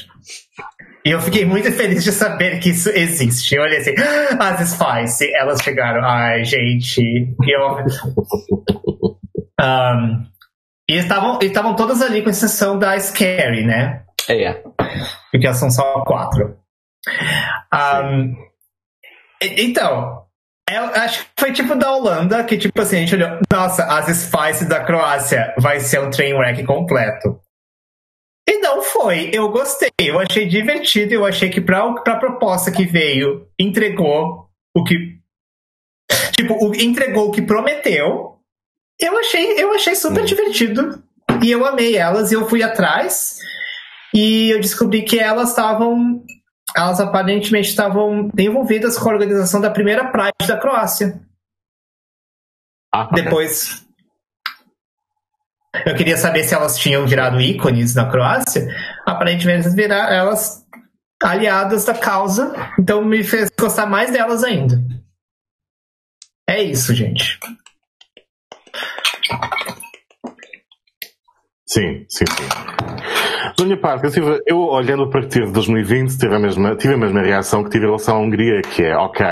E 1.09 1.11
eu 1.11 1.23
fiquei 1.23 1.47
muito 1.47 1.73
feliz 1.73 2.05
de 2.05 2.13
saber 2.13 2.61
que 2.61 2.69
isso 2.69 2.91
existe. 2.91 3.55
Eu 3.55 3.63
olhei 3.63 3.79
assim, 3.79 3.95
ah, 3.97 4.51
as 4.51 4.69
Spice, 4.69 5.35
elas 5.35 5.59
chegaram. 5.63 6.05
Ai, 6.05 6.45
gente. 6.45 7.01
Eu... 7.47 7.79
Um, 9.59 10.27
e 10.87 10.97
estavam, 10.97 11.39
estavam 11.41 11.75
todas 11.75 12.03
ali 12.03 12.21
com 12.21 12.29
exceção 12.29 12.79
da 12.79 13.01
Scary, 13.01 13.65
né? 13.65 14.03
É. 14.29 14.53
Porque 15.33 15.47
elas 15.47 15.57
são 15.57 15.71
só 15.71 16.05
quatro. 16.05 16.59
Um, 17.73 18.37
então, 19.41 20.27
eu 20.71 20.85
acho 20.95 21.25
que 21.25 21.31
foi 21.41 21.53
tipo 21.53 21.75
da 21.75 21.91
Holanda, 21.91 22.45
que 22.45 22.59
tipo 22.59 22.83
assim, 22.83 22.97
a 22.97 23.01
gente 23.01 23.15
olhou, 23.15 23.39
nossa, 23.51 23.83
as 23.85 24.15
Spice 24.15 24.69
da 24.69 24.85
Croácia 24.85 25.55
vai 25.57 25.81
ser 25.81 26.01
um 26.01 26.11
train 26.11 26.35
wreck 26.35 26.63
completo. 26.65 27.41
E 28.49 28.59
não 28.61 28.81
foi. 28.81 29.31
Eu 29.33 29.51
gostei, 29.51 29.91
eu 30.01 30.19
achei 30.19 30.47
divertido, 30.47 31.13
eu 31.13 31.27
achei 31.27 31.51
que 31.51 31.61
pra, 31.61 31.93
pra 31.93 32.17
proposta 32.17 32.73
que 32.73 32.87
veio, 32.87 33.47
entregou 33.59 34.49
o 34.75 34.83
que. 34.83 35.19
Tipo, 36.33 36.55
o, 36.55 36.75
entregou 36.75 37.29
o 37.29 37.31
que 37.31 37.43
prometeu 37.43 38.39
eu 39.01 39.17
achei, 39.17 39.63
eu 39.63 39.73
achei 39.75 39.95
super 39.95 40.23
hum. 40.23 40.27
divertido. 40.27 41.03
E 41.43 41.51
eu 41.51 41.65
amei 41.65 41.97
elas 41.97 42.33
e 42.33 42.35
eu 42.35 42.49
fui 42.49 42.63
atrás. 42.63 43.39
E 44.13 44.51
eu 44.51 44.61
descobri 44.61 45.03
que 45.03 45.19
elas 45.19 45.51
estavam. 45.51 46.25
Elas 46.77 47.01
aparentemente 47.01 47.69
estavam 47.69 48.29
envolvidas 48.37 48.99
com 48.99 49.09
a 49.09 49.13
organização 49.13 49.61
da 49.61 49.71
primeira 49.71 50.11
Pride 50.11 50.47
da 50.47 50.59
Croácia. 50.59 51.21
Ah, 52.93 53.09
Depois. 53.13 53.87
Eu 55.85 55.95
queria 55.95 56.17
saber 56.17 56.45
se 56.45 56.55
elas 56.55 56.79
tinham 56.79 57.07
virado 57.07 57.41
ícones 57.41 57.95
na 57.95 58.09
Croácia. 58.11 58.67
Aparentemente 59.07 59.65
elas 59.65 59.75
viraram 59.75 60.13
elas 60.13 60.65
aliadas 61.23 61.85
da 61.85 61.95
causa. 61.95 62.55
Então 62.79 63.05
me 63.05 63.23
fez 63.23 63.51
gostar 63.59 63.87
mais 63.87 64.11
delas 64.11 64.43
ainda. 64.43 64.81
É 66.49 66.63
isso, 66.63 66.95
gente. 66.95 67.39
Sim, 71.67 72.07
sim, 72.09 72.25
sim. 72.25 72.49
Da 73.59 73.65
minha 73.65 73.77
parte, 73.77 74.05
eu, 74.05 74.11
tive, 74.11 74.43
eu 74.47 74.59
olhando 74.59 75.11
para 75.11 75.27
ti 75.27 75.41
de 75.41 75.53
2020, 75.53 76.17
tive 76.17 76.35
a, 76.35 76.39
mesma, 76.39 76.77
tive 76.77 76.95
a 76.95 76.97
mesma 76.97 77.21
reação 77.21 77.63
que 77.63 77.71
tive 77.71 77.85
em 77.85 77.89
relação 77.89 78.17
à 78.17 78.21
Hungria, 78.21 78.63
que 78.63 78.83
é, 78.83 78.97
ok, 78.97 79.27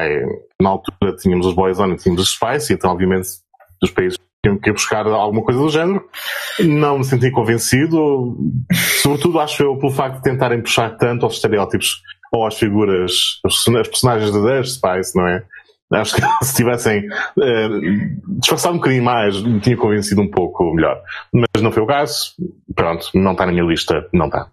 na 0.60 0.70
altura 0.70 1.16
tínhamos 1.16 1.46
os 1.46 1.54
Boyzone 1.54 1.94
e 1.94 1.96
tínhamos 1.96 2.22
os 2.22 2.30
Spice, 2.34 2.74
então 2.74 2.90
obviamente 2.90 3.28
os 3.82 3.90
países 3.90 4.18
tinham 4.44 4.58
que 4.58 4.72
buscar 4.72 5.06
alguma 5.06 5.42
coisa 5.42 5.60
do 5.60 5.68
género. 5.68 6.04
Não 6.60 6.98
me 6.98 7.04
senti 7.04 7.30
convencido, 7.30 8.36
sobretudo 9.02 9.40
acho 9.40 9.62
eu 9.62 9.76
pelo 9.78 9.92
facto 9.92 10.16
de 10.16 10.22
tentarem 10.22 10.62
puxar 10.62 10.96
tanto 10.96 11.24
aos 11.24 11.34
estereótipos 11.34 12.00
ou 12.32 12.46
às 12.46 12.58
figuras, 12.58 13.40
as 13.44 13.88
personagens 13.88 14.32
das 14.32 14.74
Spice, 14.74 15.16
não 15.16 15.26
é? 15.26 15.44
Acho 15.92 16.16
que 16.16 16.22
se 16.44 16.56
tivessem 16.56 17.06
uh, 17.06 18.40
disfarçado 18.40 18.74
um 18.74 18.78
bocadinho 18.78 19.04
mais, 19.04 19.40
me 19.42 19.60
tinha 19.60 19.76
convencido 19.76 20.20
um 20.20 20.30
pouco 20.30 20.74
melhor. 20.74 21.00
Mas 21.32 21.62
não 21.62 21.70
foi 21.70 21.82
o 21.82 21.86
caso. 21.86 22.32
Pronto, 22.74 23.08
não 23.14 23.32
está 23.32 23.46
na 23.46 23.52
minha 23.52 23.64
lista, 23.64 24.08
não 24.12 24.26
está. 24.26 24.48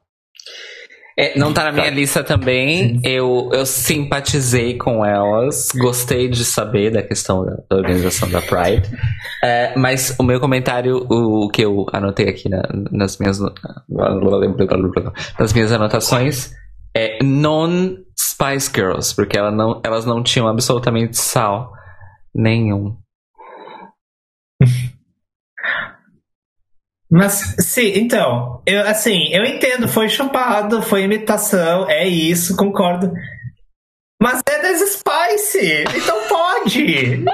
É, 1.18 1.38
não 1.38 1.54
tá 1.54 1.66
na 1.66 1.72
minha 1.72 1.86
tá. 1.86 1.92
lista 1.92 2.24
também. 2.24 3.00
Eu, 3.04 3.50
eu 3.54 3.66
simpatizei 3.66 4.78
com 4.78 5.06
elas. 5.06 5.70
Gostei 5.76 6.28
de 6.28 6.44
saber 6.44 6.92
da 6.92 7.04
questão 7.04 7.46
da, 7.46 7.58
da 7.70 7.76
organização 7.78 8.30
da 8.30 8.42
Pride. 8.42 8.90
É, 9.44 9.78
mas 9.78 10.16
o 10.20 10.24
meu 10.24 10.40
comentário, 10.40 11.06
o, 11.10 11.46
o, 11.46 11.50
que 11.50 11.64
eu 11.64 11.86
anotei 11.94 12.30
aqui 12.30 12.50
na, 12.50 12.64
nas 12.92 13.18
minhas 13.18 13.40
nas 15.38 15.54
minhas 15.54 15.72
anotações 15.72 16.52
é 16.96 17.24
non 17.24 17.98
Spice 18.18 18.72
Girls, 18.74 19.16
porque 19.16 19.38
ela 19.38 19.52
não, 19.52 19.82
elas 19.84 20.06
não 20.06 20.24
tinham 20.24 20.48
absolutamente 20.48 21.18
sal 21.18 21.74
nenhum. 22.34 22.96
Mas, 27.14 27.56
sim, 27.60 27.94
então, 27.96 28.60
eu, 28.66 28.88
assim, 28.88 29.28
eu 29.32 29.46
entendo, 29.46 29.88
foi 29.88 30.10
chupado, 30.10 30.82
foi 30.82 31.04
imitação, 31.04 31.88
é 31.88 32.08
isso, 32.08 32.58
concordo. 32.58 33.14
Mas 34.20 34.42
é 34.50 34.60
das 34.64 34.80
Spice, 34.94 35.84
então 35.96 36.28
pode. 36.28 37.24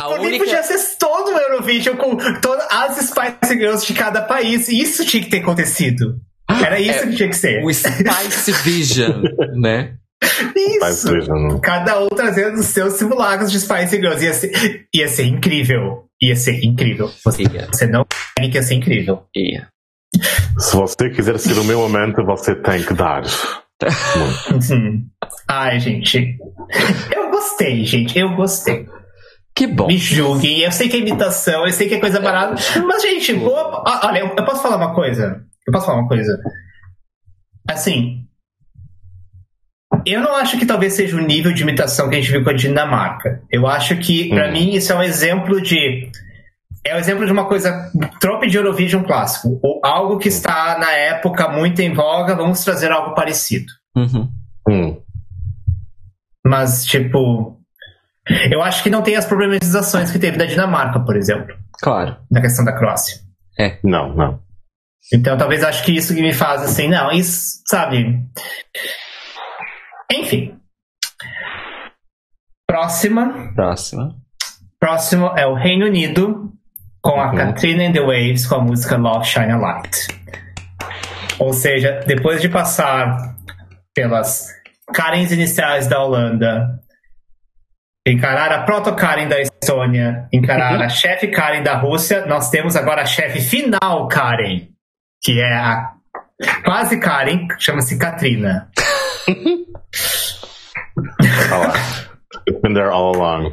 A 0.00 0.08
única... 0.08 0.38
podia 0.38 0.62
ser 0.62 0.78
todo 0.98 1.34
o 1.34 1.38
Eurovision 1.38 1.96
com 1.96 2.16
todas 2.40 2.66
as 2.70 2.96
Spice 2.96 3.58
Girls 3.58 3.86
de 3.86 3.92
cada 3.92 4.22
país. 4.22 4.68
Isso 4.68 5.04
tinha 5.04 5.22
que 5.22 5.28
ter 5.28 5.40
acontecido. 5.40 6.18
Era 6.48 6.80
isso 6.80 7.00
é, 7.00 7.06
que 7.08 7.16
tinha 7.16 7.28
que 7.28 7.36
ser. 7.36 7.62
O 7.62 7.72
Spice 7.72 8.52
Vision, 8.62 9.22
né? 9.60 9.96
Isso. 10.54 11.08
Cada 11.62 12.02
um 12.02 12.08
trazendo 12.08 12.58
os 12.58 12.66
seus 12.66 12.94
simulacros 12.94 13.50
de 13.50 13.60
Spice 13.60 13.96
Girls. 13.96 14.24
Ia 14.24 14.32
ser, 14.32 14.88
ia 14.94 15.08
ser 15.08 15.24
incrível. 15.24 16.06
Ia 16.20 16.36
ser 16.36 16.64
incrível. 16.64 17.10
Você, 17.24 17.42
ia. 17.42 17.66
você 17.66 17.86
não 17.86 18.04
quer 18.36 18.48
que 18.48 18.56
ia 18.56 18.62
ser 18.62 18.74
incrível. 18.74 19.24
Ia. 19.34 19.68
Se 20.58 20.74
você 20.74 21.10
quiser 21.10 21.38
ser 21.38 21.58
o 21.58 21.64
meu 21.64 21.84
amante, 21.84 22.22
você 22.22 22.54
tem 22.54 22.82
que 22.82 22.94
dar. 22.94 23.22
Ai, 25.48 25.78
gente. 25.78 26.38
Eu 27.14 27.30
gostei, 27.30 27.84
gente. 27.84 28.18
Eu 28.18 28.34
gostei. 28.34 28.88
Que 29.54 29.66
bom. 29.66 29.86
Me 29.86 29.98
julguem. 29.98 30.60
Eu 30.60 30.72
sei 30.72 30.88
que 30.88 30.96
é 30.96 31.00
imitação, 31.00 31.66
eu 31.66 31.72
sei 31.72 31.88
que 31.88 31.94
é 31.94 32.00
coisa 32.00 32.20
barata. 32.20 32.56
Mas, 32.86 33.02
gente, 33.02 33.34
boa. 33.34 33.82
Olha, 34.04 34.20
eu 34.20 34.44
posso 34.44 34.62
falar 34.62 34.76
uma 34.76 34.94
coisa? 34.94 35.44
Eu 35.66 35.72
posso 35.72 35.86
falar 35.86 36.00
uma 36.00 36.08
coisa? 36.08 36.38
Assim. 37.68 38.25
Eu 40.06 40.20
não 40.20 40.36
acho 40.36 40.56
que 40.56 40.64
talvez 40.64 40.92
seja 40.92 41.16
o 41.16 41.20
nível 41.20 41.52
de 41.52 41.64
imitação 41.64 42.08
que 42.08 42.14
a 42.14 42.20
gente 42.20 42.30
viu 42.30 42.44
com 42.44 42.50
a 42.50 42.52
Dinamarca. 42.52 43.42
Eu 43.50 43.66
acho 43.66 43.96
que, 43.96 44.28
para 44.28 44.48
hum. 44.48 44.52
mim, 44.52 44.74
isso 44.74 44.92
é 44.92 44.96
um 44.96 45.02
exemplo 45.02 45.60
de. 45.60 46.08
É 46.84 46.94
um 46.94 46.98
exemplo 46.98 47.26
de 47.26 47.32
uma 47.32 47.46
coisa. 47.46 47.90
Trope 48.20 48.46
de 48.46 48.56
Eurovision 48.56 49.02
clássico. 49.02 49.58
Ou 49.60 49.80
algo 49.84 50.16
que 50.16 50.28
está 50.28 50.78
na 50.78 50.92
época 50.92 51.48
muito 51.48 51.82
em 51.82 51.92
voga, 51.92 52.36
vamos 52.36 52.62
trazer 52.62 52.92
algo 52.92 53.16
parecido. 53.16 53.66
Uhum. 53.96 54.30
Hum. 54.68 55.02
Mas, 56.46 56.84
tipo. 56.84 57.60
Eu 58.50 58.62
acho 58.62 58.84
que 58.84 58.90
não 58.90 59.02
tem 59.02 59.16
as 59.16 59.24
problematizações 59.24 60.10
que 60.12 60.18
teve 60.20 60.36
da 60.36 60.46
Dinamarca, 60.46 61.00
por 61.00 61.16
exemplo. 61.16 61.56
Claro. 61.80 62.16
Na 62.30 62.40
questão 62.40 62.64
da 62.64 62.72
Croácia. 62.72 63.18
É. 63.58 63.78
Não, 63.82 64.14
não. 64.14 64.40
Então 65.12 65.36
talvez 65.38 65.62
acho 65.62 65.84
que 65.84 65.92
isso 65.92 66.14
que 66.14 66.20
me 66.20 66.32
faz 66.32 66.62
assim, 66.62 66.88
não, 66.88 67.12
isso, 67.12 67.62
sabe? 67.68 68.20
Enfim. 70.12 70.58
Próxima. 72.66 73.52
Próxima. 73.54 74.16
Próximo 74.78 75.32
é 75.36 75.46
o 75.46 75.54
Reino 75.54 75.86
Unido, 75.86 76.52
com 77.00 77.20
a 77.20 77.30
uhum. 77.30 77.36
Katrina 77.36 77.84
and 77.84 77.92
the 77.92 78.00
Waves, 78.00 78.46
com 78.46 78.56
a 78.56 78.60
música 78.60 78.96
Love 78.96 79.26
Shine 79.26 79.52
a 79.52 79.56
Light. 79.56 80.08
Ou 81.38 81.52
seja, 81.52 82.00
depois 82.06 82.40
de 82.40 82.48
passar 82.48 83.36
pelas 83.94 84.48
Karens 84.94 85.32
iniciais 85.32 85.86
da 85.86 86.02
Holanda, 86.02 86.80
encarar 88.06 88.52
a 88.52 88.62
proto-Karen 88.62 89.28
da 89.28 89.40
Estônia, 89.40 90.28
encarar 90.32 90.76
uhum. 90.76 90.82
a 90.82 90.88
chefe 90.88 91.28
Karen 91.28 91.62
da 91.62 91.76
Rússia, 91.76 92.26
nós 92.26 92.50
temos 92.50 92.76
agora 92.76 93.02
a 93.02 93.06
chefe 93.06 93.40
final 93.40 94.08
Karen 94.08 94.76
que 95.26 95.40
é 95.40 95.54
a 95.54 95.92
quase 96.64 97.00
Karen, 97.00 97.48
chama-se 97.58 97.98
Katrina. 97.98 98.70
It's 102.46 102.60
been 102.62 102.74
there 102.74 102.90
all 102.90 103.14
along. 103.16 103.52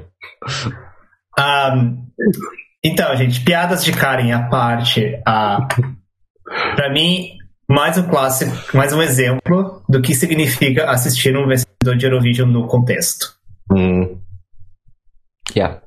Um, 1.37 2.07
então, 2.83 3.15
gente, 3.15 3.43
piadas 3.43 3.83
de 3.83 3.91
Karen 3.91 4.31
à 4.31 4.43
parte. 4.49 5.19
Uh, 5.27 5.65
para 6.75 6.91
mim, 6.91 7.37
mais 7.67 7.97
um 7.97 8.03
clássico, 8.03 8.51
mais 8.75 8.93
um 8.93 9.01
exemplo 9.01 9.81
do 9.89 10.01
que 10.01 10.13
significa 10.13 10.89
assistir 10.89 11.35
um 11.35 11.47
vencedor 11.47 11.97
de 11.97 12.05
Eurovision 12.05 12.49
no 12.49 12.67
contexto. 12.67 13.33
Mm. 13.71 14.17
Yeah. 15.55 15.81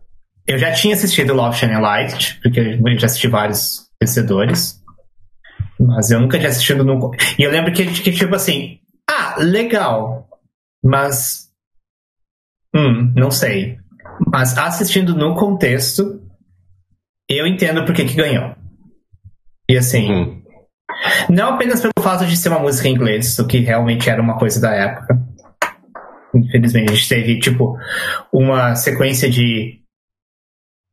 Eu 0.47 0.59
já 0.59 0.73
tinha 0.73 0.95
assistido 0.95 1.35
Love 1.35 1.57
Shining 1.57 1.81
Light, 1.81 2.39
porque 2.43 2.61
eu 2.61 2.99
já 2.99 3.07
assisti 3.07 3.29
vários 3.29 3.87
vencedores. 4.01 4.81
Mas 5.79 6.11
eu 6.11 6.21
nunca 6.21 6.39
tinha 6.39 6.51
assistido 6.51 6.85
no. 6.85 7.11
E 7.39 7.43
eu 7.43 7.51
lembro 7.51 7.73
que, 7.73 7.85
que 7.85 8.13
tipo 8.13 8.35
assim, 8.35 8.79
legal. 9.39 10.29
Mas. 10.85 11.51
Hum, 12.75 13.13
não 13.17 13.31
sei. 13.31 13.79
Mas 14.33 14.57
assistindo 14.57 15.15
no 15.15 15.35
contexto, 15.35 16.23
eu 17.29 17.47
entendo 17.47 17.85
por 17.85 17.95
que, 17.95 18.05
que 18.05 18.15
ganhou. 18.15 18.55
E 19.69 19.77
assim. 19.77 20.11
Hum. 20.11 20.43
Não 21.29 21.55
apenas 21.55 21.81
pelo 21.81 21.93
fato 22.01 22.25
de 22.25 22.37
ser 22.37 22.49
uma 22.49 22.61
música 22.61 22.89
em 22.89 22.95
inglês, 22.95 23.39
o 23.39 23.47
que 23.47 23.59
realmente 23.59 24.09
era 24.09 24.23
uma 24.23 24.39
coisa 24.39 24.61
da 24.61 24.73
época. 24.73 25.21
Infelizmente, 26.35 26.91
a 26.91 26.95
gente 26.95 27.09
teve, 27.09 27.39
tipo, 27.39 27.77
uma 28.33 28.75
sequência 28.75 29.29
de 29.29 29.83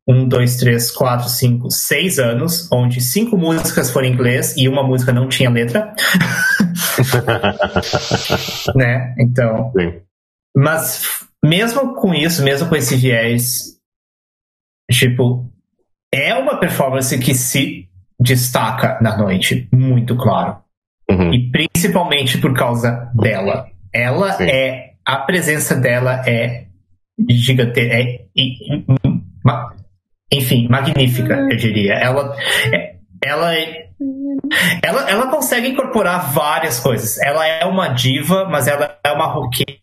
um, 0.08 0.28
dois, 0.28 0.58
três, 0.58 0.92
quatro, 0.92 1.30
cinco, 1.30 1.70
seis 1.72 2.20
anos, 2.20 2.68
onde 2.72 3.00
cinco 3.00 3.38
músicas 3.38 3.90
foram 3.90 4.08
em 4.08 4.14
inglês 4.14 4.56
e 4.58 4.68
uma 4.68 4.84
música 4.84 5.14
não 5.14 5.30
tinha 5.30 5.50
letra. 5.50 5.94
né? 8.76 9.16
Então. 9.18 9.72
Sim. 9.78 10.02
Mas 10.56 11.28
mesmo 11.44 11.96
com 11.96 12.14
isso, 12.14 12.44
mesmo 12.44 12.70
com 12.70 12.76
esse 12.76 12.96
viés, 12.96 13.80
tipo, 14.92 15.50
é 16.14 16.34
uma 16.36 16.60
performance 16.60 17.18
que 17.20 17.34
se 17.34 17.90
destaca 18.20 19.00
na 19.02 19.18
noite, 19.18 19.68
muito 19.72 20.16
claro. 20.16 20.58
Uhum. 21.10 21.34
E 21.34 21.52
principalmente 21.52 22.38
por 22.38 22.54
causa 22.54 23.12
dela. 23.14 23.68
Ela 23.92 24.34
Sim. 24.34 24.46
é. 24.46 24.94
A 25.06 25.18
presença 25.18 25.76
dela 25.76 26.24
é 26.26 26.68
gigante. 27.30 27.80
É, 27.82 28.26
enfim, 30.32 30.68
magnífica, 30.70 31.34
eu 31.52 31.58
diria. 31.58 31.94
Ela, 31.94 32.36
ela, 33.24 33.54
ela, 34.84 35.10
ela 35.10 35.28
consegue 35.28 35.68
incorporar 35.68 36.34
várias 36.34 36.80
coisas. 36.80 37.18
Ela 37.20 37.46
é 37.48 37.66
uma 37.66 37.90
diva, 37.90 38.46
mas 38.50 38.68
ela 38.68 38.98
é 39.04 39.12
uma 39.12 39.28
roqueira. 39.28 39.80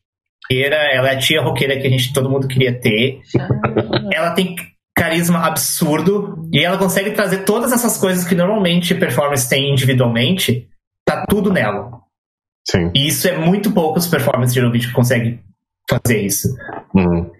Ela 0.51 1.10
é 1.10 1.15
a 1.15 1.19
tia 1.19 1.41
roqueira 1.41 1.78
que 1.78 1.86
a 1.86 1.91
gente 1.91 2.12
todo 2.12 2.31
mundo 2.31 2.49
queria 2.49 2.78
ter. 2.78 3.20
Ela 4.12 4.33
tem 4.33 4.57
carisma 4.94 5.47
absurdo 5.47 6.49
e 6.52 6.62
ela 6.62 6.77
consegue 6.77 7.12
trazer 7.12 7.44
todas 7.44 7.73
essas 7.73 7.97
coisas 7.97 8.27
que 8.27 8.35
normalmente 8.35 8.94
performance 8.94 9.49
tem 9.49 9.73
individualmente. 9.73 10.69
Tá 11.07 11.25
tudo 11.28 11.52
nela. 11.52 12.01
Sim. 12.69 12.91
E 12.94 13.09
isso 13.09 13.27
é 13.27 13.36
muito 13.36 13.73
poucos 13.73 14.07
performances 14.07 14.52
de 14.52 14.60
Eurovision 14.60 14.91
que 14.91 14.94
conseguem 14.94 15.41
fazer 15.89 16.20
isso. 16.20 16.49
Uhum. 16.94 17.31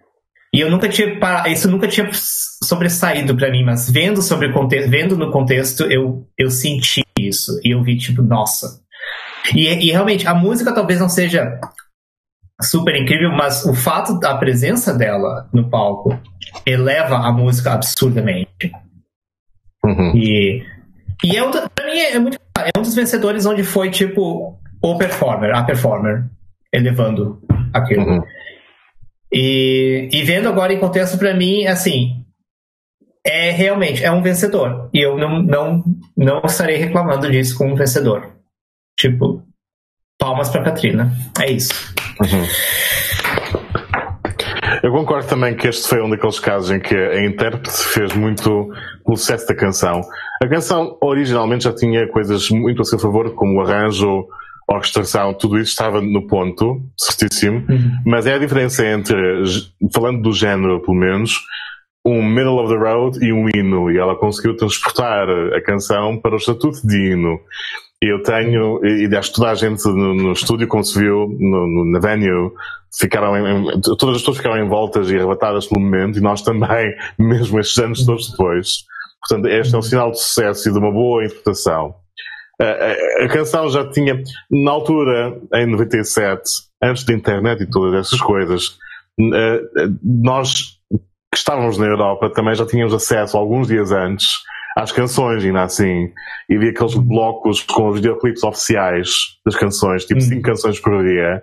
E 0.53 0.61
eu 0.61 0.71
nunca 0.71 0.89
tinha 0.89 1.17
isso 1.47 1.71
nunca 1.71 1.87
tinha 1.87 2.11
sobressaído 2.13 3.37
para 3.37 3.51
mim, 3.51 3.65
mas 3.65 3.89
vendo 3.89 4.21
sobre 4.21 4.49
o 4.49 4.53
contexto, 4.53 4.91
vendo 4.91 5.17
no 5.17 5.31
contexto, 5.31 5.85
eu, 5.85 6.27
eu 6.37 6.51
senti 6.51 7.03
isso 7.19 7.61
e 7.65 7.75
eu 7.75 7.83
vi 7.83 7.97
tipo, 7.97 8.21
nossa. 8.23 8.81
E, 9.55 9.67
e 9.69 9.91
realmente 9.93 10.27
a 10.27 10.35
música 10.35 10.75
talvez 10.75 10.99
não 10.99 11.09
seja 11.09 11.59
super 12.61 12.95
incrível, 12.97 13.31
mas 13.31 13.65
o 13.65 13.75
fato 13.75 14.19
da 14.19 14.37
presença 14.37 14.93
dela 14.93 15.49
no 15.53 15.71
palco 15.71 16.19
eleva 16.67 17.17
a 17.17 17.33
música 17.33 17.73
absurdamente. 17.73 18.73
Uhum. 19.85 20.13
E, 20.15 20.65
e 21.25 21.37
é 21.37 21.45
um, 21.45 21.51
pra 21.51 21.87
mim 21.87 21.99
é, 21.99 22.19
muito 22.19 22.39
é 22.59 22.79
um 22.79 22.83
dos 22.83 22.95
vencedores 22.95 23.47
onde 23.47 23.63
foi 23.63 23.91
tipo 23.91 24.59
o 24.83 24.99
performer, 24.99 25.55
a 25.55 25.63
performer 25.63 26.25
elevando 26.73 27.41
aquilo. 27.73 28.05
Uhum. 28.05 28.23
E, 29.33 30.09
e 30.13 30.23
vendo 30.23 30.49
agora 30.49 30.73
em 30.73 30.81
contexto, 30.81 31.19
para 31.19 31.35
mim, 31.35 31.67
assim, 31.67 32.25
é 33.25 33.51
realmente 33.51 34.05
é 34.05 34.11
um 34.11 34.23
vencedor. 34.23 34.91
E 34.93 35.01
eu 35.05 35.17
não, 35.17 35.43
não, 35.43 35.85
não 36.17 36.43
estarei 36.45 36.77
reclamando 36.77 37.31
disso 37.31 37.57
como 37.57 37.73
um 37.73 37.77
vencedor. 37.77 38.33
Tipo, 38.99 39.43
palmas 40.19 40.49
para 40.49 40.65
Katrina. 40.65 41.13
É 41.41 41.51
isso. 41.51 41.73
Uhum. 42.21 42.47
Eu 44.83 44.93
concordo 44.93 45.29
também 45.29 45.55
que 45.55 45.69
este 45.69 45.87
foi 45.87 46.03
um 46.03 46.09
daqueles 46.09 46.41
casos 46.41 46.71
em 46.71 46.81
que 46.81 46.95
a 46.95 47.25
intérprete 47.25 47.71
fez 47.71 48.15
muito 48.15 48.69
pelo 49.05 49.17
sucesso 49.17 49.47
da 49.47 49.55
canção. 49.55 50.01
A 50.43 50.49
canção 50.49 50.97
originalmente 51.03 51.65
já 51.65 51.75
tinha 51.75 52.09
coisas 52.09 52.49
muito 52.49 52.81
a 52.81 52.85
seu 52.85 52.99
favor, 52.99 53.35
como 53.35 53.59
o 53.59 53.61
arranjo, 53.61 54.27
orquestração, 54.77 55.35
tudo 55.35 55.59
isso 55.59 55.71
estava 55.71 56.01
no 56.01 56.27
ponto, 56.27 56.81
certíssimo. 56.97 57.65
Uhum. 57.69 57.93
Mas 58.07 58.27
é 58.27 58.35
a 58.35 58.39
diferença 58.39 58.87
entre, 58.87 59.17
falando 59.93 60.23
do 60.23 60.33
género 60.33 60.81
pelo 60.81 60.97
menos, 60.97 61.41
um 62.05 62.23
middle 62.23 62.59
of 62.59 62.73
the 62.73 62.79
road 62.79 63.25
e 63.25 63.33
um 63.33 63.49
hino. 63.49 63.91
E 63.91 63.99
ela 63.99 64.17
conseguiu 64.17 64.57
transportar 64.57 65.29
a 65.29 65.63
canção 65.63 66.19
para 66.19 66.35
o 66.35 66.37
estatuto 66.37 66.87
de 66.87 67.13
hino. 67.13 67.41
Eu 68.03 68.23
tenho, 68.23 68.81
e 68.85 69.15
acho 69.15 69.29
que 69.29 69.37
toda 69.37 69.51
a 69.51 69.55
gente 69.55 69.85
no, 69.87 70.15
no 70.15 70.33
estúdio, 70.33 70.67
como 70.67 70.83
se 70.83 70.99
viu 70.99 71.29
no, 71.39 71.67
no, 71.67 71.93
na 71.93 71.99
venue, 71.99 72.51
ficaram 72.99 73.37
em, 73.37 73.81
todas 73.81 74.17
as 74.17 74.23
pessoas 74.23 74.39
ficaram 74.39 74.65
envoltas 74.65 75.11
e 75.11 75.17
arrebatadas 75.17 75.67
pelo 75.67 75.83
momento, 75.83 76.19
e 76.19 76.23
nós 76.23 76.41
também, 76.41 76.95
mesmo 77.19 77.61
estes 77.61 77.79
anos 77.79 78.07
todos 78.07 78.31
depois. 78.31 78.87
Portanto, 79.21 79.49
este 79.49 79.75
é 79.75 79.79
um 79.79 79.83
sinal 79.83 80.11
de 80.11 80.19
sucesso 80.19 80.69
e 80.69 80.73
de 80.73 80.79
uma 80.79 80.91
boa 80.91 81.25
interpretação. 81.25 81.95
A, 82.61 83.29
canção 83.29 83.71
já 83.71 83.89
tinha, 83.91 84.23
na 84.51 84.71
altura, 84.71 85.41
em 85.55 85.67
97, 85.67 86.43
antes 86.83 87.05
da 87.05 87.15
internet 87.15 87.63
e 87.63 87.71
todas 87.71 88.07
essas 88.07 88.21
coisas, 88.21 88.77
nós 90.03 90.79
que 91.33 91.39
estávamos 91.39 91.79
na 91.79 91.87
Europa 91.87 92.29
também 92.31 92.55
já 92.55 92.67
tínhamos 92.67 92.93
acesso 92.93 93.37
alguns 93.37 93.69
dias 93.69 93.93
antes 93.93 94.27
às 94.77 94.93
canções, 94.93 95.45
ainda 95.45 95.63
assim. 95.63 96.13
E 96.49 96.59
vi 96.59 96.69
aqueles 96.69 96.95
blocos 96.95 97.63
com 97.63 97.89
os 97.89 97.97
videoclipes 97.97 98.43
oficiais 98.43 99.11
das 99.45 99.57
canções, 99.57 100.05
tipo 100.05 100.21
5 100.21 100.39
hum. 100.39 100.43
canções 100.43 100.81
por 100.81 101.03
dia, 101.05 101.43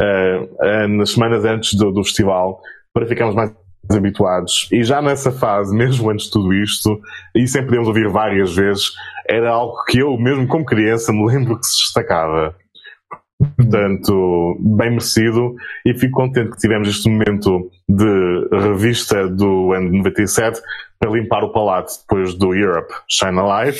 uh, 0.00 0.88
nas 0.88 1.10
semanas 1.10 1.44
antes 1.44 1.74
do, 1.74 1.92
do, 1.92 2.02
festival, 2.04 2.60
para 2.92 3.06
ficarmos 3.06 3.34
mais 3.34 3.52
habituados. 3.90 4.68
E 4.72 4.82
já 4.82 5.02
nessa 5.02 5.30
fase, 5.30 5.74
mesmo 5.76 6.10
antes 6.10 6.26
de 6.26 6.32
tudo 6.32 6.54
isto, 6.54 6.98
e 7.34 7.46
sem 7.46 7.64
podermos 7.64 7.88
ouvir 7.88 8.08
várias 8.08 8.54
vezes, 8.54 8.92
era 9.28 9.50
algo 9.50 9.84
que 9.84 9.98
eu, 9.98 10.16
mesmo 10.16 10.46
como 10.46 10.64
criança, 10.64 11.12
me 11.12 11.26
lembro 11.26 11.58
que 11.58 11.66
se 11.66 11.84
destacava. 11.84 12.54
Portanto, 13.38 14.56
bem 14.78 14.90
merecido 14.90 15.54
e 15.84 15.92
fico 15.92 16.12
contente 16.12 16.52
que 16.52 16.56
tivemos 16.56 16.88
este 16.88 17.08
momento 17.10 17.70
de 17.86 18.48
revista 18.50 19.28
do 19.28 19.72
ano 19.74 19.92
97 19.98 20.60
para 20.98 21.10
limpar 21.10 21.44
o 21.44 21.52
palato 21.52 21.92
depois 22.00 22.34
do 22.34 22.54
Europe 22.54 22.92
Shine 23.08 23.38
a 23.38 23.42
Light. 23.42 23.78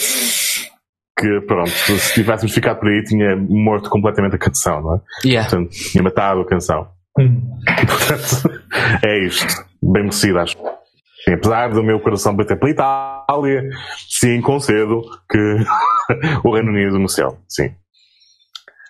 Que 1.18 1.40
pronto, 1.46 1.70
se 1.70 2.12
tivéssemos 2.12 2.52
ficado 2.52 2.78
por 2.78 2.88
aí 2.88 3.02
tinha 3.02 3.34
morto 3.34 3.88
completamente 3.88 4.36
a 4.36 4.38
canção, 4.38 4.82
não 4.82 4.96
é? 4.96 5.00
Yeah. 5.24 5.48
Portanto, 5.48 5.70
tinha 5.70 6.02
matado 6.02 6.40
a 6.42 6.46
canção. 6.46 6.88
Hum. 7.18 7.40
Portanto, 7.64 8.62
é 9.02 9.26
isto. 9.26 9.64
Bem 9.82 10.02
merecido, 10.02 10.38
acho. 10.38 10.54
Apesar 11.28 11.70
do 11.70 11.82
meu 11.82 11.98
coração 12.00 12.34
bater 12.34 12.58
pela 12.58 12.70
Itália, 12.70 13.68
sim, 14.08 14.40
concedo 14.40 15.02
que 15.28 15.38
o 16.44 16.54
Reino 16.54 16.70
Unido 16.70 16.98
no 16.98 17.08
céu. 17.08 17.38
Sim. 17.48 17.74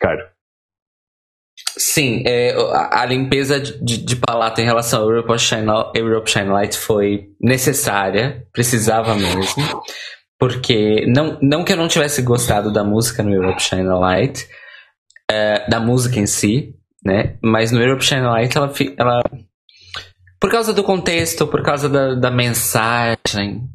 Caro. 0.01 0.37
Sim, 1.79 2.23
é, 2.27 2.55
a, 2.91 3.05
limpeza 3.05 3.61
de, 3.61 3.99
de, 3.99 4.17
palato 4.17 4.61
em 4.61 4.65
relação 4.65 5.03
ao 5.03 5.11
Europe 5.11 5.39
Shine, 5.39 5.67
Europe 5.95 6.31
Shine 6.31 6.49
Light 6.49 6.77
foi 6.77 7.29
necessária, 7.41 8.47
precisava 8.53 9.15
mesmo, 9.15 9.83
porque 10.39 11.05
não, 11.07 11.39
não 11.43 11.65
que 11.65 11.73
eu 11.73 11.77
não 11.77 11.89
tivesse 11.89 12.23
gostado 12.23 12.73
da 12.73 12.83
música 12.83 13.23
no 13.23 13.33
Europe 13.33 13.63
Shine 13.63 13.85
Light, 13.85 14.47
é, 15.31 15.69
da 15.69 15.79
música 15.79 16.19
em 16.19 16.27
si, 16.27 16.75
né? 17.05 17.37
Mas 17.43 17.71
no 17.73 17.81
Europe 17.81 18.05
Shine 18.05 18.23
Light 18.23 18.57
ela, 18.57 18.73
ela 18.97 19.23
por 20.47 20.53
causa 20.53 20.73
do 20.73 20.85
contexto, 20.85 21.45
por 21.45 21.61
causa 21.61 21.89
da, 21.89 22.15
da 22.15 22.31
mensagem, 22.31 23.69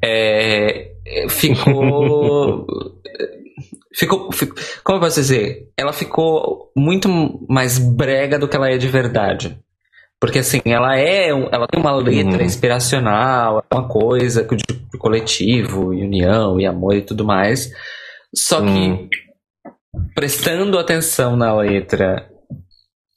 é, 0.00 0.92
ficou 1.28 2.64
ficou, 3.92 4.30
Como 4.84 4.98
eu 4.98 5.00
posso 5.00 5.20
dizer? 5.20 5.68
Ela 5.76 5.92
ficou 5.92 6.70
muito 6.76 7.08
mais 7.48 7.76
brega 7.76 8.38
do 8.38 8.46
que 8.46 8.54
ela 8.54 8.70
é 8.70 8.78
de 8.78 8.86
verdade. 8.86 9.58
Porque 10.20 10.38
assim, 10.38 10.60
ela 10.64 10.96
é. 10.96 11.30
Ela 11.30 11.66
tem 11.66 11.80
uma 11.80 11.96
letra 11.96 12.38
uhum. 12.38 12.44
inspiracional, 12.44 13.64
é 13.68 13.74
uma 13.74 13.88
coisa 13.88 14.44
de 14.44 14.96
coletivo, 14.96 15.88
união 15.88 16.60
e 16.60 16.66
amor 16.66 16.94
e 16.94 17.02
tudo 17.02 17.24
mais. 17.24 17.68
Só 18.32 18.60
que 18.60 18.68
uhum. 18.68 19.08
prestando 20.14 20.78
atenção 20.78 21.36
na 21.36 21.52
letra 21.52 22.32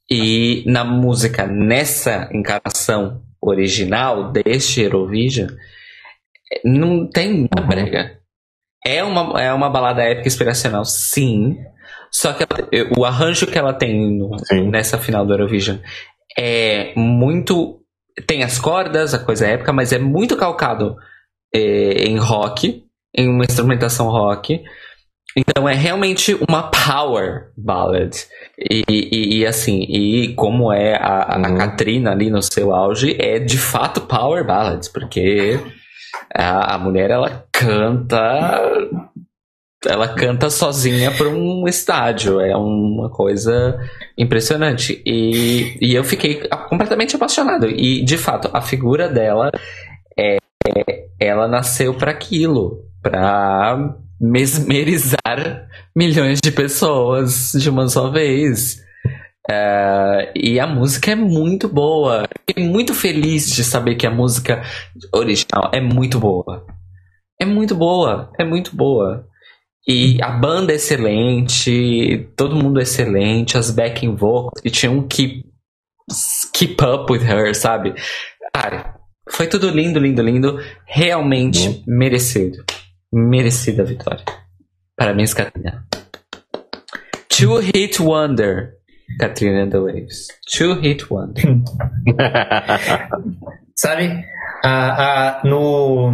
e 0.09 0.63
na 0.65 0.83
música 0.83 1.45
nessa 1.45 2.29
encarnação 2.31 3.21
original 3.41 4.31
deste 4.31 4.81
Eurovision, 4.81 5.49
não 6.63 7.07
tem 7.07 7.47
uma 7.51 7.61
uhum. 7.61 7.67
brega. 7.67 8.17
É 8.85 9.03
uma, 9.03 9.41
é 9.41 9.53
uma 9.53 9.69
balada 9.69 10.03
épica 10.03 10.27
inspiracional, 10.27 10.85
sim. 10.85 11.57
Só 12.11 12.33
que 12.33 12.43
ela, 12.43 12.69
o 12.97 13.03
arranjo 13.03 13.47
que 13.47 13.57
ela 13.57 13.73
tem 13.73 14.17
no, 14.17 14.31
nessa 14.71 14.97
final 14.97 15.25
do 15.25 15.33
Eurovision 15.33 15.77
é 16.37 16.93
muito. 16.95 17.81
Tem 18.25 18.43
as 18.43 18.57
cordas, 18.57 19.13
a 19.13 19.19
coisa 19.19 19.45
é 19.45 19.53
épica, 19.53 19.73
mas 19.73 19.91
é 19.91 19.99
muito 19.99 20.37
calcado 20.37 20.95
é, 21.53 22.05
em 22.05 22.17
rock, 22.17 22.83
em 23.13 23.29
uma 23.29 23.43
instrumentação 23.43 24.07
rock. 24.09 24.63
Então 25.37 25.69
é 25.69 25.75
realmente 25.75 26.35
uma 26.49 26.63
power 26.63 27.51
ballad. 27.55 28.15
E, 28.57 28.83
e, 28.89 29.37
e 29.37 29.45
assim, 29.45 29.81
e 29.83 30.33
como 30.33 30.73
é 30.73 30.95
a, 30.95 31.35
a 31.35 31.37
uhum. 31.37 31.55
Katrina 31.55 32.11
ali 32.11 32.31
no 32.31 32.41
seu 32.41 32.73
auge, 32.73 33.15
é 33.19 33.37
de 33.37 33.57
fato 33.57 34.01
power 34.01 34.43
ballad, 34.43 34.89
porque 34.91 35.59
a, 36.33 36.75
a 36.75 36.77
mulher, 36.77 37.11
ela 37.11 37.45
canta. 37.51 38.61
Ela 39.85 40.07
canta 40.15 40.49
sozinha 40.49 41.11
para 41.11 41.29
um 41.29 41.67
estádio. 41.67 42.41
É 42.41 42.55
uma 42.55 43.09
coisa 43.09 43.79
impressionante. 44.17 45.01
E, 45.05 45.77
e 45.79 45.93
eu 45.93 46.03
fiquei 46.03 46.47
completamente 46.69 47.15
apaixonado. 47.15 47.67
E, 47.67 48.03
de 48.03 48.17
fato, 48.17 48.49
a 48.53 48.61
figura 48.61 49.07
dela 49.07 49.51
é. 50.17 50.37
Ela 51.19 51.47
nasceu 51.47 51.95
para 51.95 52.11
aquilo 52.11 52.83
para 53.01 53.95
mesmerizar 54.19 55.67
milhões 55.95 56.39
de 56.41 56.51
pessoas 56.51 57.51
de 57.53 57.69
uma 57.69 57.87
só 57.87 58.09
vez. 58.09 58.81
Uh, 59.49 60.27
e 60.35 60.59
a 60.59 60.67
música 60.67 61.11
é 61.11 61.15
muito 61.15 61.67
boa. 61.67 62.27
Fiquei 62.47 62.67
muito 62.67 62.93
feliz 62.93 63.49
de 63.49 63.63
saber 63.63 63.95
que 63.95 64.05
a 64.05 64.11
música 64.11 64.61
original 65.13 65.71
é 65.73 65.79
muito 65.79 66.19
boa. 66.19 66.65
É 67.39 67.45
muito 67.45 67.75
boa, 67.75 68.31
é 68.39 68.43
muito 68.43 68.75
boa. 68.75 69.25
E 69.87 70.21
a 70.21 70.31
banda 70.31 70.73
é 70.73 70.75
excelente, 70.75 72.29
todo 72.35 72.57
mundo 72.57 72.77
é 72.77 72.83
excelente, 72.83 73.57
as 73.57 73.71
backing 73.71 74.15
vocals 74.15 74.59
que 74.61 74.69
tinham 74.69 75.07
que 75.07 75.45
keep 76.53 76.83
up 76.83 77.11
with 77.11 77.23
her, 77.23 77.55
sabe? 77.55 77.93
Cara, 78.53 78.97
foi 79.29 79.47
tudo 79.47 79.69
lindo, 79.69 79.99
lindo, 79.99 80.21
lindo. 80.21 80.59
Realmente 80.85 81.67
uhum. 81.69 81.83
merecido. 81.87 82.65
Merecida 83.17 83.83
vitória. 83.83 84.23
Parabéns, 84.95 85.33
Catarina. 85.33 85.83
Two 87.27 87.59
Hit 87.59 87.99
Wonder. 87.99 88.73
Katrina 89.19 89.63
and 89.63 89.71
the 89.71 89.79
Waves. 89.79 90.27
Two 90.47 90.79
Hit 90.79 91.11
Wonder. 91.11 91.41
Sabe, 93.75 94.23
a, 94.63 95.39
a, 95.39 95.43
no, 95.43 96.11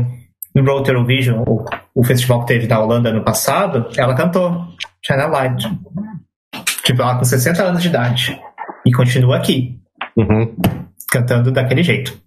no 0.55 0.63
Road 0.63 0.89
Eurovision, 0.89 1.43
o, 1.45 1.65
o 1.93 2.03
festival 2.05 2.41
que 2.41 2.53
teve 2.53 2.67
na 2.67 2.79
Holanda 2.79 3.09
ano 3.09 3.23
passado, 3.23 3.89
ela 3.97 4.15
cantou 4.15 4.65
China 5.05 5.27
Light. 5.27 5.61
Tipo, 6.85 7.01
ela 7.01 7.17
com 7.17 7.25
60 7.25 7.63
anos 7.63 7.81
de 7.81 7.89
idade. 7.89 8.39
E 8.85 8.93
continua 8.93 9.37
aqui. 9.37 9.77
Uhum. 10.15 10.55
Cantando 11.11 11.51
daquele 11.51 11.83
jeito. 11.83 12.17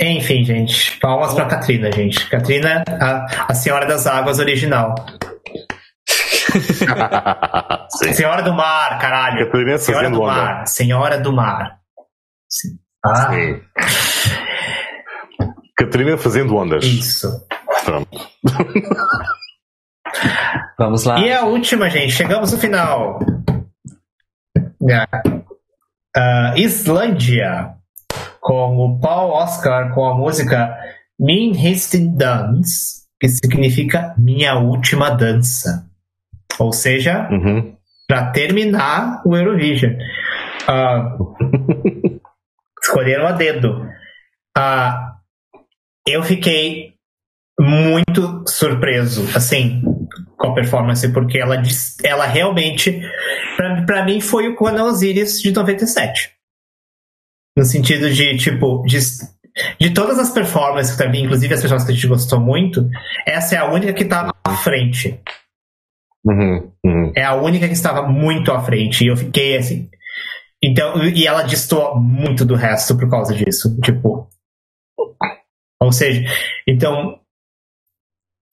Enfim, 0.00 0.44
gente. 0.44 0.98
Palmas 0.98 1.34
pra 1.34 1.46
Katrina, 1.46 1.90
gente. 1.92 2.28
Katrina, 2.28 2.84
a, 2.88 3.26
a 3.48 3.54
Senhora 3.54 3.86
das 3.86 4.06
Águas 4.06 4.38
original. 4.38 4.94
Senhora 8.14 8.42
do 8.42 8.52
Mar, 8.52 8.98
caralho. 8.98 9.50
Senhora 9.78 10.10
do 10.10 10.22
Mar. 10.22 10.66
Senhora 10.66 11.18
do 11.18 11.32
Mar. 11.32 11.78
Ah. 13.04 13.32
Sim. 13.32 13.60
Catarina 15.76 16.18
fazendo 16.18 16.56
ondas. 16.56 16.84
Isso. 16.84 17.28
Pronto. 17.84 18.28
Vamos 20.78 21.04
lá. 21.04 21.20
E 21.20 21.32
a 21.32 21.44
última, 21.44 21.88
gente. 21.88 22.12
Chegamos 22.12 22.52
no 22.52 22.58
final. 22.58 23.18
Uh, 26.16 26.56
Islândia. 26.56 27.74
Com 28.40 28.76
o 28.76 29.00
Paul 29.00 29.32
Oscar 29.32 29.94
com 29.94 30.04
a 30.04 30.16
música 30.16 30.74
Min 31.18 31.52
Histin 31.52 32.16
Dance, 32.16 33.02
que 33.20 33.28
significa 33.28 34.14
Minha 34.16 34.58
Última 34.58 35.10
Dança. 35.10 35.86
Ou 36.58 36.72
seja, 36.72 37.28
uhum. 37.30 37.76
para 38.08 38.30
terminar 38.30 39.22
o 39.24 39.36
Eurovision. 39.36 39.92
Uh, 40.68 41.34
escolheram 42.82 43.26
a 43.26 43.32
dedo. 43.32 43.86
uh, 44.56 45.10
eu 46.06 46.22
fiquei 46.22 46.94
muito 47.60 48.42
surpreso, 48.46 49.28
assim, 49.36 49.82
com 50.36 50.48
a 50.48 50.54
performance, 50.54 51.06
porque 51.12 51.38
ela, 51.38 51.62
ela 52.02 52.26
realmente, 52.26 53.00
para 53.86 54.04
mim, 54.04 54.20
foi 54.20 54.48
o 54.48 54.56
Conan 54.56 54.84
Osiris 54.84 55.40
de 55.40 55.52
97. 55.52 56.32
No 57.60 57.66
sentido 57.66 58.10
de, 58.10 58.38
tipo, 58.38 58.82
de, 58.86 58.98
de 59.78 59.90
todas 59.92 60.18
as 60.18 60.30
performances, 60.30 60.98
inclusive 61.14 61.52
as 61.52 61.60
performances 61.60 61.84
que 61.84 61.92
a 61.92 61.94
gente 61.94 62.06
gostou 62.06 62.40
muito, 62.40 62.88
essa 63.26 63.54
é 63.54 63.58
a 63.58 63.70
única 63.70 63.92
que 63.92 64.06
tá 64.06 64.32
à 64.42 64.56
frente. 64.56 65.20
Uhum, 66.24 66.72
uhum. 66.82 67.12
É 67.14 67.22
a 67.22 67.34
única 67.34 67.66
que 67.66 67.74
estava 67.74 68.08
muito 68.08 68.50
à 68.50 68.62
frente. 68.62 69.04
E 69.04 69.08
eu 69.08 69.16
fiquei 69.16 69.58
assim. 69.58 69.90
Então, 70.62 71.04
e 71.04 71.26
ela 71.26 71.42
destoa 71.42 72.00
muito 72.00 72.46
do 72.46 72.54
resto 72.54 72.96
por 72.96 73.10
causa 73.10 73.34
disso. 73.34 73.78
Tipo. 73.82 74.26
Ou 75.82 75.92
seja, 75.92 76.24
então. 76.66 77.20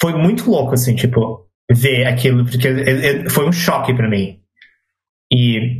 Foi 0.02 0.11
muito 0.11 0.52
louco, 0.52 0.74
assim, 0.74 0.95
tipo, 0.95 1.48
ver 1.72 2.08
aquilo, 2.08 2.44
porque 2.44 3.30
foi 3.30 3.48
um 3.48 3.53
choque 3.53 3.94
para 3.94 4.10
mim. 4.10 4.42
E 5.32 5.80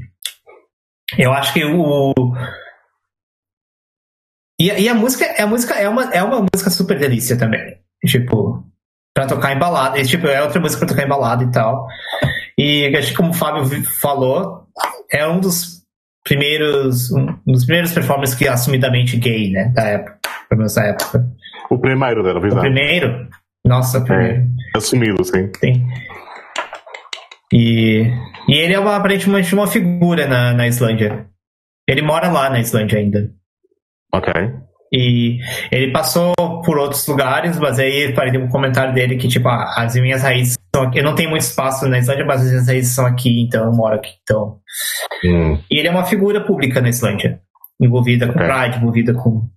eu 1.18 1.34
acho 1.34 1.54
que 1.54 1.66
o. 1.66 2.14
E, 4.60 4.72
e, 4.72 4.90
a 4.90 4.94
música, 4.94 5.26
a 5.42 5.46
música 5.46 5.76
é, 5.76 5.88
uma, 5.88 6.06
é 6.14 6.24
uma 6.24 6.46
música 6.54 6.70
super 6.70 6.98
delícia 6.98 7.38
também. 7.38 7.78
Tipo, 8.06 8.64
pra 9.14 9.28
tocar 9.28 9.56
em 9.56 9.60
balada. 9.60 10.00
E, 10.00 10.06
tipo, 10.06 10.28
é 10.28 10.42
outra 10.42 10.60
música 10.60 10.80
pra 10.80 10.90
tocar 10.90 11.06
em 11.06 11.10
balada 11.10 11.44
e 11.44 11.52
tal. 11.52 11.88
E 12.58 12.96
acho 12.96 13.12
que 13.12 13.18
como 13.18 13.30
o 13.30 13.34
Fábio 13.34 13.66
falou, 13.84 14.68
é 15.12 15.28
um 15.28 15.40
dos 15.40 15.84
primeiros. 16.24 17.12
Um 17.12 17.38
dos 17.46 17.66
primeiros 17.66 17.92
performances 17.92 18.36
que 18.36 18.48
é 18.48 18.50
assumidamente 18.50 19.16
gay, 19.18 19.52
né? 19.52 19.72
Da 19.76 19.84
época. 19.84 20.20
Pelo 20.50 20.60
menos 20.60 20.74
da 20.74 20.84
época. 20.86 21.28
O 21.70 21.78
primeiro 21.78 22.24
dela, 22.24 22.40
O 22.40 22.60
primeiro? 22.60 23.28
Nossa, 23.66 24.02
primeiro. 24.02 24.44
É, 24.74 24.78
assumido, 24.78 25.24
sim. 25.24 25.52
Sim. 25.60 25.86
E, 27.54 28.12
e 28.48 28.54
ele 28.54 28.74
é 28.74 28.80
uma, 28.80 28.96
aparentemente 28.96 29.54
uma 29.54 29.68
figura 29.68 30.28
na, 30.28 30.54
na 30.54 30.68
Islândia. 30.68 31.28
Ele 31.88 32.02
mora 32.02 32.30
lá 32.30 32.50
na 32.50 32.60
Islândia 32.60 33.00
ainda. 33.00 33.32
Ok. 34.18 34.34
E 34.92 35.40
ele 35.72 35.92
passou 35.92 36.34
por 36.64 36.78
outros 36.78 37.06
lugares, 37.08 37.60
mas 37.60 37.78
aí 37.78 38.14
parei 38.14 38.40
um 38.40 38.48
comentário 38.48 38.94
dele 38.94 39.18
que, 39.18 39.28
tipo, 39.28 39.48
ah, 39.48 39.74
as 39.78 39.96
minhas 39.96 40.22
raízes 40.22 40.58
são 40.74 40.86
aqui. 40.86 41.00
Eu 41.00 41.04
não 41.04 41.16
tenho 41.16 41.30
muito 41.30 41.42
espaço 41.42 41.88
na 41.88 42.00
Islândia, 42.00 42.26
mas 42.26 42.42
as 42.42 42.50
minhas 42.50 42.68
raízes 42.68 42.96
são 42.96 43.06
aqui, 43.06 43.42
então 43.42 43.66
eu 43.66 43.72
moro 43.74 43.96
aqui. 43.96 44.12
Então. 44.24 44.60
Hum. 45.26 45.60
E 45.70 45.80
ele 45.80 45.90
é 45.90 45.92
uma 45.92 46.06
figura 46.06 46.46
pública 46.46 46.82
na 46.82 46.90
Islândia. 46.90 47.42
Envolvida 47.80 48.28
com 48.28 48.40
okay. 48.40 48.48
Pride, 48.48 48.78
envolvida 48.78 49.14
com. 49.14 49.50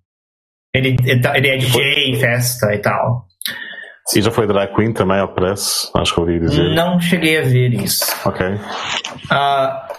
Ele, 0.74 0.96
ele 1.04 1.48
é 1.48 1.56
DJ 1.56 2.10
em 2.10 2.16
festa 2.16 2.74
e 2.74 2.78
tal. 2.78 3.26
E 4.14 4.20
já 4.20 4.30
foi 4.30 4.46
drag 4.46 4.74
queen 4.74 4.92
também, 4.92 5.18
ao 5.18 5.28
parece? 5.28 5.88
Acho 5.94 6.14
que 6.14 6.20
ouvi 6.20 6.40
dizer. 6.40 6.74
Não 6.74 6.98
cheguei 6.98 7.38
a 7.38 7.42
ver 7.42 7.72
isso. 7.74 8.04
Ok. 8.26 8.44
Uh, 8.44 9.89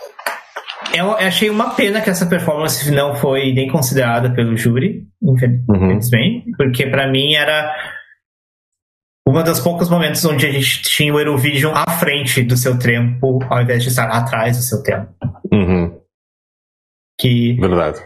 eu 0.93 1.11
achei 1.13 1.49
uma 1.49 1.73
pena 1.75 2.01
que 2.01 2.09
essa 2.09 2.25
performance 2.25 2.89
não 2.91 3.15
foi 3.15 3.53
nem 3.53 3.69
considerada 3.69 4.33
pelo 4.33 4.55
júri, 4.57 5.07
infelizmente, 5.21 6.49
uhum. 6.49 6.53
porque 6.57 6.87
para 6.87 7.09
mim 7.09 7.33
era 7.33 7.73
um 9.27 9.43
dos 9.43 9.59
poucos 9.59 9.89
momentos 9.89 10.23
onde 10.25 10.45
a 10.45 10.51
gente 10.51 10.81
tinha 10.81 11.13
o 11.13 11.19
Eurovision 11.19 11.73
à 11.75 11.89
frente 11.91 12.43
do 12.43 12.57
seu 12.57 12.77
tempo, 12.77 13.39
ao 13.49 13.61
invés 13.61 13.83
de 13.83 13.89
estar 13.89 14.07
atrás 14.07 14.57
do 14.57 14.63
seu 14.63 14.83
tempo. 14.83 15.09
Uhum. 15.51 15.99
Que 17.19 17.53
verdade. 17.53 17.99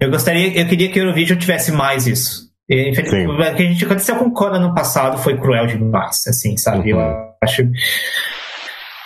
Eu 0.00 0.10
gostaria, 0.10 0.60
eu 0.60 0.68
queria 0.68 0.90
que 0.90 1.00
o 1.00 1.04
Eurovision 1.04 1.38
tivesse 1.38 1.72
mais 1.72 2.06
isso. 2.06 2.52
Infelizmente, 2.68 3.28
o 3.28 3.36
que 3.56 3.62
a 3.62 3.66
gente 3.66 3.84
aconteceu 3.84 4.16
com 4.16 4.26
o 4.26 4.32
Conan 4.32 4.60
no 4.60 4.74
passado 4.74 5.18
foi 5.18 5.38
cruel 5.38 5.66
demais, 5.66 6.26
assim, 6.26 6.56
sabe? 6.56 6.92
Uhum. 6.92 7.00
Eu 7.00 7.34
acho 7.42 7.62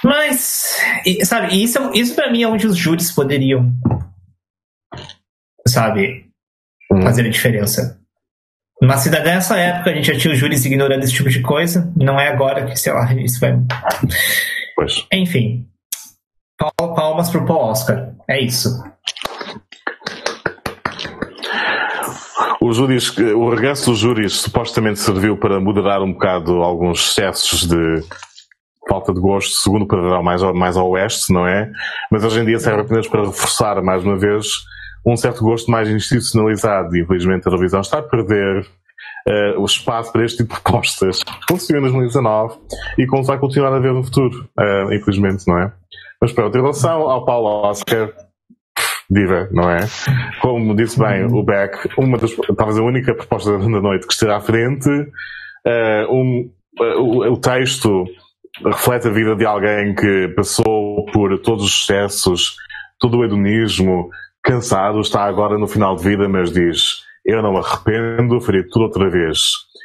mas, 0.07 0.79
sabe, 1.25 1.63
isso, 1.63 1.79
isso 1.93 2.15
para 2.15 2.31
mim 2.31 2.43
é 2.43 2.49
onde 2.49 2.67
os 2.67 2.77
júris 2.77 3.11
poderiam, 3.11 3.73
sabe, 5.67 6.27
hum. 6.93 7.03
fazer 7.03 7.27
a 7.27 7.31
diferença. 7.31 8.01
Numa 8.81 8.99
cidade 8.99 9.25
dessa 9.25 9.57
época, 9.57 9.91
a 9.91 9.95
gente 9.95 10.07
já 10.07 10.19
tinha 10.19 10.33
os 10.33 10.39
júris 10.39 10.65
ignorando 10.65 11.03
esse 11.03 11.13
tipo 11.13 11.31
de 11.31 11.41
coisa. 11.41 11.93
Não 11.97 12.21
é 12.21 12.29
agora 12.29 12.67
que, 12.67 12.77
sei 12.77 12.93
lá, 12.93 13.13
isso 13.15 13.41
vai. 13.41 13.59
Pois. 14.77 15.07
Enfim. 15.13 15.67
Palmas 16.77 17.31
pro 17.31 17.47
Paul 17.47 17.71
Oscar. 17.71 18.13
É 18.29 18.39
isso. 18.41 18.69
O, 22.61 22.73
júris, 22.73 23.17
o 23.17 23.49
regresso 23.49 23.91
dos 23.91 23.99
júris 23.99 24.35
supostamente 24.35 24.99
serviu 24.99 25.39
para 25.39 25.59
moderar 25.59 26.03
um 26.03 26.13
bocado 26.13 26.63
alguns 26.63 27.11
excessos 27.11 27.67
de 27.67 28.03
falta 28.89 29.13
de 29.13 29.21
gosto, 29.21 29.53
segundo 29.55 29.83
o 29.83 29.89
padrão 29.89 30.23
mais 30.23 30.43
mais 30.55 30.77
ao 30.77 30.91
oeste, 30.91 31.33
não 31.33 31.47
é? 31.47 31.71
Mas 32.11 32.25
hoje 32.25 32.41
em 32.41 32.45
dia 32.45 32.59
serve 32.59 32.83
apenas 32.83 33.09
para 33.09 33.25
reforçar, 33.25 33.83
mais 33.83 34.05
uma 34.05 34.17
vez, 34.17 34.47
um 35.07 35.17
certo 35.17 35.43
gosto 35.43 35.71
mais 35.71 35.89
institucionalizado. 35.89 36.97
E 36.97 37.03
infelizmente 37.03 37.47
a 37.47 37.51
televisão 37.51 37.81
está 37.81 37.99
a 37.99 38.03
perder 38.03 38.67
uh, 39.29 39.61
o 39.61 39.65
espaço 39.65 40.13
para 40.13 40.25
este 40.25 40.39
tipo 40.39 40.55
de 40.55 40.61
propostas. 40.61 41.21
Conseguiu 41.49 41.79
em 41.79 41.83
2019 41.83 42.59
e 42.99 43.07
como 43.07 43.25
vai 43.25 43.39
continuar 43.39 43.75
a 43.75 43.79
ver 43.79 43.93
no 43.93 44.03
futuro, 44.05 44.49
uh, 44.59 44.93
infelizmente, 44.93 45.47
não 45.47 45.59
é? 45.59 45.73
Mas 46.21 46.33
pronto, 46.33 46.57
em 46.57 46.61
relação 46.61 47.11
ao 47.11 47.25
Paulo 47.25 47.69
Oscar, 47.69 48.11
diva, 49.11 49.49
não 49.53 49.71
é? 49.71 49.81
Como 50.41 50.75
disse 50.75 50.99
bem 50.99 51.25
o 51.25 51.43
Beck, 51.43 51.89
uma 51.99 52.19
das, 52.19 52.35
talvez 52.57 52.79
a 52.79 52.83
única 52.83 53.15
proposta 53.15 53.53
da 53.53 53.69
noite 53.69 54.07
que 54.07 54.13
esteja 54.13 54.37
à 54.37 54.41
frente, 54.41 54.89
uh, 54.89 56.13
um, 56.13 56.51
o, 56.99 57.33
o 57.33 57.37
texto 57.37 58.05
reflete 58.65 59.09
a 59.09 59.11
vida 59.11 59.35
de 59.35 59.45
alguém 59.45 59.95
que 59.95 60.29
passou 60.35 61.05
por 61.13 61.39
todos 61.41 61.65
os 61.65 61.83
excessos, 61.83 62.57
todo 62.99 63.19
o 63.19 63.25
hedonismo, 63.25 64.09
cansado, 64.43 65.01
está 65.01 65.25
agora 65.25 65.59
no 65.59 65.67
final 65.67 65.97
de 65.97 66.05
vida, 66.05 66.29
mas 66.29 66.53
diz: 66.53 67.03
Eu 67.25 67.43
não 67.43 67.53
me 67.53 67.59
arrependo, 67.59 68.41
faria 68.41 68.65
tudo 68.71 68.85
outra 68.85 69.11
vez. 69.11 69.41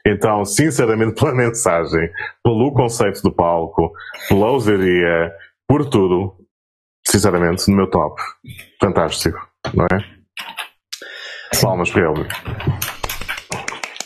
Então, 0.06 0.46
sinceramente, 0.46 1.16
pela 1.20 1.34
mensagem, 1.34 2.10
pelo 2.44 2.74
conceito 2.74 3.22
do 3.22 3.34
palco, 3.34 3.92
pela 4.30 4.52
ousadia, 4.52 5.32
por 5.68 5.90
tudo, 5.90 6.36
sinceramente, 7.06 7.70
no 7.70 7.78
meu 7.78 7.90
top. 7.90 8.22
Fantástico, 8.80 9.38
não 9.74 9.86
é? 9.86 10.22
Palmas 11.62 11.92
para 11.92 12.10
ele. 12.10 12.28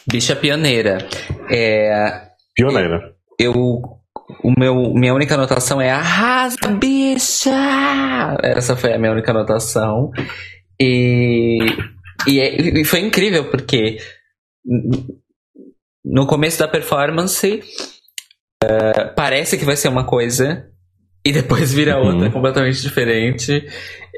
Bicha 0.08 0.36
pioneira. 0.36 0.98
É... 1.50 2.30
Pioneira. 2.56 3.14
Eu 3.40 3.54
o 4.44 4.52
meu, 4.58 4.94
minha 4.94 5.14
única 5.14 5.36
anotação 5.36 5.80
é 5.80 5.92
arrasa, 5.92 6.58
bicha! 6.80 7.52
Essa 8.42 8.76
foi 8.76 8.94
a 8.94 8.98
minha 8.98 9.12
única 9.12 9.32
anotação. 9.32 10.12
E, 10.80 11.60
e, 12.28 12.40
é, 12.40 12.80
e 12.82 12.84
foi 12.84 13.02
incrível, 13.02 13.50
porque 13.50 13.98
no 16.04 16.26
começo 16.26 16.60
da 16.60 16.68
performance 16.68 17.62
uh, 18.64 19.16
parece 19.16 19.58
que 19.58 19.66
vai 19.66 19.76
ser 19.76 19.90
uma 19.90 20.06
coisa 20.06 20.70
e 21.24 21.32
depois 21.32 21.74
vira 21.74 22.00
uhum. 22.00 22.08
outra 22.08 22.32
completamente 22.32 22.82
diferente. 22.82 23.68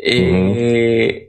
E. 0.03 0.22
Uhum. 0.22 1.27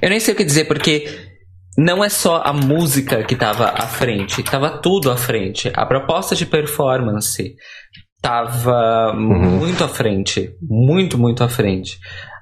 Eu 0.00 0.10
nem 0.10 0.18
sei 0.18 0.34
o 0.34 0.36
que 0.36 0.44
dizer, 0.44 0.64
porque 0.64 1.31
não 1.76 2.04
é 2.04 2.08
só 2.08 2.42
a 2.44 2.52
música 2.52 3.22
que 3.24 3.34
estava 3.34 3.70
à 3.70 3.86
frente, 3.86 4.40
estava 4.40 4.70
tudo 4.78 5.10
à 5.10 5.16
frente. 5.16 5.70
A 5.74 5.86
proposta 5.86 6.34
de 6.34 6.44
performance 6.44 7.56
estava 8.16 9.12
uhum. 9.14 9.58
muito 9.58 9.82
à 9.82 9.88
frente, 9.88 10.54
muito, 10.60 11.18
muito 11.18 11.42
à 11.42 11.48
frente. 11.48 11.98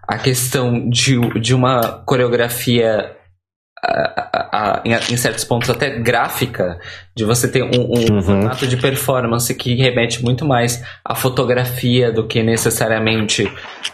A 0.06 0.18
questão 0.18 0.88
de, 0.88 1.18
de 1.40 1.54
uma 1.54 2.02
coreografia 2.04 3.16
a, 3.82 4.50
a, 4.52 4.82
em, 4.84 4.92
em, 4.92 5.16
certos 5.16 5.44
pontos 5.44 5.70
até 5.70 5.98
gráfica, 6.00 6.78
de 7.16 7.24
você 7.24 7.48
ter 7.48 7.62
um, 7.62 7.68
um 7.68 8.14
uhum. 8.14 8.22
formato 8.22 8.66
de 8.66 8.76
performance 8.76 9.54
que 9.54 9.74
remete 9.74 10.22
muito 10.22 10.44
mais 10.44 10.84
à 11.02 11.14
fotografia 11.14 12.12
do 12.12 12.26
que 12.26 12.42
necessariamente 12.42 13.50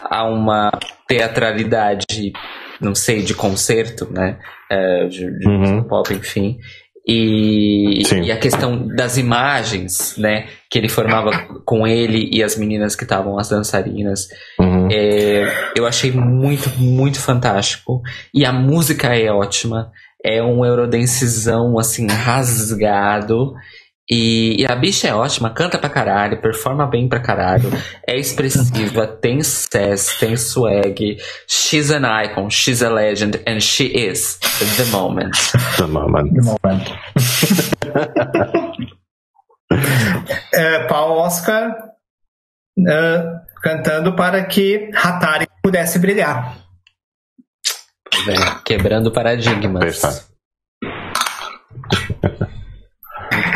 a 0.09 0.25
uma 0.25 0.71
teatralidade 1.07 2.33
não 2.79 2.93
sei, 2.93 3.23
de 3.23 3.33
concerto, 3.33 4.07
né? 4.11 4.37
É, 4.69 5.05
de, 5.07 5.39
de 5.39 5.47
uhum. 5.47 5.83
pop, 5.83 6.13
enfim. 6.13 6.57
E, 7.07 8.01
e, 8.01 8.31
a 8.33 8.37
questão 8.37 8.85
das 8.85 9.15
imagens, 9.15 10.17
né, 10.17 10.47
que 10.69 10.77
ele 10.77 10.89
formava 10.89 11.31
com 11.63 11.87
ele 11.87 12.29
e 12.33 12.43
as 12.43 12.57
meninas 12.57 12.97
que 12.97 13.03
estavam 13.03 13.39
as 13.39 13.47
dançarinas, 13.47 14.27
uhum. 14.59 14.89
é, 14.91 15.47
eu 15.77 15.87
achei 15.87 16.11
muito, 16.11 16.69
muito 16.77 17.17
fantástico. 17.21 18.01
E 18.33 18.43
a 18.43 18.51
música 18.51 19.15
é 19.15 19.31
ótima, 19.31 19.89
é 20.21 20.43
um 20.43 20.65
eurodensizão 20.65 21.79
assim 21.79 22.07
rasgado 22.07 23.53
E, 24.09 24.61
e, 24.61 24.65
a 24.65 24.73
bicha 24.73 25.09
é 25.09 25.13
ótima, 25.13 25.49
canta 25.49 25.77
pra 25.77 25.89
caralho, 25.89 26.41
performa 26.41 26.87
bem 26.87 27.09
pra 27.09 27.19
caralho, 27.19 27.69
é 28.07 28.15
expressiva, 28.17 29.05
tem 29.21 29.43
sass, 29.43 30.17
tem 30.17 30.37
swag. 30.37 31.17
She's 31.45 31.91
an 31.91 32.05
icon, 32.23 32.49
she's 32.49 32.81
a 32.81 32.89
legend, 32.89 33.41
and 33.45 33.59
she 33.59 33.85
is 33.87 34.39
the 34.77 34.85
moment. 34.91 35.35
The 35.75 35.87
moment. 35.87 36.33
The 36.33 36.41
moment. 36.41 36.89
uh, 40.53 40.87
Paul 40.87 41.17
Oscar 41.17 41.75
uh, 42.79 43.41
cantando 43.61 44.15
para 44.15 44.45
que 44.45 44.89
Hatari 44.93 45.47
pudesse 45.61 45.99
brilhar. 45.99 46.55
Quebrando 48.63 49.11
paradigmas. 49.11 50.26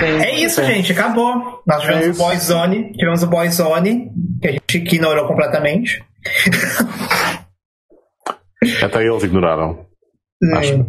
É 0.06 0.40
isso, 0.40 0.64
gente, 0.64 0.92
acabou. 0.92 1.62
Nós 1.66 1.82
tivemos 1.82 2.08
é 2.08 2.10
o 2.10 2.14
Boyzone, 2.14 2.92
tivemos 2.94 3.24
o 3.24 3.28
Boyzone, 3.28 4.12
que 4.42 4.48
a 4.48 4.52
gente 4.52 4.78
ignorou 4.78 5.28
completamente. 5.28 6.04
Até 8.84 9.04
eles 9.04 9.24
ignoraram. 9.24 9.86
Hum. 10.44 10.56
Acho. 10.56 10.86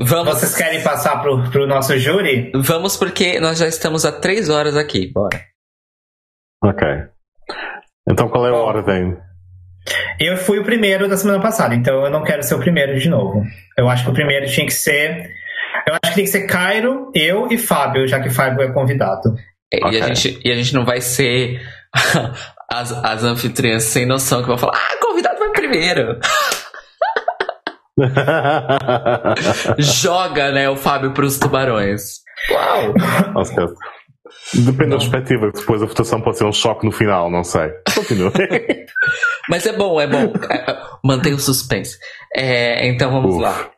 Vamos... 0.00 0.34
Vocês 0.34 0.54
querem 0.54 0.82
passar 0.82 1.20
pro, 1.20 1.50
pro 1.50 1.66
nosso 1.66 1.98
júri? 1.98 2.52
Vamos, 2.54 2.96
porque 2.96 3.40
nós 3.40 3.58
já 3.58 3.66
estamos 3.66 4.04
há 4.04 4.12
três 4.12 4.48
horas 4.48 4.76
aqui. 4.76 5.10
Bora. 5.12 5.40
Ok. 6.62 6.86
Então 8.08 8.28
qual 8.28 8.46
é 8.46 8.50
a 8.50 8.52
Bom, 8.52 8.58
ordem? 8.58 9.16
Eu 10.20 10.36
fui 10.36 10.58
o 10.58 10.64
primeiro 10.64 11.08
da 11.08 11.16
semana 11.16 11.40
passada, 11.40 11.74
então 11.74 12.04
eu 12.04 12.10
não 12.10 12.22
quero 12.22 12.42
ser 12.42 12.54
o 12.54 12.60
primeiro 12.60 12.98
de 12.98 13.08
novo. 13.08 13.42
Eu 13.76 13.88
acho 13.88 14.04
que 14.04 14.10
o 14.10 14.14
primeiro 14.14 14.46
tinha 14.46 14.66
que 14.66 14.72
ser 14.72 15.30
eu 15.88 15.94
acho 15.94 16.10
que 16.10 16.14
tem 16.14 16.24
que 16.24 16.30
ser 16.30 16.46
Cairo, 16.46 17.10
eu 17.14 17.48
e 17.50 17.56
Fábio, 17.56 18.06
já 18.06 18.20
que 18.20 18.30
Fábio 18.30 18.62
é 18.62 18.72
convidado. 18.72 19.34
É, 19.72 19.78
okay. 19.84 19.98
e, 19.98 20.02
a 20.02 20.06
gente, 20.06 20.40
e 20.44 20.52
a 20.52 20.54
gente 20.54 20.74
não 20.74 20.84
vai 20.84 21.00
ser 21.00 21.60
as, 22.72 22.92
as 22.92 23.24
anfitriãs 23.24 23.84
sem 23.84 24.06
noção 24.06 24.42
que 24.42 24.48
vão 24.48 24.58
falar: 24.58 24.76
ah, 24.76 24.96
convidado 25.00 25.38
vai 25.38 25.50
primeiro. 25.50 26.18
Joga, 29.78 30.52
né, 30.52 30.68
o 30.70 30.76
Fábio 30.76 31.12
para 31.12 31.24
os 31.24 31.38
tubarões. 31.38 32.20
Uau! 32.50 32.94
Nossa, 33.34 33.74
Depende 34.54 34.90
não. 34.90 34.90
da 34.90 34.96
perspectiva, 34.98 35.50
depois 35.52 35.82
a 35.82 35.86
votação 35.86 36.20
pode 36.20 36.38
ser 36.38 36.44
um 36.44 36.52
choque 36.52 36.86
no 36.86 36.92
final, 36.92 37.30
não 37.30 37.42
sei. 37.44 37.70
Continua. 37.94 38.32
Mas 39.48 39.66
é 39.66 39.72
bom, 39.72 40.00
é 40.00 40.06
bom. 40.06 40.32
Mantém 41.04 41.34
o 41.34 41.38
suspense. 41.38 41.98
É, 42.34 42.86
então 42.88 43.10
vamos 43.10 43.34
Uf. 43.34 43.42
lá. 43.42 43.70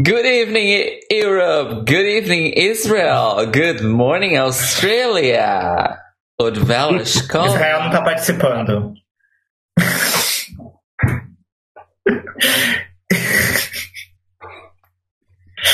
Good 0.00 0.26
evening, 0.26 1.00
Europe. 1.10 1.84
Good 1.84 2.06
evening, 2.06 2.52
Israel. 2.52 3.44
Good 3.50 3.82
morning, 3.82 4.36
Australia. 4.36 5.98
Odvela 6.40 7.02
Escola. 7.02 7.48
Israel 7.48 7.80
não 7.82 7.90
tá 7.90 8.02
participando. 8.02 8.94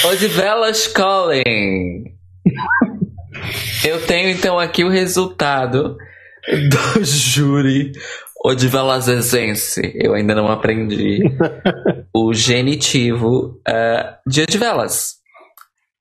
Odivelas 0.07 0.86
Calling. 0.86 2.17
Eu 3.85 4.07
tenho 4.07 4.31
então 4.31 4.59
aqui 4.59 4.85
o 4.85 4.89
resultado 4.89 5.99
do 6.49 7.05
júri 7.05 7.93
Odivelazezense. 8.45 9.93
Eu 9.95 10.13
ainda 10.13 10.35
não 10.35 10.49
aprendi 10.49 11.23
o 12.15 12.35
genitivo 12.35 13.61
uh, 13.67 14.17
de 14.27 14.43
Odivelas. 14.43 15.17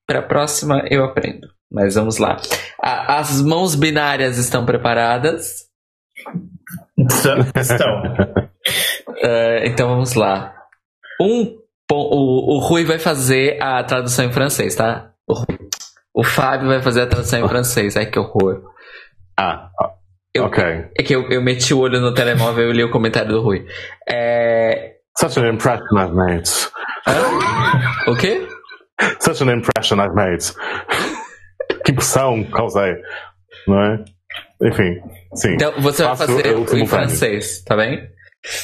Para 0.06 0.18
a 0.18 0.22
próxima 0.22 0.84
eu 0.90 1.04
aprendo. 1.04 1.48
Mas 1.72 1.94
vamos 1.94 2.18
lá. 2.18 2.36
A, 2.80 3.18
as 3.18 3.40
mãos 3.40 3.74
binárias 3.74 4.36
estão 4.36 4.66
preparadas? 4.66 5.64
Estão. 7.56 8.02
Uh, 9.08 9.64
então 9.64 9.88
vamos 9.88 10.12
lá. 10.14 10.54
Um, 11.20 11.58
o, 11.90 12.56
o 12.56 12.58
Rui 12.58 12.84
vai 12.84 12.98
fazer 12.98 13.60
a 13.62 13.82
tradução 13.82 14.26
em 14.26 14.32
francês, 14.32 14.74
tá? 14.74 15.12
O, 15.26 15.34
o 16.20 16.22
Fábio 16.22 16.68
vai 16.68 16.82
fazer 16.82 17.02
a 17.02 17.06
tradução 17.06 17.44
em 17.44 17.48
francês. 17.48 17.96
Ai 17.96 18.06
que 18.06 18.18
horror. 18.18 18.62
Ah, 19.36 19.70
eu, 20.34 20.44
ok. 20.44 20.64
É 20.98 21.02
que 21.02 21.14
eu, 21.14 21.28
eu 21.30 21.42
meti 21.42 21.72
o 21.72 21.78
olho 21.78 22.00
no 22.00 22.12
telemóvel 22.12 22.70
e 22.70 22.72
li 22.72 22.84
o 22.84 22.90
comentário 22.90 23.30
do 23.30 23.40
Rui. 23.40 23.66
É... 24.08 24.94
Such 25.16 25.38
an 25.38 25.48
impression 25.48 25.96
I've 25.96 26.14
made. 26.14 26.50
Hã? 27.06 28.10
O 28.10 28.16
quê? 28.16 28.46
Such 29.20 29.42
an 29.42 29.52
impression 29.52 29.98
I've 30.00 30.14
made. 30.14 30.52
que 31.84 31.92
impressão 31.92 32.42
causei. 32.44 32.96
Não 33.66 33.80
é? 33.80 34.04
Enfim, 34.62 35.00
sim. 35.34 35.54
Então 35.54 35.72
você 35.80 36.02
vai 36.02 36.16
fazer 36.16 36.46
em 36.46 36.86
francês, 36.86 37.62
tá 37.62 37.76
bem? 37.76 38.08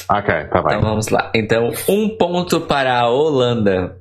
Ok, 0.09 0.45
tá 0.45 0.61
bem. 0.61 0.77
Então 0.77 0.81
vamos 0.81 1.09
lá. 1.09 1.31
Então, 1.33 1.71
um 1.87 2.17
ponto 2.17 2.61
para 2.61 2.99
a 2.99 3.09
Holanda. 3.09 3.97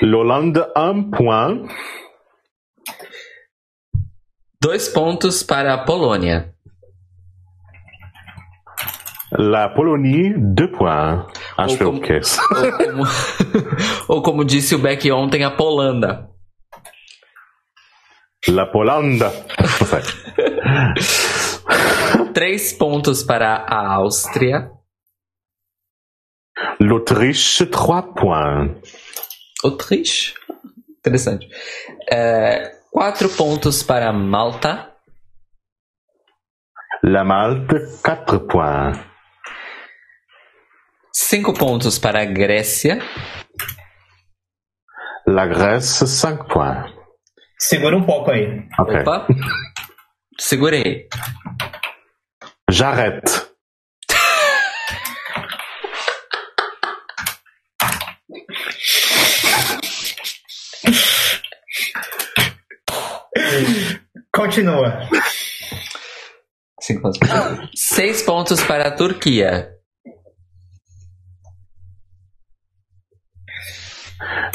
L'Hollande, 0.00 0.60
un 0.76 1.10
point. 1.10 1.68
Dois 4.64 4.88
pontos 4.88 5.42
para 5.42 5.74
a 5.74 5.84
Polônia. 5.84 6.54
La 9.30 9.68
Polonie, 9.68 10.32
deux 10.38 10.68
points. 10.68 11.26
Acho 11.58 11.84
ou 11.84 11.90
como, 11.90 12.00
que 12.00 12.14
é 12.14 12.18
ou 12.18 12.72
como, 12.72 13.04
ou 14.08 14.22
como 14.22 14.42
disse 14.42 14.74
o 14.74 14.78
Beck 14.78 15.12
ontem, 15.12 15.44
a 15.44 15.50
Polanda. 15.50 16.30
La 18.48 18.64
Polanda. 18.64 19.30
Três 22.32 22.72
pontos 22.72 23.22
para 23.22 23.66
a 23.68 23.96
Áustria. 23.96 24.70
L'Autriche, 26.80 27.66
trois 27.66 28.02
points. 28.14 28.80
Autriche? 29.62 30.32
Interessante. 31.00 31.46
É, 32.10 32.82
Quatro 32.96 33.28
pontos 33.28 33.82
para 33.82 34.12
Malta. 34.12 34.94
La 37.02 37.24
Malte, 37.24 37.74
quatro 38.04 38.46
points. 38.46 39.00
Cinco 41.12 41.52
pontos 41.54 41.98
para 41.98 42.20
a 42.20 42.24
Grécia. 42.24 43.00
La 45.26 45.44
Grèce, 45.44 46.06
cinq 46.06 46.46
points. 46.46 46.94
Segura 47.58 47.96
um 47.96 48.06
pouco 48.06 48.30
aí. 48.30 48.64
Okay. 48.78 49.00
Opa. 49.00 49.26
Segurei. 50.38 51.08
J'arrête. 52.70 53.53
Continua. 64.34 65.08
pontos. 67.00 67.20
Seis 67.76 68.22
pontos 68.22 68.60
para 68.64 68.88
a 68.88 68.90
Turquia. 68.96 69.70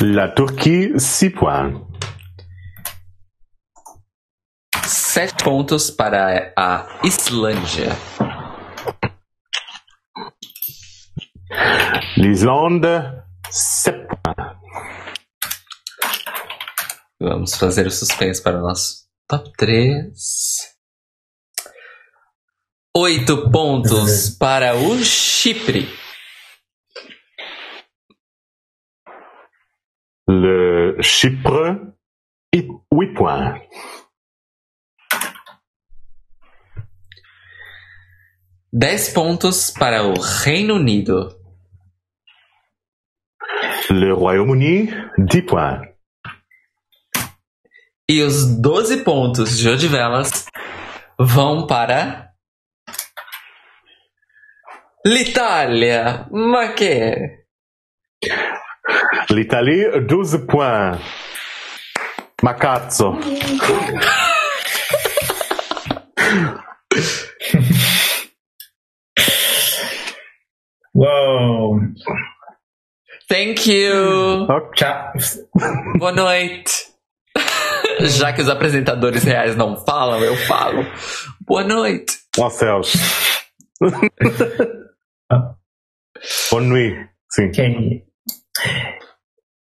La 0.02 0.34
Turquie, 0.36 1.00
six 1.00 1.34
points. 1.34 1.80
Sete 4.86 5.44
pontos 5.44 5.90
para 5.90 6.54
a 6.58 7.00
Islândia. 7.06 7.96
L'Islande, 12.18 13.24
sept 13.50 14.08
points. 14.24 14.60
Vamos 17.22 17.56
fazer 17.56 17.88
o 17.88 17.92
suspense 17.92 18.44
para 18.44 18.58
o 18.58 18.62
nosso 18.62 19.09
top 19.30 19.52
3. 19.56 20.12
Oito 22.98 23.52
pontos 23.52 24.32
para 24.32 24.76
o 24.76 24.98
Chipre. 25.04 25.88
Le 30.28 30.98
Chypre, 31.04 31.94
8 32.92 33.14
points. 33.14 33.70
Dez 38.74 39.14
pontos 39.14 39.70
para 39.70 40.08
o 40.08 40.14
Reino 40.20 40.76
Unido. 40.76 41.40
Le 43.92 44.12
Royaume-Uni, 44.12 44.88
10 45.20 45.46
points. 45.46 45.89
E 48.10 48.24
os 48.24 48.44
12 48.60 49.04
pontos 49.04 49.56
de 49.56 49.70
Odivelas 49.70 50.48
vão 51.20 51.68
para. 51.68 52.32
L'Italia! 55.06 56.28
Ma 56.32 56.74
che? 56.74 57.46
L'Italie, 59.30 60.02
12 60.08 60.48
points. 60.48 61.06
Macazzo. 62.42 63.16
Whoa. 70.96 71.80
Thank 73.28 73.68
you. 73.68 74.48
Tchau. 74.74 75.14
Boa 76.00 76.12
noite. 76.12 76.89
Já 78.08 78.32
que 78.32 78.42
os 78.42 78.50
apresentadores 78.50 79.24
reais 79.24 79.56
não 79.56 79.76
falam, 79.76 80.24
eu 80.24 80.36
falo. 80.36 80.86
Boa 81.46 81.64
noite. 81.64 82.18
Ó 82.38 82.46
oh, 82.46 82.50
céus. 82.50 82.94
Boa 86.52 86.62
nuit. 86.62 86.96
Sim. 87.30 87.50
Okay. 87.50 88.04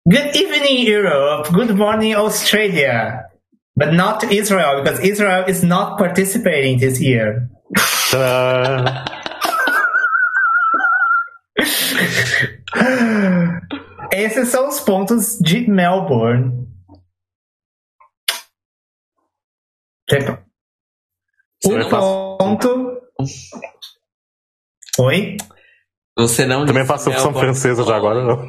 Good 0.07 0.36
evening, 0.36 0.86
Europe. 0.86 1.50
Good 1.52 1.74
morning, 1.74 2.15
Australia. 2.15 3.24
But 3.76 3.92
not 3.92 4.24
Israel, 4.32 4.82
because 4.82 5.00
Israel 5.00 5.44
is 5.47 5.62
not 5.62 5.98
participating 5.98 6.78
this 6.78 7.00
year. 7.00 7.48
Esses 14.12 14.48
são 14.48 14.68
os 14.68 14.81
pontos 14.81 15.39
de 15.39 15.68
Melbourne. 15.68 16.67
Um 21.67 21.89
ponto. 21.89 23.01
Oi? 24.99 25.37
Você 26.17 26.47
não 26.47 26.65
Também 26.67 26.87
faço 26.87 27.11
opção 27.11 27.33
francesa 27.33 27.85
já 27.85 27.97
agora, 27.97 28.25
não? 28.25 28.49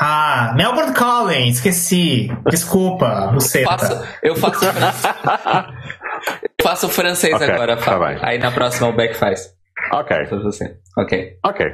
Ah, 0.00 0.52
Melbourne 0.56 0.92
Calling, 0.92 1.48
esqueci. 1.48 2.28
Desculpa, 2.50 3.30
você. 3.32 3.62
Eu 3.62 3.66
faço, 3.66 4.08
eu 4.22 4.36
faço, 4.36 4.64
eu 6.58 6.64
faço 6.64 6.88
francês 6.88 7.34
okay, 7.34 7.50
agora, 7.50 7.76
tá 7.76 8.18
Aí 8.22 8.38
na 8.38 8.50
próxima 8.50 8.88
o 8.88 8.92
Beck 8.96 9.14
faz. 9.14 9.54
Ok. 9.92 10.24
Você. 10.42 10.76
Ok. 10.98 11.38
Ok. 11.44 11.66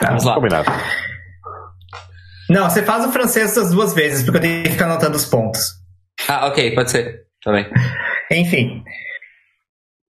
Vamos 0.00 0.24
lá. 0.24 0.34
Combinado. 0.34 0.70
Não, 2.48 2.68
você 2.68 2.82
faz 2.82 3.04
o 3.04 3.12
francês 3.12 3.54
das 3.54 3.70
duas 3.70 3.94
vezes, 3.94 4.22
porque 4.22 4.38
eu 4.38 4.42
tenho 4.42 4.62
que 4.62 4.70
ficar 4.70 4.84
anotando 4.84 5.16
os 5.16 5.24
pontos. 5.24 5.82
Ah, 6.28 6.46
ok, 6.46 6.74
pode 6.74 6.90
ser. 6.90 7.22
Bem. 7.44 7.66
Enfim. 8.30 8.84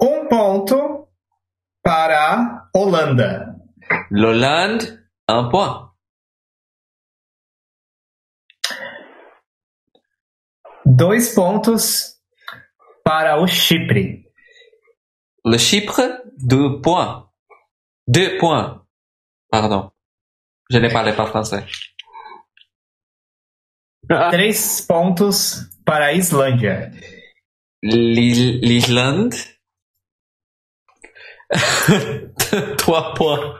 Um 0.00 0.28
ponto 0.28 1.08
para 1.82 2.68
Holanda. 2.74 3.56
L'Hollande, 4.10 4.98
un 5.28 5.48
point. 5.48 5.90
Dois 10.84 11.34
pontos 11.34 12.20
para 13.02 13.40
o 13.40 13.46
Chipre. 13.46 14.24
Le 15.44 15.58
Chypre, 15.58 16.22
deux 16.36 16.80
points. 16.82 17.30
Deux 18.06 18.36
points. 18.38 18.84
Pardon. 19.50 19.90
Je 20.70 20.78
ne 20.78 20.88
parlais 20.90 21.14
pas 21.14 21.26
français. 21.26 21.64
Três 24.30 24.80
pontos 24.86 25.70
para 25.84 26.06
a 26.06 26.12
Islândia. 26.12 26.90
L'Islande. 27.82 29.34
Trois 32.78 33.14
points. 33.14 33.58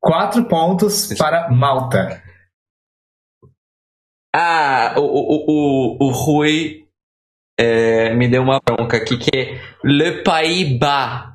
Quatro 0.00 0.44
pontos 0.44 1.14
para 1.18 1.50
Malta. 1.50 2.22
Ah, 4.34 4.94
o, 4.98 5.00
o, 5.00 5.44
o, 5.48 6.06
o 6.06 6.10
Rui 6.10 6.88
é, 7.58 8.12
me 8.14 8.28
deu 8.28 8.42
uma 8.42 8.60
bronca 8.60 8.96
aqui 8.96 9.16
que 9.16 9.30
é 9.36 9.60
Le 9.82 10.22
Pays 10.22 10.78
Bas. 10.78 11.34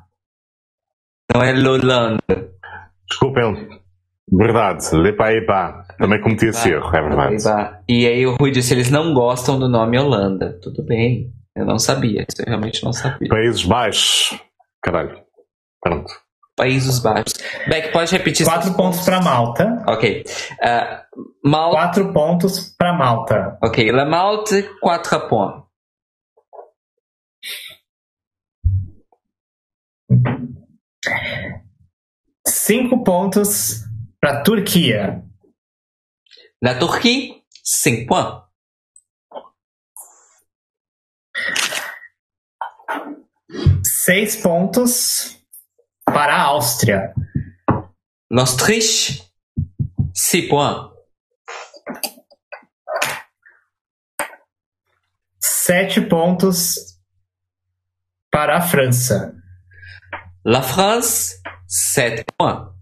Não 1.34 1.42
é 1.42 1.52
L'Hollande. 1.52 2.20
Desculpem. 3.08 3.79
Verdade, 4.32 4.94
Le 4.94 5.12
Pays 5.12 5.44
Bas. 5.44 5.86
Também 5.98 6.20
cometi 6.20 6.46
esse 6.46 6.70
erro, 6.70 6.88
é 6.94 7.02
verdade. 7.02 7.36
E 7.88 8.06
aí 8.06 8.26
o 8.26 8.36
Rui 8.36 8.50
disse: 8.50 8.72
eles 8.72 8.90
não 8.90 9.12
gostam 9.12 9.58
do 9.58 9.68
nome 9.68 9.98
Holanda. 9.98 10.58
Tudo 10.62 10.84
bem. 10.84 11.32
Eu 11.54 11.66
não 11.66 11.78
sabia. 11.78 12.22
Eu 12.38 12.44
realmente 12.46 12.84
não 12.84 12.92
sabia. 12.92 13.28
Países 13.28 13.64
Baixos. 13.64 14.40
Caralho. 14.80 15.20
Pronto. 15.82 16.12
Países 16.56 17.00
Baixos. 17.00 17.34
Beck, 17.68 17.92
pode 17.92 18.12
repetir 18.12 18.46
Quatro 18.46 18.72
pontos 18.74 19.04
para 19.04 19.20
Malta. 19.20 19.84
Ok. 19.88 20.24
Uh, 20.62 21.48
Mal... 21.48 21.70
Quatro 21.70 22.12
pontos 22.12 22.74
para 22.78 22.92
Malta. 22.92 23.58
Ok. 23.62 23.90
La 23.90 24.04
Malte, 24.04 24.62
quatro 24.80 25.28
pontos. 25.28 25.64
Cinco 32.46 33.02
pontos 33.02 33.89
para 34.20 34.42
Turquia. 34.42 35.24
La 36.62 36.78
Turquia, 36.78 37.42
cinco 37.64 38.06
pontos. 38.06 38.50
Seis 43.82 44.36
pontos 44.36 45.38
para 46.04 46.36
a 46.36 46.42
Áustria. 46.42 47.14
L'Autriche, 48.30 49.30
6 50.14 50.48
points. 50.48 50.90
Sete 55.40 56.00
pontos 56.02 56.98
para 58.30 58.58
a 58.58 58.60
França. 58.60 59.34
La 60.44 60.62
France, 60.62 61.40
7 61.66 62.24
points. 62.36 62.79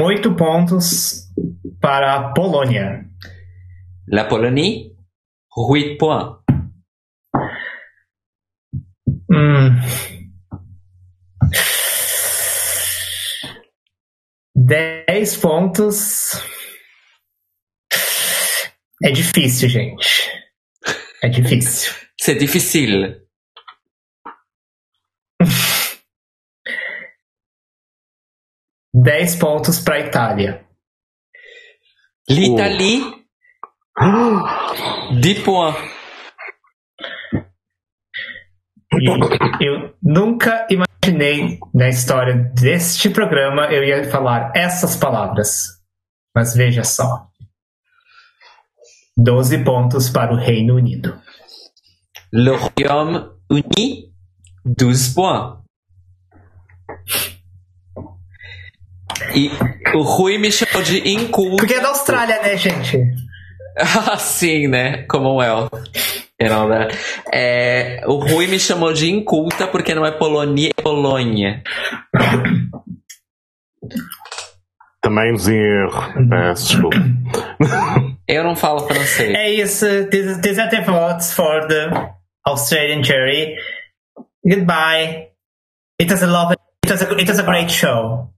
Oito 0.00 0.36
pontos 0.36 1.28
para 1.80 2.14
a 2.14 2.32
Polônia. 2.32 3.04
La 4.06 4.26
Pologne, 4.26 4.94
8 5.56 5.98
points. 5.98 6.38
Hum. 9.28 9.74
Dez 14.54 15.36
pontos. 15.36 16.30
É 19.02 19.10
difícil, 19.10 19.68
gente. 19.68 20.30
É 21.24 21.28
difícil. 21.28 21.92
C'est 22.20 22.38
difficile. 22.38 23.27
Dez 29.00 29.36
pontos 29.36 29.78
para 29.78 29.94
a 29.94 30.00
Itália. 30.00 30.66
L'Italie, 32.28 33.00
oh. 33.96 35.14
10 35.14 35.38
points. 35.44 35.80
E 39.00 39.64
eu 39.64 39.94
nunca 40.02 40.66
imaginei 40.68 41.60
na 41.72 41.88
história 41.88 42.34
deste 42.34 43.08
programa 43.08 43.66
eu 43.66 43.84
ia 43.84 44.10
falar 44.10 44.50
essas 44.56 44.96
palavras. 44.96 45.80
Mas 46.34 46.56
veja 46.56 46.82
só. 46.82 47.28
12 49.16 49.62
pontos 49.62 50.10
para 50.10 50.34
o 50.34 50.36
Reino 50.36 50.74
Unido. 50.74 51.16
Le 52.32 52.50
Royaume-Uni, 52.50 54.12
12 54.64 55.14
points. 55.14 55.58
E 59.34 59.50
o 59.94 60.02
Rui 60.02 60.38
me 60.38 60.50
chamou 60.50 60.82
de 60.82 61.08
inculto. 61.08 61.56
Porque 61.56 61.74
é 61.74 61.80
da 61.80 61.88
Austrália, 61.88 62.40
né, 62.42 62.56
gente? 62.56 62.98
ah, 63.78 64.16
sim, 64.18 64.66
né? 64.68 65.04
Commonwealth. 65.08 65.70
Não, 66.40 66.68
né? 66.68 66.88
É, 67.32 68.02
o 68.06 68.16
Rui 68.16 68.46
me 68.46 68.60
chamou 68.60 68.92
de 68.92 69.10
inculta 69.10 69.66
porque 69.66 69.94
não 69.94 70.06
é 70.06 70.12
Polonia, 70.12 70.70
é 70.76 70.82
Polônia. 70.82 71.62
Também 75.00 75.32
nos 75.32 75.48
erro. 75.48 76.28
Peço 76.28 76.68
desculpa. 76.68 76.96
Eu 78.28 78.44
não 78.44 78.54
falo 78.54 78.86
francês. 78.86 79.34
É 79.34 79.50
isso. 79.50 79.86
These 80.10 80.60
are 80.60 80.70
the 80.70 80.82
votes 80.82 81.32
for 81.32 81.66
the 81.66 82.12
Australian 82.46 83.02
jury. 83.02 83.56
Goodbye. 84.44 85.28
It 86.00 86.12
was 86.12 86.22
a 86.22 86.26
love. 86.26 86.52
It 86.84 86.92
was 86.92 87.02
a, 87.02 87.18
it 87.18 87.28
was 87.28 87.38
a 87.38 87.42
great 87.42 87.70
show. 87.70 88.30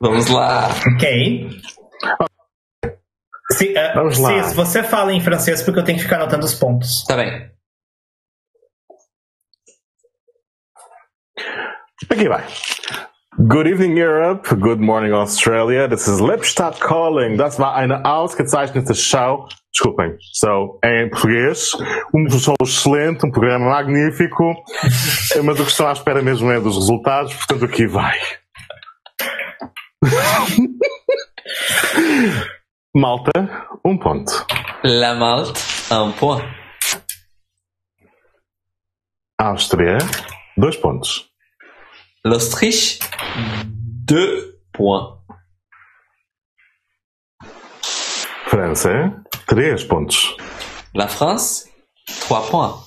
Vamos 0.00 0.28
lá. 0.28 0.68
Ok. 0.94 1.60
Se, 3.52 3.70
uh, 3.70 3.94
Vamos 3.94 4.18
lá. 4.18 4.42
Você 4.54 4.82
fala 4.82 5.12
em 5.12 5.20
francês, 5.20 5.62
porque 5.62 5.78
eu 5.80 5.84
tenho 5.84 5.98
que 5.98 6.04
ficar 6.04 6.16
anotando 6.16 6.44
os 6.44 6.54
pontos. 6.54 7.04
Tá 7.06 7.16
bem. 7.16 7.50
Aqui 12.10 12.28
vai. 12.28 12.44
Good 13.38 13.66
evening 13.66 13.96
Europe, 13.96 14.46
good 14.60 14.78
morning 14.78 15.14
Australia. 15.14 15.88
This 15.88 16.06
is 16.06 16.20
Lipstadt 16.20 16.78
calling. 16.80 17.38
Das 17.38 17.58
war 17.58 17.74
eine 17.74 18.04
ausgezeichnete 18.04 18.94
Show. 18.94 19.48
Desculpem. 19.72 20.18
So, 20.34 20.78
em 20.84 21.08
português, 21.08 21.72
um 22.14 22.28
show 22.28 22.54
excelente, 22.62 23.24
um 23.24 23.30
programa 23.30 23.70
magnífico, 23.70 24.54
mas 25.44 25.58
o 25.58 25.64
que 25.64 25.70
estou 25.70 25.86
à 25.86 25.92
espera 25.92 26.20
mesmo 26.20 26.50
é 26.50 26.60
dos 26.60 26.76
resultados, 26.76 27.34
portanto 27.34 27.64
aqui 27.64 27.86
vai. 27.86 28.18
Malta, 32.94 33.66
um 33.82 33.96
ponto. 33.96 34.46
La 34.84 35.14
Malte, 35.14 35.58
um 35.90 36.12
ponto. 36.12 36.44
Áustria, 39.40 39.96
dois 40.54 40.76
pontos. 40.76 41.31
L'Autriche, 42.24 43.00
deux 43.66 44.60
points. 44.72 45.18
França, 48.46 49.10
três 49.48 49.84
pontos. 49.88 50.36
La 50.94 51.08
France, 51.08 51.66
trois 52.20 52.48
points. 52.48 52.80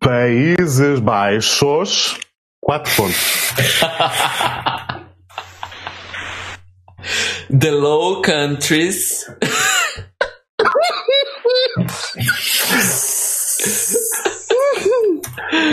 Países 0.00 1.00
Baixos, 1.00 2.18
quatro 2.60 2.94
pontos. 2.94 3.16
The 7.48 7.70
Low 7.70 8.20
Countries. 8.20 9.30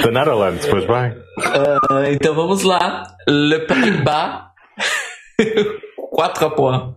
The 0.01 0.11
Netherlands, 0.11 0.65
pois 0.67 0.85
bem. 0.85 1.11
Uh, 1.37 2.11
então 2.11 2.33
vamos 2.35 2.63
lá. 2.63 3.15
Le 3.27 3.59
Pays-Bas. 3.65 4.49
4 6.11 6.55
points. 6.55 6.95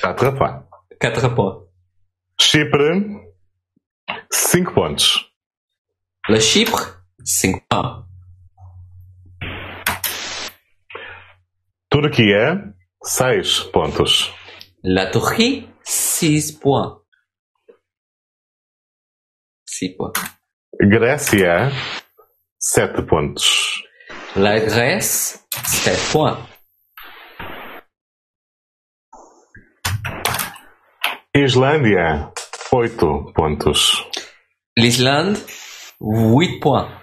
4 0.00 0.32
points. 0.36 0.64
4 1.00 1.34
points. 1.34 1.68
Chipre. 2.40 3.22
5 4.32 4.72
pontos. 4.74 5.30
Le 6.28 6.40
Chypre. 6.40 6.98
5 7.24 7.60
points. 7.68 8.04
Turquia. 11.90 12.74
6 13.02 13.60
pontos. 13.72 14.32
La 14.82 15.10
Turquie. 15.10 15.68
6 15.82 16.52
points. 16.52 16.97
6 19.78 19.96
points. 19.96 20.20
Grécia, 20.80 21.70
7 22.58 23.02
pontos. 23.02 23.82
La 24.34 24.58
Grèce, 24.58 25.44
7 25.64 26.12
points. 26.12 26.38
Islândia, 31.34 32.32
8 32.72 33.32
pontos. 33.34 34.04
L'Islande, 34.76 35.38
8 36.00 36.60
points. 36.60 36.98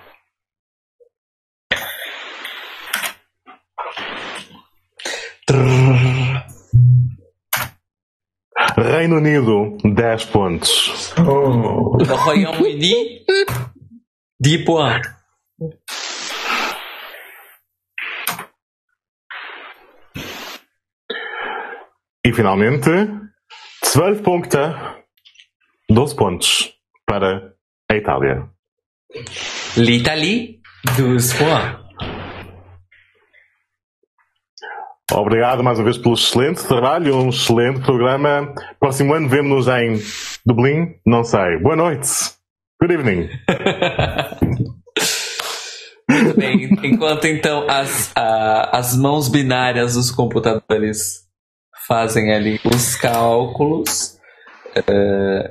Reino 8.77 9.17
Unido, 9.17 9.77
10 9.83 10.25
pontos. 10.27 11.13
Oh. 11.17 11.97
Royaume-Uni, 11.97 13.25
10 14.37 14.65
points. 14.65 15.09
E 22.21 22.33
finalmente, 22.33 22.89
12 23.93 24.21
pontos, 24.21 24.75
12 25.89 26.15
pontos 26.15 26.73
para 27.05 27.53
a 27.89 27.95
Itália. 27.95 28.49
L'Italie, 29.77 30.59
12 30.97 31.37
points. 31.37 31.84
Obrigado 35.15 35.63
mais 35.63 35.79
uma 35.79 35.85
vez 35.85 35.97
pelo 35.97 36.13
excelente 36.13 36.67
trabalho, 36.67 37.15
um 37.15 37.29
excelente 37.29 37.79
programa. 37.79 38.53
Próximo 38.81 39.13
ano 39.13 39.29
vemos-nos 39.29 39.65
em 39.69 39.97
Dublin, 40.45 40.93
não 41.05 41.23
sei. 41.23 41.57
Boa 41.61 41.77
noite. 41.77 42.09
Good 42.81 42.93
evening. 42.93 43.29
Muito 46.09 46.37
bem. 46.37 46.69
Enquanto 46.83 47.23
então 47.25 47.65
as, 47.69 48.11
as 48.13 48.97
mãos 48.97 49.29
binárias 49.29 49.93
dos 49.93 50.11
computadores 50.11 51.21
fazem 51.87 52.33
ali 52.33 52.59
os 52.65 52.97
cálculos, 52.97 54.17
uh, 54.77 55.49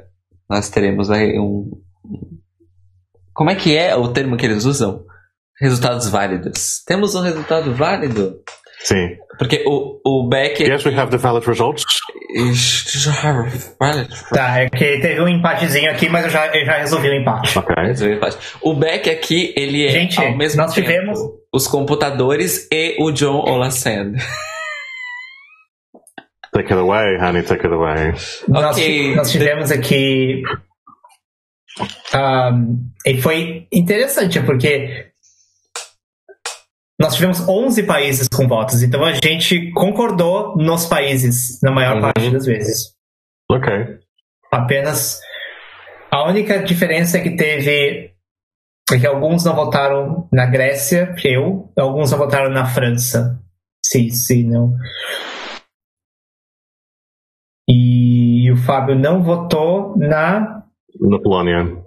nós 0.49 0.69
teremos 0.69 1.11
aí 1.11 1.39
um. 1.39 1.71
Como 3.33 3.49
é 3.49 3.55
que 3.55 3.75
é 3.75 3.97
o 3.97 4.09
termo 4.09 4.37
que 4.37 4.45
eles 4.45 4.67
usam? 4.67 5.07
Resultados 5.59 6.07
válidos. 6.11 6.83
Temos 6.87 7.15
um 7.15 7.23
resultado 7.23 7.75
válido? 7.75 8.43
Sim. 8.85 9.17
Porque 9.39 9.65
o, 9.67 9.99
o 10.05 10.29
Beck. 10.29 10.63
Yes, 10.63 10.85
we 10.85 10.95
have 10.95 11.11
the 11.11 11.17
valid 11.17 11.47
results. 11.47 11.85
Tá, 14.31 14.61
é 14.61 14.69
que 14.69 14.99
teve 14.99 15.21
um 15.21 15.29
empatezinho 15.29 15.91
aqui, 15.91 16.09
mas 16.09 16.25
eu 16.25 16.31
já, 16.31 16.47
eu 16.55 16.67
já 16.67 16.79
resolvi 16.79 17.09
o 17.09 17.15
empate. 17.15 17.59
Ok. 17.59 17.75
O 18.61 18.75
Beck 18.75 19.09
aqui, 19.09 19.55
ele 19.57 19.87
é 19.87 19.91
Gente, 19.91 20.21
ao 20.21 20.37
mesmo 20.37 20.61
nós 20.61 20.75
tempo 20.75 20.87
tivemos 20.87 21.19
os 21.53 21.67
computadores 21.67 22.69
e 22.71 22.97
o 23.01 23.11
John 23.11 23.39
Olasand. 23.39 24.17
Take 26.53 26.73
it 26.73 26.81
away, 26.81 27.17
honey, 27.21 27.43
take 27.43 27.67
it 27.67 27.75
away. 27.75 28.13
Nós, 28.49 28.77
okay. 28.77 29.15
nós 29.15 29.31
tivemos 29.31 29.71
aqui. 29.73 30.43
Um, 32.15 32.91
e 33.07 33.21
foi 33.21 33.67
interessante, 33.73 34.41
porque 34.41 35.14
nós 37.01 37.15
tivemos 37.15 37.47
11 37.49 37.83
países 37.85 38.29
com 38.29 38.47
votos, 38.47 38.83
então 38.83 39.05
a 39.05 39.13
gente 39.13 39.73
concordou 39.73 40.57
nos 40.57 40.87
países, 40.87 41.61
na 41.63 41.73
maior 41.73 41.97
uhum. 41.97 42.03
parte 42.03 42.31
das 42.31 42.47
vezes. 42.47 42.95
Ok. 43.51 43.99
Apenas. 44.53 45.21
A 46.11 46.29
única 46.29 46.63
diferença 46.63 47.19
é 47.19 47.21
que 47.21 47.37
teve. 47.37 48.13
É 48.93 48.99
que 48.99 49.07
alguns 49.07 49.45
não 49.45 49.57
votaram 49.57 50.29
na 50.33 50.47
Grécia, 50.47 51.15
eu, 51.25 51.73
alguns 51.77 52.13
não 52.13 52.19
votaram 52.19 52.51
na 52.51 52.67
França. 52.67 53.41
Sim, 53.85 54.11
sim, 54.11 54.45
não. 54.45 54.77
E 57.69 58.51
o 58.53 58.57
Fábio 58.57 58.95
não 58.95 59.23
votou 59.23 59.97
na. 59.97 60.63
Na 61.01 61.19
Polônia. 61.19 61.83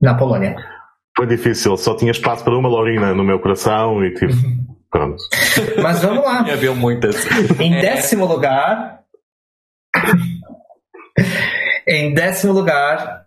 Na 0.00 0.14
Polônia. 0.14 0.75
Foi 1.16 1.26
difícil, 1.26 1.76
só 1.78 1.96
tinha 1.96 2.10
espaço 2.10 2.44
para 2.44 2.56
uma 2.56 2.68
Laurina 2.68 3.14
no 3.14 3.24
meu 3.24 3.40
coração 3.40 4.04
e 4.04 4.12
tipo. 4.12 4.34
Pronto. 4.90 5.16
Mas 5.82 6.02
vamos 6.02 6.22
lá. 6.24 6.40
Havia 6.40 6.74
muitas. 6.74 7.16
Em 7.58 7.70
décimo 7.70 8.26
lugar. 8.26 9.00
em 11.88 12.12
décimo 12.12 12.52
lugar, 12.52 13.26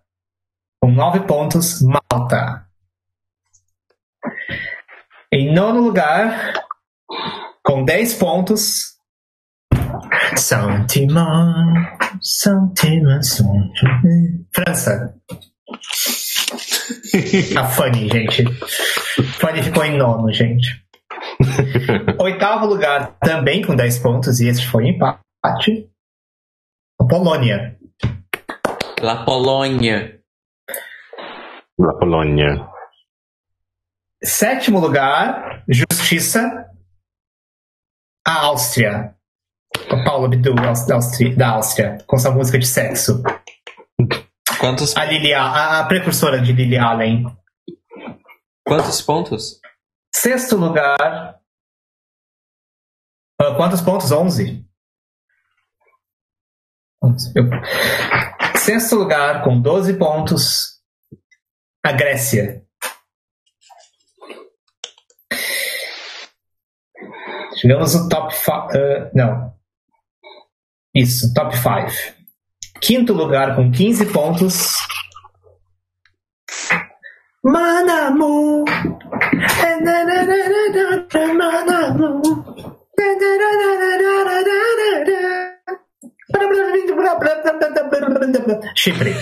com 0.79 0.91
nove 0.91 1.21
pontos, 1.21 1.81
Malta. 1.81 2.67
Em 5.31 5.53
nono 5.53 5.81
lugar, 5.81 6.53
com 7.63 7.83
dez 7.83 8.13
pontos, 8.13 8.97
São 10.35 10.85
Timão, 10.85 11.73
São 12.21 12.71
Timão, 12.73 13.19
França. 14.53 15.15
A 17.57 17.65
Fanny, 17.65 18.09
gente. 18.09 18.43
Fanny 19.39 19.63
ficou 19.63 19.83
em 19.83 19.97
nono, 19.97 20.31
gente. 20.31 20.83
Oitavo 22.19 22.65
lugar, 22.65 23.17
também 23.19 23.61
com 23.61 23.75
10 23.75 23.99
pontos, 23.99 24.39
e 24.39 24.47
esse 24.47 24.65
foi 24.65 24.87
empate. 24.87 25.89
A 27.01 27.05
Polônia. 27.05 27.77
La 29.01 29.23
Polônia. 29.23 30.19
La 31.77 31.93
Polônia. 31.97 32.67
Sétimo 34.21 34.79
lugar, 34.79 35.63
Justiça. 35.67 36.65
A 38.27 38.45
Áustria. 38.45 39.15
O 39.91 40.03
Paulo 40.03 40.25
Abdu 40.25 40.53
da 40.53 40.95
Áustria, 40.95 41.35
da 41.35 41.49
Áustria, 41.51 41.97
com 42.05 42.17
sua 42.17 42.31
música 42.31 42.59
de 42.59 42.67
sexo. 42.67 43.23
Quantos? 44.59 44.95
A, 44.95 45.05
Lily, 45.05 45.33
a, 45.33 45.79
a 45.79 45.85
precursora 45.85 46.41
de 46.41 46.51
Lily 46.51 46.77
Allen. 46.77 47.25
Quantos 48.65 49.01
pontos? 49.01 49.59
Sexto 50.13 50.55
lugar, 50.57 51.39
Uh, 53.41 53.55
quantos 53.55 53.79
pontos? 53.79 54.11
11? 54.11 54.65
11. 57.01 57.31
Eu... 57.33 57.45
Sexto 58.57 58.97
lugar, 58.97 59.45
com 59.45 59.61
12 59.61 59.97
pontos, 59.97 60.81
a 61.81 61.93
Grécia. 61.93 62.65
Chegamos 67.55 67.95
no 67.95 68.09
top 68.09 68.35
5. 68.35 68.51
Uh, 68.51 69.11
não. 69.13 69.57
Isso, 70.93 71.33
top 71.33 71.55
5. 71.55 72.18
Quinto 72.81 73.13
lugar 73.13 73.55
com 73.55 73.71
15 73.71 74.05
pontos. 74.07 74.73
Manamu. 77.43 78.65
Manamu. 81.35 82.21
Chipre. 88.75 89.15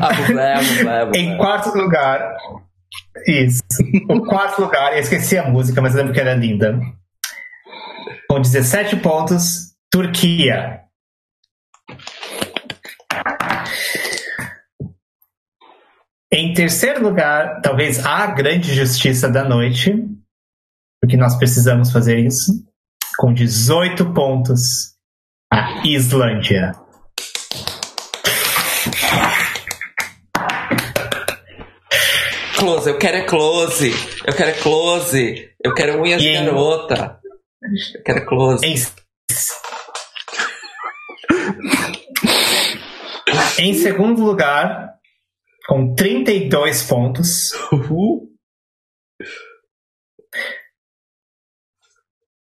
ah, 0.00 1.10
em 1.14 1.36
quarto 1.36 1.76
lugar. 1.76 2.36
Isso. 3.26 3.62
O 4.08 4.20
quarto 4.22 4.60
lugar, 4.62 4.92
eu 4.92 5.00
esqueci 5.00 5.36
a 5.36 5.48
música, 5.48 5.80
mas 5.80 5.94
eu 5.94 5.98
lembro 5.98 6.14
que 6.14 6.20
era 6.20 6.34
linda. 6.34 6.78
Com 8.28 8.40
17 8.40 8.96
pontos, 8.96 9.74
Turquia. 9.90 10.82
Em 16.30 16.52
terceiro 16.52 17.02
lugar, 17.02 17.60
talvez 17.62 18.04
a 18.04 18.26
grande 18.26 18.74
justiça 18.74 19.30
da 19.30 19.42
noite, 19.42 19.94
porque 21.00 21.16
nós 21.16 21.36
precisamos 21.36 21.90
fazer 21.90 22.18
isso, 22.18 22.52
com 23.18 23.32
18 23.32 24.12
pontos, 24.12 24.94
a 25.50 25.86
Islândia. 25.86 26.72
Close, 32.58 32.90
eu 32.90 32.98
quero 32.98 33.18
é 33.18 33.24
close. 33.24 33.92
Eu 34.26 34.34
quero 34.34 34.50
é 34.50 34.52
close. 34.52 35.54
Eu 35.62 35.72
quero 35.74 36.02
unhas 36.02 36.20
de 36.20 36.32
garota. 36.32 37.20
Eu 37.94 38.02
quero 38.02 38.18
é 38.18 38.24
close. 38.24 38.66
Em... 38.66 38.74
em 43.60 43.74
segundo 43.74 44.24
lugar, 44.24 44.94
com 45.68 45.94
32 45.94 46.82
pontos. 46.82 47.52
Uhul. 47.72 48.28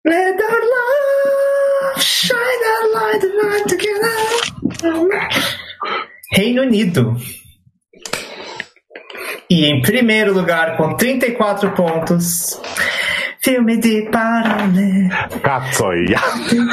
Let 0.04 0.40
our 0.42 0.60
love 0.60 2.02
shine 2.02 2.62
light 2.92 3.22
together. 3.66 4.12
Reino 6.32 6.62
Unido. 6.62 7.16
E 9.52 9.66
em 9.66 9.82
primeiro 9.82 10.32
lugar, 10.32 10.78
com 10.78 10.96
34 10.96 11.72
pontos, 11.72 12.58
filme 13.44 13.76
de 13.78 14.08
parole. 14.10 15.10
Cazzoia. 15.42 16.18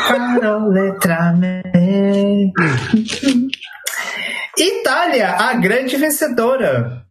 Parole 0.08 0.98
tra 0.98 1.34
me. 1.34 2.54
Itália, 4.58 5.32
a 5.32 5.56
grande 5.56 5.98
vencedora. 5.98 7.04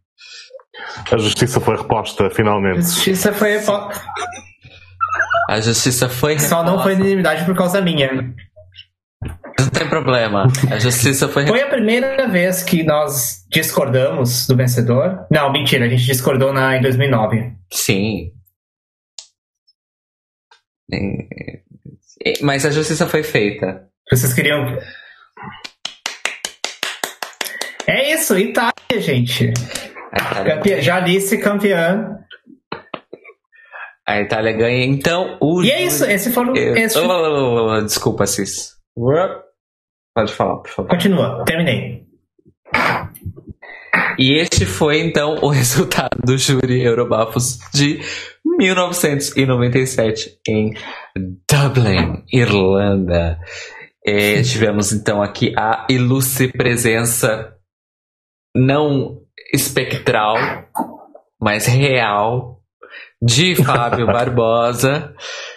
A 1.11 1.17
justiça 1.19 1.59
foi 1.59 1.77
reposta, 1.77 2.31
finalmente. 2.31 2.79
A 2.79 2.81
justiça 2.81 3.31
foi 3.31 3.57
reposta. 3.59 4.01
A 5.51 5.61
justiça 5.61 6.09
foi 6.09 6.33
reposta. 6.33 6.49
Só 6.49 6.63
não 6.63 6.81
foi 6.81 6.95
unanimidade 6.95 7.45
por 7.45 7.55
causa 7.55 7.79
minha. 7.79 8.09
Não 9.59 9.69
tem 9.69 9.87
problema. 9.87 10.47
A 10.71 10.79
justiça 10.79 11.27
foi. 11.27 11.47
Foi 11.47 11.61
a 11.61 11.67
primeira 11.67 12.27
vez 12.27 12.63
que 12.63 12.83
nós 12.83 13.45
discordamos 13.49 14.47
do 14.47 14.55
vencedor? 14.55 15.25
Não, 15.31 15.51
mentira, 15.51 15.85
a 15.85 15.89
gente 15.89 16.05
discordou 16.05 16.53
na, 16.53 16.77
em 16.77 16.81
2009. 16.81 17.53
Sim. 17.71 18.31
Mas 22.41 22.65
a 22.65 22.71
justiça 22.71 23.07
foi 23.07 23.23
feita. 23.23 23.87
Vocês 24.09 24.33
queriam. 24.33 24.77
É 27.87 28.13
isso, 28.13 28.37
Itália, 28.37 28.73
gente. 28.97 29.53
Campeã, 30.45 30.81
Jalice 30.81 31.37
campeã. 31.37 32.15
A 34.07 34.21
Itália 34.21 34.53
ganha, 34.53 34.85
então 34.85 35.37
o. 35.39 35.61
E 35.61 35.71
é 35.71 35.83
isso, 35.83 36.03
esse 36.03 36.31
foi 36.31 36.45
o. 36.47 36.55
Esse... 36.55 36.99
Desculpa, 37.85 38.25
Cis. 38.25 38.75
Pode 40.19 40.33
falar, 40.33 40.57
por 40.57 40.69
favor. 40.69 40.89
Continua, 40.89 41.45
terminei. 41.45 42.03
E 44.17 44.33
este 44.33 44.65
foi 44.65 44.99
então 44.99 45.35
o 45.41 45.47
resultado 45.49 46.17
do 46.21 46.37
júri 46.37 46.83
Eurobafos 46.83 47.57
de 47.73 48.01
1997 48.43 50.41
em 50.45 50.73
Dublin, 51.49 52.25
Irlanda. 52.33 53.39
E 54.05 54.41
tivemos 54.41 54.91
então 54.91 55.21
aqui 55.21 55.53
a 55.57 55.87
ilustre 55.89 56.51
presença 56.51 57.55
não 58.53 59.21
espectral, 59.53 60.35
mas 61.39 61.65
real 61.65 62.61
de 63.21 63.55
Fábio 63.55 64.05
Barbosa, 64.11 65.15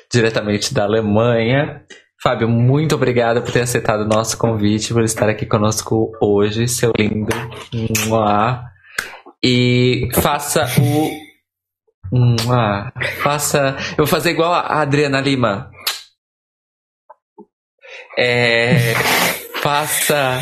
diretamente 0.09 0.73
da 0.73 0.85
Alemanha. 0.85 1.85
Fábio, 2.23 2.49
muito 2.49 2.95
obrigado 2.95 3.43
por 3.43 3.51
ter 3.51 3.63
aceitado 3.63 4.03
o 4.03 4.09
nosso 4.09 4.39
convite, 4.39 4.95
por 4.95 5.03
estar 5.03 5.29
aqui 5.29 5.45
conosco 5.45 6.13
hoje, 6.21 6.69
seu 6.69 6.93
lindo. 6.97 7.33
E 9.43 10.09
faça 10.15 10.65
o. 10.81 11.11
Faça. 13.23 13.77
Eu 13.91 14.05
vou 14.05 14.07
fazer 14.07 14.31
igual 14.31 14.53
a 14.53 14.81
Adriana 14.81 15.21
Lima. 15.21 15.69
É, 18.17 18.95
faça. 19.61 20.39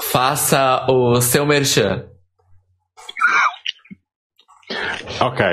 Faça 0.00 0.86
o 0.88 1.20
seu 1.20 1.44
merchan. 1.44 2.08
Ok. 5.20 5.44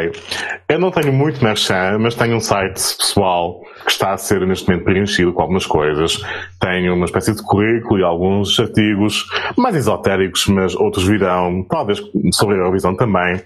Eu 0.67 0.79
não 0.79 0.89
tenho 0.91 1.13
muito 1.13 1.43
merchan, 1.43 1.99
mas 1.99 2.15
tenho 2.15 2.35
um 2.35 2.39
site 2.39 2.97
pessoal 2.97 3.61
que 3.83 3.91
está 3.91 4.13
a 4.13 4.17
ser 4.17 4.47
neste 4.47 4.67
momento 4.67 4.85
preenchido 4.85 5.31
com 5.33 5.41
algumas 5.41 5.65
coisas. 5.65 6.17
Tenho 6.59 6.95
uma 6.95 7.05
espécie 7.05 7.35
de 7.35 7.43
currículo 7.43 7.99
e 7.99 8.03
alguns 8.03 8.59
artigos 8.59 9.25
mais 9.57 9.75
esotéricos, 9.75 10.47
mas 10.47 10.75
outros 10.75 11.07
virão, 11.07 11.65
talvez 11.69 12.01
sobre 12.33 12.55
a 12.55 12.59
Eurovisão 12.59 12.95
também. 12.95 13.43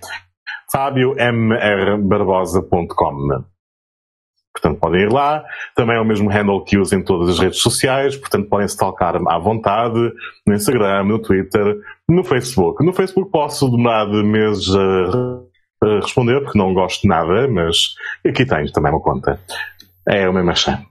FábioMRBarbosa.com 0.72 3.46
Portanto, 4.56 4.80
podem 4.80 5.02
ir 5.02 5.12
lá. 5.12 5.44
Também 5.76 5.98
é 5.98 6.00
o 6.00 6.06
mesmo 6.06 6.30
handle 6.30 6.64
que 6.64 6.78
uso 6.78 6.96
em 6.96 7.04
todas 7.04 7.30
as 7.30 7.40
redes 7.40 7.60
sociais. 7.60 8.16
Portanto, 8.16 8.48
podem 8.48 8.66
stalkar 8.68 9.20
à 9.28 9.38
vontade 9.38 10.00
no 10.48 10.56
Instagram, 10.56 11.04
no 11.04 11.20
Twitter, 11.20 11.78
no 12.10 12.24
Facebook. 12.24 12.86
No 12.86 12.94
Facebook 12.94 13.30
posso 13.30 13.70
demorar 13.70 14.06
de 14.06 14.24
meses 14.24 14.74
a 14.74 15.42
responder, 16.02 16.42
porque 16.42 16.58
não 16.58 16.74
gosto 16.74 17.04
de 17.04 17.08
nada, 17.08 17.48
mas 17.48 17.96
aqui 18.26 18.46
tens 18.46 18.72
também 18.72 18.92
uma 18.92 19.02
conta. 19.02 19.40
É 20.08 20.28
o 20.28 20.34
mesmo 20.34 20.52
achar. 20.52 20.84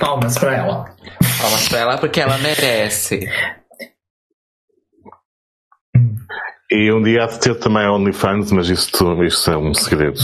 Palmas 0.00 0.38
para 0.38 0.54
ela. 0.54 0.84
Palmas 1.40 1.68
para 1.68 1.78
ela 1.78 1.98
porque 1.98 2.20
ela 2.20 2.38
merece. 2.38 3.28
E 6.70 6.92
um 6.92 7.02
dia 7.02 7.24
há 7.24 7.26
de 7.26 7.40
ter 7.40 7.58
também 7.58 7.88
OnlyFans, 7.88 8.52
mas 8.52 8.68
isto, 8.68 9.24
isto 9.24 9.50
é 9.50 9.56
um 9.56 9.72
segredo. 9.72 10.20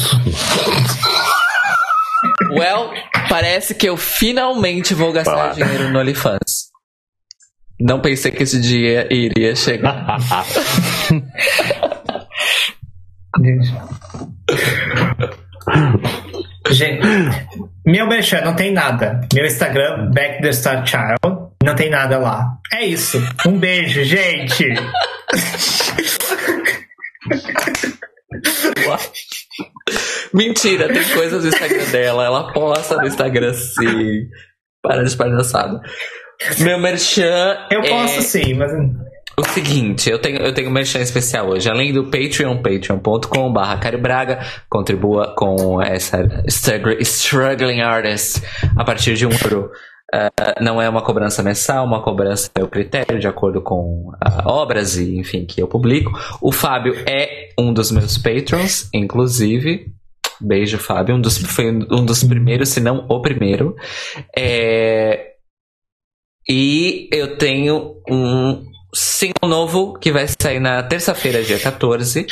Well, 2.51 2.93
parece 3.29 3.75
que 3.75 3.89
eu 3.89 3.97
finalmente 3.97 4.95
vou 4.95 5.13
gastar 5.13 5.55
dinheiro 5.55 5.91
no 5.91 5.99
OnlyFans. 5.99 6.74
Não 7.81 8.01
pensei 8.01 8.31
que 8.31 8.43
esse 8.43 8.61
dia 8.61 9.07
iria 9.13 9.55
chegar. 9.57 10.19
Gente, 16.71 17.07
meu 17.85 18.07
merchan 18.07 18.41
não 18.43 18.55
tem 18.55 18.73
nada. 18.73 19.21
Meu 19.33 19.45
Instagram, 19.45 20.11
Back 20.13 20.41
the 20.41 20.53
Star 20.53 20.87
Child, 20.87 21.19
não 21.63 21.75
tem 21.75 21.91
nada 21.91 22.19
lá. 22.19 22.59
É 22.73 22.87
isso. 22.87 23.19
Um 23.47 23.59
beijo, 23.59 24.05
gente. 24.05 24.65
Mentira, 30.33 30.93
tem 30.93 31.05
coisas 31.11 31.43
no 31.43 31.49
Instagram 31.49 31.85
dela. 31.91 32.25
Ela 32.25 32.53
posta 32.53 32.97
no 32.97 33.07
Instagram 33.07 33.53
sim. 33.55 34.29
Para 34.83 35.05
de 35.05 35.17
palhaçada. 35.17 35.81
Meu 36.61 36.79
merchan. 36.79 37.57
Eu 37.71 37.83
posso 37.83 38.19
é... 38.19 38.23
sim, 38.23 38.55
mas. 38.55 38.73
O 39.37 39.45
seguinte, 39.45 40.09
eu 40.09 40.19
tenho, 40.19 40.37
eu 40.39 40.55
tenho 40.55 40.69
um 40.69 40.73
merchan 40.73 41.01
especial 41.01 41.49
hoje. 41.49 41.69
Além 41.69 41.93
do 41.93 42.05
Patreon, 42.05 42.57
patreon.com.br 42.59 43.79
Caio 43.81 44.01
Braga, 44.01 44.39
contribua 44.69 45.35
com 45.37 45.83
essa 45.83 46.45
struggling 46.47 47.81
artist 47.81 48.41
a 48.77 48.85
partir 48.85 49.15
de 49.15 49.27
um 49.27 49.31
euro. 49.31 49.73
Uh, 50.15 50.63
não 50.63 50.81
é 50.81 50.89
uma 50.89 51.03
cobrança 51.03 51.43
mensal, 51.43 51.85
uma 51.85 52.01
cobrança 52.01 52.49
é 52.55 52.63
o 52.63 52.69
critério 52.69 53.19
de 53.19 53.27
acordo 53.27 53.61
com 53.61 54.11
uh, 54.11 54.47
obras 54.47 54.97
e 54.97 55.19
enfim 55.19 55.45
que 55.45 55.61
eu 55.61 55.67
publico. 55.67 56.13
O 56.41 56.53
Fábio 56.53 56.95
é 57.05 57.49
um 57.59 57.73
dos 57.73 57.91
meus 57.91 58.17
patrons, 58.17 58.89
inclusive. 58.95 59.93
Beijo, 60.41 60.79
Fábio. 60.79 61.17
Um 61.17 61.21
dos, 61.21 61.39
foi 61.39 61.71
um 61.71 62.05
dos 62.05 62.23
primeiros, 62.23 62.69
se 62.69 62.81
não 62.81 63.05
o 63.09 63.21
primeiro. 63.21 63.75
É... 64.37 65.34
E 66.49 67.09
eu 67.13 67.37
tenho 67.37 67.97
um 68.09 68.65
single 68.95 69.49
novo 69.49 69.99
que 69.99 70.13
vai 70.13 70.27
sair 70.41 70.61
na 70.61 70.83
terça-feira, 70.83 71.43
dia 71.43 71.59
14, 71.59 72.27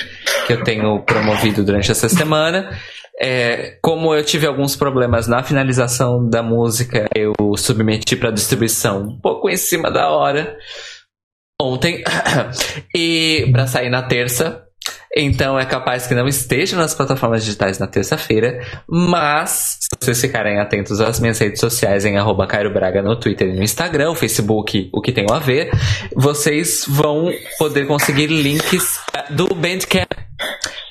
que 0.46 0.52
eu 0.52 0.62
tenho 0.62 1.02
promovido 1.04 1.64
durante 1.64 1.90
essa 1.90 2.08
semana. 2.08 2.78
É, 3.20 3.78
como 3.82 4.14
eu 4.14 4.24
tive 4.24 4.46
alguns 4.46 4.74
problemas 4.74 5.26
na 5.26 5.42
finalização 5.42 6.28
da 6.28 6.42
música, 6.42 7.08
eu 7.14 7.34
submeti 7.56 8.16
para 8.16 8.30
distribuição 8.30 9.02
um 9.02 9.20
pouco 9.20 9.48
em 9.48 9.56
cima 9.56 9.90
da 9.90 10.08
hora 10.08 10.56
ontem 11.60 12.02
e 12.94 13.48
para 13.52 13.66
sair 13.66 13.90
na 13.90 14.02
terça. 14.02 14.64
Então 15.14 15.58
é 15.58 15.66
capaz 15.66 16.06
que 16.06 16.14
não 16.14 16.26
esteja 16.26 16.76
nas 16.76 16.94
plataformas 16.94 17.44
digitais 17.44 17.78
na 17.78 17.86
terça-feira, 17.86 18.64
mas 18.88 19.78
se 19.80 19.88
vocês 20.00 20.20
ficarem 20.20 20.58
atentos 20.58 21.00
às 21.00 21.20
minhas 21.20 21.38
redes 21.38 21.60
sociais 21.60 22.04
em 22.04 22.16
arroba 22.16 22.46
Cairo 22.46 22.72
Braga 22.72 23.02
no 23.02 23.14
Twitter 23.16 23.48
e 23.48 23.52
no 23.52 23.62
Instagram, 23.62 24.14
Facebook, 24.14 24.88
o 24.92 25.02
que 25.02 25.12
tem 25.12 25.26
a 25.30 25.38
ver, 25.38 25.70
vocês 26.16 26.84
vão 26.88 27.30
poder 27.58 27.86
conseguir 27.86 28.28
links 28.28 29.00
eh, 29.14 29.32
do 29.32 29.54
Bandcamp 29.54 30.12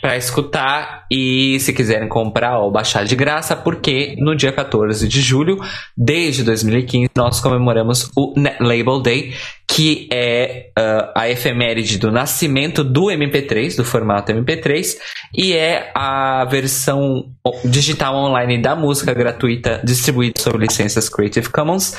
para 0.01 0.17
escutar 0.17 1.05
e 1.11 1.59
se 1.59 1.71
quiserem 1.71 2.09
comprar 2.09 2.59
ou 2.59 2.71
baixar 2.71 3.05
de 3.05 3.15
graça, 3.15 3.55
porque 3.55 4.15
no 4.17 4.35
dia 4.35 4.51
14 4.51 5.07
de 5.07 5.21
julho, 5.21 5.59
desde 5.95 6.43
2015, 6.43 7.11
nós 7.15 7.39
comemoramos 7.39 8.09
o 8.15 8.33
Net 8.35 8.57
Label 8.59 8.99
Day, 8.99 9.33
que 9.67 10.09
é 10.11 10.71
uh, 10.77 11.11
a 11.15 11.29
efeméride 11.29 11.99
do 11.99 12.11
nascimento 12.11 12.83
do 12.83 13.05
MP3, 13.05 13.77
do 13.77 13.85
formato 13.85 14.33
MP3, 14.33 14.97
e 15.37 15.53
é 15.53 15.91
a 15.95 16.43
versão 16.45 17.31
digital 17.63 18.15
online 18.15 18.59
da 18.59 18.75
música 18.75 19.13
gratuita 19.13 19.79
distribuída 19.83 20.41
sob 20.41 20.57
licenças 20.57 21.07
Creative 21.07 21.49
Commons, 21.49 21.95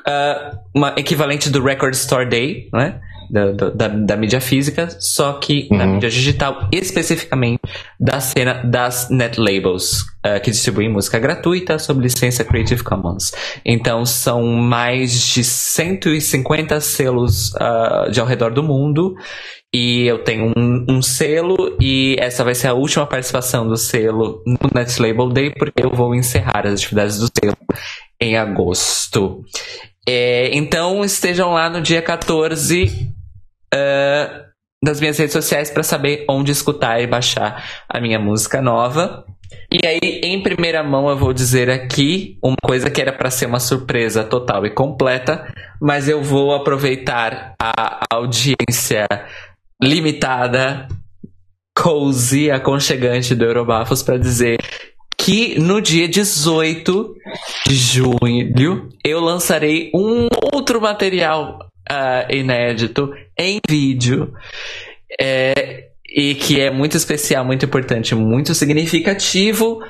uh, 0.00 0.58
uma 0.74 0.94
equivalente 0.96 1.50
do 1.50 1.62
Record 1.62 1.94
Store 1.94 2.26
Day, 2.26 2.68
né? 2.72 3.00
Da, 3.30 3.52
da, 3.52 3.88
da, 3.88 4.16
mídia 4.16 4.40
física, 4.40 4.88
só 5.00 5.34
que 5.34 5.68
uhum. 5.70 5.78
na 5.78 5.86
mídia 5.86 6.10
digital, 6.10 6.68
especificamente 6.72 7.60
da 7.98 8.20
cena 8.20 8.62
das 8.64 9.08
net 9.10 9.38
labels, 9.40 10.02
uh, 10.24 10.40
que 10.42 10.50
distribuem 10.50 10.88
música 10.88 11.18
gratuita 11.18 11.78
sob 11.78 12.02
licença 12.02 12.44
Creative 12.44 12.82
Commons. 12.82 13.32
Então 13.64 14.04
são 14.04 14.42
mais 14.44 15.32
de 15.34 15.44
150 15.44 16.80
selos 16.80 17.52
uh, 17.54 18.10
de 18.10 18.20
ao 18.20 18.26
redor 18.26 18.52
do 18.52 18.62
mundo. 18.62 19.14
E 19.74 20.06
eu 20.06 20.22
tenho 20.22 20.52
um, 20.56 20.86
um, 20.88 21.02
selo, 21.02 21.76
e 21.80 22.14
essa 22.20 22.44
vai 22.44 22.54
ser 22.54 22.68
a 22.68 22.74
última 22.74 23.04
participação 23.06 23.66
do 23.66 23.76
selo 23.76 24.40
no 24.46 24.70
Net 24.72 25.02
Label 25.02 25.28
Day, 25.30 25.50
porque 25.50 25.84
eu 25.84 25.90
vou 25.90 26.14
encerrar 26.14 26.64
as 26.64 26.74
atividades 26.74 27.18
do 27.18 27.26
selo 27.26 27.56
em 28.20 28.36
agosto. 28.36 29.44
É, 30.06 30.54
então 30.54 31.04
estejam 31.04 31.52
lá 31.52 31.70
no 31.70 31.80
dia 31.80 32.02
14 32.02 33.10
uh, 33.74 34.44
nas 34.84 35.00
minhas 35.00 35.16
redes 35.16 35.32
sociais 35.32 35.70
para 35.70 35.82
saber 35.82 36.26
onde 36.28 36.52
escutar 36.52 37.00
e 37.00 37.06
baixar 37.06 37.64
a 37.88 38.00
minha 38.00 38.18
música 38.18 38.60
nova. 38.60 39.24
E 39.72 39.86
aí, 39.86 40.20
em 40.22 40.42
primeira 40.42 40.82
mão, 40.82 41.08
eu 41.08 41.16
vou 41.16 41.32
dizer 41.32 41.70
aqui 41.70 42.38
uma 42.42 42.56
coisa 42.62 42.90
que 42.90 43.00
era 43.00 43.12
para 43.12 43.30
ser 43.30 43.46
uma 43.46 43.58
surpresa 43.58 44.22
total 44.22 44.66
e 44.66 44.70
completa, 44.70 45.52
mas 45.80 46.08
eu 46.08 46.22
vou 46.22 46.54
aproveitar 46.54 47.54
a 47.60 48.04
audiência 48.12 49.06
limitada, 49.82 50.86
cozy, 51.76 52.50
aconchegante 52.50 53.34
do 53.34 53.44
Eurobafos 53.44 54.02
para 54.02 54.18
dizer 54.18 54.58
que 55.24 55.58
no 55.58 55.80
dia 55.80 56.06
18 56.06 57.16
de 57.66 57.74
junho 57.74 58.90
eu 59.02 59.20
lançarei 59.20 59.90
um 59.94 60.28
outro 60.52 60.82
material 60.82 61.60
uh, 61.90 62.30
inédito 62.30 63.10
em 63.38 63.58
vídeo. 63.66 64.34
É, 65.18 65.88
e 66.14 66.34
que 66.34 66.60
é 66.60 66.70
muito 66.70 66.96
especial, 66.96 67.44
muito 67.44 67.64
importante, 67.64 68.14
muito 68.14 68.54
significativo 68.54 69.80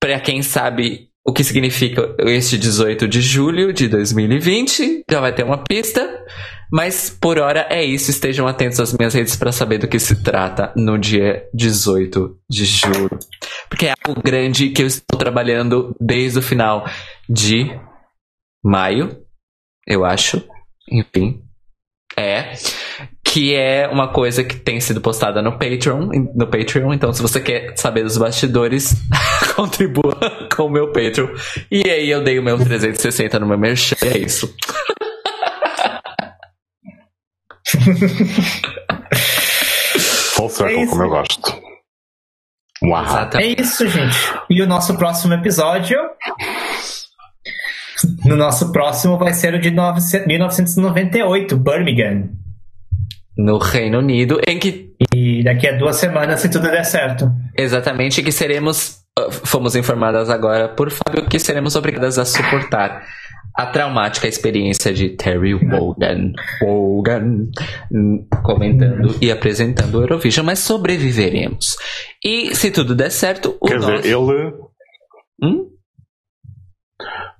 para 0.00 0.20
quem 0.20 0.42
sabe 0.42 1.07
o 1.28 1.32
que 1.32 1.44
significa 1.44 2.16
este 2.20 2.56
18 2.56 3.06
de 3.06 3.20
julho 3.20 3.70
de 3.70 3.86
2020. 3.86 5.02
Já 5.10 5.20
vai 5.20 5.34
ter 5.34 5.44
uma 5.44 5.62
pista. 5.62 6.24
Mas 6.72 7.10
por 7.10 7.38
hora 7.38 7.66
é 7.68 7.84
isso. 7.84 8.10
Estejam 8.10 8.48
atentos 8.48 8.80
às 8.80 8.94
minhas 8.94 9.12
redes 9.12 9.36
para 9.36 9.52
saber 9.52 9.76
do 9.76 9.86
que 9.86 9.98
se 9.98 10.22
trata 10.22 10.72
no 10.74 10.96
dia 10.96 11.46
18 11.52 12.34
de 12.48 12.64
julho. 12.64 13.18
Porque 13.68 13.88
é 13.88 13.94
algo 14.02 14.22
grande 14.22 14.70
que 14.70 14.80
eu 14.80 14.86
estou 14.86 15.18
trabalhando 15.18 15.94
desde 16.00 16.38
o 16.38 16.42
final 16.42 16.88
de 17.28 17.78
maio, 18.64 19.22
eu 19.86 20.06
acho. 20.06 20.42
Enfim. 20.90 21.42
É. 22.16 22.54
Que 23.30 23.54
é 23.54 23.86
uma 23.88 24.08
coisa 24.08 24.42
que 24.42 24.56
tem 24.56 24.80
sido 24.80 25.00
postada 25.00 25.42
no 25.42 25.52
Patreon. 25.52 26.08
No 26.34 26.46
Patreon. 26.46 26.94
Então, 26.94 27.12
se 27.12 27.20
você 27.20 27.40
quer 27.40 27.76
saber 27.76 28.02
dos 28.02 28.16
bastidores, 28.16 28.94
contribua 29.54 30.18
com 30.54 30.64
o 30.64 30.70
meu 30.70 30.90
Patreon. 30.92 31.28
E 31.70 31.88
aí 31.88 32.10
eu 32.10 32.24
dei 32.24 32.38
o 32.38 32.42
meu 32.42 32.56
360 32.58 33.38
no 33.38 33.46
meu 33.46 33.58
merchan. 33.58 33.96
É 34.02 34.16
isso. 34.18 34.54
Full 40.34 40.48
circle, 40.48 40.82
é 40.82 40.86
como 40.86 41.02
eu 41.02 41.08
gosto. 41.10 41.68
Uau. 42.82 43.04
É 43.34 43.46
isso, 43.60 43.86
gente. 43.88 44.16
E 44.48 44.62
o 44.62 44.66
nosso 44.66 44.96
próximo 44.96 45.34
episódio 45.34 45.98
no 48.24 48.36
nosso 48.36 48.70
próximo 48.72 49.18
vai 49.18 49.32
ser 49.32 49.54
o 49.54 49.60
de 49.60 49.70
1998, 49.70 51.56
Birmingham. 51.56 52.28
No 53.38 53.58
Reino 53.58 54.00
Unido, 54.00 54.40
em 54.46 54.58
que. 54.58 54.92
E 55.14 55.44
daqui 55.44 55.68
a 55.68 55.78
duas 55.78 55.96
semanas, 55.96 56.40
se 56.40 56.50
tudo 56.50 56.68
der 56.70 56.84
certo. 56.84 57.30
Exatamente, 57.56 58.22
que 58.22 58.32
seremos. 58.32 59.04
Ah, 59.16 59.30
fomos 59.30 59.76
informadas 59.76 60.28
agora 60.28 60.68
por 60.68 60.90
Fábio 60.90 61.26
que 61.26 61.38
seremos 61.38 61.76
obrigadas 61.76 62.18
a 62.18 62.24
suportar 62.24 63.04
a 63.54 63.66
traumática 63.66 64.28
experiência 64.28 64.92
de 64.92 65.10
Terry 65.10 65.54
Wogan, 65.54 66.32
Wogan 66.62 67.48
comentando 68.44 69.16
e 69.20 69.32
apresentando 69.32 69.98
o 69.98 70.02
Eurovision, 70.02 70.44
mas 70.44 70.60
sobreviveremos. 70.60 71.76
E 72.24 72.54
se 72.54 72.70
tudo 72.70 72.94
der 72.94 73.10
certo, 73.10 73.56
o 73.60 73.66
Quer 73.66 73.80
nosso... 73.80 73.96
dizer, 73.96 74.16
ele. 74.16 74.52
Hum? 75.42 75.78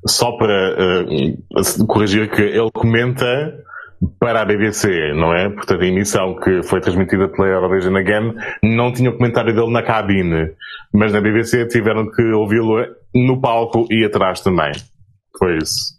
só 0.06 0.36
para 0.36 0.76
uh, 1.04 1.86
corrigir 1.86 2.30
que 2.30 2.42
ele 2.42 2.70
comenta 2.72 3.24
para 4.18 4.42
a 4.42 4.44
BBC, 4.44 5.12
não 5.14 5.34
é? 5.34 5.48
Portanto, 5.48 5.82
a 5.82 5.86
emissão 5.86 6.36
que 6.36 6.62
foi 6.62 6.80
transmitida 6.80 7.28
pela 7.28 7.48
Eurovision 7.48 7.96
Again 7.96 8.34
não 8.62 8.92
tinha 8.92 9.10
o 9.10 9.16
comentário 9.16 9.54
dele 9.54 9.72
na 9.72 9.82
cabine, 9.82 10.52
mas 10.92 11.12
na 11.12 11.20
BBC 11.20 11.66
tiveram 11.66 12.10
que 12.10 12.22
ouvi-lo 12.32 12.84
no 13.14 13.40
palco 13.40 13.86
e 13.90 14.04
atrás 14.04 14.40
também. 14.40 14.72
Foi 15.38 15.58
isso. 15.58 15.98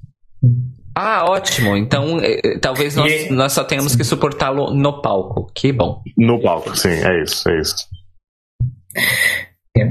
Ah, 0.95 1.26
ótimo. 1.30 1.78
Então, 1.78 2.19
eh, 2.19 2.42
eh, 2.44 2.60
talvez 2.60 2.95
nós, 2.95 3.11
é- 3.11 3.32
nós 3.32 3.53
só 3.53 3.64
tenhamos 3.64 3.95
que 3.95 4.03
suportá-lo 4.03 4.74
no 4.74 5.02
palco. 5.02 5.50
Que 5.53 5.72
bom. 5.72 6.02
No 6.18 6.42
palco, 6.42 6.76
sim, 6.76 6.90
é 6.90 7.24
isso, 7.24 7.50
é 7.50 7.60
isso. 7.60 7.88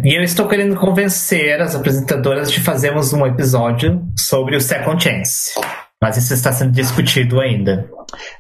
E 0.05 0.15
eu 0.15 0.23
estou 0.23 0.47
querendo 0.49 0.77
convencer 0.77 1.61
as 1.63 1.75
apresentadoras 1.75 2.51
de 2.51 2.61
fazermos 2.61 3.13
um 3.13 3.25
episódio 3.27 4.03
sobre 4.19 4.57
o 4.57 4.61
Second 4.61 5.03
Chance. 5.03 5.59
Mas 6.01 6.17
isso 6.17 6.33
está 6.33 6.53
sendo 6.53 6.73
discutido 6.73 7.41
ainda. 7.41 7.91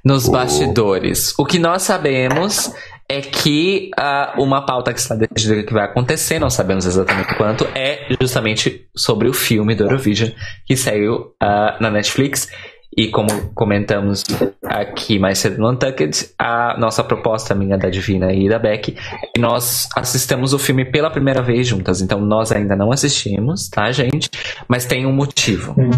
Nos 0.04 0.28
bastidores. 0.28 1.34
O 1.38 1.44
que 1.44 1.58
nós 1.58 1.82
sabemos 1.82 2.72
é 3.08 3.20
que 3.20 3.90
uh, 3.98 4.40
uma 4.40 4.64
pauta 4.64 4.92
que 4.92 5.00
está 5.00 5.14
decidida 5.14 5.62
que 5.64 5.72
vai 5.72 5.84
acontecer, 5.84 6.38
não 6.38 6.50
sabemos 6.50 6.86
exatamente 6.86 7.34
quanto, 7.36 7.66
é 7.74 8.06
justamente 8.20 8.86
sobre 8.94 9.28
o 9.28 9.32
filme 9.32 9.74
do 9.74 9.84
Eurovision 9.84 10.30
que 10.66 10.76
saiu 10.76 11.32
uh, 11.42 11.80
na 11.80 11.90
Netflix 11.90 12.48
E 12.96 13.08
como 13.08 13.28
comentamos 13.54 14.24
aqui 14.64 15.18
mais 15.18 15.38
cedo 15.38 15.58
no 15.58 15.70
Untucked, 15.70 16.30
a 16.38 16.76
nossa 16.78 17.04
proposta, 17.04 17.54
minha 17.54 17.76
da 17.76 17.88
Divina 17.88 18.32
e 18.32 18.48
da 18.48 18.58
Beck, 18.58 18.90
é 18.90 19.26
que 19.32 19.40
nós 19.40 19.88
assistamos 19.96 20.52
o 20.52 20.58
filme 20.58 20.84
pela 20.84 21.10
primeira 21.10 21.42
vez 21.42 21.66
juntas. 21.66 22.00
Então 22.00 22.20
nós 22.20 22.50
ainda 22.50 22.74
não 22.74 22.90
assistimos, 22.90 23.68
tá, 23.68 23.92
gente? 23.92 24.28
Mas 24.66 24.84
tem 24.84 25.06
um 25.06 25.12
motivo. 25.12 25.74
Hum. 25.78 25.90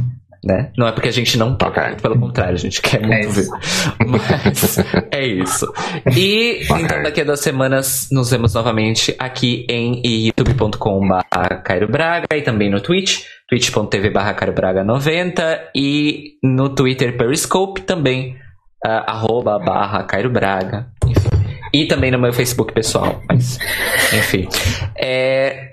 Né? 0.43 0.73
Não 0.77 0.87
é 0.87 0.93
porque 0.93 1.09
a 1.09 1.13
gente 1.13 1.37
não 1.37 1.55
toca, 1.55 1.97
pelo 2.01 2.19
contrário, 2.19 2.55
a 2.55 2.59
gente 2.59 2.81
quer 2.81 3.01
muito 3.01 3.13
é 3.13 3.27
ver. 3.27 3.49
Mas 4.07 4.79
é 5.13 5.27
isso. 5.27 5.71
E 6.17 6.63
então 6.63 7.03
daqui 7.03 7.21
a 7.21 7.25
duas 7.25 7.41
semanas 7.41 8.09
nos 8.11 8.31
vemos 8.31 8.55
novamente 8.55 9.15
aqui 9.19 9.67
em 9.69 10.01
youtube.com.br 10.05 11.55
Cairo 11.63 11.89
Braga 11.89 12.27
e 12.35 12.41
também 12.41 12.71
no 12.71 12.81
Twitch, 12.81 13.25
twitch.tv 13.51 14.09
barra 14.09 14.33
Cairo 14.33 14.55
Braga 14.55 14.83
90 14.83 15.73
e 15.75 16.39
no 16.43 16.71
Twitter 16.71 17.19
Periscope 17.19 17.83
também, 17.83 18.35
uh, 18.87 19.05
arroba 19.07 19.59
barra 19.59 20.05
Cairo 20.05 20.31
Braga. 20.31 20.87
Enfim. 21.07 21.29
E 21.73 21.87
também 21.87 22.11
no 22.11 22.19
meu 22.19 22.33
Facebook 22.33 22.73
pessoal, 22.73 23.23
mas 23.29 23.59
enfim. 24.13 24.49
É, 24.97 25.70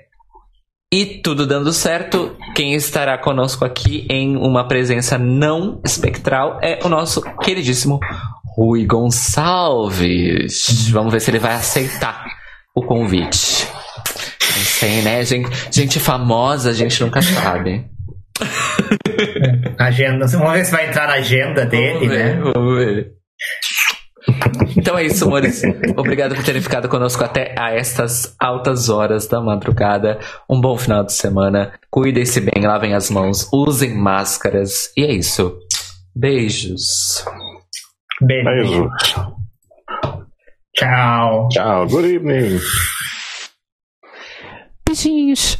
e 0.92 1.20
tudo 1.22 1.46
dando 1.46 1.70
certo, 1.70 2.34
quem 2.54 2.74
estará 2.74 3.18
conosco 3.18 3.62
aqui 3.62 4.06
em 4.08 4.36
uma 4.36 4.66
presença 4.66 5.18
não 5.18 5.82
espectral 5.84 6.58
é 6.62 6.78
o 6.82 6.88
nosso 6.88 7.20
queridíssimo 7.42 8.00
Rui 8.56 8.86
Gonçalves. 8.86 10.88
Vamos 10.90 11.12
ver 11.12 11.20
se 11.20 11.30
ele 11.30 11.38
vai 11.38 11.52
aceitar 11.52 12.24
o 12.74 12.82
convite. 12.82 13.68
Não 14.56 14.64
sei, 14.64 15.02
né? 15.02 15.22
Gente, 15.24 15.50
gente 15.70 16.00
famosa, 16.00 16.70
a 16.70 16.72
gente 16.72 17.02
nunca 17.02 17.20
sabe. 17.20 17.84
Agenda. 19.78 20.26
Vamos 20.26 20.52
ver 20.52 20.64
se 20.64 20.72
vai 20.72 20.88
entrar 20.88 21.06
na 21.06 21.14
agenda 21.14 21.66
dele, 21.66 21.98
vamos 21.98 22.08
ver, 22.08 22.36
né? 22.36 22.52
Vamos 22.54 22.78
ver. 22.78 23.17
Então 24.76 24.96
é 24.96 25.04
isso, 25.04 25.24
amores. 25.24 25.62
Obrigado 25.96 26.34
por 26.34 26.44
terem 26.44 26.62
ficado 26.62 26.88
conosco 26.88 27.24
até 27.24 27.54
a 27.58 27.74
estas 27.74 28.34
altas 28.38 28.88
horas 28.88 29.26
da 29.26 29.40
madrugada. 29.40 30.18
Um 30.48 30.60
bom 30.60 30.76
final 30.76 31.04
de 31.04 31.12
semana. 31.12 31.72
Cuidem-se 31.90 32.40
bem, 32.40 32.64
lavem 32.64 32.94
as 32.94 33.10
mãos, 33.10 33.48
usem 33.52 33.94
máscaras. 33.94 34.92
E 34.96 35.04
é 35.04 35.12
isso. 35.12 35.58
Beijos. 36.14 37.24
Beijos. 38.20 38.90
Tchau. 40.74 41.48
Tchau. 41.50 41.86
Good 41.86 42.14
evening. 42.14 42.60
Beijinhos. 44.86 45.58